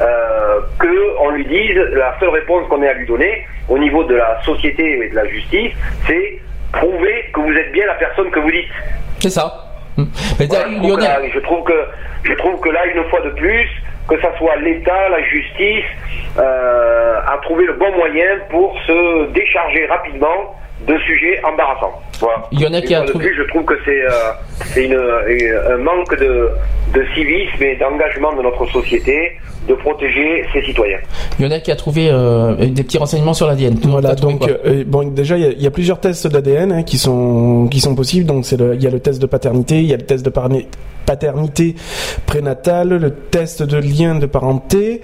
euh, 0.00 0.60
que 0.78 1.16
on 1.20 1.30
lui 1.30 1.44
dise 1.46 1.76
la 1.92 2.14
seule 2.20 2.30
réponse 2.30 2.68
qu'on 2.68 2.82
ait 2.82 2.88
à 2.88 2.94
lui 2.94 3.06
donner 3.06 3.46
au 3.68 3.78
niveau 3.78 4.04
de 4.04 4.14
la 4.14 4.40
société 4.44 5.04
et 5.04 5.08
de 5.10 5.14
la 5.14 5.26
justice, 5.26 5.72
c'est 6.06 6.38
prouver 6.72 7.24
que 7.32 7.40
vous 7.40 7.52
êtes 7.52 7.72
bien 7.72 7.86
la 7.86 7.94
personne 7.94 8.30
que 8.30 8.38
vous 8.40 8.50
dites. 8.50 8.68
C'est 9.20 9.30
ça. 9.30 9.52
Hmm. 9.96 10.04
Mais 10.38 10.46
Voilà, 10.46 10.64
t'as- 10.64 10.70
je, 10.70 10.78
trouve 10.78 10.84
que 10.84 10.88
Lionel, 10.88 11.22
là, 11.22 11.28
je 11.34 11.38
trouve 11.40 11.64
que 11.64 11.84
je 12.24 12.32
trouve 12.34 12.60
que 12.60 12.68
là 12.70 12.86
une 12.86 13.04
fois 13.04 13.20
de 13.20 13.30
plus, 13.30 13.68
que 14.08 14.20
ça 14.20 14.36
soit 14.38 14.56
l'État, 14.56 15.08
la 15.10 15.22
justice, 15.24 15.84
euh, 16.38 17.20
a 17.26 17.38
trouvé 17.42 17.66
le 17.66 17.74
bon 17.74 17.90
moyen 17.96 18.38
pour 18.50 18.76
se 18.86 19.30
décharger 19.32 19.86
rapidement 19.86 20.54
de 20.86 20.96
sujets 21.06 21.40
embarrassants. 21.44 21.92
Voilà. 22.20 22.44
Il 22.52 22.60
y 22.60 22.66
en 22.66 22.72
a 22.72 22.80
qui 22.80 22.94
a 22.94 23.02
trouvé- 23.02 23.26
plus, 23.26 23.36
je 23.36 23.42
trouve 23.48 23.64
que 23.64 23.74
c'est 23.84 24.02
euh, 24.02 24.10
c'est 24.66 24.84
une, 24.84 24.92
une- 25.28 25.72
un 25.72 25.76
manque 25.78 26.16
de, 26.18 26.50
de 26.94 27.04
civisme 27.14 27.62
et 27.62 27.76
d'engagement 27.76 28.32
de 28.34 28.42
notre 28.42 28.64
société 28.70 29.32
de 29.68 29.74
protéger 29.74 30.44
ses 30.52 30.62
citoyens. 30.62 30.98
Lionel 31.38 31.60
qui 31.62 31.70
a 31.72 31.76
trouvé 31.76 32.08
euh, 32.10 32.54
des 32.54 32.82
petits 32.84 32.96
renseignements 32.98 33.34
sur 33.34 33.46
l'ADN. 33.48 33.74
Voilà, 33.84 34.14
donc 34.14 34.48
euh, 34.48 34.84
bon, 34.86 35.02
déjà 35.10 35.36
il 35.36 35.42
y, 35.42 35.46
a- 35.46 35.50
il 35.52 35.60
y 35.62 35.66
a 35.66 35.70
plusieurs 35.70 36.00
tests 36.00 36.26
d'ADN 36.26 36.72
hein, 36.72 36.82
qui 36.84 36.96
sont 36.96 37.68
qui 37.70 37.80
sont 37.80 37.94
possibles. 37.94 38.24
Donc 38.26 38.46
c'est 38.46 38.56
le, 38.58 38.74
il 38.76 38.82
y 38.82 38.86
a 38.86 38.90
le 38.90 39.00
test 39.00 39.20
de 39.20 39.26
paternité, 39.26 39.76
il 39.76 39.86
y 39.86 39.94
a 39.94 39.96
le 39.96 40.04
test 40.06 40.24
de 40.24 40.30
paternité 41.12 41.74
prénatale, 42.26 42.90
le 42.90 43.10
test 43.10 43.62
de 43.62 43.78
lien 43.78 44.14
de 44.14 44.26
parenté. 44.26 45.00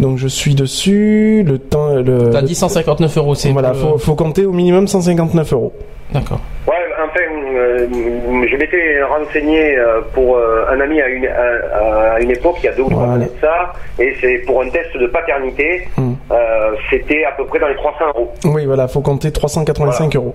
Donc 0.00 0.16
je 0.18 0.28
suis 0.28 0.54
dessus. 0.54 1.42
Le 1.46 1.58
temps, 1.58 1.96
le, 1.96 2.30
T'as 2.30 2.42
dit 2.42 2.54
159 2.54 3.16
euros, 3.18 3.34
c'est 3.34 3.50
voilà, 3.50 3.70
le- 3.70 3.74
faut, 3.74 3.98
faut 3.98 4.14
compter 4.14 4.44
au 4.46 4.52
minimum 4.52 4.86
159 4.86 5.52
euros. 5.52 5.72
D'accord. 6.12 6.40
Ouais, 6.66 6.74
enfin, 7.04 7.20
euh, 7.54 7.86
je 8.50 8.56
m'étais 8.56 9.02
renseigné 9.02 9.76
euh, 9.76 10.00
pour 10.14 10.36
euh, 10.36 10.64
un 10.70 10.80
ami 10.80 11.00
à 11.02 11.08
une, 11.08 11.26
à, 11.26 12.14
à 12.14 12.20
une 12.20 12.30
époque, 12.30 12.56
il 12.62 12.66
y 12.66 12.68
a 12.68 12.72
deux 12.72 12.82
ou 12.84 12.88
trois 12.90 13.12
années 13.14 13.26
de 13.26 13.40
ça, 13.42 13.72
et 13.98 14.14
c'est 14.20 14.38
pour 14.46 14.62
un 14.62 14.70
test 14.70 14.96
de 14.96 15.06
paternité, 15.08 15.86
Hmm. 15.98 16.12
euh, 16.32 16.36
c'était 16.90 17.24
à 17.24 17.32
peu 17.32 17.44
près 17.44 17.58
dans 17.58 17.68
les 17.68 17.74
300 17.76 17.98
euros. 18.14 18.32
Oui, 18.46 18.64
voilà, 18.64 18.88
faut 18.88 19.00
compter 19.02 19.30
385 19.32 20.14
euros. 20.16 20.34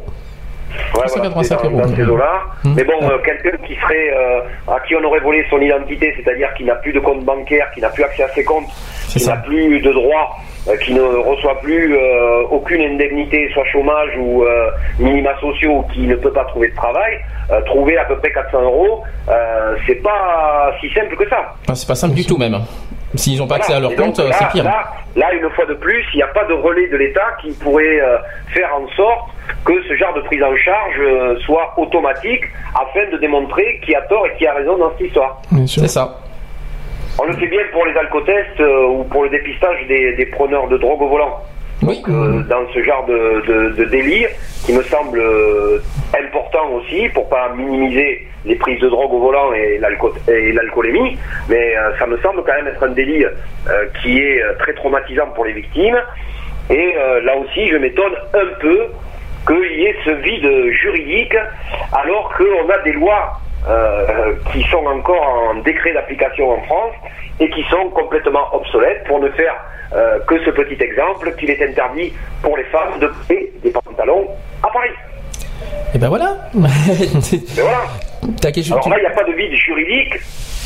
Ouais, 0.96 1.02
385 1.08 1.62
voilà, 1.62 1.70
dans, 1.70 1.90
dans 1.90 1.96
ces 1.96 2.04
eaux-là. 2.04 2.42
Hmm. 2.64 2.74
Mais 2.76 2.84
bon, 2.84 2.94
euh, 3.04 3.18
quelqu'un 3.24 3.58
qui 3.66 3.76
serait 3.76 4.12
euh, 4.14 4.42
à 4.72 4.80
qui 4.82 4.96
on 4.96 5.04
aurait 5.04 5.20
volé 5.20 5.46
son 5.50 5.60
identité, 5.60 6.14
c'est-à-dire 6.18 6.54
qui 6.56 6.64
n'a 6.64 6.76
plus 6.76 6.94
de 6.94 7.00
compte 7.00 7.24
bancaire, 7.24 7.70
qui 7.74 7.82
n'a 7.82 7.90
plus 7.90 8.04
accès 8.04 8.24
à 8.24 8.30
ses 8.30 8.44
comptes, 8.44 8.68
qui 9.08 9.26
n'a 9.26 9.38
plus 9.38 9.80
de 9.80 9.92
droits, 9.92 10.36
euh, 10.68 10.78
qui 10.78 10.94
ne 10.94 11.02
reçoit 11.02 11.60
plus 11.62 11.98
aucune 12.50 12.82
indemnité, 12.82 13.50
soit 13.54 13.66
chômage 13.72 14.12
ou 14.18 14.44
minima 15.00 15.38
sociaux, 15.40 15.86
qui 15.94 16.02
ne 16.02 16.16
peut 16.16 16.32
pas 16.32 16.46
trouver 16.46 16.70
de 16.70 16.76
travail, 16.76 17.20
trouver 17.66 17.98
à 17.98 18.06
peu 18.06 18.18
près 18.18 18.32
400 18.32 18.62
euros, 18.62 19.04
c'est 19.88 20.02
pas 20.02 20.72
si 20.80 20.90
simple 20.94 21.16
que 21.16 21.30
ça. 21.30 21.54
Ah, 21.68 21.76
c'est 21.76 21.88
pas 21.88 21.96
simple 21.96 22.16
du 22.16 22.26
tout 22.26 22.38
même. 22.38 22.60
S'ils 23.16 23.38
n'ont 23.40 23.48
pas 23.48 23.56
accès 23.58 23.74
à 23.74 23.80
leur 23.80 23.96
compte, 23.96 24.20
euh, 24.20 24.30
là, 24.30 24.36
c'est 24.40 24.50
pire. 24.50 24.64
Là, 24.64 24.84
là, 25.16 25.34
une 25.34 25.50
fois 25.52 25.66
de 25.66 25.76
plus, 25.76 26.04
il 26.14 26.18
n'y 26.18 26.24
a 26.24 26.28
pas 26.28 26.46
de 26.46 26.54
relais 26.54 26.88
de 26.88 26.98
l'État 26.98 27.38
qui 27.42 27.52
pourrait 27.54 28.00
euh, 28.02 28.18
faire 28.54 28.70
en 28.76 28.88
sorte 28.96 29.30
que 29.66 29.74
ce 29.88 29.96
genre 29.96 30.14
de 30.14 30.22
prise 30.22 30.42
en 30.42 30.56
charge 30.56 30.96
euh, 31.00 31.38
soit 31.46 31.74
automatique 31.78 32.44
afin 32.74 33.10
de 33.12 33.18
démontrer 33.18 33.80
qui 33.86 33.94
a 33.96 34.02
tort 34.04 34.26
et 34.28 34.38
qui 34.38 34.48
a 34.48 34.54
raison 34.54 34.78
dans 34.78 34.92
cette 34.98 35.08
histoire. 35.08 35.42
Bien 35.52 35.68
sûr. 35.68 35.82
C'est 35.84 35.90
ça. 35.90 36.20
On 37.20 37.26
le 37.26 37.34
fait 37.34 37.48
bien 37.48 37.62
pour 37.72 37.86
les 37.86 37.96
alcotests 37.96 38.60
euh, 38.60 38.88
ou 38.88 39.04
pour 39.04 39.24
le 39.24 39.30
dépistage 39.30 39.86
des, 39.88 40.16
des 40.16 40.26
preneurs 40.26 40.68
de 40.68 40.78
drogue 40.78 41.02
au 41.02 41.08
volant. 41.08 41.40
Oui. 41.88 42.02
Euh, 42.10 42.42
dans 42.44 42.68
ce 42.74 42.82
genre 42.84 43.06
de, 43.06 43.74
de, 43.78 43.84
délit 43.86 44.26
qui 44.66 44.74
me 44.74 44.84
semble 44.84 45.20
euh, 45.20 45.80
important 46.18 46.70
aussi 46.74 47.10
pour 47.10 47.28
pas 47.30 47.54
minimiser 47.56 48.28
les 48.46 48.56
prises 48.56 48.80
de 48.80 48.90
drogue 48.90 49.14
au 49.14 49.20
volant 49.20 49.54
et 49.54 49.78
l'alco- 49.80 50.14
et 50.28 50.52
l'alcoolémie, 50.52 51.18
mais 51.50 51.76
euh, 51.78 51.98
ça 51.98 52.06
me 52.08 52.18
semble 52.20 52.44
quand 52.44 52.54
même 52.54 52.68
être 52.68 52.84
un 52.84 52.90
délit 52.90 53.26
qui 54.02 54.20
est 54.20 54.42
très 54.60 54.74
traumatisant 54.74 55.28
pour 55.36 55.46
les 55.46 55.54
victimes. 55.54 55.98
Et 56.70 56.94
là 57.24 57.36
aussi, 57.38 57.68
je 57.68 57.76
m'étonne 57.78 58.14
un 58.34 58.48
peu 58.60 58.88
qu'il 59.48 59.80
y 59.80 59.86
ait 59.86 59.96
ce 60.06 60.12
vide 60.12 60.72
juridique 60.72 61.36
alors 61.92 62.34
qu'on 62.38 62.70
a 62.70 62.78
des 62.84 62.94
lois 62.94 63.34
euh, 63.68 64.34
qui 64.52 64.62
sont 64.64 64.86
encore 64.86 65.24
en 65.24 65.56
décret 65.62 65.94
d'application 65.94 66.52
en 66.52 66.62
France 66.64 66.94
et 67.40 67.50
qui 67.50 67.64
sont 67.70 67.90
complètement 67.90 68.54
obsolètes 68.54 69.04
pour 69.08 69.20
ne 69.20 69.30
faire 69.30 69.56
euh, 69.94 70.20
que 70.28 70.44
ce 70.44 70.50
petit 70.50 70.82
exemple 70.82 71.34
qu'il 71.36 71.50
est 71.50 71.62
interdit 71.62 72.14
pour 72.42 72.58
les 72.58 72.64
femmes 72.66 73.00
de 73.00 73.08
porter 73.08 73.54
des 73.64 73.72
pantalons 73.72 74.28
à 74.62 74.68
Paris. 74.68 74.90
Et 75.94 75.98
ben 75.98 76.10
voilà. 76.10 76.36
Mais 76.54 76.70
voilà. 77.56 77.84
Alors 78.74 78.90
là, 78.90 78.98
il 78.98 79.02
n'y 79.02 79.08
a 79.08 79.12
pas 79.16 79.24
de 79.24 79.34
vide 79.34 79.54
juridique. 79.54 80.16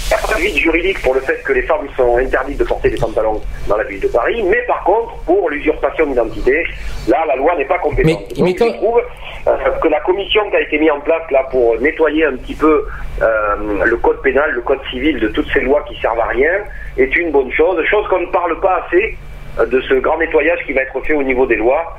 Il 0.10 0.16
n'y 0.16 0.24
a 0.24 0.26
pas 0.28 0.36
de 0.36 0.40
vide 0.42 0.56
juridique 0.56 1.02
pour 1.02 1.14
le 1.14 1.20
fait 1.20 1.44
que 1.44 1.52
les 1.52 1.64
femmes 1.64 1.86
sont 1.98 2.16
interdites 2.18 2.58
de 2.58 2.64
porter 2.64 2.90
des 2.90 2.96
pantalons 2.98 3.42
dans 3.68 3.76
la 3.76 3.84
ville 3.84 4.00
de 4.00 4.08
Paris, 4.08 4.42
mais 4.44 4.62
par 4.66 4.82
contre, 4.86 5.16
pour 5.26 5.50
l'usurpation 5.50 6.06
d'identité, 6.06 6.64
là, 7.10 7.26
la 7.28 7.36
loi 7.36 7.56
n'est 7.58 7.66
pas 7.66 7.78
compétente. 7.80 8.06
Mais- 8.30 8.36
Donc, 8.36 8.46
mais 8.46 8.56
quand- 8.56 8.68
je 8.72 8.78
trouve 8.78 9.02
euh, 9.48 9.52
que 9.82 9.88
la 9.90 10.00
commission 10.00 10.50
qui 10.50 10.56
a 10.56 10.62
été 10.62 10.78
mise 10.80 10.92
en 10.92 11.02
place 11.02 11.24
là 11.30 11.44
pour 11.52 11.78
nettoyer 11.82 12.24
un 12.24 12.38
petit 12.38 12.56
peu 12.56 12.86
euh, 13.22 13.56
le 13.84 13.98
code 13.98 14.22
pénal, 14.22 14.50
le 14.52 14.62
code 14.62 14.80
civil 14.92 15.20
de 15.20 15.28
toutes 15.28 15.52
ces 15.52 15.60
lois 15.60 15.84
qui 15.90 16.00
servent 16.00 16.20
à 16.22 16.28
rien, 16.28 16.54
est 16.98 17.14
une 17.18 17.32
bonne 17.32 17.52
chose. 17.52 17.84
Chose 17.86 18.08
qu'on 18.08 18.22
ne 18.22 18.28
parle 18.28 18.58
pas 18.62 18.86
assez 18.88 19.18
euh, 19.60 19.66
de 19.66 19.82
ce 19.82 19.96
grand 19.96 20.18
nettoyage 20.20 20.60
qui 20.66 20.72
va 20.72 20.84
être 20.84 21.02
fait 21.02 21.14
au 21.16 21.24
niveau 21.24 21.46
des 21.46 21.56
lois 21.58 21.98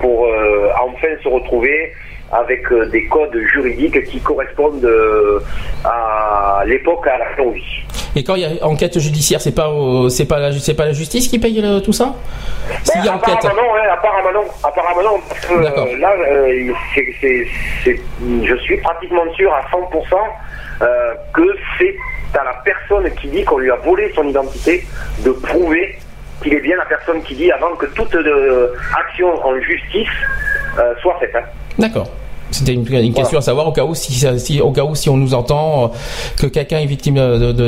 pour 0.00 0.28
enfin 0.80 1.08
se 1.22 1.28
retrouver 1.28 1.92
avec 2.32 2.70
euh, 2.72 2.86
des 2.90 3.06
codes 3.06 3.36
juridiques 3.52 4.02
qui 4.04 4.20
correspondent 4.20 4.84
euh, 4.84 5.38
à 5.84 6.62
l'époque 6.66 7.06
à 7.06 7.18
laquelle 7.18 7.46
on 7.46 7.50
vit. 7.50 7.62
Et 8.16 8.24
quand 8.24 8.34
il 8.34 8.42
y 8.42 8.44
a 8.60 8.64
enquête 8.66 8.98
judiciaire, 8.98 9.40
c'est 9.40 9.54
pas 9.54 9.70
c'est 10.08 10.26
pas 10.26 10.38
la 10.38 10.52
c'est 10.52 10.74
pas 10.74 10.86
la 10.86 10.92
justice 10.92 11.28
qui 11.28 11.38
paye 11.38 11.60
le- 11.60 11.80
tout 11.80 11.92
ça? 11.92 12.14
S'il 12.82 13.04
y 13.04 13.08
a 13.08 13.12
Ben, 13.12 13.18
enquête. 13.18 13.34
apparemment 13.44 13.62
non, 13.62 13.74
hein, 13.76 13.88
apparemment 13.92 14.32
non, 14.32 14.44
apparemment 14.64 15.02
non, 15.02 15.20
parce 15.28 15.46
que 15.46 15.52
euh, 15.54 15.98
là, 15.98 16.10
je 17.84 18.56
suis 18.62 18.76
pratiquement 18.78 19.22
sûr 19.34 19.52
à 19.52 19.60
100% 19.70 20.16
euh, 20.82 21.14
que 21.32 21.42
c'est 21.78 21.94
à 22.38 22.44
la 22.44 22.54
personne 22.64 23.08
qui 23.20 23.28
dit 23.28 23.44
qu'on 23.44 23.58
lui 23.58 23.70
a 23.70 23.76
volé 23.76 24.10
son 24.14 24.24
identité 24.28 24.84
de 25.20 25.30
prouver 25.30 25.98
qu'il 26.42 26.52
est 26.54 26.60
bien 26.60 26.76
la 26.76 26.84
personne 26.86 27.22
qui 27.22 27.34
dit 27.34 27.50
avant 27.52 27.74
que 27.76 27.86
toute 27.86 28.14
euh, 28.14 28.74
action 28.98 29.28
en 29.46 29.58
justice 29.60 30.08
soit 31.00 31.16
faite. 31.20 31.34
hein. 31.34 31.40
D'accord. 31.78 32.06
C'était 32.52 32.74
une, 32.74 32.86
une 32.86 33.12
question 33.12 33.38
à 33.38 33.42
savoir 33.42 33.66
au 33.66 33.72
cas 33.72 33.82
où 33.84 33.94
si, 33.96 34.12
ça- 34.12 34.38
si 34.38 34.60
au 34.60 34.70
cas 34.70 34.84
où 34.84 34.94
si 34.94 35.08
on 35.10 35.16
nous 35.16 35.34
entend 35.34 35.86
euh, 35.86 35.88
que 36.40 36.46
quelqu'un 36.46 36.78
est 36.78 36.86
victime 36.86 37.16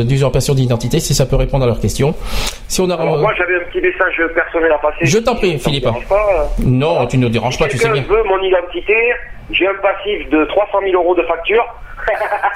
d'usurpation 0.05 0.55
d'identité, 0.55 1.01
si 1.01 1.15
ça 1.15 1.27
peut 1.27 1.35
répondre 1.35 1.65
à 1.65 1.67
leur 1.67 1.81
question. 1.81 2.15
Si 2.69 2.81
on 2.81 2.89
a 2.89 2.95
Alors 2.95 3.19
moi 3.19 3.33
j'avais 3.37 3.57
un 3.57 3.65
petit 3.71 3.81
message 3.81 4.23
personnel 4.35 4.71
à 4.71 4.79
passer. 4.79 4.99
Je 5.03 5.19
t'en 5.19 5.35
prie, 5.35 5.59
Philippe. 5.59 5.83
pas, 5.85 5.93
euh. 6.15 6.45
non, 6.65 7.07
tu 7.07 7.19
ne 7.19 7.29
déranges 7.29 7.59
pas, 7.59 7.67
tu 7.67 7.77
sais 7.77 7.89
Quelqu'un 7.89 8.01
bien. 8.07 8.17
veut 8.17 8.23
mon 8.23 8.41
identité, 8.41 8.95
j'ai 9.51 9.67
un 9.67 9.75
passif 9.83 10.31
de 10.31 10.45
300 10.45 10.79
000 10.89 11.03
euros 11.03 11.17
de 11.17 11.23
facture. 11.23 11.65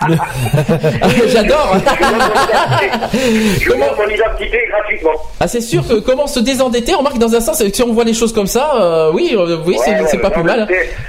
J'adore. 1.28 1.76
Je 3.60 3.72
montre 3.72 3.96
mon 3.96 4.08
identité 4.14 4.58
gratuitement. 4.70 5.12
Ah 5.40 5.48
c'est 5.48 5.60
sûr 5.60 5.86
que 5.86 5.94
comment 6.00 6.26
se 6.26 6.40
désendetter, 6.40 6.94
on 6.94 6.98
remarque 6.98 7.18
dans 7.18 7.34
un 7.34 7.40
sens 7.40 7.62
si 7.72 7.82
on 7.82 7.92
voit 7.92 8.04
les 8.04 8.14
choses 8.14 8.32
comme 8.32 8.46
ça, 8.46 8.72
euh, 8.80 9.10
oui, 9.12 9.34
euh, 9.36 9.58
oui, 9.66 9.76
c'est 9.84 9.90
Ouais, 9.92 10.02
c'est 10.06 10.16
ouais, 10.16 10.22
pas 10.22 10.30
plus 10.30 10.42
mal. 10.42 10.66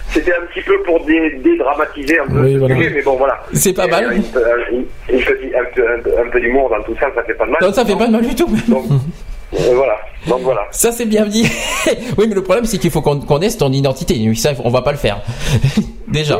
c'était- 0.09 0.31
un 0.33 0.45
petit 0.53 0.61
peu 0.61 0.81
pour 0.83 1.03
dé- 1.05 1.39
dédramatiser 1.43 2.19
un 2.19 2.27
peu 2.27 2.41
Oui, 2.41 2.55
voilà. 2.57 2.75
sujet, 2.75 2.91
mais 2.93 3.01
bon 3.01 3.15
voilà. 3.17 3.39
C'est 3.53 3.73
pas 3.73 3.85
Et, 3.85 3.91
mal. 3.91 4.05
euh, 4.35 4.55
Une, 4.71 4.85
une- 5.09 5.19
une 5.19 5.55
un, 5.55 5.63
peu- 5.73 6.19
un 6.19 6.29
peu- 6.29 6.39
d'humour 6.39 6.69
dans 6.69 6.81
tout 6.83 6.95
ça, 6.99 7.07
ça 7.15 7.23
fait 7.23 7.33
pas 7.33 7.45
de 7.45 7.51
mal. 7.51 7.59
Non, 7.61 7.73
ça 7.73 7.85
fait 7.85 7.95
pas 7.95 8.07
de 8.07 8.11
mal 8.11 8.21
du 8.25 8.35
tout. 8.35 8.49
Donc, 8.67 8.83
euh, 8.91 9.57
voilà. 9.73 9.95
Donc 10.27 10.41
voilà. 10.41 10.61
Ça 10.71 10.91
c'est 10.91 11.05
bien 11.05 11.25
dit. 11.25 11.49
oui, 12.17 12.25
mais 12.27 12.35
le 12.35 12.43
problème 12.43 12.65
c'est 12.65 12.77
qu'il 12.77 12.91
faut 12.91 13.01
qu'on 13.01 13.19
connaisse 13.19 13.57
ton 13.57 13.71
identité. 13.71 14.15
Oui, 14.27 14.35
ça 14.37 14.51
on 14.63 14.69
va 14.69 14.81
pas 14.81 14.91
le 14.91 14.97
faire. 14.97 15.21
Déjà. 16.07 16.39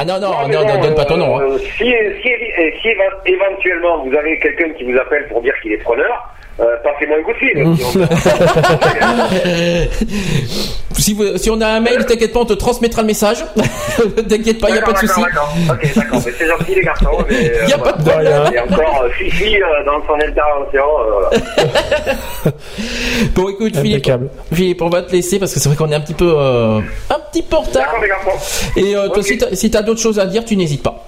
Ah 0.00 0.04
non 0.06 0.18
non, 0.18 0.30
non, 0.30 0.48
non, 0.48 0.74
bon, 0.76 0.80
donne 0.80 0.94
pas 0.94 1.04
ton 1.04 1.18
nom. 1.18 1.38
hein. 1.38 1.42
euh, 1.44 1.58
si, 1.76 2.88
éventuellement 3.26 4.02
vous 4.02 4.16
avez 4.16 4.38
quelqu'un 4.38 4.70
qui 4.70 4.84
vous 4.84 4.96
appelle 4.98 5.28
pour 5.28 5.42
dire 5.42 5.52
qu'il 5.60 5.72
est 5.72 5.82
preneur, 5.82 6.34
euh, 6.60 6.76
passez-moi 6.84 7.16
un 7.18 7.22
coup 7.22 7.32
de 7.32 7.38
fil. 7.38 7.56
Si 10.98 11.14
vous- 11.14 11.38
si 11.38 11.48
on 11.50 11.60
a 11.62 11.66
un 11.68 11.80
mail, 11.80 12.04
t'inquiète 12.04 12.32
pas, 12.32 12.40
on 12.40 12.44
te 12.44 12.52
transmettra 12.52 13.00
le 13.02 13.06
message. 13.06 13.44
t'inquiète 14.28 14.60
pas, 14.60 14.68
il 14.68 14.76
y 14.76 14.78
a 14.78 14.82
pas 14.82 14.92
de 14.92 14.98
souci. 14.98 15.20
d'accord, 15.20 15.54
d'accord. 15.66 15.76
Ok, 15.82 15.94
d'accord. 15.94 16.22
Mais 16.26 16.32
c'est 16.38 16.46
gentil, 16.46 16.74
les 16.74 16.82
garçons. 16.82 17.24
Mais, 17.30 17.50
euh, 17.50 17.64
Y 17.68 17.72
a 17.72 17.76
voilà. 17.78 17.92
pas 17.92 17.98
de 17.98 18.10
problème. 18.10 18.42
Et 18.52 18.58
encore, 18.60 19.02
euh, 19.04 19.10
Fifi, 19.10 19.56
euh, 19.62 19.84
dans 19.86 20.06
son 20.06 20.14
intervention. 20.14 20.84
euh, 22.44 22.50
Bon, 23.34 23.48
écoute, 23.48 23.76
Philippe. 23.76 24.10
Philippe, 24.52 24.82
on 24.82 24.90
va 24.90 25.02
te 25.02 25.12
laisser 25.12 25.38
parce 25.38 25.54
que 25.54 25.60
c'est 25.60 25.68
vrai 25.70 25.76
qu'on 25.78 25.90
est 25.90 25.94
un 25.94 26.00
petit 26.00 26.14
peu, 26.14 26.34
euh, 26.36 26.80
un 27.08 27.18
petit 27.32 27.42
peu 27.42 27.56
en 27.56 27.60
retard. 27.60 27.82
D'accord, 27.84 28.02
les 28.02 28.08
garçons. 28.08 28.70
Et 28.76 28.94
euh, 28.96 29.06
toi, 29.08 29.18
Ok. 29.18 29.24
si 29.24 29.38
t'as 29.38 29.54
si 29.54 29.70
t'as 29.70 29.82
d'autres 29.82 30.00
choses 30.02 30.18
à 30.18 30.26
dire, 30.26 30.44
tu 30.44 30.56
n'hésites 30.56 30.82
pas. 30.82 31.06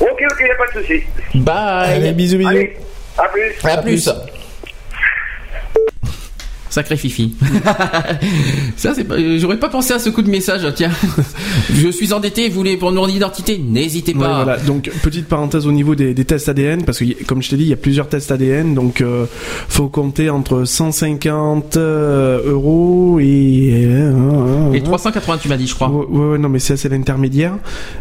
Ok, 0.00 0.08
ok, 0.10 0.40
y 0.40 0.50
a 0.50 0.54
pas 0.54 0.66
de 0.78 0.82
souci. 0.82 1.02
Bye. 1.34 1.92
Allez, 1.96 2.12
bisous, 2.12 2.38
bisous. 2.38 2.48
Allez, 2.48 2.76
à 3.18 3.28
plus. 3.28 3.52
À 3.64 3.76
plus. 3.78 4.08
Sacré 6.74 6.96
Fifi. 6.96 7.32
ça, 8.76 8.94
c'est 8.94 9.04
pas, 9.04 9.14
euh, 9.14 9.38
j'aurais 9.38 9.58
pas 9.60 9.68
pensé 9.68 9.92
à 9.94 10.00
ce 10.00 10.10
coup 10.10 10.22
de 10.22 10.28
message, 10.30 10.62
tiens. 10.74 10.90
Je 11.72 11.88
suis 11.88 12.12
endetté, 12.12 12.48
vous 12.48 12.56
voulez 12.56 12.76
pour 12.76 12.90
mon 12.90 13.06
identité 13.06 13.58
N'hésitez 13.58 14.12
Ouais, 14.12 14.20
pas. 14.20 14.42
voilà. 14.42 14.58
Donc 14.58 14.90
petite 15.04 15.28
parenthèse 15.28 15.68
au 15.68 15.72
niveau 15.72 15.94
des, 15.94 16.14
des 16.14 16.24
tests 16.24 16.48
ADN 16.48 16.82
parce 16.84 16.98
que 16.98 17.04
comme 17.26 17.42
je 17.42 17.50
t'ai 17.50 17.56
dit 17.56 17.62
il 17.62 17.68
y 17.68 17.72
a 17.72 17.76
plusieurs 17.76 18.08
tests 18.08 18.32
ADN 18.32 18.74
donc 18.74 19.02
euh, 19.02 19.26
faut 19.68 19.86
compter 19.88 20.30
entre 20.30 20.64
150 20.64 21.76
euh, 21.76 22.40
euros 22.50 23.20
et 23.20 23.84
euh, 23.86 24.72
Et 24.72 24.82
380, 24.82 25.38
tu 25.38 25.48
m'as 25.48 25.56
dit, 25.56 25.68
je 25.68 25.74
crois. 25.76 25.88
Ouais, 25.90 26.06
ouais, 26.08 26.26
ouais, 26.32 26.38
non 26.38 26.48
mais 26.48 26.58
ça 26.58 26.76
c'est 26.76 26.88
l'intermédiaire 26.88 27.52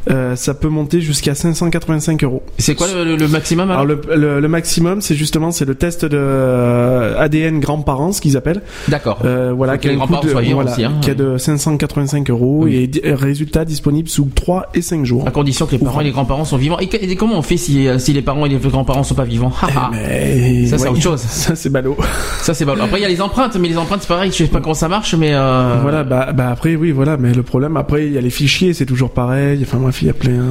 Euh, 0.10 0.35
ça 0.35 0.56
peut 0.56 0.68
monter 0.69 1.00
jusqu'à 1.00 1.35
585 1.35 2.24
euros 2.24 2.42
C'est 2.58 2.74
quoi 2.74 2.88
le, 2.92 3.16
le 3.16 3.27
maximum 3.27 3.69
alors, 3.69 3.84
alors 3.84 4.18
le, 4.18 4.40
le, 4.40 4.48
maximum 4.48 5.00
c'est 5.02 5.16
justement 5.16 5.52
c'est 5.52 5.66
le 5.66 5.76
test 5.76 6.06
de 6.06 7.14
ADN 7.19 7.60
grands-parents 7.60 8.11
ce 8.14 8.19
qu'ils 8.22 8.35
appellent 8.35 8.62
D'accord. 8.88 9.19
euh, 9.25 9.53
voilà 9.56 9.77
qui 9.77 9.90
a 9.90 9.92
un 9.92 9.98
coût 9.98 10.14
de- 10.25 10.30
voilà, 10.32 10.72
aussi, 10.72 10.83
hein. 10.83 10.93
qui 11.01 11.14
de 11.16 11.38
585 11.38 12.30
euros 12.30 12.61
Oui. 12.64 12.75
et 12.75 12.88
di- 12.88 13.01
résultat 13.03 13.66
disponible 13.66 14.09
sous 14.09 14.30
3 14.33 14.67
et 14.74 14.82
5 14.82 15.06
jours 15.06 15.27
À 15.27 15.32
condition 15.32 15.66
que 15.66 15.72
les 15.74 15.77
parents 15.77 16.01
et 16.01 16.03
les 16.06 16.11
grands-parents 16.11 16.45
sont 16.45 16.58
vivants. 16.58 16.80
Et, 16.80 16.88
que- 16.88 16.98
et 16.98 17.16
comment 17.16 17.38
on 17.38 17.42
fait 17.42 17.58
si, 17.58 17.88
euh, 17.88 18.00
si 18.00 18.14
les 18.14 18.22
parents 18.22 18.45
et 18.45 18.50
les 18.50 18.58
grands-parents 18.58 19.03
sont 19.03 19.16
pas 19.16 19.24
vivants? 19.25 19.51
Mais 19.92 20.66
Ça, 20.66 20.77
c'est 20.77 20.85
ouais, 20.85 20.90
autre 20.92 21.01
chose. 21.01 21.19
Ça, 21.27 21.56
c'est 21.56 21.69
ballot. 21.69 21.98
Ça, 22.42 22.53
c'est 22.53 22.66
bon. 22.66 22.74
Après, 22.82 23.00
il 23.00 23.03
y 23.03 23.06
a 23.06 23.09
les 23.09 23.22
empreintes, 23.22 23.56
mais 23.59 23.67
les 23.67 23.77
empreintes, 23.77 24.01
c'est 24.01 24.08
pareil. 24.08 24.32
Je 24.32 24.38
sais 24.38 24.45
pas 24.48 24.59
comment 24.61 24.74
ça 24.74 24.88
marche, 24.90 25.16
mais. 25.16 25.32
Euh... 25.33 25.80
Voilà, 25.82 26.03
bah, 26.03 26.32
bah 26.33 26.50
après, 26.51 26.75
oui, 26.75 26.92
voilà, 26.92 27.17
mais 27.17 27.33
le 27.33 27.43
problème, 27.43 27.77
après, 27.77 28.08
il 28.08 28.14
y 28.14 28.17
a 28.17 28.22
les 28.22 28.30
fichiers, 28.30 28.74
c'est 28.74 28.85
toujours 28.85 29.11
pareil. 29.11 29.59
Enfin, 29.64 29.77
bref, 29.77 30.01
il 30.01 30.08
y 30.08 30.09
a 30.09 30.14
plein. 30.14 30.42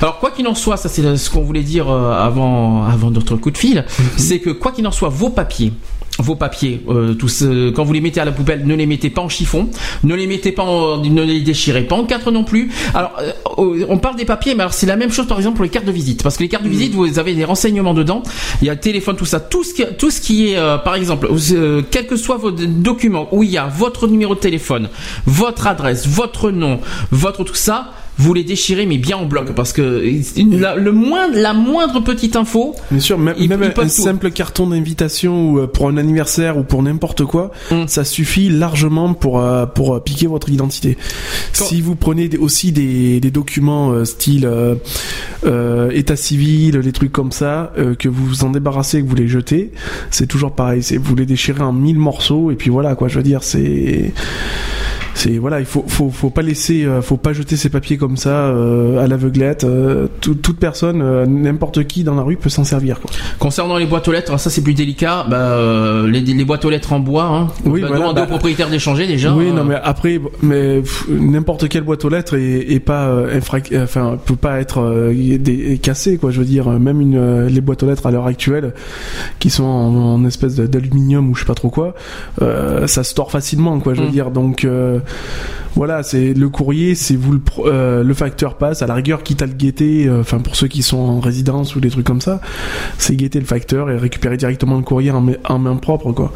Alors 0.00 0.18
quoi 0.18 0.30
qu'il 0.30 0.46
en 0.46 0.54
soit, 0.54 0.76
ça 0.76 0.88
c'est 0.90 1.16
ce 1.16 1.30
qu'on 1.30 1.40
voulait 1.42 1.62
dire 1.62 1.88
euh, 1.90 2.12
avant 2.12 2.84
avant 2.84 3.10
notre 3.10 3.36
coup 3.36 3.50
de 3.50 3.56
fil, 3.56 3.78
Mhm. 3.98 4.04
c'est 4.16 4.40
que 4.40 4.50
quoi 4.50 4.72
qu'il 4.72 4.86
en 4.86 4.90
soit, 4.90 5.08
vos 5.08 5.30
papiers, 5.30 5.72
vos 6.18 6.36
papiers, 6.36 6.82
euh, 6.88 7.14
tous, 7.14 7.42
euh, 7.42 7.72
quand 7.72 7.84
vous 7.84 7.92
les 7.92 8.00
mettez 8.00 8.20
à 8.20 8.24
la 8.24 8.32
poubelle, 8.32 8.66
ne 8.66 8.74
les 8.74 8.86
mettez 8.86 9.10
pas 9.10 9.22
en 9.22 9.28
chiffon, 9.28 9.68
ne 10.04 10.14
les 10.14 10.26
mettez 10.26 10.52
pas, 10.52 10.62
en, 10.62 10.98
ne 10.98 11.22
les 11.22 11.40
déchirez 11.40 11.82
pas 11.82 11.96
en 11.96 12.04
quatre 12.04 12.30
non 12.30 12.44
plus. 12.44 12.70
Alors 12.94 13.12
euh, 13.58 13.86
on 13.88 13.98
parle 13.98 14.16
des 14.16 14.24
papiers, 14.24 14.54
mais 14.54 14.60
alors 14.60 14.74
c'est 14.74 14.86
la 14.86 14.96
même 14.96 15.10
chose 15.10 15.26
par 15.26 15.38
exemple 15.38 15.56
pour 15.56 15.64
les 15.64 15.70
cartes 15.70 15.86
de 15.86 15.92
visite, 15.92 16.22
parce 16.22 16.36
que 16.36 16.42
les 16.42 16.48
cartes 16.48 16.64
de 16.64 16.68
visite, 16.68 16.94
vous 16.94 17.18
avez 17.18 17.34
des 17.34 17.44
renseignements 17.44 17.94
dedans, 17.94 18.22
il 18.60 18.66
y 18.66 18.70
a 18.70 18.74
le 18.74 18.80
téléphone, 18.80 19.16
tout 19.16 19.24
ça, 19.24 19.40
tout 19.40 19.64
ce 19.64 19.74
qui, 19.74 19.84
tout 19.98 20.10
ce 20.10 20.20
qui 20.20 20.48
est, 20.48 20.56
euh, 20.56 20.78
par 20.78 20.94
exemple, 20.94 21.28
euh, 21.52 21.82
quel 21.90 22.06
que 22.06 22.16
soit 22.16 22.36
vos 22.36 22.50
documents 22.50 23.28
où 23.32 23.42
il 23.42 23.50
y 23.50 23.58
a 23.58 23.66
votre 23.66 24.06
numéro 24.06 24.34
de 24.34 24.40
téléphone, 24.40 24.88
votre 25.26 25.66
adresse, 25.66 26.06
votre 26.06 26.50
nom, 26.50 26.80
votre 27.10 27.44
tout 27.44 27.54
ça. 27.54 27.92
Vous 28.18 28.32
les 28.34 28.44
déchirez 28.44 28.86
mais 28.86 28.98
bien 28.98 29.16
en 29.18 29.26
bloc 29.26 29.52
parce 29.52 29.72
que 29.72 30.02
la, 30.58 30.74
le 30.74 30.92
moindre, 30.92 31.34
la 31.36 31.52
moindre 31.52 32.00
petite 32.00 32.34
info, 32.36 32.74
Bien 32.90 33.00
sûr, 33.00 33.18
même, 33.18 33.34
un 33.62 33.68
tout. 33.70 33.88
simple 33.88 34.30
carton 34.30 34.68
d'invitation 34.68 35.58
euh, 35.58 35.66
pour 35.66 35.88
un 35.88 35.96
anniversaire 35.98 36.56
ou 36.56 36.62
pour 36.62 36.82
n'importe 36.82 37.24
quoi, 37.24 37.50
Mm. 37.70 37.86
ça 37.88 38.04
suffit 38.04 38.48
largement 38.48 39.12
pour 39.14 39.40
euh, 39.40 39.66
pour 39.66 39.94
euh, 39.94 40.00
piquer 40.00 40.26
votre 40.28 40.48
identité. 40.48 40.96
Quand- 41.58 41.64
Si 41.66 41.80
vous 41.82 41.94
prenez 41.96 42.30
aussi 42.38 42.72
des, 42.72 43.20
des 43.20 43.30
documents 43.30 44.04
style 44.04 44.46
euh, 45.44 45.90
état 45.90 46.16
civil, 46.16 46.78
les 46.78 46.92
trucs 46.92 47.12
comme 47.12 47.32
ça, 47.32 47.72
euh, 47.78 47.94
que 47.94 48.08
vous 48.08 48.24
vous 48.24 48.44
en 48.44 48.50
débarrassez, 48.50 49.02
que 49.02 49.06
vous 49.08 49.14
les 49.14 49.28
jetez, 49.28 49.72
c'est 50.10 50.26
toujours 50.26 50.52
pareil. 50.52 50.80
Vous 51.00 51.14
les 51.16 51.26
déchirez 51.26 51.62
en 51.62 51.72
mille 51.72 51.98
morceaux 51.98 52.50
et 52.50 52.54
puis 52.54 52.70
voilà 52.70 52.94
quoi. 52.94 53.08
Je 53.08 53.16
veux 53.16 53.22
dire, 53.22 53.42
c'est 53.42 54.12
c'est 55.16 55.38
voilà, 55.38 55.60
il 55.60 55.66
faut 55.66 55.84
faut 55.88 56.10
faut 56.10 56.28
pas 56.30 56.42
laisser, 56.42 56.84
euh, 56.84 57.00
faut 57.00 57.16
pas 57.16 57.32
jeter 57.32 57.56
ces 57.56 57.70
papiers 57.70 57.96
comme 57.96 58.16
ça 58.18 58.46
euh, 58.48 59.02
à 59.02 59.06
l'aveuglette. 59.06 59.64
euh, 59.64 60.06
tout- 60.20 60.34
toute 60.34 60.58
personne, 60.58 61.00
euh, 61.02 61.24
n'importe 61.26 61.84
qui 61.86 62.04
dans 62.04 62.14
la 62.14 62.22
rue 62.22 62.36
peut 62.36 62.50
s'en 62.50 62.64
servir 62.64 63.00
quoi. 63.00 63.10
concernant 63.38 63.78
les 63.78 63.86
boîtes 63.86 64.06
aux 64.08 64.12
lettres, 64.12 64.38
ça 64.38 64.50
c'est 64.50 64.60
plus 64.62 64.74
délicat. 64.74 65.24
Bah, 65.30 65.36
euh, 65.36 66.06
les, 66.08 66.20
les 66.20 66.44
boîtes 66.44 66.64
aux 66.66 66.70
lettres 66.70 66.92
en 66.92 67.00
bois, 67.00 67.24
hein, 67.24 67.48
Oui, 67.64 67.80
bah, 67.80 67.88
voilà, 67.88 68.02
demander 68.02 68.20
bah- 68.20 68.26
au 68.26 68.30
propriétaire 68.30 68.68
d'échanger 68.68 69.06
déjà. 69.06 69.34
oui, 69.34 69.46
euh, 69.48 69.52
non, 69.52 69.64
mais 69.64 69.76
après, 69.82 70.20
mais 70.42 70.82
n'importe 71.08 71.68
quelle 71.68 71.82
boîte 71.84 72.04
aux 72.04 72.08
lettres 72.10 72.34
est, 72.36 72.72
est 72.72 72.80
pas, 72.80 73.06
euh, 73.06 73.40
euh, 73.72 73.84
enfin, 73.84 74.18
peut 74.24 74.36
pas 74.36 74.60
être 74.60 74.80
euh, 74.80 75.76
cassée, 75.82 76.18
quoi. 76.18 76.30
Je 76.30 76.40
veux 76.40 76.44
dire, 76.46 76.68
même 76.68 77.00
une, 77.00 77.16
euh, 77.16 77.48
les 77.48 77.60
boîtes 77.62 77.82
aux 77.82 77.86
lettres 77.86 78.06
à 78.06 78.10
l'heure 78.10 78.26
actuelle, 78.26 78.74
qui 79.38 79.48
sont 79.50 79.64
en, 79.64 80.14
en 80.14 80.24
espèce 80.26 80.56
d'aluminium 80.56 81.30
ou 81.30 81.34
je 81.34 81.40
sais 81.40 81.46
pas 81.46 81.54
trop 81.54 81.70
quoi, 81.70 81.94
euh, 82.42 82.86
ça 82.86 83.02
se 83.02 83.14
tord 83.14 83.30
facilement, 83.30 83.78
quoi. 83.80 83.94
Je 83.94 84.02
veux 84.02 84.08
Mm. 84.08 84.12
dire, 84.12 84.30
donc. 84.30 84.64
euh, 84.64 84.98
voilà, 85.74 86.02
c'est 86.02 86.32
le 86.32 86.48
courrier, 86.48 86.94
c'est 86.94 87.16
vous 87.16 87.32
le, 87.32 87.40
euh, 87.66 88.02
le 88.02 88.14
facteur 88.14 88.56
passe 88.56 88.80
à 88.80 88.86
la 88.86 88.94
rigueur, 88.94 89.22
quitte 89.22 89.42
à 89.42 89.46
le 89.46 89.52
guetter. 89.52 90.06
euh, 90.08 90.20
Enfin, 90.20 90.38
pour 90.38 90.56
ceux 90.56 90.68
qui 90.68 90.82
sont 90.82 90.96
en 90.98 91.20
résidence 91.20 91.76
ou 91.76 91.80
des 91.80 91.90
trucs 91.90 92.06
comme 92.06 92.22
ça, 92.22 92.40
c'est 92.98 93.14
guetter 93.14 93.40
le 93.40 93.46
facteur 93.46 93.90
et 93.90 93.96
récupérer 93.98 94.36
directement 94.38 94.76
le 94.76 94.82
courrier 94.82 95.10
en, 95.10 95.26
en 95.44 95.58
main 95.58 95.76
propre, 95.76 96.12
quoi. 96.12 96.32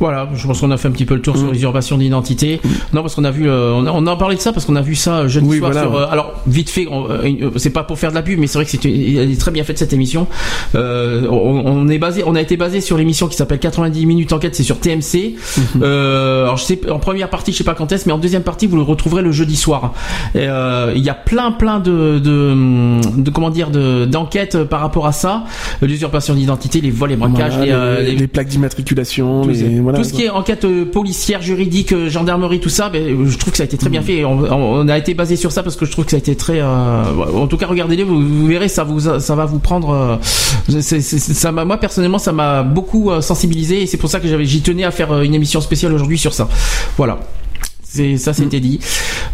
Voilà, 0.00 0.28
je 0.34 0.46
pense 0.46 0.60
qu'on 0.60 0.70
a 0.70 0.76
fait 0.76 0.88
un 0.88 0.92
petit 0.92 1.04
peu 1.04 1.14
le 1.14 1.22
tour 1.22 1.36
sur 1.36 1.46
Mm. 1.48 1.52
l'usurpation 1.52 1.98
d'identité. 1.98 2.60
Non, 2.92 3.02
parce 3.02 3.14
qu'on 3.14 3.24
a 3.24 3.30
vu, 3.30 3.48
euh, 3.48 3.72
on, 3.74 3.86
a, 3.86 3.90
on 3.92 4.06
a 4.06 4.16
parlé 4.16 4.36
de 4.36 4.40
ça 4.40 4.52
parce 4.52 4.64
qu'on 4.64 4.76
a 4.76 4.80
vu 4.82 4.94
ça 4.94 5.18
euh, 5.20 5.28
jeudi 5.28 5.46
Oui, 5.48 5.58
soir 5.58 5.70
voilà, 5.72 5.86
sur. 5.86 5.92
ouais. 5.94 6.02
euh, 6.02 6.10
alors 6.12 6.34
vite 6.46 6.70
fait, 6.70 6.86
on- 6.90 7.08
euh, 7.10 7.22
euh, 7.42 7.50
c'est 7.56 7.70
pas 7.70 7.82
pour 7.82 7.98
faire 7.98 8.10
de 8.10 8.14
la 8.14 8.22
pub, 8.22 8.38
mais 8.38 8.46
c'est 8.46 8.58
vrai 8.58 8.64
que 8.64 8.70
c'est 8.70 8.84
une- 8.84 9.18
elle 9.18 9.30
est 9.30 9.40
très 9.40 9.50
bien 9.50 9.64
faite 9.64 9.78
cette 9.78 9.92
émission. 9.92 10.26
Euh, 10.74 11.26
on, 11.30 11.62
on 11.66 11.88
est 11.88 11.98
basé, 11.98 12.22
on 12.26 12.34
a 12.34 12.40
été 12.40 12.56
basé 12.56 12.80
sur 12.80 12.96
l'émission 12.96 13.26
qui 13.28 13.36
s'appelle 13.36 13.58
90 13.58 14.06
minutes 14.06 14.32
enquête, 14.32 14.54
c'est 14.54 14.62
sur 14.62 14.78
TMC. 14.78 15.34
Euh, 15.82 16.44
alors 16.44 16.56
je 16.56 16.64
sais, 16.64 16.80
en 16.90 16.98
première 16.98 17.28
partie, 17.30 17.52
je 17.52 17.58
sais 17.58 17.64
pas 17.64 17.74
quand 17.74 17.90
est-ce, 17.92 18.04
mais 18.06 18.12
en 18.12 18.18
deuxième 18.18 18.42
partie, 18.42 18.66
vous 18.66 18.76
le 18.76 18.82
retrouverez 18.82 19.22
le 19.22 19.32
jeudi 19.32 19.56
soir. 19.56 19.94
Euh, 20.36 20.92
Il 20.96 21.02
y 21.04 21.10
a 21.10 21.14
plein, 21.14 21.52
plein 21.52 21.80
de, 21.80 22.18
de, 22.18 23.00
de 23.20 23.30
comment 23.30 23.50
dire, 23.50 23.70
de 23.70 24.04
d'enquêtes 24.04 24.64
par 24.64 24.80
rapport 24.80 25.06
à 25.06 25.12
ça, 25.12 25.44
l'usurpation 25.82 26.34
d'identité, 26.34 26.80
les 26.80 26.90
vols, 26.90 27.10
les 27.10 27.16
braquages, 27.16 27.56
Voilà, 27.56 28.00
les, 28.00 28.10
les, 28.12 28.16
les- 28.16 28.26
plaques 28.28 28.48
d'immatriculation, 28.48 29.46
les, 29.46 29.80
voilà, 29.90 29.98
tout 29.98 30.04
ce 30.08 30.12
qui 30.14 30.24
est 30.24 30.30
enquête 30.30 30.64
euh, 30.64 30.84
policière, 30.84 31.40
juridique, 31.42 31.92
euh, 31.92 32.08
gendarmerie, 32.08 32.60
tout 32.60 32.68
ça, 32.68 32.88
ben, 32.88 33.02
euh, 33.02 33.26
je 33.26 33.36
trouve 33.38 33.52
que 33.52 33.56
ça 33.56 33.62
a 33.62 33.66
été 33.66 33.76
très 33.76 33.90
bien 33.90 34.02
fait. 34.02 34.24
On, 34.24 34.38
on- 34.40 34.80
on 34.80 34.88
a 34.88 34.96
été 34.98 35.14
basé 35.14 35.36
sur 35.36 35.52
ça 35.52 35.62
parce 35.62 35.76
que 35.76 35.84
je 35.86 35.90
trouve 35.92 36.04
que 36.04 36.10
ça 36.12 36.16
a 36.16 36.20
été 36.20 36.36
très. 36.36 36.60
euh, 36.60 37.02
en 37.34 37.46
tout 37.46 37.56
cas, 37.56 37.66
regardez-les, 37.66 38.04
vous, 38.04 38.20
vous 38.20 38.46
verrez, 38.46 38.68
ça 38.68 38.84
vous, 38.84 39.00
ça 39.00 39.34
va 39.34 39.44
vous 39.44 39.58
prendre. 39.58 39.90
euh, 39.90 40.80
ça 40.80 41.52
m'a, 41.52 41.64
moi 41.64 41.78
personnellement, 41.78 42.18
ça 42.18 42.32
m'a 42.32 42.62
beaucoup 42.62 43.10
sensibilisé 43.20 43.82
et 43.82 43.86
c'est 43.86 43.96
pour 43.96 44.10
ça 44.10 44.20
que 44.20 44.28
j'avais, 44.28 44.44
j'y 44.44 44.60
tenais 44.62 44.84
à 44.84 44.90
faire 44.90 45.20
une 45.22 45.34
émission 45.34 45.60
spéciale 45.60 45.92
aujourd'hui 45.92 46.18
sur 46.18 46.32
ça. 46.34 46.48
Voilà. 46.96 47.18
C'est 47.90 48.18
ça, 48.18 48.34
c'était 48.34 48.60
dit. 48.60 48.78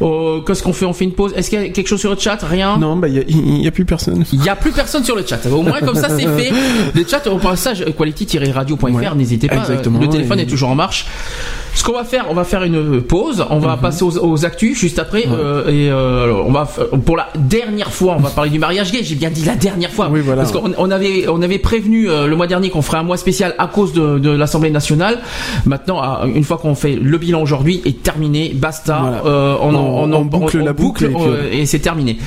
Euh, 0.00 0.41
Qu'est-ce 0.42 0.62
qu'on 0.62 0.73
fait? 0.73 0.84
On 0.86 0.92
fait 0.92 1.05
une 1.05 1.12
pause. 1.12 1.33
Est-ce 1.34 1.50
qu'il 1.50 1.60
y 1.60 1.65
a 1.65 1.68
quelque 1.70 1.89
chose 1.89 1.99
sur 2.00 2.10
le 2.12 2.18
chat? 2.18 2.39
Rien? 2.42 2.78
Non, 2.78 2.97
bah, 2.97 3.08
il 3.08 3.15
y, 3.15 3.65
a- 3.66 3.68
a 3.68 3.70
plus 3.73 3.84
personne. 3.84 4.24
Il 4.33 4.41
n'y 4.41 4.49
a 4.49 4.55
plus 4.55 4.70
personne 4.70 5.02
sur 5.05 5.16
le 5.16 5.26
chat. 5.26 5.44
Au 5.47 5.62
moins, 5.62 5.81
comme 5.81 5.97
ça, 5.97 6.08
c'est 6.08 6.23
fait. 6.26 6.52
Le 6.94 7.05
chat, 7.07 7.26
au 7.26 7.39
passage, 7.39 7.84
quality-radio.fr, 7.97 8.84
Ouais, 8.84 9.15
n'hésitez 9.16 9.49
pas. 9.49 9.57
exactement, 9.57 9.99
Le 10.00 10.08
téléphone 10.08 10.39
et- 10.39 10.42
est 10.42 10.47
toujours 10.47 10.70
en 10.70 10.74
marche. 10.76 11.07
Ce 11.75 11.83
qu'on 11.83 11.93
va 11.93 12.05
faire, 12.05 12.27
on 12.31 12.35
va 12.35 12.44
faire 12.44 12.62
une 12.62 13.03
pause. 13.03 13.44
On 13.51 13.57
Mhm. 13.57 13.65
va 13.67 13.77
passer 13.77 14.05
aux, 14.05 14.17
aux 14.19 14.44
actus 14.44 14.78
juste 14.78 14.99
après. 14.99 15.25
euh, 15.31 15.69
et 15.69 15.91
euh, 15.91 16.25
alors, 16.25 16.47
on 16.47 16.53
va 16.53 16.65
pour 17.05 17.17
la 17.17 17.28
dernière 17.36 17.93
fois, 17.93 18.15
on 18.17 18.20
va 18.20 18.31
parler 18.31 18.51
du 18.51 18.59
mariage 18.59 18.91
gay. 18.93 19.01
J'ai 19.03 19.17
bien 19.17 19.31
dit 19.31 19.44
la 19.44 19.55
dernière 19.57 19.91
fois. 19.91 20.09
Oui, 20.11 20.20
voilà. 20.20 20.43
Parce 20.43 20.53
qu'on 20.53 20.73
on 20.78 20.91
avait, 20.91 21.27
on 21.28 21.43
avait 21.43 21.59
prévenu 21.59 22.09
euh, 22.09 22.27
le 22.27 22.36
mois 22.36 22.47
dernier 22.47 22.70
qu'on 22.70 22.83
ferait 22.83 22.99
un 22.99 23.03
mois 23.03 23.17
spécial 23.17 23.55
à 23.59 23.67
cause 23.67 23.93
de, 23.93 24.19
de 24.19 24.31
l'Assemblée 24.31 24.70
nationale. 24.70 25.19
Maintenant, 25.67 26.01
une 26.27 26.44
fois 26.44 26.59
qu'on 26.59 26.75
fait 26.75 26.94
le 26.97 27.19
bilan 27.19 27.43
aujourd'hui, 27.43 27.83
est 27.85 28.03
terminé. 28.03 28.53
Basta. 28.55 28.99
Voilà. 29.03 29.23
Euh, 29.27 29.57
on, 29.61 29.75
en- 29.75 30.12
On- 30.12 30.25
boucle 30.25 30.59
la 30.62 30.73
boucle 30.73 31.11
et 31.53 31.67
c'est 31.67 31.81
terminé. 31.81 32.19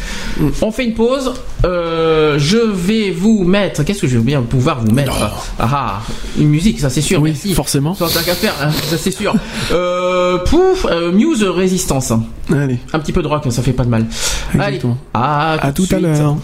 On 0.62 0.72
fait 0.72 0.84
une 0.86 0.94
pause. 0.94 1.34
Je 1.64 2.58
vais 2.72 3.12
vous 3.12 3.44
mettre. 3.44 3.84
Qu'est-ce 3.84 4.02
que 4.02 4.08
je 4.08 4.18
vais 4.18 4.24
bien 4.24 4.42
pouvoir 4.42 4.82
vous 4.82 4.92
mettre? 4.92 5.14
Ah, 5.60 5.68
ah, 5.72 6.00
une 6.38 6.50
musique, 6.50 6.80
ça 6.80 6.90
c'est 6.90 7.02
sûr. 7.02 7.22
Oui, 7.22 7.32
merci. 7.32 7.54
forcément. 7.54 7.94
Tant 7.96 8.08
qu'à 8.08 8.34
faire, 8.36 8.54
hein, 8.62 8.70
ça 8.72 8.98
c'est 8.98 9.12
sûr. 9.12 9.34
Euh, 9.72 10.38
pouf, 10.40 10.86
euh, 10.90 11.12
Muse 11.12 11.44
Résistance. 11.44 12.14
Allez, 12.52 12.80
Un 12.94 13.00
petit 13.00 13.12
peu 13.14 13.22
de 13.22 13.28
rock, 13.28 13.44
ça 13.50 13.62
fait 13.62 13.74
pas 13.74 13.84
de 13.84 13.90
mal. 13.90 14.06
Exactement. 14.54 14.98
Allez, 15.14 15.26
à, 15.26 15.54
à 15.68 15.72
tout 15.72 15.86
à 15.92 16.00
l'heure. 16.00 16.36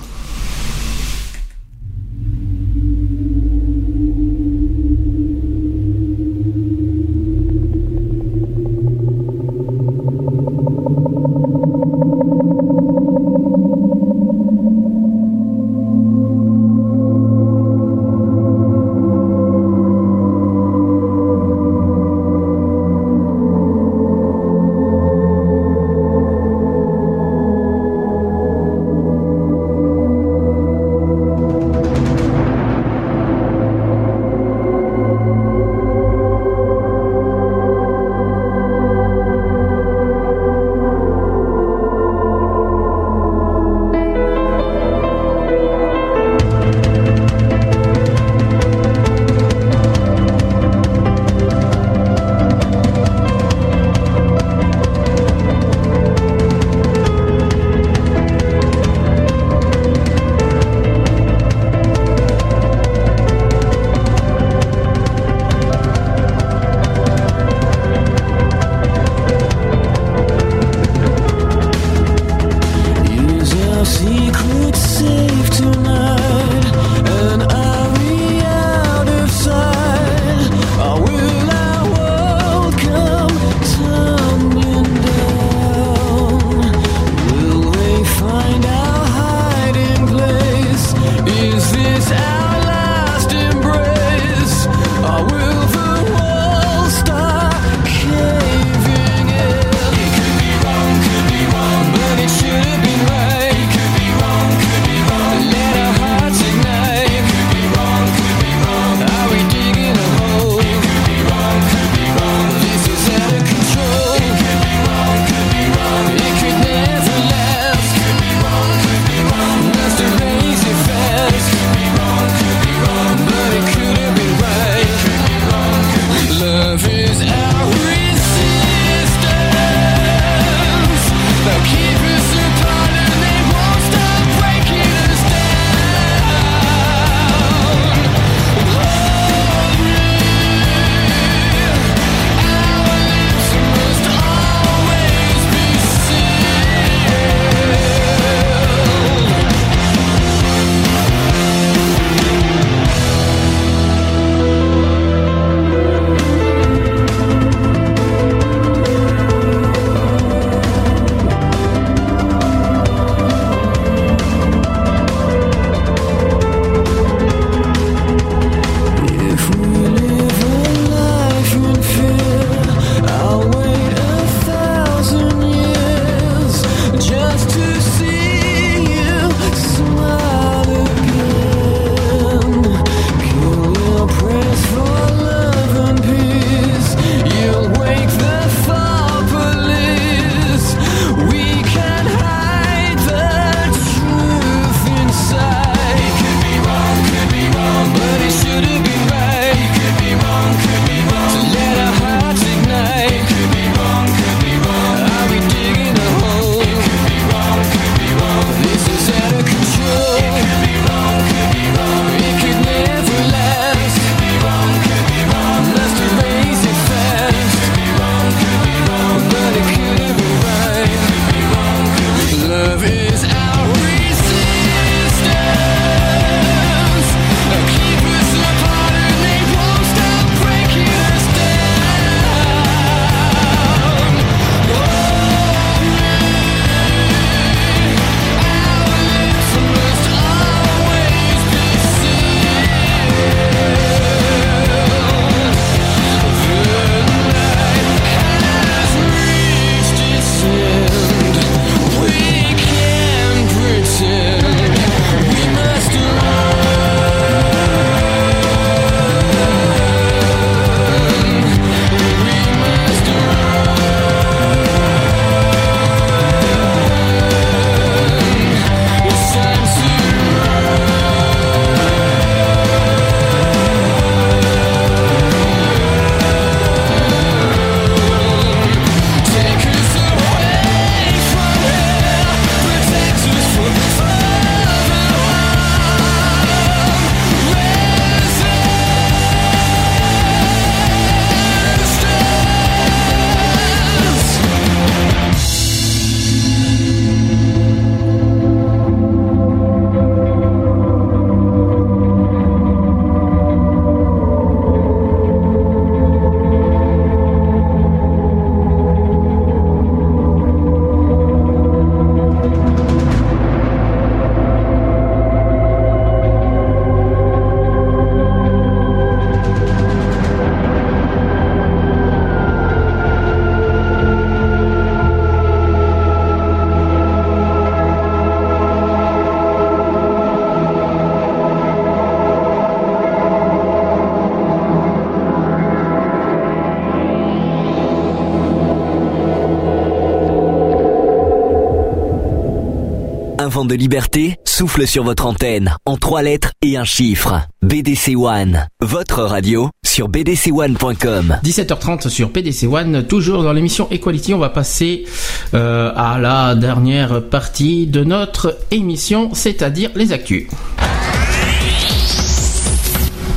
Liberté 343.93 344.37
souffle 344.43 344.87
sur 344.87 345.03
votre 345.03 345.27
antenne 345.27 345.75
en 345.85 345.97
trois 345.97 346.23
lettres 346.23 346.51
et 346.63 346.77
un 346.77 346.83
chiffre. 346.83 347.43
BDC 347.61 348.15
One, 348.15 348.65
votre 348.81 349.21
radio 349.21 349.69
sur 349.85 350.09
bdc1.com. 350.09 351.37
17h30 351.43 352.09
sur 352.09 352.31
PDC 352.31 352.63
One, 352.63 353.05
toujours 353.05 353.43
dans 353.43 353.53
l'émission 353.53 353.87
Equality. 353.91 354.33
On 354.33 354.39
va 354.39 354.49
passer 354.49 355.05
euh, 355.53 355.91
à 355.95 356.17
la 356.17 356.55
dernière 356.55 357.21
partie 357.29 357.85
de 357.85 358.03
notre 358.03 358.57
émission, 358.71 359.35
c'est-à-dire 359.35 359.91
les 359.93 360.11
actus. 360.11 360.47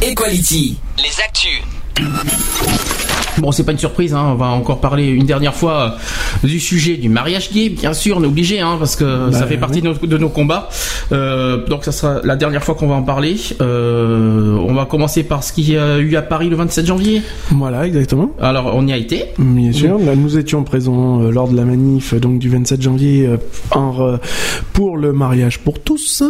Equality. 0.00 0.78
Les 0.96 1.22
actus. 1.22 1.60
Bon, 3.38 3.52
c'est 3.52 3.64
pas 3.64 3.72
une 3.72 3.78
surprise, 3.78 4.14
hein, 4.14 4.28
on 4.28 4.34
va 4.36 4.46
encore 4.46 4.80
parler 4.80 5.08
une 5.08 5.26
dernière 5.26 5.54
fois 5.54 5.82
euh, 5.82 5.98
du 6.46 6.60
sujet 6.60 6.96
du 6.96 7.08
mariage 7.08 7.50
gay, 7.52 7.68
bien 7.68 7.92
sûr, 7.92 8.16
on 8.18 8.22
est 8.22 8.26
obligé, 8.26 8.60
hein, 8.60 8.76
parce 8.78 8.96
que 8.96 9.30
ça 9.32 9.46
fait 9.46 9.56
partie 9.58 9.80
de, 9.82 9.88
nos, 9.88 9.94
de 9.94 10.18
nos 10.18 10.28
combats. 10.28 10.68
Euh, 11.12 11.66
donc 11.66 11.84
ça 11.84 11.92
sera 11.92 12.20
la 12.24 12.36
dernière 12.36 12.64
fois 12.64 12.74
qu'on 12.74 12.88
va 12.88 12.94
en 12.94 13.02
parler. 13.02 13.36
Euh, 13.60 14.56
on 14.58 14.74
va 14.74 14.84
commencer 14.86 15.22
par 15.22 15.42
ce 15.44 15.52
qu'il 15.52 15.70
y 15.70 15.76
a 15.76 15.98
eu 15.98 16.16
à 16.16 16.22
Paris 16.22 16.48
le 16.48 16.56
27 16.56 16.86
janvier. 16.86 17.22
Voilà, 17.50 17.86
exactement. 17.86 18.30
Alors, 18.40 18.72
on 18.74 18.86
y 18.86 18.92
a 18.92 18.96
été. 18.96 19.24
Bien 19.38 19.72
sûr, 19.72 19.98
là, 19.98 20.14
nous 20.16 20.38
étions 20.38 20.62
présents 20.64 21.22
euh, 21.22 21.30
lors 21.30 21.48
de 21.48 21.56
la 21.56 21.64
manif 21.64 22.14
donc 22.14 22.38
du 22.38 22.48
27 22.48 22.80
janvier 22.82 23.28
en, 23.72 24.16
pour 24.72 24.96
le 24.96 25.12
mariage 25.12 25.58
pour 25.60 25.80
tous. 25.80 26.22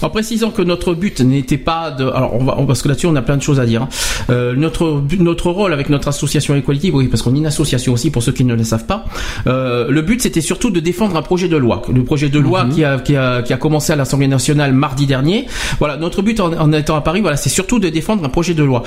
En 0.00 0.10
précisant 0.10 0.50
que 0.52 0.62
notre 0.62 0.94
but 0.94 1.20
n'était 1.20 1.58
pas 1.58 1.90
de, 1.90 2.04
alors 2.04 2.32
on 2.34 2.44
va, 2.44 2.54
on- 2.56 2.66
parce 2.66 2.82
que 2.82 2.88
là-dessus 2.88 3.06
on 3.06 3.16
a 3.16 3.22
plein 3.22 3.36
de 3.36 3.42
choses 3.42 3.58
à 3.58 3.66
dire. 3.66 3.82
hein. 3.82 3.88
Euh, 4.30 4.54
notre 4.56 5.02
notre 5.18 5.50
rôle 5.50 5.72
avec 5.72 5.88
notre 5.88 6.08
association 6.08 6.54
Equality, 6.54 6.90
oui, 6.92 7.08
parce 7.08 7.22
qu'on 7.22 7.34
est 7.34 7.38
une 7.38 7.46
association 7.46 7.92
aussi 7.92 8.10
pour 8.10 8.22
ceux 8.22 8.32
qui 8.32 8.44
ne 8.44 8.54
le 8.54 8.64
savent 8.64 8.84
pas. 8.86 9.04
euh, 9.46 9.86
le 9.88 10.02
but 10.02 10.20
c'était 10.20 10.40
surtout 10.40 10.70
de 10.70 10.80
défendre 10.80 11.16
un 11.16 11.22
projet 11.22 11.48
de 11.48 11.56
loi, 11.56 11.82
le 11.92 12.04
projet 12.04 12.28
de 12.28 12.38
loi 12.38 12.66
qui 12.72 12.84
a 12.84 12.98
qui 12.98 13.16
a 13.16 13.42
qui 13.42 13.52
a 13.52 13.56
commencé 13.56 13.92
à 13.92 13.96
l'Assemblée 13.96 14.28
nationale 14.28 14.72
mardi 14.72 15.06
dernier. 15.06 15.46
Voilà, 15.78 15.96
notre 15.96 16.22
but 16.22 16.40
en, 16.40 16.52
en 16.52 16.72
étant 16.72 16.96
à 16.96 17.00
Paris, 17.00 17.20
voilà, 17.20 17.36
c'est 17.36 17.48
surtout 17.48 17.78
de 17.78 17.88
défendre 17.88 18.24
un 18.24 18.28
projet 18.28 18.54
de 18.54 18.62
loi. 18.62 18.82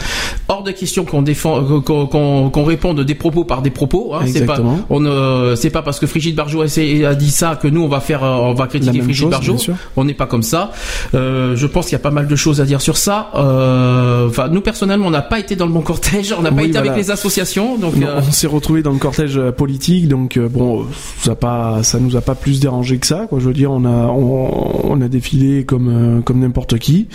Hors 0.48 0.64
de 0.64 0.72
question 0.72 1.06
qu'on 1.06 1.22
défend, 1.22 1.64
qu'on 1.82 2.06
qu'on 2.08 2.50
qu'on 2.50 2.64
réponde 2.64 3.02
des 3.02 3.16
propos 3.16 3.44
par 3.44 3.62
des 3.62 3.72
propos. 3.72 4.14
Hein, 4.14 4.22
c'est 4.28 4.46
pas, 4.46 4.60
on 4.90 5.00
ne, 5.00 5.56
c'est 5.56 5.70
pas 5.72 5.82
parce 5.82 6.00
que 6.00 6.06
Frigide 6.08 6.36
Barjot 6.36 6.62
a, 6.62 6.66
a 6.66 7.16
dit 7.16 7.32
ça 7.32 7.56
que 7.56 7.68
nous 7.68 7.82
on 7.82 7.88
va 7.88 8.00
faire, 8.00 8.24
euh, 8.24 8.36
on 8.36 8.54
va 8.54 8.68
critiquer 8.68 9.02
Frigide 9.02 9.16
chose, 9.24 9.32
Barjot. 9.32 9.58
On 9.98 10.04
n'est 10.06 10.14
pas 10.14 10.28
comme 10.28 10.44
ça. 10.44 10.72
Euh, 11.16 11.56
je 11.56 11.68
pense 11.68 11.86
qu'il 11.86 11.94
y 11.94 11.96
a 11.96 12.00
pas 12.00 12.12
mal 12.12 12.28
de 12.28 12.36
choses 12.36 12.62
à 12.62 12.66
dire 12.66 12.82
sur 12.82 12.98
ça. 12.98 13.30
Euh, 13.36 14.28
Enfin, 14.28 14.48
nous 14.50 14.62
personnellement, 14.62 15.08
on 15.08 15.12
n'a 15.12 15.22
pas 15.32 15.40
été 15.40 15.56
dans 15.56 15.66
le 15.66 15.72
bon 15.72 15.80
cortège, 15.82 16.36
on 16.38 16.42
n'a 16.42 16.52
pas 16.52 16.64
été 16.64 16.78
avec 16.78 16.94
les 16.98 17.10
associations, 17.10 17.78
donc. 17.78 17.96
Non, 17.96 18.08
euh, 18.08 18.20
On 18.28 18.32
s'est 18.32 18.48
retrouvé 18.48 18.82
dans 18.84 18.92
le 18.92 18.98
cortège 19.00 19.38
euh, 19.38 19.52
politique, 19.54 20.10
donc 20.10 20.36
euh, 20.36 20.50
bon, 20.50 20.86
ça 21.22 21.36
pas, 21.36 21.84
ça 21.84 22.00
nous 22.00 22.18
a 22.18 22.22
pas 22.22 22.36
plus 22.36 22.60
dérangé 22.60 22.98
que 22.98 23.08
ça. 23.08 23.28
Quoi, 23.30 23.40
je 23.40 23.46
veux 23.46 23.54
dire, 23.54 23.72
on 23.72 23.86
a, 23.86 24.08
on, 24.10 24.92
on 24.92 25.02
a 25.02 25.08
défilé 25.08 25.64
comme 25.64 26.22
comme 26.26 26.40
n'importe 26.40 26.78
qui, 26.80 27.08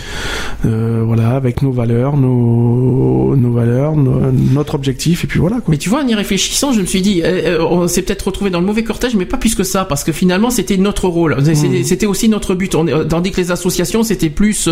euh, 0.65 1.03
voilà, 1.05 1.35
avec 1.35 1.61
nos 1.61 1.71
valeurs, 1.71 2.17
nos 2.17 3.35
nos 3.35 3.51
valeurs, 3.51 3.95
nos- 3.95 4.31
notre 4.31 4.73
objectif, 4.73 5.23
et 5.23 5.27
puis 5.27 5.39
voilà. 5.39 5.57
Quoi. 5.57 5.65
Mais 5.69 5.77
tu 5.77 5.89
vois, 5.89 6.01
en 6.03 6.07
y 6.07 6.15
réfléchissant, 6.15 6.71
je 6.73 6.81
me 6.81 6.85
suis 6.87 7.01
dit, 7.03 7.21
euh, 7.23 7.63
on 7.69 7.87
s'est 7.87 8.01
peut-être 8.01 8.23
retrouvé 8.23 8.49
dans 8.49 8.59
le 8.59 8.65
mauvais 8.65 8.83
cortège, 8.83 9.15
mais 9.15 9.25
pas 9.25 9.37
plus 9.37 9.53
que 9.53 9.63
ça, 9.63 9.85
parce 9.85 10.03
que 10.03 10.11
finalement, 10.11 10.49
c'était 10.49 10.77
notre 10.77 11.07
rôle. 11.07 11.35
Mmh. 11.39 11.83
C'était- 11.83 12.07
aussi 12.07 12.29
notre 12.29 12.55
but. 12.55 12.73
On, 12.73 12.85
tandis 13.07 13.31
que 13.31 13.37
les 13.41 13.51
associations, 13.51 14.01
c'était 14.03 14.29
plus 14.31 14.67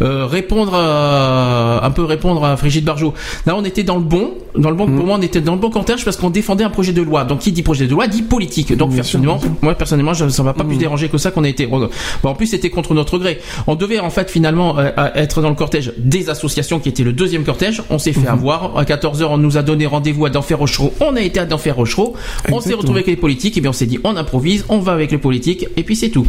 répondre, 0.00 0.74
à, 0.74 1.84
un 1.86 1.90
peu 1.90 2.02
répondre 2.02 2.42
à 2.52 2.56
Frigide 2.56 2.84
Barjot. 2.84 3.14
Là, 3.46 3.54
on 3.56 3.64
était 3.64 3.82
dans 3.82 3.96
le 3.96 4.02
bon, 4.04 4.34
dans 4.56 4.70
le 4.70 4.76
bon. 4.76 4.86
Mmh. 4.86 4.96
Pour 4.96 5.06
moi, 5.06 5.16
on 5.18 5.22
était 5.22 5.40
dans 5.40 5.54
le 5.54 5.60
bon 5.60 5.70
cortège 5.70 6.04
parce 6.04 6.16
qu'on 6.16 6.30
défendait 6.30 6.64
un 6.64 6.70
projet 6.70 6.92
de 6.92 7.02
loi. 7.02 7.24
Donc, 7.24 7.40
qui 7.40 7.52
dit 7.52 7.62
projet 7.62 7.86
de 7.86 7.90
loi 7.92 8.06
dit 8.06 8.22
politique. 8.22 8.76
Donc, 8.76 8.88
Bien 8.90 8.96
personnellement, 8.96 9.38
sûr. 9.38 9.50
moi, 9.62 9.74
personnellement, 9.74 10.14
je- 10.14 10.28
ça 10.28 10.42
m'a 10.42 10.52
pas 10.54 10.64
plus 10.64 10.76
dérangé 10.76 11.08
que 11.08 11.18
ça 11.18 11.30
qu'on 11.30 11.44
a 11.44 11.48
été. 11.48 11.66
Bon, 11.66 11.88
en 12.24 12.34
plus, 12.34 12.46
c'était 12.46 12.70
contre 12.70 12.94
notre 12.94 13.18
gré. 13.18 13.38
On 13.66 13.74
devait 13.74 13.98
en 13.98 14.10
fait 14.10 14.30
finalement 14.30 14.78
euh, 14.78 14.90
euh, 14.98 15.08
être 15.14 15.42
dans 15.42 15.48
le 15.50 15.54
cortège 15.54 15.92
des 15.98 16.30
associations, 16.30 16.80
qui 16.80 16.88
était 16.88 17.02
le 17.04 17.12
deuxième 17.12 17.44
cortège. 17.44 17.82
On 17.90 17.98
s'est 17.98 18.12
fait 18.12 18.28
avoir. 18.28 18.76
À 18.78 18.84
14 18.84 19.22
h 19.22 19.26
on 19.28 19.38
nous 19.38 19.56
a 19.56 19.62
donné 19.62 19.86
rendez-vous 19.86 20.26
à 20.26 20.30
d'enfer 20.30 20.58
Rochereau. 20.58 20.92
On 21.00 21.16
a 21.16 21.20
été 21.20 21.40
à 21.40 21.44
d'enfer 21.44 21.76
Rochereau. 21.76 22.14
On 22.50 22.60
s'est 22.60 22.74
retrouvé 22.74 22.98
avec 23.00 23.06
les 23.08 23.16
politiques. 23.16 23.56
Et 23.56 23.60
bien, 23.60 23.70
on 23.70 23.74
s'est 23.74 23.86
dit, 23.86 23.98
on 24.04 24.16
improvise, 24.16 24.64
on 24.68 24.78
va 24.78 24.92
avec 24.92 25.10
les 25.10 25.18
politiques, 25.18 25.66
et 25.76 25.82
puis 25.82 25.96
c'est 25.96 26.10
tout. 26.10 26.26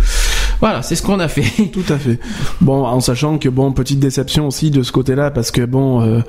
Voilà, 0.60 0.82
c'est 0.82 0.95
ce 0.95 1.03
qu'on 1.03 1.19
a 1.19 1.27
fait. 1.27 1.44
Tout 1.72 1.84
à 1.94 1.98
fait. 1.98 2.19
Bon, 2.61 2.84
en 2.86 3.00
sachant 3.00 3.38
que 3.38 3.48
bon, 3.50 3.72
petite 3.72 4.00
déception 4.00 4.48
aussi 4.48 4.72
de 4.72 4.82
ce 4.84 4.92
côté-là, 4.92 5.30
parce 5.32 5.52
que 5.52 5.64
bon, 5.66 6.02
euh, 6.02 6.22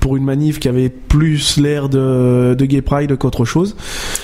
pour 0.00 0.16
une 0.16 0.24
manif 0.24 0.58
qui 0.58 0.68
avait 0.68 0.88
plus 0.88 1.56
l'air 1.58 1.88
de, 1.88 2.54
de 2.58 2.64
gay 2.64 2.82
pride 2.82 3.16
qu'autre 3.16 3.44
chose. 3.44 3.76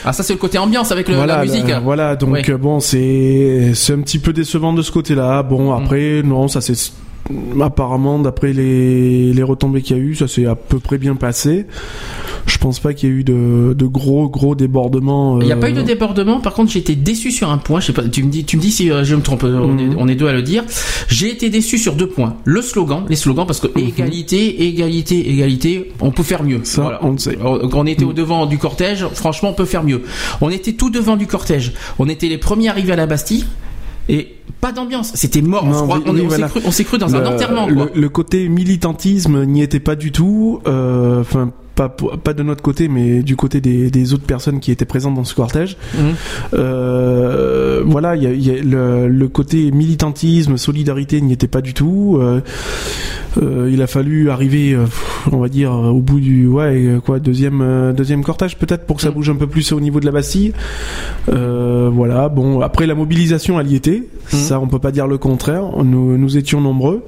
Ah, 0.04 0.12
ça 0.12 0.22
c'est 0.22 0.32
le 0.32 0.38
côté 0.40 0.58
ambiance 0.58 0.90
avec 0.92 1.08
le- 1.08 1.14
voilà, 1.14 1.36
la 1.36 1.42
musique. 1.44 1.68
là, 1.68 1.80
voilà, 1.80 2.16
donc 2.16 2.30
Oui. 2.34 2.42
euh, 2.48 2.58
bon, 2.58 2.80
c'est 2.80 3.72
c'est 3.74 3.92
un 3.92 4.00
petit 4.00 4.18
peu 4.18 4.32
décevant 4.32 4.72
de 4.72 4.82
ce 4.82 4.90
côté-là. 4.90 5.42
Bon, 5.42 5.72
Mm. 5.78 5.82
après, 5.84 6.22
non, 6.24 6.48
ça 6.48 6.60
c'est 6.60 6.74
apparemment 7.60 8.18
d'après 8.18 8.52
les 8.52 9.32
les 9.32 9.42
retombées 9.42 9.82
qu'il 9.82 9.96
y 9.96 10.00
a 10.00 10.02
eu, 10.02 10.14
ça 10.14 10.28
s'est 10.28 10.46
à 10.46 10.54
peu 10.54 10.78
près 10.78 10.98
bien 10.98 11.14
passé. 11.14 11.66
Je 12.46 12.58
pense 12.58 12.80
pas 12.80 12.92
qu'il 12.92 13.08
y 13.08 13.12
ait 13.12 13.14
eu 13.16 13.24
de, 13.24 13.72
de 13.78 13.86
gros 13.86 14.28
gros 14.28 14.54
débordements. 14.56 15.38
Il 15.40 15.46
n'y 15.46 15.52
a 15.52 15.56
pas 15.56 15.70
eu 15.70 15.74
de 15.74 15.80
euh, 15.80 15.84
débordement. 15.84 16.40
Par 16.40 16.54
contre, 16.54 16.72
j'ai 16.72 16.80
été 16.80 16.96
déçu 16.96 17.30
sur 17.30 17.50
un 17.50 17.58
point. 17.58 17.78
Je 17.80 17.86
sais 17.86 17.92
pas. 17.92 18.02
Tu 18.02 18.24
me 18.24 18.30
dis, 18.30 18.44
tu 18.44 18.56
me 18.56 18.62
dis 18.62 18.72
si 18.72 18.90
euh, 18.90 19.04
je 19.04 19.14
me 19.14 19.22
trompe. 19.22 19.44
euh, 19.44 19.60
On, 19.60 19.78
est, 19.78 19.82
Mhm. 19.84 19.96
on 19.98 20.08
est 20.08 20.16
deux 20.16 20.26
à 20.26 20.32
le 20.32 20.42
dire. 20.42 20.64
J'ai 21.08 21.30
été 21.30 21.50
déçu 21.50 21.78
sur 21.78 21.94
deux 21.94 22.08
points. 22.08 22.34
Le 22.44 22.60
slogan, 22.60 23.04
les 23.08 23.14
slogans, 23.16 23.46
parce 23.46 23.60
que 23.60 23.68
égalité, 23.78 24.66
égalité, 24.66 25.30
égalité, 25.30 25.92
on 26.00 26.10
peut 26.10 26.24
faire 26.24 26.42
mieux. 26.42 26.58
Mhm. 26.58 26.64
Ça, 26.64 26.98
on 27.02 27.12
le 27.12 27.18
sait. 27.18 27.36
Mhm. 27.36 27.46
On 27.46 27.68
on 27.82 27.86
était 27.86 28.04
au 28.04 28.12
devant 28.12 28.46
du 28.46 28.58
cortège. 28.58 29.06
Franchement, 29.14 29.50
on 29.50 29.54
peut 29.54 29.64
faire 29.64 29.84
mieux. 29.84 30.02
On 30.40 30.50
était 30.50 30.72
tout 30.72 30.90
devant 30.90 31.16
du 31.16 31.26
cortège. 31.28 31.72
On 32.00 32.08
était 32.08 32.28
les 32.28 32.38
premiers 32.38 32.68
arrivés 32.68 32.92
à 32.92 32.96
la 32.96 33.06
Bastille. 33.06 33.44
Et 34.08 34.36
pas 34.60 34.72
d'ambiance, 34.72 35.12
c'était 35.14 35.42
mort. 35.42 35.64
on 35.64 35.70
Non, 35.70 35.78
se 35.78 35.82
croit- 35.84 35.96
oui, 35.98 36.02
on, 36.06 36.14
oui, 36.14 36.20
on 36.26 36.30
s'est 36.30 36.36
voilà. 36.36 36.48
cru, 36.48 36.98
dans 36.98 37.14
un 37.16 37.26
enterrement. 37.26 37.66
Le, 37.68 37.74
Quoi. 37.74 37.86
le 37.94 38.08
côté 38.08 38.48
militantisme 38.48 39.44
n'y 39.44 39.62
était 39.62 39.80
pas 39.80 39.94
du 39.96 40.12
tout. 40.12 40.60
euh, 40.66 41.24
pas, 41.74 41.88
pas 41.88 42.34
de 42.34 42.42
notre 42.42 42.62
côté, 42.62 42.88
mais 42.88 43.22
du 43.22 43.36
côté 43.36 43.60
des, 43.60 43.90
des 43.90 44.12
autres 44.14 44.24
personnes 44.26 44.60
qui 44.60 44.70
étaient 44.70 44.84
présentes 44.84 45.14
dans 45.14 45.24
ce 45.24 45.34
cortège. 45.34 45.76
Mhm. 45.94 46.14
Euh, 46.54 47.82
voilà, 47.86 48.16
il 48.16 48.22
y 48.22 48.26
a, 48.26 48.32
y 48.32 48.50
a 48.58 48.62
le, 48.62 49.08
le 49.08 49.28
côté 49.28 49.70
militantisme, 49.70 50.56
solidarité 50.56 51.20
n'y 51.20 51.32
était 51.32 51.48
pas 51.48 51.60
du 51.60 51.74
tout. 51.74 52.18
Euh, 52.20 52.40
euh, 53.42 53.70
il 53.72 53.80
a 53.80 53.86
fallu 53.86 54.30
arriver, 54.30 54.76
on 55.30 55.38
va 55.38 55.48
dire, 55.48 55.72
au 55.72 56.00
bout 56.00 56.20
du 56.20 56.46
ouais 56.46 56.98
quoi 57.04 57.18
deuxième 57.18 57.92
deuxième 57.96 58.22
cortège 58.22 58.56
peut-être 58.58 58.84
pour 58.84 58.96
que 58.96 59.02
ça 59.02 59.10
Mm. 59.10 59.14
bouge 59.14 59.30
un 59.30 59.36
peu 59.36 59.46
plus 59.46 59.72
au 59.72 59.80
niveau 59.80 60.00
de 60.00 60.06
la 60.06 60.12
Bastille. 60.12 60.52
Voilà, 61.26 62.28
bon 62.28 62.60
après 62.60 62.86
la 62.86 62.94
mobilisation 62.94 63.58
elle 63.60 63.68
y 63.70 63.74
était, 63.76 64.02
Mm. 64.32 64.36
ça 64.36 64.60
on 64.60 64.66
peut 64.68 64.78
pas 64.78 64.92
dire 64.92 65.06
le 65.06 65.18
contraire. 65.18 65.62
Nous 65.84 66.16
nous 66.18 66.36
étions 66.36 66.60
nombreux. 66.60 67.04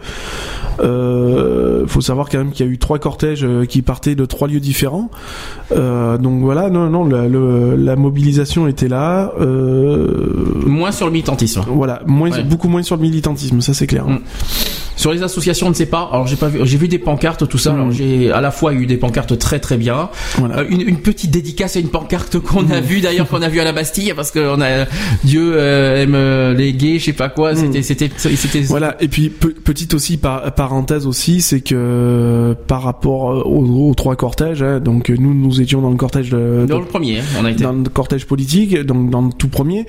Euh, 0.80 1.86
faut 1.86 2.00
savoir 2.00 2.28
quand 2.28 2.38
même 2.38 2.50
qu'il 2.50 2.66
y 2.66 2.68
a 2.68 2.72
eu 2.72 2.78
trois 2.78 2.98
cortèges 2.98 3.44
euh, 3.44 3.64
qui 3.64 3.82
partaient 3.82 4.14
de 4.14 4.24
trois 4.24 4.48
lieux 4.48 4.60
différents. 4.60 5.10
Euh, 5.72 6.18
donc 6.18 6.40
voilà, 6.42 6.70
non 6.70 6.88
non 6.90 7.04
la, 7.04 7.28
le- 7.28 7.76
la 7.76 7.96
mobilisation 7.96 8.66
était 8.66 8.88
là. 8.88 9.32
Euh, 9.40 10.62
Moins 10.66 10.92
sur 10.92 11.06
le 11.06 11.12
militantisme. 11.12 11.62
voilà, 11.68 12.00
moins, 12.06 12.30
Ouais. 12.30 12.42
beaucoup 12.42 12.68
moins 12.68 12.82
sur 12.82 12.96
le 12.96 13.02
militantisme, 13.02 13.60
ça 13.60 13.74
c'est 13.74 13.86
clair. 13.86 14.06
Mm. 14.06 14.18
Sur 14.96 15.12
les 15.12 15.22
associations, 15.22 15.66
on 15.66 15.70
ne 15.70 15.74
sait 15.74 15.86
pas. 15.86 16.08
Alors 16.12 16.26
j'ai 16.26 16.36
pas 16.36 16.48
vu, 16.48 16.60
j'ai 16.64 16.76
vu 16.78 16.88
des 16.88 16.98
pancartes, 16.98 17.48
tout 17.48 17.58
ça. 17.58 17.72
Mm. 17.72 17.74
Alors 17.74 17.92
j'ai 17.92 18.30
à 18.30 18.40
la 18.40 18.50
fois 18.50 18.72
eu 18.74 18.86
des 18.86 18.96
pancartes 18.96 19.38
très 19.38 19.58
très 19.60 19.76
bien. 19.76 20.08
Voilà. 20.38 20.58
Euh, 20.58 20.66
une, 20.68 20.80
une 20.82 20.98
petite 20.98 21.30
dédicace 21.30 21.76
à 21.76 21.80
une 21.80 21.88
pancarte 21.88 22.38
qu'on 22.38 22.70
a 22.70 22.80
vue 22.80 23.00
d'ailleurs 23.00 23.28
qu'on 23.28 23.42
a 23.42 23.48
vue 23.48 23.60
à 23.60 23.64
la 23.64 23.72
Bastille 23.72 24.12
parce 24.14 24.30
que 24.30 24.38
on 24.40 24.60
a 24.60 24.86
Dieu 25.24 25.54
euh, 25.56 26.02
aime 26.02 26.14
euh, 26.14 26.54
les 26.54 26.72
gays, 26.72 26.98
je 26.98 27.06
sais 27.06 27.12
pas 27.12 27.28
quoi. 27.28 27.54
C'était 27.54 27.82
c'était 27.82 28.10
c'était. 28.16 28.60
Voilà, 28.62 28.96
et 29.00 29.08
puis 29.08 29.30
pe- 29.30 29.48
petite 29.48 29.94
aussi 29.94 30.16
par- 30.16 30.52
parenthèse 30.54 31.06
aussi, 31.06 31.40
c'est 31.40 31.60
que 31.60 32.56
par 32.66 32.82
rapport 32.82 33.46
aux, 33.46 33.88
aux 33.90 33.94
trois 33.94 34.16
cortèges, 34.16 34.62
hein, 34.62 34.80
donc 34.80 35.08
nous 35.10 35.34
nous 35.34 35.60
étions 35.60 35.80
dans 35.80 35.90
le 35.90 35.96
cortège 35.96 36.30
de, 36.30 36.66
Dans 36.68 36.78
le 36.78 36.84
premier, 36.86 37.18
hein, 37.18 37.24
on 37.40 37.44
a 37.44 37.50
été. 37.50 37.64
dans 37.64 37.72
le 37.72 37.82
cortège 37.88 38.26
politique, 38.26 38.78
donc 38.80 39.10
dans 39.10 39.22
le 39.22 39.32
tout 39.32 39.48
premier, 39.48 39.86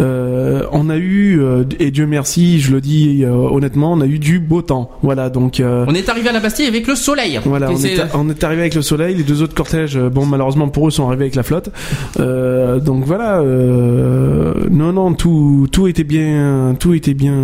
euh, 0.00 0.64
on 0.72 0.90
a 0.90 0.96
eu 0.96 1.40
et 1.78 1.90
Dieu 1.90 2.06
merci, 2.06 2.60
je 2.60 2.72
le 2.72 2.80
dis 2.80 3.24
euh, 3.24 3.30
honnêtement, 3.32 3.92
on 3.92 4.00
a 4.00 4.06
eu 4.06 4.18
du 4.18 4.38
beau 4.48 4.62
temps. 4.62 4.90
Voilà, 5.02 5.30
donc 5.30 5.60
euh, 5.60 5.84
On 5.88 5.94
est 5.94 6.08
arrivé 6.08 6.28
à 6.28 6.32
la 6.32 6.40
Bastille 6.40 6.66
avec 6.66 6.86
le 6.86 6.94
soleil. 6.94 7.38
voilà, 7.44 7.70
on 7.70 7.76
est, 7.76 8.00
on 8.14 8.28
est 8.30 8.42
arrivé 8.44 8.62
avec 8.62 8.74
le 8.74 8.82
soleil. 8.82 9.14
Les 9.14 9.22
deux 9.22 9.42
autres 9.42 9.54
cortèges, 9.54 9.96
euh, 9.96 10.08
bon, 10.08 10.26
malheureusement 10.26 10.68
pour 10.68 10.88
eux, 10.88 10.90
sont 10.90 11.06
arrivés 11.06 11.24
avec 11.24 11.34
la 11.34 11.42
flotte. 11.42 11.70
Euh, 12.18 12.80
donc 12.80 13.04
voilà, 13.04 13.40
euh, 13.40 14.54
non, 14.70 14.92
non, 14.92 15.12
tout, 15.14 15.68
tout 15.70 15.86
était 15.86 16.04
bien, 16.04 16.74
tout 16.78 16.94
était 16.94 17.14
bien, 17.14 17.34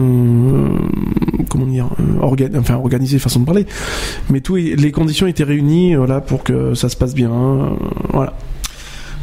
comment 1.49 1.66
dire, 1.66 1.89
euh, 2.00 2.24
orga- 2.26 2.50
enfin 2.58 2.76
organisé, 2.76 3.18
façon 3.18 3.41
de 3.41 3.44
parler. 3.44 3.66
Mais 4.31 4.41
tout, 4.41 4.57
les 4.57 4.92
conditions 4.92 5.26
étaient 5.26 5.44
réunies, 5.44 5.94
voilà, 5.94 6.20
pour 6.20 6.42
que 6.42 6.74
ça 6.74 6.89
se 6.89 6.97
passe 6.97 7.15
bien. 7.15 7.31
voilà. 8.12 8.34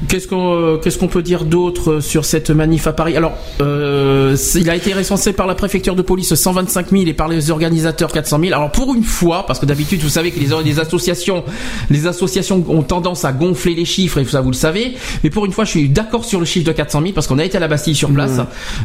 Qu'est-ce 0.08 0.28
qu'on 0.28 0.56
euh, 0.56 0.78
qu'est-ce 0.78 0.98
qu'on 0.98 1.08
peut 1.08 1.22
dire 1.22 1.46
d'autre 1.46 2.00
sur 2.00 2.26
cette 2.26 2.50
manif 2.50 2.88
à 2.88 2.94
Paris? 2.94 3.16
Alors, 3.16 3.34
euh, 3.62 4.36
il 4.56 4.70
a 4.70 4.76
été 4.76 4.94
recensé 4.94 5.32
par 5.34 5.46
la 5.48 5.54
préfecture 5.56 5.96
de 5.96 6.02
police 6.02 6.34
125 6.34 6.90
000 6.90 7.04
et 7.06 7.14
par 7.14 7.28
les 7.28 7.52
organisateurs 7.52 8.12
400 8.12 8.40
000. 8.40 8.54
Alors 8.54 8.72
pour 8.72 8.94
une 8.96 9.04
fois, 9.04 9.46
parce 9.46 9.60
que 9.60 9.66
d'habitude 9.66 10.02
vous 10.02 10.10
savez 10.10 10.32
que 10.32 10.40
les, 10.40 10.48
les 10.66 10.80
associations 10.80 11.44
les 11.90 12.08
associations 12.08 12.64
ont 12.68 12.82
tendance 12.84 13.26
à 13.26 13.32
gonfler 13.32 13.76
les 13.76 13.86
chiffres 13.86 14.18
et 14.18 14.26
ça 14.26 14.42
vous 14.42 14.50
le 14.52 14.56
savez. 14.56 14.94
Mais 15.24 15.30
pour 15.30 15.46
une 15.46 15.52
fois, 15.52 15.66
je 15.66 15.70
suis 15.70 15.90
d'accord 15.90 16.26
sur 16.26 16.40
le 16.40 16.46
chiffre 16.46 16.66
de 16.66 16.72
400 16.72 17.02
000 17.02 17.14
parce 17.14 17.28
qu'on 17.28 17.40
a 17.40 17.46
été 17.46 17.58
à 17.58 17.60
la 17.60 17.68
Bastille 17.68 17.96
sur 17.96 18.10
place. 18.10 18.40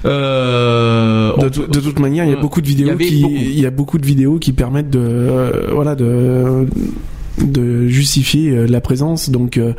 Euh, 0.05 1.33
De, 1.39 1.47
on- 1.47 1.51
tout- 1.51 1.67
de 1.67 1.81
toute 1.81 1.99
manière, 1.99 2.25
il 2.25 2.31
y 2.31 2.35
a 2.35 2.37
Euh, 2.37 2.41
beaucoup 2.41 2.61
de 2.61 2.67
il 2.69 2.73
y 2.73 2.85
vidéos 2.85 2.97
qui, 2.99 3.21
beaucoup. 3.23 3.35
il 3.37 3.61
y 3.61 3.67
a 3.67 3.71
beaucoup 3.71 3.99
de 3.99 4.07
vidéos 4.07 4.39
qui 4.39 4.53
permettent 4.53 4.91
de, 4.91 4.99
euh, 5.01 5.51
voilà, 5.73 5.95
de, 5.95 6.67
de 7.45 7.87
justifier 7.87 8.51
euh, 8.51 8.67
la 8.67 8.81
présence. 8.81 9.31
Donc, 9.31 9.57
euh, 9.59 9.73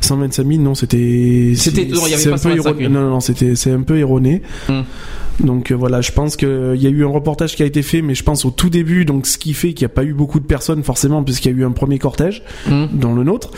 125 0.00 0.46
000, 0.46 0.60
non, 0.62 0.74
c'était, 0.74 1.52
C'était- 1.56 1.86
non, 1.86 2.00
il 2.06 2.10
y 2.10 2.14
avait 2.14 2.22
c'est 2.22 2.30
pas 2.30 2.36
un 2.36 2.38
peu 2.38 2.56
125 2.62 2.62
000. 2.78 2.80
erroné. 2.80 2.88
Non, 2.88 3.10
non, 3.10 3.20
c'était, 3.20 3.54
c'est 3.56 3.72
un 3.72 3.82
peu 3.82 3.98
erroné. 3.98 4.42
Hum. 4.68 4.84
Donc 5.42 5.70
euh, 5.70 5.74
voilà, 5.74 6.02
je 6.02 6.12
pense 6.12 6.36
qu'il 6.36 6.76
y 6.76 6.86
a 6.86 6.90
eu 6.90 7.02
un 7.02 7.08
reportage 7.08 7.56
qui 7.56 7.62
a 7.62 7.66
été 7.66 7.80
fait, 7.80 8.02
mais 8.02 8.14
je 8.14 8.22
pense 8.22 8.44
au 8.44 8.50
tout 8.50 8.68
début, 8.68 9.06
donc 9.06 9.26
ce 9.26 9.38
qui 9.38 9.54
fait 9.54 9.72
qu'il 9.72 9.86
n'y 9.86 9.90
a 9.90 9.94
pas 9.94 10.04
eu 10.04 10.12
beaucoup 10.12 10.38
de 10.38 10.44
personnes 10.44 10.82
forcément, 10.82 11.22
puisqu'il 11.22 11.50
y 11.50 11.54
a 11.54 11.56
eu 11.56 11.64
un 11.64 11.70
premier 11.70 11.98
cortège, 11.98 12.42
Hum. 12.70 12.88
dans 12.92 13.14
le 13.14 13.24
nôtre. 13.24 13.50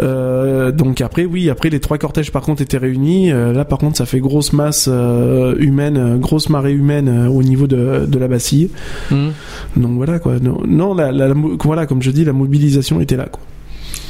Euh, 0.00 0.72
donc 0.72 1.00
après, 1.00 1.24
oui, 1.24 1.48
après 1.48 1.70
les 1.70 1.80
trois 1.80 1.96
cortèges 1.96 2.32
par 2.32 2.42
contre 2.42 2.60
étaient 2.60 2.76
réunis. 2.76 3.30
Euh, 3.32 3.54
là 3.54 3.64
par 3.64 3.78
contre, 3.78 3.96
ça 3.96 4.04
fait 4.04 4.20
grosse 4.20 4.52
masse 4.52 4.88
euh, 4.92 5.54
humaine, 5.58 5.96
euh, 5.96 6.16
grosse 6.18 6.50
marée 6.50 6.72
humaine 6.72 7.08
euh, 7.08 7.28
au 7.28 7.42
niveau 7.42 7.66
de, 7.66 8.04
de 8.06 8.18
la 8.18 8.28
Bastille. 8.28 8.68
Hum. 9.10 9.32
Donc 9.78 9.92
voilà 9.96 10.18
quoi. 10.18 10.38
Non, 10.38 10.60
non 10.66 10.92
la, 10.94 11.12
la- 11.12 11.28
la 11.28 11.34
mo- 11.34 11.56
voilà, 11.64 11.86
comme 11.86 12.02
je 12.02 12.10
dis, 12.10 12.26
la 12.26 12.34
mobilisation 12.34 12.91
était 13.00 13.16
là 13.16 13.26
quoi. 13.26 13.40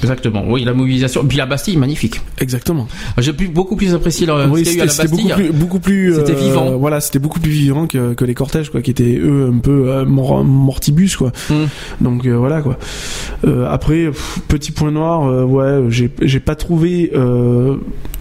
Exactement. 0.02 0.44
Oui, 0.48 0.64
la 0.64 0.72
mobilisation. 0.74 1.24
Puis 1.24 1.38
la 1.38 1.46
Bastille, 1.46 1.76
magnifique. 1.76 2.20
Exactement. 2.38 2.86
J'ai 3.18 3.32
pu- 3.32 3.48
beaucoup 3.48 3.76
plus 3.76 3.94
apprécié 3.94 4.26
le, 4.26 4.32
oui, 4.48 4.64
c'était 4.64 5.08
beaucoup 5.08 5.28
plus, 5.28 5.52
beaucoup 5.52 5.78
plus. 5.80 6.14
C'était 6.16 6.32
euh, 6.32 6.36
vivant. 6.36 6.76
Voilà, 6.76 7.00
c'était 7.00 7.18
beaucoup 7.18 7.40
plus 7.40 7.50
vivant 7.52 7.86
que, 7.86 8.14
que 8.14 8.24
les 8.24 8.34
cortèges, 8.34 8.70
quoi, 8.70 8.82
qui 8.82 8.90
étaient 8.90 9.16
eux 9.22 9.50
un 9.54 9.58
peu 9.58 9.88
euh, 9.90 10.04
mor- 10.04 10.44
mortibus, 10.44 11.16
quoi. 11.16 11.32
Hum. 11.50 11.68
Donc 12.00 12.26
euh, 12.26 12.36
voilà, 12.36 12.62
quoi. 12.62 12.78
Après, 13.68 14.06
pff, 14.06 14.38
petit 14.48 14.70
point 14.72 14.90
noir, 14.92 15.46
ouais, 15.48 15.88
j'ai 15.90 16.40
pas 16.40 16.54
trouvé 16.54 17.10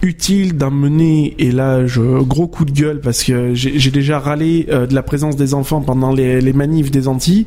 utile 0.02 0.56
d'emmener. 0.56 1.34
Et 1.38 1.50
là, 1.52 1.86
je 1.86 2.00
gros 2.22 2.46
coup 2.48 2.64
de 2.64 2.72
gueule 2.72 3.00
parce 3.00 3.22
que 3.24 3.54
j'ai 3.54 3.90
déjà 3.90 4.18
râlé 4.18 4.66
de 4.68 4.94
la 4.94 5.02
présence 5.02 5.36
des 5.36 5.54
enfants 5.54 5.80
pendant 5.80 6.12
les, 6.12 6.40
les 6.40 6.52
manifs 6.52 6.90
des 6.90 7.08
Antilles 7.08 7.46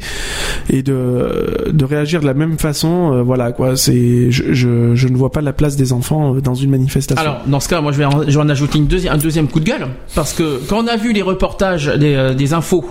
et 0.69 0.83
de 0.83 1.69
de 1.72 1.85
réagir 1.85 2.22
de 2.22 2.25
la 2.25 2.33
même 2.33 2.57
façon. 2.57 3.23
voilà, 3.23 3.51
quoi. 3.51 3.75
C'est 3.77 4.24
je, 4.31 4.53
je 4.53 4.95
je 4.95 5.07
ne 5.07 5.15
vois 5.17 5.31
pas 5.31 5.41
la 5.41 5.53
place 5.53 5.75
des 5.75 5.93
enfants 5.93 6.35
euh, 6.35 6.41
dans 6.41 6.53
une 6.55 6.69
manifestation. 6.71 7.21
Alors, 7.21 7.41
dans 7.47 7.59
ce 7.59 7.67
cas, 7.69 7.81
moi, 7.81 7.91
je 7.91 7.97
vais 7.97 8.05
en, 8.05 8.21
je 8.23 8.31
vais 8.31 8.37
en 8.43 8.49
ajouter 8.49 8.77
une 8.77 8.87
deuxi- 8.87 9.09
un 9.09 9.17
deuxième 9.17 9.47
coup 9.47 9.59
de 9.59 9.65
gueule. 9.65 9.87
Parce 10.15 10.33
que 10.33 10.61
quand 10.67 10.83
on 10.83 10.87
a 10.87 10.95
vu 10.97 11.13
les 11.13 11.21
reportages 11.21 11.87
des, 11.87 12.15
euh, 12.15 12.33
des 12.33 12.53
infos, 12.53 12.85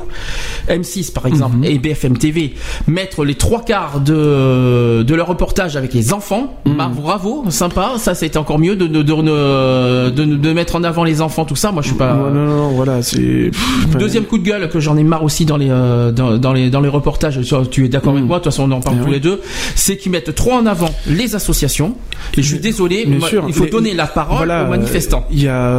M6 0.69 1.13
par 1.13 1.27
exemple, 1.27 1.57
Mhm. 1.59 1.65
et 1.65 1.79
BFM 1.79 2.17
TV, 2.19 2.55
mettre 2.87 3.25
les 3.25 3.35
trois 3.35 3.63
quarts 3.63 4.01
de, 4.01 5.03
de 5.03 5.15
leur 5.15 5.27
reportage 5.29 5.77
avec 5.77 5.93
les 5.95 6.13
enfants, 6.13 6.55
Mhm. 6.67 6.77
bah, 6.77 6.91
bravo, 6.95 7.45
sympa. 7.51 7.93
Ça, 7.99 8.15
c'était 8.15 8.39
encore 8.39 8.59
mieux 8.59 8.77
de, 8.77 8.87
de, 8.87 9.03
de, 9.03 9.13
de, 9.13 10.11
de- 10.11 10.37
de 10.37 10.53
mettre 10.53 10.77
en 10.77 10.85
avant 10.85 11.05
les 11.05 11.21
enfants, 11.21 11.45
tout 11.45 11.57
ça. 11.57 11.73
Moi, 11.73 11.83
je 11.83 11.89
suis 11.89 11.97
pas. 11.97 12.15
Non, 12.15 12.31
non, 12.31 12.47
non, 12.47 12.69
voilà, 12.71 13.03
c'est. 13.03 13.51
Deuxième 13.99 14.25
coup 14.25 14.39
de 14.39 14.45
gueule 14.45 14.69
que 14.69 14.81
j'en 14.81 14.97
ai 14.97 15.05
marre 15.05 15.23
aussi 15.25 15.45
dans 15.45 15.57
les 15.57 15.69
euh, 15.71 16.13
dans, 16.13 16.37
dans 16.39 16.53
les 16.53 16.71
dans 16.71 16.81
les 16.81 16.89
reportages. 16.89 17.41
Tu- 17.71 17.85
es 17.85 17.89
d'accord 17.89 18.13
avec 18.13 18.25
moi 18.25 18.39
De 18.39 18.45
toute 18.45 18.53
façon, 18.53 18.65
on 18.71 18.73
en 18.75 18.81
parle 18.81 18.97
Ah 18.99 19.03
tous 19.03 19.09
oui. 19.09 19.15
les 19.15 19.21
deux. 19.21 19.41
C'est 19.75 19.97
qu'ils 19.97 20.13
mettent 20.13 20.35
trop 20.35 20.53
en 20.53 20.67
avant 20.67 20.91
les 21.07 21.24
associations. 21.35 21.97
Et 22.37 22.43
je 22.43 22.49
suis 22.49 22.59
désolé, 22.59 23.07
moi, 23.07 23.29
sûr, 23.29 23.45
il 23.49 23.55
faut 23.55 23.65
les- 23.65 23.71
donner 23.71 23.95
la 23.95 24.07
parole 24.07 24.37
Voilà, 24.39 24.65
aux 24.65 24.71
manifestants. 24.71 25.25
euh, 25.31 25.33
Il 25.33 25.43
y 25.43 25.49
a, 25.49 25.71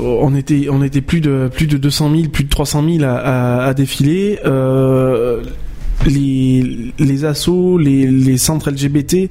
on 0.00 0.34
était, 0.34 0.68
on 0.70 0.82
était 0.82 1.00
plus 1.00 1.20
de 1.20 1.50
plus 1.54 1.66
de 1.66 1.76
200 1.76 2.10
000, 2.14 2.28
plus 2.28 2.44
de 2.44 2.48
300 2.48 2.82
000 2.88 3.04
à, 3.04 3.16
à, 3.16 3.64
à 3.66 3.74
défiler. 3.74 4.38
Euh, 4.46 5.42
les 6.10 6.92
les 6.98 7.24
assos, 7.24 7.78
les, 7.78 8.06
les 8.06 8.38
centres 8.38 8.70
LGBT, 8.70 9.28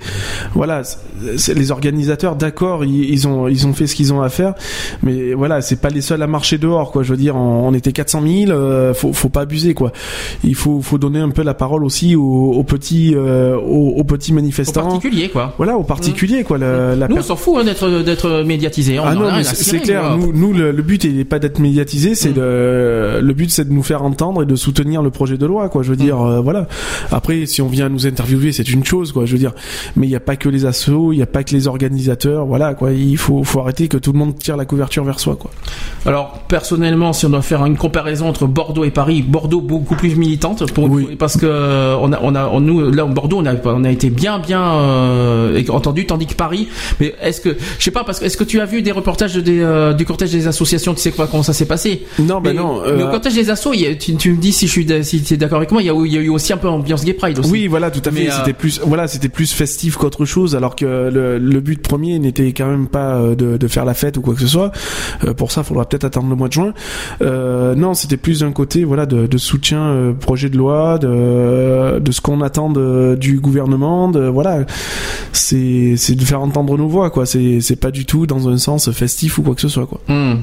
voilà, 0.53 0.81
les 1.55 1.71
organisateurs, 1.71 2.35
d'accord, 2.35 2.83
ils, 2.85 3.09
ils 3.09 3.27
ont 3.27 3.47
ils 3.47 3.67
ont 3.67 3.73
fait 3.73 3.87
ce 3.87 3.95
qu'ils 3.95 4.13
ont 4.13 4.21
à 4.21 4.29
faire, 4.29 4.53
mais 5.01 5.33
voilà, 5.33 5.61
c'est 5.61 5.79
pas 5.79 5.89
les 5.89 6.01
seuls 6.01 6.21
à 6.21 6.27
marcher 6.27 6.57
dehors, 6.57 6.91
quoi. 6.91 7.03
Je 7.03 7.11
veux 7.11 7.17
dire, 7.17 7.35
on, 7.35 7.73
était 7.73 7.91
400 7.91 8.21
000, 8.21 8.51
euh, 8.51 8.93
faut 8.93 9.13
faut 9.13 9.29
pas 9.29 9.41
abuser, 9.41 9.73
quoi. 9.73 9.91
Il 10.43 10.55
faut 10.55 10.81
faut 10.81 10.97
donner 10.97 11.19
un 11.19 11.29
peu 11.29 11.43
la 11.43 11.53
parole 11.53 11.83
aussi 11.83 12.15
aux, 12.15 12.51
aux 12.53 12.63
petits 12.63 13.13
euh, 13.15 13.55
aux, 13.57 13.89
aux 13.97 14.03
petits 14.03 14.31
Aux 14.31 14.35
manifestants. 14.35 14.83
particuliers, 14.83 15.29
quoi. 15.29 15.53
Voilà, 15.57 15.77
aux 15.77 15.83
particuliers, 15.83 16.43
quoi. 16.43 16.57
La, 16.57 16.95
la 16.95 17.07
Nous, 17.07 17.17
on 17.17 17.21
s'en 17.21 17.35
fout 17.35 17.55
hein, 17.59 17.63
d'être 17.63 17.89
d'être 18.03 18.43
médiatisé. 18.43 18.99
On 18.99 19.03
ah 19.05 19.15
non, 19.15 19.29
c'est 19.43 19.79
clair. 19.79 20.17
Nous, 20.17 20.33
nous, 20.33 20.53
le, 20.53 20.71
le 20.71 20.81
but 20.83 21.05
n'est 21.05 21.25
pas 21.25 21.39
d'être 21.39 21.59
médiatisé, 21.59 22.15
c'est 22.15 22.29
Mm. 22.29 22.33
de 22.33 23.19
le 23.21 23.33
but 23.33 23.51
c'est 23.51 23.67
de 23.67 23.73
nous 23.73 23.83
faire 23.83 24.03
entendre 24.03 24.43
et 24.43 24.45
de 24.45 24.55
soutenir 24.55 25.01
le 25.03 25.09
projet 25.11 25.37
de 25.37 25.45
loi, 25.45 25.69
quoi. 25.69 25.83
Je 25.83 25.89
veux 25.89 25.95
dire, 25.95 26.21
euh, 26.21 26.39
voilà. 26.41 26.62
Après, 27.11 27.45
si 27.45 27.61
on 27.61 27.67
vient 27.67 27.89
nous 27.89 28.07
interviewer, 28.07 28.51
c'est 28.51 28.69
une 28.69 28.83
chose, 28.85 29.11
quoi. 29.11 29.25
Je 29.25 29.33
veux 29.33 29.37
dire, 29.39 29.53
mais 29.95 30.07
il 30.07 30.09
n'y 30.09 30.15
a 30.15 30.19
pas 30.19 30.35
que 30.35 30.49
les 30.49 30.65
assos, 30.65 31.11
il 31.13 31.17
n'y 31.17 31.23
a 31.23 31.27
pas 31.27 31.43
que 31.43 31.51
les 31.53 31.67
organisateurs, 31.67 32.45
voilà, 32.45 32.73
quoi. 32.73 32.91
Il 32.91 33.17
faut, 33.17 33.43
faut 33.43 33.59
arrêter 33.59 33.87
que 33.87 33.97
tout 33.97 34.11
le 34.11 34.19
monde 34.19 34.37
tire 34.37 34.57
la 34.57 34.65
couverture 34.65 35.03
vers 35.03 35.19
soi, 35.19 35.35
quoi. 35.35 35.51
Alors 36.05 36.39
personnellement, 36.47 37.13
si 37.13 37.25
on 37.25 37.29
doit 37.29 37.41
faire 37.41 37.65
une 37.65 37.77
comparaison 37.77 38.27
entre 38.27 38.45
Bordeaux 38.47 38.83
et 38.83 38.91
Paris, 38.91 39.21
Bordeaux 39.21 39.61
beaucoup 39.61 39.95
plus 39.95 40.15
militante 40.15 40.71
pour 40.73 40.89
Oui. 40.89 41.15
parce 41.17 41.37
que 41.37 41.45
euh, 41.45 41.95
on 42.01 42.11
a 42.11 42.19
on 42.21 42.35
a 42.35 42.47
on- 42.49 42.59
nous 42.59 42.91
là 42.91 43.05
Bordeaux 43.05 43.37
on 43.39 43.45
a 43.45 43.53
on 43.65 43.83
a 43.83 43.89
été 43.91 44.09
bien 44.09 44.39
bien 44.39 44.61
euh, 44.61 45.63
entendu 45.69 46.05
tandis 46.05 46.25
que 46.25 46.33
Paris. 46.35 46.67
Mais 46.99 47.15
est-ce 47.21 47.41
que 47.41 47.55
je 47.79 47.83
sais 47.83 47.91
pas 47.91 48.03
parce 48.03 48.19
que 48.19 48.25
est-ce 48.25 48.37
que 48.37 48.43
tu 48.43 48.59
as 48.59 48.65
vu 48.65 48.81
des 48.81 48.91
reportages 48.91 49.35
des, 49.35 49.59
euh, 49.61 49.93
du 49.93 50.05
cortège 50.05 50.31
des 50.31 50.47
associations 50.47 50.93
Tu 50.93 51.01
sais 51.01 51.11
quoi 51.11 51.27
comment 51.27 51.43
ça 51.43 51.53
s'est 51.53 51.65
passé? 51.65 52.03
Non, 52.19 52.41
ben 52.41 52.53
mais, 52.53 52.61
non. 52.61 52.81
mais 52.83 53.01
euh, 53.03 53.07
au 53.07 53.11
cortège 53.11 53.35
des 53.35 53.49
assos, 53.49 53.73
il 53.73 53.81
y 53.81 53.87
a- 53.87 53.95
tu, 53.95 54.15
tu 54.15 54.31
me 54.31 54.37
dis 54.37 54.51
si 54.51 54.67
je 54.67 54.71
suis 54.71 55.03
si 55.03 55.21
tu 55.23 55.33
es 55.33 55.37
d'accord 55.37 55.57
avec 55.57 55.71
moi, 55.71 55.81
il 55.81 55.85
y 55.85 55.89
a 55.89 55.93
eu- 55.93 56.05
il 56.05 56.13
y 56.13 56.17
a 56.17 56.21
eu 56.21 56.29
aussi 56.29 56.52
un 56.53 56.57
peu 56.57 56.69
ambiance 56.69 57.03
gay 57.03 57.13
pride 57.13 57.39
aussi. 57.39 57.51
Oui, 57.51 57.67
voilà, 57.67 57.91
tout 57.91 58.01
à 58.05 58.11
fait. 58.11 58.29
Euh, 58.29 58.33
C'était 58.37 58.53
plus, 58.53 58.79
voilà, 58.85 59.07
c'était 59.07 59.29
plus 59.29 59.51
festif 59.53 59.97
qu'autre 59.97 60.25
chose, 60.25 60.55
alors 60.55 60.75
que 60.75 60.85
le, 61.13 61.37
le 61.37 61.59
but 61.59 61.81
premier 61.81 62.17
n'était 62.19 62.47
quand 62.53 62.67
même 62.67 62.87
pas 62.87 63.15
euh, 63.15 63.35
de, 63.35 63.57
de 63.57 63.67
faire 63.67 63.85
la 63.85 63.93
fête 63.93 64.17
ou 64.17 64.21
quoi 64.21 64.33
que 64.33 64.41
ce 64.41 64.47
soit. 64.47 64.71
Euh, 65.25 65.33
pour 65.33 65.51
ça, 65.51 65.61
il 65.61 65.67
faudra 65.67 65.85
peut-être 65.85 66.05
attendre 66.05 66.29
le 66.29 66.35
mois 66.35 66.47
de 66.47 66.53
juin. 66.53 66.73
Euh, 67.21 67.75
non, 67.75 67.93
c'était 67.93 68.17
plus 68.17 68.39
d'un 68.39 68.51
côté, 68.51 68.83
voilà, 68.83 69.05
de, 69.05 69.27
de 69.27 69.37
soutien 69.37 70.13
projet 70.19 70.49
de 70.49 70.57
loi, 70.57 70.97
de, 70.99 71.99
de 71.99 72.11
ce 72.11 72.21
qu'on 72.21 72.41
attend 72.41 72.69
de- 72.69 73.17
du 73.19 73.39
gouvernement, 73.39 74.09
de 74.09 74.21
voilà, 74.27 74.59
c'est, 75.31 75.95
c'est 75.97 76.15
de 76.15 76.23
faire 76.23 76.41
entendre 76.41 76.77
nos 76.77 76.87
voix, 76.87 77.09
quoi. 77.09 77.25
C'est, 77.25 77.59
c'est 77.61 77.75
pas 77.75 77.91
du 77.91 78.05
tout 78.05 78.25
dans 78.27 78.47
un 78.49 78.57
sens 78.57 78.91
festif 78.91 79.37
ou 79.37 79.43
quoi 79.43 79.55
que 79.55 79.61
ce 79.61 79.67
soit, 79.69 79.85
quoi. 79.85 79.99
Hmm. 80.07 80.35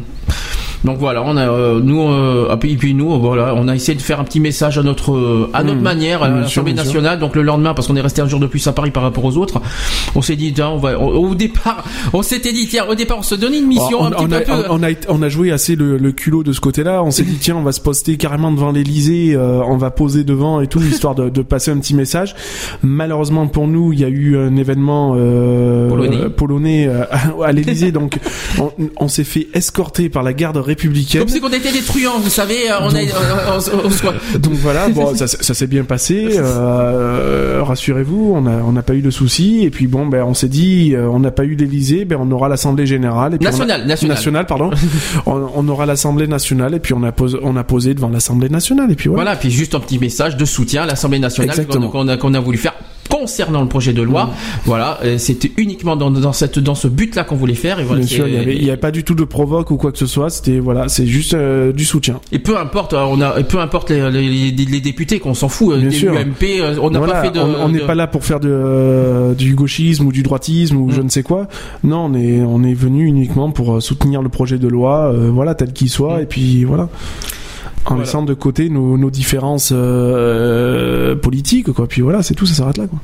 Donc 0.84 0.98
voilà, 0.98 1.22
on 1.22 1.36
a 1.36 1.46
nous 1.80 2.00
et 2.62 2.76
puis, 2.76 2.94
nous 2.94 3.18
voilà, 3.20 3.54
on 3.54 3.68
a 3.68 3.74
essayé 3.74 3.94
de 3.96 4.00
faire 4.02 4.18
un 4.20 4.24
petit 4.24 4.40
message 4.40 4.78
à 4.78 4.82
notre 4.82 5.50
à 5.52 5.62
notre 5.62 5.80
Hmm. 5.80 5.84
Manière 5.94 6.22
à 6.22 6.26
sûr, 6.28 6.36
l'Assemblée 6.40 6.72
nationale. 6.74 7.18
Donc 7.18 7.34
le 7.36 7.42
lendemain, 7.42 7.74
parce 7.74 7.86
qu'on 7.88 7.96
est 7.96 8.00
resté 8.00 8.20
un 8.22 8.28
jour 8.28 8.40
de 8.40 8.46
plus 8.46 8.66
à 8.66 8.72
Paris 8.72 8.90
par 8.90 9.02
rapport 9.02 9.24
aux 9.24 9.36
autres, 9.36 9.60
on 10.14 10.22
s'est 10.22 10.36
dit 10.36 10.52
tiens, 10.52 10.68
on 10.70 10.78
va 10.78 10.98
on- 11.00 11.08
au 11.08 11.34
départ, 11.34 11.84
on 12.12 12.22
s'était 12.22 12.52
dit 12.52 12.66
tiens, 12.68 12.84
au 12.88 12.94
départ 12.94 13.18
on 13.18 13.22
se 13.22 13.34
donnait 13.34 13.58
une 13.58 13.66
mission 13.66 14.00
on, 14.00 14.04
un 14.06 14.32
a, 14.32 14.40
peu- 14.40 14.52
on, 14.70 14.82
a, 14.82 14.88
on 15.08 15.22
a 15.22 15.28
joué 15.28 15.50
assez 15.52 15.76
le, 15.76 15.96
le 15.98 16.12
culot 16.12 16.42
de 16.42 16.52
ce 16.52 16.60
côté-là. 16.60 17.02
On 17.02 17.10
s'est 17.10 17.22
dit 17.22 17.36
tiens, 17.40 17.56
on 17.56 17.62
va 17.62 17.72
se 17.72 17.80
poster 17.80 18.16
carrément 18.16 18.52
devant 18.52 18.72
l'Elysée, 18.72 19.34
euh, 19.34 19.60
on 19.66 19.76
va 19.76 19.90
poser 19.90 20.24
devant 20.24 20.60
et 20.60 20.66
tout, 20.66 20.80
histoire 20.80 21.14
de, 21.14 21.28
de 21.28 21.42
passer 21.42 21.70
un 21.70 21.78
petit 21.78 21.94
message. 21.94 22.34
Malheureusement 22.82 23.46
pour 23.46 23.66
nous, 23.66 23.92
il 23.92 24.00
y 24.00 24.04
a 24.04 24.08
eu 24.08 24.36
un 24.38 24.56
événement 24.56 25.14
euh, 25.16 25.88
Polonais. 25.88 26.16
euh, 26.16 26.28
polonais, 26.28 26.86
euh, 26.88 27.04
à, 27.44 27.52
l'Elysée, 27.52 27.92
donc 27.92 28.18
on, 28.58 28.70
on 28.98 29.08
s'est 29.08 29.24
fait 29.24 29.48
escorter 29.54 30.08
par 30.08 30.22
la 30.22 30.32
garde 30.32 30.56
républicaine. 30.56 31.20
Comme 31.22 31.28
si 31.28 31.40
on 31.42 31.48
était 31.48 31.72
des 31.72 31.82
truands, 31.82 32.18
vous 32.20 32.30
savez, 32.30 32.70
euh, 32.70 32.74
on 32.82 32.94
a, 32.94 33.00
on- 33.00 33.54
on- 33.56 33.86
on 33.86 33.90
se- 33.90 34.00
Donc 34.38 34.52
voilà, 34.54 34.88
bon, 34.88 35.14
ça, 35.14 35.26
ça 35.26 35.54
s'est 35.54 35.66
bien 35.66 35.79
passé. 35.84 36.28
euh, 36.38 37.62
Rassurez-vous, 37.62 38.32
on 38.36 38.42
n'a 38.42 38.62
on 38.66 38.72
n'a 38.72 38.82
pas 38.82 38.94
eu 38.94 39.02
de 39.02 39.10
soucis. 39.10 39.62
Et 39.64 39.70
puis 39.70 39.86
bon, 39.86 40.06
ben 40.06 40.22
on 40.24 40.34
s'est 40.34 40.48
dit, 40.48 40.94
euh, 40.94 41.08
on 41.08 41.20
n'a 41.20 41.30
pas 41.30 41.44
eu 41.44 41.54
l'Elysée, 41.54 42.04
ben 42.04 42.18
on 42.20 42.30
aura 42.30 42.48
l'Assemblée 42.48 42.86
générale. 42.86 43.34
Et 43.34 43.38
puis 43.38 43.46
on 43.48 43.60
a- 43.60 43.78
Nationale, 43.78 43.86
nationale. 44.08 44.46
pardon. 44.46 44.70
on, 45.26 45.48
on 45.54 45.68
aura 45.68 45.86
l'Assemblée 45.86 46.26
nationale. 46.26 46.74
Et 46.74 46.80
puis 46.80 46.94
on 46.94 47.02
a 47.02 47.12
posé, 47.12 47.38
on 47.42 47.56
a 47.56 47.64
posé 47.64 47.94
devant 47.94 48.08
l'Assemblée 48.08 48.48
nationale. 48.48 48.90
Et 48.90 48.94
puis 48.96 49.08
voilà. 49.08 49.24
Voilà, 49.24 49.36
puis 49.36 49.50
juste 49.50 49.74
un 49.74 49.80
petit 49.80 49.98
message 49.98 50.36
de 50.36 50.44
soutien 50.44 50.82
à 50.82 50.86
l'Assemblée 50.86 51.18
nationale 51.18 51.50
Exactement. 51.50 51.88
qu'on 51.88 52.00
qu'on 52.04 52.08
a, 52.08 52.16
qu'on 52.16 52.34
a 52.34 52.40
voulu 52.40 52.58
faire 52.58 52.74
concernant 53.20 53.60
le 53.62 53.68
projet 53.68 53.92
de 53.92 54.02
loi. 54.02 54.30
Voilà, 54.64 54.98
euh, 55.04 55.18
c'était 55.18 55.52
uniquement 55.56 55.96
dans, 55.96 56.10
dans 56.10 56.32
cette 56.32 56.58
dans 56.58 56.74
ce 56.74 56.88
but-là 56.88 57.24
qu'on 57.24 57.36
voulait 57.36 57.54
faire. 57.54 57.78
Et 57.80 57.84
voilà, 57.84 58.00
Bien 58.00 58.08
sûr, 58.08 58.26
il 58.28 58.34
y 58.64 58.70
avait, 58.70 58.76
pas 58.76 58.90
du 58.90 59.04
tout 59.04 59.14
de 59.14 59.24
provoque 59.24 59.70
ou 59.70 59.76
quoi 59.76 59.92
que 59.92 59.98
ce 59.98 60.06
soit. 60.06 60.30
C'était 60.30 60.58
voilà, 60.58 60.88
c'est 60.88 61.06
juste 61.06 61.34
euh, 61.34 61.72
du 61.72 61.84
soutien. 61.84 62.20
Et 62.32 62.38
peu 62.38 62.56
importe, 62.58 62.94
euh, 62.94 63.04
on 63.08 63.20
a, 63.20 63.42
peu 63.42 63.58
importe 63.58 63.90
les, 63.90 64.10
les, 64.10 64.50
les- 64.50 64.64
les 64.64 64.80
députés 64.80 65.18
qu'on 65.20 65.34
s'en 65.34 65.48
fout, 65.48 65.74
euh, 65.74 65.78
Bien 65.78 65.88
des 65.90 65.94
sûr. 65.96 66.12
UMP, 66.14 66.78
on 66.80 66.90
n'a 66.90 66.98
Voilà, 66.98 67.14
pas 67.14 67.22
fait 67.22 67.30
de. 67.30 67.40
on 67.40 67.68
n'est 67.68 67.80
de- 67.80 67.84
pas 67.84 67.94
là 67.94 68.06
pour 68.06 68.24
faire 68.24 68.40
de, 68.40 68.48
euh, 68.50 69.34
du 69.34 69.54
gauchisme 69.54 70.06
ou 70.06 70.12
du 70.12 70.22
droitisme 70.22 70.76
ou 70.76 70.86
Mm. 70.86 70.92
je 70.92 71.02
ne 71.02 71.08
sais 71.08 71.22
quoi. 71.22 71.46
Non, 71.84 72.06
on 72.10 72.14
est, 72.14 72.40
on 72.42 72.62
est 72.64 72.74
venu 72.74 73.04
uniquement 73.06 73.50
pour 73.50 73.82
soutenir 73.82 74.22
le 74.22 74.28
projet 74.28 74.58
de 74.58 74.68
loi, 74.68 75.12
euh, 75.12 75.30
voilà, 75.32 75.54
tel 75.54 75.72
qu'il 75.72 75.90
soit, 75.90 76.18
Mm. 76.18 76.22
et 76.22 76.26
puis 76.26 76.64
voilà. 76.64 76.88
En 77.86 77.90
Voilà. 77.90 78.04
laissant 78.04 78.22
de 78.22 78.34
côté 78.34 78.68
nos, 78.68 78.96
nos 78.98 79.10
différences 79.10 79.72
euh, 79.74 81.16
politiques, 81.16 81.72
quoi. 81.72 81.86
Puis 81.88 82.02
voilà, 82.02 82.22
c'est 82.22 82.34
tout, 82.34 82.46
ça 82.46 82.54
s'arrête 82.54 82.76
là, 82.76 82.86
quoi. 82.86 82.98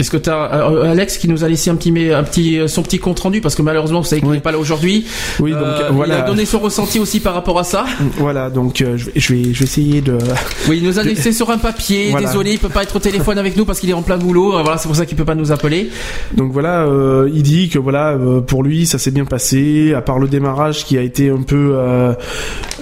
Est-ce 0.00 0.10
que 0.10 0.16
tu 0.16 0.28
as 0.30 0.42
Alex 0.84 1.18
qui 1.18 1.28
nous 1.28 1.44
a 1.44 1.48
laissé 1.48 1.70
un 1.70 1.76
petit, 1.76 1.92
un 2.12 2.22
petit, 2.24 2.58
euh, 2.58 2.66
son 2.68 2.82
petit 2.82 2.98
compte 2.98 3.20
rendu 3.20 3.40
parce 3.40 3.54
que 3.54 3.62
malheureusement 3.62 4.00
vous 4.00 4.06
savez 4.06 4.20
qu'il 4.20 4.30
n'est 4.30 4.40
pas 4.40 4.52
là 4.52 4.58
aujourd'hui. 4.58 5.06
Oui, 5.40 5.52
donc, 5.52 5.60
Euh, 5.62 5.88
voilà. 5.92 6.14
Il 6.16 6.20
a 6.20 6.22
donné 6.26 6.44
son 6.44 6.58
ressenti 6.58 6.98
aussi 6.98 7.20
par 7.20 7.34
rapport 7.34 7.58
à 7.58 7.64
ça. 7.64 7.84
Voilà, 8.18 8.50
donc 8.50 8.80
euh, 8.80 8.96
je, 8.96 9.06
vais, 9.06 9.12
je, 9.16 9.34
vais, 9.34 9.42
je 9.54 9.58
vais 9.60 9.64
essayer 9.64 10.00
de. 10.00 10.18
Oui, 10.68 10.78
il 10.82 10.84
nous 10.86 10.98
a 10.98 11.02
laissé 11.02 11.32
sur 11.32 11.50
un 11.50 11.58
papier. 11.58 12.08
Voilà. 12.10 12.26
Désolé, 12.26 12.52
il 12.52 12.58
peut 12.58 12.68
pas 12.68 12.82
être 12.82 12.96
au 12.96 12.98
téléphone 12.98 13.38
avec 13.38 13.56
nous 13.56 13.64
parce 13.64 13.80
qu'il 13.80 13.90
est 13.90 13.94
en 13.94 14.02
plein 14.02 14.16
boulot. 14.18 14.56
Euh, 14.56 14.62
Voilà, 14.62 14.78
c'est 14.78 14.88
pour 14.88 14.96
ça 14.96 15.06
qu'il 15.06 15.16
peut 15.16 15.24
pas 15.24 15.34
nous 15.34 15.52
appeler. 15.52 15.90
Donc 16.36 16.52
voilà, 16.52 16.84
euh, 16.86 17.30
il 17.32 17.42
dit 17.42 17.68
que 17.68 17.78
voilà, 17.78 18.10
euh, 18.12 18.40
pour 18.40 18.62
lui, 18.62 18.86
ça 18.86 18.98
s'est 18.98 19.10
bien 19.10 19.24
passé, 19.24 19.94
à 19.94 20.00
part 20.02 20.18
le 20.18 20.28
démarrage 20.28 20.84
qui 20.84 20.98
a 20.98 21.02
été 21.02 21.30
un 21.30 21.42
peu, 21.42 21.72
euh, 21.74 22.12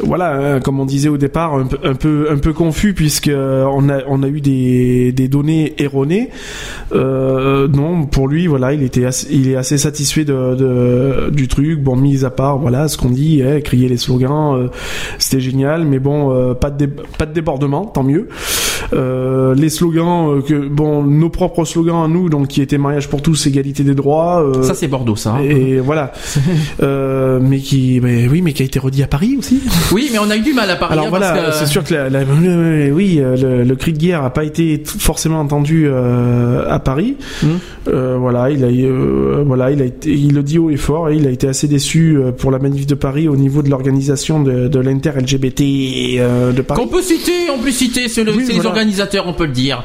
voilà, 0.02 0.55
hein, 0.55 0.60
comme 0.60 0.81
on 0.81 0.86
disait 0.86 1.08
au 1.08 1.18
départ, 1.18 1.55
un 1.55 1.66
peu, 1.66 1.78
un 1.84 1.94
peu, 1.94 2.28
un 2.31 2.36
peu 2.39 2.52
confus 2.52 2.94
puisque 2.94 3.28
euh, 3.28 3.65
on 3.70 3.89
a, 3.89 4.00
on 4.08 4.23
a 4.23 4.28
eu 4.28 4.41
des, 4.41 5.12
des 5.12 5.28
données 5.28 5.74
erronées. 5.78 6.31
Euh, 6.92 7.01
non, 7.68 8.05
pour 8.06 8.28
lui, 8.28 8.47
voilà, 8.47 8.72
il 8.72 8.82
était, 8.82 9.05
assez, 9.05 9.26
il 9.31 9.48
est 9.50 9.56
assez 9.56 9.78
satisfait 9.78 10.24
de, 10.24 10.55
de- 10.55 11.31
du 11.31 11.48
truc. 11.48 11.81
Bon, 11.82 11.97
mis 11.97 12.24
à 12.24 12.31
part, 12.31 12.58
voilà, 12.58 12.89
ce 12.89 12.97
qu'on 12.97 13.08
dit, 13.10 13.42
hein, 13.42 13.60
crier 13.60 13.89
les 13.89 13.97
slogans, 13.97 14.56
euh, 14.56 14.68
c'était 15.18 15.40
génial, 15.40 15.84
mais 15.84 15.98
bon, 15.98 16.32
euh, 16.32 16.55
pas 16.55 16.70
de, 16.70 16.86
pas 16.86 17.26
de 17.26 17.32
débordement, 17.32 17.84
tant 17.86 18.02
mieux. 18.02 18.28
Euh, 18.92 19.55
les 19.55 19.68
slogans 19.70 20.28
euh, 20.39 20.40
que 20.42 20.66
bon 20.68 21.02
nos 21.05 21.31
propres 21.31 21.64
slogans 21.64 22.05
à 22.05 22.08
nous 22.08 22.28
donc 22.28 22.48
qui 22.48 22.60
étaient 22.60 22.78
mariage 22.78 23.08
pour 23.08 23.22
tous 23.22 23.47
égalité 23.47 23.84
des 23.84 23.94
droits 23.94 24.42
euh, 24.42 24.62
Ça 24.64 24.74
c'est 24.74 24.89
Bordeaux, 24.89 25.14
ça. 25.16 25.34
hein. 25.36 25.42
et 25.42 25.78
voilà 25.78 26.12
euh, 26.82 27.39
mais 27.40 27.58
qui 27.58 28.00
mais 28.02 28.26
oui 28.28 28.42
mais 28.42 28.52
qui 28.52 28.62
a 28.62 28.66
été 28.66 28.78
redit 28.78 29.02
à 29.02 29.06
Paris 29.06 29.36
aussi 29.39 29.62
Oui, 29.92 30.10
mais 30.12 30.18
on 30.18 30.28
a 30.31 30.36
eu 30.36 30.40
du 30.40 30.52
mal 30.52 30.68
à 30.68 30.76
Paris. 30.76 30.92
alors 30.94 31.06
hein, 31.06 31.10
voilà 31.10 31.32
que- 31.32 31.52
c'est 31.55 31.66
sûr 31.66 31.84
que 31.84 31.94
la, 31.94 32.10
la- 32.10 32.24
le- 32.24 32.90
oui 32.92 33.18
euh, 33.20 33.36
le, 33.36 33.64
le 33.64 33.76
cri 33.76 33.92
de 33.92 33.98
guerre 33.98 34.24
a 34.24 34.31
pas 34.31 34.44
été 34.44 34.82
forcément 34.84 35.39
entendu 35.40 35.84
euh, 35.86 36.64
à 36.68 36.78
Paris 36.81 36.92
Hmm. 37.43 37.47
Euh, 37.89 38.17
voilà 38.19 38.51
il 38.51 38.65
a 38.65 38.69
euh, 38.69 39.43
voilà 39.47 39.71
il 39.71 39.81
a 39.83 39.85
été 39.85 40.11
il 40.12 40.35
le 40.35 40.43
dit 40.43 40.59
haut 40.59 40.71
et 40.71 40.77
fort 40.77 41.09
et 41.11 41.17
il 41.17 41.27
a 41.27 41.31
été 41.31 41.49
assez 41.49 41.67
déçu 41.69 42.17
euh, 42.17 42.31
pour 42.33 42.51
la 42.51 42.59
manif 42.59 42.87
de 42.87 42.95
Paris 42.95 43.29
au 43.29 43.37
niveau 43.37 43.62
de 43.62 43.71
l'organisation 43.71 44.43
de, 44.43 44.69
de 44.69 44.79
l'inter 44.79 45.11
LGBT 45.17 45.61
euh, 46.21 46.53
de 46.53 46.62
Paris 46.62 46.81
Qu'on 46.81 46.89
peut 46.89 47.03
citer, 47.03 47.33
on 47.55 47.59
peut 47.62 47.71
citer, 47.71 48.09
c'est 48.09 48.25
le- 48.25 48.33
Oui, 48.35 48.45
c'est 48.47 48.53
les 48.53 48.67
organisateurs, 48.67 49.27
on 49.27 49.33
peut 49.33 49.47
le 49.47 49.53
dire. 49.53 49.85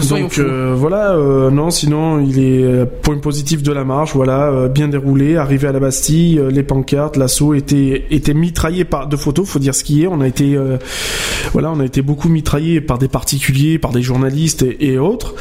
Soyons 0.00 0.26
Donc 0.26 0.38
voilà, 0.74 1.16
non, 1.50 1.70
sinon 1.70 2.20
il 2.20 2.38
est 2.38 2.84
point 3.02 3.18
positif 3.18 3.62
de 3.62 3.72
la 3.72 3.84
marche, 3.84 4.14
voilà, 4.14 4.68
bien 4.68 4.88
déroulé, 4.88 5.36
arrivé 5.36 5.68
à 5.68 5.72
la 5.72 5.80
Bastille, 5.80 6.40
les 6.50 6.62
pancartes, 6.62 7.16
l'assaut 7.16 7.54
était 7.54 8.04
était 8.10 8.34
mitraillé 8.34 8.84
par 8.84 9.08
de 9.08 9.16
photos, 9.16 9.48
faut 9.48 9.58
dire 9.58 9.74
ce 9.74 9.84
qui 9.84 10.02
est, 10.02 10.06
on 10.06 10.20
a 10.20 10.26
été 10.28 10.56
voilà, 11.52 11.70
on 11.72 11.80
a 11.80 11.84
été 11.84 12.02
beaucoup 12.02 12.28
mitraillé 12.28 12.80
par 12.80 12.98
des 12.98 13.08
particuliers, 13.08 13.78
par 13.78 13.92
des 13.92 14.02
journalistes 14.02 14.62
et, 14.62 14.92
et 14.92 14.98
autres. 14.98 15.34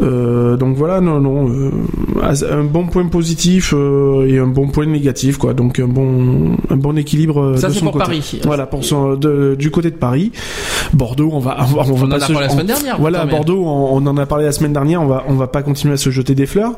Euh, 0.00 0.47
donc 0.56 0.76
voilà, 0.76 1.00
non 1.00 1.20
non, 1.20 1.48
euh, 1.50 1.70
un 2.50 2.64
bon 2.64 2.86
point 2.86 3.06
positif 3.06 3.72
euh, 3.76 4.26
et 4.28 4.38
un 4.38 4.46
bon 4.46 4.68
point 4.68 4.86
négatif 4.86 5.36
quoi. 5.38 5.54
Donc 5.54 5.78
un 5.78 5.86
bon 5.88 6.56
un 6.70 6.76
bon 6.76 6.96
équilibre 6.96 7.40
euh, 7.42 7.56
Ça, 7.56 7.68
de 7.68 7.72
c'est 7.72 7.78
son 7.80 7.86
pour 7.86 7.92
côté. 7.94 8.04
Paris. 8.04 8.40
Voilà, 8.44 8.66
pour 8.66 8.84
son 8.84 9.14
de, 9.14 9.54
du 9.58 9.70
côté 9.70 9.90
de 9.90 9.96
Paris. 9.96 10.32
Bordeaux, 10.92 11.30
on 11.32 11.38
va 11.38 11.56
on 11.60 11.64
va, 11.64 11.82
on 11.88 11.94
va 11.94 12.04
On 12.04 12.06
en 12.06 12.10
pas 12.10 12.16
a 12.16 12.20
se- 12.20 12.32
parlé 12.32 12.46
la 12.46 12.52
on- 12.52 12.54
semaine 12.54 12.66
dernière, 12.66 12.98
Voilà, 13.00 13.26
Bordeaux, 13.26 13.62
on, 13.64 13.96
on 13.96 14.06
en 14.06 14.16
a 14.16 14.26
parlé 14.26 14.44
la 14.44 14.52
semaine 14.52 14.72
dernière. 14.72 15.02
On 15.02 15.06
va, 15.06 15.24
on 15.28 15.34
va 15.34 15.46
pas 15.48 15.62
continuer 15.62 15.94
à 15.94 15.96
se 15.98 16.10
jeter 16.10 16.34
des 16.34 16.46
fleurs. 16.46 16.72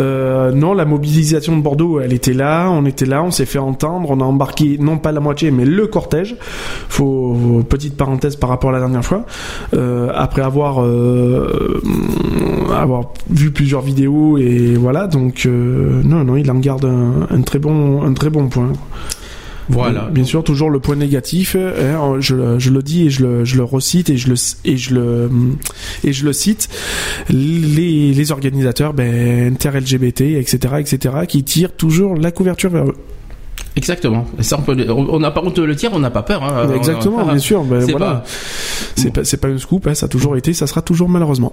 Euh, 0.00 0.52
non, 0.52 0.74
la 0.74 0.84
mobilisation 0.84 1.56
de 1.56 1.62
Bordeaux, 1.62 2.00
elle 2.00 2.12
était 2.12 2.32
là. 2.34 2.68
On 2.70 2.84
était 2.86 3.06
là. 3.06 3.22
On 3.22 3.30
s'est 3.30 3.46
fait 3.46 3.58
entendre. 3.58 4.10
On 4.10 4.20
a 4.20 4.24
embarqué 4.24 4.76
non 4.80 4.98
pas 4.98 5.12
la 5.12 5.20
moitié, 5.20 5.50
mais 5.50 5.64
le 5.64 5.86
cortège. 5.86 6.36
Faut 6.88 7.62
petite 7.68 7.96
parenthèse 7.96 8.36
par 8.36 8.50
rapport 8.50 8.70
à 8.70 8.72
la 8.72 8.80
dernière 8.80 9.04
fois. 9.04 9.24
Euh, 9.74 10.10
après 10.14 10.42
avoir 10.42 10.82
euh, 10.82 11.80
avoir 12.74 13.03
vu 13.30 13.50
plusieurs 13.50 13.82
vidéos 13.82 14.38
et 14.38 14.74
voilà. 14.74 15.06
Donc 15.06 15.44
euh, 15.46 16.02
non, 16.04 16.24
non, 16.24 16.36
il 16.36 16.50
en 16.50 16.58
garde 16.58 16.84
un, 16.84 17.26
un 17.30 17.40
très 17.42 17.58
bon, 17.58 18.02
un 18.02 18.12
très 18.14 18.30
bon 18.30 18.48
point. 18.48 18.72
Voilà. 19.70 20.10
Bien 20.12 20.24
sûr, 20.24 20.44
toujours 20.44 20.68
le 20.68 20.78
point 20.78 20.94
négatif. 20.94 21.56
hein, 21.56 22.16
je, 22.20 22.34
le- 22.34 22.58
je 22.58 22.68
le 22.70 22.82
dis 22.82 23.06
et 23.06 23.10
je 23.10 23.22
le, 23.24 23.44
je 23.46 23.56
le 23.56 23.64
recite 23.64 24.10
et 24.10 24.18
je 24.18 24.28
le 24.28 24.34
et 24.66 24.76
je 24.76 24.94
le 24.94 25.30
et 26.04 26.12
je 26.12 26.24
le 26.26 26.32
cite. 26.34 26.68
Les, 27.30 28.12
les 28.12 28.32
organisateurs, 28.32 28.92
ben, 28.92 29.52
inter 29.54 29.70
LGBT, 29.80 30.20
etc., 30.36 30.74
etc., 30.80 31.14
qui 31.26 31.44
tirent 31.44 31.72
toujours 31.72 32.14
la 32.16 32.30
couverture 32.30 32.70
vers 32.70 32.84
eux. 32.86 32.96
Exactement. 33.76 34.26
Et 34.38 34.42
ça, 34.44 34.56
on 34.58 34.62
peut, 34.62 34.76
on 34.88 35.18
n'a 35.18 35.30
pas 35.32 35.42
honte 35.42 35.56
de 35.56 35.62
le 35.62 35.74
dire, 35.74 35.90
on 35.94 35.98
n'a 35.98 36.10
pas 36.10 36.22
peur. 36.22 36.44
hein. 36.44 36.68
Exactement, 36.76 37.24
bien 37.24 37.38
sûr. 37.38 37.64
Ben, 37.64 37.80
c'est 37.80 37.90
voilà. 37.92 38.06
pas- 38.06 38.24
C'est 38.96 39.10
pas, 39.12 39.24
c'est 39.24 39.36
pas 39.38 39.48
une 39.48 39.58
scoop. 39.58 39.86
hein, 39.88 39.94
ça 39.94 40.06
a 40.06 40.08
toujours 40.08 40.36
été, 40.36 40.52
ça 40.52 40.66
sera 40.68 40.80
toujours 40.82 41.08
malheureusement. 41.08 41.52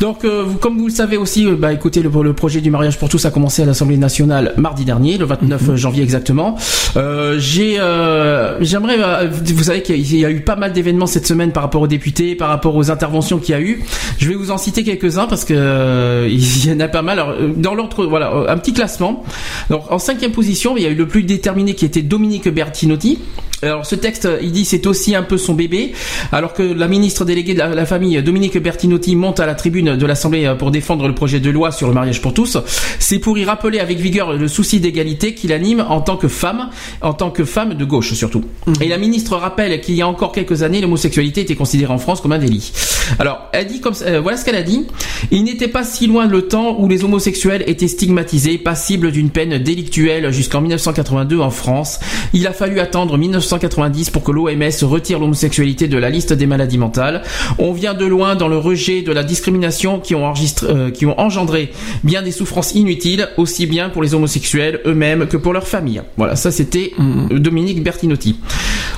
Donc, 0.00 0.24
euh, 0.24 0.42
vous- 0.46 0.56
comme 0.58 0.78
vous 0.78 0.86
le 0.86 0.92
savez 0.92 1.16
aussi, 1.18 1.46
euh, 1.46 1.56
bah, 1.56 1.72
écoutez, 1.72 2.00
le, 2.02 2.10
le 2.22 2.32
projet 2.32 2.60
du 2.60 2.70
mariage 2.70 2.98
pour 2.98 3.08
tous 3.10 3.24
a 3.26 3.30
commencé 3.30 3.62
à 3.62 3.66
l'Assemblée 3.66 3.98
nationale 3.98 4.54
mardi 4.56 4.84
dernier, 4.86 5.18
le 5.18 5.26
29 5.26 5.76
janvier 5.76 6.02
exactement. 6.02 6.56
Euh, 6.96 7.36
j'ai, 7.38 7.78
euh, 7.78 8.56
j'aimerais, 8.62 8.96
euh, 8.98 9.28
vous 9.30 9.64
savez 9.64 9.82
qu'il 9.82 10.16
y 10.16 10.24
a 10.24 10.30
eu 10.30 10.40
pas 10.40 10.56
mal 10.56 10.72
d'événements 10.72 11.06
cette 11.06 11.26
semaine 11.26 11.52
par 11.52 11.62
rapport 11.62 11.82
aux 11.82 11.86
députés, 11.86 12.34
par 12.34 12.48
rapport 12.48 12.74
aux 12.76 12.90
interventions 12.90 13.38
qu'il 13.38 13.54
y 13.54 13.58
a 13.58 13.60
eu. 13.60 13.84
Je 14.18 14.28
vais 14.28 14.34
vous 14.34 14.50
en 14.50 14.58
citer 14.58 14.84
quelques-uns 14.84 15.26
parce 15.26 15.44
que 15.44 15.54
euh, 15.54 16.28
il 16.30 16.66
y 16.66 16.72
en 16.72 16.80
a 16.80 16.88
pas 16.88 17.02
mal. 17.02 17.18
Alors, 17.18 17.34
euh, 17.38 17.52
dans 17.54 17.74
l'ordre, 17.74 18.06
voilà, 18.06 18.32
euh, 18.34 18.46
un 18.48 18.56
petit 18.56 18.72
classement. 18.72 19.22
Donc, 19.68 19.82
en 19.90 19.98
cinquième 19.98 20.32
position, 20.32 20.76
il 20.78 20.82
y 20.82 20.86
a 20.86 20.90
eu 20.90 20.94
le 20.94 21.06
plus 21.08 21.24
déterminé 21.24 21.74
qui 21.74 21.84
était 21.84 22.02
Dominique 22.02 22.48
Bertinotti. 22.48 23.18
Alors 23.62 23.84
ce 23.84 23.94
texte, 23.94 24.26
il 24.42 24.52
dit 24.52 24.64
c'est 24.64 24.86
aussi 24.86 25.14
un 25.14 25.22
peu 25.22 25.36
son 25.36 25.52
bébé, 25.52 25.92
alors 26.32 26.54
que 26.54 26.62
la 26.62 26.88
ministre 26.88 27.24
déléguée 27.24 27.52
de 27.52 27.58
la, 27.58 27.74
la 27.74 27.84
famille, 27.84 28.22
Dominique 28.22 28.56
Bertinotti, 28.56 29.16
monte 29.16 29.38
à 29.38 29.46
la 29.46 29.54
tribune 29.54 29.96
de 29.96 30.06
l'Assemblée 30.06 30.46
euh, 30.46 30.54
pour 30.54 30.70
défendre 30.70 31.06
le 31.06 31.14
projet 31.14 31.40
de 31.40 31.50
loi 31.50 31.70
sur 31.70 31.88
le 31.88 31.94
mariage 31.94 32.22
pour 32.22 32.32
tous. 32.32 32.56
C'est 32.98 33.18
pour 33.18 33.36
y 33.36 33.44
rappeler 33.44 33.78
avec 33.78 33.98
vigueur 33.98 34.32
le 34.32 34.48
souci 34.48 34.80
d'égalité 34.80 35.34
qu'il 35.34 35.52
anime 35.52 35.84
en 35.88 36.00
tant 36.00 36.16
que 36.16 36.28
femme, 36.28 36.70
en 37.02 37.12
tant 37.12 37.30
que 37.30 37.44
femme 37.44 37.74
de 37.74 37.84
gauche 37.84 38.14
surtout. 38.14 38.44
Et 38.80 38.88
la 38.88 38.96
ministre 38.96 39.36
rappelle 39.36 39.80
qu'il 39.80 39.94
y 39.94 40.02
a 40.02 40.08
encore 40.08 40.32
quelques 40.32 40.62
années, 40.62 40.80
l'homosexualité 40.80 41.42
était 41.42 41.54
considérée 41.54 41.92
en 41.92 41.98
France 41.98 42.20
comme 42.20 42.32
un 42.32 42.38
délit. 42.38 42.72
Alors 43.18 43.48
elle 43.52 43.66
dit 43.66 43.80
comme 43.80 43.94
euh, 44.02 44.20
voilà 44.20 44.36
ce 44.38 44.44
qu'elle 44.44 44.56
a 44.56 44.62
dit. 44.62 44.86
Il 45.30 45.44
n'était 45.44 45.68
pas 45.68 45.84
si 45.84 46.06
loin 46.06 46.26
le 46.26 46.42
temps 46.42 46.76
où 46.78 46.88
les 46.88 47.04
homosexuels 47.04 47.64
étaient 47.66 47.88
stigmatisés, 47.88 48.56
passibles 48.56 49.12
d'une 49.12 49.30
peine 49.30 49.58
délictuelle 49.58 50.32
jusqu'en 50.32 50.62
1982 50.62 51.40
en 51.40 51.50
France. 51.50 52.00
Il 52.32 52.46
a 52.46 52.52
fallu 52.52 52.80
attendre 52.80 53.18
1990 53.56 54.10
pour 54.10 54.22
que 54.22 54.30
l'OMS 54.30 54.70
retire 54.82 55.18
l'homosexualité 55.18 55.88
de 55.88 55.98
la 55.98 56.10
liste 56.10 56.32
des 56.32 56.46
maladies 56.46 56.78
mentales. 56.78 57.22
On 57.58 57.72
vient 57.72 57.94
de 57.94 58.06
loin 58.06 58.36
dans 58.36 58.48
le 58.48 58.58
rejet 58.58 59.02
de 59.02 59.12
la 59.12 59.24
discrimination 59.24 59.98
qui 59.98 60.14
ont, 60.14 60.32
euh, 60.62 60.90
engendré 61.16 61.72
bien 62.04 62.22
des 62.22 62.30
souffrances 62.30 62.74
inutiles, 62.74 63.28
aussi 63.36 63.66
bien 63.66 63.88
pour 63.88 64.02
les 64.02 64.14
homosexuels 64.14 64.80
eux-mêmes 64.86 65.26
que 65.26 65.36
pour 65.36 65.52
leurs 65.52 65.66
familles. 65.66 66.02
Voilà, 66.16 66.36
ça 66.36 66.50
c'était 66.50 66.92
euh, 66.98 67.38
Dominique 67.38 67.82
Bertinotti. 67.82 68.36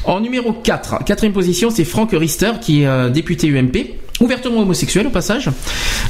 En 0.04 0.20
numéro 0.20 0.52
4, 0.52 1.04
quatrième 1.04 1.32
position, 1.32 1.70
c'est 1.70 1.84
Franck 1.84 2.10
Rister, 2.12 2.52
qui 2.60 2.82
est 2.82 2.86
euh, 2.86 3.08
député 3.08 3.48
UMP, 3.48 3.76
ouvertement 4.20 4.60
homosexuel 4.60 5.06
au 5.06 5.10
passage. 5.10 5.48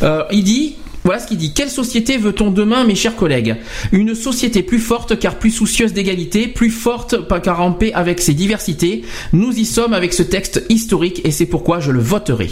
Euh, 0.03 0.25
il 0.33 0.45
dit 0.45 0.77
voilà 1.05 1.19
ce 1.19 1.27
qu'il 1.27 1.37
dit. 1.37 1.53
Quelle 1.53 1.71
société 1.71 2.17
veut-on 2.17 2.51
demain, 2.51 2.85
mes 2.85 2.95
chers 2.95 3.17
collègues? 3.17 3.57
Une 3.91 4.15
société 4.15 4.63
plus 4.63 4.79
forte 4.79 5.19
car 5.19 5.37
plus 5.37 5.51
soucieuse 5.51 5.93
d'égalité, 5.93 6.47
plus 6.49 6.71
forte 6.71 7.27
pas 7.29 7.41
car 7.41 7.61
en 7.61 7.73
paix 7.73 7.93
avec 7.93 8.21
ses 8.21 8.35
diversités. 8.35 9.03
Nous 9.33 9.53
y 9.59 9.65
sommes 9.65 9.95
avec 9.95 10.13
ce 10.13 10.23
texte 10.23 10.65
historique 10.69 11.21
et 11.25 11.31
c'est 11.31 11.47
pourquoi 11.47 11.81
je 11.81 11.91
le 11.91 12.01
voterai. 12.01 12.51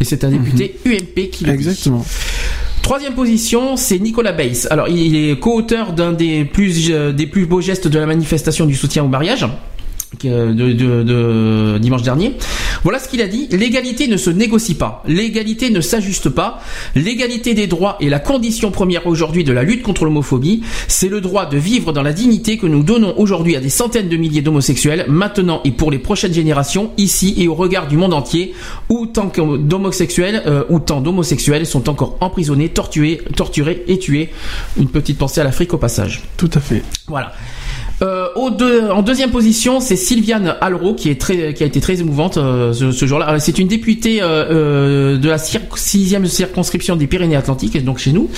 Et 0.00 0.04
c'est 0.04 0.24
un 0.24 0.30
député 0.30 0.76
UMP 0.84 1.30
qui 1.30 1.44
le 1.44 1.52
dit. 1.52 1.68
Exactement. 1.68 2.04
Troisième 2.82 3.14
position, 3.14 3.76
c'est 3.76 3.98
Nicolas 3.98 4.32
Bays. 4.32 4.66
Alors, 4.70 4.88
il 4.88 5.14
est 5.14 5.38
co-auteur 5.38 5.92
d'un 5.92 6.12
des 6.12 6.44
plus 6.44 6.90
euh, 6.90 7.12
des 7.12 7.26
plus 7.26 7.44
beaux 7.44 7.60
gestes 7.60 7.86
de 7.86 7.98
la 7.98 8.06
manifestation 8.06 8.64
du 8.64 8.74
soutien 8.74 9.04
au 9.04 9.08
mariage 9.08 9.46
de, 10.22 10.52
de- 10.72 11.02
de 11.02 11.78
dimanche 11.78 12.02
dernier. 12.02 12.34
Voilà 12.82 12.98
ce 12.98 13.08
qu'il 13.08 13.20
a 13.22 13.28
dit. 13.28 13.48
L'égalité 13.50 14.08
ne 14.08 14.16
se 14.16 14.30
négocie 14.30 14.74
pas. 14.74 15.02
L'égalité 15.06 15.70
ne 15.70 15.80
s'ajuste 15.80 16.28
pas. 16.28 16.60
L'égalité 16.94 17.54
des 17.54 17.66
droits 17.66 17.96
est 18.00 18.08
la 18.08 18.18
condition 18.20 18.70
première 18.70 19.06
aujourd'hui 19.06 19.44
de 19.44 19.52
la 19.52 19.62
lutte 19.62 19.82
contre 19.82 20.04
l'homophobie. 20.04 20.62
C'est 20.86 21.08
le 21.08 21.20
droit 21.20 21.46
de 21.46 21.58
vivre 21.58 21.92
dans 21.92 22.02
la 22.02 22.12
dignité 22.12 22.56
que 22.56 22.66
nous 22.66 22.82
donnons 22.82 23.14
aujourd'hui 23.18 23.56
à 23.56 23.60
des 23.60 23.68
centaines 23.68 24.08
de 24.08 24.16
milliers 24.16 24.42
d'homosexuels, 24.42 25.04
maintenant 25.08 25.60
et 25.64 25.70
pour 25.72 25.90
les 25.90 25.98
prochaines 25.98 26.32
générations, 26.32 26.90
ici 26.96 27.34
et 27.36 27.48
au 27.48 27.54
regard 27.54 27.88
du 27.88 27.96
monde 27.96 28.14
entier, 28.14 28.54
où 28.88 29.06
tant 29.06 29.30
d'homosexuels, 29.58 30.42
euh, 30.46 30.64
où 30.68 30.78
tant 30.78 31.00
d'homosexuels 31.00 31.66
sont 31.66 31.88
encore 31.88 32.16
emprisonnés, 32.20 32.68
torturés, 32.70 33.20
torturés 33.36 33.84
et 33.88 33.98
tués. 33.98 34.30
Une 34.78 34.88
petite 34.88 35.18
pensée 35.18 35.40
à 35.40 35.44
l'Afrique 35.44 35.74
au 35.74 35.78
passage. 35.78 36.22
Tout 36.36 36.50
à 36.54 36.60
fait. 36.60 36.82
Voilà. 37.08 37.32
Euh, 38.00 38.28
au 38.36 38.50
deux- 38.50 38.88
en 38.90 39.02
deuxième 39.02 39.30
position, 39.30 39.80
c'est 39.80 39.96
Sylviane 39.96 40.54
Alro 40.60 40.94
qui 40.94 41.10
est 41.10 41.20
très, 41.20 41.52
qui 41.54 41.64
a 41.64 41.66
été 41.66 41.80
très 41.80 41.98
émouvante 42.00 42.36
euh, 42.36 42.72
ce, 42.72 42.92
ce 42.92 43.06
jour-là. 43.06 43.34
Euh, 43.34 43.36
C'est 43.40 43.58
une 43.58 43.66
députée 43.66 44.22
euh, 44.22 44.26
euh, 44.50 45.16
de 45.18 45.28
la 45.28 45.38
sixième 45.38 46.26
circonscription 46.26 46.94
des 46.94 47.06
Pyrénées-Atlantiques, 47.08 47.82
donc 47.84 47.98
chez 47.98 48.12
nous. 48.12 48.30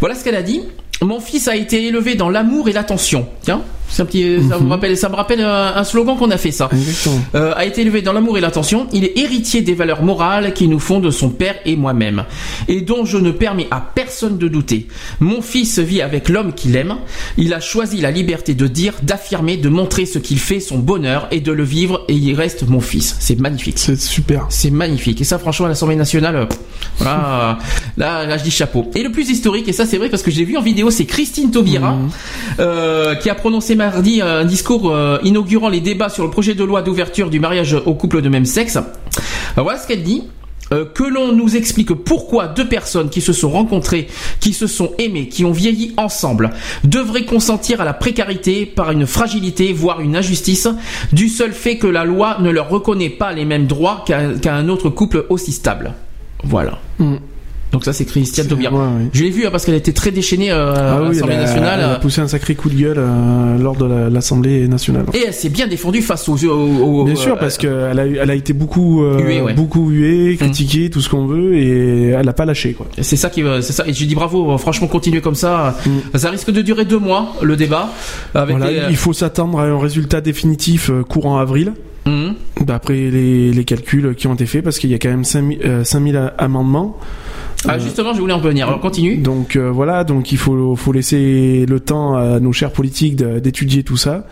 Voilà 0.00 0.14
ce 0.14 0.24
qu'elle 0.24 0.34
a 0.36 0.42
dit. 0.42 0.62
Mon 1.02 1.20
fils 1.20 1.46
a 1.46 1.56
été 1.56 1.84
élevé 1.86 2.14
dans 2.14 2.30
l'amour 2.30 2.70
et 2.70 2.72
l'attention. 2.72 3.26
Tiens, 3.42 3.60
C'est 3.88 4.02
un 4.02 4.06
petit, 4.06 4.38
ça 4.48 4.58
me 4.58 4.68
rappelle, 4.68 4.96
ça 4.96 5.08
me 5.08 5.14
rappelle 5.14 5.40
un, 5.40 5.76
un 5.76 5.84
slogan 5.84 6.16
qu'on 6.16 6.30
a 6.30 6.36
fait 6.36 6.50
ça. 6.50 6.68
Euh, 7.34 7.52
a 7.56 7.64
été 7.64 7.82
élevé 7.82 8.02
dans 8.02 8.12
l'amour 8.12 8.36
et 8.36 8.40
l'attention. 8.40 8.86
Il 8.92 9.04
est 9.04 9.18
héritier 9.18 9.62
des 9.62 9.74
valeurs 9.74 10.02
morales 10.02 10.52
qui 10.54 10.68
nous 10.68 10.78
font 10.78 11.00
de 11.00 11.10
son 11.10 11.30
père 11.30 11.54
et 11.64 11.76
moi-même, 11.76 12.24
et 12.68 12.80
dont 12.80 13.04
je 13.04 13.18
ne 13.18 13.30
permets 13.30 13.68
à 13.70 13.80
personne 13.80 14.38
de 14.38 14.48
douter. 14.48 14.88
Mon 15.20 15.40
fils 15.40 15.78
vit 15.78 16.02
avec 16.02 16.28
l'homme 16.28 16.52
qu'il 16.52 16.76
aime. 16.76 16.96
Il 17.36 17.54
a 17.54 17.60
choisi 17.60 18.00
la 18.00 18.10
liberté 18.10 18.54
de 18.54 18.66
dire, 18.66 18.94
d'affirmer, 19.02 19.56
de 19.56 19.68
montrer 19.68 20.06
ce 20.06 20.18
qu'il 20.18 20.38
fait, 20.38 20.60
son 20.60 20.78
bonheur, 20.78 21.28
et 21.30 21.40
de 21.40 21.52
le 21.52 21.64
vivre. 21.64 22.04
Et 22.08 22.14
il 22.14 22.34
reste 22.34 22.66
mon 22.68 22.80
fils. 22.80 23.16
C'est 23.20 23.38
magnifique. 23.38 23.78
C'est 23.78 24.00
super. 24.00 24.46
C'est 24.48 24.70
magnifique. 24.70 25.20
Et 25.20 25.24
ça, 25.24 25.38
franchement, 25.38 25.66
à 25.66 25.68
l'Assemblée 25.68 25.96
nationale, 25.96 26.36
euh, 26.36 26.46
voilà, 26.98 27.58
là, 27.96 28.26
là, 28.26 28.38
je 28.38 28.42
dis 28.44 28.50
chapeau. 28.50 28.90
Et 28.94 29.02
le 29.02 29.10
plus 29.10 29.30
historique, 29.30 29.68
et 29.68 29.72
ça, 29.72 29.86
c'est 29.86 29.98
vrai 29.98 30.08
parce 30.08 30.22
que 30.22 30.30
je 30.30 30.38
l'ai 30.38 30.44
vu 30.44 30.56
en 30.56 30.62
vidéo, 30.62 30.90
c'est 30.90 31.04
Christine 31.04 31.50
Taubira, 31.50 31.96
euh, 32.58 33.14
qui 33.16 33.30
a 33.30 33.34
mardi 33.76 34.20
un 34.20 34.44
discours 34.44 34.90
euh, 34.90 35.18
inaugurant 35.22 35.68
les 35.68 35.80
débats 35.80 36.08
sur 36.08 36.24
le 36.24 36.30
projet 36.30 36.54
de 36.54 36.64
loi 36.64 36.82
d'ouverture 36.82 37.30
du 37.30 37.40
mariage 37.40 37.74
aux 37.86 37.94
couples 37.94 38.22
de 38.22 38.28
même 38.28 38.44
sexe. 38.46 38.78
Voilà 39.56 39.78
ce 39.78 39.86
qu'elle 39.86 40.02
dit. 40.02 40.24
Euh, 40.72 40.84
que 40.84 41.04
l'on 41.04 41.32
nous 41.32 41.54
explique 41.54 41.94
pourquoi 41.94 42.48
deux 42.48 42.66
personnes 42.66 43.08
qui 43.08 43.20
se 43.20 43.32
sont 43.32 43.50
rencontrées, 43.50 44.08
qui 44.40 44.52
se 44.52 44.66
sont 44.66 44.90
aimées, 44.98 45.28
qui 45.28 45.44
ont 45.44 45.52
vieilli 45.52 45.94
ensemble, 45.96 46.50
devraient 46.82 47.24
consentir 47.24 47.80
à 47.80 47.84
la 47.84 47.94
précarité 47.94 48.66
par 48.66 48.90
une 48.90 49.06
fragilité, 49.06 49.72
voire 49.72 50.00
une 50.00 50.16
injustice, 50.16 50.66
du 51.12 51.28
seul 51.28 51.52
fait 51.52 51.78
que 51.78 51.86
la 51.86 52.04
loi 52.04 52.38
ne 52.40 52.50
leur 52.50 52.68
reconnaît 52.68 53.10
pas 53.10 53.32
les 53.32 53.44
mêmes 53.44 53.68
droits 53.68 54.04
qu'à 54.06 54.56
un 54.56 54.68
autre 54.68 54.90
couple 54.90 55.26
aussi 55.28 55.52
stable. 55.52 55.94
Voilà. 56.42 56.80
Mm. 56.98 57.16
Donc 57.72 57.84
ça 57.84 57.92
c'est 57.92 58.04
Christiane 58.04 58.46
Taubira. 58.46 58.72
ouais. 58.72 59.06
Je 59.12 59.22
l'ai 59.24 59.30
vu 59.30 59.44
hein, 59.44 59.48
parce 59.50 59.64
qu'elle 59.64 59.74
était 59.74 59.92
très 59.92 60.10
déchaînée 60.12 60.50
euh, 60.52 60.72
Ah 60.76 60.96
à 60.98 61.02
oui, 61.02 61.08
l'Assemblée 61.14 61.36
nationale. 61.36 61.80
elle 61.82 61.90
a 61.90 61.94
poussé 61.96 62.20
un 62.20 62.28
sacré 62.28 62.54
coup 62.54 62.70
de 62.70 62.76
gueule 62.76 62.96
euh, 62.98 63.58
lors 63.58 63.74
de 63.76 63.84
la- 63.84 64.08
l'Assemblée 64.08 64.68
nationale. 64.68 65.04
et 65.14 65.24
elle 65.26 65.34
s'est 65.34 65.48
bien 65.48 65.66
défendue 65.66 66.00
face 66.00 66.28
aux... 66.28 66.36
aux- 66.46 67.00
aux- 67.00 67.04
Bien 67.04 67.14
euh, 67.14 67.16
sûr, 67.16 67.36
parce 67.38 67.58
qu'elle 67.58 67.98
a, 67.98 68.06
eu- 68.06 68.18
elle 68.22 68.30
a 68.30 68.34
été 68.34 68.52
beaucoup, 68.52 69.02
Huée, 69.04 69.40
ouais. 69.42 69.54
Beaucoup 69.54 69.90
huée, 69.90 70.36
critiquée, 70.36 70.90
tout 70.90 71.00
ce 71.00 71.08
qu'on 71.08 71.26
veut, 71.26 71.54
et 71.56 72.08
elle 72.10 72.28
a 72.28 72.32
pas 72.32 72.44
lâché, 72.44 72.72
quoi. 72.72 72.86
C'est 73.00 73.16
ça 73.16 73.30
qui 73.30 73.42
c'est 73.60 73.72
ça. 73.72 73.84
Et 73.86 73.92
j'ai 73.92 74.06
dit 74.06 74.14
bravo, 74.14 74.56
franchement, 74.58 74.86
continuez 74.86 75.20
comme 75.20 75.34
ça. 75.34 75.76
Ça 76.14 76.30
risque 76.30 76.50
de 76.52 76.62
durer 76.62 76.84
deux 76.84 76.98
mois 77.00 77.34
le 77.42 77.56
débat. 77.56 77.90
Avec. 78.34 78.56
Voilà, 78.56 78.70
les, 78.86 78.90
il 78.90 78.96
faut 78.96 79.12
s'attendre 79.12 79.58
à 79.58 79.64
un 79.64 79.78
résultat 79.78 80.20
définitif 80.20 80.90
courant 81.08 81.38
avril. 81.38 81.72
Mhm. 82.06 82.34
D'après 82.64 82.94
les, 82.94 83.50
les 83.50 83.64
calculs 83.64 84.14
qui 84.14 84.28
ont 84.28 84.34
été 84.34 84.46
faits, 84.46 84.62
parce 84.62 84.78
qu'il 84.78 84.90
y 84.90 84.94
a 84.94 84.98
quand 84.98 85.08
même 85.08 85.24
5000 85.24 85.58
euh, 85.64 85.82
5000 85.84 86.16
a- 86.16 86.34
amendements. 86.38 86.96
Ah 87.68 87.78
justement, 87.78 88.14
je 88.14 88.20
voulais 88.20 88.32
en 88.32 88.38
venir. 88.38 88.68
Alors 88.68 88.80
continue. 88.80 89.16
Donc 89.16 89.56
euh, 89.56 89.70
voilà, 89.70 90.04
donc 90.04 90.32
il 90.32 90.38
faut, 90.38 90.76
faut 90.76 90.92
laisser 90.92 91.66
le 91.68 91.80
temps 91.80 92.16
à 92.16 92.40
nos 92.40 92.52
chers 92.52 92.70
politiques 92.70 93.16
d'étudier 93.16 93.82
tout 93.82 93.96
ça. 93.96 94.26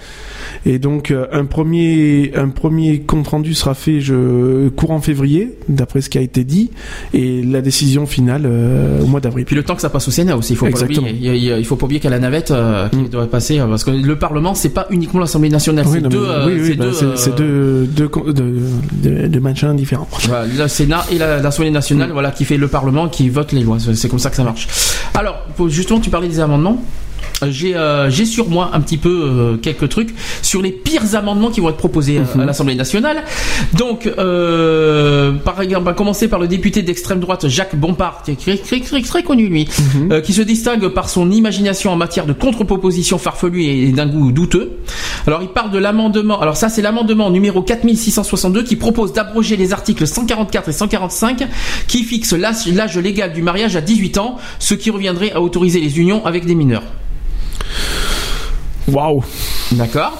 Et 0.66 0.78
donc 0.78 1.10
euh, 1.10 1.26
un 1.32 1.44
premier 1.44 2.32
un 2.36 2.48
premier 2.48 3.00
compte 3.00 3.28
rendu 3.28 3.54
sera 3.54 3.74
fait 3.74 4.00
je, 4.00 4.68
courant 4.70 5.00
février, 5.00 5.52
d'après 5.68 6.00
ce 6.00 6.08
qui 6.10 6.18
a 6.18 6.20
été 6.20 6.44
dit, 6.44 6.70
et 7.12 7.42
la 7.42 7.60
décision 7.60 8.06
finale 8.06 8.42
euh, 8.46 9.00
au 9.02 9.06
mois 9.06 9.20
d'avril. 9.20 9.44
Puis 9.44 9.56
le 9.56 9.62
temps 9.62 9.74
que 9.74 9.80
ça 9.82 9.90
passe 9.90 10.08
au 10.08 10.10
Sénat 10.10 10.36
aussi, 10.36 10.52
il 10.54 10.56
faut 10.56 10.66
Exactement. 10.66 11.02
pas 11.06 11.12
l'oublier. 11.12 11.34
Il, 11.36 11.58
il 11.58 11.64
faut 11.64 11.76
pas 11.76 11.84
oublier 11.86 12.00
qu'à 12.00 12.10
la 12.10 12.18
navette 12.18 12.50
euh, 12.50 12.88
qui 12.88 13.08
doit 13.08 13.26
passer, 13.30 13.58
parce 13.58 13.84
que 13.84 13.90
le 13.90 14.16
Parlement, 14.18 14.54
c'est 14.54 14.68
pas 14.70 14.86
uniquement 14.90 15.20
l'Assemblée 15.20 15.48
nationale, 15.50 15.84
Oui, 15.86 15.98
c'est 16.02 16.08
deux, 16.08 16.26
oui, 16.46 16.74
bah, 16.76 16.84
deux, 16.86 17.32
deux, 17.36 17.86
deux, 17.86 18.08
con- 18.08 18.24
de, 18.26 18.54
de, 19.02 19.26
de 19.28 19.38
machins 19.40 19.74
différents. 19.76 20.08
Voilà, 20.26 20.46
le 20.46 20.68
Sénat 20.68 21.04
et 21.12 21.18
la- 21.18 21.40
l'Assemblée 21.40 21.70
nationale, 21.70 22.10
voilà, 22.12 22.30
qui 22.30 22.44
fait 22.44 22.56
le 22.56 22.68
Parlement, 22.68 23.08
qui 23.08 23.28
vote 23.28 23.52
les 23.52 23.62
lois. 23.62 23.78
C'est 23.94 24.08
comme 24.08 24.18
ça 24.18 24.30
que 24.30 24.36
ça 24.36 24.44
marche. 24.44 24.66
Alors, 25.14 25.36
justement, 25.68 26.00
tu 26.00 26.10
parlais 26.10 26.28
des 26.28 26.40
amendements. 26.40 26.82
Euh, 27.42 27.48
J'ai 27.50 27.74
euh, 27.74 28.10
j'ai 28.10 28.24
sur 28.24 28.48
moi 28.48 28.70
un 28.72 28.80
petit 28.80 28.96
peu 28.96 29.08
euh, 29.10 29.56
quelques 29.56 29.88
trucs 29.88 30.14
sur 30.42 30.62
les 30.62 30.70
pires 30.70 31.14
amendements 31.14 31.50
qui 31.50 31.60
vont 31.60 31.68
être 31.68 31.76
proposés 31.76 32.18
euh, 32.18 32.40
à 32.40 32.44
l'Assemblée 32.44 32.74
nationale. 32.74 33.24
Donc, 33.76 34.06
euh, 34.06 35.32
par 35.32 35.60
exemple, 35.60 35.82
on 35.82 35.84
va 35.84 35.92
commencer 35.94 36.28
par 36.28 36.38
le 36.38 36.46
député 36.48 36.82
d'extrême 36.82 37.20
droite 37.20 37.48
Jacques 37.48 37.76
Bompard, 37.76 38.22
qui 38.22 38.32
est 38.32 38.64
très, 38.64 38.78
très, 38.80 39.02
très, 39.02 39.22
connu 39.22 39.48
lui, 39.48 39.68
euh, 40.10 40.20
qui 40.20 40.32
se 40.32 40.42
distingue 40.42 40.88
par 40.88 41.08
son 41.08 41.30
imagination 41.30 41.92
en 41.92 41.96
matière 41.96 42.26
de 42.26 42.32
contre-propositions 42.32 43.18
farfelues 43.18 43.64
et 43.64 43.92
d'un 43.92 44.06
goût 44.06 44.32
douteux. 44.32 44.72
Alors, 45.26 45.42
il 45.42 45.48
parle 45.48 45.70
de 45.70 45.78
l'amendement. 45.78 46.40
Alors 46.40 46.56
ça, 46.56 46.68
c'est 46.68 46.82
l'amendement 46.82 47.30
numéro 47.30 47.62
4662 47.62 48.62
qui 48.62 48.76
propose 48.76 49.12
d'abroger 49.12 49.56
les 49.56 49.72
articles 49.72 50.06
144 50.06 50.68
et 50.68 50.72
145 50.72 51.46
qui 51.88 52.04
fixent 52.04 52.32
l'âge 52.34 52.96
légal 52.98 53.32
du 53.32 53.42
mariage 53.42 53.76
à 53.76 53.80
18 53.80 54.18
ans, 54.18 54.36
ce 54.58 54.74
qui 54.74 54.90
reviendrait 54.90 55.32
à 55.32 55.40
autoriser 55.40 55.80
les 55.80 55.98
unions 55.98 56.24
avec 56.26 56.44
des 56.46 56.54
mineurs. 56.54 56.82
Waouh, 58.88 59.22
D'accord 59.72 60.12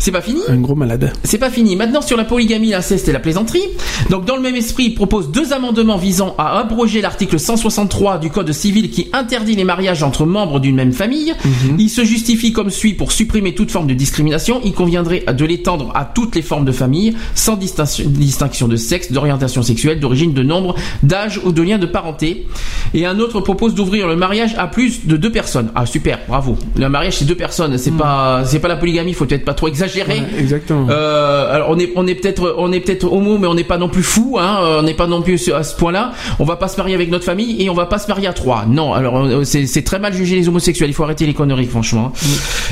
c'est 0.00 0.12
pas 0.12 0.22
fini 0.22 0.40
un 0.48 0.56
gros 0.56 0.74
malade. 0.74 1.12
C'est 1.24 1.36
pas 1.36 1.50
fini. 1.50 1.76
Maintenant 1.76 2.00
sur 2.00 2.16
la 2.16 2.24
polygamie, 2.24 2.70
l'inceste 2.70 3.06
et 3.08 3.12
la 3.12 3.20
plaisanterie. 3.20 3.62
Donc 4.08 4.24
dans 4.24 4.34
le 4.34 4.40
même 4.40 4.56
esprit, 4.56 4.84
il 4.86 4.94
propose 4.94 5.30
deux 5.30 5.52
amendements 5.52 5.98
visant 5.98 6.34
à 6.38 6.58
abroger 6.58 7.02
l'article 7.02 7.38
163 7.38 8.16
du 8.16 8.30
Code 8.30 8.50
civil 8.52 8.90
qui 8.90 9.10
interdit 9.12 9.54
les 9.54 9.64
mariages 9.64 10.02
entre 10.02 10.24
membres 10.24 10.58
d'une 10.58 10.74
même 10.74 10.92
famille. 10.92 11.34
Il 11.78 11.90
se 11.90 12.02
justifie 12.02 12.54
comme 12.54 12.70
suit 12.70 12.94
pour 12.94 13.12
supprimer 13.12 13.54
toute 13.54 13.70
forme 13.70 13.86
de 13.86 13.92
discrimination. 13.92 14.62
Il 14.64 14.72
conviendrait 14.72 15.22
de 15.30 15.44
l'étendre 15.44 15.92
à 15.94 16.06
toutes 16.06 16.34
les 16.34 16.42
formes 16.42 16.64
de 16.64 16.72
famille, 16.72 17.14
sans 17.34 17.56
distinction, 17.56 18.04
distinction 18.08 18.68
de 18.68 18.76
sexe, 18.76 19.12
d'orientation 19.12 19.62
sexuelle, 19.62 20.00
d'origine, 20.00 20.32
de 20.32 20.42
nombre, 20.42 20.76
d'âge 21.02 21.42
ou 21.44 21.52
de 21.52 21.60
lien 21.60 21.76
de 21.76 21.86
parenté. 21.86 22.46
Et 22.94 23.04
un 23.04 23.18
autre 23.18 23.40
propose 23.42 23.74
d'ouvrir 23.74 24.08
le 24.08 24.16
mariage 24.16 24.54
à 24.56 24.66
plus 24.66 25.06
de 25.06 25.18
deux 25.18 25.30
personnes. 25.30 25.70
Ah 25.74 25.84
super, 25.84 26.20
bravo. 26.26 26.56
Le 26.76 26.88
mariage 26.88 27.18
c'est 27.18 27.26
deux 27.26 27.34
personnes, 27.34 27.76
c'est 27.76 27.90
pas 27.90 28.44
c'est 28.46 28.60
pas 28.60 28.68
la 28.68 28.76
polygamie, 28.76 29.12
faut 29.12 29.26
peut-être 29.26 29.44
pas 29.44 29.52
trop 29.52 29.68
exagérer. 29.68 29.89
Ouais, 30.34 30.40
exactement. 30.40 30.86
Euh, 30.90 31.54
alors 31.54 31.70
on 31.70 31.78
est 31.78 31.92
on 31.96 32.06
est 32.06 32.14
peut-être 32.14 32.54
on 32.58 32.72
est 32.72 32.80
peut-être 32.80 33.04
homo 33.10 33.38
mais 33.38 33.46
on 33.46 33.54
n'est 33.54 33.64
pas 33.64 33.78
non 33.78 33.88
plus 33.88 34.02
fou 34.02 34.36
hein. 34.40 34.58
Euh, 34.62 34.80
on 34.80 34.82
n'est 34.82 34.94
pas 34.94 35.06
non 35.06 35.22
plus 35.22 35.50
à 35.52 35.62
ce 35.62 35.74
point-là. 35.76 36.12
On 36.38 36.44
va 36.44 36.56
pas 36.56 36.68
se 36.68 36.76
marier 36.76 36.94
avec 36.94 37.10
notre 37.10 37.24
famille 37.24 37.62
et 37.62 37.70
on 37.70 37.74
va 37.74 37.86
pas 37.86 37.98
se 37.98 38.08
marier 38.08 38.26
à 38.28 38.32
trois. 38.32 38.64
Non 38.68 38.92
alors 38.94 39.18
euh, 39.18 39.44
c'est 39.44 39.82
très 39.82 39.98
mal 39.98 40.12
juger 40.12 40.36
les 40.36 40.48
homosexuels. 40.48 40.88
Il 40.90 40.94
faut 40.94 41.04
arrêter 41.04 41.26
les 41.26 41.34
conneries 41.34 41.66
franchement 41.66 42.12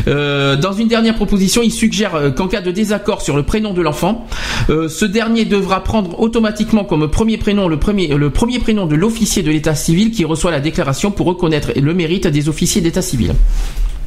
Euh, 0.07 0.57
dans 0.57 0.73
une 0.73 0.89
dernière 0.89 1.15
proposition 1.15 1.61
il 1.63 1.73
suggère 1.73 2.33
qu'en 2.37 2.47
cas 2.47 2.61
de 2.61 2.71
désaccord 2.71 3.21
sur 3.21 3.37
le 3.37 3.43
prénom 3.43 3.73
de 3.73 3.83
l'enfant 3.83 4.27
euh, 4.71 4.89
ce 4.89 5.05
dernier 5.05 5.45
devra 5.45 5.83
prendre 5.83 6.21
automatiquement 6.21 6.85
comme 6.85 7.09
premier 7.11 7.37
prénom 7.37 7.69
le 7.69 7.79
premier 7.79 8.07
le 8.09 8.31
premier 8.31 8.59
prénom 8.59 8.87
de 8.87 8.95
l'officier 8.95 9.43
de 9.43 9.51
l'état 9.51 9.75
civil 9.75 10.11
qui 10.11 10.25
reçoit 10.25 10.51
la 10.51 10.61
déclaration 10.61 11.11
pour 11.11 11.27
reconnaître 11.27 11.73
le 11.77 11.95
mérite 11.95 12.27
des 12.27 12.49
officiers 12.49 12.81
d'état 12.81 13.03
civil. 13.03 13.35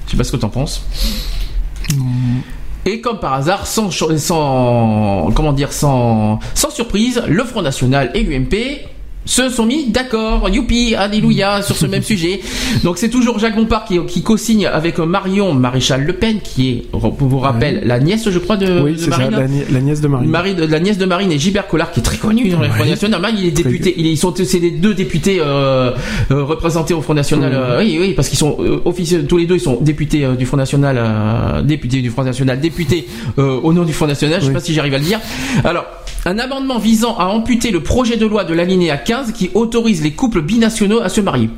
Je 0.06 0.11
sais 0.11 0.17
pas 0.17 0.23
ce 0.23 0.31
que 0.31 0.38
t'en 0.38 0.49
penses 0.49 0.85
et 2.85 3.01
comme 3.01 3.19
par 3.19 3.33
hasard, 3.33 3.67
sans, 3.67 3.91
sans 3.91 5.31
comment 5.35 5.53
dire, 5.53 5.71
sans, 5.71 6.39
sans 6.55 6.69
surprise, 6.69 7.21
le 7.27 7.43
Front 7.43 7.61
National 7.61 8.11
et 8.13 8.23
l'UMP 8.23 8.90
se 9.25 9.50
sont 9.50 9.66
mis 9.66 9.88
d'accord, 9.90 10.50
youpi, 10.50 10.95
alléluia, 10.95 11.61
sur 11.64 11.75
ce 11.75 11.85
même 11.85 12.01
sujet. 12.03 12.41
Donc 12.83 12.98
c'est 12.98 13.09
toujours 13.09 13.38
Jacques 13.40 13.56
Bompard 13.56 13.85
qui, 13.85 14.00
qui 14.08 14.24
co-signe 14.24 14.66
avec 14.66 14.98
Marion 14.98 15.53
Maréchal 15.53 16.03
Le 16.06 16.14
Pen, 16.14 16.40
qui 16.43 16.69
est, 16.69 16.91
pour 16.91 17.14
vous 17.19 17.40
rappelle, 17.40 17.82
la 17.85 18.00
nièce, 18.00 18.27
je 18.30 18.40
crois, 18.40 18.58
de, 18.58 18.82
oui, 18.82 18.93
de 18.93 18.98
c'est 18.98 19.11
ça, 19.11 19.17
Marine. 19.17 19.32
la, 19.38 19.48
ni- 19.48 19.61
la 19.72 19.80
nièce 19.80 20.01
de 20.01 20.08
Marie. 20.08 20.27
Marie 20.27 20.56
de- 20.56 20.66
la 20.66 20.80
nièce 20.80 20.98
de 20.98 21.06
Marine 21.06 21.32
et 21.32 21.38
Gilbert 21.40 21.67
Collard 21.67 21.91
qui 21.91 22.00
est 22.00 22.03
très 22.03 22.17
connu 22.17 22.50
dans 22.50 22.59
le 22.61 22.69
Front 22.69 22.85
National. 22.85 23.22
Marine, 23.22 23.38
il 23.40 23.48
est 23.48 23.51
député. 23.51 23.93
Il 23.98 24.08
est- 24.08 24.11
ils 24.11 24.17
sont 24.17 24.33
c'est 24.35 24.59
les 24.59 24.72
deux 24.72 24.93
députés 24.93 25.38
euh, 25.40 25.91
euh, 26.32 26.43
représentés 26.43 26.93
au 26.93 27.01
Front 27.01 27.14
National. 27.14 27.51
euh, 27.53 27.80
oui, 27.80 27.98
oui, 28.00 28.14
parce 28.14 28.27
qu'ils 28.30 28.40
sont 28.40 28.58
euh, 28.59 28.82
officiels 28.85 29.27
tous 29.27 29.38
les 29.38 29.45
deux. 29.45 29.56
Ils 29.56 29.59
sont 29.61 29.77
députés 29.82 30.25
euh, 30.25 30.35
du 30.35 30.45
Front 30.45 30.58
National, 30.58 30.98
euh, 31.00 31.61
députés 31.61 32.01
du 32.01 32.09
Front 32.09 32.24
National, 32.24 32.59
députés 32.59 33.08
euh, 33.38 33.59
au 33.61 33.72
nom 33.74 33.83
du 33.83 33.93
Front 33.93 34.08
National. 34.08 34.40
Je 34.40 34.45
sais 34.45 34.48
Oui. 34.50 34.53
pas 34.56 34.59
si 34.61 34.74
j'arrive 34.74 34.93
à 34.95 34.98
le 34.98 35.03
dire. 35.06 35.19
Alors. 35.64 35.85
Un 36.24 36.38
amendement 36.38 36.77
visant 36.77 37.16
à 37.17 37.25
amputer 37.25 37.72
le 37.72 37.80
projet 37.82 38.16
de 38.16 38.27
loi 38.27 38.43
de 38.43 38.53
l'alinéa 38.53 38.95
15 39.11 39.33
qui 39.33 39.51
autorise 39.56 40.01
les 40.01 40.14
couples 40.14 40.41
binationaux 40.41 41.01
à 41.01 41.09
se 41.09 41.19
marier. 41.19 41.49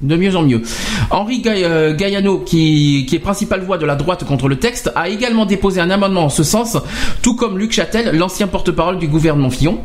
De 0.00 0.14
mieux 0.14 0.36
en 0.36 0.42
mieux. 0.42 0.62
Henri 1.10 1.42
euh, 1.46 1.94
Gaiano, 1.94 2.38
qui, 2.38 3.04
qui 3.08 3.16
est 3.16 3.18
principale 3.18 3.62
voix 3.62 3.78
de 3.78 3.86
la 3.86 3.96
droite 3.96 4.24
contre 4.24 4.48
le 4.48 4.56
texte, 4.56 4.92
a 4.94 5.08
également 5.08 5.44
déposé 5.44 5.80
un 5.80 5.90
amendement 5.90 6.24
en 6.24 6.28
ce 6.28 6.44
sens, 6.44 6.76
tout 7.20 7.34
comme 7.34 7.58
Luc 7.58 7.72
Châtel, 7.72 8.16
l'ancien 8.16 8.46
porte-parole 8.46 8.98
du 8.98 9.08
gouvernement 9.08 9.50
Fillon. 9.50 9.80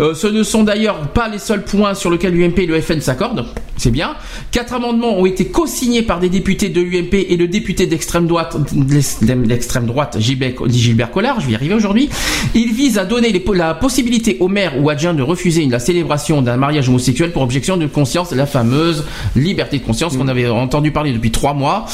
Euh, 0.00 0.14
ce 0.14 0.26
ne 0.26 0.42
sont 0.42 0.64
d'ailleurs 0.64 0.98
pas 1.08 1.28
les 1.28 1.38
seuls 1.38 1.64
points 1.64 1.94
sur 1.94 2.10
lesquels 2.10 2.34
l'UMP 2.34 2.58
et 2.58 2.66
le 2.66 2.80
FN 2.80 3.00
s'accordent, 3.00 3.46
c'est 3.76 3.90
bien. 3.90 4.14
Quatre 4.50 4.74
amendements 4.74 5.18
ont 5.18 5.26
été 5.26 5.46
co-signés 5.46 6.02
par 6.02 6.18
des 6.20 6.28
députés 6.28 6.68
de 6.68 6.80
l'UMP 6.80 7.14
et 7.14 7.36
le 7.36 7.46
député 7.46 7.86
d'extrême 7.86 8.26
droite, 8.26 8.56
d'extrême 8.72 9.86
droite 9.86 10.18
Gilbert, 10.18 11.10
Collard, 11.10 11.40
je 11.40 11.46
vais 11.46 11.52
y 11.52 11.54
arriver 11.54 11.74
aujourd'hui. 11.74 12.10
Il 12.54 12.72
vise 12.72 12.98
à 12.98 13.04
donner 13.04 13.30
les 13.30 13.44
la 13.54 13.74
possibilité 13.74 14.38
aux 14.40 14.48
maires 14.48 14.80
ou 14.80 14.90
adjoints 14.90 15.14
de 15.14 15.22
refuser 15.22 15.64
la 15.66 15.78
célébration 15.78 16.42
d'un 16.42 16.56
mariage 16.56 16.88
homosexuel 16.88 17.30
pour 17.30 17.42
objection 17.42 17.76
de 17.76 17.86
conscience, 17.86 18.32
la 18.32 18.46
fameuse 18.46 19.04
liberté 19.44 19.78
de 19.78 19.84
conscience 19.84 20.16
qu'on 20.16 20.28
avait 20.28 20.48
entendu 20.48 20.90
parler 20.90 21.12
depuis 21.12 21.30
trois 21.30 21.54
mois. 21.54 21.86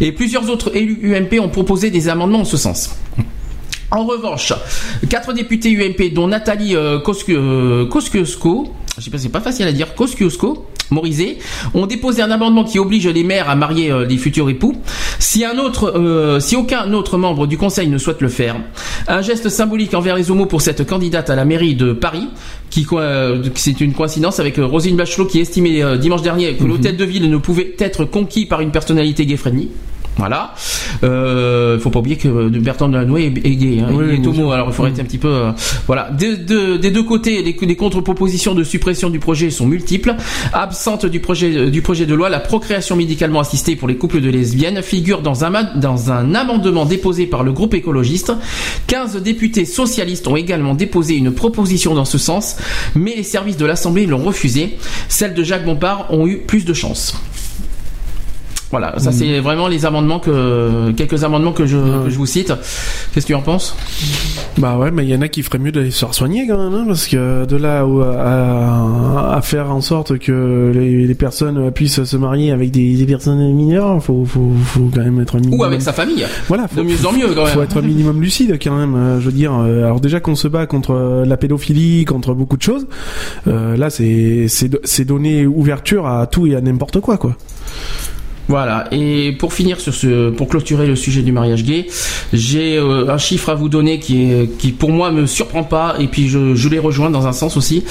Et 0.00 0.12
plusieurs 0.12 0.48
autres 0.50 0.76
élus 0.76 0.98
UMP 1.02 1.40
ont 1.40 1.48
proposé 1.48 1.90
des 1.90 2.08
amendements 2.08 2.40
en 2.40 2.44
ce 2.44 2.56
sens. 2.56 2.90
En 3.90 4.04
revanche, 4.04 4.52
quatre 5.08 5.32
députés 5.32 5.72
UMP, 5.72 6.12
dont 6.12 6.28
Nathalie 6.28 6.76
euh, 6.76 7.00
euh, 7.30 7.86
Kosciuszko, 7.86 8.74
je 8.98 9.02
sais 9.02 9.10
pas, 9.10 9.16
c'est 9.18 9.30
pas 9.30 9.40
facile 9.40 9.66
à 9.66 9.72
dire, 9.72 9.94
Kosciuszko, 9.94 10.66
Morizet 10.90 11.38
ont 11.74 11.86
déposé 11.86 12.22
un 12.22 12.30
amendement 12.30 12.64
qui 12.64 12.78
oblige 12.78 13.06
les 13.06 13.24
maires 13.24 13.50
à 13.50 13.56
marier 13.56 13.90
euh, 13.90 14.04
les 14.04 14.16
futurs 14.16 14.48
époux. 14.50 14.74
Si 15.18 15.44
un 15.44 15.58
autre 15.58 15.92
euh, 15.96 16.40
si 16.40 16.56
aucun 16.56 16.92
autre 16.92 17.18
membre 17.18 17.46
du 17.46 17.58
conseil 17.58 17.88
ne 17.88 17.98
souhaite 17.98 18.20
le 18.20 18.28
faire 18.28 18.56
un 19.08 19.22
geste 19.22 19.48
symbolique 19.48 19.94
envers 19.94 20.16
les 20.16 20.30
homos 20.30 20.46
pour 20.46 20.62
cette 20.62 20.86
candidate 20.86 21.30
à 21.30 21.36
la 21.36 21.44
mairie 21.44 21.74
de 21.74 21.92
Paris 21.92 22.28
qui 22.70 22.86
euh, 22.92 23.42
c'est 23.54 23.80
une 23.80 23.92
coïncidence 23.92 24.40
avec 24.40 24.58
euh, 24.58 24.66
Roselyne 24.66 24.96
Bachelot 24.96 25.26
qui 25.26 25.40
estimait 25.40 25.98
dimanche 25.98 26.22
dernier 26.22 26.54
que 26.54 26.64
l'hôtel 26.64 26.96
de 26.96 27.04
ville 27.04 27.30
ne 27.30 27.36
pouvait 27.36 27.74
être 27.78 28.04
conquis 28.04 28.46
par 28.46 28.60
une 28.60 28.70
personnalité 28.70 29.26
gay-friendly 29.26 29.68
voilà. 30.18 30.54
Euh, 31.04 31.78
faut 31.78 31.90
pas 31.90 32.00
oublier 32.00 32.16
que 32.16 32.28
euh, 32.28 32.48
Bertrand 32.50 32.88
Delanoë 32.88 33.22
est, 33.26 33.46
est 33.46 33.56
gay, 33.56 33.78
hein, 33.80 33.88
Oui, 33.92 34.04
il 34.08 34.14
est 34.14 34.18
bien 34.18 34.30
homo. 34.30 34.50
Alors 34.52 34.68
il 34.68 34.74
faut 34.74 34.82
arrêter 34.82 35.00
un 35.00 35.04
petit 35.04 35.18
peu. 35.18 35.28
euh, 35.28 35.50
voilà. 35.86 36.10
Des, 36.10 36.36
de- 36.36 36.76
des 36.76 36.90
deux 36.90 37.02
côtés, 37.02 37.42
les, 37.42 37.56
les 37.66 37.76
contre-propositions 37.76 38.54
de 38.54 38.64
suppression 38.64 39.10
du 39.10 39.18
projet 39.18 39.50
sont 39.50 39.66
multiples. 39.66 40.14
Absente 40.52 41.06
du 41.06 41.20
projet 41.20 41.70
du 41.70 41.82
projet 41.82 42.06
de 42.06 42.14
loi, 42.14 42.28
la 42.28 42.40
procréation 42.40 42.96
médicalement 42.96 43.40
assistée 43.40 43.76
pour 43.76 43.88
les 43.88 43.96
couples 43.96 44.20
de 44.20 44.28
lesbiennes 44.28 44.82
figure 44.82 45.22
dans 45.22 45.44
un 45.44 45.50
ma- 45.50 45.62
dans 45.62 46.10
un 46.10 46.34
amendement 46.34 46.84
déposé 46.84 47.26
par 47.26 47.44
le 47.44 47.52
groupe 47.52 47.74
écologiste. 47.74 48.32
15 48.88 49.22
députés 49.22 49.64
socialistes 49.64 50.26
ont 50.26 50.36
également 50.36 50.74
déposé 50.74 51.14
une 51.14 51.30
proposition 51.30 51.94
dans 51.94 52.04
ce 52.04 52.18
sens, 52.18 52.56
mais 52.94 53.14
les 53.16 53.22
services 53.22 53.56
de 53.56 53.66
l'Assemblée 53.66 54.06
l'ont 54.06 54.18
refusée. 54.24 54.76
Celles 55.08 55.34
de 55.34 55.42
Jacques 55.44 55.64
Bompard 55.64 56.12
ont 56.12 56.26
eu 56.26 56.38
plus 56.38 56.64
de 56.64 56.74
chance. 56.74 57.14
Voilà, 58.70 58.98
ça 58.98 59.12
c'est 59.12 59.40
vraiment 59.40 59.66
les 59.66 59.86
amendements 59.86 60.18
que 60.18 60.90
quelques 60.92 61.24
amendements 61.24 61.52
que 61.52 61.64
je, 61.64 61.78
que 62.04 62.10
je 62.10 62.16
vous 62.18 62.26
cite. 62.26 62.52
Qu'est-ce 63.14 63.24
que 63.24 63.32
tu 63.32 63.34
en 63.34 63.40
penses? 63.40 63.74
Bah 64.58 64.76
ouais, 64.76 64.90
mais 64.90 65.04
il 65.04 65.10
y 65.10 65.14
en 65.16 65.22
a 65.22 65.28
qui 65.28 65.42
feraient 65.42 65.58
mieux 65.58 65.72
d'aller 65.72 65.90
se 65.90 66.00
faire 66.00 66.12
soigner 66.12 66.46
quand 66.46 66.58
même, 66.62 66.74
hein, 66.78 66.84
parce 66.86 67.06
que 67.06 67.46
de 67.46 67.56
là 67.56 67.80
à, 67.82 69.36
à 69.36 69.40
faire 69.42 69.70
en 69.70 69.80
sorte 69.80 70.18
que 70.18 70.70
les, 70.74 71.06
les 71.06 71.14
personnes 71.14 71.70
puissent 71.70 72.02
se 72.04 72.16
marier 72.18 72.50
avec 72.50 72.70
des, 72.70 72.94
des 72.96 73.06
personnes 73.06 73.38
mineures, 73.54 74.02
faut, 74.02 74.24
faut, 74.26 74.52
faut 74.64 74.90
quand 74.94 75.02
même 75.02 75.20
être 75.20 75.36
un 75.36 75.40
minimum. 75.40 75.60
Ou 75.60 75.64
avec 75.64 75.80
sa 75.80 75.92
famille. 75.92 76.24
Voilà, 76.48 76.68
faut, 76.68 76.76
De 76.82 76.86
mieux 76.86 77.06
en 77.06 77.12
mieux 77.12 77.28
quand 77.34 77.46
faut 77.46 77.60
même. 77.60 77.68
être 77.68 77.78
un 77.78 77.82
minimum 77.82 78.20
lucide 78.20 78.58
quand 78.62 78.76
même. 78.76 78.94
euh, 78.94 79.20
Je 79.20 79.26
veux 79.26 79.32
dire, 79.32 79.52
euh, 79.54 79.84
alors 79.84 80.00
déjà 80.00 80.20
qu'on 80.20 80.34
se 80.36 80.46
bat 80.48 80.66
contre 80.66 81.24
la 81.26 81.36
pédophilie, 81.36 82.04
contre 82.04 82.34
beaucoup 82.34 82.56
de 82.56 82.62
choses, 82.62 82.86
euh, 83.46 83.76
là 83.76 83.88
c'est 83.90 84.46
c'est 84.48 84.70
c'est 84.84 85.04
donner 85.04 85.46
ouverture 85.46 86.06
à 86.06 86.26
tout 86.26 86.46
et 86.46 86.54
à 86.54 86.60
n'importe 86.60 87.00
quoi 87.00 87.16
quoi. 87.16 87.34
Voilà. 88.48 88.88
Et 88.92 89.32
pour 89.32 89.52
finir 89.52 89.78
sur 89.78 89.94
ce, 89.94 90.30
pour 90.30 90.48
clôturer 90.48 90.86
le 90.86 90.96
sujet 90.96 91.22
du 91.22 91.32
mariage 91.32 91.64
gay, 91.64 91.86
j'ai 92.32 92.78
euh, 92.78 93.10
un 93.10 93.18
chiffre 93.18 93.50
à 93.50 93.54
vous 93.54 93.68
donner 93.68 93.98
qui 93.98 94.48
qui 94.58 94.72
pour 94.72 94.90
moi 94.90 95.10
me 95.10 95.26
surprend 95.26 95.64
pas 95.64 95.96
et 95.98 96.06
puis 96.06 96.28
je, 96.28 96.54
je 96.54 96.68
les 96.68 96.78
rejoins 96.78 97.10
dans 97.10 97.26
un 97.26 97.32
sens 97.32 97.56
aussi. 97.56 97.84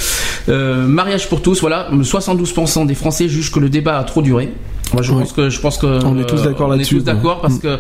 Euh, 0.50 0.88
mariage 0.88 1.30
pour 1.30 1.42
tous, 1.42 1.62
voilà, 1.62 1.90
72% 1.92 2.86
des 2.86 2.96
Français 2.96 3.28
jugent 3.30 3.52
que 3.52 3.60
le 3.60 3.70
débat 3.70 3.98
a 3.98 4.04
trop 4.04 4.22
duré. 4.22 4.50
Moi, 4.94 5.02
je 5.02 5.12
Oui. 5.12 5.20
pense 5.20 5.34
que 5.34 5.50
je 5.50 5.60
pense 5.60 5.78
que 5.78 6.06
On 6.06 6.18
est 6.18 6.26
tous 6.26 6.44
d'accord 6.44 6.70
on 6.70 6.74
est 6.74 6.78
là-dessus, 6.78 6.98
tous 6.98 7.04
d'accord 7.04 7.42
parce 7.42 7.60
que 7.60 7.80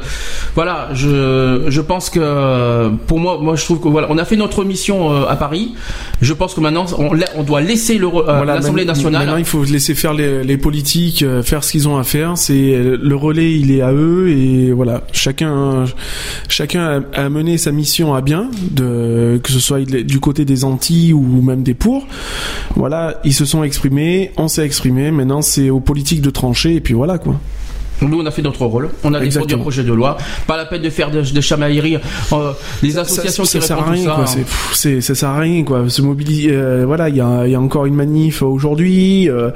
voilà, 0.55 0.89
je 0.93 1.65
je 1.67 1.81
pense 1.81 2.09
que 2.09 2.89
pour 3.07 3.19
moi, 3.19 3.39
moi 3.41 3.55
je 3.55 3.63
trouve 3.63 3.79
que 3.79 3.87
voilà, 3.87 4.07
on 4.09 4.17
a 4.17 4.25
fait 4.25 4.35
notre 4.35 4.63
mission 4.63 5.11
euh, 5.11 5.25
à 5.27 5.35
Paris. 5.35 5.73
Je 6.21 6.33
pense 6.33 6.53
que 6.53 6.59
maintenant 6.61 6.85
on, 7.35 7.43
doit 7.43 7.61
laisser 7.61 7.99
euh, 7.99 8.07
Voilà, 8.07 8.55
l'Assemblée 8.55 8.85
nationale. 8.85 9.25
Maintenant, 9.25 9.37
il 9.37 9.45
faut 9.45 9.63
laisser 9.63 9.95
faire 9.95 10.13
les, 10.13 10.43
les 10.43 10.57
politiques, 10.57 11.23
euh, 11.23 11.43
faire 11.43 11.63
ce 11.63 11.71
qu'ils 11.71 11.87
ont 11.87 11.97
à 11.97 12.03
faire. 12.03 12.37
C'est 12.37 12.75
le 13.01 13.15
relais, 13.15 13.57
il 13.57 13.71
est 13.71 13.81
à 13.81 13.93
eux 13.93 14.29
et 14.29 14.71
voilà. 14.71 15.03
Chacun, 15.11 15.85
chacun 16.49 17.03
a, 17.13 17.25
a 17.25 17.29
mené 17.29 17.57
sa 17.57 17.71
mission 17.71 18.13
à 18.13 18.21
bien, 18.21 18.49
de 18.71 19.39
que 19.43 19.51
ce 19.51 19.59
soit 19.59 19.79
du 19.81 20.19
côté 20.19 20.45
des 20.45 20.63
anti 20.63 21.13
ou 21.13 21.41
même 21.41 21.63
des 21.63 21.73
pour. 21.73 22.05
Voilà, 22.75 23.19
ils 23.23 23.33
se 23.33 23.45
sont 23.45 23.63
exprimés, 23.63 24.31
on 24.37 24.47
s'est 24.47 24.65
exprimé. 24.65 25.11
Maintenant, 25.11 25.41
c'est 25.41 25.69
aux 25.69 25.79
politiques 25.79 26.21
de 26.21 26.29
trancher 26.29 26.75
et 26.75 26.81
puis 26.81 26.93
voilà 26.97 27.17
quoi. 27.19 27.35
Nous, 28.01 28.19
on 28.21 28.25
a 28.25 28.31
fait 28.31 28.41
notre 28.41 28.65
rôle. 28.65 28.89
On 29.03 29.13
a 29.13 29.19
défendu 29.19 29.53
un 29.55 29.57
projet 29.57 29.83
de 29.83 29.93
loi. 29.93 30.17
Pas 30.45 30.57
la 30.57 30.65
peine 30.65 30.81
de 30.81 30.89
faire 30.89 31.09
des 31.11 31.21
de 31.21 31.41
chamailleries. 31.41 31.97
Euh, 32.33 32.51
les 32.83 32.97
associations 32.97 33.43
ça, 33.43 33.59
qui 33.59 33.61
ça 33.61 33.67
sert 33.67 33.77
répondent 33.77 33.93
à 33.93 33.97
tout 33.97 34.09
rien 34.21 34.25
ça. 34.35 34.41
hein. 34.41 35.01
Ça 35.01 35.15
sert 35.15 35.29
à 35.29 35.39
rien 35.39 35.63
quoi. 35.63 35.89
Se 35.89 36.01
mobiliser, 36.01 36.49
euh, 36.51 36.83
voilà, 36.85 37.09
il 37.09 37.15
y 37.15 37.21
a, 37.21 37.45
il 37.45 37.51
y 37.51 37.55
a 37.55 37.59
encore 37.59 37.85
une 37.85 37.95
manif 37.95 38.41
aujourd'hui. 38.41 39.29
euh, 39.29 39.51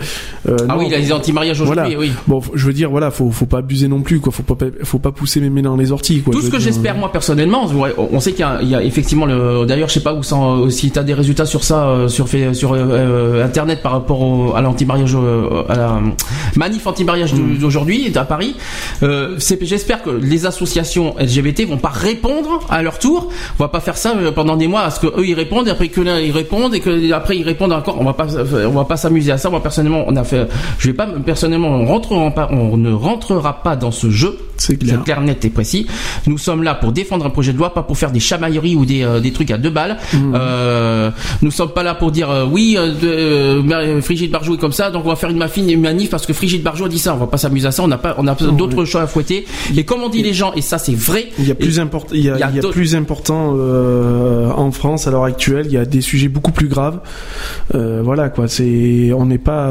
Ah 0.48 0.52
non, 0.68 0.76
oui, 0.80 0.86
il 0.88 0.92
y 0.92 0.96
a 0.96 1.00
les 1.00 1.12
anti-mariages 1.14 1.62
aujourd'hui, 1.62 1.96
voilà. 1.96 2.00
oui. 2.00 2.12
Bon, 2.28 2.42
je 2.54 2.66
veux 2.66 2.74
dire, 2.74 2.90
voilà, 2.90 3.12
faut, 3.12 3.30
faut 3.32 3.46
pas 3.46 3.60
abuser 3.60 3.88
non 3.88 4.02
plus, 4.02 4.20
quoi. 4.20 4.32
Faut 4.32 4.44
pas, 4.44 4.66
faut 4.84 5.00
pas 5.00 5.12
pousser 5.12 5.40
mes 5.40 5.50
mains 5.50 5.62
dans 5.62 5.76
les 5.78 5.92
orties, 5.92 6.22
quoi. 6.22 6.34
Tout 6.34 6.42
ce 6.42 6.50
que 6.50 6.60
j'espère 6.60 6.96
moi 6.96 7.12
personnellement, 7.12 7.68
on 8.12 8.20
sait 8.20 8.32
qu'il 8.32 8.42
y 8.42 8.44
a, 8.44 8.60
il 8.62 8.70
y 8.70 8.76
a 8.76 8.84
effectivement 8.84 9.26
le. 9.26 9.66
D'ailleurs, 9.66 9.90
je 9.90 9.94
sais 9.96 10.00
pas 10.04 10.14
où 10.14 10.24
ça, 10.24 10.36
si 10.70 10.92
tu 10.92 10.98
as 11.00 11.04
des 11.04 11.14
résultats 11.14 11.46
sur 11.46 11.64
ça 11.64 12.06
sur 12.08 12.28
fait- 12.28 12.54
sur 12.54 12.74
internet 12.74 13.82
par 13.82 13.92
rapport 13.94 14.22
au, 14.22 14.56
à 14.56 14.62
l'anti-mariage, 14.62 15.16
à 15.70 15.76
la 15.76 16.00
manif 16.56 16.86
anti-mariage 16.88 17.34
Mm. 17.34 17.58
d'aujourd'hui 17.60 18.10
Paris. 18.32 18.56
Euh, 19.04 19.38
j'espère 19.62 20.04
que 20.04 20.10
les 20.10 20.46
associations 20.46 21.16
LGBT 21.20 21.68
vont 21.68 21.78
pas 21.78 21.90
répondre 21.90 22.62
à 22.70 22.82
leur 22.82 22.98
tour. 22.98 23.28
On 23.60 23.64
va 23.64 23.68
pas 23.68 23.82
faire 23.82 23.98
ça 23.98 24.14
euh, 24.16 24.32
pendant 24.32 24.56
des 24.56 24.68
mois, 24.68 24.84
à 24.84 24.90
ce 24.90 25.02
que 25.02 25.08
eux 25.08 25.28
ils 25.28 25.34
répondent, 25.34 25.68
et 25.68 25.72
après 25.72 25.90
que 25.90 26.00
l'un 26.00 26.18
ils 26.18 26.32
répondent 26.32 26.74
et 26.74 26.80
que 26.80 27.12
après 27.12 27.36
ils 27.36 27.44
répondent 27.44 27.74
encore. 27.74 27.98
On 28.00 28.06
va 28.06 28.14
pas, 28.14 28.28
on 28.66 28.70
va 28.72 28.86
pas 28.86 28.96
s'amuser 28.96 29.34
à 29.34 29.38
ça. 29.38 29.50
Moi 29.50 29.62
personnellement, 29.62 30.06
on 30.08 30.16
a 30.16 30.24
fait. 30.24 30.48
Je 30.80 30.88
vais 30.88 30.94
pas 30.94 31.08
personnellement, 31.26 31.68
on 31.68 32.02
on 32.52 32.78
ne 32.78 32.94
rentrera 32.94 33.62
pas 33.64 33.76
dans 33.76 33.92
ce 33.92 34.10
jeu. 34.10 34.38
C'est 34.62 34.78
clair. 34.78 35.04
clair, 35.04 35.22
net 35.22 35.44
et 35.44 35.50
précis. 35.50 35.88
Nous 36.28 36.38
sommes 36.38 36.62
là 36.64 36.76
pour 36.76 36.92
défendre 36.92 37.26
un 37.26 37.30
projet 37.32 37.52
de 37.54 37.58
loi, 37.58 37.74
pas 37.74 37.82
pour 37.84 37.98
faire 37.98 38.12
des 38.12 38.20
chamailleries 38.20 38.76
ou 38.76 38.86
des, 38.86 39.02
euh, 39.04 39.20
des 39.20 39.32
trucs 39.32 39.50
à 39.52 39.58
deux 39.58 39.72
balles. 39.72 39.98
Mmh. 40.14 40.34
Euh, 40.36 41.10
nous 41.42 41.50
sommes 41.52 41.72
pas 41.72 41.84
là 41.84 41.96
pour 41.96 42.12
dire 42.12 42.30
euh, 42.30 42.46
oui, 42.46 42.76
euh, 42.78 42.94
euh, 43.04 43.64
Mar- 43.64 44.04
Frigide 44.04 44.30
Barjou 44.32 44.54
est 44.56 44.58
comme 44.60 44.72
ça, 44.72 44.92
donc 44.92 45.04
on 45.06 45.10
va 45.10 45.16
faire 45.16 45.30
une 45.32 45.38
mafine, 45.38 45.68
une 45.70 45.82
manif 45.82 46.10
parce 46.12 46.26
que 46.26 46.34
Frigide 46.34 46.62
Barjou 46.64 46.86
a 46.86 46.90
dit 46.90 47.00
ça. 47.00 47.16
On 47.16 47.18
va 47.18 47.28
pas 47.28 47.38
s'amuser 47.38 47.68
à 47.68 47.72
ça. 47.72 47.82
On 47.84 47.88
n'a 47.88 47.98
pas, 47.98 48.14
on 48.20 48.28
a 48.28 48.36
d'autres 48.36 48.86
choses 48.86 49.02
à 49.02 49.08
fouetter. 49.08 49.46
Et 49.76 49.84
comme 49.84 50.02
on 50.04 50.10
dit 50.10 50.22
les 50.22 50.34
gens, 50.34 50.54
et 50.54 50.62
ça 50.62 50.78
c'est 50.78 50.96
vrai. 50.96 51.30
Il 51.40 51.48
y 51.48 51.52
a 51.52 51.56
plus 51.56 51.80
important, 51.80 52.14
il 52.14 52.24
y 52.24 52.30
a, 52.30 52.38
y 52.38 52.44
a 52.44 52.52
y 52.52 52.60
a 52.60 52.70
plus 52.70 52.96
important 52.96 53.56
euh, 53.58 54.52
en 54.56 54.72
France 54.72 55.08
à 55.08 55.12
l'heure 55.12 55.24
actuelle. 55.26 55.66
Il 55.68 55.74
y 55.74 55.78
a 55.78 55.86
des 55.86 56.02
sujets 56.02 56.28
beaucoup 56.28 56.52
plus 56.52 56.68
graves. 56.68 57.00
Euh, 57.74 58.02
voilà, 58.04 58.30
quoi. 58.30 58.48
C'est, 58.48 59.12
on 59.18 59.26
n'est 59.26 59.38
pas. 59.40 59.70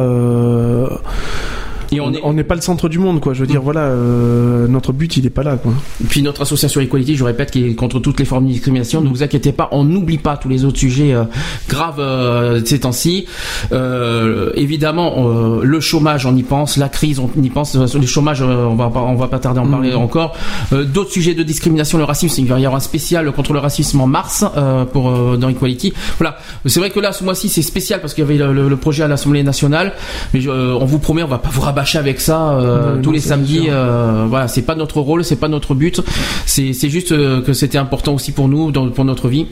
Et 1.93 2.01
on 2.01 2.13
est- 2.13 2.21
on 2.23 2.33
n'est 2.33 2.45
pas 2.45 2.55
le 2.55 2.61
centre 2.61 2.89
du 2.89 2.99
monde, 2.99 3.21
quoi. 3.21 3.33
Je 3.35 3.41
veux 3.41 3.47
dire, 3.47 3.63
voilà, 3.63 3.81
euh, 3.81 4.67
notre 4.69 4.93
but, 4.93 5.17
il 5.17 5.27
est 5.27 5.31
pas 5.31 5.43
là, 5.43 5.57
quoi. 5.57 5.73
Puis 6.09 6.23
notre 6.23 6.43
association 6.43 6.81
Equality, 6.81 7.17
je 7.17 7.25
répète, 7.25 7.51
qui 7.51 7.65
est 7.67 7.75
contre 7.75 7.99
toutes 8.01 8.19
les 8.21 8.25
formes 8.25 8.47
de 8.47 8.53
discrimination. 8.53 9.01
Ne 9.01 9.09
vous 9.09 9.23
inquiétez 9.23 9.53
pas, 9.53 9.69
on 9.73 9.85
n'oublie 9.85 10.19
pas 10.19 10.37
tous 10.37 10.49
les 10.49 10.65
autres 10.65 10.79
sujets 10.79 11.13
euh, 11.15 11.25
graves 11.69 11.99
euh, 12.01 12.61
ces 12.65 12.81
temps-ci. 12.81 13.27
Euh, 13.73 14.51
évidemment, 14.55 15.61
le 15.63 15.81
chômage, 15.81 16.27
on 16.27 16.37
y 16.37 16.43
pense. 16.43 16.77
La 16.77 16.89
crise, 16.89 17.19
on 17.19 17.31
y 17.43 17.51
pense. 17.51 17.75
Le 17.77 18.07
chômage, 18.07 18.43
on 18.43 18.75
va 18.75 18.89
pas, 18.91 19.01
on 19.01 19.15
va 19.17 19.29
pas 19.29 19.39
tarder 19.39 19.61
à 19.61 19.63
en 19.63 19.69
parler 19.69 19.95
encore. 19.95 20.37
Euh, 20.73 20.85
D'autres 20.85 21.11
sujets 21.13 21.35
de 21.35 21.43
discrimination, 21.43 21.99
le 21.99 22.05
racisme, 22.05 22.41
il 22.43 22.49
va 22.49 22.59
y 22.59 22.65
avoir 22.67 22.77
un 22.77 22.81
spécial 22.85 23.31
contre 23.33 23.53
le 23.53 23.59
racisme 23.59 24.01
en 24.01 24.07
mars 24.07 24.45
pour 24.93 25.11
dans 25.39 25.49
Equality. 25.49 25.93
Voilà. 26.19 26.39
C'est 26.67 26.81
vrai 26.81 26.91
que 26.91 27.01
là, 27.01 27.13
ce 27.13 27.25
mois-ci, 27.25 27.49
c'est 27.49 27.63
spécial 27.63 28.01
parce 28.01 28.15
qu'il 28.15 28.23
y 28.25 28.27
avait 28.27 28.37
le, 28.39 28.53
le- 28.53 28.69
le 28.69 28.77
projet 28.77 29.03
à 29.03 29.09
l'Assemblée 29.09 29.43
nationale. 29.43 29.93
Mais 30.35 30.47
on 30.49 30.85
vous 30.85 30.99
promet, 30.99 31.23
on 31.23 31.29
va 31.29 31.39
pas 31.39 31.49
vous 31.51 31.61
rabâcher 31.81 31.99
avec 31.99 32.21
ça 32.21 32.53
euh, 32.53 32.97
tous 33.03 33.09
non, 33.09 33.13
les 33.13 33.21
samedis. 33.21 33.67
Euh, 33.69 34.27
voilà, 34.29 34.49
c'est 34.49 34.63
pas 34.63 34.75
notre 34.75 35.01
rôle, 35.01 35.25
c'est 35.25 35.37
pas 35.37 35.49
notre 35.49 35.75
but. 35.75 36.01
C'est 36.47 36.73
c'est 36.73 36.89
juste 36.91 37.13
euh, 37.13 37.41
que 37.43 37.53
c'était 37.53 37.79
important 37.79 38.15
aussi 38.15 38.33
pour 38.33 38.49
nous, 38.49 38.71
dans- 38.71 38.91
pour 38.91 39.05
notre 39.05 39.29
vie. 39.29 39.47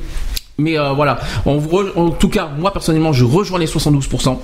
Mais 0.60 0.76
euh, 0.76 0.90
voilà, 0.92 1.20
on 1.46 1.56
vous 1.58 1.68
re- 1.70 1.92
en 1.94 2.10
tout 2.10 2.28
cas, 2.28 2.48
moi 2.58 2.72
personnellement, 2.72 3.12
je 3.12 3.24
rejoins 3.24 3.60
les 3.60 3.66
72%. 3.66 4.38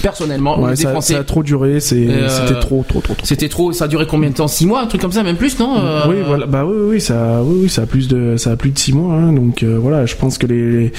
Personnellement, 0.00 0.58
Ouais, 0.60 0.76
ça, 0.76 0.92
Français. 0.92 1.14
ça 1.14 1.20
a 1.20 1.24
trop 1.24 1.42
duré. 1.42 1.72
Euh, 1.74 1.80
c'était 1.80 2.58
trop, 2.60 2.84
trop, 2.88 3.00
trop, 3.00 3.14
trop. 3.14 3.24
C'était 3.26 3.48
trop. 3.50 3.72
Ça 3.72 3.84
a 3.84 3.88
duré 3.88 4.06
combien 4.06 4.30
de 4.30 4.34
temps? 4.34 4.46
6 4.48 4.64
mois, 4.66 4.80
un 4.80 4.86
truc 4.86 5.00
comme 5.02 5.12
ça, 5.12 5.22
même 5.24 5.36
plus, 5.36 5.58
non? 5.58 5.74
Euh, 5.78 6.02
Oui, 6.08 6.16
voilà. 6.24 6.46
Bah 6.46 6.64
oui, 6.64 6.76
oui, 6.88 7.00
ça, 7.00 7.40
oui, 7.44 7.62
oui, 7.64 7.68
ça 7.68 7.82
a 7.82 7.86
plus 7.86 8.06
de, 8.08 8.36
ça 8.38 8.52
a 8.52 8.56
plus 8.56 8.70
de 8.70 8.78
six 8.78 8.92
mois. 8.94 9.12
hein. 9.14 9.32
donc 9.32 9.62
voilà, 9.64 10.06
je 10.06 10.14
pense 10.14 10.38
que 10.38 10.46
les, 10.46 10.92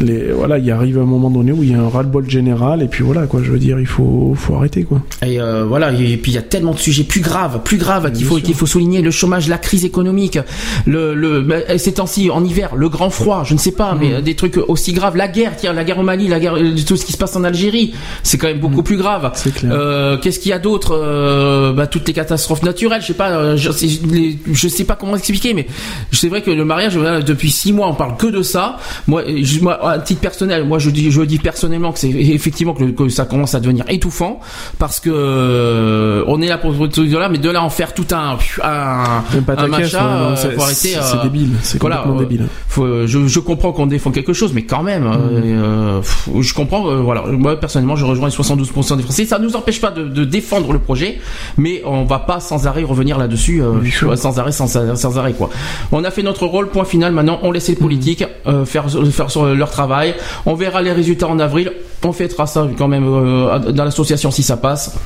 les, 0.00 0.32
voilà, 0.32 0.58
il 0.58 0.68
arrive 0.72 0.98
un 0.98 1.04
moment 1.04 1.30
donné 1.30 1.52
où 1.52 1.62
il 1.62 1.70
y 1.70 1.74
a 1.74 1.78
un 1.80 1.88
ras-le-bol 1.88 2.28
général 2.28 2.82
et 2.82 2.88
puis 2.88 3.02
voilà, 3.04 3.26
quoi. 3.26 3.40
Je 3.44 3.50
veux 3.52 3.58
dire, 3.60 3.78
il 3.80 3.86
faut, 3.86 4.34
faut 4.36 4.56
arrêter, 4.56 4.82
quoi. 4.82 5.00
Et 5.24 5.38
voilà, 5.66 5.92
et 5.92 6.16
puis 6.16 6.32
il 6.32 6.34
y 6.34 6.38
a 6.38 6.42
tellement 6.42 6.72
de 6.74 6.78
sujets 6.80 7.04
plus 7.04 7.20
graves, 7.20 7.60
plus 7.62 7.78
graves 7.78 8.10
qu'il 8.12 8.26
faut 8.26 8.36
qu'il 8.40 8.54
faut 8.54 8.66
souligner 8.66 9.00
le 9.02 9.12
chômage, 9.12 9.48
la 9.48 9.56
crise 9.58 9.84
économique, 9.84 10.38
le 10.84 11.14
le 11.14 11.46
ces 11.78 11.92
temps-ci 11.94 12.28
en 12.30 12.44
hiver, 12.44 12.74
le 12.76 12.88
grand 12.90 13.08
froid, 13.10 13.42
je 13.46 13.54
ne 13.54 13.58
sais 13.58 13.72
pas, 13.72 13.83
Mm. 13.92 13.98
mais 14.00 14.12
euh, 14.14 14.20
des 14.22 14.34
trucs 14.34 14.56
aussi 14.56 14.92
graves, 14.94 15.16
la 15.16 15.28
guerre, 15.28 15.52
tiens, 15.56 15.74
la 15.74 15.84
guerre 15.84 15.98
au 15.98 16.02
Mali, 16.02 16.28
la 16.28 16.40
guerre, 16.40 16.56
euh, 16.56 16.74
tout 16.86 16.96
ce 16.96 17.04
qui 17.04 17.12
se 17.12 17.18
passe 17.18 17.36
en 17.36 17.44
Algérie, 17.44 17.92
c'est 18.22 18.38
quand 18.38 18.46
même 18.46 18.60
beaucoup 18.60 18.82
plus 18.82 18.96
grave. 18.96 19.24
Mm. 19.26 19.30
C'est 19.34 19.54
clair. 19.54 19.72
Euh, 19.74 20.16
Qu'est-ce 20.16 20.38
qu'il 20.38 20.50
y 20.50 20.54
a 20.54 20.58
d'autre 20.58 20.94
Euh, 20.94 21.72
bah, 21.72 21.86
toutes 21.86 22.06
les 22.08 22.14
catastrophes 22.14 22.62
naturelles, 22.62 23.02
je 23.02 23.08
sais 23.08 23.14
pas, 23.14 23.56
je, 23.56 23.70
sais- 23.72 24.00
les- 24.10 24.38
je 24.50 24.68
sais 24.68 24.84
pas 24.84 24.94
comment 24.94 25.16
expliquer, 25.16 25.52
mais 25.52 25.66
c'est 26.12 26.28
vrai 26.28 26.40
que 26.40 26.50
le 26.50 26.64
mariage, 26.64 26.94
depuis 26.94 27.50
six 27.50 27.72
mois, 27.72 27.88
on 27.88 27.94
parle 27.94 28.16
que 28.16 28.26
de 28.28 28.42
ça. 28.42 28.76
Moi, 29.06 29.22
je- 29.42 29.60
moi, 29.60 29.90
à 29.90 29.98
titre 29.98 30.20
personnel, 30.20 30.64
moi, 30.64 30.78
je 30.78 30.88
dis, 30.90 31.10
je 31.10 31.20
dis 31.22 31.38
personnellement 31.38 31.92
que 31.92 31.98
c'est 31.98 32.08
effectivement 32.10 32.72
que, 32.74 33.08
ça 33.08 33.24
commence 33.26 33.54
à 33.54 33.60
devenir 33.60 33.84
étouffant 33.88 34.40
parce 34.78 35.00
que 35.00 35.10
euh, 35.10 36.24
on 36.26 36.40
est 36.40 36.48
là 36.48 36.58
pour 36.58 36.72
tout 36.88 37.04
là, 37.04 37.28
mais 37.28 37.38
de 37.38 37.50
là 37.50 37.62
en 37.62 37.70
faire 37.70 37.92
tout 37.94 38.06
un 38.12 38.36
un, 38.62 39.22
Un 39.56 39.66
machin, 39.68 40.06
euh, 40.32 40.36
c'est- 40.36 41.22
débile, 41.22 41.50
c'est 41.62 41.80
voilà, 41.80 41.96
complètement 41.98 42.20
débile. 42.20 42.46
faut- 42.68 43.06
je, 43.06 43.26
je 43.26 43.40
comprends 43.40 43.72
qu'on 43.74 43.86
défend 43.86 44.10
quelque 44.10 44.32
chose, 44.32 44.52
mais 44.54 44.62
quand 44.62 44.82
même, 44.82 45.06
euh, 45.06 45.40
euh, 45.44 45.98
pff, 46.00 46.28
je 46.40 46.54
comprends. 46.54 46.88
euh, 46.88 46.96
voilà, 46.96 47.24
moi 47.26 47.60
personnellement, 47.60 47.96
je 47.96 48.06
rejoins 48.06 48.28
les 48.28 48.34
72% 48.34 48.96
des 48.96 49.02
Français. 49.02 49.26
Ça 49.26 49.38
nous 49.38 49.54
empêche 49.56 49.80
pas 49.80 49.90
de, 49.90 50.04
de 50.04 50.24
défendre 50.24 50.72
le 50.72 50.78
projet, 50.78 51.18
mais 51.58 51.82
on 51.84 52.04
va 52.04 52.18
pas 52.20 52.40
sans 52.40 52.66
arrêt 52.66 52.82
revenir 52.84 53.18
là-dessus, 53.18 53.62
euh, 53.62 54.16
sans 54.16 54.38
arrêt, 54.38 54.52
sans, 54.52 54.66
sans 54.96 55.18
arrêt 55.18 55.34
quoi. 55.34 55.50
On 55.92 56.02
a 56.04 56.10
fait 56.10 56.22
notre 56.22 56.46
rôle, 56.46 56.68
point 56.70 56.84
final. 56.84 57.12
Maintenant, 57.12 57.38
on 57.42 57.52
laisse 57.52 57.68
les 57.68 57.74
politiques 57.76 58.24
euh, 58.46 58.64
faire 58.64 58.86
faire 59.10 59.30
sur 59.30 59.44
leur 59.54 59.70
travail. 59.70 60.14
On 60.46 60.54
verra 60.54 60.80
les 60.80 60.92
résultats 60.92 61.28
en 61.28 61.38
avril. 61.38 61.72
On 62.06 62.12
fêtera 62.12 62.46
ça 62.46 62.68
quand 62.76 62.86
même 62.88 63.04
euh, 63.06 63.58
dans 63.72 63.84
l'association 63.84 64.30
si 64.30 64.42
ça 64.42 64.56
passe. 64.56 64.96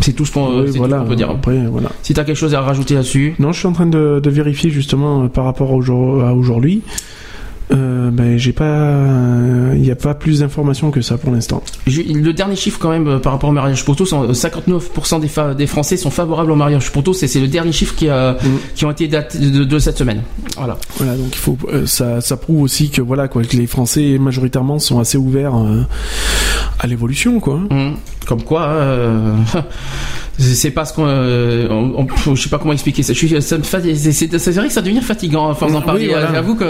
C'est 0.00 0.12
tout 0.12 0.24
ce 0.24 0.32
qu'on 0.32 0.62
Oui, 0.62 0.70
voilà, 0.76 1.00
peut 1.00 1.16
dire. 1.16 1.28
Après, 1.30 1.58
voilà. 1.70 1.90
Si 2.02 2.14
t'as 2.14 2.24
quelque 2.24 2.36
chose 2.36 2.54
à 2.54 2.60
rajouter 2.60 2.94
là-dessus. 2.94 3.34
Non, 3.38 3.52
je 3.52 3.58
suis 3.58 3.66
en 3.68 3.72
train 3.72 3.86
de, 3.86 4.20
de 4.22 4.30
vérifier 4.30 4.70
justement 4.70 5.24
euh, 5.24 5.28
par 5.28 5.44
rapport 5.44 5.72
au 5.72 5.82
jour- 5.82 6.22
à 6.24 6.32
aujourd'hui. 6.34 6.82
Euh, 7.70 8.10
ben, 8.10 8.38
j'ai 8.38 8.52
pas, 8.54 8.94
il 9.74 9.80
n'y 9.82 9.90
a 9.90 9.94
pas 9.96 10.14
plus 10.14 10.40
d'informations 10.40 10.90
que 10.90 11.02
ça 11.02 11.18
pour 11.18 11.30
l'instant. 11.32 11.62
Le 11.86 12.32
dernier 12.32 12.56
chiffre 12.56 12.78
quand 12.78 12.88
même 12.90 13.06
euh, 13.06 13.18
par 13.18 13.32
rapport 13.32 13.50
au 13.50 13.52
mariage 13.52 13.84
pour 13.84 13.94
tous, 13.94 14.10
euh, 14.14 14.32
59% 14.32 15.20
des, 15.20 15.28
fa- 15.28 15.52
des 15.54 15.66
Français 15.66 15.98
sont 15.98 16.10
favorables 16.10 16.50
au 16.50 16.56
mariage 16.56 16.90
pour 16.90 17.02
tous 17.02 17.22
et 17.22 17.28
c'est 17.28 17.40
le 17.40 17.48
dernier 17.48 17.72
chiffre 17.72 17.94
qui, 17.94 18.08
a, 18.08 18.36
qui 18.74 18.86
ont 18.86 18.90
été 18.90 19.06
datés 19.06 19.38
de, 19.38 19.64
de 19.64 19.78
cette 19.78 19.98
semaine. 19.98 20.22
Voilà. 20.56 20.78
Voilà, 20.96 21.14
donc 21.16 21.28
il 21.32 21.38
faut, 21.38 21.58
euh, 21.70 21.84
ça, 21.84 22.22
ça 22.22 22.38
prouve 22.38 22.62
aussi 22.62 22.88
que 22.88 23.02
voilà 23.02 23.28
quoi, 23.28 23.42
que 23.42 23.56
les 23.56 23.66
Français 23.66 24.16
majoritairement 24.18 24.78
sont 24.78 24.98
assez 24.98 25.18
ouverts 25.18 25.54
euh, 25.56 25.82
à 26.78 26.86
l'évolution 26.86 27.38
quoi. 27.38 27.60
Hum. 27.70 27.96
Comme 28.26 28.42
quoi, 28.42 28.62
euh, 28.62 29.34
c'est 30.38 30.70
pas 30.70 30.84
ce 30.84 30.92
qu'on, 30.94 31.06
euh, 31.06 31.66
on- 31.70 32.06
on- 32.26 32.34
je 32.34 32.42
sais 32.42 32.48
pas 32.48 32.58
comment 32.58 32.72
expliquer 32.72 33.02
ça. 33.02 33.12
Je 33.12 33.18
suis, 33.18 33.28
c'est, 33.42 33.56
vrai 33.56 34.66
que 34.68 34.72
ça 34.72 34.82
devient 34.82 35.00
fatigant 35.00 35.48
à 35.50 35.54
force 35.54 35.72
d'en 35.72 35.80
Oui, 35.80 35.84
parler. 35.84 36.08
voilà. 36.08 36.32
J'avoue 36.32 36.54
que, 36.54 36.64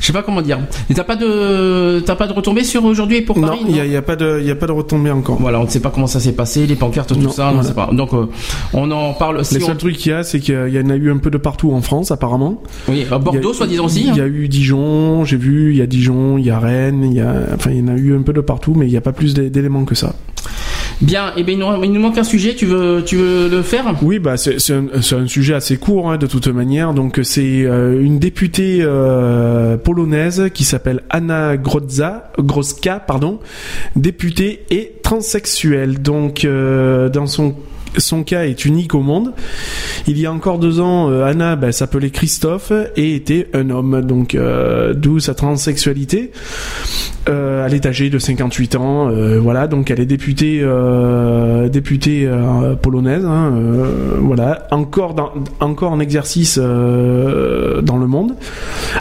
je 0.00 0.06
sais 0.06 0.12
pas 0.12 0.22
comment 0.22 0.42
dire. 0.42 0.58
T'as 0.94 1.04
pas 1.04 1.16
de, 1.16 2.00
t'as 2.00 2.14
pas 2.16 2.26
de 2.26 2.32
retombée 2.32 2.64
sur 2.64 2.84
aujourd'hui 2.84 3.18
et 3.18 3.22
pour 3.22 3.38
Non, 3.38 3.48
Paris 3.48 3.60
il 3.68 3.76
y 3.76 3.80
a, 3.80 3.84
il 3.84 3.92
y 3.92 3.96
a 3.96 4.02
pas 4.02 4.16
de, 4.16 4.38
il 4.40 4.46
y 4.46 4.50
a 4.50 4.54
pas 4.56 4.66
de 4.66 4.72
retombée 4.72 5.10
encore. 5.10 5.36
Voilà, 5.40 5.60
on 5.60 5.64
ne 5.64 5.68
sait 5.68 5.80
pas 5.80 5.90
comment 5.90 6.06
ça 6.06 6.20
s'est 6.20 6.32
passé, 6.32 6.66
les 6.66 6.76
pancartes, 6.76 7.12
tout 7.12 7.18
Non, 7.18 7.30
ça, 7.30 7.46
on 7.46 7.48
ne 7.48 7.52
voilà. 7.62 7.68
sait 7.68 7.74
pas. 7.74 7.90
Donc, 7.92 8.12
euh, 8.14 8.26
on 8.72 8.90
en 8.90 9.12
parle. 9.14 9.44
Si 9.44 9.56
on- 9.62 9.66
seuls 9.66 9.76
trucs 9.76 9.96
qu'il 9.96 10.12
y 10.12 10.14
a, 10.14 10.22
c'est 10.22 10.40
qu'il 10.40 10.54
y 10.68 10.78
en 10.78 10.90
a 10.90 10.94
eu 10.96 11.10
un 11.10 11.18
peu 11.18 11.30
de 11.30 11.38
partout 11.38 11.72
en 11.72 11.80
France 11.82 12.10
apparemment. 12.10 12.62
Oui, 12.88 13.04
à 13.10 13.18
Bordeaux, 13.18 13.52
soi-disant 13.52 13.86
aussi. 13.86 14.06
Il 14.08 14.16
y 14.16 14.20
hein. 14.20 14.24
a 14.24 14.26
eu 14.26 14.48
Dijon, 14.48 15.24
j'ai 15.24 15.36
vu, 15.36 15.72
il 15.72 15.78
y 15.78 15.82
a 15.82 15.86
Dijon, 15.86 16.38
il 16.38 16.46
y 16.46 16.50
a 16.50 16.58
Rennes, 16.58 17.04
il 17.04 17.14
y 17.14 17.20
a, 17.20 17.34
enfin 17.54 17.70
il 17.70 17.78
y 17.78 17.82
en 17.82 17.88
a 17.88 17.96
eu 17.96 18.16
un 18.16 18.22
peu 18.22 18.32
de 18.32 18.40
partout, 18.40 18.74
mais 18.76 18.86
il 18.86 18.90
n'y 18.90 18.96
a 18.96 19.00
pas 19.00 19.12
plus 19.12 19.34
d'é- 19.34 19.50
d'éléments 19.50 19.84
que 19.84 19.94
ça. 19.94 20.14
Bien, 21.02 21.32
et 21.36 21.44
il 21.46 21.58
nous, 21.58 21.66
il 21.82 21.92
nous 21.92 22.00
manque 22.00 22.16
un 22.16 22.24
sujet. 22.24 22.54
Tu 22.54 22.64
veux, 22.64 23.02
tu 23.04 23.16
veux 23.16 23.48
le 23.48 23.62
faire? 23.62 23.92
Oui, 24.02 24.20
bah 24.20 24.36
c'est 24.36 24.56
un, 24.70 24.86
un 24.94 25.26
sujet 25.26 25.54
assez 25.54 25.76
court 25.76 26.10
hein, 26.10 26.16
de 26.16 26.28
toute 26.28 26.46
manière. 26.46 26.94
Donc 26.94 27.18
c'est 27.24 27.64
euh, 27.64 28.00
une 28.00 28.20
députée 28.20 28.78
euh, 28.82 29.76
polonaise 29.76 30.50
qui 30.54 30.62
s'appelle 30.62 31.02
Anna 31.10 31.56
Grozza, 31.56 32.30
Groska, 32.38 33.00
pardon, 33.00 33.40
députée 33.96 34.64
et 34.70 34.92
transsexuelle. 35.02 36.00
Donc 36.00 36.44
euh, 36.44 37.08
dans 37.08 37.26
son 37.26 37.56
son 37.98 38.24
cas 38.24 38.44
est 38.44 38.64
unique 38.64 38.94
au 38.94 39.00
monde. 39.00 39.32
Il 40.06 40.18
y 40.18 40.26
a 40.26 40.32
encore 40.32 40.58
deux 40.58 40.80
ans, 40.80 41.10
euh, 41.10 41.24
Anna 41.24 41.56
bah, 41.56 41.72
s'appelait 41.72 42.10
Christophe 42.10 42.72
et 42.96 43.14
était 43.14 43.48
un 43.54 43.70
homme, 43.70 44.02
donc 44.02 44.34
euh, 44.34 44.94
d'où 44.94 45.20
sa 45.20 45.34
transsexualité. 45.34 46.32
Euh, 47.28 47.66
elle 47.66 47.74
est 47.74 47.86
âgée 47.86 48.10
de 48.10 48.18
58 48.18 48.74
ans, 48.76 49.10
voilà, 49.40 49.68
donc 49.68 49.90
elle 49.90 50.00
est 50.00 50.06
députée, 50.06 50.60
polonaise, 52.82 53.24
hein, 53.24 53.52
voilà, 54.20 54.66
encore 54.72 55.92
en 55.92 56.00
exercice 56.00 56.58
dans 56.58 57.96
le 57.96 58.06
monde. 58.06 58.34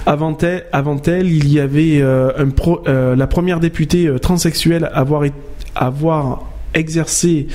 Avant 0.06 0.38
elle, 0.42 1.32
il 1.32 1.52
y 1.52 1.60
avait 1.60 2.04
la 2.86 3.28
première 3.28 3.60
députée 3.60 4.08
transsexuelle 4.22 4.92
à 4.94 5.04
avoir 5.76 6.44
exercé 6.74 7.48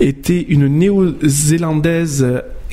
était 0.00 0.40
une 0.48 0.66
néo-zélandaise 0.68 2.26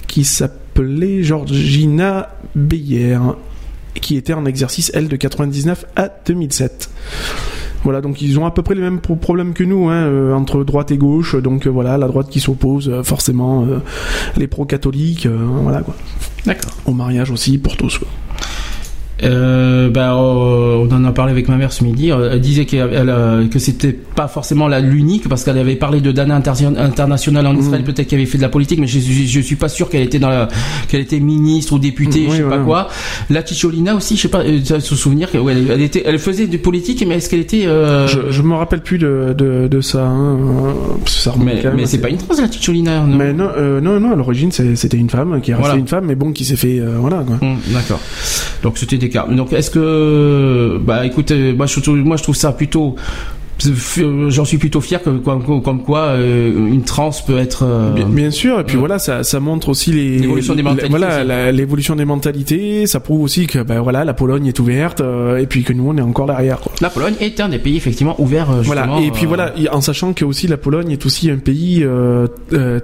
qui 0.07 0.23
s'appelait 0.23 1.23
Georgina 1.23 2.29
Beyer 2.55 3.17
qui 4.01 4.17
était 4.17 4.33
en 4.33 4.45
exercice 4.45 4.91
elle 4.93 5.07
de 5.07 5.15
99 5.15 5.85
à 5.95 6.09
2007. 6.25 6.89
Voilà, 7.83 8.01
donc 8.01 8.21
ils 8.21 8.39
ont 8.39 8.45
à 8.45 8.51
peu 8.51 8.61
près 8.63 8.75
les 8.75 8.81
mêmes 8.81 8.99
pro- 9.01 9.15
problèmes 9.15 9.53
que 9.53 9.63
nous, 9.63 9.89
hein, 9.89 10.03
euh, 10.07 10.33
entre 10.33 10.63
droite 10.63 10.91
et 10.91 10.97
gauche. 10.97 11.35
Donc 11.35 11.67
euh, 11.67 11.69
voilà, 11.69 11.97
la 11.97 12.07
droite 12.07 12.29
qui 12.29 12.39
s'oppose, 12.39 12.89
euh, 12.89 13.03
forcément, 13.03 13.67
les 14.37 14.47
pro-catholiques, 14.47 15.27
voilà 15.27 15.81
quoi. 15.81 15.95
D'accord. 16.45 16.71
Au 16.85 16.93
mariage 16.93 17.29
aussi, 17.29 17.57
pour 17.57 17.75
tous. 17.77 17.97
Quoi. 17.99 18.07
Euh, 19.21 19.89
bah, 19.89 20.13
euh, 20.13 20.85
on 20.89 20.91
en 20.91 21.05
a 21.05 21.11
parlé 21.11 21.31
avec 21.31 21.47
ma 21.47 21.55
mère 21.55 21.71
ce 21.71 21.83
midi. 21.83 22.11
Euh, 22.11 22.31
Elle 22.33 22.41
disait 22.41 22.65
qu'elle, 22.65 22.89
elle, 22.93 23.09
euh, 23.09 23.47
que 23.47 23.59
c'était 23.59 23.93
pas 23.93 24.27
forcément 24.27 24.67
la 24.67 24.79
l'unique 24.79 25.29
parce 25.29 25.43
qu'elle 25.43 25.57
avait 25.59 25.75
parlé 25.75 26.01
de 26.01 26.11
Dana 26.11 26.35
Inter- 26.35 26.65
internationale 26.77 27.45
en 27.45 27.55
Israël, 27.55 27.83
peut-être 27.83 28.07
qu'elle 28.07 28.19
avait 28.19 28.25
fait 28.25 28.37
de 28.39 28.43
la 28.43 28.49
politique, 28.49 28.79
mais 28.79 28.87
je, 28.87 28.99
je, 28.99 29.23
je 29.27 29.39
suis 29.39 29.55
pas 29.55 29.69
sûr 29.69 29.89
qu'elle 29.89 30.01
était 30.01 30.17
dans 30.19 30.29
la, 30.29 30.47
qu'elle 30.87 31.01
était 31.01 31.19
ministre 31.19 31.73
ou 31.73 31.79
députée, 31.79 32.27
Mm, 32.27 32.31
je 32.31 32.35
sais 32.37 32.43
pas 32.43 32.57
quoi. 32.57 32.87
La 33.29 33.43
Ticholina 33.43 33.95
aussi, 33.95 34.15
je 34.17 34.21
sais 34.23 34.27
pas, 34.29 34.41
se 34.79 34.95
souvenir 34.95 35.31
que 35.31 35.37
ouais, 35.37 35.53
elle, 35.69 35.81
était, 35.81 36.03
elle 36.05 36.17
faisait 36.19 36.47
du 36.47 36.57
politique, 36.57 37.05
mais 37.07 37.15
est-ce 37.15 37.29
qu'elle 37.29 37.39
était 37.41 37.65
euh, 37.67 38.07
Je, 38.07 38.31
je 38.31 38.41
me 38.41 38.55
rappelle 38.55 38.81
plus 38.81 38.97
de, 38.97 39.33
de, 39.37 39.67
de 39.67 39.81
ça. 39.81 40.05
Hein, 40.05 40.37
ça 41.05 41.33
mais, 41.39 41.61
même 41.63 41.73
mais 41.75 41.85
c'est 41.85 41.99
pas 41.99 42.09
une 42.09 42.17
trans 42.17 42.35
la 42.41 42.47
Ticholina. 42.47 43.01
non? 43.01 43.15
Mais 43.15 43.31
non, 43.33 43.49
euh, 43.57 43.79
non, 43.79 43.99
non, 43.99 44.11
à 44.13 44.15
l'origine 44.15 44.51
c'est- 44.51 44.75
c'était 44.75 44.97
une 44.97 45.09
femme 45.09 45.39
qui 45.41 45.51
est 45.51 45.53
restée 45.53 45.67
Voilà. 45.69 45.79
une 45.79 45.87
femme, 45.87 46.05
mais 46.05 46.15
bon, 46.15 46.31
qui 46.31 46.45
s'est 46.45 46.55
fait, 46.55 46.81
voilà 46.99 47.23
quoi. 47.25 47.37
Hum, 47.41 47.57
D'accord. 47.67 47.99
Donc 48.63 48.77
c'était 48.77 48.97
des 48.97 49.09
cas. 49.13 49.25
Donc 49.29 49.53
est-ce 49.53 49.71
que 49.71 50.77
bah 50.83 51.05
écoute, 51.05 51.31
euh, 51.31 51.53
moi 51.55 51.65
je 51.65 51.79
trouve, 51.79 51.97
moi 51.97 52.17
je 52.17 52.23
trouve 52.23 52.35
ça 52.35 52.51
plutôt 52.51 52.95
j'en 54.29 54.45
suis 54.45 54.57
plutôt 54.57 54.81
fier 54.81 55.01
que 55.01 55.09
comme, 55.09 55.61
comme 55.61 55.83
quoi 55.83 55.99
euh, 56.07 56.49
une 56.67 56.83
trans 56.83 57.11
peut 57.25 57.37
être 57.37 57.63
euh, 57.63 57.93
Bien, 57.93 58.07
bien 58.07 58.31
sûr, 58.31 58.59
et 58.59 58.63
puis 58.63 58.75
euh, 58.75 58.79
voilà, 58.79 58.99
ça, 58.99 59.23
ça 59.23 59.39
montre 59.39 59.69
aussi 59.69 59.91
les 59.91 60.17
L'évolution 60.19 60.55
des 60.55 60.63
la- 60.63 60.69
mentalités 60.71 60.89
Voilà, 60.89 61.51
l'évolution 61.51 61.95
des 61.95 62.03
mentalités. 62.05 62.87
Ça 62.87 62.99
prouve 62.99 63.21
aussi 63.21 63.47
que 63.47 63.59
ben 63.59 63.79
voilà, 63.81 64.03
la 64.03 64.13
Pologne 64.13 64.47
est 64.47 64.59
ouverte, 64.59 65.01
et 65.39 65.45
puis 65.45 65.63
que 65.63 65.71
nous 65.71 65.87
on 65.87 65.97
est 65.97 66.01
encore 66.01 66.27
derrière. 66.27 66.59
Quoi. 66.59 66.73
la 66.81 66.89
Pologne 66.89 67.13
est 67.21 67.39
un 67.39 67.49
des 67.49 67.59
pays 67.59 67.77
effectivement 67.77 68.19
ouverts. 68.19 68.51
Voilà, 68.63 68.87
et 69.01 69.11
puis 69.11 69.25
voilà, 69.25 69.53
en 69.71 69.81
sachant 69.81 70.13
que 70.13 70.25
aussi 70.25 70.47
la 70.47 70.57
Pologne 70.57 70.91
est 70.91 71.05
aussi 71.05 71.29
un 71.29 71.37
pays 71.37 71.85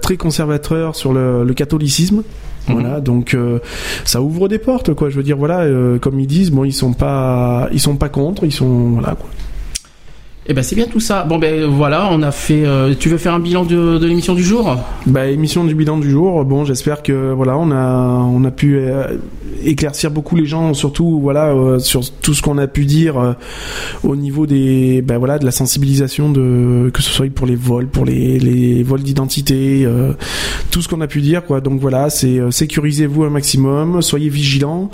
très 0.01 0.17
conservateur 0.17 0.95
sur 0.95 1.13
le, 1.13 1.43
le 1.43 1.53
catholicisme. 1.53 2.23
Mhm. 2.69 2.79
Voilà, 2.81 3.01
donc 3.01 3.33
euh, 3.33 3.59
ça 4.05 4.21
ouvre 4.21 4.47
des 4.47 4.59
portes, 4.59 4.93
quoi. 4.93 5.09
Je 5.09 5.15
veux 5.15 5.23
dire, 5.23 5.37
voilà, 5.37 5.61
euh, 5.61 5.99
comme 5.99 6.19
ils 6.19 6.27
disent, 6.27 6.51
bon, 6.51 6.63
ils 6.63 6.73
sont 6.73 6.93
pas, 6.93 7.67
ils 7.71 7.79
sont 7.79 7.95
pas 7.95 8.09
contre, 8.09 8.43
ils 8.43 8.51
sont, 8.53 8.91
voilà, 8.91 9.15
quoi. 9.15 9.29
Eh 10.51 10.55
ben 10.55 10.63
c'est 10.63 10.75
bien 10.75 10.87
tout 10.87 10.99
ça. 10.99 11.25
Bon 11.25 11.37
ben 11.37 11.65
voilà, 11.65 12.09
on 12.11 12.23
a 12.23 12.31
fait. 12.31 12.65
euh, 12.65 12.95
tu 12.99 13.07
veux 13.07 13.19
faire 13.19 13.35
un 13.35 13.39
bilan 13.39 13.65
de, 13.65 14.03
l'émission 14.03 14.33
du 14.33 14.43
jour? 14.43 14.77
Bah, 15.05 15.27
émission 15.27 15.63
du 15.63 15.75
bilan 15.75 15.99
du 15.99 16.09
jour. 16.09 16.43
Bon, 16.43 16.65
j'espère 16.65 17.03
que 17.03 17.31
voilà, 17.33 17.55
on 17.55 17.69
a 18.43 18.49
pu 18.49 18.79
euh, 18.79 19.17
éclaircir 19.63 20.09
beaucoup 20.09 20.35
les 20.35 20.47
gens, 20.47 20.73
surtout 20.73 21.19
voilà 21.19 21.49
euh, 21.49 21.77
sur 21.77 22.01
tout 22.21 22.33
ce 22.33 22.41
qu'on 22.41 22.57
a 22.57 22.65
pu 22.65 22.85
dire 22.85 23.35
au 24.03 24.15
niveau 24.15 24.47
des 24.47 25.03
bah, 25.03 25.19
voilà 25.19 25.37
de 25.37 25.45
la 25.45 25.51
sensibilisation 25.51 26.31
de 26.31 26.89
que 26.91 27.03
ce 27.03 27.11
soit 27.11 27.31
pour 27.31 27.45
les 27.45 27.55
vols, 27.55 27.85
pour 27.85 28.05
les, 28.05 28.81
vols 28.81 29.03
d'identité, 29.03 29.87
tout 30.71 30.81
ce 30.81 30.87
qu'on 30.87 31.01
a 31.01 31.07
pu 31.07 31.21
dire 31.21 31.45
quoi. 31.45 31.61
Donc 31.61 31.79
voilà, 31.79 32.09
c'est 32.09 32.39
sécurisez-vous 32.49 33.23
un 33.23 33.29
maximum, 33.29 34.01
soyez 34.01 34.29
vigilants 34.29 34.89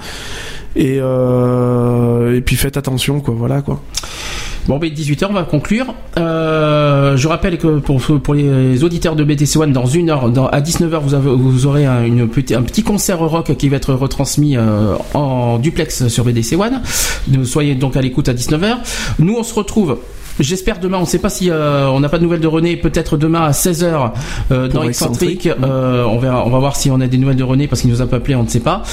et 0.76 0.98
et 0.98 2.42
puis 2.42 2.58
faites 2.58 2.76
attention 2.76 3.22
quoi. 3.22 3.36
Voilà 3.38 3.62
quoi. 3.62 3.82
Bon, 4.68 4.80
ben 4.80 4.92
18h, 4.92 5.28
on 5.30 5.34
va 5.34 5.44
conclure. 5.44 5.94
Euh, 6.18 7.16
je 7.18 7.28
rappelle 7.28 7.58
que 7.60 7.78
pour, 7.80 8.02
pour 8.02 8.34
les 8.34 8.84
auditeurs 8.84 9.16
de 9.16 9.24
BTC 9.24 9.58
One, 9.58 9.72
dans 9.72 9.86
une 9.86 10.10
heure, 10.10 10.26
à 10.52 10.62
19h, 10.62 11.00
vous, 11.02 11.14
avez, 11.14 11.30
vous 11.30 11.68
aurez 11.68 11.86
un, 11.86 12.28
petit, 12.28 12.84
concert 12.84 13.20
rock 13.20 13.56
qui 13.58 13.70
va 13.70 13.78
être 13.78 13.94
retransmis 13.94 14.58
euh, 14.58 14.96
en 15.14 15.60
duplex 15.60 16.08
sur 16.08 16.24
BDC 16.24 16.58
One. 16.60 16.82
Soyez 17.46 17.76
donc 17.76 17.96
à 17.96 18.02
l'écoute 18.02 18.28
à 18.28 18.34
19h. 18.34 18.78
Nous, 19.20 19.36
on 19.36 19.44
se 19.44 19.54
retrouve. 19.54 20.00
J'espère 20.40 20.80
demain, 20.80 20.98
on 20.98 21.02
ne 21.02 21.06
sait 21.06 21.20
pas 21.20 21.30
si 21.30 21.50
euh, 21.50 21.88
on 21.90 22.00
n'a 22.02 22.10
pas 22.10 22.18
de 22.18 22.24
nouvelles 22.24 22.40
de 22.42 22.48
René, 22.48 22.76
peut-être 22.76 23.16
demain 23.18 23.42
à 23.44 23.52
16h 23.52 24.12
euh, 24.52 24.68
dans 24.68 24.84
Excentrique. 24.84 25.48
Euh, 25.48 26.04
on 26.06 26.18
verra, 26.20 26.46
on 26.46 26.50
va 26.50 26.60
voir 26.60 26.76
si 26.76 26.92
on 26.92 27.00
a 27.00 27.08
des 27.08 27.18
nouvelles 27.18 27.38
de 27.38 27.44
René 27.44 27.68
parce 27.68 27.82
qu'il 27.82 27.90
nous 27.90 28.02
a 28.02 28.06
pas 28.08 28.18
appelé, 28.18 28.36
on 28.36 28.44
ne 28.44 28.50
sait 28.50 28.60
pas. 28.60 28.84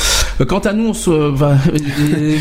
Quant 0.47 0.61
à 0.61 0.73
nous, 0.73 0.89
on 0.89 0.95
se 0.95 1.11
va 1.11 1.57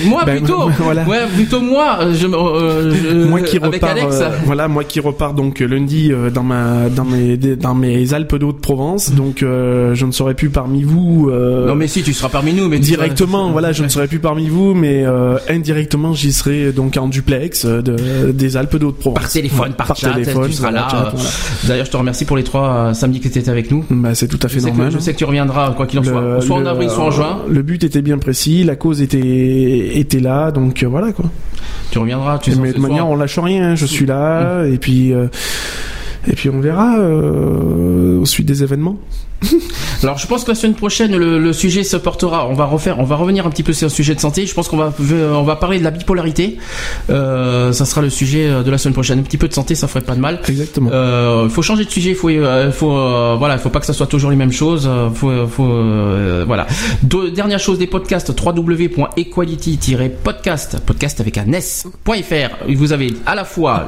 moi 0.06 0.24
Ben, 0.26 0.38
plutôt. 0.38 0.70
voilà. 0.80 1.04
Ouais, 1.06 1.20
plutôt 1.34 1.62
moi, 1.62 2.00
je, 2.14 2.28
me- 2.28 2.92
je- 2.92 3.26
moi 3.28 3.42
qui 3.42 3.58
avec 3.58 3.82
repars, 3.82 3.90
Alex. 3.92 4.22
voilà, 4.46 4.68
moi 4.68 4.84
qui 4.84 5.00
repars 5.00 5.34
donc 5.34 5.60
lundi 5.60 6.12
dans 6.34 6.44
ma 6.44 6.90
dans 6.90 7.06
mes 7.06 7.38
dans 7.38 7.74
mes 7.76 8.14
Alpes 8.14 8.36
d'Haute-Provence, 8.36 9.12
donc 9.14 9.42
euh, 9.44 9.94
je 9.96 10.06
ne 10.06 10.12
serai 10.12 10.34
plus 10.36 10.50
parmi 10.50 10.84
vous. 10.84 11.30
Non 11.32 11.76
mais 11.76 11.88
si 11.88 12.04
tu 12.04 12.14
seras 12.14 12.30
parmi 12.30 12.54
nous, 12.54 12.68
mais 12.70 12.80
directement, 12.80 13.52
voilà, 13.52 13.72
je 13.72 13.84
ne 13.84 13.88
serai 13.88 14.08
plus 14.08 14.20
parmi 14.20 14.48
vous, 14.48 14.74
mais 14.74 15.06
indirectement, 15.50 16.14
j'y 16.14 16.32
serai 16.34 16.72
donc 16.72 16.98
en 16.98 17.08
duplex 17.08 17.66
de, 17.66 18.32
des 18.32 18.58
Alpes 18.58 18.78
par 18.92 19.30
téléphone, 19.30 19.74
par, 19.74 19.96
chat, 19.96 20.12
téléphone, 20.14 20.48
tu 20.48 20.54
seras 20.54 20.72
là. 20.72 20.88
euh, 20.94 21.10
voilà. 21.14 21.30
D'ailleurs, 21.68 21.86
je 21.86 21.92
te 21.92 21.98
remercie 21.98 22.26
pour 22.26 22.38
les 22.38 22.44
trois 22.44 22.70
euh, 22.70 22.94
samedis 22.94 23.20
que 23.20 23.28
tu 23.30 23.40
étais 23.40 23.50
avec 23.50 23.72
nous. 23.72 23.84
Bah, 23.90 24.16
c'est 24.16 24.28
tout 24.28 24.40
à 24.44 24.48
fait 24.48 24.60
Je 24.60 24.66
que, 24.66 24.70
normal. 24.70 24.92
je 24.92 25.00
sais 25.00 25.14
que 25.14 25.18
tu 25.18 25.26
reviendras 25.26 25.72
quoi 25.72 25.88
qu'il 25.88 26.00
en 26.00 26.04
soit, 26.04 26.42
soit 26.42 26.58
en 26.58 26.66
avril, 26.66 26.90
soit 26.90 27.04
en 27.06 27.12
juin. 27.12 27.40
Le 27.50 27.62
but 27.62 27.84
était 27.84 28.02
bien 28.02 28.18
précis, 28.18 28.64
la 28.64 28.76
cause 28.76 29.02
était 29.02 29.20
était 30.00 30.20
là, 30.20 30.52
donc 30.52 30.84
euh, 30.84 30.88
voilà 30.88 31.12
quoi. 31.12 31.26
Tu 31.92 32.00
reviendras. 32.00 32.38
Tu 32.40 32.52
sais, 32.52 32.60
Mais 32.60 32.72
de 32.74 32.80
manière, 32.80 33.00
soir. 33.00 33.10
on 33.12 33.16
lâche 33.16 33.38
rien. 33.40 33.72
hein, 33.72 33.76
Je 33.76 33.86
suis 33.86 34.06
là, 34.06 34.64
et 34.66 34.78
puis 34.78 35.14
euh, 35.14 35.28
et 36.28 36.34
puis 36.34 36.50
on 36.50 36.60
verra 36.60 37.00
euh, 37.00 38.20
au 38.20 38.26
suite 38.26 38.46
des 38.46 38.64
événements. 38.64 38.98
Alors 40.04 40.18
je 40.18 40.28
pense 40.28 40.44
que 40.44 40.50
la 40.50 40.56
semaine 40.56 40.76
prochaine 40.76 41.16
le, 41.16 41.40
le 41.40 41.54
sujet 41.54 41.84
se 41.84 41.96
portera. 41.98 42.48
On 42.48 42.54
va 42.54 42.66
refaire, 42.66 43.00
on 43.00 43.04
va 43.04 43.16
revenir 43.16 43.48
un 43.48 43.50
petit 43.50 43.64
peu 43.64 43.74
sur 43.74 43.88
un 43.88 43.90
sujet 43.90 44.14
de 44.16 44.20
santé. 44.20 44.46
Je 44.46 44.54
pense 44.54 44.68
qu'on 44.68 44.78
va 44.78 44.94
euh, 45.12 45.34
on 45.34 45.44
va 45.44 45.56
parler 45.56 45.80
de 45.80 45.84
la 45.84 45.90
bipolarité. 45.92 46.58
Euh, 47.10 47.72
ça 47.72 47.86
sera 47.86 48.02
le 48.02 48.10
sujet 48.10 48.48
euh, 48.48 48.64
de 48.64 48.72
la 48.72 48.78
semaine 48.78 48.94
prochaine. 48.94 49.20
Un 49.20 49.24
petit 49.24 49.38
peu 49.38 49.48
de 49.48 49.54
santé, 49.54 49.76
ça 49.76 49.88
ferait 49.88 50.02
pas 50.02 50.16
de 50.16 50.20
mal. 50.20 50.42
Exactement. 50.48 50.90
Euh, 50.92 51.48
faut 51.50 51.62
changer 51.62 51.86
de 51.86 51.90
sujet. 51.90 52.10
Il 52.12 52.16
faut, 52.16 52.30
faut, 52.72 53.38
voilà, 53.38 53.56
il 53.56 53.60
faut 53.60 53.70
pas 53.70 53.80
que 53.80 53.86
ça 53.86 53.94
soit 53.94 54.08
toujours 54.08 54.32
les 54.32 54.36
mêmes 54.36 54.52
choses. 54.52 54.90
Faut, 55.14 55.48
faut, 55.48 56.44
voilà. 56.46 56.68
Dernière 57.04 57.60
chose 57.60 57.78
des 57.78 57.88
podcasts 57.88 58.30
www.equality-podcast 58.30 60.80
podcast 60.86 61.20
avec 61.20 61.38
un 61.38 61.52
s.fr. 61.54 62.56
Vous 62.76 62.94
avez 62.94 63.14
à 63.26 63.36
la 63.36 63.44
fois 63.46 63.88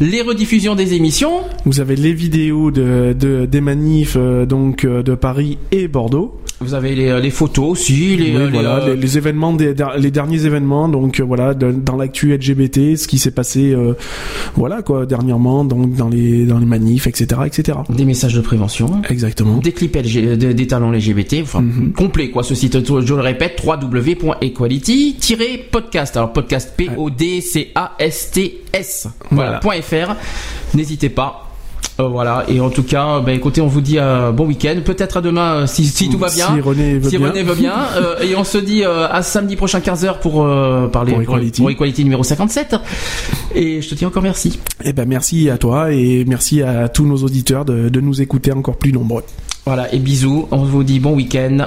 les 0.00 0.22
rediffusions 0.22 0.74
des 0.74 0.94
émissions. 0.94 1.27
Vous 1.64 1.80
avez 1.80 1.96
les 1.96 2.12
vidéos 2.12 2.70
de, 2.70 3.14
de 3.18 3.46
des 3.46 3.60
manifs 3.60 4.16
euh, 4.16 4.46
donc 4.46 4.84
euh, 4.84 5.02
de 5.02 5.14
Paris 5.14 5.58
et 5.70 5.88
Bordeaux. 5.88 6.40
Vous 6.60 6.74
avez 6.74 6.96
les, 6.96 7.20
les 7.20 7.30
photos 7.30 7.70
aussi. 7.70 8.16
Les, 8.16 8.30
Oui, 8.30 8.36
euh, 8.36 8.46
les, 8.46 8.50
voilà, 8.52 8.76
euh, 8.82 8.94
les, 8.94 9.00
les 9.00 9.16
événements 9.16 9.52
des 9.52 9.74
der- 9.74 9.96
les 9.96 10.10
derniers 10.10 10.44
événements 10.44 10.88
donc 10.88 11.20
euh, 11.20 11.24
voilà 11.24 11.54
de- 11.54 11.70
dans 11.70 11.94
l'actu 11.96 12.34
LGBT 12.36 12.96
ce 12.96 13.06
qui 13.06 13.18
s'est 13.18 13.30
passé 13.30 13.72
euh, 13.72 13.94
voilà 14.56 14.82
quoi 14.82 15.06
dernièrement 15.06 15.64
donc 15.64 15.94
dans 15.94 16.08
les 16.08 16.44
dans 16.46 16.58
les 16.58 16.66
manifs 16.66 17.06
etc 17.06 17.42
etc 17.46 17.78
des 17.88 18.04
messages 18.04 18.34
de 18.34 18.40
prévention. 18.40 19.00
exactement 19.08 19.58
des 19.58 19.70
clips 19.72 19.94
LG, 19.96 20.36
des, 20.36 20.52
des 20.54 20.66
talents 20.66 20.90
LGBT, 20.90 21.36
enfin 21.42 21.60
Mhm. 21.62 21.92
complet 21.92 22.30
quoi. 22.30 22.42
Ce 22.42 22.54
site, 22.54 22.78
je 22.84 23.14
le 23.14 23.20
répète, 23.20 23.62
www.equality-podcast. 23.64 26.16
Alors 26.16 26.32
podcast 26.32 26.72
P 26.76 26.88
O 26.96 27.10
D 27.10 27.40
C 27.40 27.70
A 27.74 27.92
S 27.98 28.30
T 28.32 28.62
S. 28.72 29.06
Voilà. 29.30 29.60
.fr. 29.60 30.14
N'hésitez 30.74 31.08
pas. 31.08 31.47
Euh, 32.00 32.06
voilà. 32.06 32.44
Et 32.48 32.60
en 32.60 32.70
tout 32.70 32.84
cas 32.84 33.20
bah, 33.20 33.32
écoutez 33.32 33.60
on 33.60 33.66
vous 33.66 33.80
dit 33.80 33.98
euh, 33.98 34.30
bon 34.30 34.46
week-end. 34.46 34.76
Peut-être 34.84 35.16
à 35.16 35.20
demain 35.20 35.66
si, 35.66 35.84
si 35.84 36.08
tout 36.08 36.18
va 36.18 36.30
bien. 36.30 36.46
Si 36.54 36.60
René 36.60 36.98
veut 36.98 37.10
si 37.10 37.18
bien. 37.18 37.28
René 37.28 37.42
veut 37.42 37.54
bien. 37.54 37.74
Euh, 37.98 38.20
et 38.22 38.36
on 38.36 38.44
se 38.44 38.58
dit 38.58 38.84
euh, 38.84 39.08
à 39.08 39.22
samedi 39.22 39.56
prochain 39.56 39.80
15h 39.80 40.20
pour 40.20 40.46
parler 40.92 41.12
Pour 41.12 41.22
Equality. 41.22 41.60
pour 41.62 41.70
Equality 41.70 42.04
numéro 42.04 42.22
57 42.22 42.76
et 43.54 43.80
je 43.82 43.88
te 43.88 43.94
dis 43.94 44.06
encore 44.06 44.22
merci. 44.22 44.60
Eh 44.84 44.92
ben 44.92 45.08
merci 45.08 45.50
à 45.50 45.58
toi 45.58 45.90
et 45.92 46.24
merci 46.26 46.62
à 46.62 46.88
tous 46.88 47.06
nos 47.06 47.16
auditeurs 47.16 47.64
de, 47.64 47.88
de 47.88 48.00
nous 48.00 48.20
écouter 48.22 48.52
encore 48.52 48.76
plus 48.76 48.92
nombreux. 48.92 49.24
voilà. 49.66 49.92
Et 49.92 49.98
bisous. 49.98 50.46
On 50.52 50.58
vous 50.64 50.84
dit 50.84 51.00
bon 51.00 51.14
week-end 51.14 51.66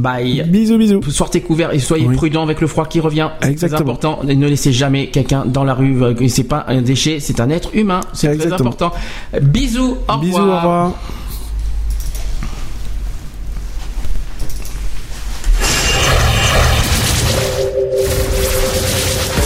bye 0.00 0.44
Bisous 0.48 0.78
bisous. 0.78 1.00
sortez 1.10 1.40
couverts 1.40 1.72
et 1.72 1.78
soyez 1.78 2.06
Oui. 2.06 2.16
prudents 2.16 2.42
avec 2.42 2.60
le 2.60 2.66
froid 2.66 2.86
qui 2.86 3.00
revient. 3.00 3.28
C'est 3.56 3.72
important. 3.74 4.20
Et 4.28 4.34
ne 4.36 4.46
laissez 4.48 4.72
jamais 4.72 5.08
quelqu'un 5.08 5.44
dans 5.46 5.64
la 5.64 5.74
rue. 5.74 6.02
euh, 6.02 6.14
C'est 6.28 6.44
pas 6.44 6.64
un 6.68 6.82
déchet, 6.82 7.20
c'est 7.20 7.40
un 7.40 7.50
être 7.50 7.70
humain. 7.74 8.00
C'est 8.12 8.36
très 8.36 8.52
important. 8.52 8.92
Bisous. 9.40 9.96
Au 10.08 10.18
Bisous 10.18 10.36
revoir. 10.38 10.54
au 10.54 10.58
revoir. 10.58 10.92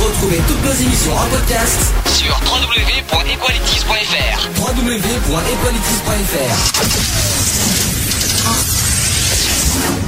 Retrouvez 0.04 0.40
toutes 0.48 0.64
nos 0.64 0.72
émissions 0.72 1.12
en 1.12 1.26
podcast 1.28 1.92
Sur 2.06 2.34
www.equalities.fr 2.44 4.48
www.equalities.fr 4.60 7.23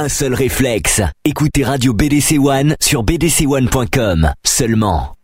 Un 0.00 0.08
seul 0.08 0.32
réflexe. 0.32 1.02
Écoutez 1.26 1.62
Radio 1.62 1.92
BDC 1.92 2.38
One 2.38 2.74
sur 2.80 3.04
bdc1.com. 3.04 4.32
Seulement. 4.46 5.14